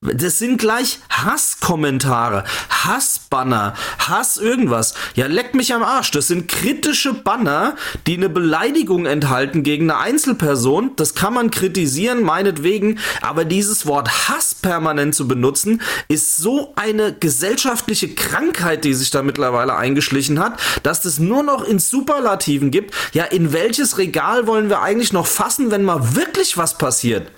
Das 0.00 0.38
sind 0.38 0.58
gleich 0.58 0.98
Hasskommentare, 1.10 2.42
Hassbanner, 2.68 3.74
Hass 4.00 4.36
irgendwas. 4.36 4.94
Ja, 5.14 5.28
leck 5.28 5.54
mich 5.54 5.72
am 5.72 5.84
Arsch. 5.84 6.10
Das 6.10 6.26
sind 6.26 6.48
kritische 6.48 7.14
Banner, 7.14 7.76
die 8.08 8.16
eine 8.16 8.28
Beleidigung 8.28 9.06
enthalten 9.06 9.62
gegen 9.62 9.88
eine 9.90 10.00
Einzelperson. 10.00 10.96
Das 10.96 11.14
kann 11.14 11.34
man 11.34 11.52
kritisieren, 11.52 12.24
meinetwegen. 12.24 12.98
Aber 13.20 13.44
dieses 13.44 13.86
Wort 13.86 14.28
Hass 14.28 14.56
permanent 14.56 15.14
zu 15.14 15.28
benutzen, 15.28 15.80
ist 16.08 16.36
so 16.36 16.72
eine 16.74 17.12
gesellschaftliche 17.12 18.12
Krankheit, 18.12 18.84
die 18.84 18.94
sich 18.94 19.10
da 19.10 19.22
mittlerweile 19.22 19.76
eingeschlichen 19.76 20.40
hat, 20.40 20.58
dass 20.82 21.02
das 21.02 21.20
nur 21.20 21.44
noch 21.44 21.62
in 21.62 21.78
Superlativen 21.78 22.72
gibt. 22.72 22.92
Ja, 23.12 23.22
in 23.24 23.52
welches 23.52 23.98
Regal 23.98 24.48
wollen 24.48 24.68
wir 24.68 24.82
eigentlich 24.82 25.12
noch 25.12 25.28
fassen, 25.28 25.70
wenn 25.70 25.81
mal 25.84 26.14
wirklich 26.14 26.56
was 26.56 26.78
passiert? 26.78 27.30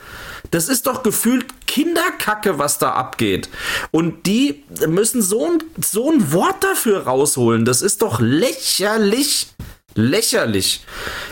Das 0.50 0.68
ist 0.68 0.86
doch 0.86 1.02
gefühlt 1.02 1.66
Kinderkacke, 1.66 2.58
was 2.58 2.78
da 2.78 2.92
abgeht. 2.92 3.48
Und 3.90 4.26
die 4.26 4.62
müssen 4.86 5.22
so 5.22 5.46
ein, 5.46 5.62
so 5.82 6.10
ein 6.10 6.32
Wort 6.32 6.62
dafür 6.62 7.04
rausholen. 7.04 7.64
Das 7.64 7.82
ist 7.82 8.02
doch 8.02 8.20
lächerlich 8.20 9.48
lächerlich. 9.94 10.84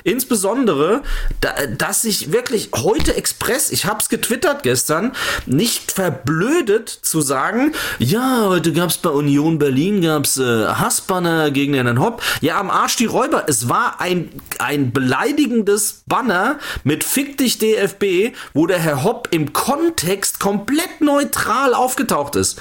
Insbesondere, 0.04 1.02
da, 1.40 1.54
dass 1.76 2.02
sich 2.02 2.32
wirklich 2.32 2.70
heute 2.74 3.14
Express, 3.14 3.70
ich 3.70 3.86
hab's 3.86 4.08
getwittert 4.08 4.62
gestern, 4.62 5.12
nicht 5.46 5.92
verblödet 5.92 6.88
zu 6.88 7.20
sagen, 7.20 7.72
ja, 7.98 8.46
heute 8.46 8.72
gab's 8.72 8.98
bei 8.98 9.10
Union 9.10 9.58
Berlin 9.58 10.02
gab's 10.02 10.38
äh, 10.38 10.66
Hassbanner 10.66 11.50
gegen 11.50 11.72
den 11.72 12.00
Hopp. 12.00 12.22
Ja, 12.40 12.58
am 12.58 12.70
Arsch 12.70 12.96
die 12.96 13.06
Räuber. 13.06 13.44
Es 13.48 13.68
war 13.68 14.00
ein, 14.00 14.30
ein 14.58 14.92
beleidigendes 14.92 16.02
Banner 16.06 16.58
mit 16.84 17.04
Fick 17.04 17.38
dich 17.38 17.58
DFB, 17.58 18.34
wo 18.54 18.66
der 18.66 18.78
Herr 18.78 19.04
Hopp 19.04 19.28
im 19.30 19.52
Kontext 19.52 20.40
komplett 20.40 21.00
neutral 21.00 21.74
aufgetaucht 21.74 22.36
ist. 22.36 22.60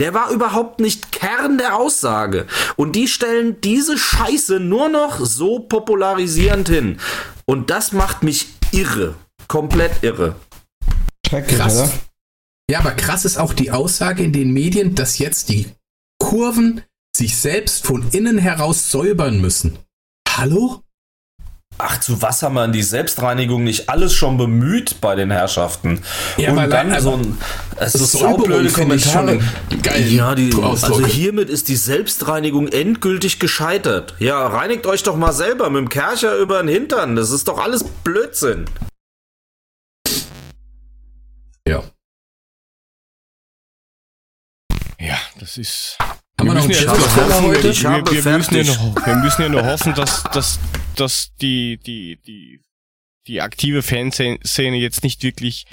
Der 0.00 0.14
war 0.14 0.30
überhaupt 0.30 0.80
nicht 0.80 1.12
Kern 1.12 1.58
der 1.58 1.76
Aussage. 1.76 2.46
Und 2.76 2.96
die 2.96 3.06
stellen 3.06 3.60
diese 3.60 3.98
Scheiße 3.98 4.58
nur 4.58 4.88
noch 4.88 5.24
so 5.24 5.60
popularisierend 5.60 6.68
hin. 6.68 6.98
Und 7.44 7.70
das 7.70 7.92
macht 7.92 8.22
mich 8.22 8.48
irre. 8.72 9.14
Komplett 9.46 10.02
irre. 10.02 10.36
Krass. 11.22 11.78
Oder? 11.78 11.90
Ja, 12.70 12.78
aber 12.78 12.92
krass 12.92 13.24
ist 13.24 13.36
auch 13.36 13.52
die 13.52 13.70
Aussage 13.70 14.22
in 14.22 14.32
den 14.32 14.52
Medien, 14.52 14.94
dass 14.94 15.18
jetzt 15.18 15.48
die 15.50 15.66
Kurven 16.18 16.82
sich 17.14 17.36
selbst 17.36 17.84
von 17.84 18.08
innen 18.12 18.38
heraus 18.38 18.90
säubern 18.90 19.40
müssen. 19.40 19.78
Hallo? 20.28 20.82
Ach, 21.82 21.98
zu 21.98 22.20
was 22.20 22.42
haben 22.42 22.54
wir 22.54 22.64
in 22.64 22.72
die 22.72 22.82
Selbstreinigung 22.82 23.64
nicht 23.64 23.88
alles 23.88 24.12
schon 24.12 24.36
bemüht 24.36 25.00
bei 25.00 25.14
den 25.14 25.30
Herrschaften? 25.30 26.02
Ja, 26.36 26.52
und 26.52 26.70
dann 26.70 26.92
also, 26.92 27.12
so 27.12 27.16
ein 27.16 27.38
also 27.76 28.04
saublöde 28.04 28.70
Kommentare. 28.70 29.40
Geil. 29.82 30.06
Ja, 30.12 30.34
die, 30.34 30.52
also 30.62 31.06
hiermit 31.06 31.48
ist 31.48 31.68
die 31.68 31.76
Selbstreinigung 31.76 32.68
endgültig 32.68 33.38
gescheitert. 33.38 34.14
Ja, 34.18 34.46
reinigt 34.46 34.86
euch 34.86 35.02
doch 35.02 35.16
mal 35.16 35.32
selber 35.32 35.70
mit 35.70 35.80
dem 35.80 35.88
Kercher 35.88 36.36
über 36.36 36.62
den 36.62 36.68
Hintern. 36.68 37.16
Das 37.16 37.30
ist 37.30 37.48
doch 37.48 37.58
alles 37.58 37.84
Blödsinn. 37.84 38.66
Ja. 41.66 41.82
Ja, 44.98 45.16
das 45.38 45.56
ist. 45.56 45.96
Haben 46.40 46.48
wir, 46.48 46.54
wir 46.54 46.60
noch 46.60 46.64
einen 46.64 46.72
ja 46.72 47.42
heute? 47.42 47.62
Wir, 47.64 48.24
wir, 48.24 48.38
müssen 48.38 48.54
ja 48.54 48.64
noch, 48.64 49.06
wir 49.06 49.16
müssen 49.16 49.42
ja 49.42 49.48
nur 49.50 49.64
hoffen, 49.66 49.94
dass, 49.94 50.22
dass, 50.32 50.58
dass 50.96 51.34
die, 51.42 51.78
die, 51.78 52.18
die, 52.26 52.62
die 53.26 53.42
aktive 53.42 53.82
Fanszene 53.82 54.76
jetzt 54.78 55.04
nicht 55.04 55.22
wirklich 55.22 55.66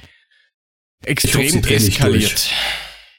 extrem 1.02 1.60
ich 1.64 1.70
eskaliert. 1.70 2.50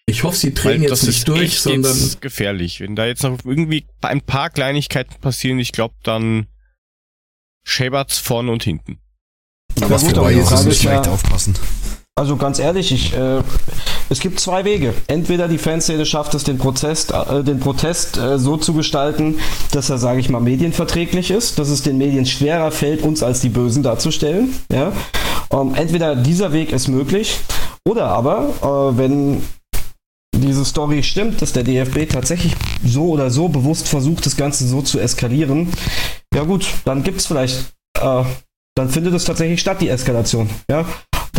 Ich 0.05 0.23
hoffe, 0.23 0.37
sie 0.37 0.53
drehen 0.53 0.83
jetzt 0.83 1.07
nicht 1.07 1.27
durch, 1.27 1.59
sondern. 1.59 1.91
Das 1.93 2.01
ist 2.01 2.21
gefährlich. 2.21 2.81
Wenn 2.81 2.95
da 2.95 3.07
jetzt 3.07 3.23
noch 3.23 3.39
irgendwie 3.43 3.87
ein 4.01 4.21
paar 4.21 4.51
Kleinigkeiten 4.51 5.19
passieren, 5.19 5.57
ich 5.57 5.71
glaube, 5.71 5.95
dann 6.03 6.45
schäbert's 7.63 8.19
vorne 8.19 8.51
und 8.51 8.63
hinten. 8.63 8.99
Aber 9.81 9.97
gut, 9.97 10.17
aber 10.19 10.31
die 10.31 10.41
Frage 10.41 10.69
ist 10.69 10.83
ja, 10.83 11.01
aufpassen. 11.01 11.55
Also 12.15 12.35
ganz 12.35 12.59
ehrlich, 12.59 12.91
ich, 12.91 13.13
äh, 13.15 13.41
es 14.09 14.19
gibt 14.19 14.39
zwei 14.39 14.65
Wege. 14.65 14.93
Entweder 15.07 15.47
die 15.47 15.57
Fanszene 15.57 16.05
schafft 16.05 16.33
es, 16.33 16.43
den 16.43 16.57
Protest, 16.57 17.11
äh, 17.11 17.43
den 17.43 17.59
Protest 17.59 18.17
äh, 18.17 18.37
so 18.37 18.57
zu 18.57 18.73
gestalten, 18.73 19.39
dass 19.71 19.89
er, 19.89 19.97
sage 19.99 20.19
ich 20.19 20.29
mal, 20.29 20.41
medienverträglich 20.41 21.31
ist, 21.31 21.59
dass 21.59 21.69
es 21.69 21.81
den 21.81 21.97
Medien 21.97 22.25
schwerer 22.25 22.71
fällt, 22.71 23.03
uns 23.03 23.23
als 23.23 23.39
die 23.39 23.49
Bösen 23.49 23.83
darzustellen. 23.83 24.53
Ja? 24.71 24.91
Ähm, 25.51 25.75
entweder 25.75 26.15
dieser 26.15 26.51
Weg 26.51 26.73
ist 26.73 26.89
möglich, 26.89 27.37
oder 27.87 28.07
aber, 28.07 28.49
äh, 28.61 28.97
wenn 28.97 29.41
diese 30.35 30.65
Story 30.65 31.03
stimmt, 31.03 31.41
dass 31.41 31.53
der 31.53 31.63
DFB 31.63 32.07
tatsächlich 32.09 32.55
so 32.85 33.09
oder 33.09 33.29
so 33.29 33.47
bewusst 33.47 33.87
versucht, 33.87 34.25
das 34.25 34.37
Ganze 34.37 34.67
so 34.67 34.81
zu 34.81 34.99
eskalieren, 34.99 35.69
ja 36.33 36.43
gut, 36.43 36.67
dann 36.85 37.03
gibt 37.03 37.19
es 37.19 37.27
vielleicht, 37.27 37.73
äh, 37.97 38.23
dann 38.75 38.89
findet 38.89 39.13
es 39.13 39.25
tatsächlich 39.25 39.59
statt, 39.59 39.81
die 39.81 39.89
Eskalation. 39.89 40.49
Ja? 40.69 40.85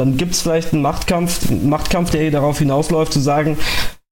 Dann 0.00 0.16
gibt 0.16 0.32
es 0.32 0.40
vielleicht 0.40 0.72
einen 0.72 0.80
Machtkampf, 0.80 1.50
Machtkampf, 1.50 2.10
der 2.10 2.30
darauf 2.30 2.58
hinausläuft, 2.58 3.12
zu 3.12 3.20
sagen, 3.20 3.58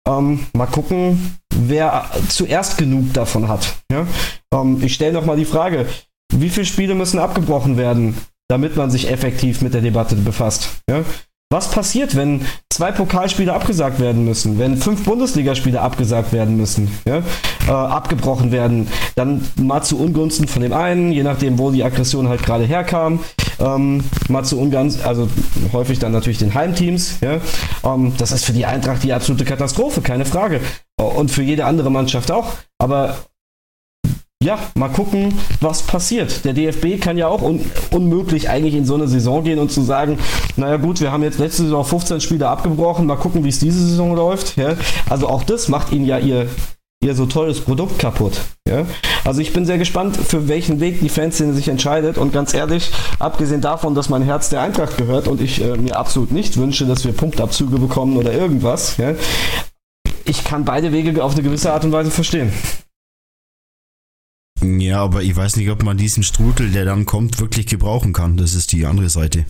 ähm, 0.07 0.47
mal 0.53 0.67
gucken, 0.67 1.39
wer 1.55 2.05
zuerst 2.29 2.77
genug 2.77 3.15
davon 3.15 3.49
hat. 3.49 3.77
Ja? 3.91 4.07
Ähm, 4.53 4.83
ich 4.83 4.93
stelle 4.93 5.15
nochmal 5.15 5.39
die 5.39 5.47
Frage, 5.47 5.87
wie 6.31 6.51
viele 6.51 6.67
Spiele 6.67 6.95
müssen 6.95 7.19
abgebrochen 7.19 7.79
werden, 7.79 8.19
damit 8.49 8.77
man 8.77 8.91
sich 8.91 9.11
effektiv 9.11 9.63
mit 9.63 9.73
der 9.73 9.81
Debatte 9.81 10.15
befasst? 10.17 10.83
Ja? 10.91 11.05
Was 11.51 11.71
passiert, 11.71 12.15
wenn 12.15 12.43
zwei 12.69 12.93
Pokalspiele 12.93 13.55
abgesagt 13.55 14.01
werden 14.01 14.23
müssen, 14.23 14.59
wenn 14.59 14.77
fünf 14.77 15.05
Bundesligaspiele 15.05 15.81
abgesagt 15.81 16.35
werden 16.35 16.59
müssen, 16.59 16.91
ja, 17.07 17.23
äh, 17.67 17.71
abgebrochen 17.71 18.53
werden, 18.53 18.87
dann 19.15 19.41
mal 19.57 19.83
zu 19.83 19.99
Ungunsten 19.99 20.47
von 20.47 20.61
dem 20.61 20.75
einen, 20.75 21.11
je 21.11 21.23
nachdem, 21.23 21.59
wo 21.59 21.71
die 21.71 21.83
Aggression 21.83 22.29
halt 22.29 22.43
gerade 22.43 22.65
herkam, 22.65 23.21
ähm, 23.61 24.05
mal 24.29 24.45
zu 24.45 24.61
Ungunsten, 24.61 25.07
also 25.07 25.27
häufig 25.73 25.99
dann 25.99 26.13
natürlich 26.13 26.37
den 26.37 26.53
Heimteams. 26.53 27.19
Ja, 27.23 27.41
ähm, 27.83 28.13
das 28.19 28.33
ist 28.33 28.45
für 28.45 28.53
die 28.53 28.67
Eintracht 28.67 29.03
die 29.03 29.15
absolute 29.15 29.47
Katastrophe, 29.47 30.03
keine 30.03 30.27
Frage. 30.27 30.61
Und 31.01 31.31
für 31.31 31.43
jede 31.43 31.65
andere 31.65 31.91
Mannschaft 31.91 32.31
auch. 32.31 32.57
Aber 32.79 33.17
ja, 34.49 34.59
mal 34.77 34.89
gucken, 34.89 35.35
was 35.61 35.83
passiert. 35.83 36.43
Der 36.47 36.55
DFB 36.55 36.99
kann 36.99 37.19
ja 37.19 37.29
auch 37.29 37.43
un 37.43 37.61
unmöglich 37.91 38.49
eigentlich 38.49 38.75
in 38.75 38.87
so 38.87 38.95
eine 38.95 39.07
Saison 39.07 39.45
gehen 39.45 39.59
und 39.59 39.71
zu 39.71 39.83
sagen, 39.83 40.19
naja 40.57 40.79
gut, 40.79 41.03
wir 41.03 41.13
haben 41.13 41.23
jetzt 41.23 41.39
letzte 41.39 41.65
Saison 41.65 41.85
15 41.85 42.23
Spiele 42.23 42.49
abgebrochen, 42.49 43.05
mal 43.05 43.17
gucken, 43.17 43.45
wie 43.45 43.51
es 43.51 43.59
diese 43.59 43.87
Saison 43.87 44.17
läuft. 44.17 44.57
Ja? 44.57 44.75
Also 45.11 45.29
auch 45.29 45.43
das 45.43 45.69
macht 45.69 45.93
ihnen 45.93 46.07
ja 46.07 46.19
ihr, 46.19 46.49
ihr 47.05 47.15
so 47.15 47.27
tolles 47.27 47.61
Produkt 47.61 47.99
kaputt. 47.99 48.41
Ja? 48.67 48.87
Also 49.23 49.43
ich 49.43 49.53
bin 49.53 49.67
sehr 49.67 49.77
gespannt, 49.77 50.17
für 50.17 50.49
welchen 50.49 50.81
Weg 50.81 51.01
die 51.01 51.11
Fanszene 51.11 51.53
sich 51.53 51.69
entscheidet 51.69 52.17
und 52.17 52.33
ganz 52.33 52.55
ehrlich, 52.55 52.91
abgesehen 53.19 53.61
davon, 53.61 53.95
dass 53.95 54.09
mein 54.09 54.23
Herz 54.23 54.49
der 54.49 54.63
Eintracht 54.63 54.97
gehört 54.97 55.29
und 55.29 55.43
ich 55.43 55.63
äh, 55.63 55.77
mir 55.77 55.99
absolut 55.99 56.33
nicht 56.33 56.57
wünsche, 56.57 56.87
dass 56.87 57.05
wir 57.05 57.13
Punktabzüge 57.13 57.79
bekommen 57.79 58.17
oder 58.17 58.33
irgendwas, 58.33 58.97
ja? 58.97 59.13
ich 60.25 60.43
kann 60.45 60.65
beide 60.65 60.91
Wege 60.93 61.23
auf 61.23 61.35
eine 61.35 61.43
gewisse 61.43 61.71
Art 61.71 61.85
und 61.85 61.93
Weise 61.93 62.11
verstehen. 62.11 62.51
Ja, 64.63 65.03
aber 65.03 65.23
ich 65.23 65.37
weiß 65.37 65.57
nicht, 65.57 65.71
ob 65.71 65.83
man 65.83 65.97
diesen 65.97 66.23
Strudel, 66.23 66.71
der 66.71 66.85
dann 66.85 67.07
kommt, 67.07 67.41
wirklich 67.41 67.67
gebrauchen 67.67 68.13
kann. 68.13 68.37
Das 68.37 68.55
ist 68.55 68.73
die 68.73 68.87
andere 68.87 69.09
Seite. 69.09 69.45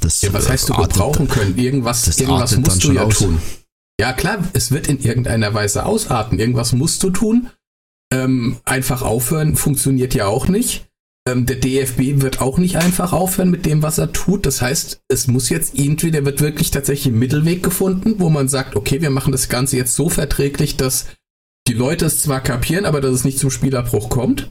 Das, 0.00 0.20
ja, 0.22 0.32
was 0.32 0.48
heißt 0.48 0.68
du 0.68 0.74
gebrauchen 0.74 1.28
können? 1.28 1.56
Irgendwas, 1.56 2.18
irgendwas 2.18 2.56
musst 2.56 2.84
du 2.84 2.92
ja 2.92 3.02
aus. 3.02 3.18
tun. 3.18 3.40
Ja, 3.98 4.12
klar, 4.12 4.38
es 4.52 4.70
wird 4.70 4.88
in 4.88 5.00
irgendeiner 5.00 5.54
Weise 5.54 5.86
ausarten. 5.86 6.38
Irgendwas 6.38 6.72
musst 6.72 7.02
du 7.02 7.10
tun. 7.10 7.50
Ähm, 8.12 8.58
einfach 8.64 9.02
aufhören 9.02 9.56
funktioniert 9.56 10.14
ja 10.14 10.26
auch 10.26 10.48
nicht. 10.48 10.86
Ähm, 11.26 11.46
der 11.46 11.56
DFB 11.56 12.22
wird 12.22 12.40
auch 12.40 12.58
nicht 12.58 12.76
einfach 12.76 13.12
aufhören 13.12 13.50
mit 13.50 13.66
dem, 13.66 13.82
was 13.82 13.98
er 13.98 14.12
tut. 14.12 14.46
Das 14.46 14.62
heißt, 14.62 15.00
es 15.08 15.26
muss 15.26 15.48
jetzt 15.48 15.76
irgendwie, 15.76 16.10
der 16.10 16.24
wird 16.24 16.40
wirklich 16.40 16.70
tatsächlich 16.70 17.12
ein 17.12 17.18
Mittelweg 17.18 17.62
gefunden, 17.62 18.16
wo 18.18 18.28
man 18.28 18.48
sagt, 18.48 18.76
okay, 18.76 19.00
wir 19.00 19.10
machen 19.10 19.32
das 19.32 19.48
Ganze 19.48 19.76
jetzt 19.76 19.96
so 19.96 20.08
verträglich, 20.08 20.76
dass 20.76 21.06
die 21.66 21.74
Leute 21.74 22.06
es 22.06 22.22
zwar 22.22 22.40
kapieren, 22.40 22.84
aber 22.84 23.00
dass 23.00 23.12
es 23.12 23.24
nicht 23.24 23.38
zum 23.38 23.50
Spielabbruch 23.50 24.08
kommt. 24.08 24.50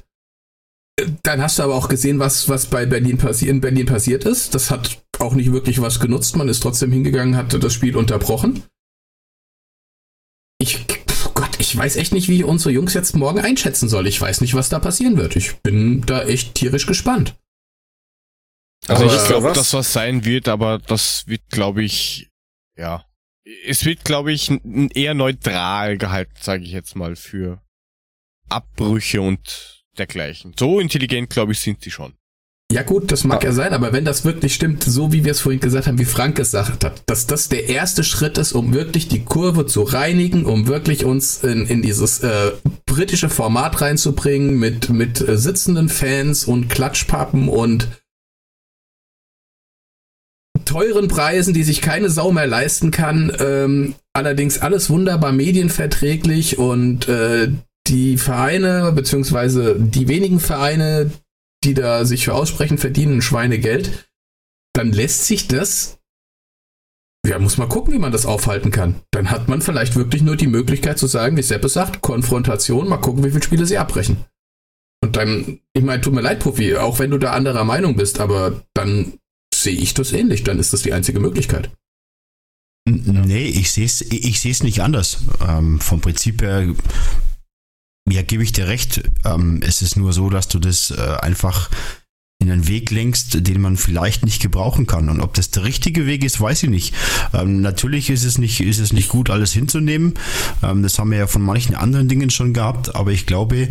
Dann 1.23 1.41
hast 1.41 1.59
du 1.59 1.63
aber 1.63 1.75
auch 1.75 1.89
gesehen, 1.89 2.19
was, 2.19 2.47
was 2.47 2.67
bei 2.67 2.85
Berlin 2.85 3.19
in 3.41 3.61
Berlin 3.61 3.85
passiert 3.85 4.23
ist. 4.23 4.55
Das 4.55 4.71
hat 4.71 5.03
auch 5.19 5.33
nicht 5.33 5.51
wirklich 5.51 5.81
was 5.81 5.99
genutzt. 5.99 6.37
Man 6.37 6.47
ist 6.47 6.61
trotzdem 6.61 6.91
hingegangen, 6.91 7.35
hat 7.35 7.53
das 7.61 7.73
Spiel 7.73 7.97
unterbrochen. 7.97 8.63
Ich, 10.57 10.85
Gott, 11.33 11.59
ich 11.59 11.75
weiß 11.75 11.97
echt 11.97 12.13
nicht, 12.13 12.29
wie 12.29 12.37
ich 12.37 12.43
unsere 12.45 12.71
Jungs 12.71 12.93
jetzt 12.93 13.15
morgen 13.15 13.39
einschätzen 13.39 13.89
soll. 13.89 14.07
Ich 14.07 14.21
weiß 14.21 14.39
nicht, 14.39 14.53
was 14.53 14.69
da 14.69 14.79
passieren 14.79 15.17
wird. 15.17 15.35
Ich 15.35 15.57
bin 15.57 16.01
da 16.05 16.23
echt 16.23 16.55
tierisch 16.55 16.87
gespannt. 16.87 17.35
Also 18.87 19.03
aber 19.05 19.15
ich 19.15 19.27
glaube, 19.27 19.51
dass 19.51 19.73
was 19.73 19.91
sein 19.91 20.23
wird, 20.23 20.47
aber 20.47 20.77
das 20.77 21.27
wird, 21.27 21.49
glaube 21.49 21.83
ich, 21.83 22.29
ja, 22.77 23.05
es 23.65 23.85
wird, 23.85 24.03
glaube 24.03 24.31
ich, 24.31 24.51
eher 24.93 25.13
neutral 25.13 25.97
gehalten, 25.97 26.33
sage 26.39 26.63
ich 26.63 26.71
jetzt 26.71 26.95
mal, 26.95 27.15
für 27.15 27.61
Abbrüche 28.49 29.21
und 29.21 29.83
dergleichen. 29.97 30.53
So 30.59 30.79
intelligent, 30.79 31.29
glaube 31.29 31.53
ich, 31.53 31.59
sind 31.59 31.81
sie 31.81 31.91
schon. 31.91 32.13
Ja 32.71 32.81
gut, 32.81 33.11
das 33.11 33.23
mag 33.23 33.43
ja. 33.43 33.49
ja 33.49 33.55
sein, 33.55 33.73
aber 33.73 33.93
wenn 33.93 34.05
das 34.05 34.25
wirklich 34.25 34.55
stimmt, 34.55 34.83
so 34.83 35.13
wie 35.13 35.23
wir 35.23 35.31
es 35.31 35.39
vorhin 35.39 35.61
gesagt 35.61 35.85
haben, 35.85 35.99
wie 35.99 36.05
Frank 36.05 36.35
gesagt 36.35 36.83
hat, 36.83 37.03
dass 37.05 37.27
das 37.27 37.47
der 37.47 37.69
erste 37.69 38.03
Schritt 38.03 38.39
ist, 38.39 38.53
um 38.53 38.73
wirklich 38.73 39.07
die 39.07 39.23
Kurve 39.23 39.67
zu 39.67 39.83
reinigen, 39.83 40.45
um 40.45 40.65
wirklich 40.65 41.05
uns 41.05 41.43
in, 41.43 41.67
in 41.67 41.83
dieses 41.83 42.21
äh, 42.21 42.53
britische 42.87 43.29
Format 43.29 43.81
reinzubringen 43.81 44.57
mit, 44.57 44.89
mit 44.89 45.21
äh, 45.21 45.37
sitzenden 45.37 45.89
Fans 45.89 46.45
und 46.45 46.67
Klatschpappen 46.67 47.49
und 47.49 47.87
teuren 50.75 51.07
Preisen, 51.07 51.53
die 51.53 51.63
sich 51.63 51.81
keine 51.81 52.09
Sau 52.09 52.33
mehr 52.33 52.47
leisten 52.47 52.91
kann. 52.91 53.31
Ähm, 53.39 53.95
allerdings 54.11 54.59
alles 54.59 54.89
wunderbar 54.89 55.31
medienverträglich 55.31 56.57
und 56.57 57.07
äh, 57.07 57.49
die 57.87 58.17
Vereine, 58.17 58.91
beziehungsweise 58.93 59.79
die 59.79 60.09
wenigen 60.09 60.41
Vereine, 60.41 61.11
die 61.63 61.75
da 61.75 62.03
sich 62.03 62.25
für 62.25 62.33
aussprechen, 62.33 62.77
verdienen 62.77 63.21
Schweinegeld. 63.21 64.09
Dann 64.73 64.91
lässt 64.91 65.23
sich 65.25 65.47
das 65.47 65.99
ja, 67.25 67.39
muss 67.39 67.57
man 67.57 67.69
gucken, 67.69 67.91
wie 67.93 67.97
man 67.97 68.11
das 68.11 68.27
aufhalten 68.27 68.69
kann. 68.69 69.01
Dann 69.11 69.31
hat 69.31 69.47
man 69.47 69.61
vielleicht 69.61 69.95
wirklich 69.95 70.21
nur 70.21 70.35
die 70.35 70.45
Möglichkeit 70.45 70.99
zu 70.99 71.07
sagen, 71.07 71.37
wie 71.37 71.41
Seppe 71.41 71.69
sagt, 71.69 72.01
Konfrontation, 72.01 72.87
mal 72.87 72.97
gucken, 72.97 73.23
wie 73.23 73.31
viele 73.31 73.41
Spiele 73.41 73.65
sie 73.65 73.79
abbrechen. 73.79 74.25
Und 75.03 75.15
dann, 75.15 75.59
ich 75.73 75.83
meine, 75.83 76.01
tut 76.01 76.13
mir 76.13 76.21
leid, 76.21 76.41
Profi, 76.41 76.75
auch 76.75 76.99
wenn 76.99 77.09
du 77.09 77.17
da 77.17 77.31
anderer 77.31 77.63
Meinung 77.63 77.95
bist, 77.95 78.19
aber 78.19 78.61
dann 78.75 79.13
sehe 79.65 79.75
ich 79.75 79.93
das 79.93 80.13
ähnlich. 80.13 80.43
Dann 80.43 80.59
ist 80.59 80.71
das 80.71 80.83
die 80.83 80.93
einzige 80.93 81.19
Möglichkeit. 81.19 81.69
Nee, 82.87 83.47
ich 83.47 83.71
sehe 83.71 83.85
es 83.85 84.01
ich 84.01 84.39
seh's 84.39 84.63
nicht 84.63 84.81
anders. 84.81 85.17
Ähm, 85.45 85.81
vom 85.81 86.01
Prinzip 86.01 86.41
her, 86.41 86.73
ja, 88.09 88.21
gebe 88.21 88.43
ich 88.43 88.53
dir 88.53 88.67
recht. 88.67 89.03
Ähm, 89.25 89.61
es 89.63 89.81
ist 89.81 89.97
nur 89.97 90.13
so, 90.13 90.29
dass 90.29 90.47
du 90.47 90.59
das 90.59 90.91
äh, 90.91 91.17
einfach 91.19 91.69
in 92.45 92.51
einen 92.51 92.67
Weg 92.67 92.91
lenkst, 92.91 93.47
den 93.47 93.61
man 93.61 93.77
vielleicht 93.77 94.23
nicht 94.25 94.41
gebrauchen 94.41 94.85
kann. 94.85 95.09
Und 95.09 95.21
ob 95.21 95.33
das 95.33 95.49
der 95.49 95.63
richtige 95.63 96.05
Weg 96.05 96.23
ist, 96.23 96.39
weiß 96.39 96.63
ich 96.63 96.69
nicht. 96.69 96.95
Ähm, 97.33 97.61
natürlich 97.61 98.09
ist 98.09 98.23
es 98.23 98.37
nicht, 98.37 98.61
ist 98.61 98.79
es 98.79 98.93
nicht 98.93 99.09
gut, 99.09 99.29
alles 99.29 99.51
hinzunehmen. 99.51 100.13
Ähm, 100.63 100.83
das 100.83 100.99
haben 100.99 101.11
wir 101.11 101.17
ja 101.17 101.27
von 101.27 101.41
manchen 101.41 101.75
anderen 101.75 102.07
Dingen 102.07 102.29
schon 102.29 102.53
gehabt, 102.53 102.95
aber 102.95 103.11
ich 103.11 103.25
glaube, 103.25 103.69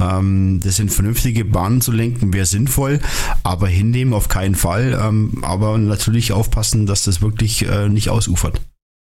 ähm, 0.00 0.60
das 0.62 0.76
sind 0.76 0.92
vernünftige 0.92 1.44
Bahnen 1.44 1.80
zu 1.80 1.92
lenken, 1.92 2.32
wäre 2.32 2.46
sinnvoll, 2.46 3.00
aber 3.44 3.68
hinnehmen 3.68 4.12
auf 4.12 4.28
keinen 4.28 4.54
Fall. 4.54 4.98
Ähm, 5.00 5.38
aber 5.42 5.78
natürlich 5.78 6.32
aufpassen, 6.32 6.86
dass 6.86 7.04
das 7.04 7.22
wirklich 7.22 7.66
äh, 7.66 7.88
nicht 7.88 8.10
ausufert. 8.10 8.60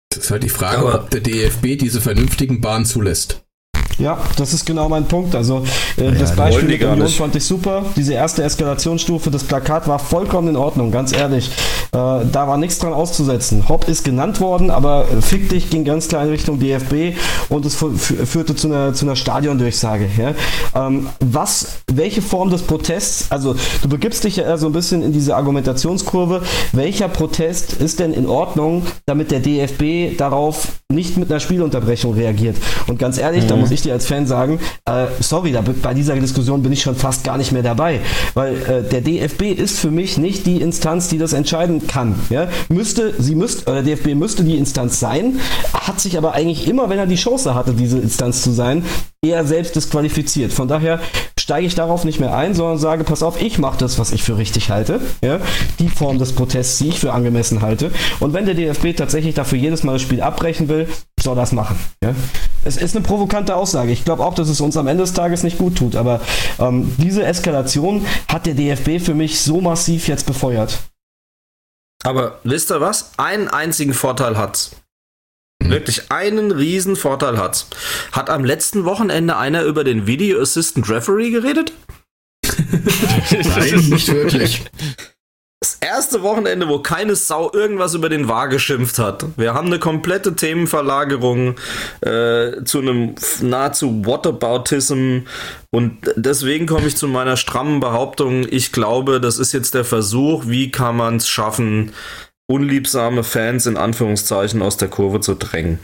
Das 0.09 0.25
ist 0.25 0.31
halt 0.31 0.43
die 0.43 0.49
Frage, 0.49 0.79
aber 0.79 1.03
ob 1.03 1.09
der 1.11 1.21
DFB 1.21 1.77
diese 1.79 2.01
vernünftigen 2.01 2.61
Bahnen 2.61 2.85
zulässt. 2.85 3.46
Ja, 3.99 4.17
das 4.37 4.53
ist 4.53 4.65
genau 4.65 4.87
mein 4.89 5.05
Punkt. 5.05 5.35
Also 5.35 5.63
äh, 5.97 6.05
ja, 6.05 6.11
das 6.11 6.35
Beispiel 6.35 6.67
mit 6.67 6.83
Union 6.83 7.07
fand 7.07 7.35
ich 7.35 7.45
super. 7.45 7.83
Diese 7.95 8.13
erste 8.13 8.43
Eskalationsstufe, 8.43 9.31
das 9.31 9.43
Plakat 9.43 9.87
war 9.87 9.97
vollkommen 9.97 10.49
in 10.49 10.55
Ordnung, 10.55 10.91
ganz 10.91 11.13
ehrlich. 11.13 11.47
Äh, 11.47 11.51
da 11.91 12.47
war 12.47 12.57
nichts 12.57 12.77
dran 12.77 12.93
auszusetzen. 12.93 13.67
Hopp 13.69 13.87
ist 13.87 14.03
genannt 14.03 14.39
worden, 14.39 14.69
aber 14.69 15.05
fick 15.21 15.49
dich 15.49 15.69
ging 15.69 15.83
ganz 15.83 16.07
klar 16.07 16.23
in 16.23 16.29
Richtung 16.29 16.59
DFB 16.59 17.17
und 17.49 17.65
es 17.65 17.75
führte 17.75 18.55
zu 18.55 18.67
einer, 18.67 18.93
zu 18.93 19.05
einer 19.05 19.15
Stadiondurchsage. 19.15 20.07
Ja? 20.17 20.33
Ähm, 20.75 21.09
was, 21.19 21.79
welche 21.91 22.21
Form 22.21 22.51
des 22.51 22.61
Protests, 22.61 23.31
also 23.31 23.55
du 23.81 23.89
begibst 23.89 24.23
dich 24.23 24.37
ja 24.37 24.43
eher 24.43 24.57
so 24.57 24.67
ein 24.67 24.73
bisschen 24.73 25.01
in 25.01 25.11
diese 25.11 25.35
Argumentationskurve, 25.35 26.43
welcher 26.71 27.07
Protest 27.07 27.73
ist 27.73 27.99
denn 27.99 28.13
in 28.13 28.27
Ordnung, 28.27 28.83
damit 29.07 29.31
der 29.31 29.39
DFB 29.39 30.17
darauf 30.17 30.67
nicht 30.89 31.17
mit 31.17 31.31
einer 31.31 31.39
Spielunterbrechung 31.39 32.13
reagiert? 32.13 32.57
Und 32.87 32.99
ganz 32.99 33.17
ehrlich, 33.17 33.45
mhm. 33.45 33.47
da 33.47 33.55
muss 33.55 33.71
ich 33.71 33.86
dir 33.87 33.93
als 33.93 34.05
Fan 34.05 34.27
sagen, 34.27 34.59
äh, 34.85 35.07
sorry, 35.19 35.51
da, 35.51 35.61
bei 35.61 35.93
dieser 35.93 36.15
Diskussion 36.15 36.61
bin 36.61 36.71
ich 36.71 36.81
schon 36.81 36.95
fast 36.95 37.23
gar 37.23 37.37
nicht 37.37 37.51
mehr 37.51 37.63
dabei, 37.63 38.01
weil 38.33 38.55
äh, 38.55 38.83
der 38.89 39.01
DFB 39.01 39.43
ist 39.43 39.79
für 39.79 39.91
mich 39.91 40.17
nicht 40.17 40.45
die 40.45 40.61
Instanz, 40.61 41.07
die 41.07 41.17
das 41.17 41.33
entscheiden 41.33 41.87
kann. 41.87 42.15
Ja? 42.29 42.47
Müsste, 42.69 43.13
sie 43.17 43.35
müsste, 43.35 43.69
oder 43.71 43.81
der 43.81 43.95
DFB 43.95 44.15
müsste 44.15 44.43
die 44.43 44.57
Instanz 44.57 44.99
sein, 44.99 45.39
hat 45.73 45.99
sich 45.99 46.17
aber 46.17 46.33
eigentlich 46.33 46.67
immer, 46.67 46.89
wenn 46.89 46.99
er 46.99 47.07
die 47.07 47.15
Chance 47.15 47.55
hatte, 47.55 47.73
diese 47.73 47.99
Instanz 47.99 48.41
zu 48.41 48.51
sein, 48.51 48.83
eher 49.25 49.45
selbst 49.45 49.75
disqualifiziert. 49.75 50.53
Von 50.53 50.67
daher 50.67 50.99
steige 51.47 51.65
ich 51.65 51.75
darauf 51.75 52.03
nicht 52.03 52.19
mehr 52.19 52.35
ein, 52.35 52.53
sondern 52.53 52.77
sage, 52.77 53.05
pass 53.05 53.23
auf, 53.23 53.41
ich 53.41 53.57
mache 53.57 53.77
das, 53.77 53.97
was 53.99 54.11
ich 54.11 54.21
für 54.21 54.37
richtig 54.37 54.69
halte. 54.69 54.99
Ja? 55.23 55.39
Die 55.79 55.87
Form 55.87 56.19
des 56.19 56.33
Protests, 56.33 56.77
die 56.79 56.89
ich 56.89 56.99
für 56.99 57.13
angemessen 57.13 57.61
halte. 57.61 57.89
Und 58.19 58.33
wenn 58.33 58.45
der 58.45 58.53
DFB 58.53 58.93
tatsächlich 58.97 59.33
dafür 59.33 59.57
jedes 59.57 59.85
Mal 59.85 59.93
das 59.93 60.01
Spiel 60.01 60.21
abbrechen 60.21 60.67
will, 60.67 60.89
soll 61.17 61.37
das 61.37 61.53
machen. 61.53 61.79
Ja? 62.03 62.13
Es 62.65 62.75
ist 62.75 62.97
eine 62.97 63.05
provokante 63.05 63.55
Aussage. 63.55 63.93
Ich 63.93 64.03
glaube 64.03 64.25
auch, 64.25 64.33
dass 64.33 64.49
es 64.49 64.59
uns 64.59 64.75
am 64.75 64.87
Ende 64.87 65.03
des 65.03 65.13
Tages 65.13 65.43
nicht 65.43 65.57
gut 65.57 65.77
tut. 65.77 65.95
Aber 65.95 66.19
ähm, 66.59 66.93
diese 66.97 67.23
Eskalation 67.23 68.05
hat 68.27 68.45
der 68.45 68.53
DFB 68.53 69.01
für 69.01 69.13
mich 69.13 69.39
so 69.39 69.61
massiv 69.61 70.09
jetzt 70.09 70.25
befeuert. 70.25 70.79
Aber 72.03 72.39
wisst 72.43 72.71
ihr 72.71 72.81
was? 72.81 73.11
Einen 73.15 73.47
einzigen 73.47 73.93
Vorteil 73.93 74.37
hat's. 74.37 74.71
Mhm. 75.67 75.71
Wirklich 75.71 76.11
einen 76.11 76.51
riesen 76.51 76.95
Vorteil 76.95 77.37
hat's. 77.37 77.67
Hat 78.11 78.29
am 78.29 78.43
letzten 78.43 78.85
Wochenende 78.85 79.37
einer 79.37 79.63
über 79.63 79.83
den 79.83 80.07
Video 80.07 80.41
Assistant 80.41 80.89
Referee 80.89 81.31
geredet? 81.31 81.73
Nein, 82.43 83.89
nicht 83.89 84.11
wirklich. 84.11 84.65
Das 85.59 85.73
erste 85.81 86.21
Wochenende, 86.21 86.67
wo 86.67 86.79
keine 86.79 87.15
Sau 87.15 87.51
irgendwas 87.51 87.95
über 87.95 88.09
den 88.09 88.27
War 88.27 88.47
geschimpft 88.47 88.99
hat. 88.99 89.25
Wir 89.37 89.55
haben 89.55 89.65
eine 89.65 89.79
komplette 89.79 90.35
Themenverlagerung 90.35 91.55
äh, 92.01 92.63
zu 92.63 92.77
einem 92.79 93.15
nahezu 93.41 94.05
Whataboutism 94.05 95.21
und 95.71 95.97
deswegen 96.15 96.67
komme 96.67 96.85
ich 96.85 96.95
zu 96.95 97.07
meiner 97.07 97.37
strammen 97.37 97.79
Behauptung, 97.79 98.45
ich 98.47 98.71
glaube, 98.71 99.19
das 99.19 99.39
ist 99.39 99.51
jetzt 99.51 99.73
der 99.73 99.83
Versuch, 99.83 100.43
wie 100.45 100.69
kann 100.69 100.95
man 100.95 101.15
es 101.15 101.27
schaffen, 101.27 101.91
unliebsame 102.47 103.23
Fans 103.23 103.65
in 103.65 103.77
Anführungszeichen 103.77 104.61
aus 104.61 104.77
der 104.77 104.87
Kurve 104.87 105.19
zu 105.19 105.35
drängen. 105.35 105.79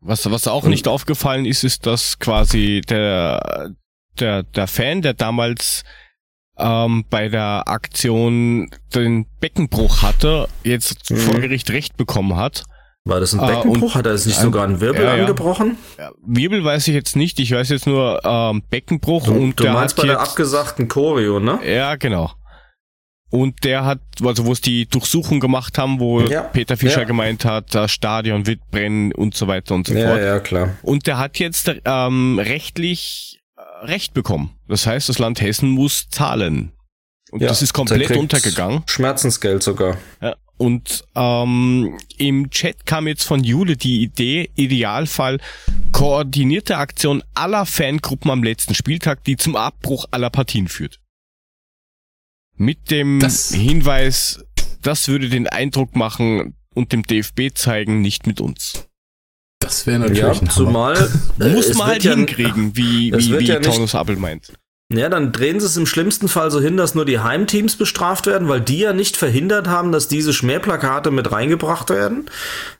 Was, 0.00 0.30
was 0.30 0.46
auch 0.46 0.64
nicht 0.64 0.86
aufgefallen 0.86 1.44
ist, 1.44 1.64
ist, 1.64 1.84
dass 1.86 2.20
quasi 2.20 2.82
der, 2.88 3.72
der, 4.18 4.44
der 4.44 4.68
Fan, 4.68 5.02
der 5.02 5.14
damals 5.14 5.82
ähm, 6.56 7.04
bei 7.10 7.28
der 7.28 7.64
Aktion 7.66 8.70
den 8.94 9.26
Beckenbruch 9.40 10.02
hatte, 10.02 10.48
jetzt 10.62 11.10
mhm. 11.10 11.16
vor 11.16 11.40
Gericht 11.40 11.70
Recht 11.70 11.96
bekommen 11.96 12.36
hat. 12.36 12.64
War 13.04 13.20
das 13.20 13.34
ein 13.34 13.40
äh, 13.40 13.54
Beckenbruch? 13.54 13.94
Äh, 13.94 13.98
hat 13.98 14.06
er 14.06 14.12
jetzt 14.12 14.26
nicht 14.26 14.38
sogar 14.38 14.64
einen 14.64 14.80
Wirbel 14.80 15.04
ja, 15.04 15.14
angebrochen? 15.14 15.78
Ja. 15.98 16.10
Wirbel 16.24 16.64
weiß 16.64 16.86
ich 16.88 16.94
jetzt 16.94 17.16
nicht. 17.16 17.40
Ich 17.40 17.52
weiß 17.52 17.70
jetzt 17.70 17.86
nur 17.86 18.20
ähm, 18.24 18.62
Beckenbruch. 18.70 19.24
Du, 19.24 19.32
und 19.32 19.58
du 19.58 19.64
der 19.64 19.72
meinst 19.72 19.96
bei 19.96 20.06
der 20.06 20.20
abgesagten 20.20 20.88
Choreo, 20.88 21.40
ne? 21.40 21.58
Ja, 21.64 21.96
genau. 21.96 22.32
Und 23.30 23.64
der 23.64 23.84
hat, 23.84 24.00
also 24.22 24.46
wo 24.46 24.52
es 24.52 24.60
die 24.60 24.86
Durchsuchung 24.86 25.38
gemacht 25.38 25.76
haben, 25.76 26.00
wo 26.00 26.22
ja. 26.22 26.42
Peter 26.42 26.76
Fischer 26.76 27.00
ja. 27.00 27.04
gemeint 27.04 27.44
hat, 27.44 27.74
das 27.74 27.92
Stadion 27.92 28.46
wird 28.46 28.60
brennen 28.70 29.12
und 29.12 29.34
so 29.34 29.46
weiter 29.46 29.74
und 29.74 29.86
so 29.86 29.94
ja, 29.94 30.08
fort. 30.08 30.20
Ja, 30.22 30.40
klar. 30.40 30.76
Und 30.82 31.06
der 31.06 31.18
hat 31.18 31.38
jetzt 31.38 31.70
ähm, 31.84 32.38
rechtlich 32.38 33.40
äh, 33.56 33.86
Recht 33.86 34.14
bekommen. 34.14 34.54
Das 34.66 34.86
heißt, 34.86 35.08
das 35.08 35.18
Land 35.18 35.42
Hessen 35.42 35.68
muss 35.68 36.08
zahlen. 36.08 36.72
Und 37.30 37.42
ja, 37.42 37.48
das 37.48 37.60
ist 37.60 37.74
komplett 37.74 38.16
untergegangen. 38.16 38.82
Schmerzensgeld 38.86 39.62
sogar. 39.62 39.98
Ja, 40.22 40.34
und 40.58 41.04
ähm, 41.14 41.96
im 42.18 42.50
Chat 42.50 42.84
kam 42.84 43.06
jetzt 43.06 43.22
von 43.22 43.44
Jule 43.44 43.76
die 43.76 44.02
Idee, 44.02 44.50
Idealfall 44.56 45.38
koordinierte 45.92 46.76
Aktion 46.76 47.22
aller 47.34 47.64
Fangruppen 47.64 48.30
am 48.30 48.42
letzten 48.42 48.74
Spieltag, 48.74 49.22
die 49.24 49.36
zum 49.36 49.54
Abbruch 49.54 50.06
aller 50.10 50.30
Partien 50.30 50.68
führt. 50.68 50.98
Mit 52.58 52.90
dem 52.90 53.20
das 53.20 53.52
Hinweis, 53.52 54.44
das 54.82 55.08
würde 55.08 55.28
den 55.28 55.46
Eindruck 55.46 55.96
machen 55.96 56.54
und 56.74 56.92
dem 56.92 57.04
DFB 57.04 57.54
zeigen, 57.54 58.00
nicht 58.00 58.26
mit 58.26 58.40
uns. 58.40 58.84
Das 59.60 59.86
wäre 59.86 60.00
natürlich 60.00 60.20
ja, 60.20 60.30
ein 60.30 60.50
Zumal 60.50 61.10
muss 61.38 61.74
man 61.74 61.88
halt 61.88 62.02
hinkriegen, 62.02 62.76
wie, 62.76 63.12
wie, 63.16 63.38
wie 63.38 63.44
ja 63.44 63.60
Taunus 63.60 63.94
Abel 63.94 64.16
meint. 64.16 64.52
Ja, 64.90 65.10
dann 65.10 65.32
drehen 65.32 65.60
sie 65.60 65.66
es 65.66 65.76
im 65.76 65.84
schlimmsten 65.84 66.28
Fall 66.28 66.50
so 66.50 66.60
hin, 66.60 66.78
dass 66.78 66.94
nur 66.94 67.04
die 67.04 67.18
Heimteams 67.18 67.76
bestraft 67.76 68.26
werden, 68.26 68.48
weil 68.48 68.62
die 68.62 68.78
ja 68.78 68.94
nicht 68.94 69.18
verhindert 69.18 69.68
haben, 69.68 69.92
dass 69.92 70.08
diese 70.08 70.32
Schmähplakate 70.32 71.10
mit 71.10 71.30
reingebracht 71.30 71.90
werden. 71.90 72.30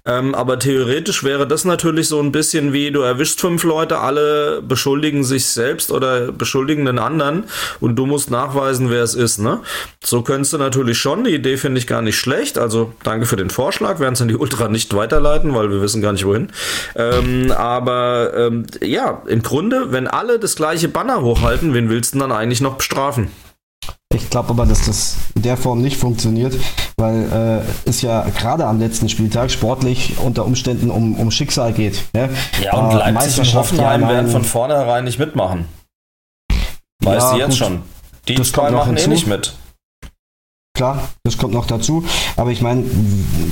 Ähm, 0.08 0.34
aber 0.34 0.58
theoretisch 0.58 1.22
wäre 1.24 1.46
das 1.46 1.64
natürlich 1.64 2.08
so 2.08 2.18
ein 2.20 2.32
bisschen 2.32 2.72
wie, 2.72 2.90
du 2.90 3.00
erwischst 3.02 3.40
fünf 3.40 3.64
Leute, 3.64 3.98
alle 3.98 4.62
beschuldigen 4.62 5.24
sich 5.24 5.44
selbst 5.46 5.92
oder 5.92 6.32
beschuldigen 6.32 6.86
den 6.86 6.98
anderen 6.98 7.44
und 7.80 7.96
du 7.96 8.06
musst 8.06 8.30
nachweisen, 8.30 8.90
wer 8.90 9.02
es 9.02 9.14
ist. 9.14 9.38
Ne? 9.38 9.60
So 10.02 10.22
könntest 10.22 10.54
du 10.54 10.58
natürlich 10.58 10.98
schon, 10.98 11.24
die 11.24 11.34
Idee 11.34 11.58
finde 11.58 11.78
ich 11.78 11.86
gar 11.86 12.00
nicht 12.00 12.18
schlecht. 12.18 12.56
Also 12.56 12.92
danke 13.02 13.26
für 13.26 13.36
den 13.36 13.50
Vorschlag, 13.50 14.00
werden 14.00 14.14
es 14.14 14.22
an 14.22 14.28
die 14.28 14.36
Ultra 14.36 14.68
nicht 14.68 14.94
weiterleiten, 14.94 15.54
weil 15.54 15.70
wir 15.70 15.82
wissen 15.82 16.00
gar 16.00 16.12
nicht 16.12 16.24
wohin. 16.24 16.50
Ähm, 16.96 17.52
aber 17.52 18.32
ähm, 18.34 18.64
ja, 18.80 19.22
im 19.26 19.42
Grunde, 19.42 19.92
wenn 19.92 20.06
alle 20.06 20.38
das 20.38 20.56
gleiche 20.56 20.88
Banner 20.88 21.20
hochhalten, 21.20 21.74
wen 21.74 21.90
will 21.90 21.98
willst 21.98 22.14
du 22.14 22.20
dann 22.20 22.30
eigentlich 22.30 22.60
noch 22.60 22.76
bestrafen? 22.76 23.28
Ich 24.14 24.30
glaube 24.30 24.50
aber, 24.50 24.64
dass 24.64 24.86
das 24.86 25.16
in 25.34 25.42
der 25.42 25.58
Form 25.58 25.82
nicht 25.82 25.98
funktioniert, 25.98 26.54
weil 26.96 27.64
äh, 27.64 27.88
es 27.88 28.00
ja 28.00 28.22
gerade 28.30 28.64
am 28.64 28.78
letzten 28.78 29.10
Spieltag 29.10 29.50
sportlich 29.50 30.16
unter 30.18 30.46
Umständen 30.46 30.90
um, 30.90 31.14
um 31.14 31.30
Schicksal 31.30 31.74
geht. 31.74 32.04
Ja, 32.16 32.30
ja 32.62 32.74
und 32.74 32.90
äh, 32.92 32.96
Leipzig 32.96 33.38
und 33.40 33.54
Hoffenheim 33.54 34.08
werden 34.08 34.30
von 34.30 34.44
vornherein 34.44 35.04
nicht 35.04 35.18
mitmachen. 35.18 35.68
Weißt 37.04 37.26
ja, 37.26 37.32
du 37.32 37.38
jetzt 37.38 37.48
gut, 37.50 37.58
schon. 37.58 37.82
Die 38.28 38.42
zwei 38.42 38.70
machen 38.70 38.96
eh 38.96 39.06
nicht 39.08 39.26
mit. 39.26 39.54
Klar, 40.74 41.08
das 41.24 41.36
kommt 41.36 41.52
noch 41.52 41.66
dazu. 41.66 42.04
Aber 42.36 42.50
ich 42.50 42.62
meine, 42.62 42.84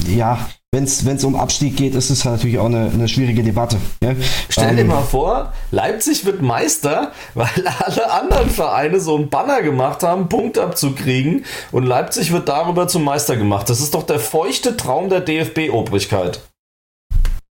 ja, 0.07 0.39
wenn 0.77 1.17
es 1.17 1.25
um 1.25 1.37
Abstieg 1.37 1.77
geht, 1.77 1.95
ist 1.95 2.11
es 2.11 2.25
natürlich 2.25 2.59
auch 2.59 2.67
eine, 2.67 2.91
eine 2.91 3.09
schwierige 3.09 3.43
Debatte. 3.43 3.79
Ja? 4.03 4.15
Stell 4.49 4.77
dir 4.77 4.83
ähm, 4.83 4.89
mal 4.89 5.03
vor, 5.03 5.53
Leipzig 5.71 6.25
wird 6.25 6.43
Meister, 6.43 7.13
weil 7.35 7.49
alle 7.79 8.11
anderen 8.13 8.51
Vereine 8.51 9.01
so 9.01 9.17
einen 9.17 9.29
Banner 9.29 9.63
gemacht 9.63 10.03
haben, 10.03 10.29
Punkt 10.29 10.59
abzukriegen 10.59 11.45
und 11.73 11.85
Leipzig 11.85 12.33
wird 12.33 12.49
darüber 12.49 12.89
zum 12.89 13.05
Meister 13.05 13.37
gemacht. 13.37 13.71
Das 13.71 13.81
ist 13.81 13.95
doch 13.95 14.05
der 14.05 14.21
feuchte 14.21 14.77
Traum 14.77 15.09
der 15.09 15.21
DFB-Obrigkeit. 15.21 16.41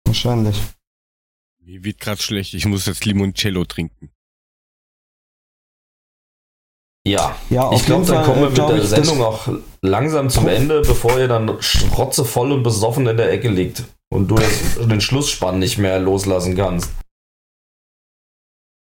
Wahrscheinlich. 0.07 0.61
Mir 1.65 1.85
wird 1.85 2.01
gerade 2.01 2.23
schlecht, 2.23 2.55
ich 2.55 2.67
muss 2.67 2.87
jetzt 2.87 3.05
Limoncello 3.05 3.65
trinken. 3.65 4.11
Ja, 7.09 7.35
ja 7.51 7.73
ich 7.73 7.85
glaube, 7.85 8.07
dann 8.07 8.25
kommen 8.25 8.43
wir 8.43 8.49
mit 8.51 8.59
der 8.59 8.87
Sendung 8.87 9.23
auch 9.23 9.49
langsam 9.81 10.31
zum 10.31 10.49
Ende, 10.49 10.83
bevor 10.83 11.19
ihr 11.19 11.29
dann 11.29 11.57
schrotzevoll 11.61 12.53
und 12.53 12.63
besoffen 12.63 13.07
in 13.07 13.17
der 13.17 13.33
Ecke 13.33 13.49
liegt 13.49 13.85
und 14.11 14.29
du 14.29 14.37
den 14.81 15.01
Schlussspann 15.01 15.59
nicht 15.59 15.79
mehr 15.79 15.99
loslassen 15.99 16.57
kannst. 16.57 16.91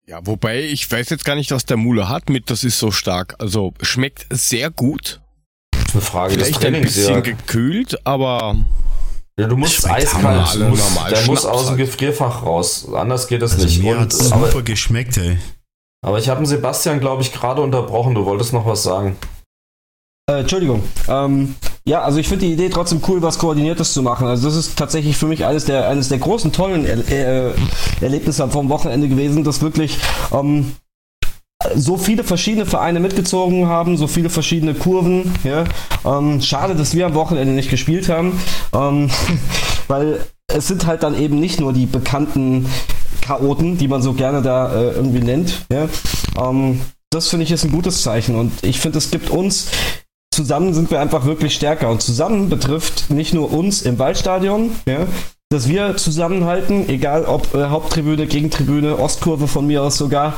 Ja, 0.08 0.20
wobei 0.24 0.62
ich 0.62 0.90
weiß 0.92 1.10
jetzt 1.10 1.26
gar 1.26 1.36
nicht, 1.36 1.52
was 1.52 1.66
der 1.66 1.78
Mule 1.78 2.10
hat 2.10 2.30
mit, 2.30 2.52
das 2.52 2.64
ist 2.64 2.78
so 2.78 2.92
stark. 2.92 3.36
Also 3.40 3.74
schmeckt 3.82 4.28
sehr 4.30 4.70
gut. 4.70 5.22
Das 5.72 5.82
ist 5.82 5.94
eine 5.94 6.02
Frage 6.02 6.34
Vielleicht 6.34 6.56
des 6.56 6.60
Trainings, 6.60 6.82
ein 6.82 6.94
bisschen 6.94 7.14
ja. 7.16 7.20
gekühlt, 7.22 8.06
aber 8.06 8.56
ja, 9.38 9.48
du 9.48 9.58
musst 9.58 9.90
eiskalt, 9.90 10.60
muss, 10.60 10.80
der 11.10 11.26
muss 11.26 11.46
aus 11.46 11.64
dem 11.64 11.70
halt. 11.72 11.80
Gefrierfach 11.80 12.44
raus. 12.44 12.88
Anders 12.94 13.28
geht 13.28 13.42
das 13.42 13.54
also 13.54 13.66
nicht. 13.66 13.82
Mir 13.82 13.98
und, 13.98 14.14
super 14.14 14.62
geschmeckt, 14.62 15.18
ey. 15.18 15.38
Aber 16.06 16.20
ich 16.20 16.30
habe 16.30 16.42
den 16.42 16.46
Sebastian, 16.46 17.00
glaube 17.00 17.24
ich, 17.24 17.34
gerade 17.34 17.64
unterbrochen. 17.64 18.14
Du 18.14 18.26
wolltest 18.26 18.54
noch 18.54 18.68
was 18.68 18.84
sagen. 18.84 19.18
Äh, 20.30 20.42
Entschuldigung. 20.42 20.84
Ähm, 21.08 21.56
ja, 21.84 22.04
also 22.04 22.20
ich 22.20 22.28
finde 22.28 22.46
die 22.46 22.54
Idee 22.54 22.70
trotzdem 22.70 23.02
cool, 23.08 23.24
was 23.24 23.40
Koordiniertes 23.40 23.92
zu 23.92 24.04
machen. 24.04 24.28
Also 24.28 24.48
das 24.48 24.56
ist 24.56 24.78
tatsächlich 24.78 25.18
für 25.18 25.26
mich 25.26 25.46
eines 25.46 25.66
der, 25.66 25.90
eines 25.90 26.10
der 26.10 26.20
großen, 26.20 26.52
tollen 26.52 26.86
er 26.86 27.48
äh, 27.48 27.54
Erlebnisse 28.02 28.48
vom 28.50 28.70
Wochenende 28.70 29.08
gewesen, 29.08 29.44
dass 29.44 29.64
wirklich 29.64 29.98
ähm, 30.32 30.76
so 31.74 31.98
viele 31.98 32.24
verschiedene 32.24 32.68
Vereine 32.68 33.00
mitgezogen 33.00 33.68
haben, 33.68 33.98
so 33.98 34.06
viele 34.06 34.30
verschiedene 34.30 34.76
Kurven. 34.76 35.34
Ja? 35.44 35.64
Ähm, 36.06 36.40
schade, 36.40 36.76
dass 36.76 36.94
wir 36.94 37.08
am 37.08 37.16
Wochenende 37.16 37.56
nicht 37.56 37.72
gespielt 37.72 38.10
haben, 38.10 38.40
ähm, 38.76 39.10
weil 39.88 40.20
es 40.54 40.68
sind 40.68 40.86
halt 40.86 41.04
dann 41.04 41.20
eben 41.20 41.40
nicht 41.40 41.60
nur 41.60 41.74
die 41.74 41.86
bekannten 41.86 42.68
Chaoten, 43.22 43.78
die 43.78 43.88
man 43.88 44.02
so 44.02 44.14
gerne 44.14 44.42
da 44.42 44.74
äh, 44.74 44.92
irgendwie 44.92 45.20
nennt. 45.22 45.66
Ja? 45.72 45.88
Ähm, 46.38 46.82
das 47.10 47.30
finde 47.30 47.46
ich 47.46 47.52
ist 47.52 47.64
ein 47.64 47.72
gutes 47.72 48.02
Zeichen 48.02 48.36
und 48.36 48.52
ich 48.62 48.80
finde, 48.80 48.98
es 48.98 49.12
gibt 49.12 49.30
uns 49.30 49.70
zusammen 50.36 50.74
sind 50.74 50.92
wir 50.92 51.00
einfach 51.00 51.26
wirklich 51.26 51.56
stärker 51.56 51.90
und 51.90 52.02
zusammen 52.02 52.50
betrifft 52.50 53.10
nicht 53.10 53.34
nur 53.34 53.54
uns 53.54 53.84
im 53.84 53.98
Waldstadion, 53.98 54.72
ja, 54.86 55.08
dass 55.50 55.70
wir 55.70 55.96
zusammenhalten, 55.96 56.90
egal 56.90 57.24
ob 57.24 57.54
äh, 57.54 57.68
Haupttribüne, 57.68 58.28
Gegentribüne, 58.28 59.00
Ostkurve 59.00 59.48
von 59.48 59.66
mir 59.66 59.82
aus 59.82 59.98
sogar 59.98 60.34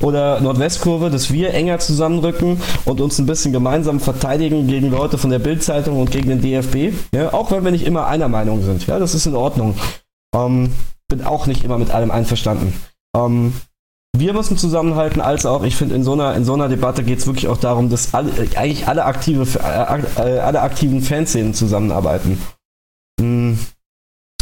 oder 0.00 0.40
Nordwestkurve, 0.40 1.10
dass 1.10 1.32
wir 1.32 1.54
enger 1.54 1.78
zusammenrücken 1.78 2.60
und 2.84 3.00
uns 3.00 3.18
ein 3.18 3.26
bisschen 3.26 3.52
gemeinsam 3.52 4.00
verteidigen 4.00 4.66
gegen 4.66 4.90
Leute 4.90 5.18
von 5.18 5.30
der 5.30 5.38
Bildzeitung 5.38 6.00
und 6.00 6.10
gegen 6.10 6.28
den 6.28 6.40
DFB. 6.40 6.94
Ja, 7.14 7.32
auch 7.32 7.50
wenn 7.50 7.64
wir 7.64 7.70
nicht 7.70 7.86
immer 7.86 8.06
einer 8.06 8.28
Meinung 8.28 8.62
sind. 8.62 8.86
Ja, 8.86 8.98
das 8.98 9.14
ist 9.14 9.26
in 9.26 9.34
Ordnung. 9.34 9.74
Ähm, 10.34 10.72
bin 11.08 11.24
auch 11.24 11.46
nicht 11.46 11.64
immer 11.64 11.78
mit 11.78 11.90
allem 11.90 12.10
einverstanden. 12.10 12.72
Ähm, 13.16 13.52
wir 14.16 14.34
müssen 14.34 14.58
zusammenhalten, 14.58 15.20
als 15.20 15.46
auch, 15.46 15.62
ich 15.62 15.76
finde, 15.76 15.94
in 15.94 16.04
so 16.04 16.12
einer, 16.12 16.34
in 16.34 16.44
so 16.44 16.52
einer 16.52 16.68
Debatte 16.68 17.02
geht 17.02 17.18
es 17.18 17.26
wirklich 17.26 17.48
auch 17.48 17.56
darum, 17.56 17.88
dass 17.88 18.12
alle, 18.12 18.30
eigentlich 18.56 18.86
alle, 18.86 19.04
aktive, 19.04 19.46
äh, 19.58 20.38
alle 20.38 20.60
aktiven 20.60 21.00
Fanszenen 21.00 21.54
zusammenarbeiten. 21.54 22.38
Hm, 23.18 23.58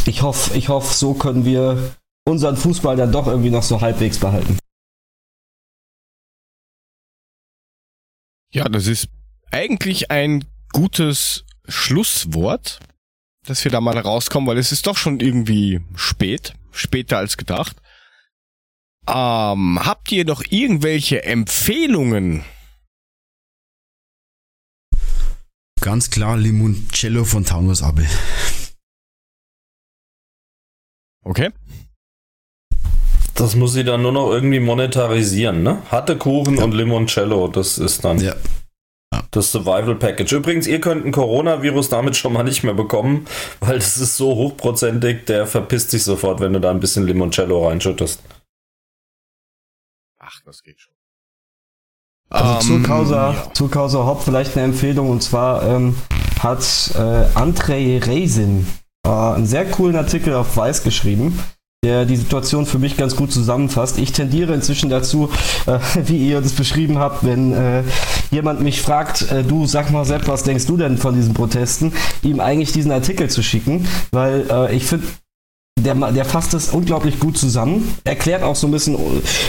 ich 0.05 0.21
hoffe, 0.21 0.57
ich 0.57 0.69
hoffe, 0.69 0.93
so 0.93 1.13
können 1.13 1.45
wir 1.45 1.77
unseren 2.27 2.57
Fußball 2.57 2.95
dann 2.95 3.11
doch 3.11 3.27
irgendwie 3.27 3.49
noch 3.49 3.63
so 3.63 3.81
halbwegs 3.81 4.19
behalten. 4.19 4.57
Ja, 8.53 8.65
das 8.65 8.87
ist 8.87 9.07
eigentlich 9.51 10.11
ein 10.11 10.45
gutes 10.73 11.45
Schlusswort, 11.67 12.79
dass 13.45 13.63
wir 13.63 13.71
da 13.71 13.79
mal 13.79 13.97
rauskommen, 13.97 14.47
weil 14.47 14.57
es 14.57 14.71
ist 14.71 14.87
doch 14.87 14.97
schon 14.97 15.19
irgendwie 15.19 15.81
spät, 15.95 16.53
später 16.71 17.17
als 17.17 17.37
gedacht. 17.37 17.77
Ähm, 19.07 19.79
habt 19.83 20.11
ihr 20.11 20.25
noch 20.25 20.43
irgendwelche 20.49 21.23
Empfehlungen? 21.23 22.43
Ganz 25.79 26.11
klar 26.11 26.37
Limoncello 26.37 27.25
von 27.25 27.43
Taunus 27.43 27.81
Abel. 27.81 28.07
Okay. 31.23 31.51
Das 33.35 33.55
muss 33.55 33.73
sie 33.73 33.83
dann 33.83 34.01
nur 34.01 34.11
noch 34.11 34.29
irgendwie 34.31 34.59
monetarisieren, 34.59 35.63
ne? 35.63 35.81
Hatte 35.89 36.17
Kuchen 36.17 36.57
ja. 36.57 36.63
und 36.63 36.73
Limoncello, 36.73 37.47
das 37.47 37.77
ist 37.77 38.03
dann 38.03 38.19
ja. 38.19 38.35
das 39.31 39.51
Survival 39.51 39.95
Package. 39.95 40.33
Übrigens, 40.33 40.67
ihr 40.67 40.81
könnt 40.81 41.05
ein 41.05 41.11
Coronavirus 41.11 41.89
damit 41.89 42.17
schon 42.17 42.33
mal 42.33 42.43
nicht 42.43 42.63
mehr 42.63 42.73
bekommen, 42.73 43.25
weil 43.59 43.75
das 43.75 43.97
ist 43.97 44.17
so 44.17 44.35
hochprozentig, 44.35 45.25
der 45.25 45.47
verpisst 45.47 45.91
sich 45.91 46.03
sofort, 46.03 46.39
wenn 46.39 46.53
du 46.53 46.59
da 46.59 46.71
ein 46.71 46.79
bisschen 46.79 47.07
Limoncello 47.07 47.67
reinschüttest. 47.67 48.21
Ach, 50.19 50.39
das 50.45 50.61
geht 50.61 50.79
schon. 50.79 50.93
Also 52.29 52.53
um, 52.53 52.61
zu 52.61 52.87
Causa, 52.87 53.33
ja. 53.33 53.53
zu 53.53 53.67
Causa 53.67 54.05
Hop 54.05 54.23
vielleicht 54.23 54.55
eine 54.55 54.65
Empfehlung 54.65 55.09
und 55.09 55.21
zwar 55.21 55.63
ähm, 55.63 55.97
hat 56.39 56.91
äh, 56.95 57.25
Andrei 57.35 57.99
Reisin 58.01 58.65
äh, 59.05 59.09
einen 59.09 59.45
sehr 59.45 59.65
coolen 59.65 59.97
Artikel 59.97 60.33
auf 60.33 60.55
Weiß 60.55 60.83
geschrieben, 60.83 61.37
der 61.83 62.05
die 62.05 62.15
Situation 62.15 62.67
für 62.67 62.77
mich 62.77 62.95
ganz 62.95 63.15
gut 63.15 63.31
zusammenfasst. 63.31 63.97
Ich 63.97 64.11
tendiere 64.11 64.53
inzwischen 64.53 64.91
dazu, 64.91 65.31
äh, 65.65 65.79
wie 66.05 66.29
ihr 66.29 66.39
das 66.39 66.51
beschrieben 66.51 66.99
habt, 66.99 67.25
wenn 67.25 67.53
äh, 67.53 67.81
jemand 68.29 68.61
mich 68.61 68.83
fragt, 68.83 69.31
äh, 69.31 69.43
du 69.43 69.65
sag 69.65 69.89
mal 69.89 70.05
Sepp, 70.05 70.27
was 70.27 70.43
denkst 70.43 70.67
du 70.67 70.77
denn 70.77 70.99
von 70.99 71.15
diesen 71.15 71.33
Protesten, 71.33 71.91
ihm 72.21 72.39
eigentlich 72.39 72.71
diesen 72.71 72.91
Artikel 72.91 73.31
zu 73.31 73.41
schicken, 73.41 73.87
weil 74.11 74.45
äh, 74.51 74.75
ich 74.75 74.85
finde, 74.85 75.07
der, 75.79 75.95
der 75.95 76.25
fasst 76.25 76.53
es 76.53 76.69
unglaublich 76.69 77.17
gut 77.17 77.35
zusammen, 77.35 77.95
erklärt 78.03 78.43
auch 78.43 78.55
so 78.55 78.67
ein 78.67 78.71
bisschen, 78.71 78.95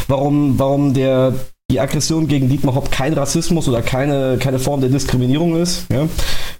warum, 0.08 0.58
warum 0.58 0.94
der, 0.94 1.34
die 1.70 1.80
Aggression 1.80 2.28
gegen 2.28 2.48
Dietmar 2.48 2.74
Hopp 2.74 2.90
kein 2.90 3.12
Rassismus 3.12 3.68
oder 3.68 3.82
keine, 3.82 4.38
keine 4.38 4.58
Form 4.58 4.80
der 4.80 4.88
Diskriminierung 4.88 5.56
ist. 5.56 5.84
Ja. 5.92 6.08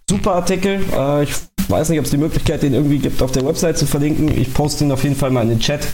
Super 0.07 0.35
Artikel. 0.35 0.81
Äh, 0.95 1.23
ich 1.23 1.33
weiß 1.69 1.89
nicht, 1.89 1.99
ob 1.99 2.05
es 2.05 2.11
die 2.11 2.17
Möglichkeit 2.17 2.63
den 2.63 2.75
irgendwie 2.75 2.99
gibt, 2.99 3.23
auf 3.23 3.33
der 3.33 3.45
Website 3.45 3.79
zu 3.79 3.87
verlinken. 3.87 4.29
Ich 4.29 4.53
poste 4.53 4.85
ihn 4.85 4.93
auf 4.93 5.03
jeden 5.03 5.17
Fall 5.17 5.31
mal 5.31 5.43
in 5.43 5.51
den 5.51 5.61
Chat. 5.61 5.87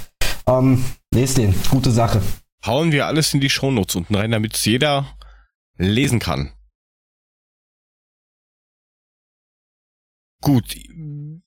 Ähm, 0.47 0.85
lest 1.13 1.39
den. 1.39 1.55
Gute 1.71 1.91
Sache. 1.91 2.23
Hauen 2.65 2.93
wir 2.93 3.07
alles 3.07 3.35
in 3.35 3.41
die 3.41 3.51
Shownotes 3.51 3.97
unten 3.97 4.15
rein, 4.15 4.31
damit 4.31 4.55
es 4.55 4.65
jeder 4.65 5.17
lesen 5.77 6.19
kann. 6.19 6.53
Gut, 10.41 10.77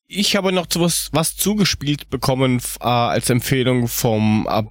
ich 0.07 0.35
habe 0.35 0.51
noch 0.51 0.67
was, 0.75 1.09
was 1.13 1.35
zugespielt 1.35 2.09
bekommen 2.09 2.61
äh, 2.81 2.85
als 2.85 3.29
Empfehlung 3.29 3.87
vom 3.87 4.47
äh, 4.49 4.63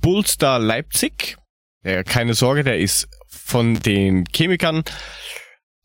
Bullstar 0.00 0.58
Leipzig. 0.58 1.36
Ja, 1.84 2.02
keine 2.02 2.34
Sorge, 2.34 2.64
der 2.64 2.78
ist 2.78 3.08
von 3.28 3.78
den 3.78 4.24
Chemikern. 4.32 4.82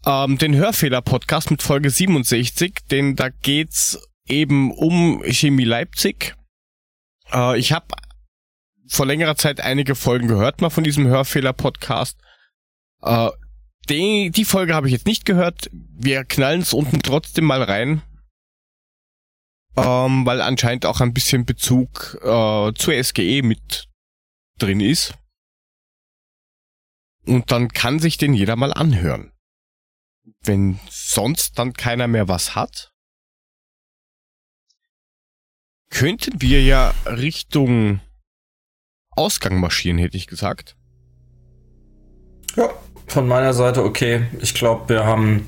Ähm, 0.05 0.37
den 0.37 0.55
Hörfehler-Podcast 0.55 1.51
mit 1.51 1.61
Folge 1.61 1.89
67, 1.89 2.73
denn 2.91 3.15
da 3.15 3.29
geht's 3.29 3.99
eben 4.27 4.71
um 4.71 5.23
Chemie 5.23 5.63
Leipzig. 5.63 6.35
Äh, 7.31 7.57
ich 7.57 7.71
habe 7.71 7.87
vor 8.87 9.05
längerer 9.05 9.35
Zeit 9.35 9.61
einige 9.61 9.95
Folgen 9.95 10.27
gehört 10.27 10.61
mal 10.61 10.69
von 10.69 10.83
diesem 10.83 11.07
Hörfehler-Podcast. 11.07 12.19
Äh, 13.01 13.29
die, 13.89 14.31
die 14.31 14.45
Folge 14.45 14.75
habe 14.75 14.87
ich 14.87 14.93
jetzt 14.93 15.07
nicht 15.07 15.25
gehört. 15.25 15.69
Wir 15.71 16.23
knallen 16.23 16.61
es 16.61 16.73
unten 16.73 17.01
trotzdem 17.01 17.45
mal 17.45 17.63
rein 17.63 18.01
ähm, 19.75 20.25
weil 20.25 20.41
anscheinend 20.41 20.85
auch 20.85 21.01
ein 21.01 21.13
bisschen 21.13 21.45
Bezug 21.45 22.19
äh, 22.21 22.73
zur 22.73 23.03
SGE 23.03 23.41
mit 23.43 23.89
drin 24.59 24.79
ist. 24.79 25.15
Und 27.25 27.51
dann 27.51 27.69
kann 27.69 27.99
sich 27.99 28.17
den 28.17 28.33
jeder 28.33 28.55
mal 28.55 28.73
anhören. 28.73 29.31
Wenn 30.43 30.79
sonst 30.89 31.57
dann 31.57 31.73
keiner 31.73 32.07
mehr 32.07 32.27
was 32.27 32.55
hat, 32.55 32.91
könnten 35.89 36.41
wir 36.41 36.61
ja 36.61 36.93
Richtung 37.05 38.01
Ausgang 39.11 39.59
marschieren, 39.59 39.99
hätte 39.99 40.17
ich 40.17 40.27
gesagt. 40.27 40.75
Ja, 42.55 42.69
von 43.07 43.27
meiner 43.27 43.53
Seite 43.53 43.83
okay. 43.83 44.27
Ich 44.41 44.53
glaube, 44.53 44.89
wir 44.89 45.05
haben 45.05 45.47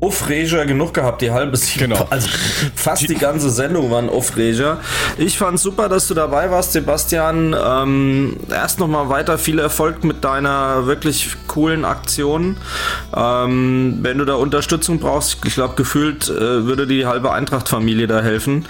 Aufreger 0.00 0.64
genug 0.64 0.94
gehabt, 0.94 1.22
die 1.22 1.32
halbe, 1.32 1.58
genau. 1.76 2.06
also 2.10 2.28
fast 2.76 3.08
die 3.08 3.16
ganze 3.16 3.50
Sendung 3.50 3.90
waren 3.90 4.08
Aufreger. 4.08 4.78
Ich 5.16 5.36
fand 5.36 5.58
super, 5.58 5.88
dass 5.88 6.06
du 6.06 6.14
dabei 6.14 6.52
warst, 6.52 6.72
Sebastian. 6.72 7.56
Ähm, 7.60 8.36
erst 8.48 8.78
nochmal 8.78 9.08
weiter 9.08 9.38
viel 9.38 9.58
Erfolg 9.58 10.04
mit 10.04 10.22
deiner 10.22 10.86
wirklich 10.86 11.30
coolen 11.48 11.84
Aktion. 11.84 12.58
Ähm, 13.16 13.98
wenn 14.02 14.18
du 14.18 14.24
da 14.24 14.34
Unterstützung 14.34 15.00
brauchst, 15.00 15.44
ich 15.44 15.54
glaube, 15.54 15.74
gefühlt 15.74 16.28
äh, 16.28 16.64
würde 16.64 16.86
die 16.86 17.04
halbe 17.04 17.32
Eintracht-Familie 17.32 18.06
da 18.06 18.22
helfen. 18.22 18.66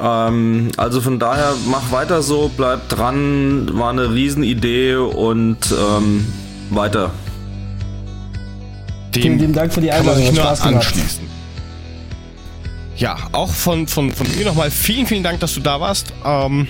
Ähm, 0.00 0.72
also 0.76 1.00
von 1.00 1.20
daher, 1.20 1.54
mach 1.66 1.92
weiter 1.92 2.22
so, 2.22 2.50
bleib 2.56 2.88
dran, 2.88 3.70
war 3.72 3.90
eine 3.90 4.12
Riesenidee 4.12 4.96
und 4.96 5.58
ähm, 5.70 6.26
weiter. 6.70 7.12
Dem 9.14 9.22
Vielen 9.22 9.38
lieben 9.38 9.52
Dank 9.52 9.72
für 9.72 9.80
die 9.80 9.90
Einladung. 9.90 10.24
Kann 10.24 10.34
man 10.34 10.56
sich 10.56 10.64
nur 10.64 10.74
anschließen. 10.74 11.26
Ja, 12.96 13.16
auch 13.32 13.50
von, 13.50 13.86
von, 13.88 14.12
von 14.12 14.26
mir 14.36 14.44
nochmal 14.44 14.70
vielen, 14.70 15.06
vielen 15.06 15.22
Dank, 15.22 15.40
dass 15.40 15.54
du 15.54 15.60
da 15.60 15.80
warst. 15.80 16.12
Ähm, 16.24 16.68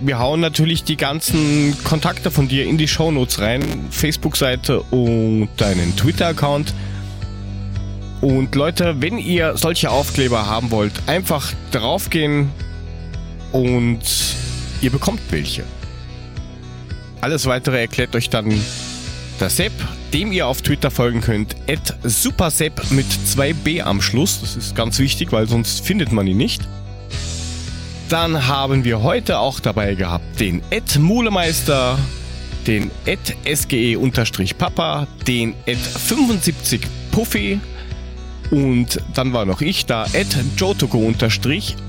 wir 0.00 0.18
hauen 0.18 0.40
natürlich 0.40 0.84
die 0.84 0.96
ganzen 0.96 1.76
Kontakte 1.84 2.30
von 2.30 2.48
dir 2.48 2.64
in 2.64 2.78
die 2.78 2.88
Shownotes 2.88 3.40
rein. 3.40 3.62
Facebook-Seite 3.90 4.80
und 4.80 5.48
deinen 5.56 5.96
Twitter-Account. 5.96 6.74
Und 8.20 8.54
Leute, 8.54 8.96
wenn 9.00 9.18
ihr 9.18 9.56
solche 9.56 9.90
Aufkleber 9.90 10.46
haben 10.46 10.70
wollt, 10.70 10.92
einfach 11.06 11.52
draufgehen 11.70 12.50
und 13.52 14.00
ihr 14.80 14.90
bekommt 14.90 15.20
welche. 15.30 15.64
Alles 17.20 17.46
weitere 17.46 17.80
erklärt 17.80 18.14
euch 18.16 18.30
dann 18.30 18.52
der 19.40 19.50
Sepp, 19.50 19.72
dem 20.12 20.32
ihr 20.32 20.46
auf 20.46 20.62
Twitter 20.62 20.90
folgen 20.90 21.20
könnt, 21.20 21.56
at 21.68 21.96
supersepp 22.02 22.90
mit 22.90 23.06
2b 23.06 23.82
am 23.82 24.00
Schluss. 24.00 24.40
Das 24.40 24.56
ist 24.56 24.74
ganz 24.74 24.98
wichtig, 24.98 25.32
weil 25.32 25.48
sonst 25.48 25.84
findet 25.84 26.12
man 26.12 26.26
ihn 26.26 26.36
nicht. 26.36 26.62
Dann 28.08 28.46
haben 28.46 28.84
wir 28.84 29.02
heute 29.02 29.38
auch 29.38 29.60
dabei 29.60 29.94
gehabt 29.94 30.38
den 30.38 30.62
Ed 30.70 30.98
Mulemeister, 30.98 31.98
den 32.66 32.90
Ed 33.06 33.36
SGE-Papa, 33.44 35.06
den 35.26 35.54
Ed 35.66 35.78
75 35.78 36.82
Puffy, 37.10 37.60
Und 38.50 39.00
dann 39.14 39.32
war 39.32 39.46
noch 39.46 39.60
ich 39.60 39.86
da, 39.86 40.02
at 40.04 40.36
Jotogo. 40.56 41.12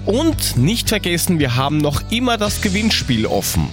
Und 0.06 0.57
nicht 0.57 0.90
vergessen, 0.90 1.40
wir 1.40 1.56
haben 1.56 1.77
noch 1.77 2.01
immer 2.09 2.38
das 2.38 2.61
Gewinnspiel 2.61 3.25
offen. 3.25 3.67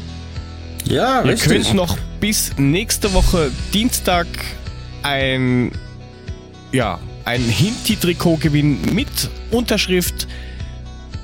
Ja, 0.85 1.23
Ihr 1.23 1.31
richtig. 1.31 1.51
könnt 1.53 1.75
noch 1.75 1.97
bis 2.21 2.53
nächste 2.57 3.13
Woche 3.13 3.51
Dienstag 3.73 4.27
ein, 5.03 5.73
ja, 6.73 6.99
ein 7.25 7.43
Hinti-Trikot 7.43 8.39
gewinnen 8.39 8.81
mit 8.93 9.09
Unterschrift. 9.51 10.27